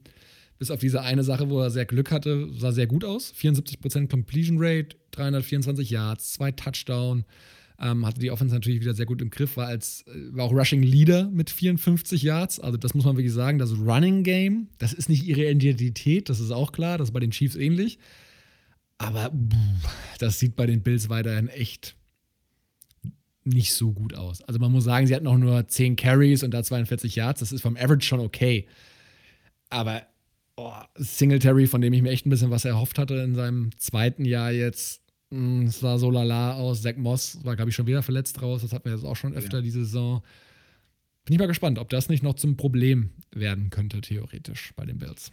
bis 0.60 0.72
auf 0.72 0.80
diese 0.80 1.02
eine 1.02 1.24
Sache, 1.24 1.50
wo 1.50 1.60
er 1.60 1.70
sehr 1.70 1.86
Glück 1.86 2.12
hatte, 2.12 2.50
sah 2.54 2.72
sehr 2.72 2.88
gut 2.88 3.04
aus. 3.04 3.34
74% 3.34 4.08
Completion 4.08 4.58
Rate, 4.60 4.96
324 5.12 5.90
Yards, 5.90 6.34
zwei 6.34 6.52
Touchdown. 6.52 7.26
Ähm, 7.80 8.06
hatte 8.06 8.20
die 8.20 8.32
Offense 8.32 8.56
natürlich 8.56 8.82
wieder 8.82 8.96
sehr 8.96 9.06
gut 9.06 9.22
im 9.22 9.30
Griff, 9.30 9.56
war, 9.56 9.68
als, 9.68 10.04
äh, 10.08 10.36
war 10.36 10.46
auch 10.46 10.52
Rushing 10.52 10.82
Leader 10.82 11.30
mit 11.30 11.50
54 11.52 12.24
Yards. 12.24 12.60
Also, 12.60 12.78
das 12.78 12.96
muss 12.96 13.06
man 13.06 13.18
wirklich 13.18 13.34
sagen. 13.34 13.60
Das 13.60 13.78
Running 13.78 14.24
Game, 14.24 14.70
das 14.80 14.94
ist 14.94 15.10
nicht 15.10 15.26
ihre 15.26 15.50
Identität, 15.50 16.30
das 16.30 16.40
ist 16.40 16.52
auch 16.52 16.72
klar. 16.72 16.98
Das 16.98 17.10
ist 17.10 17.14
bei 17.14 17.20
den 17.20 17.32
Chiefs 17.32 17.56
ähnlich. 17.56 18.00
Aber 18.98 19.32
das 20.18 20.40
sieht 20.40 20.56
bei 20.56 20.66
den 20.66 20.82
Bills 20.82 21.10
weiterhin 21.10 21.50
echt 21.50 21.96
nicht 23.44 23.74
so 23.74 23.94
gut 23.94 24.16
aus. 24.16 24.42
Also, 24.42 24.60
man 24.60 24.72
muss 24.72 24.84
sagen, 24.84 25.06
sie 25.06 25.16
hatten 25.16 25.28
auch 25.28 25.38
nur 25.38 25.68
10 25.68 25.96
Carries 25.98 26.42
und 26.42 26.52
da 26.52 26.64
42 26.64 27.16
Yards. 27.16 27.42
Das 27.42 27.52
ist 27.52 27.62
vom 27.62 27.78
Average 27.78 28.08
schon 28.08 28.20
okay. 28.20 28.68
Aber 29.70 30.02
oh, 30.56 30.74
Singletary, 30.96 31.68
von 31.68 31.82
dem 31.82 31.94
ich 31.94 32.02
mir 32.02 32.10
echt 32.10 32.26
ein 32.26 32.32
bisschen 32.32 32.52
was 32.52 32.66
erhofft 32.66 32.98
hatte 32.98 33.16
in 33.16 33.36
seinem 33.36 33.70
zweiten 33.78 34.26
Jahr 34.26 34.52
jetzt, 34.52 35.02
es 35.30 35.80
sah 35.80 35.98
so 35.98 36.10
lala 36.10 36.54
aus. 36.54 36.82
Zach 36.82 36.96
Moss 36.96 37.44
war, 37.44 37.56
glaube 37.56 37.70
ich, 37.70 37.76
schon 37.76 37.88
wieder 37.88 38.04
verletzt 38.04 38.42
raus. 38.42 38.62
Das 38.62 38.72
hatten 38.72 38.86
wir 38.86 38.94
jetzt 38.94 39.06
auch 39.06 39.16
schon 39.16 39.34
öfter 39.34 39.58
ja. 39.58 39.62
diese 39.62 39.84
Saison. 39.84 40.22
Bin 41.26 41.34
ich 41.34 41.40
mal 41.40 41.48
gespannt, 41.48 41.80
ob 41.80 41.90
das 41.90 42.08
nicht 42.08 42.24
noch 42.24 42.36
zum 42.36 42.56
Problem 42.56 43.10
werden 43.32 43.70
könnte, 43.70 44.00
theoretisch, 44.00 44.72
bei 44.78 44.86
den 44.86 44.98
Bills. 44.98 45.32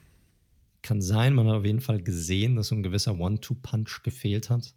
Kann 0.83 1.01
sein, 1.01 1.35
man 1.35 1.47
hat 1.47 1.55
auf 1.55 1.65
jeden 1.65 1.81
Fall 1.81 2.03
gesehen, 2.03 2.57
dass 2.57 2.69
so 2.69 2.75
ein 2.75 2.83
gewisser 2.83 3.19
One-Two-Punch 3.19 4.03
gefehlt 4.03 4.51
hat. 4.51 4.75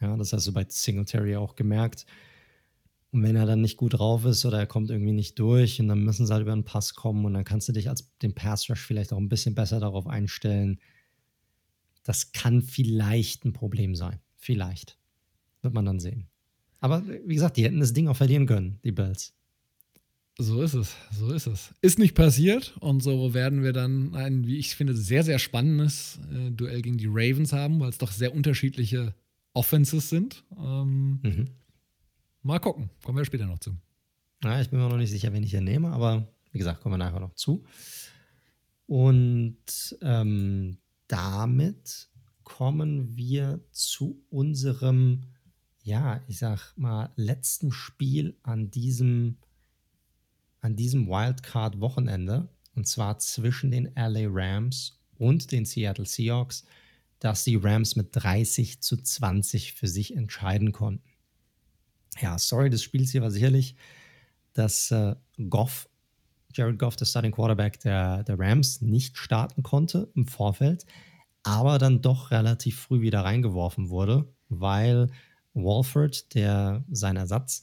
Ja, 0.00 0.16
das 0.16 0.32
hast 0.32 0.46
du 0.46 0.52
bei 0.52 0.64
Singletary 0.66 1.36
auch 1.36 1.54
gemerkt. 1.54 2.06
Und 3.10 3.22
wenn 3.22 3.36
er 3.36 3.46
dann 3.46 3.60
nicht 3.60 3.76
gut 3.76 3.98
drauf 3.98 4.24
ist 4.24 4.44
oder 4.44 4.58
er 4.58 4.66
kommt 4.66 4.90
irgendwie 4.90 5.12
nicht 5.12 5.38
durch 5.38 5.80
und 5.80 5.88
dann 5.88 6.02
müssen 6.02 6.26
sie 6.26 6.32
halt 6.32 6.42
über 6.42 6.52
einen 6.52 6.64
Pass 6.64 6.94
kommen 6.94 7.24
und 7.24 7.34
dann 7.34 7.44
kannst 7.44 7.68
du 7.68 7.72
dich 7.72 7.88
als 7.88 8.10
den 8.18 8.34
Pass 8.34 8.68
Rush 8.68 8.80
vielleicht 8.80 9.12
auch 9.12 9.18
ein 9.18 9.28
bisschen 9.28 9.54
besser 9.54 9.80
darauf 9.80 10.06
einstellen. 10.06 10.80
Das 12.04 12.32
kann 12.32 12.62
vielleicht 12.62 13.44
ein 13.44 13.52
Problem 13.52 13.94
sein. 13.94 14.20
Vielleicht. 14.38 14.96
Wird 15.62 15.74
man 15.74 15.84
dann 15.84 16.00
sehen. 16.00 16.28
Aber 16.80 17.02
wie 17.06 17.34
gesagt, 17.34 17.56
die 17.56 17.64
hätten 17.64 17.80
das 17.80 17.92
Ding 17.92 18.08
auch 18.08 18.16
verlieren 18.16 18.46
können, 18.46 18.78
die 18.84 18.92
Bills. 18.92 19.34
So 20.40 20.62
ist 20.62 20.74
es, 20.74 20.94
so 21.12 21.32
ist 21.32 21.48
es. 21.48 21.74
Ist 21.80 21.98
nicht 21.98 22.14
passiert 22.14 22.76
und 22.78 23.02
so 23.02 23.34
werden 23.34 23.64
wir 23.64 23.72
dann 23.72 24.14
ein, 24.14 24.46
wie 24.46 24.58
ich 24.58 24.76
finde, 24.76 24.96
sehr, 24.96 25.24
sehr 25.24 25.40
spannendes 25.40 26.20
äh, 26.32 26.52
Duell 26.52 26.80
gegen 26.80 26.96
die 26.96 27.08
Ravens 27.08 27.52
haben, 27.52 27.80
weil 27.80 27.90
es 27.90 27.98
doch 27.98 28.12
sehr 28.12 28.32
unterschiedliche 28.32 29.14
Offenses 29.52 30.08
sind. 30.08 30.44
Ähm, 30.56 31.18
mhm. 31.22 31.44
Mal 32.42 32.60
gucken, 32.60 32.88
kommen 33.02 33.18
wir 33.18 33.24
später 33.24 33.46
noch 33.46 33.58
zu. 33.58 33.72
Ja, 34.44 34.60
ich 34.60 34.70
bin 34.70 34.78
mir 34.78 34.88
noch 34.88 34.96
nicht 34.96 35.10
sicher, 35.10 35.32
wen 35.32 35.42
ich 35.42 35.50
hier 35.50 35.60
nehme, 35.60 35.90
aber 35.90 36.32
wie 36.52 36.58
gesagt, 36.58 36.82
kommen 36.82 36.92
wir 36.92 36.98
nachher 36.98 37.18
noch 37.18 37.34
zu. 37.34 37.64
Und 38.86 39.98
ähm, 40.02 40.78
damit 41.08 42.08
kommen 42.48 43.14
wir 43.14 43.60
zu 43.72 44.24
unserem, 44.30 45.24
ja, 45.82 46.22
ich 46.28 46.38
sag 46.38 46.72
mal, 46.76 47.12
letzten 47.14 47.72
Spiel 47.72 48.38
an 48.42 48.70
diesem, 48.70 49.36
an 50.60 50.74
diesem 50.74 51.08
Wildcard-Wochenende. 51.08 52.48
Und 52.74 52.88
zwar 52.88 53.18
zwischen 53.18 53.70
den 53.70 53.92
LA 53.94 54.28
Rams 54.28 54.98
und 55.18 55.52
den 55.52 55.66
Seattle 55.66 56.06
Seahawks, 56.06 56.64
dass 57.18 57.44
die 57.44 57.56
Rams 57.56 57.96
mit 57.96 58.08
30 58.12 58.80
zu 58.80 58.96
20 58.96 59.74
für 59.74 59.88
sich 59.88 60.16
entscheiden 60.16 60.72
konnten. 60.72 61.04
Ja, 62.20 62.38
Story 62.38 62.70
des 62.70 62.82
Spiels 62.82 63.10
hier 63.10 63.22
war 63.22 63.30
sicherlich, 63.30 63.76
dass 64.54 64.90
äh, 64.90 65.14
Goff, 65.50 65.88
Jared 66.54 66.78
Goff, 66.78 66.96
der 66.96 67.04
Starting 67.04 67.32
Quarterback 67.32 67.78
der, 67.80 68.24
der 68.24 68.38
Rams, 68.38 68.80
nicht 68.80 69.18
starten 69.18 69.62
konnte 69.62 70.10
im 70.14 70.26
Vorfeld 70.26 70.86
aber 71.48 71.78
dann 71.78 72.02
doch 72.02 72.30
relativ 72.30 72.78
früh 72.78 73.00
wieder 73.00 73.24
reingeworfen 73.24 73.88
wurde, 73.88 74.28
weil 74.48 75.08
Walford, 75.54 76.34
der 76.34 76.84
sein 76.90 77.16
Ersatz, 77.16 77.62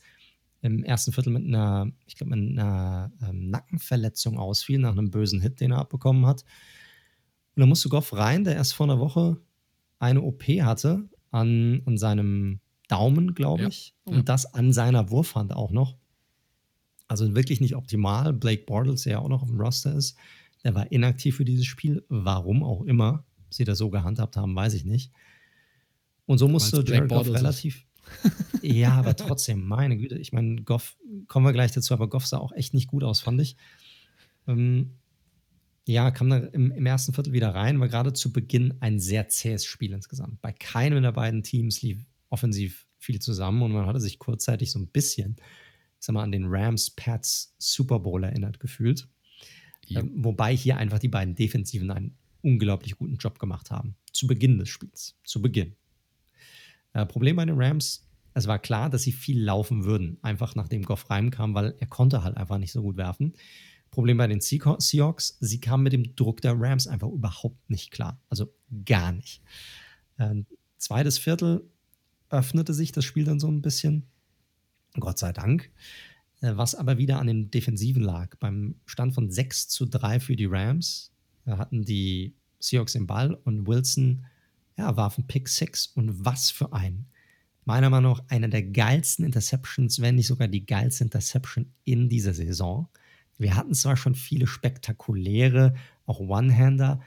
im 0.62 0.84
ersten 0.84 1.12
Viertel 1.12 1.32
mit 1.32 1.46
einer, 1.46 1.92
ich 2.08 2.16
glaube, 2.16 2.36
mit 2.36 2.58
einer 2.58 3.12
ähm, 3.22 3.52
Nackenverletzung 3.52 4.40
ausfiel, 4.40 4.80
nach 4.80 4.94
einem 4.94 5.12
bösen 5.12 5.40
Hit, 5.40 5.60
den 5.60 5.72
er 5.72 5.78
abbekommen 5.78 6.26
hat. 6.26 6.42
Und 7.56 7.62
dann 7.62 7.70
musste 7.70 7.90
Goff 7.90 8.14
rein, 8.14 8.44
der 8.44 8.56
erst 8.56 8.74
vor 8.74 8.88
einer 8.88 9.00
Woche 9.00 9.38
eine 10.00 10.24
OP 10.24 10.44
hatte 10.44 11.08
an, 11.30 11.84
an 11.86 11.98
seinem 11.98 12.62
Daumen, 12.88 13.36
glaube 13.36 13.68
ich, 13.68 13.94
ja, 14.06 14.12
und 14.12 14.18
ja. 14.18 14.24
das 14.24 14.54
an 14.54 14.74
seiner 14.74 15.12
Wurfhand 15.12 15.54
auch 15.54 15.72
noch. 15.72 15.98
Also 17.08 17.36
wirklich 17.36 17.62
nicht 17.62 17.76
optimal. 17.76 18.34
Blake 18.34 18.64
Bortles, 18.66 19.04
der 19.04 19.14
ja 19.14 19.20
auch 19.20 19.30
noch 19.30 19.44
auf 19.44 19.50
dem 19.50 19.62
Roster 19.62 19.94
ist, 19.94 20.18
der 20.64 20.74
war 20.74 20.92
inaktiv 20.92 21.36
für 21.36 21.46
dieses 21.46 21.68
Spiel, 21.68 22.04
warum 22.10 22.64
auch 22.64 22.82
immer 22.82 23.24
sie 23.56 23.64
das 23.64 23.78
so 23.78 23.90
gehandhabt 23.90 24.38
haben, 24.38 24.56
weiß 24.56 24.74
ich 24.74 24.86
nicht. 24.86 25.12
Und 26.26 26.38
so 26.38 26.48
musste 26.48 26.84
Jared 26.86 27.10
Goff 27.10 27.28
relativ. 27.28 27.86
ja, 28.62 28.94
aber 28.94 29.16
trotzdem, 29.16 29.66
meine 29.66 29.98
Güte. 29.98 30.18
Ich 30.18 30.34
meine, 30.34 30.62
Goff, 30.64 30.98
kommen 31.28 31.46
wir 31.46 31.54
gleich 31.54 31.72
dazu, 31.72 31.94
aber 31.94 32.10
Goff 32.10 32.26
sah 32.26 32.38
auch 32.38 32.52
echt 32.52 32.74
nicht 32.74 32.88
gut 32.88 33.04
aus, 33.04 33.20
fand 33.20 33.42
ich. 33.42 33.56
Ähm, 34.48 34.92
ja, 35.88 36.12
kam 36.12 36.30
dann 36.30 36.48
im, 36.50 36.72
im, 36.72 36.86
ersten 36.86 37.14
Viertel 37.14 37.34
wieder 37.34 37.54
rein, 37.54 37.80
war 37.80 37.88
gerade 37.88 38.14
zu 38.14 38.34
Beginn 38.34 38.76
ein 38.80 39.00
sehr 39.00 39.28
zähes 39.28 39.66
Spiel 39.66 39.94
insgesamt. 39.94 40.42
Bei 40.42 40.52
keinem 40.52 41.04
der 41.04 41.12
beiden 41.12 41.44
Teams 41.44 41.82
lief 41.82 42.06
offensiv 42.30 42.88
viel 42.98 43.20
zusammen 43.20 43.62
und 43.62 43.72
man 43.72 43.86
hatte 43.86 44.00
sich 44.00 44.18
kurzzeitig 44.18 44.72
so 44.72 44.80
ein 44.80 44.88
bisschen, 44.88 45.36
ich 46.00 46.06
sag 46.06 46.14
mal, 46.14 46.24
an 46.24 46.32
den 46.32 46.46
Rams-Pats 46.48 47.56
Super 47.60 48.00
Bowl 48.00 48.24
erinnert 48.24 48.60
gefühlt. 48.60 49.08
Ähm, 49.88 50.12
wobei 50.16 50.56
hier 50.56 50.78
einfach 50.78 50.98
die 50.98 51.08
beiden 51.08 51.36
Defensiven 51.36 51.92
einen 51.92 52.18
unglaublich 52.46 52.96
guten 52.96 53.18
Job 53.18 53.40
gemacht 53.40 53.72
haben. 53.72 53.96
Zu 54.14 54.28
Beginn 54.28 54.60
des 54.60 54.70
Spiels. 54.70 55.18
Zu 55.24 55.42
Beginn. 55.42 55.76
Äh, 56.94 57.06
Problem 57.06 57.36
bei 57.36 57.46
den 57.46 57.60
Rams, 57.60 58.08
es 58.36 58.48
war 58.48 58.60
klar, 58.60 58.90
dass 58.90 59.04
sie 59.04 59.12
viel 59.12 59.42
laufen 59.42 59.84
würden, 59.84 60.18
einfach 60.22 60.56
nachdem 60.56 60.84
Goff 60.84 61.10
reinkam, 61.10 61.56
weil 61.56 61.76
er 61.80 61.88
konnte 61.88 62.24
halt 62.24 62.38
einfach 62.38 62.58
nicht 62.58 62.72
so 62.72 62.82
gut 62.82 62.98
werfen. 62.98 63.34
Problem 63.90 64.18
bei 64.18 64.28
den 64.28 64.42
Seahawks, 64.42 65.38
sie 65.40 65.60
kamen 65.60 65.84
mit 65.84 65.94
dem 65.94 66.16
Druck 66.16 66.42
der 66.42 66.54
Rams 66.58 66.86
einfach 66.86 67.08
überhaupt 67.08 67.70
nicht 67.70 67.92
klar. 67.92 68.22
Also 68.30 68.54
gar 68.86 69.12
nicht. 69.12 69.42
Äh, 70.18 70.44
zweites 70.78 71.18
Viertel 71.18 71.68
öffnete 72.30 72.74
sich 72.74 72.92
das 72.92 73.06
Spiel 73.06 73.24
dann 73.24 73.40
so 73.40 73.48
ein 73.48 73.62
bisschen. 73.62 74.04
Gott 75.00 75.18
sei 75.18 75.32
Dank. 75.32 75.72
Äh, 76.42 76.58
was 76.58 76.76
aber 76.76 76.98
wieder 76.98 77.20
an 77.20 77.28
den 77.28 77.50
Defensiven 77.52 78.04
lag. 78.04 78.36
Beim 78.38 78.76
Stand 78.86 79.16
von 79.16 79.32
6 79.32 79.70
zu 79.70 79.86
3 79.86 80.20
für 80.20 80.36
die 80.36 80.46
Rams 80.46 81.15
hatten 81.46 81.84
die 81.84 82.34
Seahawks 82.60 82.94
den 82.94 83.08
Ball 83.08 83.34
und 83.34 83.68
Wilson 83.68 84.26
ja, 84.78 84.96
warf 84.98 85.18
einen 85.18 85.28
Pick 85.28 85.48
6 85.48 85.88
und 85.96 86.26
was 86.26 86.52
für 86.52 86.74
ein. 86.74 87.06
Meiner 87.64 87.90
Meinung 87.90 88.14
nach 88.14 88.24
einer 88.28 88.48
der 88.48 88.64
geilsten 88.64 89.26
Interceptions, 89.26 90.02
wenn 90.02 90.16
nicht 90.16 90.28
sogar 90.28 90.48
die 90.48 90.66
geilste 90.66 91.04
Interception 91.04 91.72
in 91.84 92.10
dieser 92.10 92.34
Saison. 92.34 92.90
Wir 93.38 93.56
hatten 93.56 93.74
zwar 93.74 93.98
schon 93.98 94.16
viele 94.16 94.48
spektakuläre, 94.48 95.74
auch 96.06 96.20
One-Hander, 96.20 97.02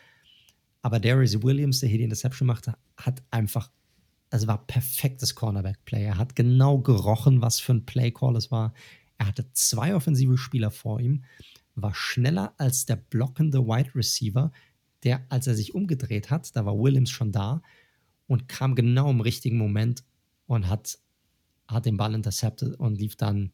aber 0.83 1.01
Darius 1.01 1.43
Williams, 1.43 1.81
der 1.81 1.89
hier 1.89 1.99
die 1.99 2.05
Interception 2.05 2.47
machte, 2.47 2.75
hat 2.97 3.23
einfach, 3.31 3.71
also 4.31 4.47
war 4.47 4.67
perfektes 4.67 5.35
Cornerback-Play. 5.35 6.05
Er 6.05 6.19
hat 6.19 6.35
genau 6.35 6.79
gerochen, 6.79 7.41
was 7.41 7.61
für 7.61 7.75
ein 7.75 7.87
Play-Call 7.87 8.37
es 8.37 8.51
war. 8.51 8.75
Er 9.17 9.27
hatte 9.27 9.53
zwei 9.53 9.95
offensive 9.95 10.39
Spieler 10.39 10.71
vor 10.71 11.01
ihm 11.01 11.25
war 11.83 11.95
schneller 11.95 12.55
als 12.59 12.87
der 12.87 12.97
blockende 12.97 13.67
Wide 13.67 13.95
Receiver, 13.95 14.53
der, 15.05 15.25
als 15.29 15.47
er 15.47 15.55
sich 15.55 15.75
umgedreht 15.75 16.31
hat, 16.31 16.55
da 16.57 16.65
war 16.65 16.79
Williams 16.79 17.11
schon 17.11 17.33
da 17.33 17.63
und 18.27 18.49
kam 18.49 18.75
genau 18.75 19.11
im 19.11 19.21
richtigen 19.21 19.59
Moment 19.59 20.05
und 20.47 20.69
hat, 20.69 20.99
hat 21.69 21.87
den 21.87 21.97
Ball 21.97 22.15
intercepted 22.15 22.75
und 22.75 22.99
lief 22.99 23.17
dann 23.17 23.53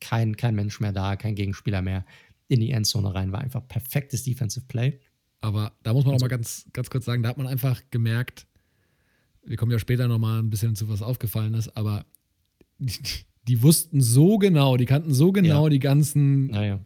kein, 0.00 0.36
kein 0.36 0.54
Mensch 0.54 0.80
mehr 0.80 0.92
da, 0.92 1.16
kein 1.16 1.34
Gegenspieler 1.34 1.82
mehr 1.82 2.04
in 2.48 2.60
die 2.60 2.70
Endzone 2.70 3.14
rein. 3.14 3.32
War 3.32 3.40
einfach 3.40 3.66
perfektes 3.66 4.24
Defensive 4.24 4.66
Play. 4.66 5.00
Aber 5.40 5.72
da 5.82 5.92
muss 5.92 6.04
man 6.04 6.14
also, 6.14 6.24
mal 6.24 6.28
ganz, 6.28 6.66
ganz 6.72 6.90
kurz 6.90 7.04
sagen, 7.04 7.22
da 7.22 7.28
hat 7.28 7.38
man 7.38 7.46
einfach 7.46 7.80
gemerkt, 7.90 8.46
wir 9.44 9.56
kommen 9.56 9.72
ja 9.72 9.78
später 9.78 10.08
noch 10.08 10.18
mal 10.18 10.38
ein 10.38 10.50
bisschen 10.50 10.76
zu 10.76 10.88
was 10.88 11.02
aufgefallen 11.02 11.54
ist, 11.54 11.76
aber 11.76 12.06
die, 12.78 13.00
die 13.48 13.62
wussten 13.62 14.00
so 14.00 14.38
genau, 14.38 14.76
die 14.76 14.86
kannten 14.86 15.12
so 15.12 15.32
genau 15.32 15.64
ja. 15.64 15.70
die 15.70 15.78
ganzen 15.80 16.52
ja, 16.52 16.80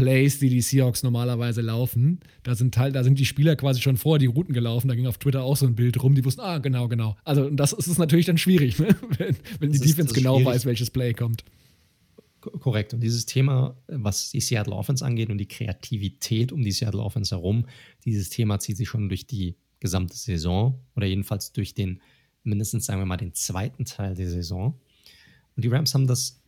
Plays, 0.00 0.38
die 0.38 0.48
die 0.48 0.60
Seahawks 0.60 1.02
normalerweise 1.02 1.60
laufen. 1.60 2.20
Da 2.42 2.54
sind, 2.54 2.74
Teil, 2.74 2.92
da 2.92 3.04
sind 3.04 3.18
die 3.18 3.26
Spieler 3.26 3.56
quasi 3.56 3.80
schon 3.80 3.96
vor 3.96 4.18
die 4.18 4.26
Routen 4.26 4.54
gelaufen. 4.54 4.88
Da 4.88 4.94
ging 4.94 5.06
auf 5.06 5.18
Twitter 5.18 5.42
auch 5.42 5.56
so 5.56 5.66
ein 5.66 5.74
Bild 5.74 6.02
rum. 6.02 6.14
Die 6.14 6.24
wussten, 6.24 6.40
ah, 6.40 6.58
genau, 6.58 6.88
genau. 6.88 7.16
Also 7.24 7.50
das 7.50 7.72
ist 7.72 7.98
natürlich 7.98 8.26
dann 8.26 8.38
schwierig, 8.38 8.78
ne? 8.78 8.88
wenn, 9.18 9.36
wenn 9.58 9.72
die 9.72 9.78
Defense 9.78 10.14
genau 10.14 10.36
schwierig. 10.36 10.54
weiß, 10.54 10.66
welches 10.66 10.90
Play 10.90 11.12
kommt. 11.12 11.44
Korrekt. 12.40 12.94
Und 12.94 13.00
dieses 13.00 13.26
Thema, 13.26 13.76
was 13.86 14.30
die 14.30 14.40
Seattle 14.40 14.74
Offense 14.74 15.04
angeht 15.04 15.28
und 15.28 15.38
die 15.38 15.48
Kreativität 15.48 16.52
um 16.52 16.62
die 16.62 16.72
Seattle 16.72 17.02
Offense 17.02 17.34
herum, 17.34 17.66
dieses 18.06 18.30
Thema 18.30 18.58
zieht 18.58 18.78
sich 18.78 18.88
schon 18.88 19.08
durch 19.10 19.26
die 19.26 19.56
gesamte 19.78 20.16
Saison 20.16 20.80
oder 20.96 21.06
jedenfalls 21.06 21.52
durch 21.52 21.74
den, 21.74 22.00
mindestens 22.42 22.86
sagen 22.86 23.00
wir 23.00 23.06
mal, 23.06 23.18
den 23.18 23.34
zweiten 23.34 23.84
Teil 23.84 24.14
der 24.14 24.30
Saison. 24.30 24.80
Und 25.56 25.64
die 25.64 25.68
Rams 25.68 25.92
haben 25.92 26.06
das 26.06 26.39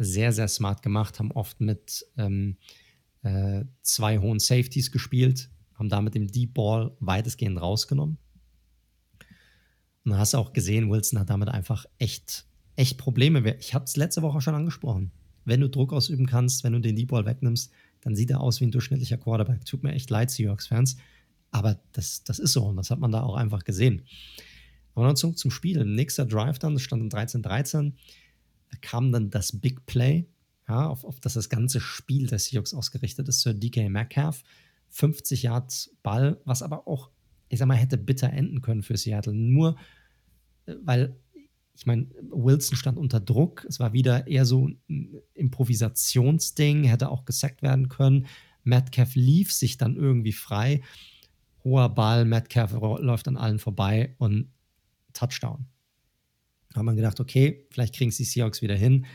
sehr, 0.00 0.32
sehr 0.32 0.48
smart 0.48 0.82
gemacht, 0.82 1.18
haben 1.18 1.30
oft 1.30 1.60
mit 1.60 2.06
ähm, 2.16 2.56
äh, 3.22 3.64
zwei 3.82 4.18
hohen 4.18 4.38
Safeties 4.38 4.90
gespielt, 4.90 5.50
haben 5.74 5.90
damit 5.90 6.14
den 6.14 6.26
Deep 6.26 6.54
Ball 6.54 6.96
weitestgehend 7.00 7.60
rausgenommen. 7.60 8.18
Und 10.04 10.12
Und 10.12 10.18
hast 10.18 10.34
auch 10.34 10.52
gesehen, 10.52 10.90
Wilson 10.90 11.18
hat 11.20 11.28
damit 11.28 11.48
einfach 11.48 11.84
echt, 11.98 12.46
echt 12.76 12.96
Probleme. 12.96 13.56
Ich 13.58 13.74
habe 13.74 13.84
es 13.84 13.96
letzte 13.96 14.22
Woche 14.22 14.40
schon 14.40 14.54
angesprochen. 14.54 15.12
Wenn 15.44 15.60
du 15.60 15.68
Druck 15.68 15.92
ausüben 15.92 16.26
kannst, 16.26 16.64
wenn 16.64 16.72
du 16.72 16.80
den 16.80 16.96
Deep 16.96 17.08
Ball 17.08 17.26
wegnimmst, 17.26 17.70
dann 18.00 18.16
sieht 18.16 18.30
er 18.30 18.40
aus 18.40 18.60
wie 18.60 18.64
ein 18.64 18.70
durchschnittlicher 18.70 19.18
Quarterback. 19.18 19.66
Tut 19.66 19.82
mir 19.82 19.92
echt 19.92 20.08
leid, 20.08 20.30
Seahawks-Fans. 20.30 20.96
Aber 21.50 21.78
das, 21.92 22.24
das 22.24 22.38
ist 22.38 22.52
so 22.52 22.64
und 22.64 22.76
das 22.76 22.90
hat 22.90 23.00
man 23.00 23.12
da 23.12 23.22
auch 23.22 23.34
einfach 23.34 23.64
gesehen. 23.64 24.02
Aber 24.94 25.06
dann 25.06 25.16
zum, 25.16 25.36
zum 25.36 25.50
Spiel. 25.50 25.84
Nächster 25.84 26.24
Drive 26.24 26.58
dann, 26.58 26.74
das 26.74 26.82
stand 26.82 27.02
in 27.02 27.10
13-13, 27.10 27.92
kam 28.82 29.12
dann 29.12 29.30
das 29.30 29.60
Big 29.60 29.86
Play, 29.86 30.26
ja, 30.68 30.86
auf, 30.86 31.04
auf 31.04 31.20
das 31.20 31.34
das 31.34 31.48
ganze 31.48 31.80
Spiel 31.80 32.26
der 32.26 32.38
Seahawks 32.38 32.74
ausgerichtet 32.74 33.28
ist, 33.28 33.40
Sir 33.40 33.54
DK 33.54 33.88
Metcalf. 33.88 34.42
50 34.90 35.44
Yards 35.44 35.96
Ball, 36.02 36.40
was 36.44 36.62
aber 36.62 36.86
auch, 36.86 37.10
ich 37.48 37.58
sag 37.58 37.66
mal, 37.66 37.76
hätte 37.76 37.96
bitter 37.96 38.30
enden 38.30 38.60
können 38.60 38.82
für 38.82 38.96
Seattle. 38.96 39.32
Nur, 39.32 39.76
äh, 40.66 40.74
weil, 40.82 41.16
ich 41.74 41.86
meine, 41.86 42.08
Wilson 42.30 42.76
stand 42.76 42.98
unter 42.98 43.20
Druck. 43.20 43.64
Es 43.68 43.80
war 43.80 43.92
wieder 43.92 44.26
eher 44.26 44.44
so 44.44 44.68
ein 44.68 45.22
Improvisationsding, 45.34 46.84
hätte 46.84 47.08
auch 47.08 47.24
gesackt 47.24 47.62
werden 47.62 47.88
können. 47.88 48.26
Metcalf 48.64 49.14
lief 49.14 49.52
sich 49.52 49.78
dann 49.78 49.96
irgendwie 49.96 50.32
frei. 50.32 50.82
Hoher 51.64 51.88
Ball, 51.88 52.24
Metcalf 52.24 52.72
läuft 52.72 53.28
an 53.28 53.36
allen 53.36 53.58
vorbei 53.58 54.14
und 54.18 54.50
Touchdown. 55.12 55.66
Hat 56.74 56.82
man 56.82 56.96
gedacht, 56.96 57.20
okay, 57.20 57.66
vielleicht 57.70 57.94
kriegen 57.94 58.10
es 58.10 58.16
die 58.16 58.24
Seahawks 58.24 58.62
wieder 58.62 58.76
hin. 58.76 59.06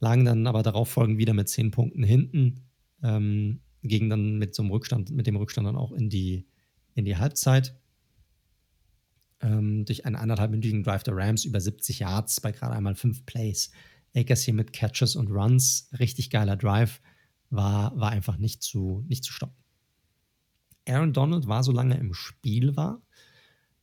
Lagen 0.00 0.24
dann 0.24 0.46
aber 0.46 0.62
darauf 0.62 0.88
folgend 0.88 1.18
wieder 1.18 1.34
mit 1.34 1.48
zehn 1.48 1.70
Punkten 1.70 2.02
hinten. 2.02 2.64
Ähm, 3.02 3.60
gingen 3.82 4.10
dann 4.10 4.38
mit 4.38 4.54
so 4.54 4.62
einem 4.62 4.72
Rückstand, 4.72 5.10
mit 5.10 5.26
dem 5.26 5.36
Rückstand 5.36 5.66
dann 5.66 5.76
auch 5.76 5.92
in 5.92 6.08
die, 6.08 6.46
in 6.94 7.04
die 7.04 7.16
Halbzeit. 7.16 7.78
Ähm, 9.40 9.84
durch 9.84 10.06
einen 10.06 10.16
anderthalbminütigen 10.16 10.82
Drive 10.82 11.02
der 11.02 11.16
Rams 11.16 11.44
über 11.44 11.60
70 11.60 12.00
Yards 12.00 12.40
bei 12.40 12.52
gerade 12.52 12.74
einmal 12.74 12.94
fünf 12.94 13.26
Plays. 13.26 13.70
Akers 14.14 14.42
hier 14.42 14.54
mit 14.54 14.72
Catches 14.72 15.14
und 15.14 15.30
Runs, 15.30 15.90
richtig 15.98 16.30
geiler 16.30 16.56
Drive, 16.56 17.02
war, 17.50 17.98
war 17.98 18.10
einfach 18.10 18.38
nicht 18.38 18.62
zu, 18.62 19.04
nicht 19.06 19.24
zu 19.24 19.32
stoppen. 19.32 19.56
Aaron 20.88 21.12
Donald 21.12 21.48
war, 21.48 21.62
solange 21.62 21.94
er 21.94 22.00
im 22.00 22.14
Spiel 22.14 22.76
war, 22.76 23.02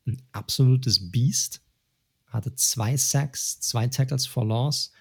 ein 0.05 0.21
absolutes 0.31 1.11
Biest. 1.11 1.62
Hatte 2.33 2.55
zwei 2.55 2.97
Sacks, 2.97 3.59
zwei 3.59 3.87
Tackles 3.87 4.25
for 4.25 4.45
Loss, 4.45 4.91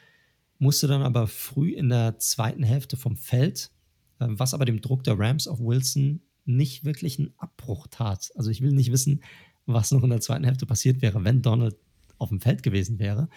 musste 0.59 0.87
dann 0.87 1.03
aber 1.03 1.27
früh 1.27 1.73
in 1.73 1.89
der 1.89 2.19
zweiten 2.19 2.63
Hälfte 2.63 2.97
vom 2.97 3.17
Feld, 3.17 3.71
äh, 4.21 4.27
was 4.29 4.55
aber 4.55 4.67
dem 4.67 4.81
Druck 4.81 5.03
der 5.03 5.19
Rams 5.19 5.49
auf 5.49 5.59
Wilson 5.59 6.21
nicht 6.45 6.85
wirklich 6.85 7.19
einen 7.19 7.33
Abbruch 7.39 7.87
tat. 7.91 8.31
Also 8.37 8.51
ich 8.51 8.61
will 8.61 8.73
nicht 8.73 8.93
wissen, 8.93 9.23
was 9.67 9.93
noch 9.93 10.03
in 10.03 10.11
der 10.11 10.21
zweiten 10.21 10.45
Hälfte 10.45 10.67
passiert 10.67 11.03
wäre, 11.03 11.25
wenn 11.25 11.41
Donald 11.43 11.77
auf 12.19 12.29
dem 12.29 12.41
Feld 12.41 12.63
gewesen 12.63 12.99
wäre, 12.99 13.29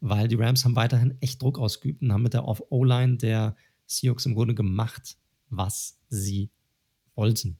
weil 0.00 0.28
die 0.28 0.36
Rams 0.36 0.64
haben 0.64 0.76
weiterhin 0.76 1.16
echt 1.20 1.40
Druck 1.40 1.58
ausgeübt 1.58 2.02
und 2.02 2.12
haben 2.12 2.22
mit 2.22 2.34
der 2.34 2.46
O-Line 2.46 3.16
der 3.16 3.56
Seahawks 3.86 4.26
im 4.26 4.34
Grunde 4.34 4.54
gemacht, 4.54 5.16
was 5.48 5.98
sie 6.08 6.50
wollten. 7.14 7.56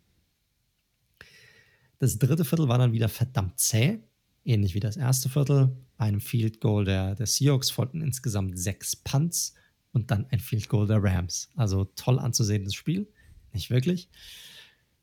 Das 1.98 2.18
dritte 2.18 2.44
Viertel 2.44 2.68
war 2.68 2.78
dann 2.78 2.92
wieder 2.92 3.08
verdammt 3.08 3.58
zäh, 3.58 4.00
ähnlich 4.44 4.74
wie 4.74 4.80
das 4.80 4.96
erste 4.96 5.28
Viertel. 5.28 5.76
Einem 5.96 6.20
Field 6.20 6.60
Goal 6.60 6.84
der, 6.84 7.14
der 7.14 7.26
Seahawks 7.26 7.70
folgten 7.70 8.02
insgesamt 8.02 8.58
sechs 8.58 8.96
Punts 8.96 9.54
und 9.92 10.10
dann 10.10 10.26
ein 10.26 10.40
Field 10.40 10.68
Goal 10.68 10.86
der 10.86 11.02
Rams. 11.02 11.50
Also 11.56 11.84
toll 11.96 12.18
anzusehendes 12.18 12.74
Spiel. 12.74 13.08
Nicht 13.52 13.70
wirklich. 13.70 14.08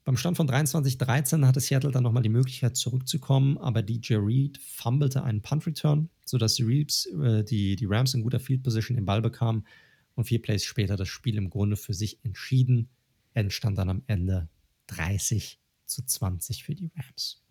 Beim 0.07 0.15
Stand 0.15 0.37
von 0.37 0.49
23-13 0.49 1.45
hatte 1.45 1.59
Seattle 1.59 1.91
dann 1.91 2.03
nochmal 2.03 2.23
die 2.23 2.29
Möglichkeit 2.29 2.77
zurückzukommen, 2.77 3.57
aber 3.57 3.81
DJ 3.81 4.15
Reed 4.15 4.57
fummelte 4.57 5.21
einen 5.21 5.41
Punt-Return, 5.41 6.09
sodass 6.23 6.55
die, 6.55 6.63
Reeves, 6.63 7.07
äh, 7.07 7.43
die, 7.43 7.75
die 7.75 7.85
Rams 7.85 8.13
in 8.13 8.23
guter 8.23 8.39
Field 8.39 8.63
Position 8.63 8.95
den 8.95 9.05
Ball 9.05 9.21
bekamen 9.21 9.67
und 10.15 10.23
vier 10.23 10.41
Plays 10.41 10.63
später 10.63 10.95
das 10.95 11.09
Spiel 11.09 11.35
im 11.35 11.49
Grunde 11.49 11.75
für 11.75 11.93
sich 11.93 12.23
entschieden. 12.23 12.87
Entstand 13.33 13.77
dann 13.77 13.89
am 13.89 14.03
Ende 14.07 14.47
30 14.87 15.59
zu 15.85 16.05
20 16.05 16.63
für 16.63 16.73
die 16.73 16.89
Rams. 16.95 17.43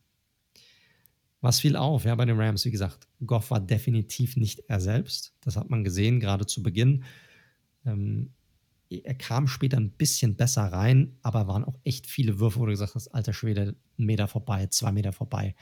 Was 1.47 1.61
fiel 1.61 1.77
auf? 1.77 2.05
Ja, 2.05 2.17
bei 2.17 2.25
den 2.25 2.41
Rams, 2.41 2.65
wie 2.65 2.73
gesagt, 2.73 3.07
Goff 3.25 3.53
war 3.53 3.61
definitiv 3.61 4.37
nicht 4.37 4.65
er 4.67 4.81
selbst. 4.81 5.33
Das 5.43 5.55
hat 5.55 5.71
man 5.71 5.85
gesehen, 5.85 6.19
gerade 6.19 6.45
zu 6.45 6.61
Beginn. 6.61 7.05
Ähm, 7.85 8.33
er 8.91 9.15
kam 9.15 9.47
später 9.47 9.77
ein 9.77 9.93
bisschen 9.93 10.35
besser 10.35 10.65
rein, 10.65 11.17
aber 11.23 11.47
waren 11.47 11.63
auch 11.63 11.79
echt 11.85 12.09
viele 12.09 12.41
Würfe, 12.41 12.59
wo 12.59 12.67
du 12.67 12.73
gesagt 12.73 12.97
hast, 12.97 13.07
alter 13.15 13.33
Schwede, 13.33 13.77
ein 13.97 14.07
Meter 14.07 14.27
vorbei, 14.27 14.67
zwei 14.67 14.91
Meter 14.91 15.13
vorbei. 15.13 15.55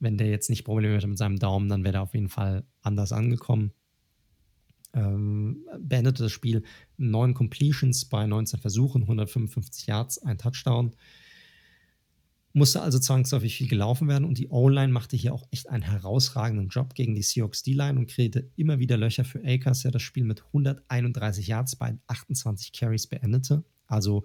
Wenn 0.00 0.16
der 0.16 0.28
jetzt 0.28 0.48
nicht 0.48 0.64
Probleme 0.64 0.96
hätte 0.96 1.06
mit 1.06 1.18
seinem 1.18 1.38
Daumen, 1.38 1.68
dann 1.68 1.84
wäre 1.84 1.98
er 1.98 2.02
auf 2.04 2.14
jeden 2.14 2.30
Fall 2.30 2.64
anders 2.80 3.12
angekommen. 3.12 3.72
Ähm, 4.94 5.66
beendete 5.78 6.22
das 6.22 6.32
Spiel 6.32 6.62
neun 6.96 7.34
Completions 7.34 8.06
bei 8.06 8.26
19 8.26 8.60
Versuchen, 8.60 9.02
155 9.02 9.88
Yards, 9.88 10.22
ein 10.22 10.38
Touchdown. 10.38 10.96
Musste 12.54 12.80
also 12.80 12.98
zwangsläufig 12.98 13.56
viel 13.56 13.68
gelaufen 13.68 14.08
werden 14.08 14.24
und 14.24 14.38
die 14.38 14.48
O-Line 14.48 14.92
machte 14.92 15.16
hier 15.16 15.34
auch 15.34 15.46
echt 15.50 15.68
einen 15.68 15.82
herausragenden 15.82 16.68
Job 16.68 16.94
gegen 16.94 17.14
die 17.14 17.22
Seahawks 17.22 17.62
D-Line 17.62 17.98
und 17.98 18.08
kreierte 18.08 18.50
immer 18.56 18.78
wieder 18.78 18.96
Löcher 18.96 19.24
für 19.24 19.44
Akers, 19.44 19.82
der 19.82 19.90
das 19.90 20.02
Spiel 20.02 20.24
mit 20.24 20.44
131 20.46 21.46
Yards 21.46 21.76
bei 21.76 21.98
28 22.06 22.72
Carries 22.72 23.06
beendete. 23.06 23.64
Also, 23.86 24.24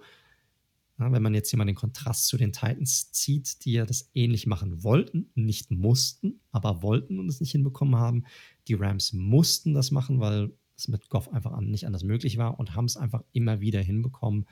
ja, 0.98 1.10
wenn 1.10 1.22
man 1.22 1.34
jetzt 1.34 1.50
hier 1.50 1.58
mal 1.58 1.64
den 1.64 1.74
Kontrast 1.74 2.28
zu 2.28 2.36
den 2.36 2.52
Titans 2.52 3.10
zieht, 3.12 3.64
die 3.64 3.72
ja 3.72 3.84
das 3.84 4.10
ähnlich 4.14 4.46
machen 4.46 4.84
wollten, 4.84 5.28
nicht 5.34 5.70
mussten, 5.70 6.40
aber 6.50 6.82
wollten 6.82 7.18
und 7.18 7.28
es 7.28 7.40
nicht 7.40 7.52
hinbekommen 7.52 7.96
haben. 7.96 8.24
Die 8.68 8.74
Rams 8.74 9.12
mussten 9.12 9.74
das 9.74 9.90
machen, 9.90 10.20
weil 10.20 10.52
es 10.76 10.88
mit 10.88 11.08
Goff 11.08 11.32
einfach 11.32 11.60
nicht 11.60 11.86
anders 11.86 12.04
möglich 12.04 12.38
war 12.38 12.58
und 12.58 12.74
haben 12.74 12.84
es 12.84 12.96
einfach 12.96 13.22
immer 13.32 13.60
wieder 13.60 13.80
hinbekommen, 13.80 14.46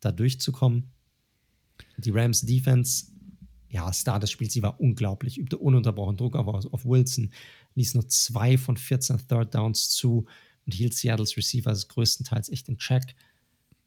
da 0.00 0.12
durchzukommen. 0.12 0.90
Die 1.98 2.10
Rams 2.10 2.42
Defense 2.42 3.11
ja, 3.72 3.90
Star 3.92 4.20
des 4.20 4.30
Spiels. 4.30 4.52
Sie 4.52 4.62
war 4.62 4.78
unglaublich, 4.80 5.38
übte 5.38 5.56
ununterbrochen 5.56 6.18
Druck 6.18 6.36
auf, 6.36 6.46
auf 6.46 6.84
Wilson, 6.84 7.32
ließ 7.74 7.94
nur 7.94 8.06
zwei 8.06 8.58
von 8.58 8.76
14 8.76 9.26
Third 9.26 9.54
Downs 9.54 9.88
zu 9.88 10.26
und 10.66 10.74
hielt 10.74 10.94
Seattles 10.94 11.36
Receivers 11.38 11.88
größtenteils 11.88 12.50
echt 12.50 12.68
in 12.68 12.76
Check. 12.76 13.16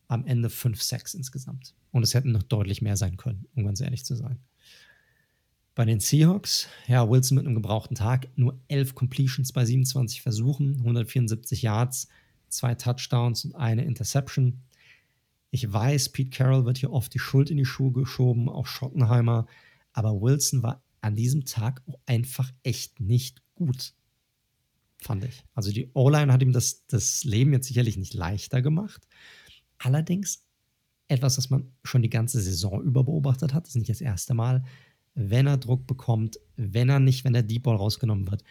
Am 0.08 0.26
Ende 0.26 0.50
5-6 0.50 1.16
insgesamt. 1.16 1.74
Und 1.92 2.04
es 2.04 2.14
hätten 2.14 2.32
noch 2.32 2.44
deutlich 2.44 2.82
mehr 2.82 2.98
sein 2.98 3.18
können, 3.18 3.46
um 3.56 3.66
ganz 3.66 3.80
ehrlich 3.80 4.06
zu 4.06 4.16
sein. 4.16 4.40
Bei 5.76 5.86
den 5.86 6.00
Seahawks, 6.00 6.68
ja, 6.88 7.08
Wilson 7.10 7.36
mit 7.36 7.46
einem 7.46 7.56
gebrauchten 7.56 7.96
Tag, 7.96 8.28
nur 8.36 8.60
11 8.68 8.96
Completions 8.96 9.52
bei 9.52 9.66
27 9.66 10.22
Versuchen, 10.22 10.78
174 10.78 11.62
Yards, 11.62 12.08
zwei 12.50 12.76
Touchdowns 12.76 13.46
und 13.46 13.56
eine 13.56 13.84
Interception. 13.84 14.62
Ich 15.52 15.72
weiß, 15.72 16.10
Pete 16.10 16.32
Carroll 16.32 16.66
wird 16.66 16.78
hier 16.80 16.92
oft 16.92 17.14
die 17.14 17.20
Schuld 17.20 17.50
in 17.50 17.58
die 17.58 17.66
Schuhe 17.66 17.92
geschoben, 17.92 18.50
auch 18.50 18.68
Schottenheimer. 18.68 19.48
Aber 19.96 20.22
Wilson 20.22 20.62
war 20.62 20.84
an 21.00 21.16
diesem 21.16 21.46
Tag 21.46 21.82
auch 21.88 21.98
einfach 22.06 22.52
echt 22.64 23.00
nicht 23.00 23.42
gut, 23.56 23.94
fand 24.98 25.24
ich. 25.24 25.46
Also 25.54 25.72
die 25.72 25.90
O-Line 25.94 26.34
hat 26.34 26.42
ihm 26.42 26.52
das, 26.52 26.86
das 26.88 27.24
Leben 27.24 27.54
jetzt 27.54 27.68
sicherlich 27.68 27.96
nicht 27.96 28.14
leichter 28.14 28.62
gemacht. 28.62 29.08
Allerdings 29.78 30.44
etwas, 31.08 31.38
was 31.38 31.50
man 31.50 31.72
schon 31.84 32.02
die 32.02 32.10
ganze 32.10 32.42
Saison 32.42 32.84
über 32.84 33.06
beobachtet 33.06 33.54
hat, 33.54 33.64
das 33.64 33.70
ist 33.70 33.78
nicht 33.78 33.90
das 33.90 34.02
erste 34.02 34.34
Mal, 34.34 34.66
wenn 35.14 35.48
er 35.48 35.58
Druck 35.58 35.88
bekommt, 35.88 36.40
wenn 36.58 36.90
er 36.90 37.00
nicht, 37.00 37.24
wenn 37.24 37.34
der 37.34 37.44
Deep 37.44 37.64
Ball 37.64 37.78
rausgenommen 37.78 38.30
wird, 38.30 38.44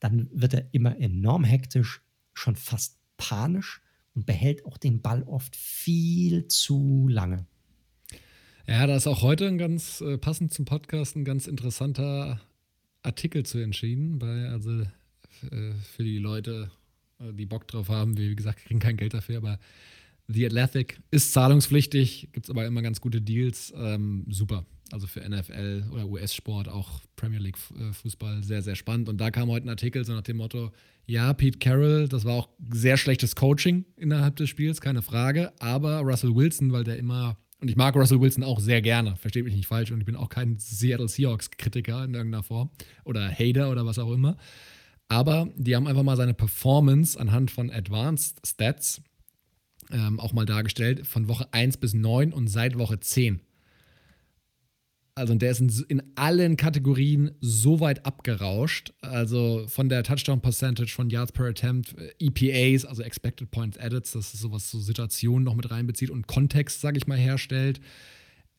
dann 0.00 0.28
wird 0.32 0.54
er 0.54 0.74
immer 0.74 0.98
enorm 0.98 1.44
hektisch, 1.44 2.02
schon 2.34 2.56
fast 2.56 2.98
panisch 3.18 3.82
und 4.14 4.26
behält 4.26 4.66
auch 4.66 4.78
den 4.78 5.00
Ball 5.00 5.22
oft 5.22 5.54
viel 5.54 6.48
zu 6.48 7.06
lange. 7.08 7.46
Ja, 8.66 8.86
da 8.86 8.96
ist 8.96 9.06
auch 9.06 9.22
heute 9.22 9.48
ein 9.48 9.58
ganz 9.58 10.00
äh, 10.00 10.18
passend 10.18 10.52
zum 10.54 10.64
Podcast 10.64 11.16
ein 11.16 11.24
ganz 11.24 11.46
interessanter 11.46 12.40
Artikel 13.02 13.44
zu 13.44 13.58
entschieden, 13.58 14.18
bei, 14.18 14.48
also 14.48 14.82
äh, 15.50 15.72
für 15.96 16.04
die 16.04 16.18
Leute, 16.18 16.70
äh, 17.18 17.32
die 17.32 17.46
Bock 17.46 17.66
drauf 17.66 17.88
haben, 17.88 18.16
wie 18.16 18.36
gesagt, 18.36 18.64
kriegen 18.64 18.78
kein 18.78 18.96
Geld 18.96 19.14
dafür, 19.14 19.38
aber 19.38 19.58
The 20.28 20.46
Athletic 20.46 21.00
ist 21.10 21.32
zahlungspflichtig, 21.32 22.28
gibt 22.32 22.46
es 22.46 22.50
aber 22.50 22.64
immer 22.64 22.82
ganz 22.82 23.00
gute 23.00 23.20
Deals. 23.20 23.72
Ähm, 23.76 24.24
super. 24.30 24.64
Also 24.92 25.06
für 25.06 25.28
NFL 25.28 25.86
oder 25.90 26.06
US-Sport, 26.06 26.68
auch 26.68 27.00
Premier 27.16 27.40
League 27.40 27.56
äh, 27.76 27.92
Fußball, 27.92 28.44
sehr, 28.44 28.62
sehr 28.62 28.76
spannend. 28.76 29.08
Und 29.08 29.20
da 29.20 29.30
kam 29.30 29.48
heute 29.48 29.66
ein 29.66 29.70
Artikel 29.70 30.04
so 30.04 30.12
nach 30.12 30.22
dem 30.22 30.36
Motto: 30.36 30.70
Ja, 31.06 31.32
Pete 31.32 31.58
Carroll, 31.58 32.08
das 32.08 32.24
war 32.24 32.34
auch 32.34 32.48
sehr 32.72 32.96
schlechtes 32.96 33.34
Coaching 33.34 33.84
innerhalb 33.96 34.36
des 34.36 34.48
Spiels, 34.48 34.80
keine 34.80 35.02
Frage. 35.02 35.52
Aber 35.58 36.00
Russell 36.00 36.34
Wilson, 36.34 36.72
weil 36.72 36.84
der 36.84 36.98
immer 36.98 37.36
und 37.62 37.68
ich 37.68 37.76
mag 37.76 37.94
Russell 37.94 38.20
Wilson 38.20 38.42
auch 38.42 38.58
sehr 38.58 38.82
gerne, 38.82 39.14
versteht 39.14 39.44
mich 39.44 39.54
nicht 39.54 39.68
falsch. 39.68 39.92
Und 39.92 40.00
ich 40.00 40.04
bin 40.04 40.16
auch 40.16 40.28
kein 40.28 40.58
Seattle 40.58 41.08
Seahawks-Kritiker 41.08 42.04
in 42.04 42.12
irgendeiner 42.12 42.42
Form 42.42 42.70
oder 43.04 43.30
Hater 43.30 43.70
oder 43.70 43.86
was 43.86 44.00
auch 44.00 44.10
immer. 44.10 44.36
Aber 45.06 45.48
die 45.54 45.76
haben 45.76 45.86
einfach 45.86 46.02
mal 46.02 46.16
seine 46.16 46.34
Performance 46.34 47.18
anhand 47.18 47.52
von 47.52 47.70
Advanced 47.70 48.44
Stats 48.44 49.00
ähm, 49.92 50.18
auch 50.18 50.32
mal 50.32 50.44
dargestellt, 50.44 51.06
von 51.06 51.28
Woche 51.28 51.46
1 51.52 51.76
bis 51.76 51.94
9 51.94 52.32
und 52.32 52.48
seit 52.48 52.78
Woche 52.78 52.98
10. 52.98 53.40
Also 55.14 55.34
der 55.34 55.50
ist 55.50 55.60
in, 55.60 55.70
in, 55.88 56.02
allen 56.14 56.56
Kategorien 56.56 57.32
so 57.40 57.80
weit 57.80 58.06
abgerauscht. 58.06 58.94
Also 59.02 59.66
von 59.68 59.90
der 59.90 60.04
Touchdown 60.04 60.40
Percentage, 60.40 60.92
von 60.92 61.10
Yards 61.10 61.32
per 61.32 61.46
Attempt, 61.46 61.94
äh, 61.98 62.12
EPAs, 62.18 62.86
also 62.86 63.02
Expected 63.02 63.50
Points 63.50 63.76
Edits, 63.76 64.12
das 64.12 64.32
ist 64.32 64.40
sowas 64.40 64.70
so 64.70 64.80
Situationen 64.80 65.44
noch 65.44 65.54
mit 65.54 65.70
reinbezieht 65.70 66.10
und 66.10 66.26
Kontext, 66.26 66.80
sage 66.80 66.96
ich 66.96 67.06
mal, 67.06 67.18
herstellt. 67.18 67.80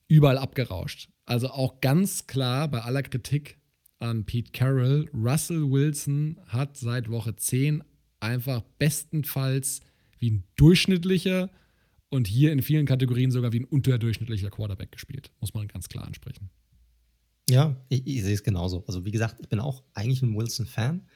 Überall 0.07 0.37
abgerauscht. 0.37 1.09
Also 1.25 1.49
auch 1.49 1.81
ganz 1.81 2.27
klar 2.27 2.67
bei 2.67 2.81
aller 2.81 3.01
Kritik 3.01 3.57
an 3.97 4.25
Pete 4.25 4.51
Carroll, 4.51 5.09
Russell 5.13 5.71
Wilson 5.71 6.39
hat 6.47 6.77
seit 6.77 7.09
Woche 7.09 7.35
10 7.35 7.83
einfach 8.19 8.61
bestenfalls 8.77 9.81
wie 10.19 10.31
ein 10.31 10.43
durchschnittlicher 10.55 11.49
und 12.13 12.27
hier 12.27 12.51
in 12.51 12.61
vielen 12.61 12.85
Kategorien 12.85 13.31
sogar 13.31 13.53
wie 13.53 13.61
ein 13.61 13.65
unterdurchschnittlicher 13.65 14.51
Quarterback 14.51 14.91
gespielt. 14.91 15.31
Muss 15.41 15.55
man 15.55 15.67
ganz 15.67 15.89
klar 15.89 16.05
ansprechen. 16.05 16.51
Ja, 17.49 17.75
ich, 17.89 18.05
ich 18.05 18.23
sehe 18.23 18.35
es 18.35 18.43
genauso. 18.43 18.83
Also, 18.85 19.03
wie 19.03 19.11
gesagt, 19.11 19.37
ich 19.41 19.49
bin 19.49 19.59
auch 19.59 19.83
eigentlich 19.95 20.21
ein 20.21 20.37
Wilson-Fan. 20.37 21.07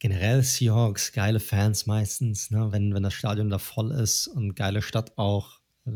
Generell 0.00 0.42
Seahawks, 0.42 1.12
geile 1.12 1.40
Fans 1.40 1.86
meistens, 1.86 2.50
ne? 2.50 2.72
wenn, 2.72 2.92
wenn 2.92 3.02
das 3.02 3.14
Stadion 3.14 3.48
da 3.48 3.58
voll 3.58 3.90
ist 3.90 4.26
und 4.28 4.54
geile 4.54 4.82
Stadt 4.82 5.16
auch. 5.16 5.60
Äh, 5.86 5.92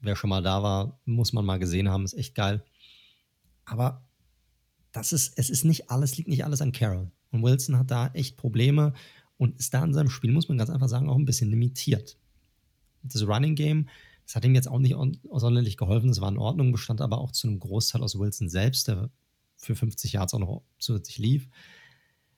wer 0.00 0.16
schon 0.16 0.30
mal 0.30 0.42
da 0.42 0.64
war, 0.64 1.00
muss 1.04 1.32
man 1.32 1.44
mal 1.44 1.58
gesehen 1.58 1.88
haben, 1.88 2.04
ist 2.04 2.14
echt 2.14 2.34
geil. 2.34 2.64
Aber 3.66 4.04
das 4.90 5.12
ist, 5.12 5.38
es 5.38 5.48
ist 5.48 5.64
nicht 5.64 5.90
alles, 5.90 6.16
liegt 6.16 6.28
nicht 6.28 6.44
alles 6.44 6.60
an 6.60 6.72
Carroll. 6.72 7.12
Und 7.30 7.44
Wilson 7.44 7.78
hat 7.78 7.92
da 7.92 8.08
echt 8.14 8.36
Probleme 8.36 8.94
und 9.36 9.60
ist 9.60 9.72
da 9.74 9.84
in 9.84 9.94
seinem 9.94 10.10
Spiel, 10.10 10.32
muss 10.32 10.48
man 10.48 10.58
ganz 10.58 10.70
einfach 10.70 10.88
sagen, 10.88 11.08
auch 11.08 11.16
ein 11.16 11.24
bisschen 11.24 11.50
limitiert 11.50 12.18
das 13.02 13.26
Running 13.26 13.54
Game, 13.54 13.88
das 14.26 14.36
hat 14.36 14.44
ihm 14.44 14.54
jetzt 14.54 14.68
auch 14.68 14.78
nicht 14.78 14.96
sonderlich 15.32 15.76
geholfen. 15.76 16.10
Es 16.10 16.20
war 16.20 16.28
in 16.28 16.38
Ordnung, 16.38 16.72
bestand 16.72 17.00
aber 17.00 17.18
auch 17.18 17.32
zu 17.32 17.48
einem 17.48 17.58
Großteil 17.58 18.02
aus 18.02 18.18
Wilson 18.18 18.48
selbst, 18.48 18.88
der 18.88 19.10
für 19.56 19.74
50 19.74 20.12
Yards 20.12 20.34
auch 20.34 20.38
noch 20.38 20.62
zusätzlich 20.78 21.18
lief. 21.18 21.48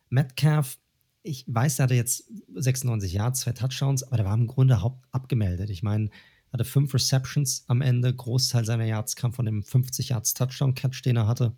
Metcalf, 0.09 0.78
ich 1.22 1.44
weiß, 1.47 1.76
der 1.76 1.84
hatte 1.84 1.94
jetzt 1.94 2.30
96 2.55 3.12
Yards, 3.12 3.40
zwei 3.40 3.52
Touchdowns, 3.52 4.02
aber 4.02 4.16
der 4.16 4.26
war 4.26 4.34
im 4.34 4.47
Grunde 4.47 4.82
haupt 4.82 5.06
abgemeldet. 5.12 5.70
Ich 5.70 5.82
meine, 5.82 6.10
hatte 6.52 6.64
fünf 6.64 6.93
Receptions 6.93 7.64
am 7.66 7.80
Ende. 7.80 8.14
Großteil 8.14 8.64
seiner 8.64 8.84
Yards 8.84 9.16
kam 9.16 9.32
von 9.32 9.47
dem 9.47 9.62
50 9.62 10.10
Yards 10.10 10.34
Touchdown-Catch, 10.34 11.02
den 11.05 11.16
er 11.16 11.26
hatte. 11.26 11.56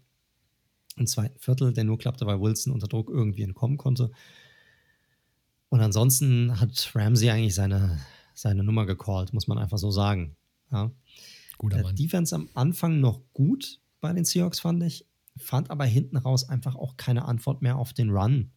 Im 0.96 1.06
zweiten 1.06 1.38
Viertel, 1.38 1.72
der 1.72 1.84
nur 1.84 1.98
klappte, 1.98 2.26
weil 2.26 2.40
Wilson 2.40 2.72
unter 2.72 2.86
Druck 2.86 3.10
irgendwie 3.10 3.42
entkommen 3.42 3.76
konnte. 3.76 4.12
Und 5.68 5.80
ansonsten 5.80 6.60
hat 6.60 6.92
Ramsey 6.94 7.30
eigentlich 7.30 7.56
seine, 7.56 7.98
seine 8.34 8.64
Nummer 8.64 8.86
gecallt, 8.86 9.32
muss 9.32 9.46
man 9.46 9.58
einfach 9.58 9.78
so 9.78 9.90
sagen. 9.90 10.36
Ja. 10.70 10.90
Guter 11.58 11.82
Mann. 11.82 11.96
Defense 11.96 12.34
am 12.34 12.48
Anfang 12.54 13.00
noch 13.00 13.20
gut 13.32 13.80
bei 14.00 14.12
den 14.12 14.24
Seahawks, 14.24 14.60
fand 14.60 14.82
ich. 14.82 15.06
Fand 15.36 15.70
aber 15.70 15.84
hinten 15.84 16.16
raus 16.16 16.48
einfach 16.48 16.76
auch 16.76 16.96
keine 16.96 17.24
Antwort 17.24 17.62
mehr 17.62 17.76
auf 17.76 17.92
den 17.92 18.10
Run 18.10 18.52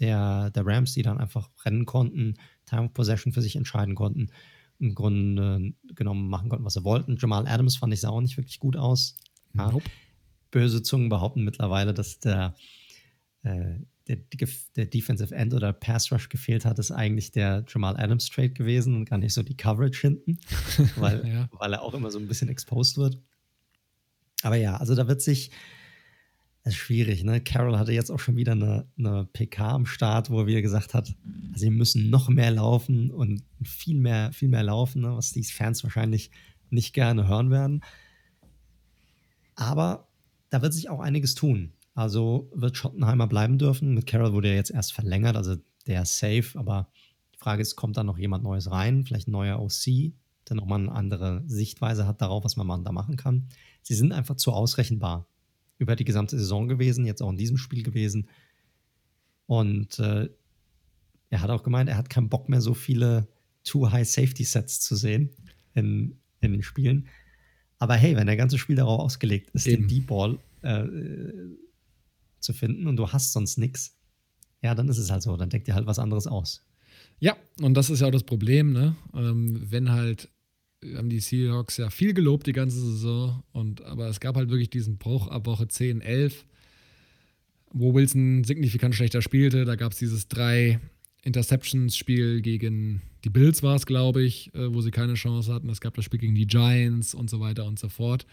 der, 0.00 0.50
der 0.50 0.66
Rams, 0.66 0.94
die 0.94 1.02
dann 1.02 1.18
einfach 1.18 1.50
rennen 1.64 1.86
konnten, 1.86 2.34
Time 2.66 2.84
of 2.84 2.94
Possession 2.94 3.32
für 3.32 3.42
sich 3.42 3.56
entscheiden 3.56 3.94
konnten, 3.94 4.30
im 4.78 4.94
Grunde 4.94 5.74
genommen 5.94 6.28
machen 6.28 6.48
konnten, 6.48 6.64
was 6.64 6.74
sie 6.74 6.84
wollten. 6.84 7.16
Jamal 7.18 7.46
Adams 7.46 7.76
fand 7.76 7.92
ich 7.92 8.00
sah 8.00 8.08
auch 8.08 8.20
nicht 8.20 8.36
wirklich 8.36 8.58
gut 8.58 8.76
aus. 8.76 9.16
Ja. 9.54 9.70
Nope. 9.70 9.84
Böse 10.50 10.82
Zungen 10.82 11.10
behaupten 11.10 11.44
mittlerweile, 11.44 11.94
dass 11.94 12.18
der 12.18 12.54
äh, 13.42 13.78
der, 14.10 14.48
der 14.76 14.86
Defensive 14.86 15.34
End 15.34 15.54
oder 15.54 15.72
Pass 15.72 16.10
Rush 16.10 16.28
gefehlt 16.28 16.64
hat, 16.64 16.78
ist 16.78 16.90
eigentlich 16.90 17.30
der 17.30 17.64
Jamal 17.68 17.96
Adams 17.96 18.28
Trade 18.28 18.50
gewesen 18.50 18.94
und 18.96 19.04
gar 19.04 19.18
nicht 19.18 19.32
so 19.32 19.42
die 19.42 19.56
Coverage 19.56 20.00
hinten, 20.00 20.38
weil, 20.96 21.26
ja. 21.26 21.48
weil 21.52 21.72
er 21.72 21.82
auch 21.82 21.94
immer 21.94 22.10
so 22.10 22.18
ein 22.18 22.26
bisschen 22.26 22.48
exposed 22.48 22.96
wird. 22.96 23.20
Aber 24.42 24.56
ja, 24.56 24.76
also 24.76 24.94
da 24.94 25.06
wird 25.06 25.22
sich, 25.22 25.50
das 26.64 26.74
ist 26.74 26.80
schwierig, 26.80 27.24
ne? 27.24 27.40
Carol 27.40 27.78
hatte 27.78 27.92
jetzt 27.92 28.10
auch 28.10 28.18
schon 28.18 28.36
wieder 28.36 28.52
eine, 28.52 28.86
eine 28.98 29.28
PK 29.32 29.70
am 29.72 29.86
Start, 29.86 30.30
wo 30.30 30.40
er 30.40 30.46
wieder 30.46 30.62
gesagt 30.62 30.94
hat, 30.94 31.14
also 31.52 31.60
sie 31.60 31.70
müssen 31.70 32.10
noch 32.10 32.28
mehr 32.28 32.50
laufen 32.50 33.10
und 33.10 33.42
viel 33.62 33.98
mehr, 33.98 34.32
viel 34.32 34.48
mehr 34.48 34.62
laufen, 34.62 35.02
ne? 35.02 35.16
was 35.16 35.32
die 35.32 35.44
Fans 35.44 35.84
wahrscheinlich 35.84 36.30
nicht 36.70 36.94
gerne 36.94 37.28
hören 37.28 37.50
werden. 37.50 37.82
Aber 39.54 40.08
da 40.48 40.62
wird 40.62 40.74
sich 40.74 40.88
auch 40.88 41.00
einiges 41.00 41.34
tun. 41.34 41.72
Also 42.00 42.50
wird 42.54 42.78
Schottenheimer 42.78 43.26
bleiben 43.26 43.58
dürfen. 43.58 43.92
Mit 43.92 44.06
Carroll 44.06 44.32
wurde 44.32 44.48
er 44.48 44.54
jetzt 44.54 44.70
erst 44.70 44.94
verlängert, 44.94 45.36
also 45.36 45.56
der 45.86 46.00
ist 46.00 46.16
safe, 46.16 46.58
aber 46.58 46.88
die 47.34 47.38
Frage 47.38 47.60
ist, 47.60 47.76
kommt 47.76 47.98
da 47.98 48.02
noch 48.04 48.16
jemand 48.16 48.42
Neues 48.42 48.70
rein? 48.70 49.04
Vielleicht 49.04 49.28
ein 49.28 49.32
neuer 49.32 49.60
OC, 49.60 50.14
der 50.48 50.56
nochmal 50.56 50.80
eine 50.80 50.92
andere 50.92 51.42
Sichtweise 51.46 52.06
hat 52.06 52.22
darauf, 52.22 52.42
was 52.42 52.56
man 52.56 52.84
da 52.84 52.90
machen 52.90 53.18
kann. 53.18 53.48
Sie 53.82 53.92
sind 53.92 54.12
einfach 54.12 54.36
zu 54.36 54.50
ausrechenbar 54.50 55.26
über 55.76 55.94
die 55.94 56.06
gesamte 56.06 56.38
Saison 56.38 56.68
gewesen, 56.68 57.04
jetzt 57.04 57.20
auch 57.20 57.28
in 57.28 57.36
diesem 57.36 57.58
Spiel 57.58 57.82
gewesen. 57.82 58.30
Und 59.44 59.98
äh, 59.98 60.30
er 61.28 61.42
hat 61.42 61.50
auch 61.50 61.62
gemeint, 61.62 61.90
er 61.90 61.98
hat 61.98 62.08
keinen 62.08 62.30
Bock 62.30 62.48
mehr, 62.48 62.62
so 62.62 62.72
viele 62.72 63.28
Too 63.62 63.90
High 63.90 64.08
Safety 64.08 64.44
Sets 64.44 64.80
zu 64.80 64.96
sehen 64.96 65.28
in, 65.74 66.16
in 66.40 66.52
den 66.52 66.62
Spielen. 66.62 67.08
Aber 67.78 67.94
hey, 67.94 68.16
wenn 68.16 68.26
der 68.26 68.38
ganze 68.38 68.56
Spiel 68.56 68.76
darauf 68.76 69.00
ausgelegt 69.00 69.50
ist, 69.50 69.66
Eben. 69.66 69.82
den 69.82 69.88
Deep 69.88 70.06
Ball 70.06 70.38
äh, 70.62 70.86
zu 72.40 72.52
finden 72.52 72.86
und 72.86 72.96
du 72.96 73.08
hast 73.08 73.32
sonst 73.32 73.58
nichts, 73.58 73.96
ja, 74.62 74.74
dann 74.74 74.88
ist 74.88 74.98
es 74.98 75.10
halt 75.10 75.22
so, 75.22 75.36
dann 75.36 75.50
deckt 75.50 75.68
dir 75.68 75.74
halt 75.74 75.86
was 75.86 75.98
anderes 75.98 76.26
aus. 76.26 76.64
Ja, 77.18 77.36
und 77.60 77.74
das 77.74 77.90
ist 77.90 78.00
ja 78.00 78.08
auch 78.08 78.12
das 78.12 78.24
Problem, 78.24 78.72
ne? 78.72 78.96
Ähm, 79.14 79.60
wenn 79.70 79.90
halt 79.90 80.28
haben 80.96 81.10
die 81.10 81.20
Seahawks 81.20 81.76
ja 81.76 81.90
viel 81.90 82.14
gelobt 82.14 82.46
die 82.46 82.52
ganze 82.52 82.80
Saison 82.80 83.42
und 83.52 83.82
aber 83.84 84.08
es 84.08 84.18
gab 84.18 84.36
halt 84.36 84.48
wirklich 84.48 84.70
diesen 84.70 84.96
Bruch 84.96 85.28
ab 85.28 85.46
Woche 85.46 85.68
10, 85.68 86.00
11, 86.00 86.46
wo 87.72 87.92
Wilson 87.94 88.44
signifikant 88.44 88.94
schlechter 88.94 89.20
spielte. 89.20 89.66
Da 89.66 89.76
gab 89.76 89.92
es 89.92 89.98
dieses 89.98 90.28
drei 90.28 90.80
Interceptions-Spiel 91.22 92.40
gegen 92.40 93.02
die 93.24 93.30
Bills 93.30 93.62
war 93.62 93.76
es, 93.76 93.84
glaube 93.84 94.22
ich, 94.22 94.54
äh, 94.54 94.72
wo 94.72 94.80
sie 94.80 94.90
keine 94.90 95.14
Chance 95.14 95.52
hatten. 95.52 95.68
Es 95.68 95.82
gab 95.82 95.94
das 95.94 96.06
Spiel 96.06 96.20
gegen 96.20 96.34
die 96.34 96.46
Giants 96.46 97.14
und 97.14 97.28
so 97.28 97.40
weiter 97.40 97.66
und 97.66 97.78
so 97.78 97.90
fort 97.90 98.26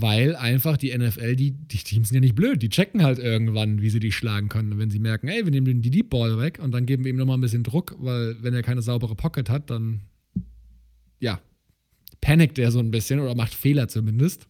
weil 0.00 0.36
einfach 0.36 0.76
die 0.76 0.96
NFL, 0.96 1.36
die, 1.36 1.52
die 1.52 1.78
Teams 1.78 2.08
sind 2.08 2.16
ja 2.16 2.20
nicht 2.20 2.34
blöd, 2.34 2.62
die 2.62 2.68
checken 2.68 3.02
halt 3.02 3.18
irgendwann, 3.18 3.80
wie 3.80 3.90
sie 3.90 4.00
die 4.00 4.12
schlagen 4.12 4.48
können. 4.48 4.72
Und 4.72 4.78
wenn 4.78 4.90
sie 4.90 4.98
merken, 4.98 5.28
ey, 5.28 5.44
wir 5.44 5.50
nehmen 5.50 5.82
die 5.82 5.90
Deep 5.90 6.10
Ball 6.10 6.38
weg 6.38 6.58
und 6.62 6.72
dann 6.72 6.86
geben 6.86 7.04
wir 7.04 7.10
ihm 7.10 7.16
nochmal 7.16 7.38
ein 7.38 7.40
bisschen 7.40 7.62
Druck, 7.62 7.96
weil 7.98 8.42
wenn 8.42 8.54
er 8.54 8.62
keine 8.62 8.82
saubere 8.82 9.14
Pocket 9.14 9.48
hat, 9.48 9.70
dann 9.70 10.02
ja, 11.18 11.40
panikt 12.20 12.58
er 12.58 12.70
so 12.70 12.78
ein 12.78 12.90
bisschen 12.90 13.20
oder 13.20 13.34
macht 13.34 13.54
Fehler 13.54 13.88
zumindest. 13.88 14.46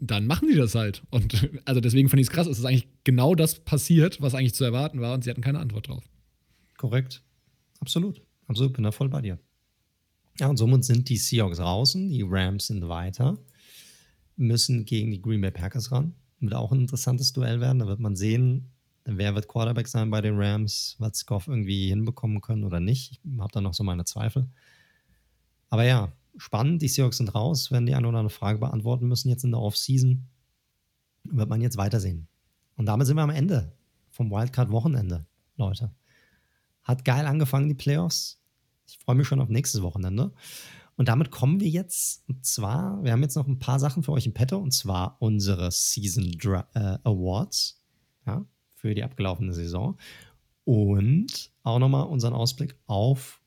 Dann 0.00 0.26
machen 0.26 0.48
die 0.48 0.56
das 0.56 0.74
halt. 0.74 1.02
Und 1.10 1.50
also 1.64 1.80
deswegen 1.80 2.08
fand 2.08 2.20
ich 2.20 2.28
es 2.28 2.32
krass, 2.32 2.46
es 2.46 2.58
ist 2.58 2.64
eigentlich 2.64 2.88
genau 3.04 3.34
das 3.34 3.60
passiert, 3.60 4.20
was 4.20 4.34
eigentlich 4.34 4.54
zu 4.54 4.64
erwarten 4.64 5.00
war 5.00 5.14
und 5.14 5.24
sie 5.24 5.30
hatten 5.30 5.42
keine 5.42 5.58
Antwort 5.60 5.88
drauf. 5.88 6.04
Korrekt. 6.76 7.22
Absolut. 7.80 8.22
Absolut, 8.46 8.74
bin 8.74 8.84
da 8.84 8.92
voll 8.92 9.08
bei 9.08 9.22
dir. 9.22 9.38
Ja, 10.38 10.48
und 10.48 10.56
somit 10.56 10.84
sind 10.84 11.08
die 11.08 11.16
Seahawks 11.16 11.58
draußen, 11.58 12.08
die 12.08 12.24
Rams 12.26 12.66
sind 12.66 12.88
weiter 12.88 13.38
müssen 14.36 14.84
gegen 14.84 15.10
die 15.10 15.22
Green 15.22 15.40
Bay 15.40 15.50
Packers 15.50 15.92
ran. 15.92 16.14
Wird 16.40 16.54
auch 16.54 16.72
ein 16.72 16.80
interessantes 16.80 17.32
Duell 17.32 17.60
werden. 17.60 17.78
Da 17.78 17.86
wird 17.86 18.00
man 18.00 18.16
sehen, 18.16 18.70
wer 19.04 19.34
wird 19.34 19.48
Quarterback 19.48 19.88
sein 19.88 20.10
bei 20.10 20.20
den 20.20 20.38
Rams, 20.40 20.96
wird 20.98 21.26
Goff 21.26 21.48
irgendwie 21.48 21.88
hinbekommen 21.88 22.40
können 22.40 22.64
oder 22.64 22.80
nicht. 22.80 23.20
Ich 23.22 23.40
habe 23.40 23.52
da 23.52 23.60
noch 23.60 23.74
so 23.74 23.84
meine 23.84 24.04
Zweifel. 24.04 24.48
Aber 25.70 25.84
ja, 25.84 26.12
spannend. 26.36 26.82
Die 26.82 26.88
Seahawks 26.88 27.18
sind 27.18 27.34
raus, 27.34 27.70
werden 27.70 27.86
die 27.86 27.94
eine 27.94 28.08
oder 28.08 28.18
andere 28.18 28.34
Frage 28.34 28.58
beantworten 28.58 29.08
müssen 29.08 29.28
jetzt 29.28 29.44
in 29.44 29.52
der 29.52 29.60
Offseason. 29.60 30.26
Wird 31.24 31.48
man 31.48 31.60
jetzt 31.60 31.76
weitersehen. 31.76 32.28
Und 32.76 32.86
damit 32.86 33.06
sind 33.06 33.16
wir 33.16 33.22
am 33.22 33.30
Ende 33.30 33.72
vom 34.10 34.30
Wildcard-Wochenende, 34.30 35.26
Leute. 35.56 35.92
Hat 36.82 37.04
geil 37.04 37.26
angefangen, 37.26 37.68
die 37.68 37.74
Playoffs. 37.74 38.40
Ich 38.86 38.98
freue 38.98 39.16
mich 39.16 39.26
schon 39.26 39.40
auf 39.40 39.48
nächstes 39.48 39.82
Wochenende. 39.82 40.32
Und 40.96 41.08
damit 41.08 41.30
kommen 41.30 41.60
wir 41.60 41.68
jetzt, 41.68 42.22
und 42.28 42.44
zwar, 42.44 43.02
wir 43.02 43.12
haben 43.12 43.22
jetzt 43.22 43.34
noch 43.34 43.48
ein 43.48 43.58
paar 43.58 43.80
Sachen 43.80 44.02
für 44.02 44.12
euch 44.12 44.26
im 44.26 44.34
Petto, 44.34 44.58
und 44.58 44.72
zwar 44.72 45.16
unsere 45.20 45.70
Season 45.70 46.30
Dra 46.38 46.68
äh, 46.74 46.98
Awards 47.02 47.82
ja, 48.26 48.44
für 48.74 48.94
die 48.94 49.02
abgelaufene 49.02 49.52
Saison 49.52 49.96
und 50.64 51.52
auch 51.62 51.78
nochmal 51.78 52.06
unseren 52.06 52.32
Ausblick 52.32 52.76
auf 52.86 53.40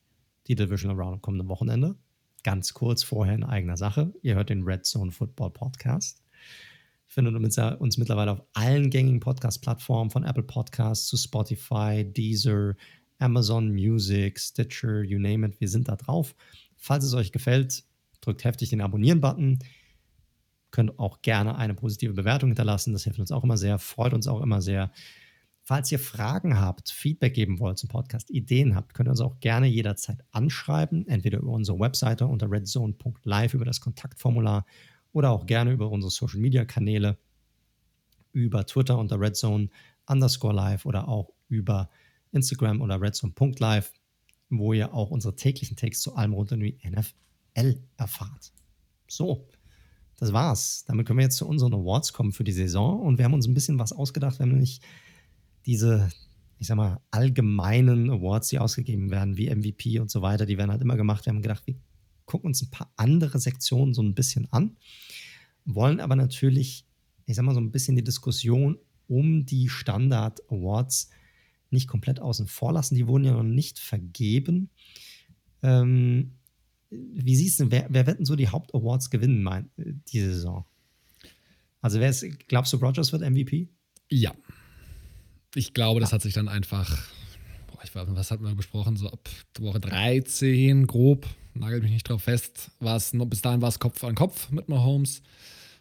die 0.48 0.56
Divisional 0.56 0.98
Round 0.98 1.16
am 1.16 1.22
kommenden 1.22 1.50
Wochenende. 1.50 1.96
Ganz 2.44 2.74
kurz 2.74 3.04
vorher 3.04 3.36
in 3.36 3.44
eigener 3.44 3.78
Sache. 3.78 4.14
Ihr 4.22 4.36
hört 4.36 4.50
den 4.50 4.64
Red 4.64 4.86
Zone 4.86 5.12
Football 5.12 5.52
Podcast. 5.52 6.24
Findet 7.08 7.36
uns 7.36 7.98
mittlerweile 7.98 8.32
auf 8.32 8.44
allen 8.54 8.90
gängigen 8.90 9.20
Podcast-Plattformen 9.20 10.10
von 10.10 10.24
Apple 10.24 10.44
Podcasts 10.44 11.08
zu 11.08 11.18
Spotify, 11.18 12.04
Deezer, 12.06 12.76
Amazon 13.20 13.72
Music, 13.72 14.40
Stitcher, 14.40 15.04
you 15.04 15.18
name 15.18 15.48
it. 15.48 15.60
Wir 15.60 15.70
sind 15.70 15.88
da 15.88 15.96
drauf. 15.96 16.36
Falls 16.78 17.04
es 17.04 17.14
euch 17.14 17.32
gefällt, 17.32 17.84
drückt 18.22 18.44
heftig 18.44 18.70
den 18.70 18.82
Abonnieren-Button. 18.82 19.60
Könnt 20.72 21.00
auch 21.00 21.22
gerne 21.22 21.58
eine 21.58 21.74
positive 21.74 22.14
Bewertung 22.14 22.50
hinterlassen. 22.50 22.94
Das 22.94 23.04
hilft 23.04 23.20
uns 23.20 23.32
auch 23.32 23.44
immer 23.44 23.58
sehr, 23.58 23.80
freut 23.80 24.14
uns 24.14 24.28
auch 24.28 24.42
immer 24.42 24.62
sehr. 24.62 24.92
Falls 25.64 25.92
ihr 25.92 26.00
Fragen 26.00 26.60
habt, 26.62 26.90
Feedback 26.90 27.34
geben 27.34 27.60
wollt 27.60 27.78
zum 27.78 27.90
Podcast, 27.90 28.30
Ideen 28.30 28.74
habt, 28.74 28.94
könnt 28.94 29.10
ihr 29.10 29.12
uns 29.12 29.20
auch 29.20 29.42
gerne 29.42 29.68
jederzeit 29.68 30.24
anschreiben, 30.32 31.06
entweder 31.10 31.40
über 31.40 31.52
unsere 31.52 31.78
Webseite 31.78 32.26
unter 32.26 32.50
redzone.live 32.50 33.54
über 33.54 33.66
das 33.66 33.82
Kontaktformular 33.82 34.66
oder 35.12 35.32
auch 35.32 35.46
gerne 35.46 35.72
über 35.72 35.90
unsere 35.90 36.10
Social 36.10 36.40
Media 36.40 36.64
Kanäle, 36.64 37.18
über 38.32 38.66
Twitter 38.66 38.98
unter 38.98 39.20
redzone 39.20 39.70
underscore 40.06 40.56
live 40.56 40.86
oder 40.86 41.10
auch 41.10 41.34
über 41.50 41.90
Instagram 42.32 42.80
oder 42.82 43.02
redzone.live, 43.02 43.92
wo 44.50 44.74
ihr 44.74 44.94
auch 44.94 45.12
unsere 45.12 45.36
täglichen 45.36 45.76
Takes 45.76 46.00
zu 46.02 46.16
allem 46.16 46.34
rund 46.34 46.52
um 46.52 46.60
die 46.60 46.78
NFL 46.86 47.82
erfahrt. 47.98 48.54
So, 49.08 49.48
das 50.18 50.34
war's. 50.34 50.84
Damit 50.88 51.06
können 51.06 51.20
wir 51.20 51.24
jetzt 51.24 51.38
zu 51.38 51.48
unseren 51.48 51.74
Awards 51.74 52.14
kommen 52.14 52.32
für 52.32 52.44
die 52.44 52.52
Saison 52.52 53.00
und 53.02 53.18
wir 53.18 53.26
haben 53.26 53.34
uns 53.34 53.48
ein 53.48 53.54
bisschen 53.54 53.80
was 53.80 53.94
ausgedacht. 53.94 54.40
Nämlich 54.40 54.82
diese, 55.66 56.10
ich 56.58 56.68
sag 56.68 56.78
mal, 56.78 57.02
allgemeinen 57.12 58.10
Awards, 58.10 58.50
die 58.50 58.60
ausgegeben 58.60 59.12
werden, 59.12 59.38
wie 59.38 59.54
MVP 59.54 60.00
und 60.00 60.10
so 60.10 60.22
weiter, 60.22 60.46
die 60.46 60.58
werden 60.58 60.72
halt 60.72 60.82
immer 60.82 60.98
gemacht. 60.98 61.26
Wir 61.26 61.34
haben 61.34 61.42
gedacht, 61.42 61.68
wir 61.68 61.76
gucken 62.26 62.48
uns 62.48 62.62
ein 62.62 62.72
paar 62.72 62.92
andere 62.96 63.40
Sektionen 63.40 63.94
so 63.94 64.02
ein 64.02 64.16
bisschen 64.16 64.52
an, 64.52 64.78
wollen 65.66 66.00
aber 66.00 66.16
natürlich, 66.16 66.86
ich 67.26 67.36
sag 67.36 67.44
mal, 67.44 67.54
so 67.54 67.60
ein 67.60 67.72
bisschen 67.72 67.96
die 67.96 68.04
Diskussion 68.04 68.78
um 69.08 69.46
die 69.46 69.70
Standard 69.70 70.42
Awards 70.52 71.10
nicht 71.72 71.88
komplett 71.88 72.20
außen 72.20 72.48
vor 72.48 72.74
lassen. 72.74 72.96
Die 72.96 73.08
wurden 73.08 73.26
ja 73.26 73.34
noch 73.34 73.44
nicht 73.44 73.80
vergeben. 73.80 74.70
Ähm, 75.64 76.32
wie 76.90 77.36
siehst 77.36 77.60
du, 77.60 77.72
wer, 77.72 77.88
wer 77.90 78.08
wird 78.08 78.20
denn 78.20 78.26
so 78.26 78.36
die 78.36 78.48
Hauptawards 78.48 79.10
gewinnen, 79.10 79.44
mein, 79.44 79.70
diese 79.78 80.34
Saison? 80.34 80.66
Also, 81.82 82.00
wer 82.00 82.10
ist, 82.10 82.26
glaubst 82.48 82.74
du, 82.74 82.78
Rogers 82.78 83.12
wird 83.12 83.30
MVP? 83.30 83.68
Ja. 84.10 84.34
Ich 85.56 85.74
glaube, 85.74 86.00
das 86.00 86.14
hat 86.14 86.22
sich 86.22 86.34
dann 86.34 86.48
einfach, 86.48 86.90
boah, 87.68 87.84
ich 87.84 87.94
weiß, 87.94 88.08
was 88.10 88.32
hatten 88.32 88.44
wir 88.44 88.56
besprochen, 88.56 88.96
so 88.96 89.10
ab 89.10 89.30
Woche 89.60 89.80
13 89.80 90.88
grob, 90.88 91.28
nagelt 91.54 91.84
mich 91.84 91.92
nicht 91.92 92.08
drauf 92.08 92.24
fest, 92.24 92.72
war 92.80 92.96
es, 92.96 93.12
bis 93.14 93.42
dahin 93.42 93.62
war 93.62 93.70
es 93.70 93.80
Kopf 93.80 94.04
an 94.04 94.16
Kopf 94.16 94.50
mit 94.52 94.70
Mahomes. 94.70 95.22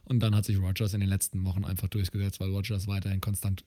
Und 0.09 0.21
dann 0.21 0.37
hat 0.37 0.45
sich 0.45 0.57
Rogers 0.57 0.95
in 0.95 1.01
den 1.01 1.09
letzten 1.09 1.45
Wochen 1.45 1.65
einfach 1.65 1.89
durchgesetzt, 1.89 2.39
weil 2.39 2.51
Rogers 2.51 2.87
weiterhin 2.87 3.21
konstant 3.21 3.65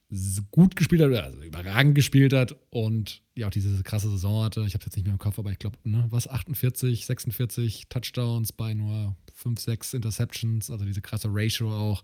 gut 0.50 0.74
gespielt 0.74 1.02
hat, 1.02 1.12
also 1.12 1.42
überragend 1.42 1.94
gespielt 1.94 2.32
hat 2.32 2.56
und 2.70 3.22
ja 3.36 3.46
auch 3.46 3.50
diese 3.50 3.82
krasse 3.82 4.10
Saison 4.10 4.44
hatte. 4.44 4.60
Ich 4.66 4.72
habe 4.72 4.80
es 4.80 4.86
jetzt 4.86 4.96
nicht 4.96 5.04
mehr 5.04 5.12
im 5.12 5.18
Kopf, 5.18 5.38
aber 5.38 5.52
ich 5.52 5.58
glaube, 5.58 5.76
ne, 5.84 6.06
was 6.08 6.28
48, 6.28 7.04
46 7.04 7.90
Touchdowns 7.90 8.52
bei 8.52 8.72
nur 8.72 9.16
5, 9.34 9.60
6 9.60 9.94
Interceptions, 9.94 10.70
also 10.70 10.86
diese 10.86 11.02
krasse 11.02 11.28
Ratio 11.30 11.70
auch. 11.70 12.02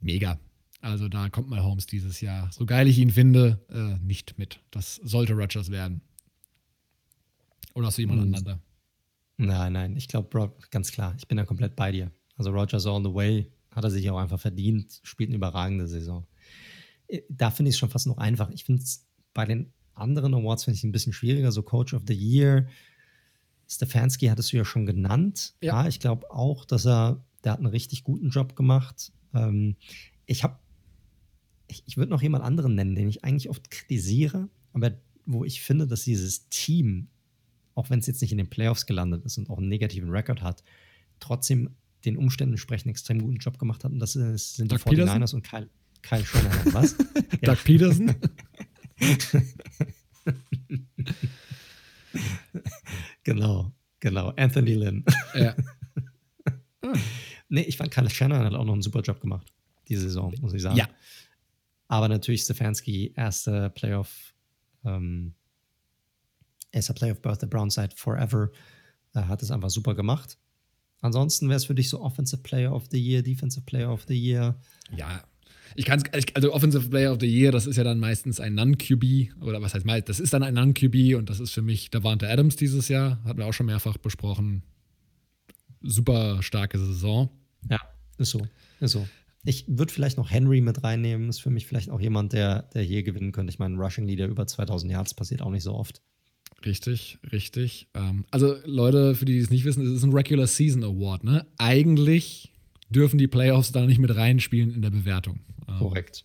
Mega. 0.00 0.40
Also 0.80 1.08
da 1.08 1.28
kommt 1.28 1.50
mal 1.50 1.62
Holmes 1.62 1.86
dieses 1.86 2.22
Jahr, 2.22 2.50
so 2.50 2.64
geil 2.64 2.88
ich 2.88 2.98
ihn 2.98 3.10
finde, 3.10 3.60
äh, 3.68 4.02
nicht 4.02 4.38
mit. 4.38 4.60
Das 4.70 4.96
sollte 4.96 5.34
Rogers 5.34 5.70
werden. 5.70 6.00
Oder 7.74 7.88
hast 7.88 7.98
du 7.98 8.02
jemand 8.02 8.22
hm. 8.22 8.34
anderen 8.34 8.62
Nein, 9.36 9.72
nein, 9.72 9.96
ich 9.96 10.08
glaube, 10.08 10.52
ganz 10.70 10.90
klar, 10.90 11.14
ich 11.18 11.28
bin 11.28 11.36
da 11.36 11.44
komplett 11.44 11.76
bei 11.76 11.92
dir. 11.92 12.10
Also 12.36 12.50
Rogers 12.50 12.86
all 12.86 13.02
the 13.02 13.12
way, 13.12 13.50
hat 13.78 13.84
er 13.84 13.90
sich 13.90 14.10
auch 14.10 14.18
einfach 14.18 14.40
verdient, 14.40 15.00
spielt 15.04 15.30
eine 15.30 15.36
überragende 15.36 15.86
Saison. 15.86 16.26
Äh, 17.06 17.22
da 17.30 17.50
finde 17.50 17.70
ich 17.70 17.76
es 17.76 17.78
schon 17.78 17.90
fast 17.90 18.06
noch 18.06 18.18
einfach. 18.18 18.50
Ich 18.50 18.64
finde 18.64 18.82
es 18.82 19.06
bei 19.32 19.44
den 19.44 19.72
anderen 19.94 20.34
Awards 20.34 20.64
finde 20.64 20.76
ich 20.76 20.84
ein 20.84 20.92
bisschen 20.92 21.12
schwieriger, 21.12 21.52
so 21.52 21.62
Coach 21.62 21.94
of 21.94 22.02
the 22.06 22.14
Year. 22.14 22.68
Stefanski 23.68 24.26
hattest 24.26 24.52
du 24.52 24.56
ja 24.56 24.64
schon 24.64 24.86
genannt. 24.86 25.54
Ja, 25.62 25.82
ja 25.82 25.88
ich 25.88 26.00
glaube 26.00 26.30
auch, 26.30 26.64
dass 26.64 26.86
er, 26.86 27.24
der 27.44 27.52
hat 27.52 27.58
einen 27.58 27.68
richtig 27.68 28.04
guten 28.04 28.30
Job 28.30 28.56
gemacht. 28.56 29.12
Ähm, 29.34 29.76
ich 30.26 30.42
habe, 30.42 30.58
ich, 31.68 31.82
ich 31.86 31.96
würde 31.96 32.10
noch 32.10 32.22
jemand 32.22 32.44
anderen 32.44 32.74
nennen, 32.74 32.94
den 32.94 33.08
ich 33.08 33.24
eigentlich 33.24 33.50
oft 33.50 33.70
kritisiere, 33.70 34.48
aber 34.72 34.92
wo 35.26 35.44
ich 35.44 35.60
finde, 35.60 35.86
dass 35.86 36.02
dieses 36.02 36.48
Team, 36.48 37.08
auch 37.74 37.90
wenn 37.90 37.98
es 37.98 38.06
jetzt 38.06 38.22
nicht 38.22 38.32
in 38.32 38.38
den 38.38 38.50
Playoffs 38.50 38.86
gelandet 38.86 39.24
ist 39.24 39.38
und 39.38 39.50
auch 39.50 39.58
einen 39.58 39.68
negativen 39.68 40.10
Rekord 40.10 40.42
hat, 40.42 40.64
trotzdem 41.20 41.76
den 42.08 42.16
Umständen 42.16 42.54
entsprechend 42.54 42.90
extrem 42.90 43.20
guten 43.20 43.36
Job 43.36 43.58
gemacht 43.58 43.84
hat. 43.84 43.92
Und 43.92 44.00
das 44.00 44.16
ist, 44.16 44.56
sind 44.56 44.72
Doug 44.72 44.78
die 44.78 44.96
49ers 44.96 45.12
Peterson? 45.12 45.36
und 45.38 45.42
Kyle, 45.46 45.68
Kyle 46.02 46.24
Shanahan. 46.24 46.74
Was? 46.74 46.96
Doug 47.42 47.56
Peterson? 47.64 48.14
genau, 53.22 53.72
genau. 54.00 54.30
Anthony 54.36 54.74
Lynn. 54.74 55.04
Ja. 55.34 55.54
nee, 57.48 57.62
ich 57.62 57.76
fand 57.76 57.90
Kyle 57.90 58.08
Shanahan 58.10 58.46
hat 58.46 58.54
auch 58.54 58.64
noch 58.64 58.72
einen 58.72 58.82
super 58.82 59.02
Job 59.02 59.20
gemacht, 59.20 59.52
diese 59.88 60.02
Saison, 60.02 60.34
muss 60.40 60.54
ich 60.54 60.62
sagen. 60.62 60.76
Ja. 60.76 60.88
Aber 61.88 62.08
natürlich 62.08 62.42
Stefanski, 62.42 63.12
erste 63.16 63.70
Playoff, 63.70 64.34
ähm, 64.84 65.34
erster 66.70 66.94
Playoff 66.94 67.20
Birth 67.22 67.40
the 67.40 67.46
Brown 67.46 67.70
Side 67.70 67.90
Forever, 67.96 68.50
äh, 69.14 69.20
hat 69.20 69.42
es 69.42 69.50
einfach 69.50 69.70
super 69.70 69.94
gemacht. 69.94 70.38
Ansonsten 71.00 71.48
wäre 71.48 71.56
es 71.56 71.66
für 71.66 71.74
dich 71.74 71.88
so 71.88 72.00
Offensive 72.00 72.42
Player 72.42 72.74
of 72.74 72.86
the 72.90 72.98
Year, 72.98 73.22
Defensive 73.22 73.64
Player 73.64 73.92
of 73.92 74.04
the 74.08 74.14
Year. 74.14 74.56
Ja, 74.96 75.22
ich 75.74 75.84
kann 75.84 76.02
es, 76.12 76.24
also 76.34 76.52
Offensive 76.52 76.88
Player 76.88 77.12
of 77.12 77.18
the 77.20 77.26
Year, 77.26 77.52
das 77.52 77.66
ist 77.66 77.76
ja 77.76 77.84
dann 77.84 77.98
meistens 77.98 78.40
ein 78.40 78.54
Non-QB 78.54 79.42
oder 79.42 79.60
was 79.62 79.74
heißt 79.74 79.86
mal, 79.86 80.02
das 80.02 80.20
ist 80.20 80.32
dann 80.32 80.42
ein 80.42 80.54
Non-QB 80.54 81.16
und 81.16 81.30
das 81.30 81.40
ist 81.40 81.52
für 81.52 81.62
mich 81.62 81.90
Davante 81.90 82.28
Adams 82.28 82.56
dieses 82.56 82.88
Jahr, 82.88 83.22
hatten 83.24 83.38
wir 83.38 83.46
auch 83.46 83.52
schon 83.52 83.66
mehrfach 83.66 83.96
besprochen. 83.98 84.62
Super 85.80 86.42
starke 86.42 86.78
Saison. 86.78 87.30
Ja, 87.70 87.78
ist 88.18 88.30
so, 88.30 88.46
ist 88.80 88.92
so. 88.92 89.06
Ich 89.44 89.64
würde 89.68 89.92
vielleicht 89.92 90.18
noch 90.18 90.30
Henry 90.30 90.60
mit 90.60 90.82
reinnehmen, 90.82 91.28
ist 91.28 91.40
für 91.40 91.50
mich 91.50 91.66
vielleicht 91.66 91.90
auch 91.90 92.00
jemand, 92.00 92.32
der, 92.32 92.62
der 92.74 92.82
hier 92.82 93.02
gewinnen 93.02 93.32
könnte. 93.32 93.52
Ich 93.52 93.58
meine, 93.58 93.76
Rushing 93.76 94.06
Leader 94.06 94.26
über 94.26 94.46
2000 94.46 94.92
Yards 94.92 95.14
passiert 95.14 95.42
auch 95.42 95.50
nicht 95.50 95.62
so 95.62 95.74
oft. 95.74 96.02
Richtig, 96.64 97.18
richtig. 97.30 97.88
Ähm, 97.94 98.24
also 98.30 98.56
Leute, 98.64 99.14
für 99.14 99.24
die, 99.24 99.34
die 99.34 99.38
es 99.38 99.50
nicht 99.50 99.64
wissen, 99.64 99.86
es 99.86 99.92
ist 99.92 100.02
ein 100.02 100.12
Regular 100.12 100.46
Season 100.46 100.82
Award. 100.82 101.24
Ne? 101.24 101.46
Eigentlich 101.56 102.52
dürfen 102.90 103.18
die 103.18 103.28
Playoffs 103.28 103.72
da 103.72 103.86
nicht 103.86 103.98
mit 103.98 104.14
reinspielen 104.14 104.72
in 104.74 104.82
der 104.82 104.90
Bewertung. 104.90 105.40
Ähm, 105.68 105.78
Korrekt. 105.78 106.24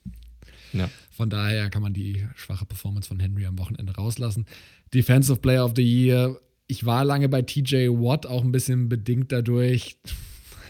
Ja. 0.71 0.89
Von 1.11 1.29
daher 1.29 1.69
kann 1.69 1.83
man 1.83 1.93
die 1.93 2.25
schwache 2.35 2.65
Performance 2.65 3.07
von 3.07 3.19
Henry 3.19 3.45
am 3.45 3.59
Wochenende 3.59 3.93
rauslassen. 3.93 4.45
Defensive 4.93 5.39
Player 5.39 5.65
of 5.65 5.73
the 5.75 5.83
Year. 5.83 6.39
Ich 6.65 6.85
war 6.85 7.05
lange 7.05 7.29
bei 7.29 7.43
TJ 7.43 7.89
Watt, 7.89 8.25
auch 8.25 8.43
ein 8.43 8.51
bisschen 8.51 8.89
bedingt 8.89 9.31
dadurch, 9.31 9.97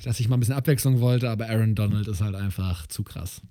dass 0.04 0.20
ich 0.20 0.28
mal 0.28 0.36
ein 0.36 0.40
bisschen 0.42 0.56
Abwechslung 0.56 1.00
wollte, 1.00 1.30
aber 1.30 1.48
Aaron 1.50 1.76
Donald 1.76 2.08
ist 2.08 2.22
halt 2.22 2.36
einfach 2.36 2.88
zu 2.88 3.04
krass. 3.04 3.42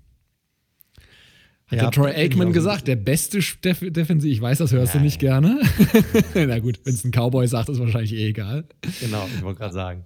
Hat 1.73 1.81
ja, 1.81 1.89
der 1.89 1.91
Troy 1.91 2.11
Aikman 2.11 2.53
gesagt, 2.53 2.87
der 2.87 2.95
beste 2.95 3.39
Def 3.63 3.79
Defensiv. 3.81 4.31
Ich 4.31 4.41
weiß, 4.41 4.59
das 4.59 4.71
hörst 4.71 4.93
ja, 4.93 4.99
du 4.99 5.03
nicht 5.03 5.21
ja. 5.21 5.39
gerne. 5.39 5.59
Na 6.35 6.59
gut, 6.59 6.79
wenn 6.83 6.93
es 6.93 7.03
ein 7.03 7.11
Cowboy 7.11 7.47
sagt, 7.47 7.69
ist 7.69 7.79
wahrscheinlich 7.79 8.13
eh 8.13 8.27
egal. 8.27 8.65
Genau, 8.99 9.27
ich 9.33 9.41
wollte 9.41 9.59
gerade 9.59 9.73
sagen. 9.73 10.05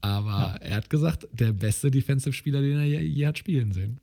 Aber 0.00 0.56
er 0.60 0.76
hat 0.76 0.90
gesagt, 0.90 1.26
der 1.32 1.52
beste 1.52 1.90
Defensive-Spieler, 1.90 2.60
den 2.60 2.78
er 2.78 2.84
je, 2.84 3.00
je, 3.00 3.26
hat 3.26 3.38
spielen 3.38 3.72
sehen. 3.72 4.00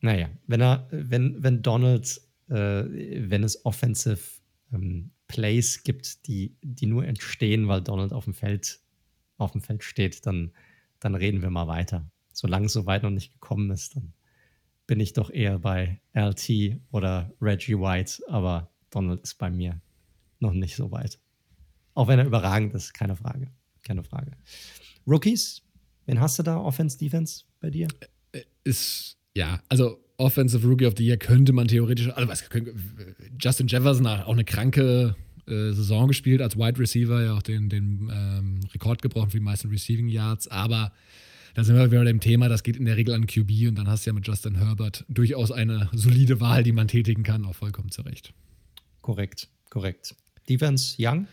Naja, 0.00 0.30
wenn 0.46 0.62
er, 0.62 0.86
wenn, 0.90 1.42
wenn 1.42 1.60
Donald, 1.60 2.20
äh, 2.48 2.54
wenn 2.54 3.42
es 3.42 3.64
Offensive 3.66 4.20
ähm, 4.72 5.10
Plays 5.26 5.82
gibt, 5.82 6.26
die, 6.26 6.56
die 6.62 6.86
nur 6.86 7.04
entstehen, 7.04 7.68
weil 7.68 7.82
Donald 7.82 8.12
auf 8.12 8.24
dem 8.24 8.34
Feld, 8.34 8.80
auf 9.36 9.52
dem 9.52 9.60
Feld 9.60 9.84
steht, 9.84 10.24
dann, 10.24 10.52
dann 11.00 11.14
reden 11.14 11.42
wir 11.42 11.50
mal 11.50 11.66
weiter. 11.66 12.08
Solange 12.32 12.66
es 12.66 12.72
so 12.72 12.86
weit 12.86 13.02
noch 13.02 13.10
nicht 13.10 13.32
gekommen 13.32 13.70
ist, 13.70 13.96
dann 13.96 14.14
bin 14.86 15.00
ich 15.00 15.12
doch 15.12 15.30
eher 15.30 15.58
bei 15.58 16.00
LT 16.14 16.78
oder 16.90 17.32
Reggie 17.40 17.78
White, 17.78 18.22
aber 18.28 18.70
Donald 18.90 19.20
ist 19.22 19.38
bei 19.38 19.50
mir 19.50 19.80
noch 20.40 20.52
nicht 20.52 20.76
so 20.76 20.90
weit. 20.90 21.18
Auch 21.94 22.08
wenn 22.08 22.18
er 22.18 22.26
überragend 22.26 22.74
ist, 22.74 22.92
keine 22.92 23.16
Frage. 23.16 23.50
Keine 23.82 24.02
Frage. 24.02 24.32
Rookies, 25.06 25.62
wen 26.06 26.20
hast 26.20 26.38
du 26.38 26.42
da? 26.42 26.58
Offense, 26.58 26.98
Defense 26.98 27.44
bei 27.60 27.70
dir? 27.70 27.88
Äh, 28.32 28.42
ist, 28.64 29.16
ja, 29.34 29.62
also 29.68 30.00
Offensive 30.16 30.66
Rookie 30.66 30.86
of 30.86 30.94
the 30.96 31.04
Year 31.04 31.16
könnte 31.16 31.52
man 31.52 31.68
theoretisch, 31.68 32.08
also 32.10 32.28
was, 32.28 32.44
Justin 33.40 33.66
Jefferson 33.66 34.08
hat 34.08 34.26
auch 34.26 34.32
eine 34.32 34.44
kranke 34.44 35.16
äh, 35.46 35.72
Saison 35.72 36.08
gespielt 36.08 36.40
als 36.40 36.56
Wide 36.56 36.78
Receiver, 36.78 37.22
ja 37.22 37.36
auch 37.36 37.42
den, 37.42 37.68
den 37.68 38.10
ähm, 38.12 38.60
Rekord 38.72 39.02
gebrochen 39.02 39.30
für 39.30 39.38
die 39.38 39.44
meisten 39.44 39.68
Receiving 39.68 40.08
Yards, 40.08 40.48
aber 40.48 40.92
da 41.54 41.64
sind 41.64 41.76
wir 41.76 41.90
wieder 41.90 42.00
bei 42.00 42.06
dem 42.06 42.20
Thema, 42.20 42.48
das 42.48 42.62
geht 42.62 42.76
in 42.76 42.84
der 42.84 42.96
Regel 42.96 43.14
an 43.14 43.26
QB 43.26 43.68
und 43.68 43.76
dann 43.76 43.88
hast 43.88 44.04
du 44.04 44.10
ja 44.10 44.14
mit 44.14 44.26
Justin 44.26 44.56
Herbert 44.56 45.04
durchaus 45.08 45.52
eine 45.52 45.88
solide 45.92 46.40
Wahl, 46.40 46.62
die 46.62 46.72
man 46.72 46.88
tätigen 46.88 47.22
kann, 47.22 47.44
auch 47.44 47.54
vollkommen 47.54 47.90
zurecht. 47.90 48.34
Korrekt, 49.00 49.48
korrekt. 49.70 50.16
Defense 50.48 50.96
Young? 50.98 51.26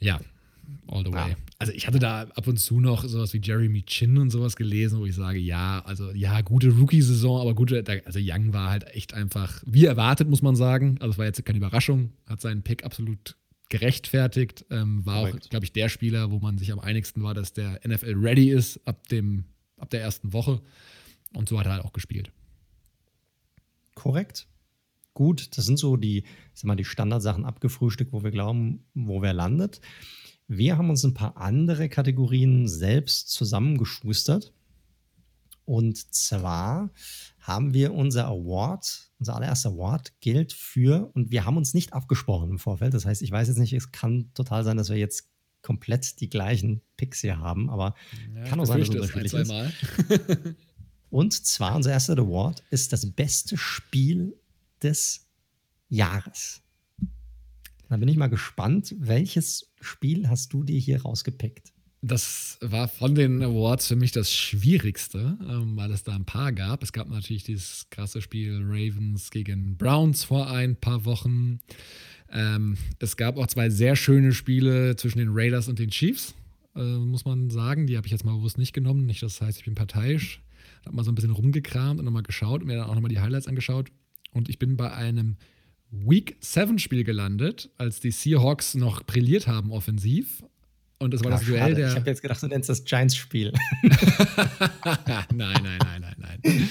Ja, 0.00 0.18
all 0.88 1.04
the 1.04 1.12
way. 1.12 1.30
Ja. 1.30 1.36
Also 1.58 1.72
ich 1.72 1.86
hatte 1.86 1.98
da 1.98 2.22
ab 2.22 2.46
und 2.46 2.58
zu 2.58 2.80
noch 2.80 3.04
sowas 3.04 3.32
wie 3.32 3.40
Jeremy 3.42 3.82
Chin 3.82 4.18
und 4.18 4.30
sowas 4.30 4.56
gelesen, 4.56 4.98
wo 4.98 5.06
ich 5.06 5.14
sage, 5.14 5.38
ja, 5.38 5.82
also 5.84 6.10
ja, 6.12 6.40
gute 6.40 6.70
Rookie-Saison, 6.70 7.40
aber 7.40 7.54
gute, 7.54 7.82
also 8.04 8.18
Young 8.20 8.52
war 8.52 8.70
halt 8.70 8.84
echt 8.88 9.14
einfach, 9.14 9.62
wie 9.66 9.84
erwartet, 9.84 10.28
muss 10.28 10.42
man 10.42 10.56
sagen. 10.56 10.96
Also 11.00 11.12
es 11.12 11.18
war 11.18 11.26
jetzt 11.26 11.44
keine 11.44 11.58
Überraschung, 11.58 12.12
hat 12.26 12.40
seinen 12.40 12.62
Pick 12.62 12.84
absolut 12.84 13.36
gerechtfertigt. 13.68 14.64
Ähm, 14.70 15.04
war 15.06 15.20
Correct. 15.20 15.46
auch, 15.46 15.50
glaube 15.50 15.64
ich, 15.64 15.72
der 15.72 15.88
Spieler, 15.88 16.30
wo 16.30 16.38
man 16.38 16.58
sich 16.58 16.72
am 16.72 16.78
einigsten 16.78 17.22
war, 17.22 17.34
dass 17.34 17.52
der 17.52 17.80
NFL 17.86 18.14
ready 18.14 18.50
ist 18.50 18.80
ab, 18.86 19.08
dem, 19.08 19.44
ab 19.78 19.90
der 19.90 20.00
ersten 20.02 20.32
Woche. 20.32 20.60
Und 21.32 21.48
so 21.48 21.58
hat 21.58 21.66
er 21.66 21.72
halt 21.74 21.84
auch 21.84 21.92
gespielt. 21.92 22.30
Korrekt. 23.94 24.46
gut. 25.14 25.56
Das 25.56 25.64
sind 25.64 25.78
so 25.78 25.96
die, 25.96 26.24
sag 26.52 26.64
mal, 26.64 26.76
die 26.76 26.84
Standardsachen 26.84 27.44
abgefrühstückt, 27.44 28.12
wo 28.12 28.24
wir 28.24 28.30
glauben, 28.30 28.84
wo 28.94 29.22
wer 29.22 29.32
landet. 29.32 29.80
Wir 30.48 30.76
haben 30.76 30.90
uns 30.90 31.04
ein 31.04 31.14
paar 31.14 31.36
andere 31.36 31.88
Kategorien 31.88 32.68
selbst 32.68 33.30
zusammengeschustert. 33.30 34.52
Und 35.64 35.96
zwar 36.14 36.90
haben 37.44 37.74
wir 37.74 37.92
unser 37.92 38.26
Award, 38.26 39.10
unser 39.18 39.36
allererster 39.36 39.68
Award 39.68 40.18
gilt 40.20 40.54
für, 40.54 41.10
und 41.12 41.30
wir 41.30 41.44
haben 41.44 41.58
uns 41.58 41.74
nicht 41.74 41.92
abgesprochen 41.92 42.48
im 42.48 42.58
Vorfeld. 42.58 42.94
Das 42.94 43.04
heißt, 43.04 43.20
ich 43.20 43.30
weiß 43.30 43.48
jetzt 43.48 43.58
nicht, 43.58 43.74
es 43.74 43.92
kann 43.92 44.30
total 44.32 44.64
sein, 44.64 44.78
dass 44.78 44.88
wir 44.88 44.96
jetzt 44.96 45.28
komplett 45.60 46.22
die 46.22 46.30
gleichen 46.30 46.80
Picks 46.96 47.20
hier 47.20 47.38
haben, 47.38 47.68
aber 47.68 47.94
ja, 48.34 48.44
kann 48.44 48.60
auch 48.60 48.64
sein, 48.64 48.80
dass 48.80 48.88
es 48.88 48.94
unterschiedlich 48.94 49.34
ist. 49.34 49.52
und 51.10 51.32
zwar 51.34 51.76
unser 51.76 51.90
erster 51.90 52.18
Award 52.18 52.62
ist 52.70 52.94
das 52.94 53.12
beste 53.12 53.58
Spiel 53.58 54.34
des 54.82 55.26
Jahres. 55.90 56.62
Da 57.90 57.98
bin 57.98 58.08
ich 58.08 58.16
mal 58.16 58.28
gespannt, 58.28 58.94
welches 58.98 59.70
Spiel 59.82 60.30
hast 60.30 60.54
du 60.54 60.64
dir 60.64 60.78
hier 60.78 61.02
rausgepickt? 61.02 61.73
Das 62.06 62.58
war 62.60 62.86
von 62.86 63.14
den 63.14 63.42
Awards 63.42 63.86
für 63.86 63.96
mich 63.96 64.12
das 64.12 64.30
Schwierigste, 64.30 65.38
ähm, 65.48 65.74
weil 65.74 65.90
es 65.90 66.04
da 66.04 66.14
ein 66.14 66.26
paar 66.26 66.52
gab. 66.52 66.82
Es 66.82 66.92
gab 66.92 67.08
natürlich 67.08 67.44
dieses 67.44 67.88
krasse 67.88 68.20
Spiel 68.20 68.60
Ravens 68.62 69.30
gegen 69.30 69.78
Browns 69.78 70.22
vor 70.24 70.50
ein 70.50 70.76
paar 70.76 71.06
Wochen. 71.06 71.60
Ähm, 72.30 72.76
es 72.98 73.16
gab 73.16 73.38
auch 73.38 73.46
zwei 73.46 73.70
sehr 73.70 73.96
schöne 73.96 74.32
Spiele 74.32 74.96
zwischen 74.96 75.16
den 75.16 75.30
Raiders 75.30 75.66
und 75.66 75.78
den 75.78 75.88
Chiefs, 75.88 76.34
äh, 76.76 76.82
muss 76.82 77.24
man 77.24 77.48
sagen. 77.48 77.86
Die 77.86 77.96
habe 77.96 78.06
ich 78.06 78.12
jetzt 78.12 78.26
mal 78.26 78.36
bewusst 78.36 78.58
nicht 78.58 78.74
genommen. 78.74 79.06
Nicht, 79.06 79.22
das 79.22 79.40
heißt, 79.40 79.56
ich 79.56 79.64
bin 79.64 79.74
parteiisch. 79.74 80.42
Ich 80.82 80.86
habe 80.86 80.96
mal 80.96 81.04
so 81.04 81.10
ein 81.10 81.14
bisschen 81.14 81.30
rumgekramt 81.30 82.00
und 82.00 82.04
nochmal 82.04 82.22
geschaut 82.22 82.60
und 82.60 82.66
mir 82.66 82.76
dann 82.76 82.90
auch 82.90 82.94
nochmal 82.94 83.08
die 83.08 83.20
Highlights 83.20 83.48
angeschaut. 83.48 83.90
Und 84.30 84.50
ich 84.50 84.58
bin 84.58 84.76
bei 84.76 84.92
einem 84.92 85.38
Week 85.90 86.36
7 86.40 86.78
Spiel 86.78 87.02
gelandet, 87.02 87.70
als 87.78 88.00
die 88.00 88.10
Seahawks 88.10 88.74
noch 88.74 89.04
brilliert 89.04 89.46
haben 89.46 89.72
offensiv. 89.72 90.42
Und 90.98 91.12
das 91.12 91.24
war 91.24 91.32
Ach, 91.32 91.38
das 91.38 91.46
Duell 91.46 91.60
schade. 91.60 91.74
der. 91.74 91.88
Ich 91.88 91.94
habe 91.96 92.10
jetzt 92.10 92.22
gedacht, 92.22 92.42
du 92.42 92.46
nennst 92.46 92.68
das 92.68 92.84
Giants-Spiel. 92.84 93.52
nein, 93.82 95.24
nein, 95.34 95.62
nein, 95.62 96.00
nein, 96.00 96.14
nein. 96.18 96.68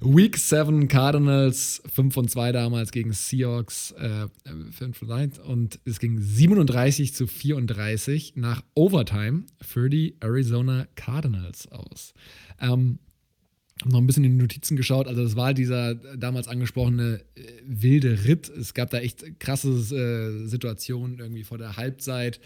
Week 0.00 0.36
7 0.36 0.88
Cardinals 0.88 1.82
5 1.92 2.16
und 2.16 2.30
2 2.30 2.52
damals 2.52 2.90
gegen 2.90 3.12
Seahawks 3.12 3.92
äh, 3.92 4.26
5 4.72 5.02
und 5.02 5.10
1 5.10 5.38
und 5.38 5.80
es 5.84 6.00
ging 6.00 6.20
37 6.20 7.14
zu 7.14 7.26
34 7.26 8.34
nach 8.36 8.62
Overtime 8.74 9.44
für 9.60 9.88
die 9.88 10.16
Arizona 10.20 10.86
Cardinals 10.96 11.68
aus. 11.70 12.14
Ähm, 12.60 12.98
noch 13.84 13.98
ein 13.98 14.06
bisschen 14.06 14.24
in 14.24 14.32
die 14.32 14.42
Notizen 14.42 14.76
geschaut. 14.76 15.08
Also, 15.08 15.22
es 15.22 15.36
war 15.36 15.54
dieser 15.54 15.94
damals 15.94 16.48
angesprochene 16.48 17.20
äh, 17.34 17.40
wilde 17.64 18.24
Ritt. 18.24 18.48
Es 18.48 18.74
gab 18.74 18.90
da 18.90 18.98
echt 18.98 19.40
krasse 19.40 19.70
äh, 19.70 20.46
Situationen 20.46 21.18
irgendwie 21.18 21.44
vor 21.44 21.58
der 21.58 21.76
Halbzeit. 21.76 22.40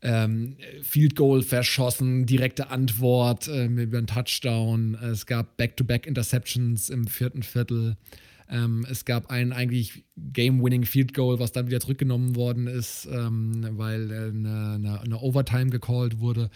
Ähm, 0.00 0.56
Field 0.82 1.16
Goal 1.16 1.42
verschossen, 1.42 2.26
direkte 2.26 2.70
Antwort 2.70 3.48
äh, 3.48 3.66
über 3.66 3.98
einen 3.98 4.06
Touchdown. 4.06 4.94
Es 4.94 5.26
gab 5.26 5.56
Back-to-Back 5.56 6.04
-Back 6.04 6.08
Interceptions 6.08 6.88
im 6.90 7.06
vierten 7.06 7.42
Viertel. 7.42 7.96
Ähm, 8.50 8.86
es 8.88 9.04
gab 9.04 9.30
ein 9.30 9.52
eigentlich 9.52 10.04
Game-Winning 10.16 10.84
Field 10.84 11.12
Goal, 11.14 11.38
was 11.38 11.52
dann 11.52 11.66
wieder 11.66 11.80
zurückgenommen 11.80 12.34
worden 12.34 12.66
ist, 12.66 13.06
ähm, 13.10 13.66
weil 13.72 14.10
äh, 14.10 14.14
eine, 14.30 14.74
eine, 14.74 15.00
eine, 15.00 15.20
Overtime 15.20 15.70
gecallt 15.70 16.20
wurde. 16.20 16.48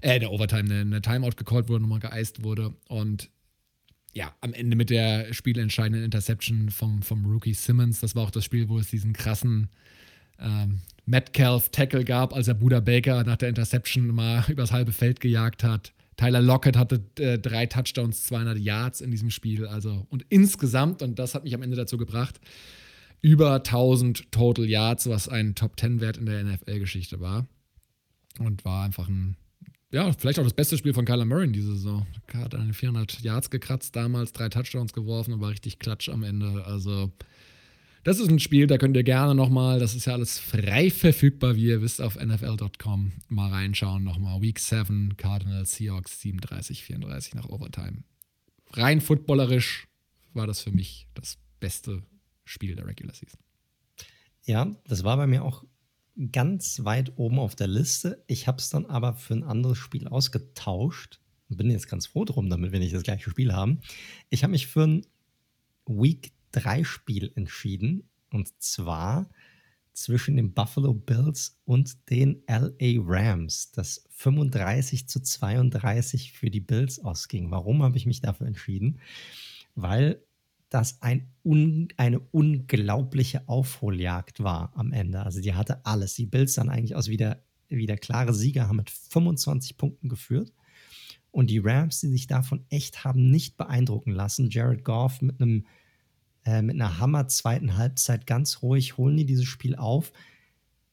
Äh, 0.00 0.12
eine 0.12 0.30
Overtime, 0.30 0.62
eine, 0.62 0.80
eine 0.80 1.02
Timeout 1.02 1.36
gecallt 1.36 1.68
wurde, 1.68 1.82
nochmal 1.82 2.00
geeist 2.00 2.42
wurde. 2.44 2.74
Und 2.88 3.28
ja, 4.14 4.34
am 4.40 4.54
Ende 4.54 4.76
mit 4.76 4.90
der 4.90 5.34
spielentscheidenden 5.34 6.04
Interception 6.04 6.70
vom, 6.70 7.02
vom 7.02 7.26
Rookie 7.26 7.54
Simmons. 7.54 8.00
Das 8.00 8.14
war 8.14 8.22
auch 8.22 8.30
das 8.30 8.44
Spiel, 8.44 8.68
wo 8.68 8.78
es 8.78 8.88
diesen 8.88 9.12
krassen 9.12 9.68
ähm, 10.38 10.80
Metcalf-Tackle 11.06 12.04
gab, 12.04 12.34
als 12.34 12.48
er 12.48 12.54
Buda 12.54 12.80
Baker 12.80 13.24
nach 13.24 13.36
der 13.36 13.48
Interception 13.48 14.08
mal 14.08 14.44
übers 14.48 14.72
halbe 14.72 14.92
Feld 14.92 15.20
gejagt 15.20 15.64
hat. 15.64 15.92
Tyler 16.16 16.40
Lockett 16.40 16.76
hatte 16.76 17.02
äh, 17.18 17.38
drei 17.38 17.66
Touchdowns, 17.66 18.24
200 18.24 18.58
Yards 18.58 19.00
in 19.00 19.10
diesem 19.10 19.30
Spiel. 19.30 19.66
Also, 19.66 20.06
und 20.10 20.24
insgesamt, 20.28 21.02
und 21.02 21.18
das 21.18 21.34
hat 21.34 21.44
mich 21.44 21.54
am 21.54 21.62
Ende 21.62 21.76
dazu 21.76 21.98
gebracht, 21.98 22.40
über 23.20 23.54
1000 23.54 24.30
Total 24.30 24.64
Yards, 24.64 25.08
was 25.08 25.28
ein 25.28 25.54
Top-10-Wert 25.54 26.18
in 26.18 26.26
der 26.26 26.44
NFL-Geschichte 26.44 27.20
war. 27.20 27.46
Und 28.38 28.64
war 28.64 28.84
einfach 28.84 29.08
ein 29.08 29.36
ja, 29.94 30.10
vielleicht 30.12 30.40
auch 30.40 30.44
das 30.44 30.54
beste 30.54 30.76
Spiel 30.76 30.92
von 30.92 31.04
Kyler 31.04 31.24
Murray 31.24 31.44
in 31.44 31.52
dieser 31.52 31.74
Saison. 31.74 32.04
Er 32.32 32.40
hat 32.40 32.54
eine 32.56 32.72
400 32.72 33.20
Yards 33.20 33.48
gekratzt, 33.48 33.94
damals 33.94 34.32
drei 34.32 34.48
Touchdowns 34.48 34.92
geworfen 34.92 35.32
und 35.32 35.40
war 35.40 35.50
richtig 35.50 35.78
klatsch 35.78 36.08
am 36.08 36.24
Ende. 36.24 36.64
Also, 36.66 37.12
das 38.04 38.20
ist 38.20 38.28
ein 38.28 38.38
Spiel, 38.38 38.66
da 38.66 38.76
könnt 38.76 38.96
ihr 38.96 39.02
gerne 39.02 39.34
nochmal, 39.34 39.80
das 39.80 39.94
ist 39.94 40.04
ja 40.04 40.12
alles 40.12 40.38
frei 40.38 40.90
verfügbar, 40.90 41.56
wie 41.56 41.64
ihr 41.64 41.80
wisst, 41.80 42.02
auf 42.02 42.16
NFL.com 42.16 43.12
mal 43.28 43.50
reinschauen. 43.50 44.04
Nochmal 44.04 44.42
Week 44.42 44.58
7, 44.58 45.16
Cardinals, 45.16 45.76
Seahawks 45.76 46.20
37, 46.20 46.84
34 46.84 47.34
nach 47.34 47.48
Overtime. 47.48 48.04
Rein 48.72 49.00
footballerisch 49.00 49.88
war 50.34 50.46
das 50.46 50.60
für 50.60 50.70
mich 50.70 51.08
das 51.14 51.38
beste 51.60 52.02
Spiel 52.44 52.76
der 52.76 52.86
Regular 52.86 53.14
Season. 53.14 53.40
Ja, 54.44 54.76
das 54.86 55.02
war 55.02 55.16
bei 55.16 55.26
mir 55.26 55.42
auch 55.42 55.64
ganz 56.30 56.84
weit 56.84 57.12
oben 57.16 57.38
auf 57.38 57.56
der 57.56 57.68
Liste. 57.68 58.22
Ich 58.26 58.46
habe 58.46 58.58
es 58.58 58.68
dann 58.68 58.84
aber 58.84 59.14
für 59.14 59.34
ein 59.34 59.44
anderes 59.44 59.78
Spiel 59.78 60.06
ausgetauscht. 60.08 61.20
Bin 61.48 61.70
jetzt 61.70 61.88
ganz 61.88 62.06
froh 62.06 62.24
drum, 62.24 62.50
damit 62.50 62.72
wir 62.72 62.80
nicht 62.80 62.94
das 62.94 63.02
gleiche 63.02 63.30
Spiel 63.30 63.52
haben. 63.52 63.80
Ich 64.28 64.42
habe 64.42 64.50
mich 64.50 64.66
für 64.66 64.86
ein 64.86 65.06
Week 65.86 66.32
3 66.54 66.84
Spiel 66.84 67.32
entschieden. 67.34 68.08
Und 68.30 68.50
zwar 68.62 69.28
zwischen 69.94 70.36
den 70.36 70.52
Buffalo 70.52 70.92
Bills 70.92 71.60
und 71.64 72.10
den 72.10 72.42
LA 72.48 73.00
Rams, 73.06 73.70
das 73.70 74.04
35 74.10 75.08
zu 75.08 75.20
32 75.20 76.32
für 76.32 76.50
die 76.50 76.60
Bills 76.60 76.98
ausging. 76.98 77.50
Warum 77.50 77.82
habe 77.82 77.96
ich 77.96 78.06
mich 78.06 78.20
dafür 78.20 78.46
entschieden? 78.46 79.00
Weil 79.74 80.20
das 80.68 81.00
ein 81.02 81.30
un, 81.44 81.88
eine 81.96 82.18
unglaubliche 82.18 83.48
Aufholjagd 83.48 84.42
war 84.42 84.72
am 84.74 84.92
Ende. 84.92 85.22
Also 85.22 85.40
die 85.40 85.54
hatte 85.54 85.86
alles. 85.86 86.14
Die 86.14 86.26
Bills 86.26 86.54
dann 86.54 86.68
eigentlich 86.68 86.96
aus 86.96 87.08
wieder, 87.08 87.44
wieder 87.68 87.96
klare 87.96 88.34
Sieger, 88.34 88.66
haben 88.66 88.76
mit 88.76 88.90
25 88.90 89.76
Punkten 89.76 90.08
geführt. 90.08 90.52
Und 91.30 91.50
die 91.50 91.58
Rams, 91.58 92.00
die 92.00 92.08
sich 92.08 92.26
davon 92.26 92.64
echt 92.70 93.04
haben 93.04 93.30
nicht 93.30 93.56
beeindrucken 93.56 94.12
lassen. 94.12 94.50
Jared 94.50 94.84
Goff 94.84 95.22
mit 95.22 95.40
einem 95.40 95.66
äh, 96.44 96.62
mit 96.62 96.74
einer 96.76 96.98
Hammer 96.98 97.28
zweiten 97.28 97.76
Halbzeit 97.76 98.26
ganz 98.26 98.62
ruhig, 98.62 98.96
holen 98.96 99.16
die 99.16 99.26
dieses 99.26 99.46
Spiel 99.46 99.76
auf, 99.76 100.12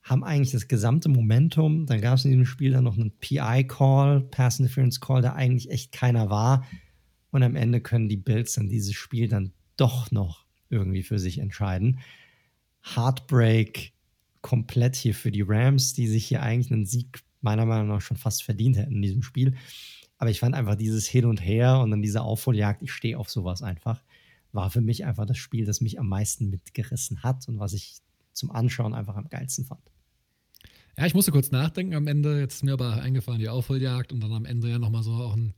haben 0.04 0.24
eigentlich 0.24 0.52
das 0.52 0.68
gesamte 0.68 1.10
Momentum. 1.10 1.86
Dann 1.86 2.02
gab 2.02 2.16
es 2.16 2.26
in 2.26 2.32
diesem 2.32 2.46
Spiel 2.46 2.72
dann 2.72 2.84
noch 2.84 2.98
einen 2.98 3.12
PI-Call, 3.12 4.22
Pass 4.32 4.60
Interference 4.60 5.00
Call, 5.00 5.22
der 5.22 5.36
eigentlich 5.36 5.70
echt 5.70 5.92
keiner 5.92 6.30
war. 6.30 6.66
Und 7.32 7.44
am 7.44 7.56
Ende 7.56 7.82
können 7.82 8.10
die 8.10 8.18
Bills 8.18 8.54
dann 8.54 8.70
dieses 8.70 8.96
Spiel 8.96 9.28
dann 9.28 9.54
doch 9.78 10.12
noch 10.12 10.46
irgendwie 10.70 11.04
für 11.04 11.20
sich 11.20 11.38
entscheiden. 11.38 12.00
Heartbreak 12.84 13.94
komplett 14.42 14.96
hier 14.96 15.14
für 15.14 15.32
die 15.32 15.44
Rams, 15.44 15.94
die 15.94 16.08
sich 16.08 16.26
hier 16.26 16.42
eigentlich 16.42 16.72
einen 16.72 16.86
Sieg 16.86 17.22
meiner 17.42 17.66
Meinung 17.66 17.88
nach 17.88 18.02
schon 18.02 18.18
fast 18.18 18.44
verdient 18.44 18.78
hätten 18.78 18.96
in 18.96 19.02
diesem 19.02 19.24
Spiel. 19.24 19.56
Aber 20.18 20.30
ich 20.30 20.40
fand 20.40 20.56
einfach 20.56 20.76
dieses 20.76 21.08
Hin 21.08 21.26
und 21.26 21.44
Her 21.44 21.80
und 21.80 21.92
dann 21.92 22.02
diese 22.02 22.22
Aufholjagd, 22.22 22.82
ich 22.84 22.92
stehe 22.92 23.18
auf 23.18 23.30
sowas 23.30 23.62
einfach, 23.62 24.04
war 24.54 24.70
für 24.70 24.82
mich 24.82 25.06
einfach 25.06 25.26
das 25.26 25.38
Spiel, 25.38 25.66
das 25.66 25.82
mich 25.82 26.00
am 26.00 26.08
meisten 26.08 26.50
mitgerissen 26.50 27.24
hat 27.24 27.48
und 27.48 27.60
was 27.60 27.74
ich 27.74 28.02
zum 28.34 28.52
Anschauen 28.52 28.94
einfach 28.94 29.16
am 29.16 29.30
geilsten 29.30 29.66
fand. 29.66 29.82
Ja, 30.98 31.06
ich 31.06 31.14
musste 31.14 31.32
kurz 31.32 31.52
nachdenken 31.52 31.96
am 31.96 32.08
Ende. 32.08 32.40
Jetzt 32.40 32.56
ist 32.56 32.64
mir 32.64 32.74
aber 32.74 33.02
eingefallen, 33.02 33.40
die 33.40 33.50
Aufholjagd 33.50 34.12
und 34.12 34.22
dann 34.22 34.34
am 34.34 34.46
Ende 34.46 34.70
ja 34.70 34.80
nochmal 34.80 35.04
so 35.04 35.14
auch 35.14 35.36
ein 35.36 35.54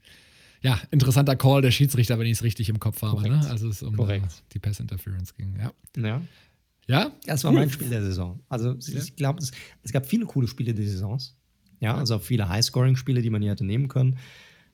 ja, 0.61 0.79
interessanter 0.91 1.35
Call 1.35 1.61
der 1.61 1.71
Schiedsrichter, 1.71 2.17
wenn 2.19 2.27
ich 2.27 2.33
es 2.33 2.43
richtig 2.43 2.69
im 2.69 2.79
Kopf 2.79 3.01
habe. 3.01 3.21
Ne? 3.27 3.45
Also 3.49 3.67
es 3.67 3.83
um 3.83 3.97
Korrekt. 3.97 4.43
die 4.53 4.59
Pass 4.59 4.79
Interference 4.79 5.33
ging. 5.33 5.57
Ja. 5.59 5.73
ja. 6.01 6.21
Ja? 6.87 7.11
Das 7.25 7.43
war 7.43 7.51
mein 7.51 7.69
Spiel 7.69 7.89
der 7.89 8.01
Saison. 8.01 8.39
Also 8.47 8.75
ich 8.77 8.87
ja. 8.87 9.01
glaube, 9.15 9.39
es, 9.39 9.51
es, 9.83 9.91
gab 9.91 10.05
viele 10.05 10.25
coole 10.25 10.47
Spiele 10.47 10.73
der 10.73 10.85
Saisons. 10.85 11.35
Ja, 11.79 11.97
also 11.97 12.17
viele 12.19 12.47
High-Scoring-Spiele, 12.47 13.21
die 13.21 13.29
man 13.29 13.41
hier 13.41 13.51
hätte 13.51 13.65
nehmen 13.65 13.89
können. 13.89 14.17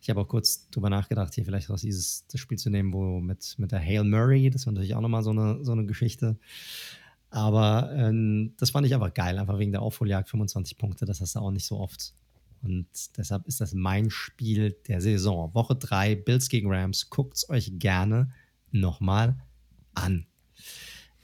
Ich 0.02 0.10
habe 0.10 0.22
auch 0.22 0.28
kurz 0.28 0.70
drüber 0.70 0.90
nachgedacht, 0.90 1.34
hier 1.36 1.46
vielleicht 1.46 1.70
auch 1.70 1.80
dieses 1.80 2.26
das 2.28 2.40
Spiel 2.40 2.58
zu 2.58 2.70
nehmen, 2.70 2.94
wo 2.94 3.20
mit, 3.20 3.56
mit 3.58 3.72
der 3.72 3.80
Hail 3.80 4.04
Murray, 4.04 4.50
das 4.50 4.66
war 4.66 4.74
natürlich 4.74 4.96
auch 4.96 5.02
nochmal 5.02 5.24
so 5.24 5.32
eine, 5.32 5.64
so 5.64 5.72
eine 5.72 5.86
Geschichte. 5.86 6.38
Aber 7.30 7.92
ähm, 7.94 8.54
das 8.58 8.72
fand 8.72 8.88
ich 8.88 8.94
einfach 8.94 9.14
geil, 9.14 9.38
einfach 9.38 9.60
wegen 9.60 9.72
der 9.72 9.82
Aufholjagd, 9.82 10.30
25 10.30 10.78
Punkte, 10.78 11.06
das 11.06 11.22
hast 11.22 11.36
du 11.36 11.40
auch 11.40 11.52
nicht 11.52 11.66
so 11.66 11.80
oft. 11.80 12.14
Und 12.62 12.88
deshalb 13.18 13.48
ist 13.48 13.62
das 13.62 13.74
mein 13.74 14.10
Spiel 14.10 14.76
der 14.88 15.02
Saison. 15.02 15.54
Woche 15.54 15.76
3, 15.76 16.16
Bills 16.16 16.50
gegen 16.50 16.72
Rams. 16.72 17.10
Guckt 17.10 17.38
es 17.38 17.50
euch 17.50 17.72
gerne 17.80 18.32
nochmal 18.72 19.38
an. 19.94 20.26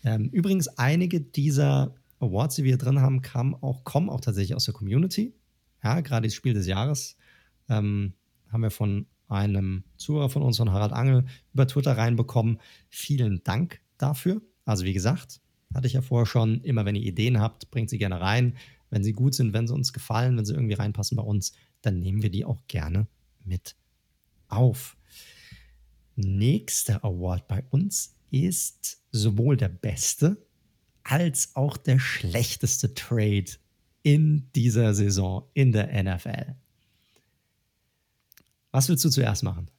Ähm, 0.03 0.29
übrigens, 0.29 0.67
einige 0.67 1.19
dieser 1.19 1.95
Awards, 2.19 2.55
die 2.55 2.63
wir 2.63 2.77
drin 2.77 3.01
haben, 3.01 3.21
kamen 3.21 3.53
auch, 3.55 3.83
kommen 3.83 4.09
auch 4.09 4.21
tatsächlich 4.21 4.55
aus 4.55 4.65
der 4.65 4.73
Community. 4.73 5.33
Ja, 5.83 5.99
gerade 6.01 6.27
das 6.27 6.35
Spiel 6.35 6.53
des 6.53 6.67
Jahres 6.67 7.17
ähm, 7.69 8.13
haben 8.51 8.61
wir 8.61 8.71
von 8.71 9.07
einem 9.27 9.83
Zuhörer 9.97 10.29
von 10.29 10.41
uns, 10.41 10.57
von 10.57 10.71
Harald 10.71 10.93
Angel, 10.93 11.25
über 11.53 11.67
Twitter 11.67 11.97
reinbekommen. 11.97 12.59
Vielen 12.89 13.43
Dank 13.43 13.81
dafür. 13.97 14.41
Also 14.65 14.85
wie 14.85 14.93
gesagt, 14.93 15.41
hatte 15.73 15.87
ich 15.87 15.93
ja 15.93 16.01
vorher 16.01 16.25
schon, 16.25 16.61
immer 16.61 16.85
wenn 16.85 16.95
ihr 16.95 17.03
Ideen 17.03 17.39
habt, 17.39 17.71
bringt 17.71 17.89
sie 17.89 17.97
gerne 17.97 18.21
rein. 18.21 18.57
Wenn 18.89 19.03
sie 19.03 19.13
gut 19.13 19.33
sind, 19.33 19.53
wenn 19.53 19.67
sie 19.67 19.73
uns 19.73 19.93
gefallen, 19.93 20.37
wenn 20.37 20.45
sie 20.45 20.53
irgendwie 20.53 20.75
reinpassen 20.75 21.17
bei 21.17 21.23
uns, 21.23 21.53
dann 21.81 21.99
nehmen 21.99 22.21
wir 22.21 22.29
die 22.29 22.45
auch 22.45 22.61
gerne 22.67 23.07
mit 23.43 23.75
auf. 24.47 24.95
Nächster 26.15 27.03
Award 27.03 27.47
bei 27.47 27.63
uns 27.71 28.15
ist 28.31 29.01
sowohl 29.11 29.57
der 29.57 29.69
beste 29.69 30.45
als 31.03 31.55
auch 31.55 31.77
der 31.77 31.99
schlechteste 31.99 32.93
Trade 32.93 33.45
in 34.01 34.49
dieser 34.55 34.93
Saison 34.93 35.49
in 35.53 35.71
der 35.71 36.03
NFL. 36.03 36.55
Was 38.75 38.89
willst 38.89 39.05
du 39.05 39.09
zuerst 39.09 39.41
machen? 39.41 39.69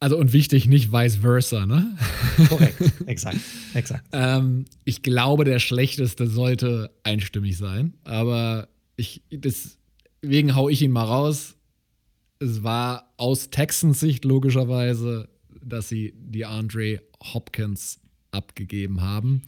Also 0.00 0.18
und 0.18 0.32
wichtig, 0.32 0.66
nicht 0.66 0.90
vice 0.90 1.14
versa, 1.18 1.64
ne? 1.64 1.96
Korrekt, 2.48 2.82
exakt, 3.06 3.38
exakt. 3.72 4.04
ähm, 4.10 4.64
ich 4.84 5.04
glaube, 5.04 5.44
der 5.44 5.60
schlechteste 5.60 6.26
sollte 6.26 6.90
einstimmig 7.04 7.56
sein, 7.56 7.94
aber 8.02 8.66
ich, 8.96 9.22
deswegen 9.30 10.56
hau 10.56 10.68
ich 10.68 10.82
ihn 10.82 10.90
mal 10.90 11.04
raus. 11.04 11.54
Es 12.40 12.64
war 12.64 13.14
aus 13.16 13.50
Texans 13.50 14.00
Sicht 14.00 14.24
logischerweise, 14.24 15.28
dass 15.62 15.88
sie 15.88 16.14
die 16.16 16.46
Andre 16.46 17.00
Hopkins 17.22 18.00
abgegeben 18.32 19.02
haben. 19.02 19.42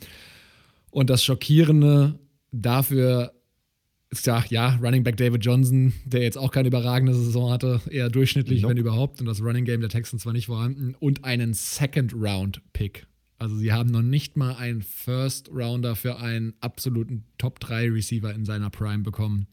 Und 0.92 1.10
das 1.10 1.24
Schockierende 1.24 2.20
dafür 2.52 3.35
ist 4.10 4.26
ja, 4.26 4.44
ja, 4.50 4.76
Running 4.76 5.02
Back 5.02 5.16
David 5.16 5.44
Johnson, 5.44 5.92
der 6.04 6.22
jetzt 6.22 6.38
auch 6.38 6.50
keine 6.50 6.68
überragende 6.68 7.14
Saison 7.14 7.50
hatte, 7.50 7.80
eher 7.90 8.08
durchschnittlich, 8.08 8.62
nope. 8.62 8.72
wenn 8.72 8.78
überhaupt. 8.78 9.20
Und 9.20 9.26
das 9.26 9.42
Running 9.42 9.64
Game 9.64 9.80
der 9.80 9.90
Texans 9.90 10.24
war 10.24 10.32
nicht 10.32 10.46
vorhanden. 10.46 10.94
Und 11.00 11.24
einen 11.24 11.54
Second-Round-Pick. 11.54 13.06
Also 13.38 13.56
sie 13.56 13.72
haben 13.72 13.90
noch 13.90 14.02
nicht 14.02 14.36
mal 14.36 14.54
einen 14.54 14.82
First-Rounder 14.82 15.96
für 15.96 16.18
einen 16.18 16.54
absoluten 16.60 17.24
Top-3-Receiver 17.38 18.32
in 18.32 18.44
seiner 18.44 18.70
Prime 18.70 19.02
bekommen. 19.02 19.46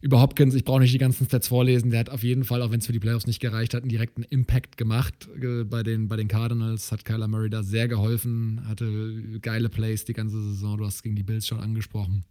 Über 0.00 0.20
Hopkins, 0.20 0.54
ich 0.54 0.64
brauche 0.64 0.80
nicht 0.80 0.94
die 0.94 0.98
ganzen 0.98 1.26
Stats 1.26 1.48
vorlesen, 1.48 1.90
der 1.90 2.00
hat 2.00 2.10
auf 2.10 2.22
jeden 2.22 2.44
Fall, 2.44 2.62
auch 2.62 2.70
wenn 2.70 2.80
es 2.80 2.86
für 2.86 2.92
die 2.92 3.00
Playoffs 3.00 3.26
nicht 3.26 3.40
gereicht 3.40 3.72
hat, 3.72 3.82
einen 3.82 3.88
direkten 3.88 4.22
Impact 4.24 4.76
gemacht 4.76 5.28
äh, 5.40 5.64
bei, 5.64 5.82
den, 5.82 6.08
bei 6.08 6.16
den 6.16 6.28
Cardinals. 6.28 6.92
Hat 6.92 7.04
Kyler 7.04 7.28
Murray 7.28 7.50
da 7.50 7.62
sehr 7.62 7.88
geholfen, 7.88 8.62
hatte 8.66 9.38
geile 9.40 9.68
Plays 9.68 10.04
die 10.04 10.12
ganze 10.12 10.40
Saison. 10.42 10.78
Du 10.78 10.84
hast 10.84 10.96
es 10.96 11.02
gegen 11.02 11.16
die 11.16 11.22
Bills 11.22 11.46
schon 11.46 11.60
angesprochen. 11.60 12.24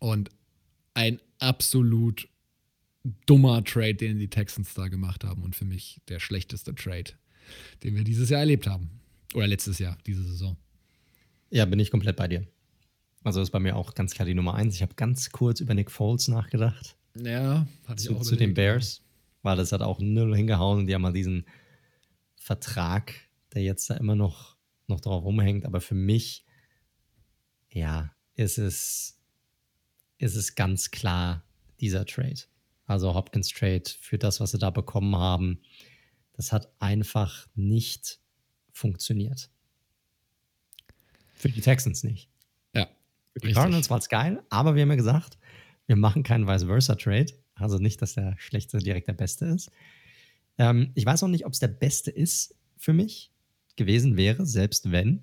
Und 0.00 0.30
ein 0.94 1.20
absolut 1.38 2.28
dummer 3.26 3.64
Trade, 3.64 3.94
den 3.94 4.18
die 4.18 4.28
Texans 4.28 4.74
da 4.74 4.88
gemacht 4.88 5.24
haben 5.24 5.42
und 5.42 5.56
für 5.56 5.64
mich 5.64 6.00
der 6.08 6.18
schlechteste 6.18 6.74
Trade, 6.74 7.12
den 7.82 7.94
wir 7.94 8.04
dieses 8.04 8.30
Jahr 8.30 8.40
erlebt 8.40 8.66
haben. 8.66 8.90
Oder 9.34 9.46
letztes 9.46 9.78
Jahr, 9.78 9.96
diese 10.06 10.24
Saison. 10.24 10.56
Ja, 11.50 11.64
bin 11.64 11.78
ich 11.78 11.90
komplett 11.90 12.16
bei 12.16 12.28
dir. 12.28 12.46
Also 13.22 13.40
ist 13.40 13.50
bei 13.50 13.60
mir 13.60 13.76
auch 13.76 13.94
ganz 13.94 14.14
klar 14.14 14.26
die 14.26 14.34
Nummer 14.34 14.54
eins. 14.54 14.74
Ich 14.74 14.82
habe 14.82 14.94
ganz 14.94 15.30
kurz 15.30 15.60
über 15.60 15.74
Nick 15.74 15.90
Foles 15.90 16.28
nachgedacht. 16.28 16.96
Ja, 17.16 17.66
hatte 17.86 18.00
ich 18.00 18.08
zu, 18.08 18.16
auch 18.16 18.22
zu 18.22 18.36
den 18.36 18.54
Bears, 18.54 19.02
weil 19.42 19.56
das 19.56 19.72
hat 19.72 19.82
auch 19.82 20.00
null 20.00 20.34
hingehauen 20.36 20.80
und 20.80 20.86
die 20.86 20.94
haben 20.94 21.02
mal 21.02 21.12
diesen 21.12 21.44
Vertrag, 22.36 23.14
der 23.52 23.62
jetzt 23.62 23.90
da 23.90 23.96
immer 23.96 24.14
noch, 24.14 24.56
noch 24.86 25.00
drauf 25.00 25.24
rumhängt. 25.24 25.66
Aber 25.66 25.80
für 25.80 25.94
mich, 25.94 26.44
ja, 27.72 28.14
ist 28.34 28.58
es 28.58 29.19
ist 30.20 30.36
es 30.36 30.54
ganz 30.54 30.90
klar 30.90 31.42
dieser 31.80 32.04
Trade. 32.04 32.40
Also 32.86 33.14
Hopkins 33.14 33.48
Trade 33.48 33.84
für 34.00 34.18
das, 34.18 34.40
was 34.40 34.50
sie 34.50 34.58
da 34.58 34.70
bekommen 34.70 35.16
haben. 35.16 35.60
Das 36.34 36.52
hat 36.52 36.72
einfach 36.78 37.48
nicht 37.54 38.20
funktioniert. 38.72 39.50
Für 41.34 41.48
die 41.48 41.60
Texans 41.60 42.04
nicht. 42.04 42.28
Ja. 42.74 42.88
Für 43.32 43.48
die 43.48 43.52
Cardinals 43.52 43.88
war 43.90 43.98
es 43.98 44.08
geil, 44.08 44.42
aber 44.50 44.74
wir 44.74 44.82
haben 44.82 44.90
ja 44.90 44.96
gesagt, 44.96 45.38
wir 45.86 45.96
machen 45.96 46.22
keinen 46.22 46.46
Vice 46.46 46.64
Versa 46.64 46.94
Trade. 46.96 47.32
Also 47.54 47.78
nicht, 47.78 48.02
dass 48.02 48.14
der 48.14 48.36
schlechte 48.38 48.78
direkt 48.78 49.08
der 49.08 49.14
beste 49.14 49.46
ist. 49.46 49.70
Ähm, 50.58 50.92
ich 50.94 51.06
weiß 51.06 51.22
auch 51.22 51.28
nicht, 51.28 51.46
ob 51.46 51.52
es 51.52 51.58
der 51.58 51.68
beste 51.68 52.10
ist 52.10 52.54
für 52.76 52.92
mich 52.92 53.32
gewesen 53.76 54.16
wäre, 54.16 54.44
selbst 54.44 54.90
wenn. 54.90 55.22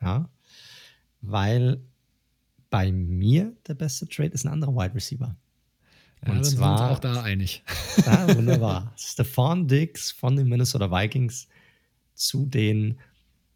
Ja. 0.00 0.30
Weil 1.20 1.82
bei 2.74 2.90
mir 2.90 3.56
der 3.68 3.74
beste 3.74 4.08
Trade 4.08 4.30
ist 4.30 4.44
ein 4.44 4.52
anderer 4.52 4.74
Wide 4.74 4.96
Receiver. 4.96 5.36
Ja, 6.26 6.32
Und 6.32 6.44
zwar, 6.44 6.44
sind 6.44 6.58
wir 6.58 6.72
uns 6.72 6.80
auch 6.80 6.98
da 6.98 7.22
einig. 7.22 7.62
Ja, 8.04 8.36
wunderbar. 8.36 8.92
Stefan 8.96 9.68
Diggs 9.68 10.10
von 10.10 10.34
den 10.34 10.48
Minnesota 10.48 10.90
Vikings 10.90 11.46
zu 12.14 12.46
den 12.46 12.98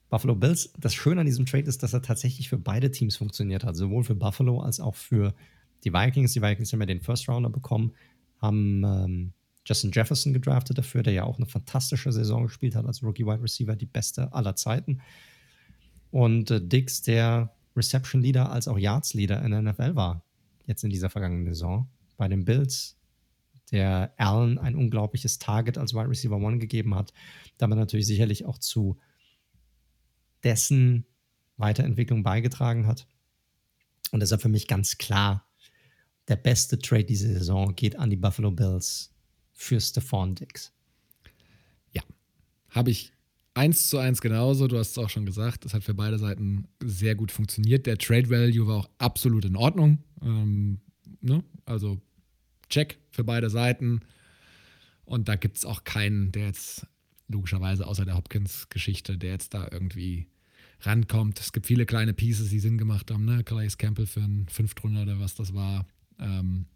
Buffalo 0.08 0.36
Bills. 0.36 0.72
Das 0.78 0.94
Schöne 0.94 1.22
an 1.22 1.26
diesem 1.26 1.46
Trade 1.46 1.64
ist, 1.64 1.82
dass 1.82 1.94
er 1.94 2.02
tatsächlich 2.02 2.48
für 2.48 2.58
beide 2.58 2.92
Teams 2.92 3.16
funktioniert 3.16 3.64
hat, 3.64 3.74
sowohl 3.74 4.04
für 4.04 4.14
Buffalo 4.14 4.60
als 4.60 4.78
auch 4.78 4.94
für 4.94 5.34
die 5.82 5.92
Vikings. 5.92 6.34
Die 6.34 6.40
Vikings 6.40 6.72
haben 6.72 6.78
ja 6.78 6.86
den 6.86 7.00
First 7.00 7.28
Rounder 7.28 7.50
bekommen, 7.50 7.94
haben 8.40 8.84
ähm, 8.84 9.32
Justin 9.66 9.90
Jefferson 9.90 10.32
gedraftet 10.32 10.78
dafür, 10.78 11.02
der 11.02 11.14
ja 11.14 11.24
auch 11.24 11.38
eine 11.38 11.46
fantastische 11.46 12.12
Saison 12.12 12.44
gespielt 12.44 12.76
hat 12.76 12.86
als 12.86 13.02
Rookie 13.02 13.26
Wide 13.26 13.42
Receiver, 13.42 13.74
die 13.74 13.86
beste 13.86 14.32
aller 14.32 14.54
Zeiten. 14.54 15.00
Und 16.12 16.52
äh, 16.52 16.64
Diggs, 16.64 17.02
der 17.02 17.52
Reception 17.78 18.20
Leader 18.20 18.50
als 18.50 18.68
auch 18.68 18.78
Yards 18.78 19.14
Leader 19.14 19.42
in 19.42 19.52
der 19.52 19.62
NFL 19.62 19.94
war, 19.94 20.24
jetzt 20.66 20.84
in 20.84 20.90
dieser 20.90 21.10
vergangenen 21.10 21.46
Saison. 21.46 21.88
Bei 22.16 22.28
den 22.28 22.44
Bills, 22.44 22.96
der 23.70 24.12
Allen 24.16 24.58
ein 24.58 24.74
unglaubliches 24.74 25.38
Target 25.38 25.78
als 25.78 25.94
Wide 25.94 26.08
Receiver 26.08 26.36
One 26.36 26.58
gegeben 26.58 26.94
hat, 26.94 27.12
damit 27.56 27.78
natürlich 27.78 28.06
sicherlich 28.06 28.44
auch 28.44 28.58
zu 28.58 28.98
dessen 30.44 31.06
Weiterentwicklung 31.56 32.22
beigetragen 32.22 32.86
hat. 32.86 33.06
Und 34.10 34.20
deshalb 34.20 34.42
für 34.42 34.48
mich 34.48 34.68
ganz 34.68 34.98
klar, 34.98 35.46
der 36.28 36.36
beste 36.36 36.78
Trade 36.78 37.04
diese 37.04 37.32
Saison 37.32 37.74
geht 37.74 37.96
an 37.96 38.10
die 38.10 38.16
Buffalo 38.16 38.50
Bills 38.50 39.14
für 39.52 39.80
Stephon 39.80 40.34
Diggs. 40.34 40.72
Ja, 41.92 42.02
habe 42.70 42.90
ich 42.90 43.12
eins 43.58 43.88
zu 43.88 43.98
eins 43.98 44.20
genauso, 44.20 44.68
du 44.68 44.78
hast 44.78 44.92
es 44.92 44.98
auch 44.98 45.10
schon 45.10 45.26
gesagt, 45.26 45.64
das 45.64 45.74
hat 45.74 45.82
für 45.82 45.94
beide 45.94 46.18
Seiten 46.18 46.68
sehr 46.80 47.16
gut 47.16 47.32
funktioniert. 47.32 47.86
Der 47.86 47.98
Trade 47.98 48.30
Value 48.30 48.66
war 48.68 48.76
auch 48.76 48.90
absolut 48.98 49.44
in 49.44 49.56
Ordnung. 49.56 49.98
Ähm, 50.22 50.80
ne? 51.20 51.42
Also 51.66 52.00
check 52.68 52.98
für 53.10 53.24
beide 53.24 53.50
Seiten. 53.50 54.00
Und 55.04 55.28
da 55.28 55.34
gibt 55.34 55.56
es 55.56 55.64
auch 55.64 55.82
keinen, 55.84 56.30
der 56.30 56.46
jetzt 56.46 56.86
logischerweise 57.26 57.86
außer 57.86 58.04
der 58.04 58.16
Hopkins-Geschichte, 58.16 59.18
der 59.18 59.32
jetzt 59.32 59.54
da 59.54 59.68
irgendwie 59.70 60.28
rankommt. 60.82 61.40
Es 61.40 61.52
gibt 61.52 61.66
viele 61.66 61.84
kleine 61.84 62.14
Pieces, 62.14 62.50
die 62.50 62.60
Sinn 62.60 62.78
gemacht 62.78 63.10
haben. 63.10 63.24
Ne? 63.24 63.42
Calais 63.42 63.76
Campbell 63.76 64.06
für 64.06 64.22
einen 64.22 64.48
Fünftrunder 64.48 65.02
oder 65.02 65.18
was 65.18 65.34
das 65.34 65.52
war. 65.52 65.84
Ähm, 66.20 66.66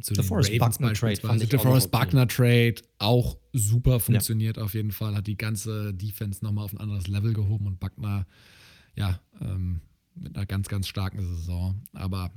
zu 0.00 0.14
The 0.14 0.22
Forest 0.22 0.58
Buckner 0.58 0.92
Trade 0.92 1.16
fand 1.16 1.42
ich 1.42 1.60
Forest 1.60 1.90
Buckner 1.90 2.26
Trade 2.26 2.76
auch 2.98 3.36
super 3.52 4.00
funktioniert 4.00 4.56
ja. 4.56 4.62
auf 4.62 4.74
jeden 4.74 4.92
Fall. 4.92 5.14
Hat 5.14 5.26
die 5.26 5.36
ganze 5.36 5.92
Defense 5.94 6.44
nochmal 6.44 6.64
auf 6.64 6.72
ein 6.72 6.78
anderes 6.78 7.06
Level 7.08 7.32
gehoben 7.32 7.66
und 7.66 7.80
Buckner, 7.80 8.26
ja, 8.94 9.20
ähm, 9.40 9.80
mit 10.14 10.36
einer 10.36 10.46
ganz, 10.46 10.68
ganz 10.68 10.88
starken 10.88 11.20
Saison. 11.20 11.82
Aber 11.92 12.30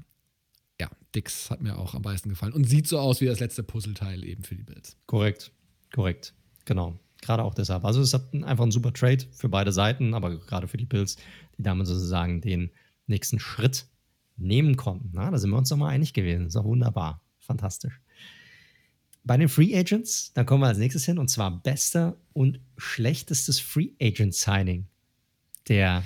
ja, 0.79 0.89
Dix 1.15 1.49
hat 1.49 1.61
mir 1.61 1.77
auch 1.77 1.93
am 1.93 2.01
meisten 2.01 2.29
gefallen 2.29 2.53
und 2.53 2.65
sieht 2.65 2.87
so 2.87 2.99
aus 2.99 3.21
wie 3.21 3.25
das 3.25 3.39
letzte 3.39 3.63
Puzzleteil 3.63 4.23
eben 4.23 4.43
für 4.43 4.55
die 4.55 4.63
Bills. 4.63 4.97
Korrekt, 5.05 5.51
korrekt, 5.93 6.33
genau. 6.65 6.99
Gerade 7.21 7.43
auch 7.43 7.53
deshalb. 7.53 7.85
Also 7.85 8.01
es 8.01 8.13
hat 8.13 8.33
einfach 8.33 8.65
ein 8.65 8.71
super 8.71 8.91
Trade 8.91 9.25
für 9.31 9.47
beide 9.47 9.71
Seiten, 9.71 10.13
aber 10.13 10.37
gerade 10.39 10.67
für 10.67 10.75
die 10.77 10.85
Bills, 10.85 11.15
die 11.57 11.63
damit 11.63 11.87
sozusagen 11.87 12.41
den 12.41 12.71
nächsten 13.07 13.39
Schritt 13.39 13.87
nehmen 14.35 14.75
konnten. 14.75 15.11
Na, 15.13 15.31
da 15.31 15.37
sind 15.37 15.51
wir 15.51 15.57
uns 15.57 15.69
nochmal 15.69 15.93
einig 15.93 16.13
gewesen. 16.13 16.47
ist 16.47 16.57
auch 16.57 16.65
wunderbar 16.65 17.22
fantastisch. 17.45 17.99
Bei 19.23 19.37
den 19.37 19.47
Free 19.47 19.75
Agents, 19.75 20.33
da 20.33 20.43
kommen 20.43 20.63
wir 20.63 20.67
als 20.67 20.77
nächstes 20.77 21.05
hin, 21.05 21.17
und 21.17 21.29
zwar 21.29 21.61
bester 21.63 22.17
und 22.33 22.59
schlechtestes 22.77 23.59
Free 23.59 23.91
Agent 24.01 24.33
Signing 24.33 24.87
der 25.69 26.03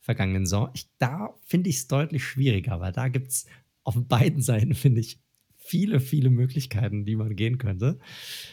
vergangenen 0.00 0.46
Saison. 0.46 0.70
Ich, 0.74 0.86
da 0.98 1.34
finde 1.44 1.70
ich 1.70 1.76
es 1.76 1.88
deutlich 1.88 2.24
schwieriger, 2.24 2.78
weil 2.80 2.92
da 2.92 3.08
gibt 3.08 3.28
es 3.28 3.46
auf 3.82 3.96
beiden 3.96 4.40
Seiten, 4.40 4.74
finde 4.74 5.00
ich, 5.00 5.18
viele, 5.56 5.98
viele 5.98 6.30
Möglichkeiten, 6.30 7.04
die 7.04 7.16
man 7.16 7.34
gehen 7.34 7.58
könnte. 7.58 7.98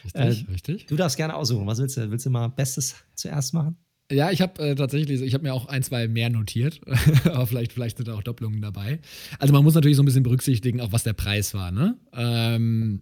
Richtig, 0.05 0.47
äh, 0.47 0.51
richtig. 0.51 0.85
Du 0.85 0.95
darfst 0.95 1.17
gerne 1.17 1.35
aussuchen. 1.35 1.67
Was 1.67 1.79
willst 1.79 1.97
du? 1.97 2.09
Willst 2.09 2.25
du 2.25 2.29
mal 2.29 2.47
Bestes 2.47 2.95
zuerst 3.15 3.53
machen? 3.53 3.77
Ja, 4.11 4.31
ich 4.31 4.41
habe 4.41 4.61
äh, 4.61 4.75
tatsächlich, 4.75 5.21
ich 5.21 5.33
habe 5.33 5.43
mir 5.43 5.53
auch 5.53 5.67
ein, 5.67 5.83
zwei 5.83 6.07
mehr 6.07 6.29
notiert, 6.29 6.81
aber 7.25 7.47
vielleicht, 7.47 7.73
vielleicht 7.73 7.97
sind 7.97 8.07
da 8.07 8.15
auch 8.15 8.23
Doppelungen 8.23 8.61
dabei. 8.61 8.99
Also 9.39 9.53
man 9.53 9.63
muss 9.63 9.73
natürlich 9.73 9.97
so 9.97 10.03
ein 10.03 10.05
bisschen 10.05 10.23
berücksichtigen, 10.23 10.81
auch 10.81 10.91
was 10.91 11.03
der 11.03 11.13
Preis 11.13 11.53
war, 11.53 11.71
ne? 11.71 11.97
Ähm, 12.13 13.01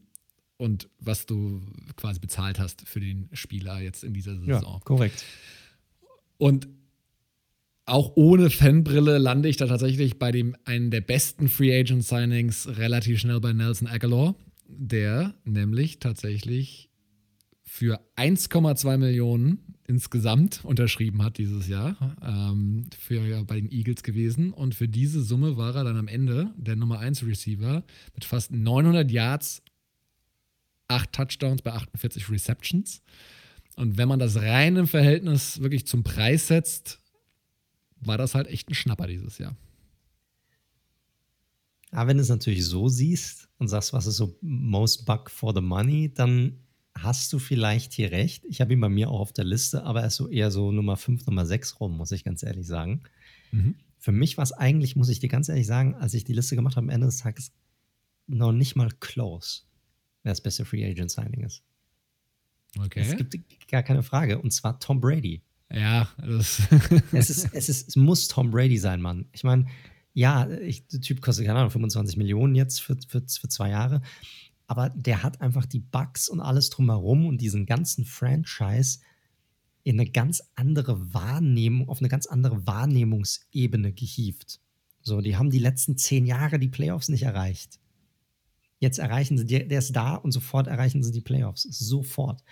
und 0.57 0.89
was 0.99 1.25
du 1.25 1.61
quasi 1.95 2.19
bezahlt 2.19 2.59
hast 2.59 2.87
für 2.87 2.99
den 2.99 3.29
Spieler 3.31 3.79
jetzt 3.79 4.03
in 4.03 4.13
dieser 4.13 4.35
Saison. 4.35 4.73
Ja, 4.73 4.79
korrekt. 4.83 5.23
Und 6.37 6.67
auch 7.85 8.11
ohne 8.15 8.49
Fanbrille 8.49 9.17
lande 9.17 9.49
ich 9.49 9.57
da 9.57 9.67
tatsächlich 9.67 10.19
bei 10.19 10.31
dem 10.31 10.55
einen 10.65 10.91
der 10.91 11.01
besten 11.01 11.47
Free 11.47 11.77
Agent 11.77 12.03
Signings 12.03 12.67
relativ 12.77 13.19
schnell 13.19 13.39
bei 13.39 13.53
Nelson 13.53 13.87
Aguilar, 13.87 14.35
der 14.67 15.33
nämlich 15.43 15.99
tatsächlich 15.99 16.89
für 17.63 17.99
1,2 18.17 18.97
Millionen 18.97 19.78
insgesamt 19.89 20.63
unterschrieben 20.63 21.23
hat 21.23 21.39
dieses 21.39 21.67
Jahr 21.67 22.15
ähm, 22.21 22.85
für 22.97 23.43
bei 23.43 23.59
den 23.59 23.71
Eagles 23.71 24.03
gewesen. 24.03 24.53
Und 24.53 24.75
für 24.75 24.87
diese 24.87 25.23
Summe 25.23 25.57
war 25.57 25.75
er 25.75 25.83
dann 25.83 25.97
am 25.97 26.07
Ende 26.07 26.53
der 26.57 26.75
Nummer 26.75 26.99
1 26.99 27.25
Receiver 27.25 27.83
mit 28.13 28.23
fast 28.23 28.51
900 28.51 29.09
Yards, 29.09 29.63
8 30.89 31.11
Touchdowns 31.11 31.63
bei 31.63 31.73
48 31.73 32.29
Receptions. 32.29 33.01
Und 33.77 33.97
wenn 33.97 34.07
man 34.07 34.19
das 34.19 34.35
rein 34.35 34.75
im 34.75 34.87
Verhältnis 34.87 35.59
wirklich 35.59 35.87
zum 35.87 36.03
Preis 36.03 36.47
setzt, 36.47 36.99
war 37.99 38.19
das 38.19 38.35
halt 38.35 38.47
echt 38.47 38.69
ein 38.69 38.75
Schnapper 38.75 39.07
dieses 39.07 39.39
Jahr. 39.39 39.57
Aber 41.91 42.09
wenn 42.09 42.17
du 42.17 42.23
es 42.23 42.29
natürlich 42.29 42.63
so 42.63 42.89
siehst 42.89 43.49
und 43.57 43.69
sagst, 43.69 43.91
was 43.93 44.05
ist 44.05 44.17
so 44.17 44.37
most 44.41 45.07
buck 45.07 45.31
for 45.31 45.55
the 45.55 45.61
money, 45.61 46.13
dann 46.13 46.59
hast 47.03 47.31
du 47.33 47.39
vielleicht 47.39 47.93
hier 47.93 48.11
recht. 48.11 48.45
Ich 48.45 48.61
habe 48.61 48.73
ihn 48.73 48.79
bei 48.79 48.89
mir 48.89 49.09
auch 49.09 49.19
auf 49.19 49.33
der 49.33 49.45
Liste, 49.45 49.83
aber 49.83 50.01
er 50.01 50.07
ist 50.07 50.15
so 50.15 50.27
eher 50.27 50.51
so 50.51 50.71
Nummer 50.71 50.97
5, 50.97 51.25
Nummer 51.25 51.45
6 51.45 51.79
rum, 51.79 51.97
muss 51.97 52.11
ich 52.11 52.23
ganz 52.23 52.43
ehrlich 52.43 52.67
sagen. 52.67 53.01
Mhm. 53.51 53.75
Für 53.97 54.11
mich 54.11 54.37
war 54.37 54.43
es 54.43 54.51
eigentlich, 54.51 54.95
muss 54.95 55.09
ich 55.09 55.19
dir 55.19 55.29
ganz 55.29 55.49
ehrlich 55.49 55.67
sagen, 55.67 55.95
als 55.95 56.13
ich 56.13 56.23
die 56.23 56.33
Liste 56.33 56.55
gemacht 56.55 56.75
habe, 56.75 56.85
am 56.85 56.89
Ende 56.89 57.07
des 57.07 57.17
Tages 57.17 57.51
noch 58.27 58.51
nicht 58.51 58.75
mal 58.75 58.89
close, 58.99 59.63
wer 60.23 60.31
das 60.31 60.41
beste 60.41 60.65
Free 60.65 60.89
Agent 60.89 61.11
Signing 61.11 61.43
ist. 61.43 61.63
Okay. 62.77 63.01
Es 63.01 63.17
gibt 63.17 63.35
gar 63.67 63.83
keine 63.83 64.03
Frage. 64.03 64.39
Und 64.39 64.51
zwar 64.51 64.79
Tom 64.79 65.01
Brady. 65.01 65.41
Ja, 65.71 66.07
es, 66.17 66.59
ist, 67.11 67.49
es, 67.53 67.69
ist, 67.69 67.89
es 67.89 67.95
muss 67.95 68.27
Tom 68.27 68.51
Brady 68.51 68.77
sein, 68.77 69.01
Mann. 69.01 69.25
Ich 69.31 69.43
meine, 69.43 69.67
ja, 70.13 70.49
ich, 70.49 70.87
der 70.87 71.01
Typ 71.01 71.21
kostet, 71.21 71.45
keine 71.45 71.59
Ahnung, 71.59 71.71
25 71.71 72.17
Millionen 72.17 72.55
jetzt 72.55 72.81
für, 72.81 72.97
für, 73.07 73.21
für 73.21 73.47
zwei 73.47 73.69
Jahre. 73.69 74.01
Aber 74.69 74.89
der 74.89 75.23
hat 75.23 75.41
einfach 75.41 75.65
die 75.65 75.79
Bugs 75.79 76.29
und 76.29 76.41
alles 76.41 76.69
drumherum 76.69 77.25
und 77.25 77.41
diesen 77.41 77.65
ganzen 77.65 78.05
Franchise 78.05 78.99
in 79.81 79.99
eine 79.99 80.07
ganz 80.07 80.43
andere 80.53 81.11
Wahrnehmung, 81.11 81.89
auf 81.89 82.01
eine 82.01 82.07
ganz 82.07 82.27
andere 82.27 82.67
Wahrnehmungsebene 82.67 83.93
gehievt. 83.93 84.61
So, 85.01 85.21
die 85.21 85.37
haben 85.37 85.49
die 85.49 85.57
letzten 85.57 85.97
zehn 85.97 86.27
Jahre 86.27 86.59
die 86.59 86.67
Playoffs 86.67 87.09
nicht 87.09 87.23
erreicht. 87.23 87.79
Jetzt 88.77 88.99
erreichen 88.99 89.39
sie, 89.39 89.45
der, 89.45 89.79
ist 89.79 89.95
da 89.95 90.13
und 90.13 90.33
sofort 90.33 90.67
erreichen 90.67 91.01
sie 91.01 91.11
die 91.11 91.21
Playoffs. 91.21 91.63
Sofort. 91.63 92.43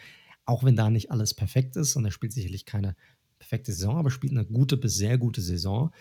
Auch 0.44 0.64
wenn 0.64 0.76
da 0.76 0.90
nicht 0.90 1.12
alles 1.12 1.36
perfekt 1.36 1.76
ist 1.76 1.96
und 1.98 2.06
er 2.06 2.12
spielt 2.12 2.34
sicherlich 2.34 2.66
keine 2.66 2.96
perfekte 3.38 3.74
Saison, 3.74 3.96
aber 3.96 4.10
spielt 4.10 4.34
eine 4.34 4.46
gute 4.46 4.76
bis 4.76 4.96
sehr 4.96 5.20
gute 5.20 5.42
Saison. 5.42 5.92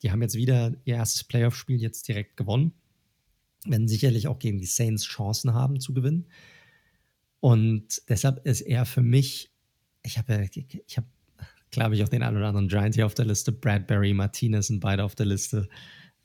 Die 0.00 0.10
haben 0.10 0.22
jetzt 0.22 0.36
wieder 0.36 0.74
ihr 0.86 0.94
erstes 0.94 1.24
Playoff-Spiel 1.24 1.82
jetzt 1.82 2.08
direkt 2.08 2.38
gewonnen. 2.38 2.72
Werden 3.66 3.88
sicherlich 3.88 4.28
auch 4.28 4.38
gegen 4.38 4.58
die 4.58 4.66
Saints 4.66 5.04
Chancen 5.04 5.54
haben 5.54 5.80
zu 5.80 5.92
gewinnen. 5.92 6.26
Und 7.40 8.02
deshalb 8.08 8.44
ist 8.46 8.62
er 8.62 8.86
für 8.86 9.02
mich, 9.02 9.52
ich 10.02 10.18
habe, 10.18 10.48
ich 10.54 10.96
habe, 10.96 11.06
glaube 11.70 11.94
ich, 11.94 12.02
auch 12.02 12.08
den 12.08 12.22
einen 12.22 12.36
oder 12.36 12.48
anderen 12.48 12.68
Giant 12.68 12.94
hier 12.94 13.06
auf 13.06 13.14
der 13.14 13.26
Liste. 13.26 13.52
Bradbury, 13.52 14.14
Martinez 14.14 14.68
sind 14.68 14.80
beide 14.80 15.04
auf 15.04 15.14
der 15.14 15.26
Liste. 15.26 15.68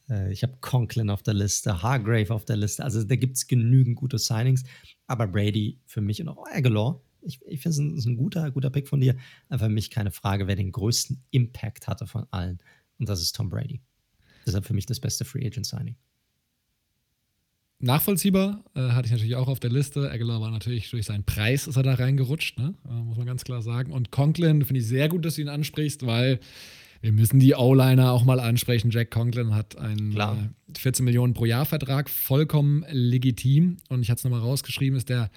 Äh, 0.09 0.31
ich 0.31 0.43
habe 0.43 0.57
Conklin 0.61 1.09
auf 1.09 1.23
der 1.23 1.33
Liste, 1.33 1.81
Hargrave 1.81 2.33
auf 2.33 2.45
der 2.45 2.57
Liste. 2.57 2.83
Also 2.83 3.03
da 3.03 3.15
gibt 3.15 3.37
es 3.37 3.47
genügend 3.47 3.95
gute 3.95 4.17
Signings. 4.17 4.63
Aber 5.07 5.27
Brady 5.27 5.79
für 5.85 6.01
mich 6.01 6.21
und 6.21 6.29
auch 6.29 6.45
Aguilar, 6.47 7.01
ich, 7.21 7.39
ich 7.45 7.61
finde 7.61 7.93
es 7.97 8.05
ein, 8.05 8.11
ein, 8.13 8.17
guter, 8.17 8.49
guter 8.51 8.69
Pick 8.69 8.87
von 8.87 8.99
dir. 8.99 9.15
Aber 9.49 9.65
für 9.65 9.69
mich 9.69 9.89
keine 9.89 10.11
Frage, 10.11 10.47
wer 10.47 10.55
den 10.55 10.71
größten 10.71 11.23
Impact 11.31 11.87
hatte 11.87 12.07
von 12.07 12.25
allen. 12.31 12.59
Und 12.97 13.09
das 13.09 13.21
ist 13.21 13.35
Tom 13.35 13.49
Brady. 13.49 13.81
Deshalb 14.45 14.65
für 14.65 14.73
mich 14.73 14.85
das 14.85 14.99
beste 14.99 15.25
Free 15.25 15.45
Agent 15.45 15.67
Signing. 15.67 15.95
Nachvollziehbar 17.81 18.63
äh, 18.75 18.89
hatte 18.89 19.07
ich 19.07 19.11
natürlich 19.11 19.35
auch 19.35 19.47
auf 19.47 19.59
der 19.59 19.71
Liste. 19.71 20.09
Aguilar 20.09 20.39
war 20.39 20.51
natürlich 20.51 20.89
durch 20.91 21.05
seinen 21.05 21.23
Preis 21.23 21.67
ist 21.67 21.75
er 21.75 21.83
da 21.83 21.95
reingerutscht, 21.95 22.59
ne? 22.59 22.75
äh, 22.87 22.93
muss 22.93 23.17
man 23.17 23.25
ganz 23.25 23.43
klar 23.43 23.61
sagen. 23.61 23.91
Und 23.91 24.11
Conklin 24.11 24.63
finde 24.63 24.79
ich 24.81 24.87
sehr 24.87 25.09
gut, 25.09 25.25
dass 25.25 25.35
du 25.35 25.41
ihn 25.41 25.49
ansprichst, 25.49 26.05
weil 26.05 26.39
wir 27.01 27.11
müssen 27.11 27.39
die 27.39 27.55
O-Liner 27.55 28.11
auch 28.11 28.23
mal 28.23 28.39
ansprechen. 28.39 28.91
Jack 28.91 29.09
Conklin 29.09 29.55
hat 29.55 29.77
einen 29.77 30.15
äh, 30.15 30.77
14 30.77 31.03
Millionen 31.03 31.33
pro 31.33 31.45
Jahr 31.45 31.65
Vertrag, 31.65 32.09
vollkommen 32.09 32.85
legitim. 32.91 33.77
Und 33.89 34.03
ich 34.03 34.11
hatte 34.11 34.19
es 34.19 34.23
nochmal 34.23 34.41
rausgeschrieben, 34.41 34.95
ist 34.97 35.09
der 35.09 35.31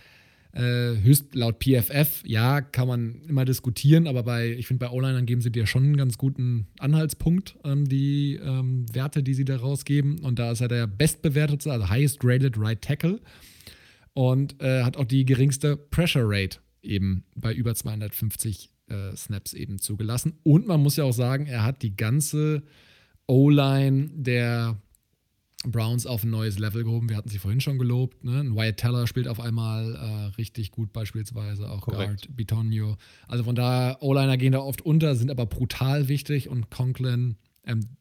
äh, 0.55 0.97
höchst 1.03 1.35
laut 1.35 1.59
PFF, 1.59 2.23
ja, 2.25 2.61
kann 2.61 2.87
man 2.87 3.23
immer 3.29 3.45
diskutieren, 3.45 4.07
aber 4.07 4.23
bei, 4.23 4.51
ich 4.51 4.67
finde, 4.69 4.87
bei 4.87 4.93
O-Linern 4.93 5.27
geben 5.27 5.41
sie 5.41 5.51
dir 5.51 5.67
schon 5.67 5.83
einen 5.83 5.97
ganz 5.97 6.17
guten 6.17 6.69
Anhaltspunkt, 6.79 7.57
ähm, 7.65 7.89
die 7.89 8.37
ähm, 8.37 8.87
Werte, 8.93 9.23
die 9.23 9.35
sie 9.35 9.45
da 9.45 9.57
rausgeben. 9.57 10.21
Und 10.21 10.39
da 10.39 10.53
ist 10.53 10.61
er 10.61 10.69
der 10.69 10.87
bestbewertete, 10.87 11.73
also 11.73 11.89
highest 11.89 12.21
graded 12.21 12.57
right 12.57 12.81
tackle. 12.81 13.21
Und 14.13 14.63
äh, 14.63 14.85
hat 14.85 14.97
auch 14.97 15.07
die 15.07 15.25
geringste 15.25 15.77
Pressure 15.77 16.25
Rate 16.25 16.59
eben 16.83 17.25
bei 17.35 17.53
über 17.53 17.75
250 17.75 18.71
äh, 18.87 19.17
Snaps 19.17 19.55
eben 19.55 19.79
zugelassen. 19.79 20.35
Und 20.45 20.69
man 20.69 20.81
muss 20.81 20.97
ja 20.97 21.05
auch 21.05 21.13
sagen, 21.13 21.47
er 21.47 21.65
hat 21.65 21.83
die 21.83 21.97
ganze 21.97 22.63
O-Line 23.27 24.11
der 24.15 24.81
Browns 25.71 26.07
auf 26.07 26.25
ein 26.25 26.31
neues 26.31 26.59
Level 26.59 26.85
gehoben. 26.85 27.09
Wir 27.09 27.17
hatten 27.17 27.29
sie 27.29 27.39
vorhin 27.39 27.61
schon 27.61 27.79
gelobt. 27.79 28.25
Ne? 28.25 28.41
Ein 28.41 28.55
Wyatt 28.57 28.77
Teller 28.77 29.07
spielt 29.07 29.29
auf 29.29 29.41
einmal 29.41 29.95
äh, 29.95 30.37
richtig 30.37 30.71
gut, 30.71 30.93
beispielsweise 30.93 31.71
auch 31.71 31.83
Korrekt. 31.83 32.27
Guard, 32.27 32.37
Bitonio. 32.37 32.97
Also 33.29 33.45
von 33.45 33.55
daher, 33.55 34.03
O-Liner 34.03 34.37
gehen 34.37 34.53
da 34.53 34.61
oft 34.61 34.83
unter, 34.83 35.17
sind 35.17 35.31
aber 35.31 35.47
brutal 35.47 36.09
wichtig 36.09 36.49
und 36.49 36.71
Conklin 36.71 37.37
ähm, 37.65 37.97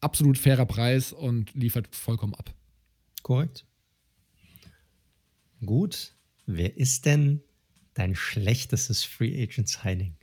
absolut 0.00 0.38
fairer 0.38 0.66
Preis 0.66 1.12
und 1.12 1.54
liefert 1.54 1.94
vollkommen 1.94 2.34
ab. 2.34 2.54
Korrekt. 3.22 3.66
Gut. 5.64 6.14
Wer 6.46 6.76
ist 6.76 7.06
denn 7.06 7.42
dein 7.94 8.14
schlechtestes 8.14 9.04
Free 9.04 9.42
Agent 9.42 9.68
Signing? 9.68 10.16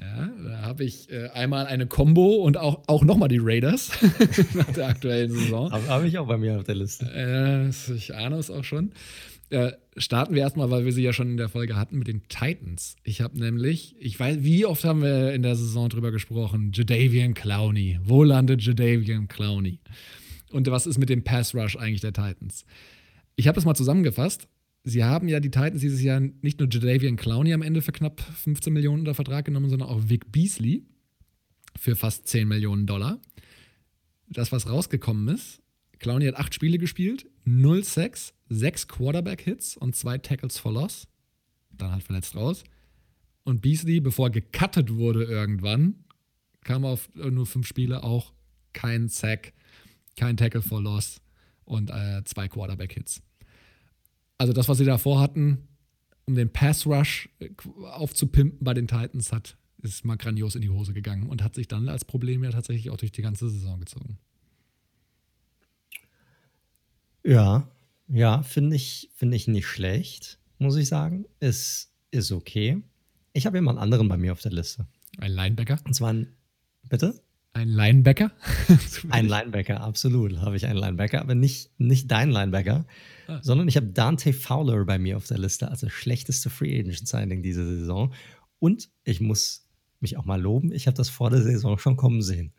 Ja, 0.00 0.30
da 0.44 0.62
habe 0.62 0.84
ich 0.84 1.10
äh, 1.10 1.28
einmal 1.30 1.66
eine 1.66 1.86
Combo 1.86 2.36
und 2.36 2.56
auch, 2.56 2.82
auch 2.86 3.04
nochmal 3.04 3.28
die 3.28 3.40
Raiders 3.40 3.90
nach 4.54 4.70
der 4.72 4.88
aktuellen 4.88 5.30
Saison. 5.30 5.72
Habe 5.72 5.88
hab 5.88 6.04
ich 6.04 6.18
auch 6.18 6.28
bei 6.28 6.38
mir 6.38 6.58
auf 6.58 6.64
der 6.64 6.76
Liste. 6.76 7.06
Äh, 7.12 7.68
ich 7.94 8.14
ahne 8.14 8.36
es 8.36 8.50
auch 8.50 8.64
schon. 8.64 8.92
Äh, 9.50 9.72
starten 9.96 10.34
wir 10.34 10.42
erstmal, 10.42 10.70
weil 10.70 10.84
wir 10.84 10.92
sie 10.92 11.02
ja 11.02 11.12
schon 11.12 11.30
in 11.30 11.36
der 11.36 11.48
Folge 11.48 11.74
hatten, 11.74 11.98
mit 11.98 12.06
den 12.06 12.22
Titans. 12.28 12.96
Ich 13.02 13.22
habe 13.22 13.38
nämlich, 13.38 13.96
ich 13.98 14.20
weiß, 14.20 14.38
wie 14.40 14.66
oft 14.66 14.84
haben 14.84 15.02
wir 15.02 15.32
in 15.32 15.42
der 15.42 15.56
Saison 15.56 15.88
drüber 15.88 16.12
gesprochen? 16.12 16.70
Jadavian 16.72 17.34
Clowney. 17.34 17.98
Wo 18.04 18.22
landet 18.22 18.62
Jadavian 18.62 19.26
Clowney? 19.26 19.80
Und 20.50 20.70
was 20.70 20.86
ist 20.86 20.98
mit 20.98 21.08
dem 21.08 21.24
Pass 21.24 21.54
Rush 21.54 21.76
eigentlich 21.76 22.02
der 22.02 22.12
Titans? 22.12 22.64
Ich 23.36 23.48
habe 23.48 23.56
das 23.56 23.64
mal 23.64 23.74
zusammengefasst 23.74 24.48
sie 24.88 25.04
haben 25.04 25.28
ja 25.28 25.40
die 25.40 25.50
Titans 25.50 25.80
dieses 25.80 26.02
Jahr 26.02 26.20
nicht 26.20 26.58
nur 26.58 26.68
Jadavian 26.70 27.16
Clowney 27.16 27.52
am 27.52 27.62
Ende 27.62 27.82
für 27.82 27.92
knapp 27.92 28.20
15 28.20 28.72
Millionen 28.72 29.00
unter 29.00 29.14
Vertrag 29.14 29.44
genommen, 29.44 29.68
sondern 29.68 29.88
auch 29.88 30.08
Vic 30.08 30.32
Beasley 30.32 30.84
für 31.78 31.94
fast 31.94 32.26
10 32.26 32.48
Millionen 32.48 32.86
Dollar. 32.86 33.20
Das, 34.28 34.52
was 34.52 34.68
rausgekommen 34.68 35.34
ist, 35.34 35.62
Clowney 35.98 36.26
hat 36.26 36.36
acht 36.36 36.54
Spiele 36.54 36.78
gespielt, 36.78 37.26
0 37.44 37.84
Sex, 37.84 38.34
6 38.48 38.88
Quarterback-Hits 38.88 39.76
und 39.76 39.96
2 39.96 40.18
Tackles 40.18 40.58
for 40.58 40.72
Loss. 40.72 41.08
Dann 41.70 41.92
halt 41.92 42.02
verletzt 42.02 42.34
raus. 42.34 42.64
Und 43.44 43.62
Beasley, 43.62 44.00
bevor 44.00 44.30
gecuttet 44.30 44.94
wurde 44.94 45.24
irgendwann, 45.24 46.04
kam 46.64 46.84
auf 46.84 47.08
nur 47.14 47.46
5 47.46 47.66
Spiele 47.66 48.02
auch 48.02 48.32
kein 48.72 49.08
Sack, 49.08 49.52
kein 50.16 50.36
Tackle 50.36 50.62
for 50.62 50.82
Loss 50.82 51.20
und 51.64 51.90
äh, 51.90 52.22
zwei 52.24 52.48
Quarterback-Hits. 52.48 53.22
Also 54.38 54.52
das, 54.52 54.68
was 54.68 54.78
sie 54.78 54.84
davor 54.84 55.20
hatten, 55.20 55.68
um 56.24 56.34
den 56.34 56.52
Pass 56.52 56.86
Rush 56.86 57.28
äh, 57.40 57.50
aufzupimpen 57.82 58.64
bei 58.64 58.74
den 58.74 58.86
Titans, 58.86 59.32
hat, 59.32 59.56
ist 59.82 60.04
mal 60.04 60.16
grandios 60.16 60.54
in 60.54 60.62
die 60.62 60.70
Hose 60.70 60.92
gegangen 60.92 61.28
und 61.28 61.42
hat 61.42 61.54
sich 61.54 61.68
dann 61.68 61.88
als 61.88 62.04
Problem 62.04 62.44
ja 62.44 62.50
tatsächlich 62.50 62.90
auch 62.90 62.96
durch 62.96 63.12
die 63.12 63.22
ganze 63.22 63.50
Saison 63.50 63.80
gezogen. 63.80 64.18
Ja, 67.24 67.68
ja, 68.08 68.42
finde 68.42 68.76
ich, 68.76 69.10
find 69.14 69.34
ich 69.34 69.48
nicht 69.48 69.66
schlecht, 69.66 70.38
muss 70.58 70.76
ich 70.76 70.88
sagen. 70.88 71.26
Ist, 71.40 71.92
ist 72.10 72.32
okay. 72.32 72.82
Ich 73.32 73.44
habe 73.44 73.58
immer 73.58 73.70
einen 73.70 73.78
anderen 73.78 74.08
bei 74.08 74.16
mir 74.16 74.32
auf 74.32 74.40
der 74.40 74.52
Liste. 74.52 74.86
Ein 75.18 75.32
Linebacker? 75.32 75.78
Und 75.84 75.94
zwar 75.94 76.12
ein, 76.12 76.36
bitte? 76.88 77.20
Ein 77.52 77.68
Linebacker? 77.68 78.30
ein 79.10 79.26
Linebacker, 79.26 79.80
absolut, 79.80 80.38
habe 80.38 80.56
ich 80.56 80.66
einen 80.66 80.78
Linebacker, 80.78 81.20
aber 81.20 81.34
nicht, 81.34 81.70
nicht 81.78 82.10
dein 82.10 82.30
Linebacker, 82.30 82.86
ah. 83.26 83.40
sondern 83.42 83.66
ich 83.68 83.76
habe 83.76 83.88
Dante 83.88 84.32
Fowler 84.32 84.84
bei 84.84 84.98
mir 84.98 85.16
auf 85.16 85.26
der 85.26 85.38
Liste 85.38 85.68
als 85.68 85.80
das 85.80 85.92
schlechteste 85.92 86.50
Free 86.50 86.78
Agent 86.78 87.08
Signing 87.08 87.42
diese 87.42 87.66
Saison. 87.66 88.12
Und 88.58 88.90
ich 89.04 89.20
muss 89.20 89.66
mich 90.00 90.16
auch 90.16 90.24
mal 90.24 90.40
loben, 90.40 90.72
ich 90.72 90.86
habe 90.86 90.96
das 90.96 91.08
vor 91.08 91.30
der 91.30 91.42
Saison 91.42 91.78
schon 91.78 91.96
kommen 91.96 92.22
sehen. 92.22 92.52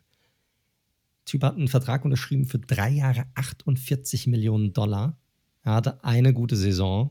Typ 1.24 1.44
hat 1.44 1.56
einen 1.56 1.68
Vertrag 1.68 2.04
unterschrieben 2.04 2.46
für 2.46 2.58
drei 2.58 2.90
Jahre 2.90 3.24
48 3.34 4.26
Millionen 4.26 4.72
Dollar. 4.72 5.18
Er 5.62 5.74
hatte 5.74 6.02
eine 6.04 6.32
gute 6.32 6.56
Saison 6.56 7.10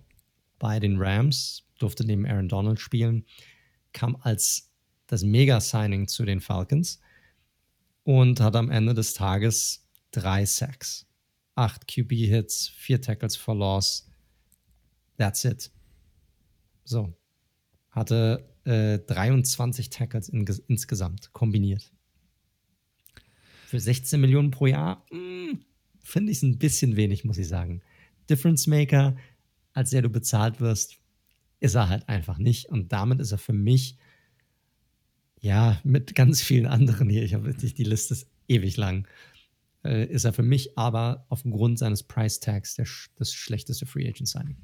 bei 0.59 0.79
den 0.79 0.97
Rams, 0.97 1.65
durfte 1.79 2.05
neben 2.05 2.25
Aaron 2.25 2.49
Donald 2.49 2.79
spielen, 2.79 3.25
kam 3.93 4.17
als 4.19 4.69
das 5.07 5.23
Mega-Signing 5.23 6.07
zu 6.07 6.25
den 6.25 6.41
Falcons 6.41 6.99
und 8.03 8.39
hat 8.39 8.55
am 8.55 8.69
Ende 8.69 8.93
des 8.93 9.13
Tages 9.13 9.87
drei 10.11 10.45
Sacks, 10.45 11.07
acht 11.55 11.87
QB-Hits, 11.87 12.69
vier 12.69 13.01
Tackles 13.01 13.35
for 13.35 13.55
Loss. 13.55 14.09
That's 15.17 15.43
it. 15.45 15.71
So. 16.85 17.13
hatte 17.91 18.49
äh, 18.63 18.99
23 18.99 19.89
Tackles 19.89 20.29
in, 20.29 20.45
insgesamt 20.67 21.33
kombiniert. 21.33 21.91
Für 23.67 23.79
16 23.79 24.19
Millionen 24.19 24.51
pro 24.51 24.67
Jahr 24.67 25.05
hm, 25.11 25.63
finde 26.01 26.31
ich 26.31 26.39
es 26.39 26.43
ein 26.43 26.57
bisschen 26.57 26.95
wenig, 26.95 27.25
muss 27.25 27.37
ich 27.37 27.47
sagen. 27.47 27.81
Difference 28.29 28.67
Maker, 28.67 29.15
als 29.73 29.91
der 29.91 30.01
du 30.01 30.09
bezahlt 30.09 30.59
wirst, 30.59 30.97
ist 31.59 31.75
er 31.75 31.89
halt 31.89 32.07
einfach 32.07 32.37
nicht. 32.37 32.69
Und 32.69 32.91
damit 32.91 33.19
ist 33.19 33.31
er 33.31 33.37
für 33.37 33.53
mich, 33.53 33.97
ja, 35.41 35.79
mit 35.83 36.15
ganz 36.15 36.41
vielen 36.41 36.65
anderen 36.65 37.09
hier, 37.09 37.23
ich 37.23 37.33
habe 37.33 37.45
wirklich, 37.45 37.73
die 37.73 37.83
Liste 37.83 38.13
ist 38.13 38.27
ewig 38.47 38.77
lang, 38.77 39.07
äh, 39.83 40.05
ist 40.05 40.25
er 40.25 40.33
für 40.33 40.43
mich 40.43 40.77
aber 40.77 41.25
aufgrund 41.29 41.79
seines 41.79 42.03
Price 42.03 42.39
Tags 42.39 42.75
der, 42.75 42.85
das 43.15 43.33
schlechteste 43.33 43.85
Free 43.85 44.07
Agent 44.07 44.27
Signing. 44.27 44.57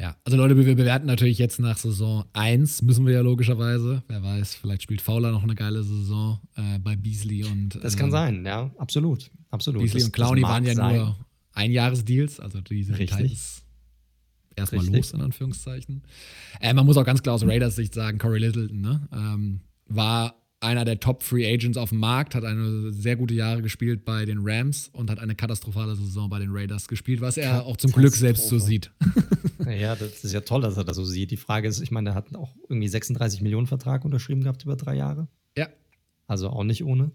Ja, 0.00 0.16
also 0.24 0.36
Leute, 0.36 0.56
wir 0.56 0.76
bewerten 0.76 1.06
natürlich 1.06 1.38
jetzt 1.38 1.58
nach 1.58 1.76
Saison 1.76 2.24
1, 2.32 2.82
müssen 2.82 3.04
wir 3.04 3.14
ja 3.14 3.20
logischerweise. 3.20 4.04
Wer 4.06 4.22
weiß, 4.22 4.54
vielleicht 4.54 4.82
spielt 4.82 5.00
Fowler 5.00 5.32
noch 5.32 5.42
eine 5.42 5.56
geile 5.56 5.82
Saison 5.82 6.40
äh, 6.54 6.78
bei 6.78 6.94
Beasley 6.94 7.42
und. 7.44 7.82
Das 7.82 7.96
kann 7.96 8.08
äh, 8.10 8.12
sein, 8.12 8.46
ja, 8.46 8.70
absolut. 8.78 9.28
absolut. 9.50 9.82
Beasley 9.82 10.00
das, 10.00 10.06
und 10.06 10.12
Clowney 10.12 10.42
waren 10.42 10.64
ja 10.64 10.74
sein. 10.74 10.96
nur 10.96 11.26
Einjahresdeals, 11.52 12.38
also 12.38 12.60
diese 12.60 12.92
Details 12.92 13.64
erstmal 14.58 14.86
los, 14.86 15.12
in 15.12 15.20
Anführungszeichen. 15.20 16.02
Äh, 16.60 16.74
man 16.74 16.86
muss 16.86 16.96
auch 16.96 17.04
ganz 17.04 17.22
klar 17.22 17.34
aus 17.34 17.44
Raiders 17.44 17.76
Sicht 17.76 17.94
sagen, 17.94 18.18
Corey 18.18 18.40
Littleton 18.40 18.80
ne, 18.80 19.08
ähm, 19.12 19.60
war 19.86 20.34
einer 20.60 20.84
der 20.84 20.98
Top 20.98 21.22
Free 21.22 21.46
Agents 21.46 21.78
auf 21.78 21.90
dem 21.90 21.98
Markt, 21.98 22.34
hat 22.34 22.44
eine 22.44 22.92
sehr 22.92 23.16
gute 23.16 23.34
Jahre 23.34 23.62
gespielt 23.62 24.04
bei 24.04 24.24
den 24.24 24.38
Rams 24.42 24.88
und 24.92 25.10
hat 25.10 25.20
eine 25.20 25.34
katastrophale 25.34 25.94
Saison 25.94 26.28
bei 26.28 26.40
den 26.40 26.50
Raiders 26.50 26.88
gespielt, 26.88 27.20
was 27.20 27.36
er 27.36 27.64
auch 27.64 27.76
zum 27.76 27.92
Glück 27.92 28.14
selbst 28.14 28.48
so 28.48 28.58
sieht. 28.58 28.90
ja, 29.66 29.94
das 29.94 30.24
ist 30.24 30.32
ja 30.32 30.40
toll, 30.40 30.62
dass 30.62 30.76
er 30.76 30.84
das 30.84 30.96
so 30.96 31.04
sieht. 31.04 31.30
Die 31.30 31.36
Frage 31.36 31.68
ist, 31.68 31.80
ich 31.80 31.90
meine, 31.90 32.10
er 32.10 32.14
hat 32.14 32.34
auch 32.34 32.56
irgendwie 32.68 32.88
36 32.88 33.40
Millionen 33.40 33.66
Vertrag 33.66 34.04
unterschrieben 34.04 34.42
gehabt 34.42 34.64
über 34.64 34.76
drei 34.76 34.96
Jahre. 34.96 35.28
Ja. 35.56 35.68
Also 36.26 36.50
auch 36.50 36.64
nicht 36.64 36.84
ohne. 36.84 37.12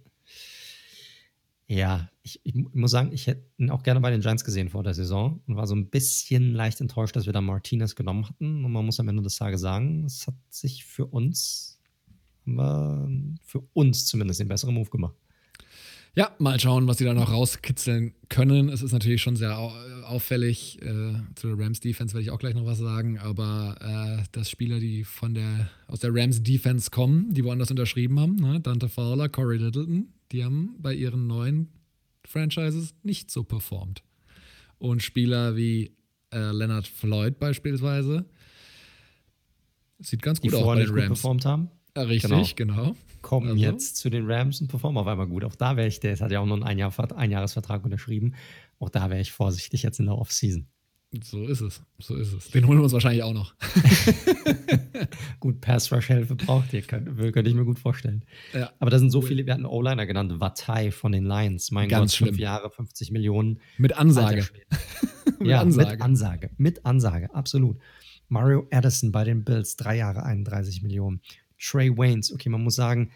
Ja, 1.73 2.09
ich, 2.21 2.39
ich, 2.43 2.53
muss 2.53 2.91
sagen, 2.91 3.11
ich 3.13 3.27
hätte 3.27 3.43
ihn 3.57 3.71
auch 3.71 3.83
gerne 3.83 3.99
bei 3.99 4.11
den 4.11 4.21
Giants 4.21 4.43
gesehen 4.43 4.69
vor 4.69 4.83
der 4.83 4.93
Saison 4.93 5.41
und 5.47 5.55
war 5.55 5.65
so 5.65 5.75
ein 5.75 5.89
bisschen 5.89 6.53
leicht 6.53 6.79
enttäuscht, 6.81 7.15
dass 7.15 7.25
wir 7.25 7.33
da 7.33 7.41
Martinez 7.41 7.95
genommen 7.95 8.29
hatten. 8.29 8.63
Und 8.63 8.71
man 8.71 8.85
muss 8.85 8.99
am 8.99 9.07
Ende 9.07 9.23
des 9.23 9.37
Tages 9.37 9.61
sagen, 9.61 10.05
es 10.05 10.27
hat 10.27 10.35
sich 10.49 10.85
für 10.85 11.05
uns 11.05 11.79
für 12.45 13.63
uns 13.71 14.05
zumindest 14.05 14.41
den 14.41 14.49
besseren 14.49 14.75
Move 14.75 14.89
gemacht. 14.89 15.15
Ja, 16.15 16.31
mal 16.37 16.59
schauen, 16.59 16.87
was 16.87 16.99
sie 16.99 17.05
da 17.05 17.13
noch 17.15 17.31
rauskitzeln 17.31 18.13
können. 18.29 18.69
Es 18.69 18.83
ist 18.83 18.91
natürlich 18.91 19.21
schon 19.21 19.35
sehr 19.35 19.57
auffällig. 19.57 20.79
Äh, 20.81 21.13
zu 21.33 21.47
der 21.47 21.57
Rams 21.57 21.79
Defense 21.79 22.13
werde 22.13 22.23
ich 22.23 22.29
auch 22.29 22.37
gleich 22.37 22.53
noch 22.53 22.65
was 22.65 22.77
sagen, 22.77 23.17
aber 23.17 23.77
äh, 23.79 24.23
dass 24.31 24.49
Spieler, 24.49 24.79
die 24.79 25.05
von 25.05 25.33
der, 25.33 25.69
aus 25.87 26.01
der 26.01 26.11
Rams 26.13 26.43
Defense 26.43 26.91
kommen, 26.91 27.33
die 27.33 27.43
woanders 27.43 27.71
unterschrieben 27.71 28.19
haben, 28.19 28.35
ne? 28.35 28.59
Dante 28.59 28.89
Fowler, 28.89 29.27
Corey 29.27 29.57
Littleton, 29.57 30.09
die 30.33 30.43
haben 30.43 30.75
bei 30.79 30.93
ihren 30.93 31.27
neuen 31.27 31.69
Franchises 32.25 32.95
nicht 33.03 33.31
so 33.31 33.43
performt. 33.43 34.03
Und 34.79 35.01
Spieler 35.03 35.55
wie 35.55 35.95
äh, 36.33 36.51
Leonard 36.51 36.87
Floyd 36.87 37.39
beispielsweise 37.39 38.25
sieht 39.99 40.21
ganz 40.21 40.41
gut 40.41 40.51
die 40.51 40.55
aus 40.55 40.65
bei 40.65 40.83
den 40.83 40.89
Rams. 40.89 41.07
Performt 41.07 41.45
haben. 41.45 41.69
Ja, 41.95 42.03
richtig, 42.03 42.55
genau. 42.55 42.75
genau. 42.75 42.95
Kommen 43.21 43.51
also. 43.51 43.61
jetzt 43.61 43.97
zu 43.97 44.09
den 44.09 44.29
Rams 44.29 44.59
und 44.59 44.67
performen 44.67 44.97
auf 44.97 45.07
einmal 45.07 45.27
gut. 45.27 45.45
Auch 45.45 45.55
da 45.55 45.77
wäre 45.77 45.87
ich, 45.87 45.99
der 45.99 46.19
hat 46.19 46.31
ja 46.31 46.39
auch 46.39 46.45
nur 46.45 46.55
einen 46.55 46.63
Einjahr, 46.63 46.91
Einjahresvertrag 47.15 47.85
unterschrieben. 47.85 48.33
Auch 48.79 48.89
da 48.89 49.09
wäre 49.09 49.21
ich 49.21 49.31
vorsichtig 49.31 49.83
jetzt 49.83 49.99
in 49.99 50.07
der 50.07 50.17
Offseason. 50.17 50.67
So 51.21 51.45
ist 51.45 51.61
es. 51.61 51.83
So 51.99 52.15
ist 52.15 52.33
es. 52.33 52.49
Den 52.49 52.67
holen 52.67 52.79
wir 52.79 52.83
uns 52.83 52.93
wahrscheinlich 52.93 53.21
auch 53.21 53.33
noch. 53.33 53.53
gut, 55.43 55.59
Pass-Rush-Hilfe 55.59 56.35
braucht 56.35 56.71
ihr, 56.71 56.81
könnte, 56.83 57.11
könnte 57.33 57.49
ich 57.49 57.55
mir 57.55 57.65
gut 57.65 57.77
vorstellen. 57.77 58.23
Ja. 58.53 58.71
Aber 58.79 58.89
da 58.89 58.97
sind 58.97 59.09
so 59.09 59.21
viele, 59.21 59.45
wir 59.45 59.53
hatten 59.53 59.65
O-Liner 59.65 60.05
genannt, 60.05 60.39
Vatai 60.39 60.89
von 60.89 61.11
den 61.11 61.25
Lions. 61.25 61.69
Mein 61.69 61.89
Ganz 61.89 62.13
Gott, 62.13 62.15
schlimm. 62.15 62.29
fünf 62.29 62.39
Jahre, 62.39 62.69
50 62.71 63.11
Millionen. 63.11 63.59
Mit 63.77 63.97
Ansage. 63.97 64.47
mit 65.39 65.49
ja, 65.49 65.59
Ansage. 65.59 65.91
mit 65.91 66.01
Ansage. 66.01 66.49
Mit 66.55 66.85
Ansage, 66.85 67.35
absolut. 67.35 67.77
Mario 68.29 68.69
Addison 68.71 69.11
bei 69.11 69.25
den 69.25 69.43
Bills, 69.43 69.75
drei 69.75 69.97
Jahre, 69.97 70.23
31 70.23 70.81
Millionen. 70.81 71.19
Trey 71.59 71.89
Waynes, 71.89 72.31
okay, 72.31 72.47
man 72.47 72.63
muss 72.63 72.75
sagen, 72.75 73.11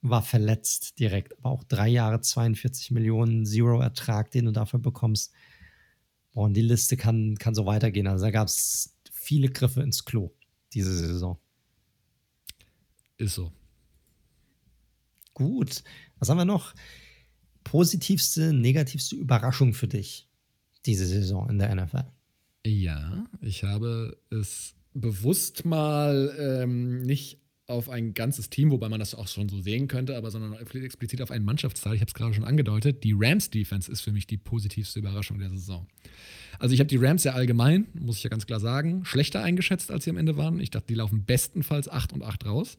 war 0.00 0.22
verletzt 0.22 0.98
direkt, 1.00 1.36
aber 1.36 1.50
auch 1.50 1.64
drei 1.64 1.88
Jahre 1.88 2.22
42 2.22 2.92
Millionen, 2.92 3.44
Zero 3.44 3.78
Ertrag, 3.78 4.30
den 4.30 4.46
du 4.46 4.52
dafür 4.52 4.80
bekommst. 4.80 5.34
Boah, 6.32 6.46
und 6.46 6.54
die 6.54 6.62
Liste 6.62 6.96
kann, 6.96 7.36
kann 7.36 7.54
so 7.54 7.66
weitergehen. 7.66 8.06
Also 8.06 8.24
da 8.24 8.30
gab 8.30 8.48
es 8.48 8.96
viele 9.12 9.50
Griffe 9.50 9.82
ins 9.82 10.06
Klo 10.06 10.30
diese 10.72 10.96
Saison. 10.96 11.38
Ist 13.22 13.36
so. 13.36 13.52
Gut. 15.32 15.84
Was 16.18 16.28
haben 16.28 16.38
wir 16.38 16.44
noch? 16.44 16.74
Positivste, 17.62 18.52
negativste 18.52 19.14
Überraschung 19.14 19.74
für 19.74 19.86
dich 19.86 20.28
diese 20.84 21.06
Saison 21.06 21.48
in 21.48 21.60
der 21.60 21.72
NFL? 21.72 22.04
Ja, 22.66 23.24
ich 23.40 23.62
habe 23.62 24.18
es 24.30 24.74
bewusst 24.92 25.64
mal 25.64 26.34
ähm, 26.36 27.02
nicht 27.02 27.38
auf 27.68 27.88
ein 27.88 28.12
ganzes 28.12 28.50
Team, 28.50 28.72
wobei 28.72 28.88
man 28.88 28.98
das 28.98 29.14
auch 29.14 29.28
schon 29.28 29.48
so 29.48 29.60
sehen 29.60 29.86
könnte, 29.86 30.16
aber 30.16 30.32
sondern 30.32 30.54
explizit 30.54 31.22
auf 31.22 31.30
einen 31.30 31.44
Mannschaftsteil. 31.44 31.94
Ich 31.94 32.00
habe 32.00 32.08
es 32.08 32.14
gerade 32.14 32.34
schon 32.34 32.44
angedeutet. 32.44 33.04
Die 33.04 33.14
Rams-Defense 33.16 33.90
ist 33.90 34.00
für 34.00 34.10
mich 34.10 34.26
die 34.26 34.36
positivste 34.36 34.98
Überraschung 34.98 35.38
der 35.38 35.50
Saison. 35.50 35.86
Also 36.58 36.74
ich 36.74 36.80
habe 36.80 36.88
die 36.88 36.96
Rams 36.96 37.22
ja 37.22 37.32
allgemein, 37.32 37.86
muss 37.94 38.18
ich 38.18 38.24
ja 38.24 38.30
ganz 38.30 38.46
klar 38.46 38.60
sagen, 38.60 39.04
schlechter 39.04 39.42
eingeschätzt, 39.42 39.92
als 39.92 40.04
sie 40.04 40.10
am 40.10 40.16
Ende 40.16 40.36
waren. 40.36 40.58
Ich 40.58 40.70
dachte, 40.70 40.88
die 40.88 40.94
laufen 40.94 41.24
bestenfalls 41.24 41.88
8 41.88 42.12
und 42.12 42.22
8 42.22 42.46
raus. 42.46 42.78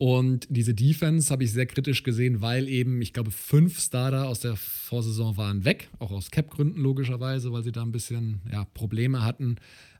Und 0.00 0.46
diese 0.48 0.72
Defense 0.72 1.30
habe 1.30 1.44
ich 1.44 1.52
sehr 1.52 1.66
kritisch 1.66 2.02
gesehen, 2.02 2.40
weil 2.40 2.70
eben, 2.70 3.02
ich 3.02 3.12
glaube, 3.12 3.30
fünf 3.30 3.78
Starter 3.78 4.28
aus 4.28 4.40
der 4.40 4.56
Vorsaison 4.56 5.36
waren 5.36 5.66
weg, 5.66 5.90
auch 5.98 6.10
aus 6.10 6.30
Cap-Gründen 6.30 6.80
logischerweise, 6.80 7.52
weil 7.52 7.62
sie 7.62 7.70
da 7.70 7.82
ein 7.82 7.92
bisschen 7.92 8.40
ja, 8.50 8.64
Probleme 8.64 9.22
hatten. 9.22 9.56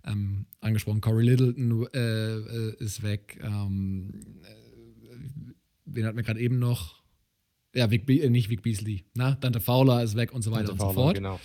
Ähm, 0.07 0.47
angesprochen, 0.63 1.03
Corey 1.03 1.27
Littleton 1.27 1.87
äh, 1.93 1.99
äh, 1.99 2.77
ist 2.79 3.03
weg. 3.03 3.39
Ähm, 3.43 4.23
äh, 4.43 5.19
wen 5.85 6.07
hatten 6.07 6.17
wir 6.17 6.25
gerade 6.25 6.41
eben 6.41 6.59
noch? 6.59 7.03
Ja, 7.75 7.91
Vic 7.91 8.09
äh, 8.09 8.31
nicht 8.31 8.49
Vic 8.49 8.63
Beasley. 8.63 9.05
Na, 9.13 9.35
Dante 9.35 9.61
Fowler 9.61 10.03
ist 10.03 10.17
weg 10.17 10.33
und 10.33 10.41
so 10.41 10.51
weiter 10.51 10.69
Dante 10.69 10.83
und 10.83 10.95
Fowler, 10.95 10.95
so 10.95 11.01
fort. 11.01 11.17
Genau. 11.17 11.41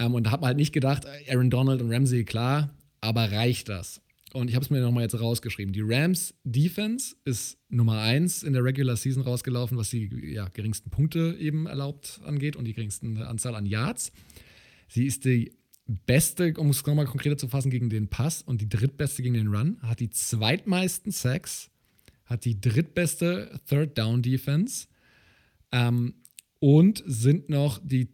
Ähm, 0.00 0.14
und 0.14 0.24
da 0.24 0.32
hat 0.32 0.40
man 0.40 0.48
halt 0.48 0.56
nicht 0.56 0.72
gedacht, 0.72 1.06
Aaron 1.30 1.50
Donald 1.50 1.80
und 1.80 1.92
Ramsey, 1.92 2.24
klar, 2.24 2.74
aber 3.00 3.30
reicht 3.30 3.68
das? 3.68 4.02
Und 4.34 4.48
ich 4.48 4.54
habe 4.54 4.64
es 4.64 4.70
mir 4.70 4.80
nochmal 4.80 5.02
jetzt 5.02 5.18
rausgeschrieben. 5.18 5.72
Die 5.72 5.82
Rams 5.82 6.34
Defense 6.44 7.16
ist 7.24 7.58
Nummer 7.68 8.00
1 8.00 8.42
in 8.42 8.54
der 8.54 8.64
Regular 8.64 8.96
Season 8.96 9.22
rausgelaufen, 9.22 9.76
was 9.76 9.90
die 9.90 10.08
ja, 10.32 10.48
geringsten 10.48 10.90
Punkte 10.90 11.36
eben 11.38 11.66
erlaubt 11.66 12.20
angeht 12.24 12.56
und 12.56 12.64
die 12.64 12.72
geringste 12.72 13.06
Anzahl 13.26 13.54
an 13.54 13.66
Yards. 13.66 14.12
Sie 14.88 15.06
ist 15.06 15.24
die 15.24 15.52
beste, 15.86 16.54
um 16.56 16.70
es 16.70 16.84
nochmal 16.86 17.06
konkreter 17.06 17.36
zu 17.36 17.48
fassen, 17.48 17.70
gegen 17.70 17.90
den 17.90 18.08
Pass 18.08 18.42
und 18.42 18.60
die 18.60 18.68
drittbeste 18.68 19.22
gegen 19.22 19.34
den 19.34 19.48
Run, 19.48 19.78
hat 19.82 20.00
die 20.00 20.10
zweitmeisten 20.10 21.12
Sacks, 21.12 21.70
hat 22.24 22.44
die 22.44 22.60
drittbeste 22.60 23.60
Third 23.68 23.98
Down 23.98 24.22
Defense 24.22 24.86
ähm, 25.72 26.14
und 26.58 27.02
sind 27.06 27.48
noch 27.48 27.80
die 27.82 28.08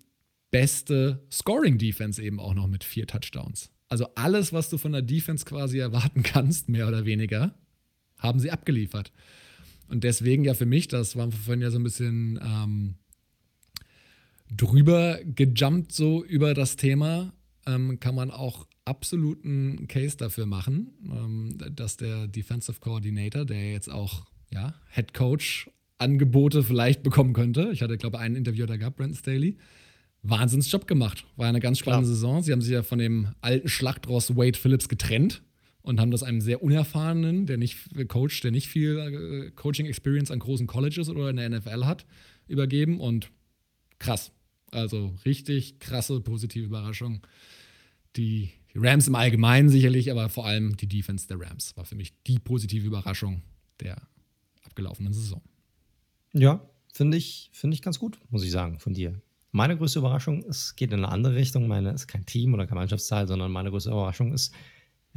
beste 0.50 1.26
Scoring 1.30 1.78
Defense 1.78 2.22
eben 2.22 2.40
auch 2.40 2.54
noch 2.54 2.66
mit 2.66 2.84
vier 2.84 3.06
Touchdowns. 3.06 3.70
Also 3.88 4.06
alles, 4.14 4.52
was 4.52 4.68
du 4.68 4.78
von 4.78 4.92
der 4.92 5.02
Defense 5.02 5.44
quasi 5.44 5.78
erwarten 5.78 6.22
kannst, 6.22 6.68
mehr 6.68 6.88
oder 6.88 7.04
weniger, 7.04 7.54
haben 8.18 8.40
sie 8.40 8.50
abgeliefert. 8.50 9.12
Und 9.88 10.04
deswegen 10.04 10.44
ja 10.44 10.54
für 10.54 10.66
mich, 10.66 10.88
das 10.88 11.16
wir 11.16 11.30
vorhin 11.30 11.62
ja 11.62 11.70
so 11.70 11.78
ein 11.78 11.84
bisschen 11.84 12.38
ähm, 12.42 12.94
drüber 14.54 15.18
gejumpt 15.24 15.92
so 15.92 16.24
über 16.24 16.54
das 16.54 16.76
Thema, 16.76 17.32
ähm, 17.66 17.98
kann 18.00 18.14
man 18.14 18.30
auch 18.30 18.66
absoluten 18.84 19.86
Case 19.88 20.16
dafür 20.16 20.46
machen, 20.46 20.90
ähm, 21.04 21.58
dass 21.74 21.96
der 21.96 22.26
Defensive 22.26 22.80
Coordinator, 22.80 23.44
der 23.44 23.72
jetzt 23.72 23.90
auch 23.90 24.26
ja, 24.50 24.74
Head 24.90 25.14
Coach 25.14 25.70
Angebote 25.98 26.62
vielleicht 26.62 27.02
bekommen 27.02 27.32
könnte. 27.32 27.70
Ich 27.72 27.82
hatte, 27.82 27.98
glaube 27.98 28.18
ich, 28.18 28.22
ein 28.22 28.36
Interview 28.36 28.66
da 28.66 28.76
gehabt, 28.76 28.96
Brandon 28.96 29.16
Staley. 29.16 29.56
Wahnsinnsjob 30.22 30.86
gemacht. 30.86 31.24
War 31.36 31.48
eine 31.48 31.60
ganz 31.60 31.78
spannende 31.78 32.06
Klar. 32.06 32.14
Saison. 32.14 32.42
Sie 32.42 32.52
haben 32.52 32.62
sich 32.62 32.72
ja 32.72 32.82
von 32.82 32.98
dem 32.98 33.28
alten 33.40 33.68
Schlachtross 33.68 34.36
Wade 34.36 34.58
Phillips 34.58 34.88
getrennt 34.88 35.42
und 35.82 36.00
haben 36.00 36.10
das 36.10 36.22
einem 36.22 36.40
sehr 36.40 36.62
unerfahrenen, 36.62 37.46
der 37.46 37.56
nicht 37.56 38.08
Coach, 38.08 38.40
der 38.40 38.50
nicht 38.50 38.68
viel 38.68 38.98
äh, 38.98 39.50
Coaching 39.52 39.86
Experience 39.86 40.30
an 40.30 40.38
großen 40.38 40.66
Colleges 40.66 41.08
oder 41.08 41.30
in 41.30 41.36
der 41.36 41.48
NFL 41.48 41.84
hat, 41.84 42.04
übergeben 42.46 43.00
und 43.00 43.30
krass. 43.98 44.32
Also 44.70 45.14
richtig 45.24 45.78
krasse 45.78 46.20
positive 46.20 46.66
Überraschung 46.66 47.22
die 48.16 48.50
Rams 48.74 49.08
im 49.08 49.14
Allgemeinen 49.14 49.68
sicherlich, 49.68 50.10
aber 50.10 50.28
vor 50.28 50.46
allem 50.46 50.76
die 50.76 50.88
Defense 50.88 51.26
der 51.26 51.40
Rams 51.40 51.76
war 51.76 51.84
für 51.84 51.94
mich 51.94 52.12
die 52.24 52.38
positive 52.38 52.86
Überraschung 52.86 53.42
der 53.80 53.96
abgelaufenen 54.62 55.12
Saison. 55.12 55.42
Ja, 56.32 56.68
finde 56.92 57.16
ich, 57.16 57.50
find 57.52 57.72
ich 57.74 57.82
ganz 57.82 57.98
gut, 57.98 58.18
muss 58.30 58.44
ich 58.44 58.50
sagen, 58.50 58.78
von 58.78 58.92
dir. 58.92 59.20
Meine 59.50 59.76
größte 59.76 59.98
Überraschung, 60.00 60.44
es 60.48 60.76
geht 60.76 60.92
in 60.92 60.98
eine 60.98 61.08
andere 61.08 61.34
Richtung. 61.34 61.68
Meine 61.68 61.90
ist 61.90 62.06
kein 62.06 62.26
Team 62.26 62.54
oder 62.54 62.66
kein 62.66 62.76
Mannschaftszahl, 62.76 63.26
sondern 63.26 63.50
meine 63.50 63.70
größte 63.70 63.90
Überraschung 63.90 64.32
ist 64.32 64.52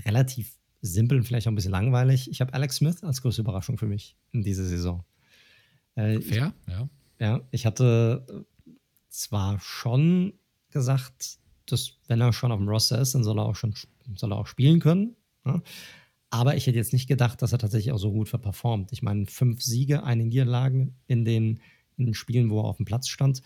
relativ 0.05 0.57
simpel 0.81 1.17
und 1.17 1.25
vielleicht 1.25 1.47
auch 1.47 1.51
ein 1.51 1.55
bisschen 1.55 1.71
langweilig. 1.71 2.29
Ich 2.29 2.41
habe 2.41 2.53
Alex 2.53 2.77
Smith 2.77 3.03
als 3.03 3.21
größte 3.21 3.41
Überraschung 3.41 3.77
für 3.77 3.87
mich 3.87 4.15
in 4.31 4.41
dieser 4.41 4.65
Saison. 4.65 5.03
Äh, 5.95 6.21
Fair, 6.21 6.53
ich, 6.65 6.73
ja. 6.73 6.89
Ja, 7.19 7.41
ich 7.51 7.65
hatte 7.65 8.45
zwar 9.09 9.59
schon 9.59 10.33
gesagt, 10.69 11.37
dass 11.67 11.93
wenn 12.07 12.21
er 12.21 12.33
schon 12.33 12.51
auf 12.51 12.59
dem 12.59 12.67
Roster 12.67 12.99
ist, 12.99 13.13
dann 13.13 13.23
soll 13.23 13.37
er 13.39 13.45
auch 13.45 13.55
schon 13.55 13.73
soll 14.15 14.31
er 14.31 14.37
auch 14.37 14.47
spielen 14.47 14.79
können. 14.79 15.15
Ja? 15.45 15.61
Aber 16.29 16.55
ich 16.55 16.65
hätte 16.65 16.77
jetzt 16.77 16.93
nicht 16.93 17.07
gedacht, 17.07 17.41
dass 17.41 17.51
er 17.51 17.59
tatsächlich 17.59 17.91
auch 17.91 17.97
so 17.97 18.11
gut 18.11 18.29
performt. 18.29 18.91
Ich 18.93 19.03
meine, 19.03 19.25
fünf 19.25 19.61
Siege, 19.61 20.03
eine 20.03 20.25
Niederlage 20.25 20.93
in 21.07 21.25
den, 21.25 21.59
in 21.97 22.05
den 22.05 22.13
Spielen, 22.13 22.49
wo 22.49 22.61
er 22.61 22.65
auf 22.65 22.77
dem 22.77 22.85
Platz 22.85 23.09
stand, 23.09 23.41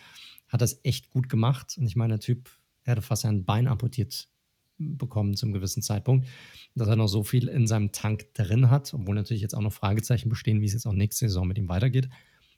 hat 0.48 0.62
das 0.62 0.80
echt 0.84 1.10
gut 1.10 1.30
gemacht. 1.30 1.76
Und 1.78 1.86
ich 1.88 1.96
meine, 1.96 2.14
der 2.14 2.20
Typ, 2.20 2.50
er 2.84 2.92
hatte 2.92 3.02
fast 3.02 3.26
ein 3.26 3.46
Bein 3.46 3.68
amputiert 3.68 4.30
bekommen 4.78 5.36
zum 5.36 5.54
gewissen 5.54 5.82
Zeitpunkt, 5.82 6.28
dass 6.76 6.88
er 6.88 6.96
noch 6.96 7.08
so 7.08 7.24
viel 7.24 7.48
in 7.48 7.68
seinem 7.68 7.92
Tank 7.92 8.34
drin 8.34 8.70
hat, 8.70 8.94
obwohl 8.94 9.16
natürlich 9.16 9.42
jetzt 9.42 9.56
auch 9.56 9.62
noch 9.62 9.74
Fragezeichen 9.74 10.30
bestehen, 10.30 10.62
wie 10.62 10.66
es 10.66 10.74
jetzt 10.74 10.86
auch 10.86 10.94
nächste 10.94 11.28
Saison 11.28 11.48
mit 11.48 11.58
ihm 11.58 11.70
weitergeht, 11.70 12.10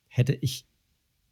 hätte 0.07 0.33
ich 0.33 0.67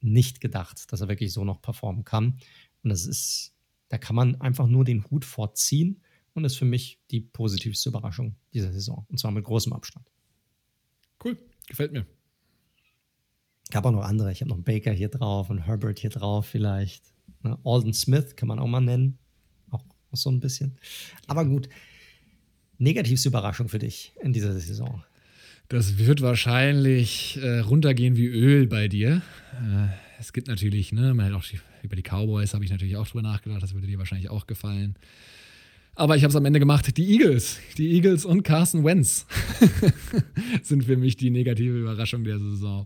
nicht 0.02 0.42
gedacht, 0.42 0.92
dass 0.92 1.02
er 1.02 1.08
wirklich 1.08 1.34
so 1.34 1.44
noch 1.44 1.62
performen 1.62 2.04
kann. 2.04 2.38
Und 2.84 2.90
das 2.90 3.06
ist, 3.06 3.56
da 3.90 3.98
kann 3.98 4.16
man 4.16 4.40
einfach 4.42 4.68
nur 4.68 4.86
den 4.86 5.10
Hut 5.10 5.26
vorziehen 5.26 6.02
und 6.34 6.46
ist 6.46 6.58
für 6.58 6.66
mich 6.66 7.00
die 7.10 7.22
positivste 7.22 7.90
Überraschung 7.90 8.36
dieser 8.54 8.72
Saison. 8.72 9.06
Und 9.10 9.20
zwar 9.20 9.32
mit 9.32 9.46
großem 9.46 9.74
Abstand. 9.74 10.06
Cool, 11.24 11.38
gefällt 11.68 11.94
mir. 11.94 12.06
Gab 13.72 13.86
auch 13.86 13.92
noch 13.92 14.04
andere. 14.04 14.32
Ich 14.32 14.42
habe 14.42 14.50
noch 14.50 14.60
Baker 14.60 14.92
hier 14.92 15.10
drauf 15.10 15.50
und 15.50 15.60
Herbert 15.60 16.00
hier 16.00 16.10
drauf 16.10 16.46
vielleicht. 16.46 17.04
Ne, 17.44 17.58
Alden 17.64 17.94
Smith 17.94 18.36
kann 18.36 18.48
man 18.48 18.60
auch 18.60 18.68
mal 18.68 18.82
nennen. 18.82 19.18
Auch, 19.72 19.84
auch 20.12 20.18
so 20.18 20.30
ein 20.30 20.40
bisschen. 20.40 20.78
Aber 21.28 21.46
gut. 21.46 21.70
Negativste 22.78 23.30
Überraschung 23.30 23.70
für 23.70 23.80
dich 23.80 24.14
in 24.22 24.34
dieser 24.34 24.54
Saison? 24.54 25.04
Das 25.70 25.98
wird 25.98 26.22
wahrscheinlich 26.22 27.38
äh, 27.42 27.60
runtergehen 27.60 28.18
wie 28.18 28.28
Öl 28.28 28.68
bei 28.68 28.88
dir. 28.88 29.22
Äh, 29.54 29.88
es 30.20 30.34
gibt 30.34 30.48
natürlich, 30.48 30.92
ne, 30.92 31.14
man 31.14 31.26
hat 31.26 31.34
auch 31.34 31.44
über 31.82 31.96
die 31.96 32.04
Cowboys 32.04 32.54
habe 32.54 32.66
ich 32.66 32.72
natürlich 32.72 32.98
auch 32.98 33.08
drüber 33.08 33.22
nachgedacht, 33.22 33.64
das 33.64 33.74
würde 33.74 33.88
dir 33.88 33.98
wahrscheinlich 33.98 34.30
auch 34.30 34.48
gefallen. 34.48 34.96
Aber 35.96 36.18
ich 36.18 36.24
habe 36.24 36.30
es 36.30 36.36
am 36.36 36.44
Ende 36.44 36.60
gemacht. 36.60 36.98
Die 36.98 37.10
Eagles. 37.14 37.60
Die 37.78 37.94
Eagles 37.94 38.26
und 38.26 38.44
Carson 38.44 38.84
Wentz 38.84 39.26
sind 40.62 40.84
für 40.84 40.98
mich 40.98 41.16
die 41.16 41.30
negative 41.30 41.80
Überraschung 41.80 42.26
der 42.26 42.38
Saison. 42.38 42.86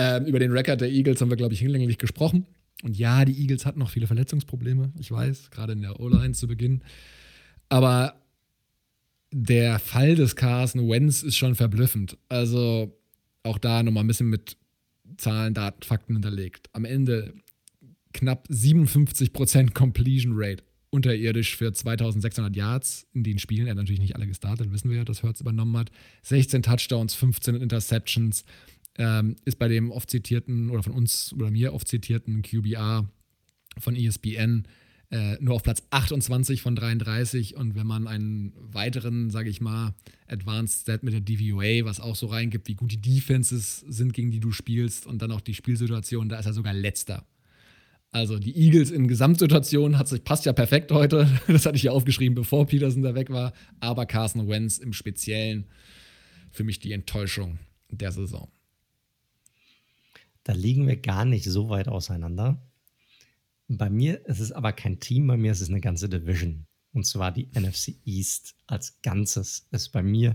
Ähm, 0.00 0.26
über 0.26 0.38
den 0.38 0.52
Rekord 0.52 0.80
der 0.80 0.92
Eagles 0.92 1.20
haben 1.20 1.28
wir, 1.28 1.36
glaube 1.36 1.54
ich, 1.54 1.58
hinlänglich 1.58 1.98
gesprochen. 1.98 2.46
Und 2.84 2.96
ja, 2.96 3.24
die 3.24 3.36
Eagles 3.36 3.66
hatten 3.66 3.80
noch 3.80 3.90
viele 3.90 4.06
Verletzungsprobleme, 4.06 4.92
ich 4.96 5.10
weiß, 5.10 5.50
gerade 5.50 5.72
in 5.72 5.82
der 5.82 5.98
O-Line 5.98 6.34
zu 6.34 6.46
Beginn. 6.46 6.82
Aber 7.68 8.14
der 9.32 9.80
Fall 9.80 10.14
des 10.14 10.36
Carson 10.36 10.88
Wentz 10.88 11.24
ist 11.24 11.36
schon 11.36 11.56
verblüffend. 11.56 12.16
Also 12.28 12.96
auch 13.42 13.58
da 13.58 13.82
nochmal 13.82 14.04
ein 14.04 14.06
bisschen 14.06 14.30
mit 14.30 14.56
Zahlen, 15.16 15.52
Daten, 15.52 15.82
Fakten 15.82 16.12
hinterlegt. 16.12 16.70
Am 16.74 16.84
Ende 16.84 17.34
knapp 18.12 18.46
57% 18.48 19.74
Completion 19.74 20.34
Rate 20.36 20.62
unterirdisch 20.90 21.56
für 21.56 21.72
2600 21.72 22.54
Yards 22.54 23.06
in 23.12 23.24
den 23.24 23.40
Spielen. 23.40 23.66
Er 23.66 23.70
hat 23.70 23.78
natürlich 23.78 24.00
nicht 24.00 24.14
alle 24.14 24.28
gestartet, 24.28 24.72
wissen 24.72 24.90
wir 24.90 24.98
ja, 24.98 25.04
dass 25.04 25.24
Hurts 25.24 25.40
übernommen 25.40 25.76
hat. 25.76 25.90
16 26.22 26.62
Touchdowns, 26.62 27.14
15 27.14 27.56
Interceptions. 27.56 28.44
Ähm, 28.98 29.36
ist 29.44 29.58
bei 29.58 29.68
dem 29.68 29.90
oft 29.90 30.10
zitierten 30.10 30.70
oder 30.70 30.82
von 30.82 30.92
uns 30.92 31.32
oder 31.32 31.50
mir 31.50 31.72
oft 31.72 31.86
zitierten 31.86 32.42
QBR 32.42 33.08
von 33.78 33.94
ESPN 33.94 34.64
äh, 35.10 35.36
nur 35.40 35.54
auf 35.54 35.62
Platz 35.62 35.82
28 35.90 36.60
von 36.60 36.74
33. 36.74 37.56
Und 37.56 37.76
wenn 37.76 37.86
man 37.86 38.06
einen 38.06 38.52
weiteren, 38.56 39.30
sage 39.30 39.50
ich 39.50 39.60
mal, 39.60 39.94
Advanced 40.26 40.82
Stat 40.82 41.02
mit 41.02 41.14
der 41.14 41.20
DVOA, 41.20 41.84
was 41.84 42.00
auch 42.00 42.16
so 42.16 42.26
reingibt, 42.26 42.68
wie 42.68 42.74
gut 42.74 42.92
die 42.92 43.00
Defenses 43.00 43.84
sind, 43.88 44.12
gegen 44.12 44.30
die 44.30 44.40
du 44.40 44.50
spielst 44.50 45.06
und 45.06 45.22
dann 45.22 45.32
auch 45.32 45.40
die 45.40 45.54
Spielsituation, 45.54 46.28
da 46.28 46.38
ist 46.38 46.46
er 46.46 46.52
sogar 46.52 46.74
letzter 46.74 47.24
also 48.10 48.38
die 48.38 48.56
Eagles 48.56 48.90
in 48.90 49.06
Gesamtsituationen 49.06 49.98
hat 49.98 50.08
sich, 50.08 50.24
passt 50.24 50.46
ja 50.46 50.52
perfekt 50.52 50.92
heute. 50.92 51.28
Das 51.46 51.66
hatte 51.66 51.76
ich 51.76 51.82
ja 51.84 51.92
aufgeschrieben, 51.92 52.34
bevor 52.34 52.66
Peterson 52.66 53.02
da 53.02 53.14
weg 53.14 53.30
war. 53.30 53.52
Aber 53.80 54.06
Carson 54.06 54.48
Wentz 54.48 54.78
im 54.78 54.92
Speziellen 54.92 55.66
für 56.50 56.64
mich 56.64 56.78
die 56.78 56.92
Enttäuschung 56.92 57.58
der 57.90 58.12
Saison. 58.12 58.48
Da 60.48 60.54
liegen 60.54 60.86
wir 60.86 60.96
gar 60.96 61.26
nicht 61.26 61.44
so 61.44 61.68
weit 61.68 61.88
auseinander. 61.88 62.66
Bei 63.68 63.90
mir 63.90 64.24
ist 64.24 64.40
es 64.40 64.50
aber 64.50 64.72
kein 64.72 64.98
Team, 64.98 65.26
bei 65.26 65.36
mir 65.36 65.52
ist 65.52 65.60
es 65.60 65.68
eine 65.68 65.82
ganze 65.82 66.08
Division. 66.08 66.64
Und 66.94 67.04
zwar 67.04 67.32
die 67.32 67.50
NFC 67.52 67.96
East 68.06 68.56
als 68.66 68.98
Ganzes 69.02 69.68
ist 69.72 69.90
bei 69.90 70.02
mir 70.02 70.34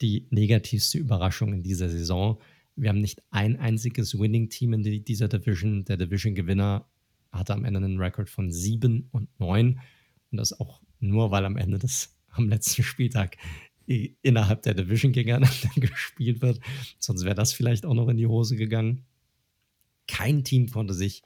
die 0.00 0.26
negativste 0.30 0.98
Überraschung 0.98 1.52
in 1.52 1.62
dieser 1.62 1.88
Saison. 1.88 2.40
Wir 2.74 2.88
haben 2.88 3.00
nicht 3.00 3.22
ein 3.30 3.56
einziges 3.56 4.18
Winning-Team 4.18 4.72
in 4.72 5.04
dieser 5.04 5.28
Division. 5.28 5.84
Der 5.84 5.96
Division-Gewinner 5.96 6.84
hatte 7.30 7.54
am 7.54 7.64
Ende 7.64 7.78
einen 7.78 8.00
Rekord 8.00 8.28
von 8.28 8.50
7 8.50 9.10
und 9.12 9.28
9. 9.38 9.80
Und 10.32 10.38
das 10.38 10.58
auch 10.58 10.80
nur, 10.98 11.30
weil 11.30 11.44
am 11.44 11.56
Ende 11.56 11.78
des, 11.78 12.18
am 12.30 12.48
letzten 12.48 12.82
Spieltag 12.82 13.36
innerhalb 13.86 14.62
der 14.62 14.74
Division 14.74 15.12
gegeneinander 15.12 15.68
gespielt 15.76 16.42
wird. 16.42 16.58
Sonst 16.98 17.22
wäre 17.22 17.36
das 17.36 17.52
vielleicht 17.52 17.86
auch 17.86 17.94
noch 17.94 18.08
in 18.08 18.16
die 18.16 18.26
Hose 18.26 18.56
gegangen. 18.56 19.06
Kein 20.06 20.44
Team 20.44 20.70
konnte 20.70 20.94
sich 20.94 21.22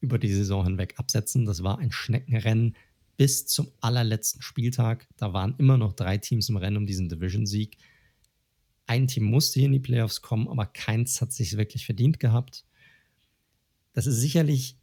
über 0.00 0.18
die 0.18 0.32
Saison 0.32 0.64
hinweg 0.64 0.94
absetzen. 0.98 1.46
Das 1.46 1.62
war 1.62 1.78
ein 1.78 1.92
Schneckenrennen 1.92 2.76
bis 3.16 3.46
zum 3.46 3.68
allerletzten 3.80 4.42
Spieltag. 4.42 5.08
Da 5.16 5.32
waren 5.32 5.54
immer 5.58 5.76
noch 5.78 5.94
drei 5.94 6.18
Teams 6.18 6.48
im 6.48 6.56
Rennen 6.56 6.76
um 6.76 6.86
diesen 6.86 7.08
Division-Sieg. 7.08 7.78
Ein 8.86 9.06
Team 9.08 9.24
musste 9.24 9.58
hier 9.58 9.66
in 9.66 9.72
die 9.72 9.80
Playoffs 9.80 10.22
kommen, 10.22 10.48
aber 10.48 10.66
keins 10.66 11.20
hat 11.20 11.32
sich 11.32 11.56
wirklich 11.56 11.86
verdient 11.86 12.20
gehabt. 12.20 12.64
Das 13.94 14.06
ist 14.06 14.20
sicherlich 14.20 14.76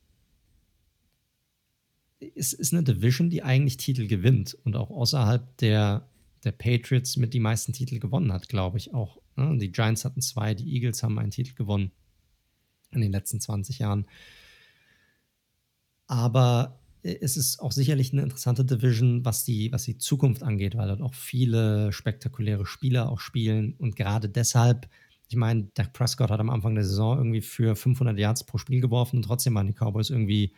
es 2.35 2.53
ist 2.53 2.73
eine 2.73 2.83
Division, 2.83 3.29
die 3.29 3.43
eigentlich 3.43 3.77
Titel 3.77 4.07
gewinnt 4.07 4.57
und 4.63 4.75
auch 4.75 4.89
außerhalb 4.89 5.57
der, 5.57 6.07
der 6.43 6.53
Patriots 6.53 7.17
mit 7.17 7.33
die 7.33 7.39
meisten 7.39 7.73
Titel 7.73 7.99
gewonnen 7.99 8.31
hat, 8.31 8.47
glaube 8.47 8.77
ich 8.77 8.93
auch. 8.93 9.19
Ne? 9.35 9.57
Die 9.57 9.71
Giants 9.71 10.05
hatten 10.05 10.21
zwei, 10.21 10.53
die 10.53 10.73
Eagles 10.73 11.03
haben 11.03 11.19
einen 11.19 11.31
Titel 11.31 11.53
gewonnen 11.53 11.91
in 12.93 13.01
den 13.01 13.11
letzten 13.11 13.39
20 13.39 13.79
Jahren. 13.79 14.05
Aber 16.07 16.79
es 17.03 17.37
ist 17.37 17.59
auch 17.59 17.71
sicherlich 17.71 18.13
eine 18.13 18.21
interessante 18.21 18.63
Division, 18.63 19.25
was 19.25 19.43
die, 19.43 19.71
was 19.71 19.83
die 19.83 19.97
Zukunft 19.97 20.41
angeht, 20.41 20.75
weil 20.75 20.87
dort 20.87 21.01
auch 21.01 21.13
viele 21.13 21.91
spektakuläre 21.91 22.65
Spieler 22.65 23.09
auch 23.09 23.19
spielen 23.19 23.75
und 23.77 23.95
gerade 23.95 24.29
deshalb, 24.29 24.87
ich 25.27 25.35
meine, 25.35 25.67
Dak 25.73 25.91
Prescott 25.93 26.31
hat 26.31 26.39
am 26.39 26.49
Anfang 26.49 26.75
der 26.75 26.85
Saison 26.85 27.17
irgendwie 27.17 27.41
für 27.41 27.75
500 27.75 28.17
Yards 28.17 28.45
pro 28.45 28.57
Spiel 28.57 28.79
geworfen 28.79 29.17
und 29.17 29.23
trotzdem 29.23 29.53
waren 29.55 29.67
die 29.67 29.73
Cowboys 29.73 30.09
irgendwie 30.09 30.53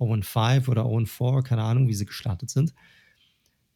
0-5 0.00 0.68
oder 0.68 0.82
0-4, 0.82 1.42
keine 1.42 1.62
Ahnung, 1.62 1.86
wie 1.86 1.94
sie 1.94 2.06
gestartet 2.06 2.50
sind. 2.50 2.74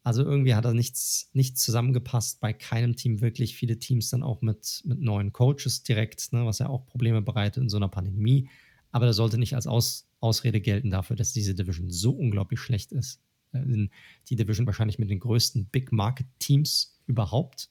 Also 0.08 0.24
irgendwie 0.24 0.54
hat 0.54 0.64
da 0.64 0.72
nichts, 0.72 1.28
nichts 1.34 1.60
zusammengepasst 1.60 2.40
bei 2.40 2.54
keinem 2.54 2.96
Team 2.96 3.20
wirklich. 3.20 3.54
Viele 3.54 3.78
Teams 3.78 4.08
dann 4.08 4.22
auch 4.22 4.40
mit, 4.40 4.80
mit 4.86 5.02
neuen 5.02 5.34
Coaches 5.34 5.82
direkt, 5.82 6.32
ne, 6.32 6.46
was 6.46 6.60
ja 6.60 6.70
auch 6.70 6.86
Probleme 6.86 7.20
bereitet 7.20 7.62
in 7.62 7.68
so 7.68 7.76
einer 7.76 7.90
Pandemie. 7.90 8.48
Aber 8.90 9.04
das 9.04 9.16
sollte 9.16 9.36
nicht 9.36 9.54
als 9.54 9.66
Aus, 9.66 10.08
Ausrede 10.20 10.62
gelten 10.62 10.88
dafür, 10.88 11.14
dass 11.14 11.34
diese 11.34 11.54
Division 11.54 11.90
so 11.90 12.12
unglaublich 12.12 12.58
schlecht 12.58 12.90
ist. 12.92 13.20
Äh, 13.52 13.88
die 14.30 14.36
Division 14.36 14.66
wahrscheinlich 14.66 14.98
mit 14.98 15.10
den 15.10 15.20
größten 15.20 15.66
Big 15.66 15.92
Market 15.92 16.26
Teams 16.38 16.98
überhaupt. 17.06 17.68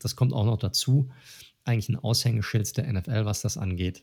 Das 0.00 0.16
kommt 0.16 0.32
auch 0.32 0.44
noch 0.44 0.58
dazu. 0.58 1.08
Eigentlich 1.62 1.88
ein 1.88 2.00
Aushängeschild 2.00 2.76
der 2.78 2.92
NFL, 2.92 3.26
was 3.26 3.42
das 3.42 3.56
angeht 3.56 4.02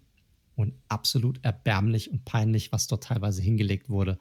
und 0.55 0.73
absolut 0.87 1.37
erbärmlich 1.43 2.11
und 2.11 2.23
peinlich, 2.23 2.71
was 2.71 2.87
dort 2.87 3.03
teilweise 3.03 3.41
hingelegt 3.41 3.89
wurde. 3.89 4.19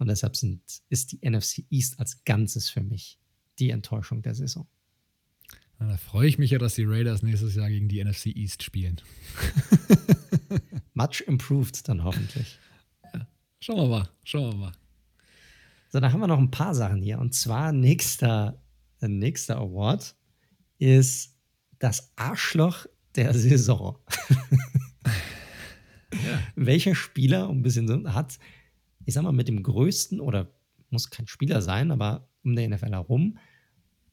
Und 0.00 0.08
deshalb 0.08 0.34
sind, 0.34 0.62
ist 0.88 1.12
die 1.12 1.20
NFC 1.28 1.66
East 1.68 2.00
als 2.00 2.24
Ganzes 2.24 2.70
für 2.70 2.80
mich 2.80 3.18
die 3.58 3.68
Enttäuschung 3.68 4.22
der 4.22 4.34
Saison. 4.34 4.66
Na, 5.78 5.88
da 5.88 5.96
freue 5.98 6.26
ich 6.26 6.38
mich 6.38 6.52
ja, 6.52 6.58
dass 6.58 6.74
die 6.74 6.84
Raiders 6.84 7.22
nächstes 7.22 7.54
Jahr 7.54 7.68
gegen 7.68 7.88
die 7.88 8.02
NFC 8.02 8.28
East 8.28 8.62
spielen. 8.62 8.98
Much 10.94 11.22
improved 11.26 11.86
dann 11.86 12.02
hoffentlich. 12.02 12.58
Ja, 13.12 13.28
schauen 13.60 13.76
wir 13.76 13.88
mal, 13.88 14.08
schauen 14.24 14.52
wir 14.52 14.58
mal. 14.58 14.72
So, 15.90 16.00
da 16.00 16.10
haben 16.10 16.20
wir 16.20 16.28
noch 16.28 16.38
ein 16.38 16.50
paar 16.50 16.74
Sachen 16.74 17.02
hier. 17.02 17.18
Und 17.18 17.34
zwar 17.34 17.70
nächster, 17.72 18.62
nächster 19.02 19.58
Award 19.58 20.16
ist 20.78 21.36
das 21.78 22.10
Arschloch 22.16 22.86
der 23.16 23.34
Saison. 23.34 23.98
Ja. 26.12 26.42
Welcher 26.56 26.96
Spieler, 26.96 27.48
um 27.48 27.58
ein 27.58 27.62
bisschen 27.62 27.86
so, 27.86 28.12
hat, 28.12 28.40
ich 29.10 29.14
sag 29.14 29.24
mal, 29.24 29.32
mit 29.32 29.48
dem 29.48 29.64
größten, 29.64 30.20
oder 30.20 30.52
muss 30.88 31.10
kein 31.10 31.26
Spieler 31.26 31.62
sein, 31.62 31.90
aber 31.90 32.28
um 32.44 32.54
der 32.54 32.68
NFL 32.68 32.92
herum, 32.92 33.38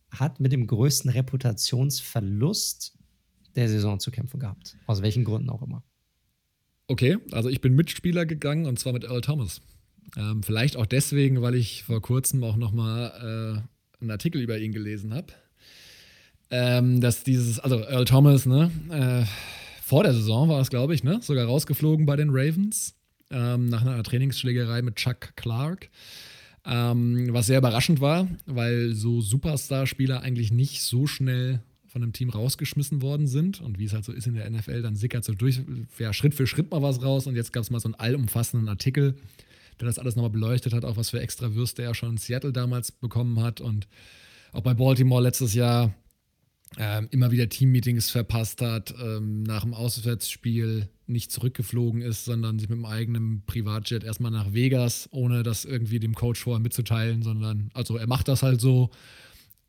hat 0.10 0.40
mit 0.40 0.52
dem 0.52 0.66
größten 0.66 1.12
Reputationsverlust 1.12 2.98
der 3.56 3.70
Saison 3.70 4.00
zu 4.00 4.10
kämpfen 4.10 4.40
gehabt. 4.40 4.76
Aus 4.88 5.04
welchen 5.04 5.24
Gründen 5.24 5.52
auch 5.52 5.62
immer. 5.62 5.84
Okay, 6.88 7.20
also 7.32 7.50
ich 7.50 7.62
bin 7.62 7.76
Mitspieler 7.76 8.26
gegangen 8.26 8.66
und 8.66 8.80
zwar 8.80 8.94
mit 8.94 9.04
Earl 9.04 9.22
Thomas. 9.22 9.62
Ähm, 10.16 10.42
vielleicht 10.42 10.78
auch 10.78 10.88
deswegen, 10.88 11.44
weil 11.44 11.54
ich 11.54 11.84
vor 11.84 12.02
kurzem 12.02 12.44
auch 12.44 12.56
nochmal 12.56 13.62
äh, 13.62 14.02
einen 14.02 14.12
Artikel 14.12 14.42
über 14.42 14.58
ihn 14.58 14.72
gelesen 14.72 15.14
habe. 15.14 15.28
ähm, 16.50 17.02
dass 17.02 17.24
dieses, 17.24 17.60
also 17.60 17.82
Earl 17.82 18.06
Thomas, 18.06 18.48
ne, 18.48 18.72
äh, 18.90 19.26
vor 19.84 20.04
der 20.04 20.14
Saison 20.14 20.50
war 20.50 20.60
es, 20.60 20.72
glaube 20.72 20.96
ich, 20.96 21.04
ne, 21.04 21.20
sogar 21.22 21.46
rausgeflogen 21.46 22.08
bei 22.08 22.16
den 22.16 22.30
Ravens 22.32 22.97
ähm, 23.32 23.68
nach 23.68 23.82
einer 23.82 24.02
Trainingsschlägerei 24.04 24.82
mit 24.82 24.96
Chuck 24.96 25.36
Clark. 25.36 25.90
Ähm, 26.66 27.34
was 27.34 27.46
sehr 27.46 27.60
überraschend 27.60 28.02
war, 28.02 28.28
weil 28.46 28.94
so 28.94 29.22
Superstar-Spieler 29.22 30.22
eigentlich 30.22 30.52
nicht 30.52 30.82
so 30.82 31.08
schnell 31.08 31.62
von 31.88 32.04
einem 32.04 32.12
Team 32.12 32.30
rausgeschmissen 32.30 33.02
worden 33.02 33.26
sind. 33.28 33.62
Und 33.62 33.80
wie 33.80 33.86
es 33.86 33.94
halt 33.94 34.04
so 34.04 34.12
ist 34.12 34.28
in 34.28 34.36
der 34.36 34.50
NFL, 34.50 34.82
dann 34.82 34.96
sickert 34.96 35.24
so 35.24 35.34
durch, 35.34 35.62
ja, 35.98 36.12
Schritt 36.12 36.34
für 36.34 36.46
Schritt 36.46 36.70
mal 36.70 36.82
was 36.82 37.02
raus. 37.02 37.26
Und 37.26 37.36
jetzt 37.36 37.54
gab 37.54 37.64
es 37.64 37.72
mal 37.72 37.80
so 37.80 37.88
einen 37.88 37.96
allumfassenden 37.96 38.68
Artikel, 38.68 39.16
der 39.80 39.88
das 39.88 39.98
alles 39.98 40.16
nochmal 40.16 40.30
beleuchtet 40.30 40.74
hat, 40.74 40.84
auch 40.84 40.98
was 40.98 41.12
für 41.12 41.22
extra 41.22 41.56
Würste 41.56 41.84
er 41.84 41.96
schon 41.96 42.12
in 42.12 42.18
Seattle 42.18 42.52
damals 42.52 42.92
bekommen 42.92 43.42
hat. 43.42 43.62
Und 43.62 43.88
auch 44.52 44.62
bei 44.62 44.74
Baltimore 44.74 45.24
letztes 45.24 45.54
Jahr 45.54 45.94
ähm, 46.78 47.08
immer 47.12 47.32
wieder 47.32 47.48
Teammeetings 47.50 48.10
verpasst 48.10 48.62
hat, 48.62 48.94
ähm, 49.02 49.44
nach 49.44 49.64
dem 49.64 49.74
Auswärtsspiel 49.74 50.90
nicht 51.08 51.32
zurückgeflogen 51.32 52.02
ist, 52.02 52.26
sondern 52.26 52.60
sich 52.60 52.70
mit 52.70 52.78
dem 52.78 52.86
eigenen 52.86 53.44
Privatjet 53.46 54.04
erstmal 54.04 54.32
nach 54.32 54.54
Vegas, 54.54 55.08
ohne 55.12 55.44
das 55.44 55.64
irgendwie 55.66 56.00
dem 56.00 56.14
Coach 56.14 56.42
vorher 56.42 56.62
mitzuteilen, 56.62 57.24
sondern, 57.24 57.70
also 57.74 57.98
er 57.98 58.08
macht 58.08 58.28
das 58.28 58.44
halt 58.44 58.60
so. 58.60 58.90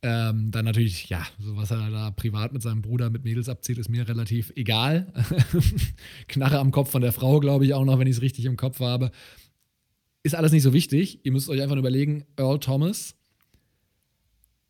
Ähm, 0.01 0.53
dann 0.53 0.65
natürlich, 0.65 1.09
ja, 1.09 1.27
so 1.41 1.57
was 1.57 1.73
er 1.73 1.91
da 1.91 2.12
privat 2.12 2.53
mit 2.53 2.62
seinem 2.62 2.83
Bruder 2.83 3.11
mit 3.11 3.25
Mädels 3.25 3.49
abzieht, 3.49 3.79
ist 3.79 3.89
mir 3.89 4.09
relativ 4.09 4.53
egal. 4.55 5.12
Knarre 6.29 6.61
am 6.61 6.70
Kopf 6.70 6.91
von 6.91 7.03
der 7.03 7.12
Frau, 7.12 7.41
glaube 7.41 7.65
ich 7.65 7.75
auch 7.75 7.85
noch, 7.85 7.99
wenn 7.99 8.07
ich 8.07 8.16
es 8.16 8.23
richtig 8.23 8.45
im 8.45 8.57
Kopf 8.57 8.79
habe. 8.79 9.11
Ist 10.23 10.37
alles 10.37 10.53
nicht 10.53 10.62
so 10.62 10.73
wichtig. 10.73 11.25
Ihr 11.25 11.33
müsst 11.33 11.49
euch 11.49 11.62
einfach 11.62 11.77
überlegen, 11.77 12.27
Earl 12.37 12.61
Thomas 12.61 13.18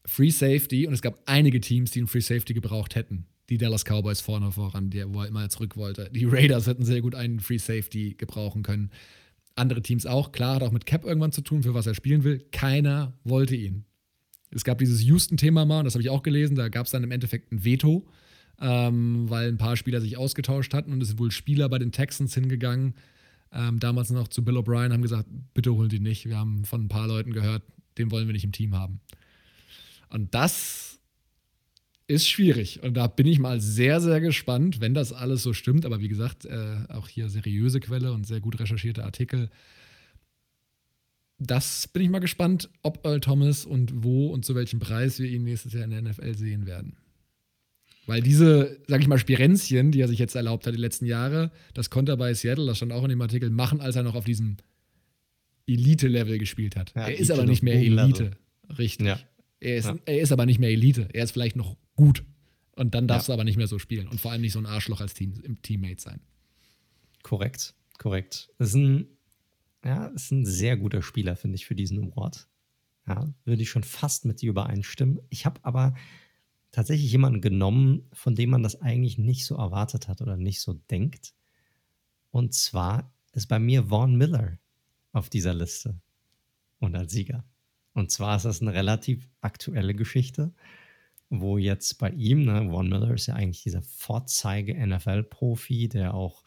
Free 0.09 0.30
Safety 0.30 0.86
und 0.86 0.94
es 0.94 1.02
gab 1.02 1.20
einige 1.26 1.60
Teams, 1.60 1.90
die 1.90 2.01
einen 2.01 2.09
Free 2.09 2.20
Safety 2.20 2.55
gebraucht 2.55 2.94
hätten. 2.94 3.26
Die 3.51 3.59
Dallas 3.59 3.85
Cowboys 3.85 4.20
vorne 4.20 4.51
voran, 4.52 4.90
der, 4.90 5.12
wo 5.12 5.20
er 5.20 5.28
immer 5.28 5.48
zurück 5.48 5.76
wollte. 5.76 6.10
Die 6.12 6.24
Raiders 6.24 6.66
hätten 6.66 6.85
sehr 6.85 7.01
gut 7.01 7.14
einen 7.14 7.40
Free 7.40 7.59
Safety 7.59 8.14
gebrauchen 8.16 8.62
können. 8.62 8.90
Andere 9.55 9.82
Teams 9.82 10.06
auch. 10.06 10.32
Klar, 10.32 10.56
hat 10.56 10.62
auch 10.62 10.72
mit 10.72 10.86
Cap 10.86 11.05
irgendwann 11.05 11.32
zu 11.32 11.43
tun, 11.43 11.62
für 11.62 11.74
was 11.74 11.86
er 11.86 11.94
spielen 11.94 12.24
will. 12.24 12.44
Keiner 12.52 13.14
wollte 13.24 13.56
ihn. 13.56 13.85
Es 14.51 14.64
gab 14.64 14.78
dieses 14.78 15.02
Houston-Thema 15.02 15.66
mal, 15.66 15.80
und 15.80 15.85
das 15.85 15.94
habe 15.94 16.02
ich 16.02 16.10
auch 16.10 16.22
gelesen. 16.22 16.56
Da 16.56 16.68
gab 16.68 16.86
es 16.86 16.93
dann 16.93 17.05
im 17.05 17.10
Endeffekt 17.10 17.52
ein 17.52 17.64
Veto, 17.64 18.06
ähm, 18.60 19.28
weil 19.28 19.48
ein 19.48 19.59
paar 19.59 19.76
Spieler 19.76 20.01
sich 20.01 20.16
ausgetauscht 20.16 20.72
hatten 20.72 20.93
und 20.93 21.02
es 21.02 21.09
sind 21.09 21.20
wohl 21.20 21.30
Spieler 21.30 21.68
bei 21.68 21.78
den 21.78 21.93
Texans 21.93 22.35
hingegangen. 22.35 22.94
Ähm, 23.52 23.78
damals 23.78 24.10
noch 24.10 24.28
zu 24.28 24.44
Bill 24.44 24.56
O'Brien, 24.56 24.93
haben 24.93 25.02
gesagt: 25.02 25.28
Bitte 25.55 25.74
holen 25.74 25.89
die 25.89 26.01
nicht. 26.01 26.26
Wir 26.26 26.39
haben 26.39 26.64
von 26.64 26.85
ein 26.85 26.89
paar 26.89 27.09
Leuten 27.09 27.32
gehört, 27.32 27.62
den 27.98 28.10
wollen 28.10 28.26
wir 28.26 28.32
nicht 28.32 28.44
im 28.44 28.52
Team 28.52 28.74
haben. 28.74 29.01
Und 30.10 30.35
das 30.35 30.98
ist 32.06 32.28
schwierig. 32.28 32.82
Und 32.82 32.94
da 32.94 33.06
bin 33.06 33.26
ich 33.26 33.39
mal 33.39 33.60
sehr, 33.60 34.01
sehr 34.01 34.20
gespannt, 34.20 34.80
wenn 34.80 34.94
das 34.94 35.12
alles 35.12 35.43
so 35.43 35.52
stimmt. 35.52 35.85
Aber 35.85 36.01
wie 36.01 36.09
gesagt, 36.09 36.47
äh, 36.47 36.78
auch 36.89 37.06
hier 37.09 37.28
seriöse 37.28 37.80
Quelle 37.80 38.12
und 38.12 38.26
sehr 38.26 38.40
gut 38.40 38.59
recherchierte 38.59 39.05
Artikel. 39.05 39.51
Das 41.39 41.86
bin 41.86 42.02
ich 42.02 42.09
mal 42.09 42.18
gespannt, 42.18 42.70
ob 42.82 43.05
Earl 43.05 43.20
Thomas 43.20 43.64
und 43.64 44.02
wo 44.02 44.28
und 44.28 44.44
zu 44.44 44.55
welchem 44.55 44.80
Preis 44.80 45.20
wir 45.20 45.28
ihn 45.28 45.44
nächstes 45.44 45.74
Jahr 45.74 45.85
in 45.85 45.90
der 45.90 46.02
NFL 46.02 46.35
sehen 46.35 46.66
werden. 46.66 46.97
Weil 48.06 48.22
diese, 48.22 48.80
sag 48.89 49.02
ich 49.02 49.06
mal, 49.06 49.18
Spirenzchen, 49.18 49.93
die 49.93 50.01
er 50.01 50.09
sich 50.09 50.18
jetzt 50.18 50.35
erlaubt 50.35 50.66
hat 50.66 50.74
die 50.74 50.80
letzten 50.80 51.05
Jahre, 51.05 51.52
das 51.74 51.90
konnte 51.90 52.12
er 52.12 52.16
bei 52.16 52.32
Seattle, 52.32 52.64
das 52.64 52.78
stand 52.78 52.90
auch 52.90 53.02
in 53.02 53.10
dem 53.10 53.20
Artikel, 53.20 53.51
machen, 53.51 53.82
als 53.82 53.97
er 53.97 54.02
noch 54.02 54.14
auf 54.14 54.24
diesem 54.24 54.56
Elite-Level 55.66 56.39
gespielt 56.39 56.74
hat. 56.74 56.94
Ja, 56.97 57.02
er 57.02 57.18
ist 57.18 57.30
aber 57.30 57.44
nicht 57.44 57.62
mehr 57.62 57.74
Elite. 57.74 58.30
Richtig. 58.78 59.06
Ja. 59.06 59.20
Er 59.60 59.76
ist, 59.76 59.86
ja. 59.86 59.97
er 60.05 60.20
ist 60.20 60.32
aber 60.32 60.47
nicht 60.47 60.60
mehr 60.60 60.70
Elite. 60.70 61.09
Er 61.12 61.24
ist 61.24 61.32
vielleicht 61.32 61.56
noch 61.56 61.76
gut. 61.97 62.24
Und 62.76 62.94
dann 62.94 63.09
darfst 63.09 63.28
ja. 63.28 63.32
du 63.32 63.40
aber 63.40 63.44
nicht 63.44 63.56
mehr 63.56 63.66
so 63.66 63.78
spielen. 63.78 64.09
Und 64.09 64.20
vor 64.20 64.30
allem 64.30 64.40
nicht 64.40 64.52
so 64.52 64.59
ein 64.59 64.66
Arschloch 64.66 65.01
als 65.01 65.14
Team, 65.14 65.40
im 65.43 65.60
Teammate 65.62 66.01
sein. 66.01 66.20
Korrekt, 67.22 67.74
korrekt. 67.98 68.51
Das 68.59 68.68
ist 68.68 68.74
ein, 68.76 69.06
ja, 69.85 70.06
ist 70.06 70.30
ein 70.30 70.47
sehr 70.47 70.76
guter 70.76 71.02
Spieler, 71.02 71.35
finde 71.35 71.56
ich, 71.56 71.66
für 71.66 71.74
diesen 71.74 72.12
Award. 72.12 72.48
Ja, 73.06 73.32
würde 73.44 73.62
ich 73.62 73.70
schon 73.70 73.85
fast 73.85 74.26
mit 74.26 74.43
dir 74.43 74.51
übereinstimmen. 74.51 75.20
Ich 75.30 75.47
habe 75.47 75.60
aber 75.64 75.94
tatsächlich 76.70 77.10
jemanden 77.10 77.40
genommen, 77.40 78.06
von 78.12 78.35
dem 78.35 78.51
man 78.51 78.62
das 78.62 78.80
eigentlich 78.80 79.18
nicht 79.18 79.44
so 79.44 79.56
erwartet 79.56 80.09
hat 80.09 80.20
oder 80.20 80.36
nicht 80.36 80.60
so 80.60 80.74
denkt. 80.74 81.35
Und 82.30 82.55
zwar 82.55 83.12
ist 83.32 83.48
bei 83.48 83.59
mir 83.59 83.85
Vaughn 83.85 84.16
Miller 84.16 84.59
auf 85.12 85.30
dieser 85.30 85.55
Liste 85.55 86.01
und 86.78 86.94
als 86.94 87.12
Sieger. 87.12 87.44
Und 87.99 88.12
zwar 88.12 88.37
ist 88.37 88.45
das 88.45 88.62
eine 88.62 88.73
relativ 88.73 89.29
aktuelle 89.41 89.93
Geschichte, 89.93 90.55
wo 91.31 91.59
jetzt 91.59 91.99
bei 91.99 92.11
ihm, 92.11 92.45
ne, 92.45 92.70
Von 92.70 92.89
Miller 92.89 93.12
ist 93.12 93.27
ja 93.27 93.35
eigentlich 93.35 93.65
dieser 93.65 93.83
Vorzeige-NFL-Profi, 93.83 95.89
der 95.89 96.15
auch 96.15 96.45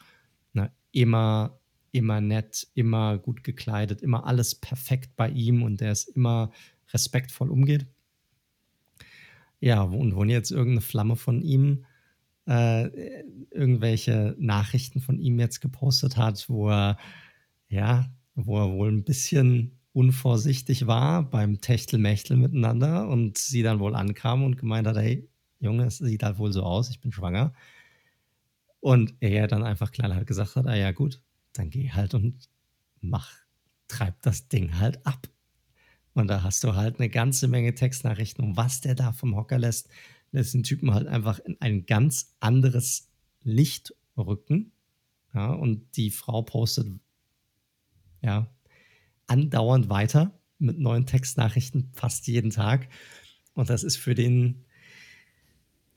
ne, 0.54 0.72
immer, 0.92 1.60
immer 1.90 2.22
nett, 2.22 2.66
immer 2.72 3.18
gut 3.18 3.44
gekleidet, 3.44 4.00
immer 4.00 4.24
alles 4.24 4.54
perfekt 4.54 5.14
bei 5.14 5.28
ihm 5.28 5.62
und 5.62 5.82
der 5.82 5.92
es 5.92 6.04
immer 6.04 6.52
respektvoll 6.90 7.50
umgeht. 7.50 7.86
Ja, 9.60 9.82
und 9.82 10.16
wo 10.16 10.24
jetzt 10.24 10.52
irgendeine 10.52 10.80
Flamme 10.80 11.16
von 11.16 11.42
ihm 11.42 11.84
äh, 12.46 12.86
irgendwelche 13.50 14.36
Nachrichten 14.38 15.02
von 15.02 15.18
ihm 15.18 15.38
jetzt 15.38 15.60
gepostet 15.60 16.16
hat, 16.16 16.48
wo 16.48 16.70
er, 16.70 16.96
ja, 17.68 18.10
wo 18.34 18.58
er 18.58 18.72
wohl 18.72 18.90
ein 18.90 19.04
bisschen 19.04 19.81
unvorsichtig 19.92 20.86
war 20.86 21.22
beim 21.22 21.60
Techtelmechtel 21.60 22.36
miteinander 22.36 23.08
und 23.08 23.38
sie 23.38 23.62
dann 23.62 23.78
wohl 23.78 23.94
ankam 23.94 24.42
und 24.42 24.56
gemeint 24.56 24.86
hat, 24.86 24.96
hey, 24.96 25.28
Junge, 25.60 25.84
es 25.84 25.98
sieht 25.98 26.22
halt 26.22 26.38
wohl 26.38 26.52
so 26.52 26.62
aus, 26.62 26.90
ich 26.90 27.00
bin 27.00 27.12
schwanger. 27.12 27.52
Und 28.80 29.14
er 29.20 29.46
dann 29.46 29.62
einfach 29.62 29.92
klar 29.92 30.12
halt 30.14 30.26
gesagt 30.26 30.56
hat, 30.56 30.66
ah 30.66 30.74
ja 30.74 30.90
gut, 30.92 31.22
dann 31.52 31.70
geh 31.70 31.90
halt 31.90 32.14
und 32.14 32.48
mach, 33.00 33.30
treib 33.86 34.20
das 34.22 34.48
Ding 34.48 34.78
halt 34.78 35.06
ab. 35.06 35.28
Und 36.14 36.28
da 36.28 36.42
hast 36.42 36.64
du 36.64 36.74
halt 36.74 36.98
eine 36.98 37.08
ganze 37.08 37.48
Menge 37.48 37.74
Textnachrichten 37.74 38.44
und 38.44 38.56
was 38.56 38.80
der 38.80 38.94
da 38.94 39.12
vom 39.12 39.36
Hocker 39.36 39.58
lässt, 39.58 39.88
lässt 40.32 40.54
den 40.54 40.62
Typen 40.62 40.92
halt 40.92 41.06
einfach 41.06 41.38
in 41.38 41.60
ein 41.60 41.86
ganz 41.86 42.34
anderes 42.40 43.08
Licht 43.42 43.94
rücken. 44.16 44.72
Ja, 45.34 45.52
und 45.52 45.96
die 45.96 46.10
Frau 46.10 46.42
postet, 46.42 46.86
ja, 48.20 48.52
andauernd 49.26 49.88
weiter 49.88 50.38
mit 50.58 50.78
neuen 50.78 51.06
Textnachrichten 51.06 51.90
fast 51.92 52.26
jeden 52.26 52.50
Tag. 52.50 52.88
Und 53.54 53.68
das 53.70 53.82
ist 53.82 53.96
für 53.96 54.14
den, 54.14 54.64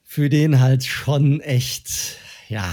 für 0.02 0.28
den 0.28 0.60
halt 0.60 0.84
schon 0.84 1.40
echt, 1.40 2.18
ja, 2.48 2.70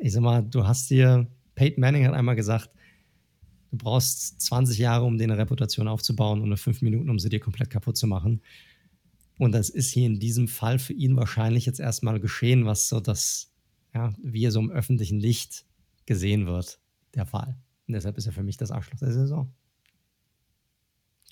ich 0.00 0.12
sag 0.12 0.22
mal, 0.22 0.42
du 0.42 0.66
hast 0.66 0.90
dir, 0.90 1.26
Peyton 1.54 1.80
Manning 1.80 2.06
hat 2.06 2.14
einmal 2.14 2.36
gesagt, 2.36 2.70
du 3.70 3.78
brauchst 3.78 4.40
20 4.42 4.78
Jahre, 4.78 5.04
um 5.04 5.18
dir 5.18 5.24
eine 5.24 5.38
Reputation 5.38 5.88
aufzubauen 5.88 6.42
und 6.42 6.48
nur 6.48 6.58
fünf 6.58 6.82
Minuten, 6.82 7.10
um 7.10 7.18
sie 7.18 7.28
dir 7.28 7.40
komplett 7.40 7.70
kaputt 7.70 7.96
zu 7.96 8.06
machen. 8.06 8.42
Und 9.38 9.52
das 9.52 9.70
ist 9.70 9.90
hier 9.90 10.06
in 10.06 10.20
diesem 10.20 10.46
Fall 10.46 10.78
für 10.78 10.92
ihn 10.92 11.16
wahrscheinlich 11.16 11.66
jetzt 11.66 11.80
erstmal 11.80 12.20
geschehen, 12.20 12.66
was 12.66 12.88
so 12.88 13.00
das, 13.00 13.50
ja, 13.94 14.12
wie 14.22 14.44
er 14.44 14.52
so 14.52 14.60
im 14.60 14.70
öffentlichen 14.70 15.18
Licht 15.18 15.64
gesehen 16.06 16.46
wird, 16.46 16.78
der 17.14 17.26
Fall. 17.26 17.56
Und 17.88 17.94
deshalb 17.94 18.18
ist 18.18 18.26
er 18.26 18.32
für 18.32 18.42
mich 18.42 18.56
das 18.56 18.70
Arschloch 18.70 18.98
der 18.98 19.12
Saison. 19.12 19.52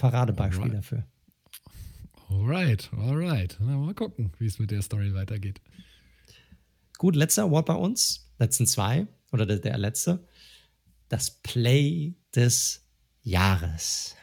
Paradebeispiel 0.00 0.62
alright. 0.62 0.78
dafür. 0.78 1.04
Alright, 2.30 2.90
alright. 2.94 3.56
Na, 3.60 3.76
mal 3.76 3.94
gucken, 3.94 4.32
wie 4.38 4.46
es 4.46 4.58
mit 4.58 4.70
der 4.70 4.82
Story 4.82 5.12
weitergeht. 5.12 5.60
Gut, 6.96 7.16
letzter 7.16 7.42
Award 7.42 7.66
bei 7.66 7.74
uns, 7.74 8.30
letzten 8.38 8.66
zwei 8.66 9.06
oder 9.30 9.46
der, 9.46 9.58
der 9.58 9.76
letzte. 9.78 10.26
Das 11.08 11.30
Play 11.42 12.14
des 12.34 12.86
Jahres. 13.22 14.16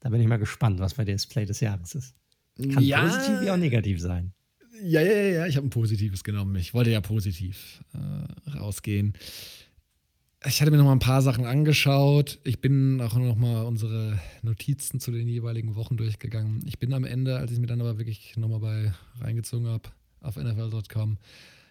Da 0.00 0.08
bin 0.08 0.20
ich 0.20 0.28
mal 0.28 0.38
gespannt, 0.38 0.78
was 0.78 0.94
bei 0.94 1.04
dir 1.04 1.12
das 1.12 1.26
Play 1.26 1.46
des 1.46 1.60
Jahres 1.60 1.94
ist. 1.94 2.14
Kann 2.56 2.82
ja, 2.82 3.02
positiv 3.02 3.40
wie 3.40 3.50
auch 3.50 3.56
negativ 3.56 4.00
sein. 4.00 4.32
Ja, 4.82 5.00
ja, 5.00 5.12
ja, 5.12 5.46
ich 5.46 5.56
habe 5.56 5.66
ein 5.66 5.70
positives 5.70 6.22
genommen. 6.22 6.54
Ich 6.56 6.74
wollte 6.74 6.90
ja 6.90 7.00
positiv 7.00 7.82
äh, 7.94 8.50
rausgehen 8.50 9.14
ich 10.44 10.60
hatte 10.60 10.70
mir 10.70 10.76
noch 10.76 10.84
mal 10.84 10.92
ein 10.92 10.98
paar 10.98 11.22
Sachen 11.22 11.46
angeschaut. 11.46 12.38
Ich 12.44 12.60
bin 12.60 13.00
auch 13.00 13.14
noch 13.16 13.36
mal 13.36 13.62
unsere 13.62 14.20
Notizen 14.42 15.00
zu 15.00 15.10
den 15.10 15.28
jeweiligen 15.28 15.74
Wochen 15.74 15.96
durchgegangen. 15.96 16.62
Ich 16.66 16.78
bin 16.78 16.92
am 16.92 17.04
Ende, 17.04 17.36
als 17.38 17.52
ich 17.52 17.58
mir 17.58 17.66
dann 17.66 17.80
aber 17.80 17.98
wirklich 17.98 18.36
noch 18.36 18.48
mal 18.48 18.60
bei 18.60 18.92
reingezogen 19.20 19.66
habe 19.66 19.88
auf 20.20 20.36
NFL.com, 20.36 21.18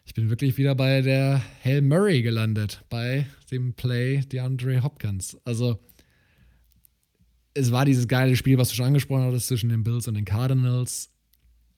ich 0.06 0.14
bin 0.14 0.30
wirklich 0.30 0.58
wieder 0.58 0.76
bei 0.76 1.02
der 1.02 1.42
Hail 1.64 1.82
Murray 1.82 2.22
gelandet, 2.22 2.84
bei 2.90 3.26
dem 3.52 3.74
Play 3.74 4.22
DeAndre 4.22 4.84
Hopkins. 4.84 5.38
Also 5.46 5.80
es 7.56 7.72
war 7.72 7.86
dieses 7.86 8.08
geile 8.08 8.36
Spiel, 8.36 8.58
was 8.58 8.70
du 8.70 8.76
schon 8.76 8.86
angesprochen 8.86 9.24
hattest, 9.24 9.48
zwischen 9.48 9.70
den 9.70 9.84
Bills 9.84 10.08
und 10.08 10.14
den 10.14 10.26
Cardinals. 10.26 11.10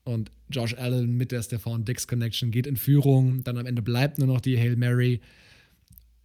Und 0.03 0.31
Josh 0.49 0.73
Allen 0.73 1.15
mit 1.15 1.31
der 1.31 1.41
Stefan 1.41 1.85
Dix 1.85 2.07
Connection 2.07 2.51
geht 2.51 2.67
in 2.67 2.75
Führung. 2.75 3.43
Dann 3.43 3.57
am 3.57 3.65
Ende 3.65 3.81
bleibt 3.81 4.17
nur 4.17 4.27
noch 4.27 4.41
die 4.41 4.57
Hail 4.57 4.75
Mary. 4.75 5.21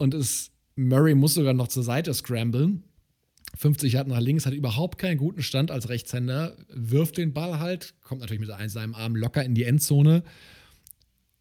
Und 0.03 0.15
es 0.15 0.51
Murray 0.75 1.15
muss 1.15 1.35
sogar 1.35 1.55
noch 1.55 1.69
zur 1.69 1.85
Seite 1.85 2.13
scramblen. 2.13 2.83
50 3.57 3.93
Yards 3.93 4.11
nach 4.11 4.19
links, 4.19 4.47
hat 4.47 4.53
überhaupt 4.53 4.99
keinen 4.99 5.17
guten 5.17 5.43
Stand 5.45 5.71
als 5.71 5.89
Rechtshänder, 5.89 6.57
wirft 6.69 7.19
den 7.19 7.33
Ball 7.33 7.61
halt, 7.61 7.95
kommt 8.03 8.21
natürlich 8.21 8.41
mit 8.41 8.71
seinem 8.71 8.97
Arm 8.97 9.15
locker 9.15 9.45
in 9.45 9.55
die 9.55 9.63
Endzone. 9.63 10.25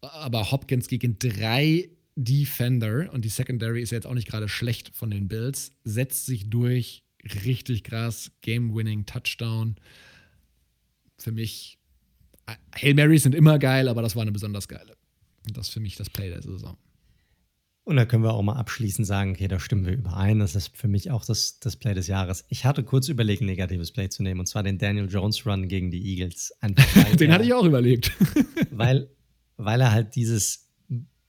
Aber 0.00 0.52
Hopkins 0.52 0.86
gegen 0.86 1.18
drei 1.18 1.90
Defender 2.14 3.12
und 3.12 3.24
die 3.24 3.30
Secondary 3.30 3.82
ist 3.82 3.90
jetzt 3.90 4.06
auch 4.06 4.14
nicht 4.14 4.28
gerade 4.28 4.48
schlecht 4.48 4.94
von 4.94 5.10
den 5.10 5.26
Bills, 5.26 5.72
setzt 5.82 6.26
sich 6.26 6.48
durch, 6.48 7.02
richtig 7.44 7.82
krass, 7.82 8.30
Game-Winning 8.42 9.06
Touchdown. 9.06 9.74
Für 11.18 11.32
mich, 11.32 11.78
Hail 12.76 12.94
Marys 12.94 13.24
sind 13.24 13.34
immer 13.34 13.58
geil, 13.58 13.88
aber 13.88 14.02
das 14.02 14.14
war 14.14 14.22
eine 14.22 14.32
besonders 14.32 14.68
geile. 14.68 14.96
Und 15.48 15.56
das 15.56 15.66
ist 15.66 15.72
für 15.72 15.80
mich 15.80 15.96
das 15.96 16.10
Play 16.10 16.28
der 16.28 16.42
Saison. 16.42 16.76
Und 17.92 17.98
da 17.98 18.06
können 18.06 18.24
wir 18.24 18.32
auch 18.32 18.42
mal 18.42 18.56
abschließend 18.56 19.06
sagen, 19.06 19.32
okay, 19.32 19.48
da 19.48 19.60
stimmen 19.60 19.84
wir 19.84 19.92
überein. 19.92 20.38
Das 20.38 20.56
ist 20.56 20.74
für 20.74 20.88
mich 20.88 21.10
auch 21.10 21.26
das, 21.26 21.58
das 21.60 21.76
Play 21.76 21.92
des 21.92 22.06
Jahres. 22.06 22.42
Ich 22.48 22.64
hatte 22.64 22.84
kurz 22.84 23.08
überlegt, 23.08 23.42
ein 23.42 23.44
negatives 23.44 23.92
Play 23.92 24.08
zu 24.08 24.22
nehmen, 24.22 24.40
und 24.40 24.46
zwar 24.46 24.62
den 24.62 24.78
Daniel 24.78 25.10
Jones 25.10 25.44
Run 25.44 25.68
gegen 25.68 25.90
die 25.90 26.02
Eagles. 26.02 26.54
den 27.20 27.30
hatte 27.30 27.44
ich 27.44 27.52
auch 27.52 27.66
überlegt. 27.66 28.10
weil, 28.70 29.10
weil 29.58 29.82
er 29.82 29.92
halt 29.92 30.14
dieses 30.14 30.70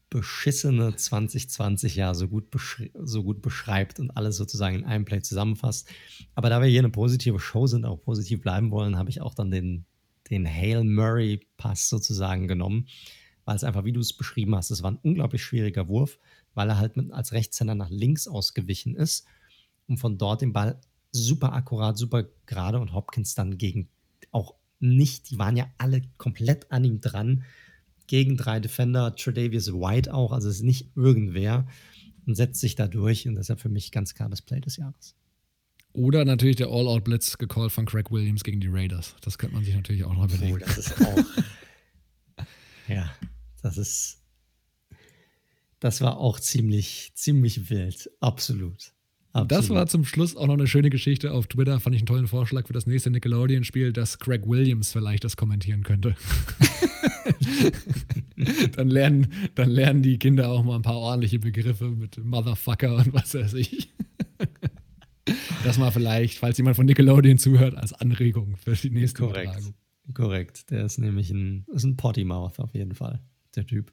beschissene 0.10 0.96
2020 0.96 1.98
Jahr 1.98 2.16
so 2.16 2.30
gut, 2.30 2.46
so 2.98 3.24
gut 3.26 3.42
beschreibt 3.42 4.00
und 4.00 4.12
alles 4.12 4.38
sozusagen 4.38 4.78
in 4.78 4.86
einem 4.86 5.04
Play 5.04 5.22
zusammenfasst. 5.22 5.90
Aber 6.34 6.50
da 6.50 6.62
wir 6.62 6.70
hier 6.70 6.80
eine 6.80 6.92
positive 6.92 7.42
Show 7.42 7.68
sind, 7.68 7.84
auch 7.84 7.98
positiv 7.98 8.40
bleiben 8.40 8.72
wollen, 8.72 8.98
habe 8.98 9.10
ich 9.10 9.20
auch 9.20 9.34
dann 9.34 9.52
den, 9.52 9.84
den 10.30 10.48
Hail 10.48 10.86
Murray 10.86 11.42
Pass 11.58 11.90
sozusagen 11.90 12.48
genommen, 12.48 12.88
weil 13.44 13.58
es 13.58 13.66
einfach, 13.66 13.84
wie 13.84 13.92
du 13.92 14.00
es 14.00 14.14
beschrieben 14.14 14.56
hast, 14.56 14.72
es 14.72 14.82
war 14.82 14.92
ein 14.92 15.00
unglaublich 15.04 15.44
schwieriger 15.44 15.90
Wurf 15.90 16.18
weil 16.54 16.70
er 16.70 16.78
halt 16.78 16.98
mit, 16.98 17.12
als 17.12 17.32
Rechtshänder 17.32 17.76
nach 17.76 17.90
links 17.90 18.28
ausgewichen 18.28 18.96
ist 18.96 19.26
und 19.88 19.98
von 19.98 20.18
dort 20.18 20.42
den 20.42 20.54
Ball 20.54 20.80
super 21.12 21.54
akkurat, 21.54 21.98
super 21.98 22.26
gerade 22.46 22.80
und 22.80 22.94
Hopkins 22.94 23.36
dann 23.36 23.58
gegen 23.58 23.90
auch 24.32 24.56
nicht, 24.80 25.30
die 25.30 25.40
waren 25.40 25.56
ja 25.56 25.68
alle 25.78 26.02
komplett 26.18 26.72
an 26.72 26.84
ihm 26.84 27.00
dran, 27.00 27.44
gegen 28.08 28.36
drei 28.36 28.60
Defender, 28.60 29.16
Tredavious 29.16 29.72
White 29.72 30.14
auch, 30.14 30.34
also 30.34 30.50
es 30.50 30.58
ist 30.58 30.64
nicht 30.64 30.92
irgendwer 30.96 31.68
und 32.26 32.36
setzt 32.36 32.60
sich 32.60 32.76
da 32.76 32.88
durch 32.88 33.28
und 33.28 33.36
deshalb 33.36 33.60
für 33.60 33.70
mich 33.70 33.92
ganz 33.92 34.14
klar 34.14 34.30
das 34.30 34.42
Play 34.42 34.60
des 34.60 34.78
Jahres. 34.78 35.16
Oder 35.94 36.26
natürlich 36.26 36.56
der 36.56 36.68
All-Out-Blitz 36.68 37.38
gecallt 37.38 37.72
von 37.72 37.86
Craig 37.86 38.10
Williams 38.12 38.44
gegen 38.44 38.60
die 38.60 38.68
Raiders. 38.68 39.16
Das 39.22 39.38
könnte 39.38 39.56
man 39.56 39.64
sich 39.64 39.76
natürlich 39.76 40.04
auch 40.04 40.14
noch 40.14 40.26
überlegen. 40.26 40.56
Oh, 40.56 40.58
das 40.58 40.78
ist 40.80 41.06
auch. 41.06 42.46
ja, 42.88 43.12
das 43.62 43.78
ist 43.78 44.23
das 45.84 46.00
war 46.00 46.18
auch 46.18 46.40
ziemlich, 46.40 47.12
ziemlich 47.14 47.70
wild. 47.70 48.10
Absolut. 48.22 48.94
Absolut. 49.34 49.52
Das 49.52 49.70
war 49.70 49.86
zum 49.88 50.06
Schluss 50.06 50.38
auch 50.38 50.48
noch 50.48 50.54
eine 50.54 50.66
schöne 50.66 50.90
Geschichte 50.90 51.34
auf 51.34 51.48
Twitter. 51.48 51.78
Fand 51.82 51.94
ich 51.94 52.02
einen 52.02 52.06
tollen 52.06 52.28
Vorschlag 52.28 52.68
für 52.68 52.74
das 52.74 52.88
nächste 52.88 53.10
Nickelodeon-Spiel, 53.10 53.92
dass 53.92 54.18
Craig 54.18 54.48
Williams 54.48 54.94
vielleicht 54.94 55.26
das 55.26 55.36
kommentieren 55.36 55.84
könnte. 55.84 56.16
dann, 58.78 58.88
lernen, 58.88 59.34
dann 59.56 59.72
lernen 59.72 60.04
die 60.04 60.18
Kinder 60.20 60.50
auch 60.50 60.64
mal 60.64 60.78
ein 60.78 60.84
paar 60.84 60.96
ordentliche 60.96 61.40
Begriffe 61.40 61.90
mit 61.90 62.24
Motherfucker 62.24 62.96
und 62.96 63.12
was 63.14 63.34
weiß 63.34 63.56
ich. 63.56 63.90
Das 65.66 65.78
mal 65.78 65.92
vielleicht, 65.92 66.38
falls 66.38 66.58
jemand 66.58 66.78
von 66.78 66.86
Nickelodeon 66.86 67.38
zuhört, 67.40 67.76
als 67.76 67.92
Anregung 67.92 68.56
für 68.56 68.72
die 68.72 68.90
nächste 68.90 69.24
Korrekt. 69.24 69.52
Übertragung. 69.52 69.74
Korrekt. 70.14 70.70
Der 70.72 70.86
ist 70.86 70.98
nämlich 70.98 71.30
ein, 71.30 71.66
ist 71.74 71.84
ein 71.84 71.98
Potty 71.98 72.24
Mouth 72.24 72.60
auf 72.60 72.74
jeden 72.74 72.96
Fall, 72.96 73.20
der 73.54 73.66
Typ. 73.66 73.92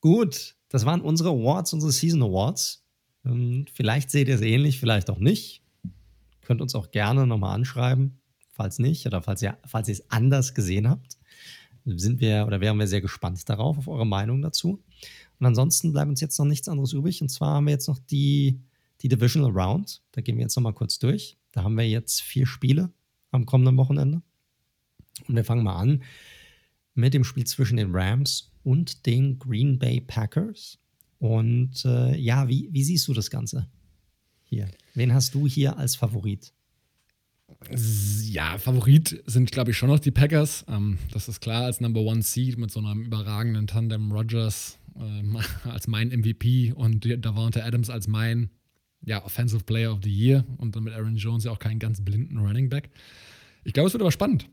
Gut, 0.00 0.54
das 0.68 0.84
waren 0.84 1.00
unsere 1.00 1.30
Awards, 1.30 1.72
unsere 1.72 1.92
Season 1.92 2.22
Awards. 2.22 2.84
Ähm, 3.24 3.66
vielleicht 3.72 4.10
seht 4.10 4.28
ihr 4.28 4.34
es 4.34 4.40
ähnlich, 4.40 4.78
vielleicht 4.80 5.10
auch 5.10 5.18
nicht. 5.18 5.62
Könnt 6.42 6.60
uns 6.60 6.74
auch 6.74 6.90
gerne 6.90 7.26
nochmal 7.26 7.54
anschreiben, 7.54 8.20
falls 8.52 8.78
nicht 8.78 9.06
oder 9.06 9.22
falls 9.22 9.42
ihr, 9.42 9.58
falls 9.66 9.88
ihr 9.88 9.94
es 9.94 10.10
anders 10.10 10.54
gesehen 10.54 10.88
habt. 10.88 11.18
Sind 11.84 12.20
wir 12.20 12.44
oder 12.46 12.60
wären 12.60 12.78
wir 12.78 12.86
sehr 12.86 13.00
gespannt 13.00 13.48
darauf, 13.48 13.78
auf 13.78 13.88
eure 13.88 14.06
Meinung 14.06 14.42
dazu. 14.42 14.82
Und 15.38 15.46
ansonsten 15.46 15.92
bleibt 15.92 16.08
uns 16.08 16.20
jetzt 16.20 16.38
noch 16.38 16.44
nichts 16.44 16.68
anderes 16.68 16.92
übrig. 16.92 17.22
Und 17.22 17.28
zwar 17.28 17.54
haben 17.54 17.66
wir 17.66 17.72
jetzt 17.72 17.88
noch 17.88 17.98
die, 17.98 18.60
die 19.00 19.08
Divisional 19.08 19.52
Round. 19.52 20.02
Da 20.12 20.20
gehen 20.20 20.36
wir 20.36 20.42
jetzt 20.42 20.56
nochmal 20.56 20.74
kurz 20.74 20.98
durch. 20.98 21.38
Da 21.52 21.62
haben 21.62 21.76
wir 21.76 21.88
jetzt 21.88 22.20
vier 22.20 22.46
Spiele 22.46 22.92
am 23.30 23.46
kommenden 23.46 23.76
Wochenende. 23.76 24.22
Und 25.26 25.34
wir 25.34 25.44
fangen 25.44 25.64
mal 25.64 25.76
an 25.76 26.02
mit 26.94 27.14
dem 27.14 27.24
Spiel 27.24 27.46
zwischen 27.46 27.76
den 27.76 27.94
Rams 27.94 28.50
und 28.68 29.06
den 29.06 29.38
Green 29.38 29.78
Bay 29.78 29.98
Packers. 29.98 30.78
Und 31.18 31.86
äh, 31.86 32.14
ja, 32.18 32.48
wie, 32.48 32.68
wie 32.70 32.84
siehst 32.84 33.08
du 33.08 33.14
das 33.14 33.30
Ganze 33.30 33.66
hier? 34.44 34.68
Wen 34.94 35.14
hast 35.14 35.34
du 35.34 35.46
hier 35.46 35.78
als 35.78 35.96
Favorit? 35.96 36.52
Ja, 38.24 38.58
Favorit 38.58 39.22
sind, 39.24 39.50
glaube 39.52 39.70
ich, 39.70 39.78
schon 39.78 39.88
noch 39.88 40.00
die 40.00 40.10
Packers. 40.10 40.66
Ähm, 40.68 40.98
das 41.12 41.28
ist 41.28 41.40
klar, 41.40 41.64
als 41.64 41.80
Number 41.80 42.02
One 42.02 42.20
Seed 42.20 42.58
mit 42.58 42.70
so 42.70 42.80
einem 42.80 43.00
überragenden 43.00 43.66
Tandem 43.66 44.12
Rogers 44.12 44.78
äh, 44.96 45.22
als 45.70 45.86
mein 45.86 46.08
MVP 46.08 46.74
und 46.74 47.08
Davante 47.24 47.64
Adams 47.64 47.88
als 47.88 48.06
mein 48.06 48.50
ja, 49.00 49.24
Offensive 49.24 49.64
Player 49.64 49.94
of 49.94 50.00
the 50.04 50.12
Year 50.12 50.44
und 50.58 50.76
dann 50.76 50.84
mit 50.84 50.92
Aaron 50.92 51.16
Jones 51.16 51.44
ja 51.44 51.52
auch 51.52 51.58
keinen 51.58 51.78
ganz 51.78 52.04
blinden 52.04 52.36
Running 52.36 52.68
Back. 52.68 52.90
Ich 53.64 53.72
glaube, 53.72 53.86
es 53.86 53.94
wird 53.94 54.02
aber 54.02 54.12
spannend. 54.12 54.46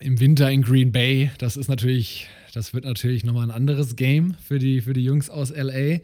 Im 0.00 0.20
Winter 0.20 0.50
in 0.50 0.62
Green 0.62 0.92
Bay, 0.92 1.30
das 1.38 1.56
ist 1.56 1.68
natürlich 1.68 2.28
das 2.52 2.74
wird 2.74 2.84
natürlich 2.84 3.24
nochmal 3.24 3.44
ein 3.44 3.50
anderes 3.50 3.96
Game 3.96 4.34
für 4.34 4.58
die, 4.58 4.80
für 4.80 4.92
die 4.92 5.04
Jungs 5.04 5.30
aus 5.30 5.50
LA. 5.54 5.98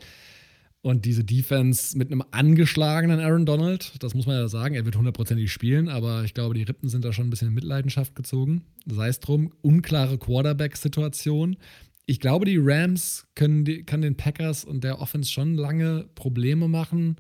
Und 0.83 1.07
diese 1.07 1.25
Defense 1.25 1.97
mit 1.97 2.13
einem 2.13 2.23
angeschlagenen 2.31 3.19
Aaron 3.19 3.47
Donald, 3.47 3.93
das 4.01 4.15
muss 4.15 4.27
man 4.27 4.37
ja 4.37 4.49
sagen, 4.49 4.75
er 4.75 4.85
wird 4.85 4.97
hundertprozentig 4.97 5.51
spielen, 5.51 5.89
aber 5.89 6.25
ich 6.25 6.35
glaube, 6.35 6.55
die 6.55 6.63
Rippen 6.63 6.91
sind 6.91 7.07
da 7.07 7.13
schon 7.13 7.27
ein 7.27 7.31
bisschen 7.31 7.49
in 7.49 7.55
Mitleidenschaft 7.55 8.15
gezogen. 8.15 8.65
Sei 8.85 9.09
es 9.09 9.21
drum, 9.21 9.53
unklare 9.63 10.19
Quarterback-Situation. 10.19 11.57
Ich 12.05 12.21
glaube, 12.21 12.45
die 12.45 12.59
Rams 12.61 13.27
können 13.35 13.65
die, 13.65 13.83
kann 13.83 14.03
den 14.03 14.17
Packers 14.17 14.65
und 14.65 14.85
der 14.85 15.01
Offense 15.01 15.33
schon 15.33 15.55
lange 15.55 16.05
Probleme 16.15 16.69
machen. 16.69 17.17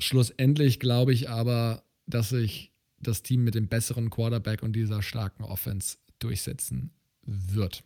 Schlussendlich 0.00 0.80
glaube 0.80 1.12
ich 1.12 1.30
aber, 1.30 1.84
dass 2.06 2.30
sich 2.30 2.72
das 3.00 3.22
Team 3.22 3.44
mit 3.44 3.54
dem 3.54 3.68
besseren 3.68 4.10
Quarterback 4.10 4.62
und 4.62 4.74
dieser 4.74 5.02
starken 5.02 5.44
Offense 5.44 5.98
durchsetzen 6.18 6.90
wird. 7.22 7.84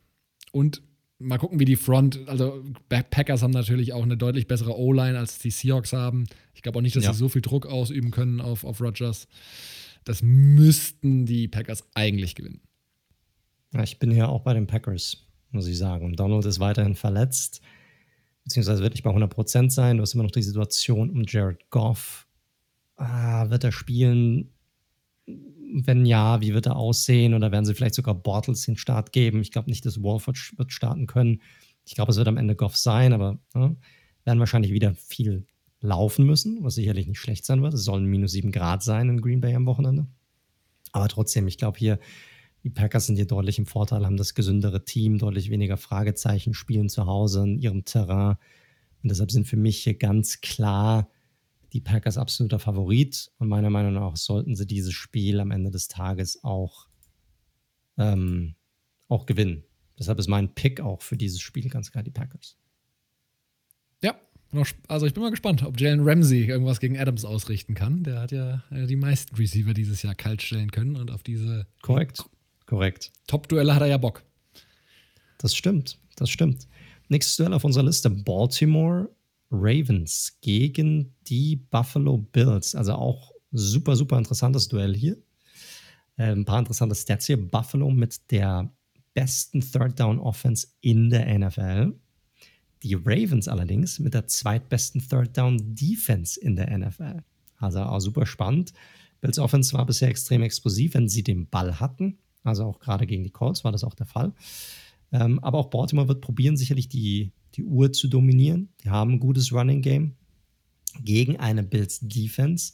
Und 0.53 0.83
mal 1.19 1.39
gucken, 1.39 1.61
wie 1.61 1.65
die 1.65 1.77
Front, 1.77 2.21
also 2.27 2.63
Packers 2.89 3.43
haben 3.43 3.53
natürlich 3.53 3.93
auch 3.93 4.03
eine 4.03 4.17
deutlich 4.17 4.47
bessere 4.47 4.79
O-Line, 4.79 5.19
als 5.19 5.39
die 5.39 5.51
Seahawks 5.51 5.93
haben. 5.93 6.25
Ich 6.55 6.63
glaube 6.63 6.79
auch 6.79 6.83
nicht, 6.83 6.97
dass 6.97 7.05
ja. 7.05 7.13
sie 7.13 7.19
so 7.19 7.29
viel 7.29 7.43
Druck 7.43 7.67
ausüben 7.67 8.11
können 8.11 8.41
auf, 8.41 8.65
auf 8.65 8.81
Rodgers. 8.81 9.29
Das 10.05 10.23
müssten 10.23 11.27
die 11.27 11.49
Packers 11.49 11.85
eigentlich 11.95 12.35
gewinnen. 12.35 12.61
Ja, 13.73 13.83
ich 13.83 13.99
bin 13.99 14.11
hier 14.11 14.29
auch 14.29 14.43
bei 14.43 14.53
den 14.53 14.67
Packers, 14.67 15.25
muss 15.51 15.67
ich 15.67 15.79
sagen. 15.79 16.15
Donald 16.15 16.45
ist 16.45 16.61
weiterhin 16.61 16.95
verletzt, 16.95 17.63
beziehungsweise 18.45 18.83
wird 18.83 18.95
nicht 18.95 19.05
bei 19.05 19.11
100% 19.11 19.71
sein. 19.71 19.97
Du 19.97 20.03
hast 20.03 20.15
immer 20.15 20.25
noch 20.25 20.31
die 20.31 20.43
Situation 20.43 21.11
um 21.11 21.25
Jared 21.27 21.71
Goff. 21.71 22.27
Ah, 22.97 23.49
wird 23.49 23.65
er 23.65 23.73
spielen? 23.73 24.51
Wenn 25.73 26.07
ja, 26.07 26.41
wie 26.41 26.55
wird 26.55 26.67
er 26.67 26.77
aussehen? 26.77 27.35
Oder 27.35 27.53
werden 27.53 27.65
sie 27.65 27.75
vielleicht 27.75 27.95
sogar 27.95 28.15
Bortles 28.15 28.63
den 28.63 28.77
Start 28.77 29.13
geben? 29.13 29.41
Ich 29.41 29.51
glaube 29.51 29.71
nicht, 29.71 29.85
dass 29.87 30.03
Wolford 30.03 30.39
wird 30.57 30.73
starten 30.73 31.07
können. 31.07 31.41
Ich 31.85 31.95
glaube, 31.95 32.13
es 32.13 32.19
wird 32.19 32.29
am 32.29 32.37
Ende 32.37 32.55
Goff 32.55 32.77
sein, 32.77 33.13
aber 33.13 33.39
ja, 33.55 33.75
werden 34.25 34.39
wahrscheinlich 34.39 34.73
wieder 34.73 34.95
viel 34.95 35.47
laufen 35.81 36.25
müssen, 36.25 36.63
was 36.63 36.77
sicherlich 36.77 37.09
nicht 37.09 37.19
schlecht 37.19 37.45
sein 37.45 37.63
wird. 37.63 37.75
Es 37.75 37.85
sollen 37.85 38.05
minus 38.05 38.33
sieben 38.33 38.53
Grad 38.53 38.83
sein 38.83 39.09
in 39.09 39.21
Green 39.21 39.41
Bay 39.41 39.55
am 39.55 39.67
Wochenende. 39.67 40.07
Aber 40.93 41.09
trotzdem, 41.09 41.49
ich 41.49 41.59
glaube 41.59 41.79
hier, 41.79 41.99
die 42.63 42.71
Packers 42.71 43.07
sind 43.07 43.17
hier 43.17 43.27
deutlich 43.27 43.59
im 43.59 43.67
Vorteil, 43.67 44.07
haben 44.07 44.17
das 44.17 44.35
gesündere 44.35 44.85
Team, 44.85 45.19
deutlich 45.19 45.51
weniger 45.51 45.77
Fragezeichen, 45.77 46.55
spielen 46.55 46.89
zu 46.89 47.07
Hause 47.07 47.43
in 47.43 47.59
ihrem 47.59 47.85
Terrain. 47.85 48.37
Und 49.03 49.11
deshalb 49.11 49.33
sind 49.33 49.49
für 49.49 49.57
mich 49.57 49.79
hier 49.79 49.95
ganz 49.95 50.41
klar 50.41 51.09
die 51.73 51.81
Packers 51.81 52.19
absoluter 52.19 52.59
Favorit 52.59 53.31
und 53.39 53.49
meiner 53.49 53.71
Meinung 53.71 53.95
nach 53.95 54.17
sollten 54.17 54.55
sie 54.55 54.67
dieses 54.67 54.93
Spiel 54.93 55.41
am 55.41 55.51
Ende 55.51 55.71
des 55.71 55.89
Tages 55.89 56.45
auch, 56.45 56.89
ähm, 57.97 58.55
auch 59.09 59.27
gewinnen. 59.27 59.65
Deshalb 59.99 60.19
ist 60.19 60.29
mein 60.29 60.55
Pick 60.55 60.81
auch 60.81 61.03
für 61.03 61.17
dieses 61.17 61.41
Spiel 61.41 61.69
ganz 61.69 61.91
klar 61.91 62.05
die 62.05 62.11
Packers. 62.11 62.59
Ja, 64.03 64.17
also 64.89 65.07
ich 65.07 65.15
bin 65.15 65.23
mal 65.23 65.31
gespannt, 65.31 65.63
ob 65.63 65.81
Jalen 65.81 66.01
Ramsey 66.03 66.45
irgendwas 66.45 66.81
gegen 66.81 66.99
Adams 66.99 67.25
ausrichten 67.25 67.75
kann. 67.75 68.05
Der 68.05 68.21
hat 68.21 68.33
ja 68.33 68.63
äh, 68.71 68.87
die 68.87 68.97
meisten 68.97 69.35
Receiver 69.37 69.73
dieses 69.73 70.03
Jahr 70.03 70.15
kalt 70.15 70.43
stellen 70.43 70.71
können 70.71 70.97
und 70.97 71.11
auf 71.11 71.23
diese 71.23 71.67
korrekt, 71.81 72.25
korrekt. 72.67 73.13
Top-Duelle 73.27 73.75
hat 73.75 73.83
er 73.83 73.89
ja 73.89 73.97
Bock. 73.97 74.23
Das 75.39 75.55
stimmt, 75.55 75.99
das 76.17 76.29
stimmt. 76.29 76.69
Nächstes 77.09 77.37
Duell 77.37 77.55
auf 77.55 77.65
unserer 77.65 77.85
Liste: 77.85 78.11
Baltimore 78.11 79.09
Ravens 79.53 80.39
gegen 80.41 81.15
die 81.29 81.57
Buffalo 81.57 82.19
Bills. 82.19 82.75
Also 82.75 82.95
auch 82.95 83.33
super, 83.53 83.95
super 83.95 84.19
interessantes 84.19 84.69
Duell 84.69 84.97
hier. 84.97 85.17
Äh, 86.17 86.33
ein 86.33 86.45
paar 86.45 86.59
interessante 86.59 86.95
Stats 86.95 87.27
hier. 87.27 87.37
Buffalo 87.37 87.91
mit 87.91 88.31
der 88.31 88.73
besten 89.15 89.61
Third 89.61 90.01
Down 90.01 90.19
Offense 90.19 90.69
in 90.81 91.11
der 91.11 91.39
NFL. 91.39 91.95
Die 92.83 92.95
Ravens 92.95 93.47
allerdings 93.47 93.99
mit 93.99 94.15
der 94.15 94.27
zweitbesten 94.27 95.07
Third 95.07 95.37
Down 95.37 95.75
Defense 95.75 96.41
in 96.41 96.57
der 96.57 96.77
NFL. 96.77 97.23
Also 97.59 97.81
auch 97.81 98.01
super 98.01 98.27
spannend. 98.27 98.73
Bills 99.21 99.39
Offense 99.39 99.73
war 99.75 99.87
bisher 99.87 100.09
extrem 100.09 100.43
explosiv, 100.43 100.95
wenn 100.95 101.09
sie 101.09 101.23
den 101.23 101.47
Ball 101.49 101.79
hatten. 101.79 102.19
Also 102.43 102.65
auch 102.65 102.81
gerade 102.81 103.07
gegen 103.07 103.23
die 103.23 103.31
Colts 103.31 103.63
war 103.63 103.71
das 103.71 103.85
auch 103.85 103.95
der 103.95 104.07
Fall. 104.07 104.33
Ähm, 105.13 105.39
aber 105.41 105.59
auch 105.59 105.71
Baltimore 105.71 106.09
wird 106.09 106.23
probieren, 106.23 106.57
sicherlich 106.57 106.89
die, 106.89 107.33
die 107.55 107.65
Uhr 107.65 107.93
zu 107.93 108.09
dominieren. 108.09 108.71
Die 108.83 108.91
haben 108.91 109.13
ein 109.13 109.21
gutes 109.21 109.53
Running 109.53 109.83
Game 109.83 110.17
gegen 111.05 111.39
eine 111.39 111.63
Bills 111.63 112.01
Defense, 112.01 112.73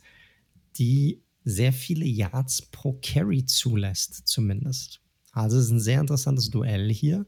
die 0.76 1.22
sehr 1.44 1.72
viele 1.72 2.04
Yards 2.04 2.62
pro 2.62 2.98
Carry 3.02 3.44
zulässt, 3.44 4.26
zumindest. 4.26 5.00
Also 5.32 5.56
es 5.58 5.66
ist 5.66 5.70
ein 5.70 5.80
sehr 5.80 6.00
interessantes 6.00 6.50
Duell 6.50 6.92
hier. 6.92 7.26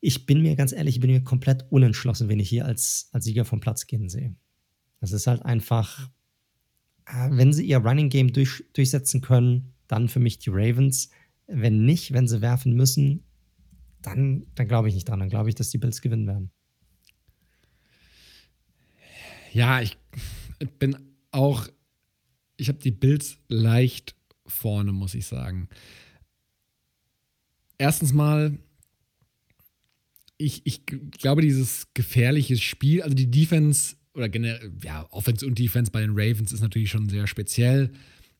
Ich 0.00 0.26
bin 0.26 0.42
mir 0.42 0.56
ganz 0.56 0.72
ehrlich, 0.72 0.96
ich 0.96 1.00
bin 1.00 1.10
mir 1.10 1.24
komplett 1.24 1.66
unentschlossen, 1.70 2.28
wen 2.28 2.40
ich 2.40 2.48
hier 2.48 2.64
als, 2.64 3.08
als 3.12 3.24
Sieger 3.24 3.44
vom 3.44 3.60
Platz 3.60 3.86
gehen 3.86 4.08
sehe. 4.08 4.36
Es 5.00 5.12
ist 5.12 5.26
halt 5.26 5.44
einfach, 5.44 6.08
äh, 7.06 7.30
wenn 7.30 7.52
sie 7.52 7.66
ihr 7.66 7.78
Running 7.78 8.08
Game 8.08 8.32
durch, 8.32 8.64
durchsetzen 8.72 9.20
können, 9.20 9.74
dann 9.88 10.08
für 10.08 10.20
mich 10.20 10.38
die 10.38 10.50
Ravens. 10.50 11.10
Wenn 11.46 11.84
nicht, 11.84 12.12
wenn 12.12 12.28
sie 12.28 12.40
werfen 12.40 12.74
müssen, 12.74 13.25
dann, 14.06 14.46
dann 14.54 14.68
glaube 14.68 14.88
ich 14.88 14.94
nicht 14.94 15.08
dran. 15.08 15.20
Dann 15.20 15.28
glaube 15.28 15.48
ich, 15.48 15.54
dass 15.54 15.70
die 15.70 15.78
Bills 15.78 16.00
gewinnen 16.00 16.26
werden. 16.26 16.50
Ja, 19.52 19.80
ich 19.80 19.96
bin 20.78 20.96
auch, 21.30 21.66
ich 22.56 22.68
habe 22.68 22.78
die 22.78 22.90
Bills 22.90 23.38
leicht 23.48 24.14
vorne, 24.46 24.92
muss 24.92 25.14
ich 25.14 25.26
sagen. 25.26 25.68
Erstens 27.78 28.12
mal, 28.12 28.58
ich, 30.38 30.64
ich 30.66 30.86
glaube, 30.86 31.42
dieses 31.42 31.92
gefährliche 31.94 32.56
Spiel, 32.58 33.02
also 33.02 33.14
die 33.14 33.30
Defense 33.30 33.96
oder 34.14 34.28
generell, 34.28 34.72
ja, 34.82 35.06
Offense 35.10 35.44
und 35.46 35.58
Defense 35.58 35.90
bei 35.90 36.00
den 36.00 36.12
Ravens 36.12 36.52
ist 36.52 36.60
natürlich 36.60 36.90
schon 36.90 37.08
sehr 37.08 37.26
speziell. 37.26 37.92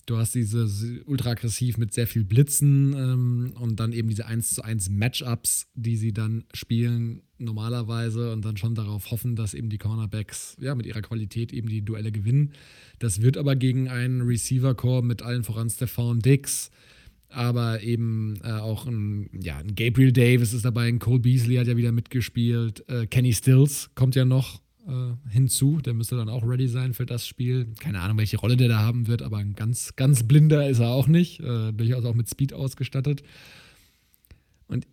Du 0.07 0.19
hast 0.19 0.37
diese 0.37 0.69
ultra 1.07 1.31
aggressiv 1.31 1.79
mit 1.79 1.93
sehr 1.93 2.07
viel 2.07 2.23
Blitzen 2.23 2.95
ähm, 2.97 3.53
und 3.59 3.81
dann 3.81 3.93
eben 3.93 4.09
diese 4.09 4.27
1 4.27 4.55
zu 4.55 4.63
1 4.63 4.89
Matchups, 4.91 5.67
die 5.75 5.97
sie 5.97 6.13
dann 6.13 6.45
spielen 6.55 7.23
normalerweise 7.39 8.33
und 8.33 8.45
dann 8.45 8.57
schon 8.57 8.77
darauf 8.77 9.11
hoffen, 9.11 9.35
dass 9.35 9.53
eben 9.53 9.69
die 9.69 9.79
Cornerbacks 9.79 10.57
ja 10.61 10.77
mit 10.77 10.87
ihrer 10.87 11.03
Qualität 11.03 11.53
eben 11.53 11.69
die 11.69 11.85
Duelle 11.85 12.13
gewinnen. 12.13 12.53
Das 13.01 13.21
wird 13.21 13.37
aber 13.37 13.57
gegen 13.57 13.89
einen 13.89 14.23
Receiver-Core 14.23 15.03
mit 15.03 15.23
allen 15.23 15.43
voran 15.43 15.71
Stefan 15.71 16.21
Dix, 16.21 16.71
aber 17.29 17.83
eben 17.83 18.39
äh, 18.45 18.53
auch 18.53 18.87
ein, 18.87 19.29
ja, 19.43 19.59
ein 19.59 19.75
Gabriel 19.75 20.13
Davis 20.13 20.53
ist 20.53 20.65
dabei, 20.65 20.87
ein 20.87 21.01
Cole 21.01 21.19
Beasley 21.19 21.57
hat 21.57 21.67
ja 21.67 21.77
wieder 21.77 21.91
mitgespielt, 21.91 22.89
äh, 22.89 23.09
Kenny 23.09 23.33
Stills 23.33 23.91
kommt 23.97 24.15
ja 24.15 24.25
noch 24.25 24.61
äh, 24.87 25.31
hinzu. 25.31 25.81
Der 25.81 25.95
müsste 25.95 26.17
dann 26.17 26.29
auch 26.29 26.43
ready 26.43 26.69
sein 26.69 26.95
für 26.95 27.07
das 27.07 27.27
Spiel. 27.27 27.75
Keine 27.81 28.01
Ahnung, 28.01 28.19
welche 28.19 28.39
Rolle 28.39 28.57
der 28.57 28.69
da 28.69 28.79
haben 28.79 29.07
wird, 29.07 29.23
aber 29.23 29.39
ein 29.39 29.55
ganz, 29.55 29.97
ganz 29.97 30.23
blinder 30.23 30.69
ist 30.69 30.79
er 30.79 30.91
auch 30.91 31.07
nicht. 31.07 31.41
Äh, 31.41 31.73
durchaus 31.73 32.05
auch 32.05 32.15
mit 32.15 32.29
Speed 32.29 32.53
ausgestattet. 32.53 33.23
Und 34.69 34.87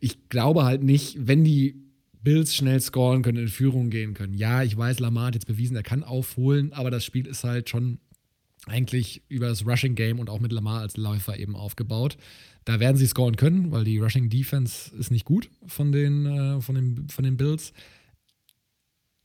ich 0.00 0.28
glaube 0.28 0.64
halt 0.64 0.82
nicht, 0.82 1.16
wenn 1.26 1.44
die 1.44 1.88
Bills 2.22 2.54
schnell 2.54 2.80
scoren 2.80 3.22
können, 3.22 3.38
in 3.38 3.48
Führung 3.48 3.90
gehen 3.90 4.14
können. 4.14 4.34
Ja, 4.34 4.62
ich 4.62 4.76
weiß, 4.76 4.98
Lamar 4.98 5.26
hat 5.26 5.34
jetzt 5.34 5.46
bewiesen, 5.46 5.76
er 5.76 5.82
kann 5.82 6.02
aufholen, 6.02 6.72
aber 6.72 6.90
das 6.90 7.04
Spiel 7.04 7.26
ist 7.26 7.44
halt 7.44 7.68
schon 7.68 7.98
eigentlich 8.66 9.22
über 9.28 9.48
das 9.48 9.66
Rushing 9.66 9.94
Game 9.94 10.18
und 10.18 10.28
auch 10.28 10.40
mit 10.40 10.52
Lamar 10.52 10.80
als 10.80 10.96
Läufer 10.96 11.38
eben 11.38 11.56
aufgebaut. 11.56 12.16
Da 12.64 12.80
werden 12.80 12.96
sie 12.96 13.06
scoren 13.06 13.36
können, 13.36 13.70
weil 13.70 13.84
die 13.84 13.98
Rushing 13.98 14.28
Defense 14.28 14.94
ist 14.96 15.10
nicht 15.10 15.24
gut 15.24 15.48
von 15.66 15.92
den, 15.92 16.26
äh, 16.26 16.60
von 16.60 16.74
den, 16.74 17.08
von 17.08 17.24
den 17.24 17.36
Bills. 17.36 17.72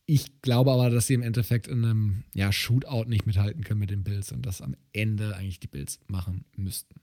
Ich 0.05 0.41
glaube 0.41 0.71
aber, 0.71 0.89
dass 0.89 1.07
sie 1.07 1.13
im 1.13 1.21
Endeffekt 1.21 1.67
in 1.67 1.83
einem 1.83 2.23
ja, 2.33 2.51
Shootout 2.51 3.05
nicht 3.05 3.25
mithalten 3.25 3.63
können 3.63 3.79
mit 3.79 3.89
den 3.89 4.03
Bills 4.03 4.31
und 4.31 4.45
das 4.45 4.61
am 4.61 4.75
Ende 4.91 5.35
eigentlich 5.35 5.59
die 5.59 5.67
Bills 5.67 5.99
machen 6.07 6.45
müssten. 6.55 6.99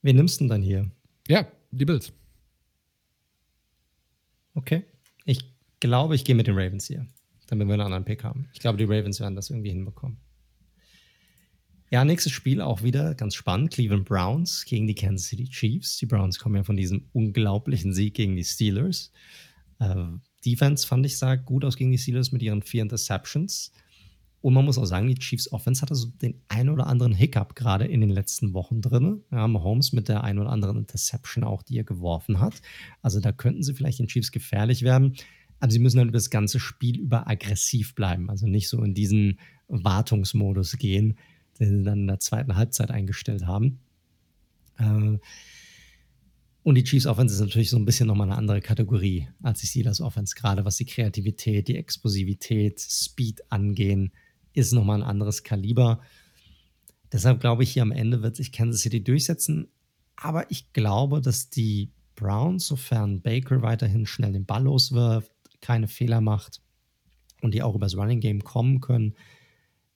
Wen 0.00 0.16
nimmst 0.16 0.40
du 0.40 0.44
denn 0.44 0.48
dann 0.48 0.62
hier? 0.62 0.90
Ja, 1.28 1.46
die 1.70 1.84
Bills. 1.84 2.12
Okay. 4.54 4.84
Ich 5.24 5.40
glaube, 5.80 6.14
ich 6.14 6.24
gehe 6.24 6.34
mit 6.34 6.46
den 6.46 6.58
Ravens 6.58 6.86
hier, 6.86 7.06
damit 7.46 7.68
wir 7.68 7.74
einen 7.74 7.82
anderen 7.82 8.04
Pick 8.04 8.24
haben. 8.24 8.48
Ich 8.52 8.60
glaube, 8.60 8.78
die 8.78 8.84
Ravens 8.84 9.20
werden 9.20 9.36
das 9.36 9.50
irgendwie 9.50 9.70
hinbekommen. 9.70 10.18
Ja, 11.90 12.06
nächstes 12.06 12.32
Spiel 12.32 12.62
auch 12.62 12.82
wieder 12.82 13.14
ganz 13.14 13.34
spannend. 13.34 13.70
Cleveland 13.72 14.06
Browns 14.06 14.64
gegen 14.64 14.86
die 14.86 14.94
Kansas 14.94 15.28
City 15.28 15.44
Chiefs. 15.44 15.98
Die 15.98 16.06
Browns 16.06 16.38
kommen 16.38 16.56
ja 16.56 16.64
von 16.64 16.78
diesem 16.78 17.10
unglaublichen 17.12 17.92
Sieg 17.92 18.14
gegen 18.14 18.34
die 18.34 18.44
Steelers. 18.44 19.12
Äh, 19.78 20.06
Defense 20.44 20.86
fand 20.86 21.06
ich 21.06 21.18
sah 21.18 21.36
gut 21.36 21.64
aus 21.64 21.76
gegen 21.76 21.90
die 21.90 21.98
Steelers 21.98 22.32
mit 22.32 22.42
ihren 22.42 22.62
vier 22.62 22.82
Interceptions. 22.82 23.72
Und 24.40 24.54
man 24.54 24.64
muss 24.64 24.76
auch 24.76 24.84
sagen, 24.84 25.06
die 25.06 25.14
Chiefs 25.14 25.52
Offense 25.52 25.82
hatte 25.82 25.94
so 25.94 26.08
den 26.08 26.34
ein 26.48 26.68
oder 26.68 26.88
anderen 26.88 27.14
Hiccup 27.14 27.54
gerade 27.54 27.84
in 27.84 28.00
den 28.00 28.10
letzten 28.10 28.54
Wochen 28.54 28.82
drin. 28.82 29.22
Ja, 29.30 29.46
Mahomes 29.46 29.92
mit 29.92 30.08
der 30.08 30.24
ein 30.24 30.40
oder 30.40 30.50
anderen 30.50 30.78
Interception 30.78 31.44
auch, 31.44 31.62
die 31.62 31.78
er 31.78 31.84
geworfen 31.84 32.40
hat. 32.40 32.60
Also 33.02 33.20
da 33.20 33.30
könnten 33.30 33.62
sie 33.62 33.72
vielleicht 33.72 34.00
den 34.00 34.08
Chiefs 34.08 34.32
gefährlich 34.32 34.82
werden. 34.82 35.14
Aber 35.60 35.70
sie 35.70 35.78
müssen 35.78 35.98
dann 35.98 36.08
über 36.08 36.18
das 36.18 36.30
ganze 36.30 36.58
Spiel 36.58 36.98
über 36.98 37.28
aggressiv 37.28 37.94
bleiben. 37.94 38.28
Also 38.30 38.48
nicht 38.48 38.68
so 38.68 38.82
in 38.82 38.94
diesen 38.94 39.38
Wartungsmodus 39.68 40.76
gehen, 40.76 41.18
den 41.60 41.78
sie 41.78 41.84
dann 41.84 42.00
in 42.00 42.06
der 42.08 42.18
zweiten 42.18 42.56
Halbzeit 42.56 42.90
eingestellt 42.90 43.46
haben. 43.46 43.78
Äh, 44.78 45.18
und 46.64 46.76
die 46.76 46.84
Chiefs 46.84 47.06
Offense 47.06 47.34
ist 47.34 47.40
natürlich 47.40 47.70
so 47.70 47.76
ein 47.76 47.84
bisschen 47.84 48.06
nochmal 48.06 48.28
eine 48.28 48.38
andere 48.38 48.60
Kategorie 48.60 49.28
als 49.42 49.60
die 49.60 49.66
Steelers 49.66 50.00
Offense. 50.00 50.34
Gerade 50.36 50.64
was 50.64 50.76
die 50.76 50.86
Kreativität, 50.86 51.66
die 51.66 51.76
Explosivität, 51.76 52.80
Speed 52.80 53.42
angehen, 53.50 54.12
ist 54.52 54.72
nochmal 54.72 55.02
ein 55.02 55.08
anderes 55.08 55.42
Kaliber. 55.42 56.00
Deshalb 57.10 57.40
glaube 57.40 57.64
ich, 57.64 57.72
hier 57.72 57.82
am 57.82 57.90
Ende 57.90 58.22
wird 58.22 58.36
sich 58.36 58.52
Kansas 58.52 58.82
City 58.82 59.02
durchsetzen. 59.02 59.68
Aber 60.14 60.50
ich 60.50 60.72
glaube, 60.72 61.20
dass 61.20 61.50
die 61.50 61.90
Browns, 62.14 62.66
sofern 62.66 63.22
Baker 63.22 63.62
weiterhin 63.62 64.06
schnell 64.06 64.32
den 64.32 64.46
Ball 64.46 64.62
loswirft, 64.62 65.32
keine 65.60 65.88
Fehler 65.88 66.20
macht 66.20 66.60
und 67.40 67.54
die 67.54 67.62
auch 67.62 67.74
übers 67.74 67.96
Running 67.96 68.20
Game 68.20 68.44
kommen 68.44 68.80
können, 68.80 69.14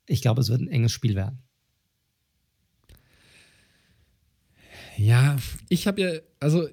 ich 0.06 0.22
glaube, 0.22 0.40
es 0.40 0.48
wird 0.48 0.60
ein 0.60 0.68
enges 0.68 0.92
Spiel 0.92 1.14
werden. 1.14 1.45
Ja, 4.96 5.36
ich 5.68 5.86
habe 5.86 6.00
ja, 6.00 6.10
also 6.40 6.68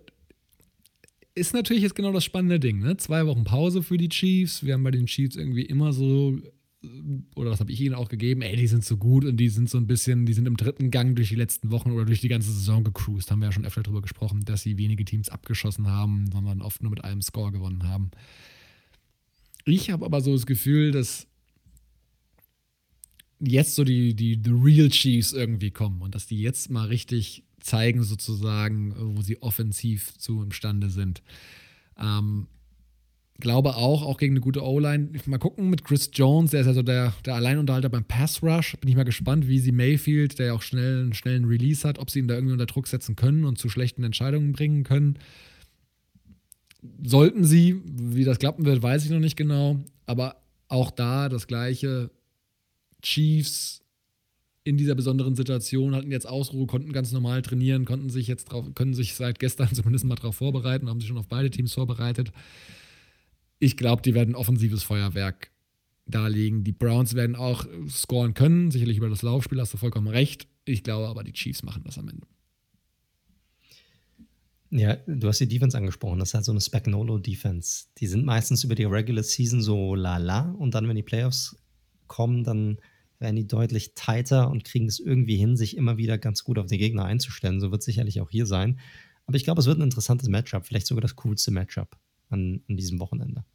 ist 1.36 1.54
natürlich 1.54 1.84
jetzt 1.84 1.96
genau 1.96 2.12
das 2.12 2.24
spannende 2.24 2.60
Ding, 2.60 2.80
ne? 2.80 2.98
Zwei 2.98 3.26
Wochen 3.26 3.44
Pause 3.44 3.82
für 3.82 3.98
die 3.98 4.10
Chiefs. 4.10 4.64
Wir 4.64 4.76
haben 4.76 4.84
bei 4.84 4.92
den 4.92 5.08
Chiefs 5.08 5.36
irgendwie 5.36 5.64
immer 5.64 5.92
so, 5.92 6.40
oder 7.36 7.50
das 7.50 7.60
habe 7.60 7.72
ich 7.72 7.82
ihnen 7.82 7.96
auch 7.96 8.10
gegeben, 8.10 8.42
ey, 8.42 8.56
die 8.56 8.68
sind 8.68 8.86
so 8.86 8.98
gut 8.98 9.26
und 9.26 9.38
die 9.38 9.50
sind 9.50 9.70
so 9.70 9.78
ein 9.78 9.88
bisschen, 9.88 10.26
die 10.26 10.34
sind 10.34 10.48
im 10.48 10.58
dritten 10.58 10.92
Gang 10.92 11.16
durch 11.16 11.30
die 11.30 11.36
letzten 11.36 11.72
Wochen 11.72 11.92
oder 11.92 12.06
durch 12.06 12.22
die 12.22 12.28
ganze 12.28 12.52
Saison 12.52 12.84
gecruised. 12.84 13.32
Haben 13.32 13.40
wir 13.40 13.48
ja 13.48 13.52
schon 13.52 13.66
öfter 13.66 13.82
darüber 13.82 14.02
gesprochen, 14.02 14.42
dass 14.46 14.62
sie 14.62 14.78
wenige 14.78 15.06
Teams 15.06 15.30
abgeschossen 15.30 15.88
haben, 15.88 16.30
sondern 16.32 16.62
oft 16.62 16.84
nur 16.84 16.92
mit 16.92 17.04
einem 17.04 17.22
Score 17.22 17.52
gewonnen 17.52 17.88
haben. 17.88 18.12
Ich 19.66 19.90
habe 19.90 20.06
aber 20.06 20.22
so 20.22 20.34
das 20.34 20.46
Gefühl, 20.46 20.92
dass 20.92 21.28
jetzt 23.40 23.76
so 23.76 23.84
die, 23.84 24.14
die 24.14 24.40
The 24.44 24.52
Real 24.52 24.90
Chiefs 24.90 25.34
irgendwie 25.34 25.72
kommen 25.72 26.02
und 26.02 26.16
dass 26.16 26.28
die 26.28 26.40
jetzt 26.40 26.70
mal 26.70 26.88
richtig 26.88 27.44
zeigen 27.64 28.04
sozusagen, 28.04 28.94
wo 28.98 29.22
sie 29.22 29.42
offensiv 29.42 30.18
zu 30.18 30.42
imstande 30.42 30.90
sind. 30.90 31.22
Ähm, 31.98 32.48
glaube 33.40 33.76
auch, 33.76 34.04
auch 34.04 34.18
gegen 34.18 34.34
eine 34.34 34.42
gute 34.42 34.64
O-Line. 34.64 35.10
Mal 35.26 35.38
gucken 35.38 35.70
mit 35.70 35.84
Chris 35.84 36.10
Jones, 36.14 36.52
der 36.52 36.62
ist 36.62 36.68
ja 36.68 36.74
so 36.74 36.84
der, 36.84 37.14
der 37.26 37.36
Alleinunterhalter 37.36 37.90
beim 37.90 38.06
Pass 38.06 38.44
Rush. 38.44 38.76
Bin 38.78 38.90
ich 38.90 38.96
mal 38.96 39.04
gespannt, 39.04 39.48
wie 39.48 39.60
sie 39.60 39.72
Mayfield, 39.72 40.40
der 40.40 40.48
ja 40.48 40.54
auch 40.54 40.62
schnell 40.62 41.02
einen 41.02 41.14
schnellen 41.14 41.46
Release 41.46 41.88
hat, 41.88 42.00
ob 42.00 42.10
sie 42.10 42.20
ihn 42.20 42.28
da 42.28 42.36
irgendwie 42.36 42.54
unter 42.54 42.66
Druck 42.66 42.88
setzen 42.88 43.16
können 43.16 43.46
und 43.46 43.58
zu 43.58 43.70
schlechten 43.70 44.04
Entscheidungen 44.04 44.54
bringen 44.54 44.84
können. 44.84 45.20
Sollten 47.04 47.44
sie, 47.44 47.82
wie 47.86 48.24
das 48.24 48.40
klappen 48.40 48.66
wird, 48.66 48.84
weiß 48.84 49.06
ich 49.06 49.12
noch 49.12 49.20
nicht 49.20 49.38
genau. 49.38 49.80
Aber 50.06 50.38
auch 50.68 50.92
da 50.92 51.30
das 51.30 51.48
gleiche. 51.48 52.12
Chiefs 53.02 53.83
in 54.64 54.78
dieser 54.78 54.96
besonderen 54.96 55.36
Situation, 55.36 55.96
hatten 55.96 56.12
jetzt 56.12 56.28
Ausruhe, 56.28 56.68
konnten 56.68 56.94
ganz 56.94 57.12
normal 57.12 57.42
trainieren, 57.42 57.86
konnten 57.86 58.10
sich 58.10 58.28
jetzt 58.28 58.46
drauf, 58.46 58.66
können 58.76 58.94
sich 58.94 59.16
seit 59.16 59.40
gestern 59.40 59.70
zumindest 59.74 60.06
mal 60.06 60.16
darauf 60.16 60.36
vorbereiten, 60.36 60.90
haben 60.90 61.00
sich 61.00 61.10
schon 61.10 61.18
auf 61.18 61.28
beide 61.28 61.50
Teams 61.50 61.74
vorbereitet. 61.74 62.32
Ich 63.60 63.78
glaube, 63.78 64.02
die 64.02 64.14
werden 64.14 64.36
offensives 64.36 64.84
Feuerwerk 64.84 65.52
darlegen. 66.06 66.64
Die 66.64 66.72
Browns 66.72 67.14
werden 67.14 67.36
auch 67.36 67.66
scoren 67.90 68.34
können, 68.34 68.72
sicherlich 68.72 68.98
über 68.98 69.10
das 69.10 69.22
Laufspiel, 69.22 69.60
hast 69.60 69.74
du 69.74 69.78
vollkommen 69.78 70.08
recht. 70.08 70.48
Ich 70.66 70.84
glaube 70.84 71.08
aber, 71.08 71.24
die 71.24 71.34
Chiefs 71.34 71.64
machen 71.64 71.84
das 71.86 71.98
am 71.98 72.10
Ende. 72.10 72.28
Ja, 74.70 74.96
du 75.06 75.28
hast 75.28 75.40
die 75.40 75.48
Defense 75.48 75.78
angesprochen. 75.78 76.20
Das 76.20 76.30
ist 76.30 76.34
halt 76.34 76.46
so 76.46 76.52
eine 76.52 76.60
Spagnolo-Defense. 76.60 77.86
Die 78.00 78.08
sind 78.08 78.26
meistens 78.26 78.64
über 78.64 78.74
die 78.74 78.86
Regular 78.86 79.24
Season 79.24 79.62
so 79.62 79.94
lala 79.94 80.52
und 80.58 80.74
dann, 80.74 80.88
wenn 80.88 80.96
die 80.96 81.04
Playoffs 81.04 81.56
kommen, 82.08 82.44
dann 82.44 82.80
werden 83.20 83.36
die 83.36 83.48
deutlich 83.48 83.94
tighter 83.96 84.50
und 84.50 84.66
kriegen 84.66 84.88
es 84.88 85.00
irgendwie 85.00 85.38
hin, 85.38 85.56
sich 85.56 85.78
immer 85.78 85.98
wieder 85.98 86.18
ganz 86.18 86.44
gut 86.44 86.60
auf 86.60 86.68
den 86.68 86.80
Gegner 86.80 87.06
einzustellen. 87.06 87.60
So 87.60 87.72
wird 87.72 87.82
es 87.82 87.86
sicherlich 87.86 88.22
auch 88.22 88.30
hier 88.30 88.46
sein. 88.46 88.80
Aber 89.26 89.38
ich 89.38 89.44
glaube, 89.44 89.62
es 89.62 89.68
wird 89.68 89.80
ein 89.80 89.84
interessantes 89.84 90.28
Matchup, 90.30 90.66
vielleicht 90.66 90.88
sogar 90.88 91.02
das 91.02 91.16
coolste 91.16 91.52
Matchup 91.52 91.98
an, 92.30 92.62
an 92.68 92.78
diesem 92.78 93.00
Wochenende. 93.00 93.46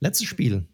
Letztes 0.00 0.28
Spiel. 0.28 0.66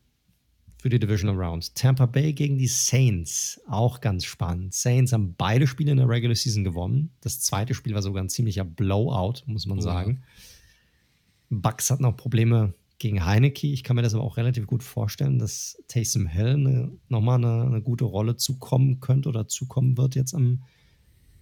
für 0.81 0.89
die 0.89 0.99
Divisional 0.99 1.36
Round. 1.36 1.75
Tampa 1.75 2.07
Bay 2.07 2.33
gegen 2.33 2.57
die 2.57 2.67
Saints, 2.67 3.60
auch 3.69 4.01
ganz 4.01 4.25
spannend. 4.25 4.73
Saints 4.73 5.12
haben 5.12 5.35
beide 5.36 5.67
Spiele 5.67 5.91
in 5.93 5.99
der 5.99 6.09
Regular 6.09 6.35
Season 6.35 6.65
gewonnen. 6.65 7.10
Das 7.20 7.41
zweite 7.41 7.75
Spiel 7.75 7.94
war 7.94 8.02
sogar 8.02 8.23
ein 8.23 8.31
ziemlicher 8.31 8.65
Blowout, 8.65 9.43
muss 9.47 9.67
man 9.67 9.78
oh, 9.78 9.83
sagen. 9.83 10.23
Ja. 10.23 11.59
Bucks 11.59 11.91
hatten 11.91 12.05
auch 12.05 12.17
Probleme 12.17 12.75
gegen 13.01 13.25
Heineke. 13.25 13.67
Ich 13.67 13.83
kann 13.83 13.97
mir 13.97 14.03
das 14.03 14.15
aber 14.15 14.23
auch 14.23 14.37
relativ 14.37 14.67
gut 14.67 14.85
vorstellen, 14.85 15.39
dass 15.39 15.83
Taysom 15.89 16.27
Hill 16.27 16.55
eine, 16.55 16.93
nochmal 17.09 17.39
eine, 17.39 17.65
eine 17.65 17.83
gute 17.83 18.05
Rolle 18.05 18.37
zukommen 18.37 19.01
könnte 19.01 19.31
oder 19.31 19.49
zukommen 19.49 19.97
wird 19.97 20.15
jetzt 20.15 20.35
am, 20.35 20.62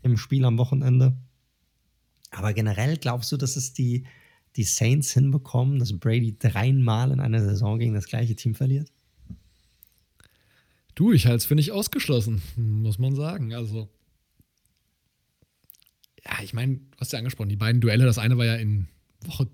im 0.03 0.17
Spiel 0.17 0.45
am 0.45 0.57
Wochenende. 0.57 1.17
Aber 2.31 2.55
generell 2.55 2.97
glaubst 2.97 3.33
du, 3.33 3.37
dass 3.37 3.57
es 3.57 3.73
die, 3.73 4.05
die 4.55 4.63
Saints 4.63 5.13
hinbekommen, 5.13 5.81
dass 5.81 5.99
Brady 5.99 6.39
dreimal 6.39 7.11
in 7.11 7.21
einer 7.21 7.43
Saison 7.43 7.79
gegen 7.81 7.95
das 7.95 8.07
gleiche 8.07 8.37
Team 8.37 8.55
verliert? 8.55 8.93
Du, 10.95 11.13
ich 11.13 11.27
halte 11.27 11.39
es 11.39 11.45
für 11.45 11.57
nicht 11.57 11.73
ausgeschlossen, 11.73 12.41
muss 12.57 12.99
man 12.99 13.17
sagen. 13.17 13.53
Also, 13.53 13.89
ja, 16.25 16.41
ich 16.45 16.55
meine, 16.55 16.77
du 16.77 16.99
hast 16.99 17.13
ja 17.13 17.19
angesprochen, 17.19 17.49
die 17.49 17.57
beiden 17.57 17.81
Duelle, 17.81 18.05
das 18.05 18.19
eine 18.19 18.39
war 18.39 18.47
ja 18.47 18.55
in 18.55 18.87
Woche 19.25 19.49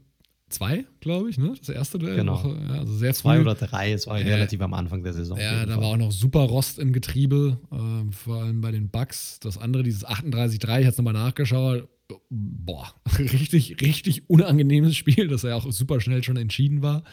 zwei, 0.55 0.85
glaube 1.01 1.31
ich, 1.31 1.39
ne? 1.39 1.55
Das 1.59 1.69
erste 1.69 1.99
Duell. 1.99 2.17
Genau. 2.17 2.43
Woche, 2.43 2.57
ja, 2.69 2.81
also 2.81 2.95
sehr 2.95 3.13
zwei 3.15 3.41
oder 3.41 3.55
drei, 3.55 3.93
es 3.93 4.07
war 4.07 4.21
äh, 4.21 4.25
relativ 4.25 4.61
am 4.61 4.75
Anfang 4.75 5.03
der 5.03 5.13
Saison. 5.13 5.39
Ja, 5.39 5.67
da 5.67 5.77
war 5.77 5.89
auch 5.89 5.97
noch 5.97 6.13
super 6.13 6.41
Rost 6.41 6.79
im 6.79 6.93
Getriebe, 6.93 7.59
äh, 7.71 8.13
vor 8.13 8.43
allem 8.43 8.61
bei 8.61 8.71
den 8.71 8.89
Bucks. 8.89 9.41
Das 9.41 9.59
andere, 9.59 9.83
dieses 9.83 10.07
38-3, 10.07 10.57
ich 10.57 10.69
habe 10.69 10.85
es 10.85 10.97
nochmal 10.97 11.13
nachgeschaut. 11.13 11.89
Boah, 12.31 12.95
richtig, 13.19 13.81
richtig 13.81 14.29
unangenehmes 14.31 14.97
Spiel, 14.97 15.29
das 15.29 15.43
ja 15.43 15.55
auch 15.57 15.71
super 15.71 16.01
schnell 16.01 16.23
schon 16.23 16.37
entschieden 16.37 16.83
war. 16.83 17.05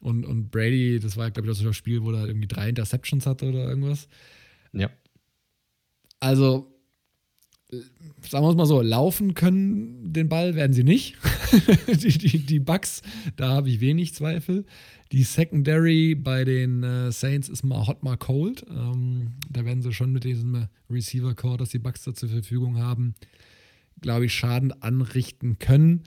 Und, 0.00 0.26
und 0.26 0.50
Brady, 0.50 1.00
das 1.00 1.16
war, 1.16 1.30
glaube 1.30 1.50
ich, 1.50 1.58
das 1.58 1.76
Spiel, 1.76 2.02
wo 2.02 2.12
er 2.12 2.26
irgendwie 2.26 2.48
drei 2.48 2.68
Interceptions 2.68 3.26
hatte 3.26 3.48
oder 3.48 3.68
irgendwas. 3.68 4.08
Ja. 4.72 4.90
Also, 6.20 6.73
sagen 7.70 8.44
wir 8.44 8.50
es 8.50 8.56
mal 8.56 8.66
so, 8.66 8.80
laufen 8.82 9.34
können 9.34 10.12
den 10.12 10.28
Ball 10.28 10.54
werden 10.54 10.72
sie 10.72 10.84
nicht. 10.84 11.16
die, 11.86 12.18
die, 12.18 12.38
die 12.38 12.58
Bucks, 12.60 13.02
da 13.36 13.48
habe 13.48 13.68
ich 13.68 13.80
wenig 13.80 14.14
Zweifel. 14.14 14.64
Die 15.12 15.22
Secondary 15.22 16.14
bei 16.14 16.44
den 16.44 16.82
äh, 16.82 17.12
Saints 17.12 17.48
ist 17.48 17.62
mal 17.62 17.86
hot, 17.86 18.02
mal 18.02 18.16
cold. 18.16 18.64
Ähm, 18.70 19.32
da 19.50 19.64
werden 19.64 19.82
sie 19.82 19.92
schon 19.92 20.12
mit 20.12 20.24
diesem 20.24 20.68
Receiver-Core, 20.90 21.58
das 21.58 21.70
die 21.70 21.78
Bucks 21.78 22.04
da 22.04 22.14
zur 22.14 22.28
Verfügung 22.28 22.78
haben, 22.78 23.14
glaube 24.00 24.26
ich, 24.26 24.34
Schaden 24.34 24.72
anrichten 24.82 25.58
können. 25.58 26.04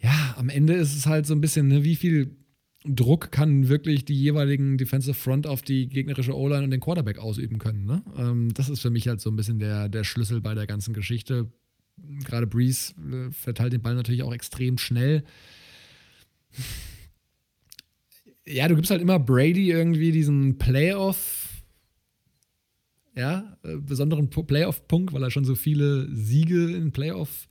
Ja, 0.00 0.34
am 0.36 0.48
Ende 0.48 0.74
ist 0.74 0.94
es 0.94 1.06
halt 1.06 1.26
so 1.26 1.34
ein 1.34 1.40
bisschen, 1.40 1.68
ne, 1.68 1.84
wie 1.84 1.96
viel 1.96 2.36
Druck 2.86 3.32
kann 3.32 3.68
wirklich 3.68 4.04
die 4.04 4.14
jeweiligen 4.14 4.76
Defensive 4.76 5.14
Front 5.14 5.46
auf 5.46 5.62
die 5.62 5.88
gegnerische 5.88 6.36
O-Line 6.36 6.64
und 6.64 6.70
den 6.70 6.80
Quarterback 6.80 7.18
ausüben 7.18 7.58
können. 7.58 7.86
Ne? 7.86 8.02
Ähm, 8.16 8.52
das 8.52 8.68
ist 8.68 8.80
für 8.80 8.90
mich 8.90 9.08
halt 9.08 9.20
so 9.20 9.30
ein 9.30 9.36
bisschen 9.36 9.58
der, 9.58 9.88
der 9.88 10.04
Schlüssel 10.04 10.42
bei 10.42 10.54
der 10.54 10.66
ganzen 10.66 10.92
Geschichte. 10.92 11.50
Gerade 12.24 12.46
Breeze 12.46 12.92
äh, 13.10 13.30
verteilt 13.30 13.72
den 13.72 13.80
Ball 13.80 13.94
natürlich 13.94 14.22
auch 14.22 14.34
extrem 14.34 14.76
schnell. 14.76 15.24
Ja, 18.46 18.68
du 18.68 18.76
gibst 18.76 18.90
halt 18.90 19.00
immer 19.00 19.18
Brady 19.18 19.70
irgendwie 19.70 20.12
diesen 20.12 20.58
Playoff, 20.58 21.62
ja, 23.16 23.56
äh, 23.62 23.76
besonderen 23.76 24.28
Playoff-Punkt, 24.28 25.14
weil 25.14 25.22
er 25.22 25.30
schon 25.30 25.46
so 25.46 25.54
viele 25.54 26.14
Siege 26.14 26.70
in 26.70 26.92
Playoff 26.92 27.48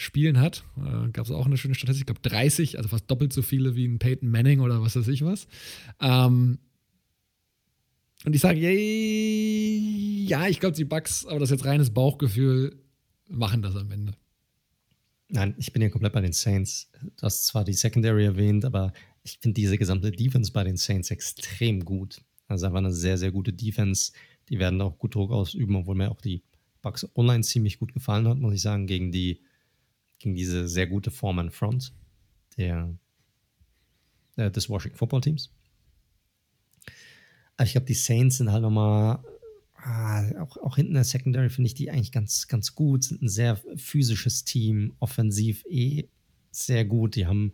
Spielen 0.00 0.40
hat. 0.40 0.64
Äh, 0.78 1.10
Gab 1.10 1.26
es 1.26 1.30
auch 1.30 1.44
eine 1.44 1.58
schöne 1.58 1.74
Statistik, 1.74 2.08
ich 2.08 2.14
glaube 2.14 2.26
30, 2.26 2.78
also 2.78 2.88
fast 2.88 3.10
doppelt 3.10 3.34
so 3.34 3.42
viele 3.42 3.76
wie 3.76 3.86
ein 3.86 3.98
Peyton 3.98 4.30
Manning 4.30 4.60
oder 4.60 4.80
was 4.80 4.96
weiß 4.96 5.08
ich 5.08 5.22
was. 5.22 5.46
Ähm, 6.00 6.58
und 8.24 8.34
ich 8.34 8.40
sage, 8.40 8.58
yay, 8.58 10.24
ja, 10.26 10.48
ich 10.48 10.58
glaube, 10.58 10.74
die 10.74 10.86
Bugs, 10.86 11.26
aber 11.26 11.38
das 11.38 11.50
ist 11.50 11.58
jetzt 11.58 11.66
reines 11.66 11.90
Bauchgefühl, 11.90 12.82
machen 13.28 13.60
das 13.60 13.76
am 13.76 13.90
Ende. 13.90 14.14
Nein, 15.28 15.54
ich 15.58 15.70
bin 15.72 15.82
ja 15.82 15.90
komplett 15.90 16.14
bei 16.14 16.22
den 16.22 16.32
Saints. 16.32 16.90
Du 17.02 17.22
hast 17.22 17.46
zwar 17.46 17.64
die 17.64 17.74
Secondary 17.74 18.24
erwähnt, 18.24 18.64
aber 18.64 18.94
ich 19.22 19.38
finde 19.38 19.60
diese 19.60 19.76
gesamte 19.76 20.10
Defense 20.10 20.50
bei 20.50 20.64
den 20.64 20.78
Saints 20.78 21.10
extrem 21.10 21.84
gut. 21.84 22.22
Also 22.48 22.64
einfach 22.64 22.78
eine 22.78 22.92
sehr, 22.92 23.18
sehr 23.18 23.32
gute 23.32 23.52
Defense. 23.52 24.12
Die 24.48 24.58
werden 24.58 24.80
auch 24.80 24.98
gut 24.98 25.14
Druck 25.14 25.30
ausüben, 25.30 25.76
obwohl 25.76 25.94
mir 25.94 26.10
auch 26.10 26.22
die 26.22 26.42
Bugs 26.80 27.06
online 27.14 27.42
ziemlich 27.42 27.78
gut 27.78 27.92
gefallen 27.92 28.26
hat, 28.26 28.38
muss 28.38 28.54
ich 28.54 28.62
sagen, 28.62 28.86
gegen 28.86 29.12
die 29.12 29.42
gegen 30.20 30.36
diese 30.36 30.68
sehr 30.68 30.86
gute 30.86 31.10
Foreman 31.10 31.50
Front 31.50 31.92
der, 32.56 32.94
äh, 34.36 34.50
des 34.50 34.68
Washington 34.68 34.98
Football 34.98 35.22
Teams. 35.22 35.50
Aber 37.56 37.66
ich 37.66 37.72
glaube, 37.72 37.86
die 37.86 37.94
Saints 37.94 38.36
sind 38.36 38.52
halt 38.52 38.62
nochmal, 38.62 39.18
ah, 39.74 40.42
auch, 40.42 40.56
auch 40.58 40.76
hinten 40.76 40.92
in 40.92 40.94
der 40.94 41.04
Secondary 41.04 41.50
finde 41.50 41.66
ich 41.66 41.74
die 41.74 41.90
eigentlich 41.90 42.12
ganz, 42.12 42.46
ganz 42.46 42.74
gut, 42.74 43.04
sind 43.04 43.22
ein 43.22 43.28
sehr 43.28 43.60
physisches 43.76 44.44
Team, 44.44 44.94
offensiv 45.00 45.64
eh 45.68 46.08
sehr 46.50 46.84
gut. 46.84 47.16
Die 47.16 47.26
haben 47.26 47.52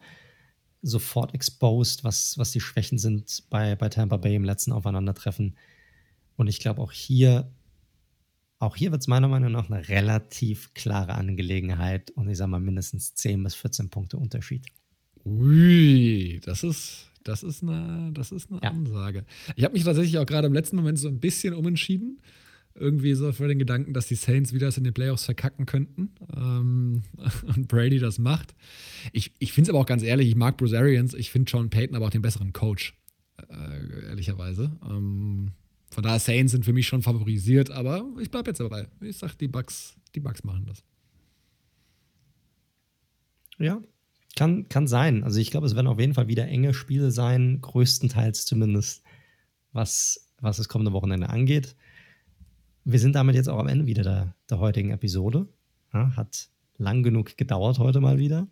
sofort 0.83 1.35
exposed, 1.35 2.05
was, 2.05 2.39
was 2.39 2.53
die 2.53 2.61
Schwächen 2.61 2.99
sind 2.99 3.45
bei, 3.51 3.75
bei 3.75 3.89
Tampa 3.89 4.17
Bay 4.17 4.35
im 4.35 4.45
letzten 4.45 4.73
Aufeinandertreffen. 4.73 5.57
Und 6.37 6.49
ich 6.49 6.61
glaube, 6.61 6.83
auch 6.83 6.93
hier 6.93 7.51
auch 8.59 8.77
hier 8.77 8.91
wird 8.91 9.03
es 9.03 9.09
meiner 9.09 9.29
Meinung 9.29 9.53
nach 9.53 9.71
eine 9.71 9.89
relativ 9.89 10.73
klare 10.75 11.15
Angelegenheit 11.15 12.11
und 12.13 12.29
ich 12.29 12.39
sage 12.39 12.51
mal 12.51 12.61
mindestens 12.61 13.15
10 13.15 13.43
bis 13.43 13.55
14 13.55 13.91
Punkte 13.91 14.17
Unterschied. 14.17 14.67
Ui, 15.25 16.41
das 16.45 16.63
ist, 16.63 17.11
das 17.25 17.43
ist 17.43 17.63
eine, 17.63 18.11
das 18.13 18.33
ist 18.33 18.51
eine 18.51 18.61
ja. 18.63 18.71
Ansage. 18.71 19.25
Ich 19.57 19.65
habe 19.65 19.75
mich 19.75 19.85
tatsächlich 19.85 20.19
auch 20.19 20.27
gerade 20.27 20.47
im 20.47 20.55
letzten 20.55 20.77
Moment 20.77 20.99
so 20.99 21.09
ein 21.09 21.21
bisschen 21.21 21.53
umentschieden. 21.53 22.21
Irgendwie 22.79 23.15
so 23.15 23.33
für 23.33 23.49
den 23.49 23.59
Gedanken, 23.59 23.95
dass 23.95 24.07
die 24.07 24.17
Saints 24.17 24.53
wieder 24.53 24.69
in 24.77 24.85
den 24.85 24.93
Playoffs 24.93 25.25
verkacken 25.25 25.65
könnten 25.65 26.11
ähm, 26.35 27.03
und 27.57 27.69
Brady 27.69 27.99
das 27.99 28.19
macht. 28.19 28.55
Ich, 29.13 29.33
ich 29.39 29.53
finde 29.53 29.69
es 29.69 29.71
aber 29.71 29.81
auch 29.81 29.87
ganz 29.87 30.03
ehrlich, 30.03 30.29
ich 30.29 30.37
mag 30.37 30.59
Bruce 30.59 30.75
Arians, 30.75 31.15
ich 31.15 31.31
finde 31.31 31.51
Sean 31.51 31.71
Payton 31.71 31.97
aber 31.97 32.07
auch 32.07 32.11
den 32.11 32.21
besseren 32.21 32.53
Coach, 32.53 32.95
äh, 33.49 34.09
ehrlicherweise. 34.09 34.79
Ähm, 34.87 35.53
von 35.97 36.03
daher 36.03 36.19
Saints 36.19 36.53
sind 36.53 36.67
für 36.67 36.75
mich 36.75 36.87
schon 36.87 37.01
favorisiert, 37.01 37.71
aber 37.71 38.05
ich 38.21 38.31
bleibe 38.31 38.51
jetzt 38.51 38.61
dabei. 38.61 38.87
Ich 39.01 39.17
sage, 39.17 39.33
die 39.41 39.49
Bugs, 39.49 39.97
die 40.15 40.21
Bugs 40.21 40.45
machen 40.45 40.67
das. 40.67 40.85
Ja, 43.57 43.81
kann, 44.37 44.69
kann 44.69 44.87
sein. 44.87 45.25
Also 45.25 45.41
ich 45.41 45.51
glaube, 45.51 45.67
es 45.67 45.75
werden 45.75 45.87
auf 45.87 45.99
jeden 45.99 46.13
Fall 46.13 46.29
wieder 46.29 46.47
enge 46.49 46.75
Spiele 46.75 47.11
sein, 47.11 47.63
größtenteils 47.63 48.45
zumindest, 48.45 49.05
was, 49.73 50.35
was 50.39 50.59
das 50.59 50.69
kommende 50.69 50.93
Wochenende 50.93 51.31
angeht. 51.31 51.75
Wir 52.85 52.99
sind 52.99 53.15
damit 53.15 53.35
jetzt 53.35 53.49
auch 53.49 53.59
am 53.59 53.69
Ende 53.69 53.87
wieder 53.87 54.03
der, 54.03 54.35
der 54.51 54.59
heutigen 54.59 54.91
Episode. 54.91 55.49
Ja, 55.95 56.15
hat 56.15 56.51
lang 56.77 57.05
genug 57.05 57.39
gedauert 57.39 57.79
heute 57.79 58.03
mal 58.03 58.19
wieder. 58.19 58.49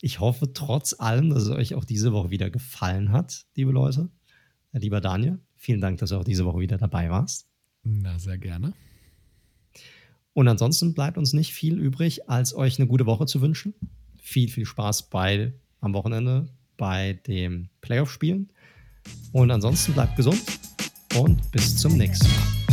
Ich 0.00 0.20
hoffe 0.20 0.52
trotz 0.52 0.94
allem, 1.00 1.30
dass 1.30 1.42
es 1.42 1.50
euch 1.50 1.74
auch 1.74 1.84
diese 1.84 2.12
Woche 2.12 2.30
wieder 2.30 2.48
gefallen 2.48 3.10
hat, 3.10 3.44
liebe 3.56 3.72
Leute. 3.72 4.08
Lieber 4.70 5.00
Daniel, 5.00 5.40
Vielen 5.64 5.80
Dank, 5.80 5.96
dass 5.96 6.10
du 6.10 6.16
auch 6.16 6.24
diese 6.24 6.44
Woche 6.44 6.60
wieder 6.60 6.76
dabei 6.76 7.08
warst. 7.08 7.46
Na, 7.84 8.18
sehr 8.18 8.36
gerne. 8.36 8.74
Und 10.34 10.46
ansonsten 10.46 10.92
bleibt 10.92 11.16
uns 11.16 11.32
nicht 11.32 11.54
viel 11.54 11.78
übrig, 11.78 12.28
als 12.28 12.54
euch 12.54 12.78
eine 12.78 12.86
gute 12.86 13.06
Woche 13.06 13.24
zu 13.24 13.40
wünschen. 13.40 13.72
Viel, 14.20 14.50
viel 14.50 14.66
Spaß 14.66 15.08
bei 15.08 15.54
am 15.80 15.94
Wochenende 15.94 16.50
bei 16.76 17.14
dem 17.26 17.70
Playoff-Spielen. 17.80 18.52
Und 19.32 19.50
ansonsten 19.50 19.94
bleibt 19.94 20.16
gesund 20.16 20.42
und 21.16 21.50
bis 21.50 21.78
zum 21.78 21.96
nächsten 21.96 22.28
Mal. 22.28 22.63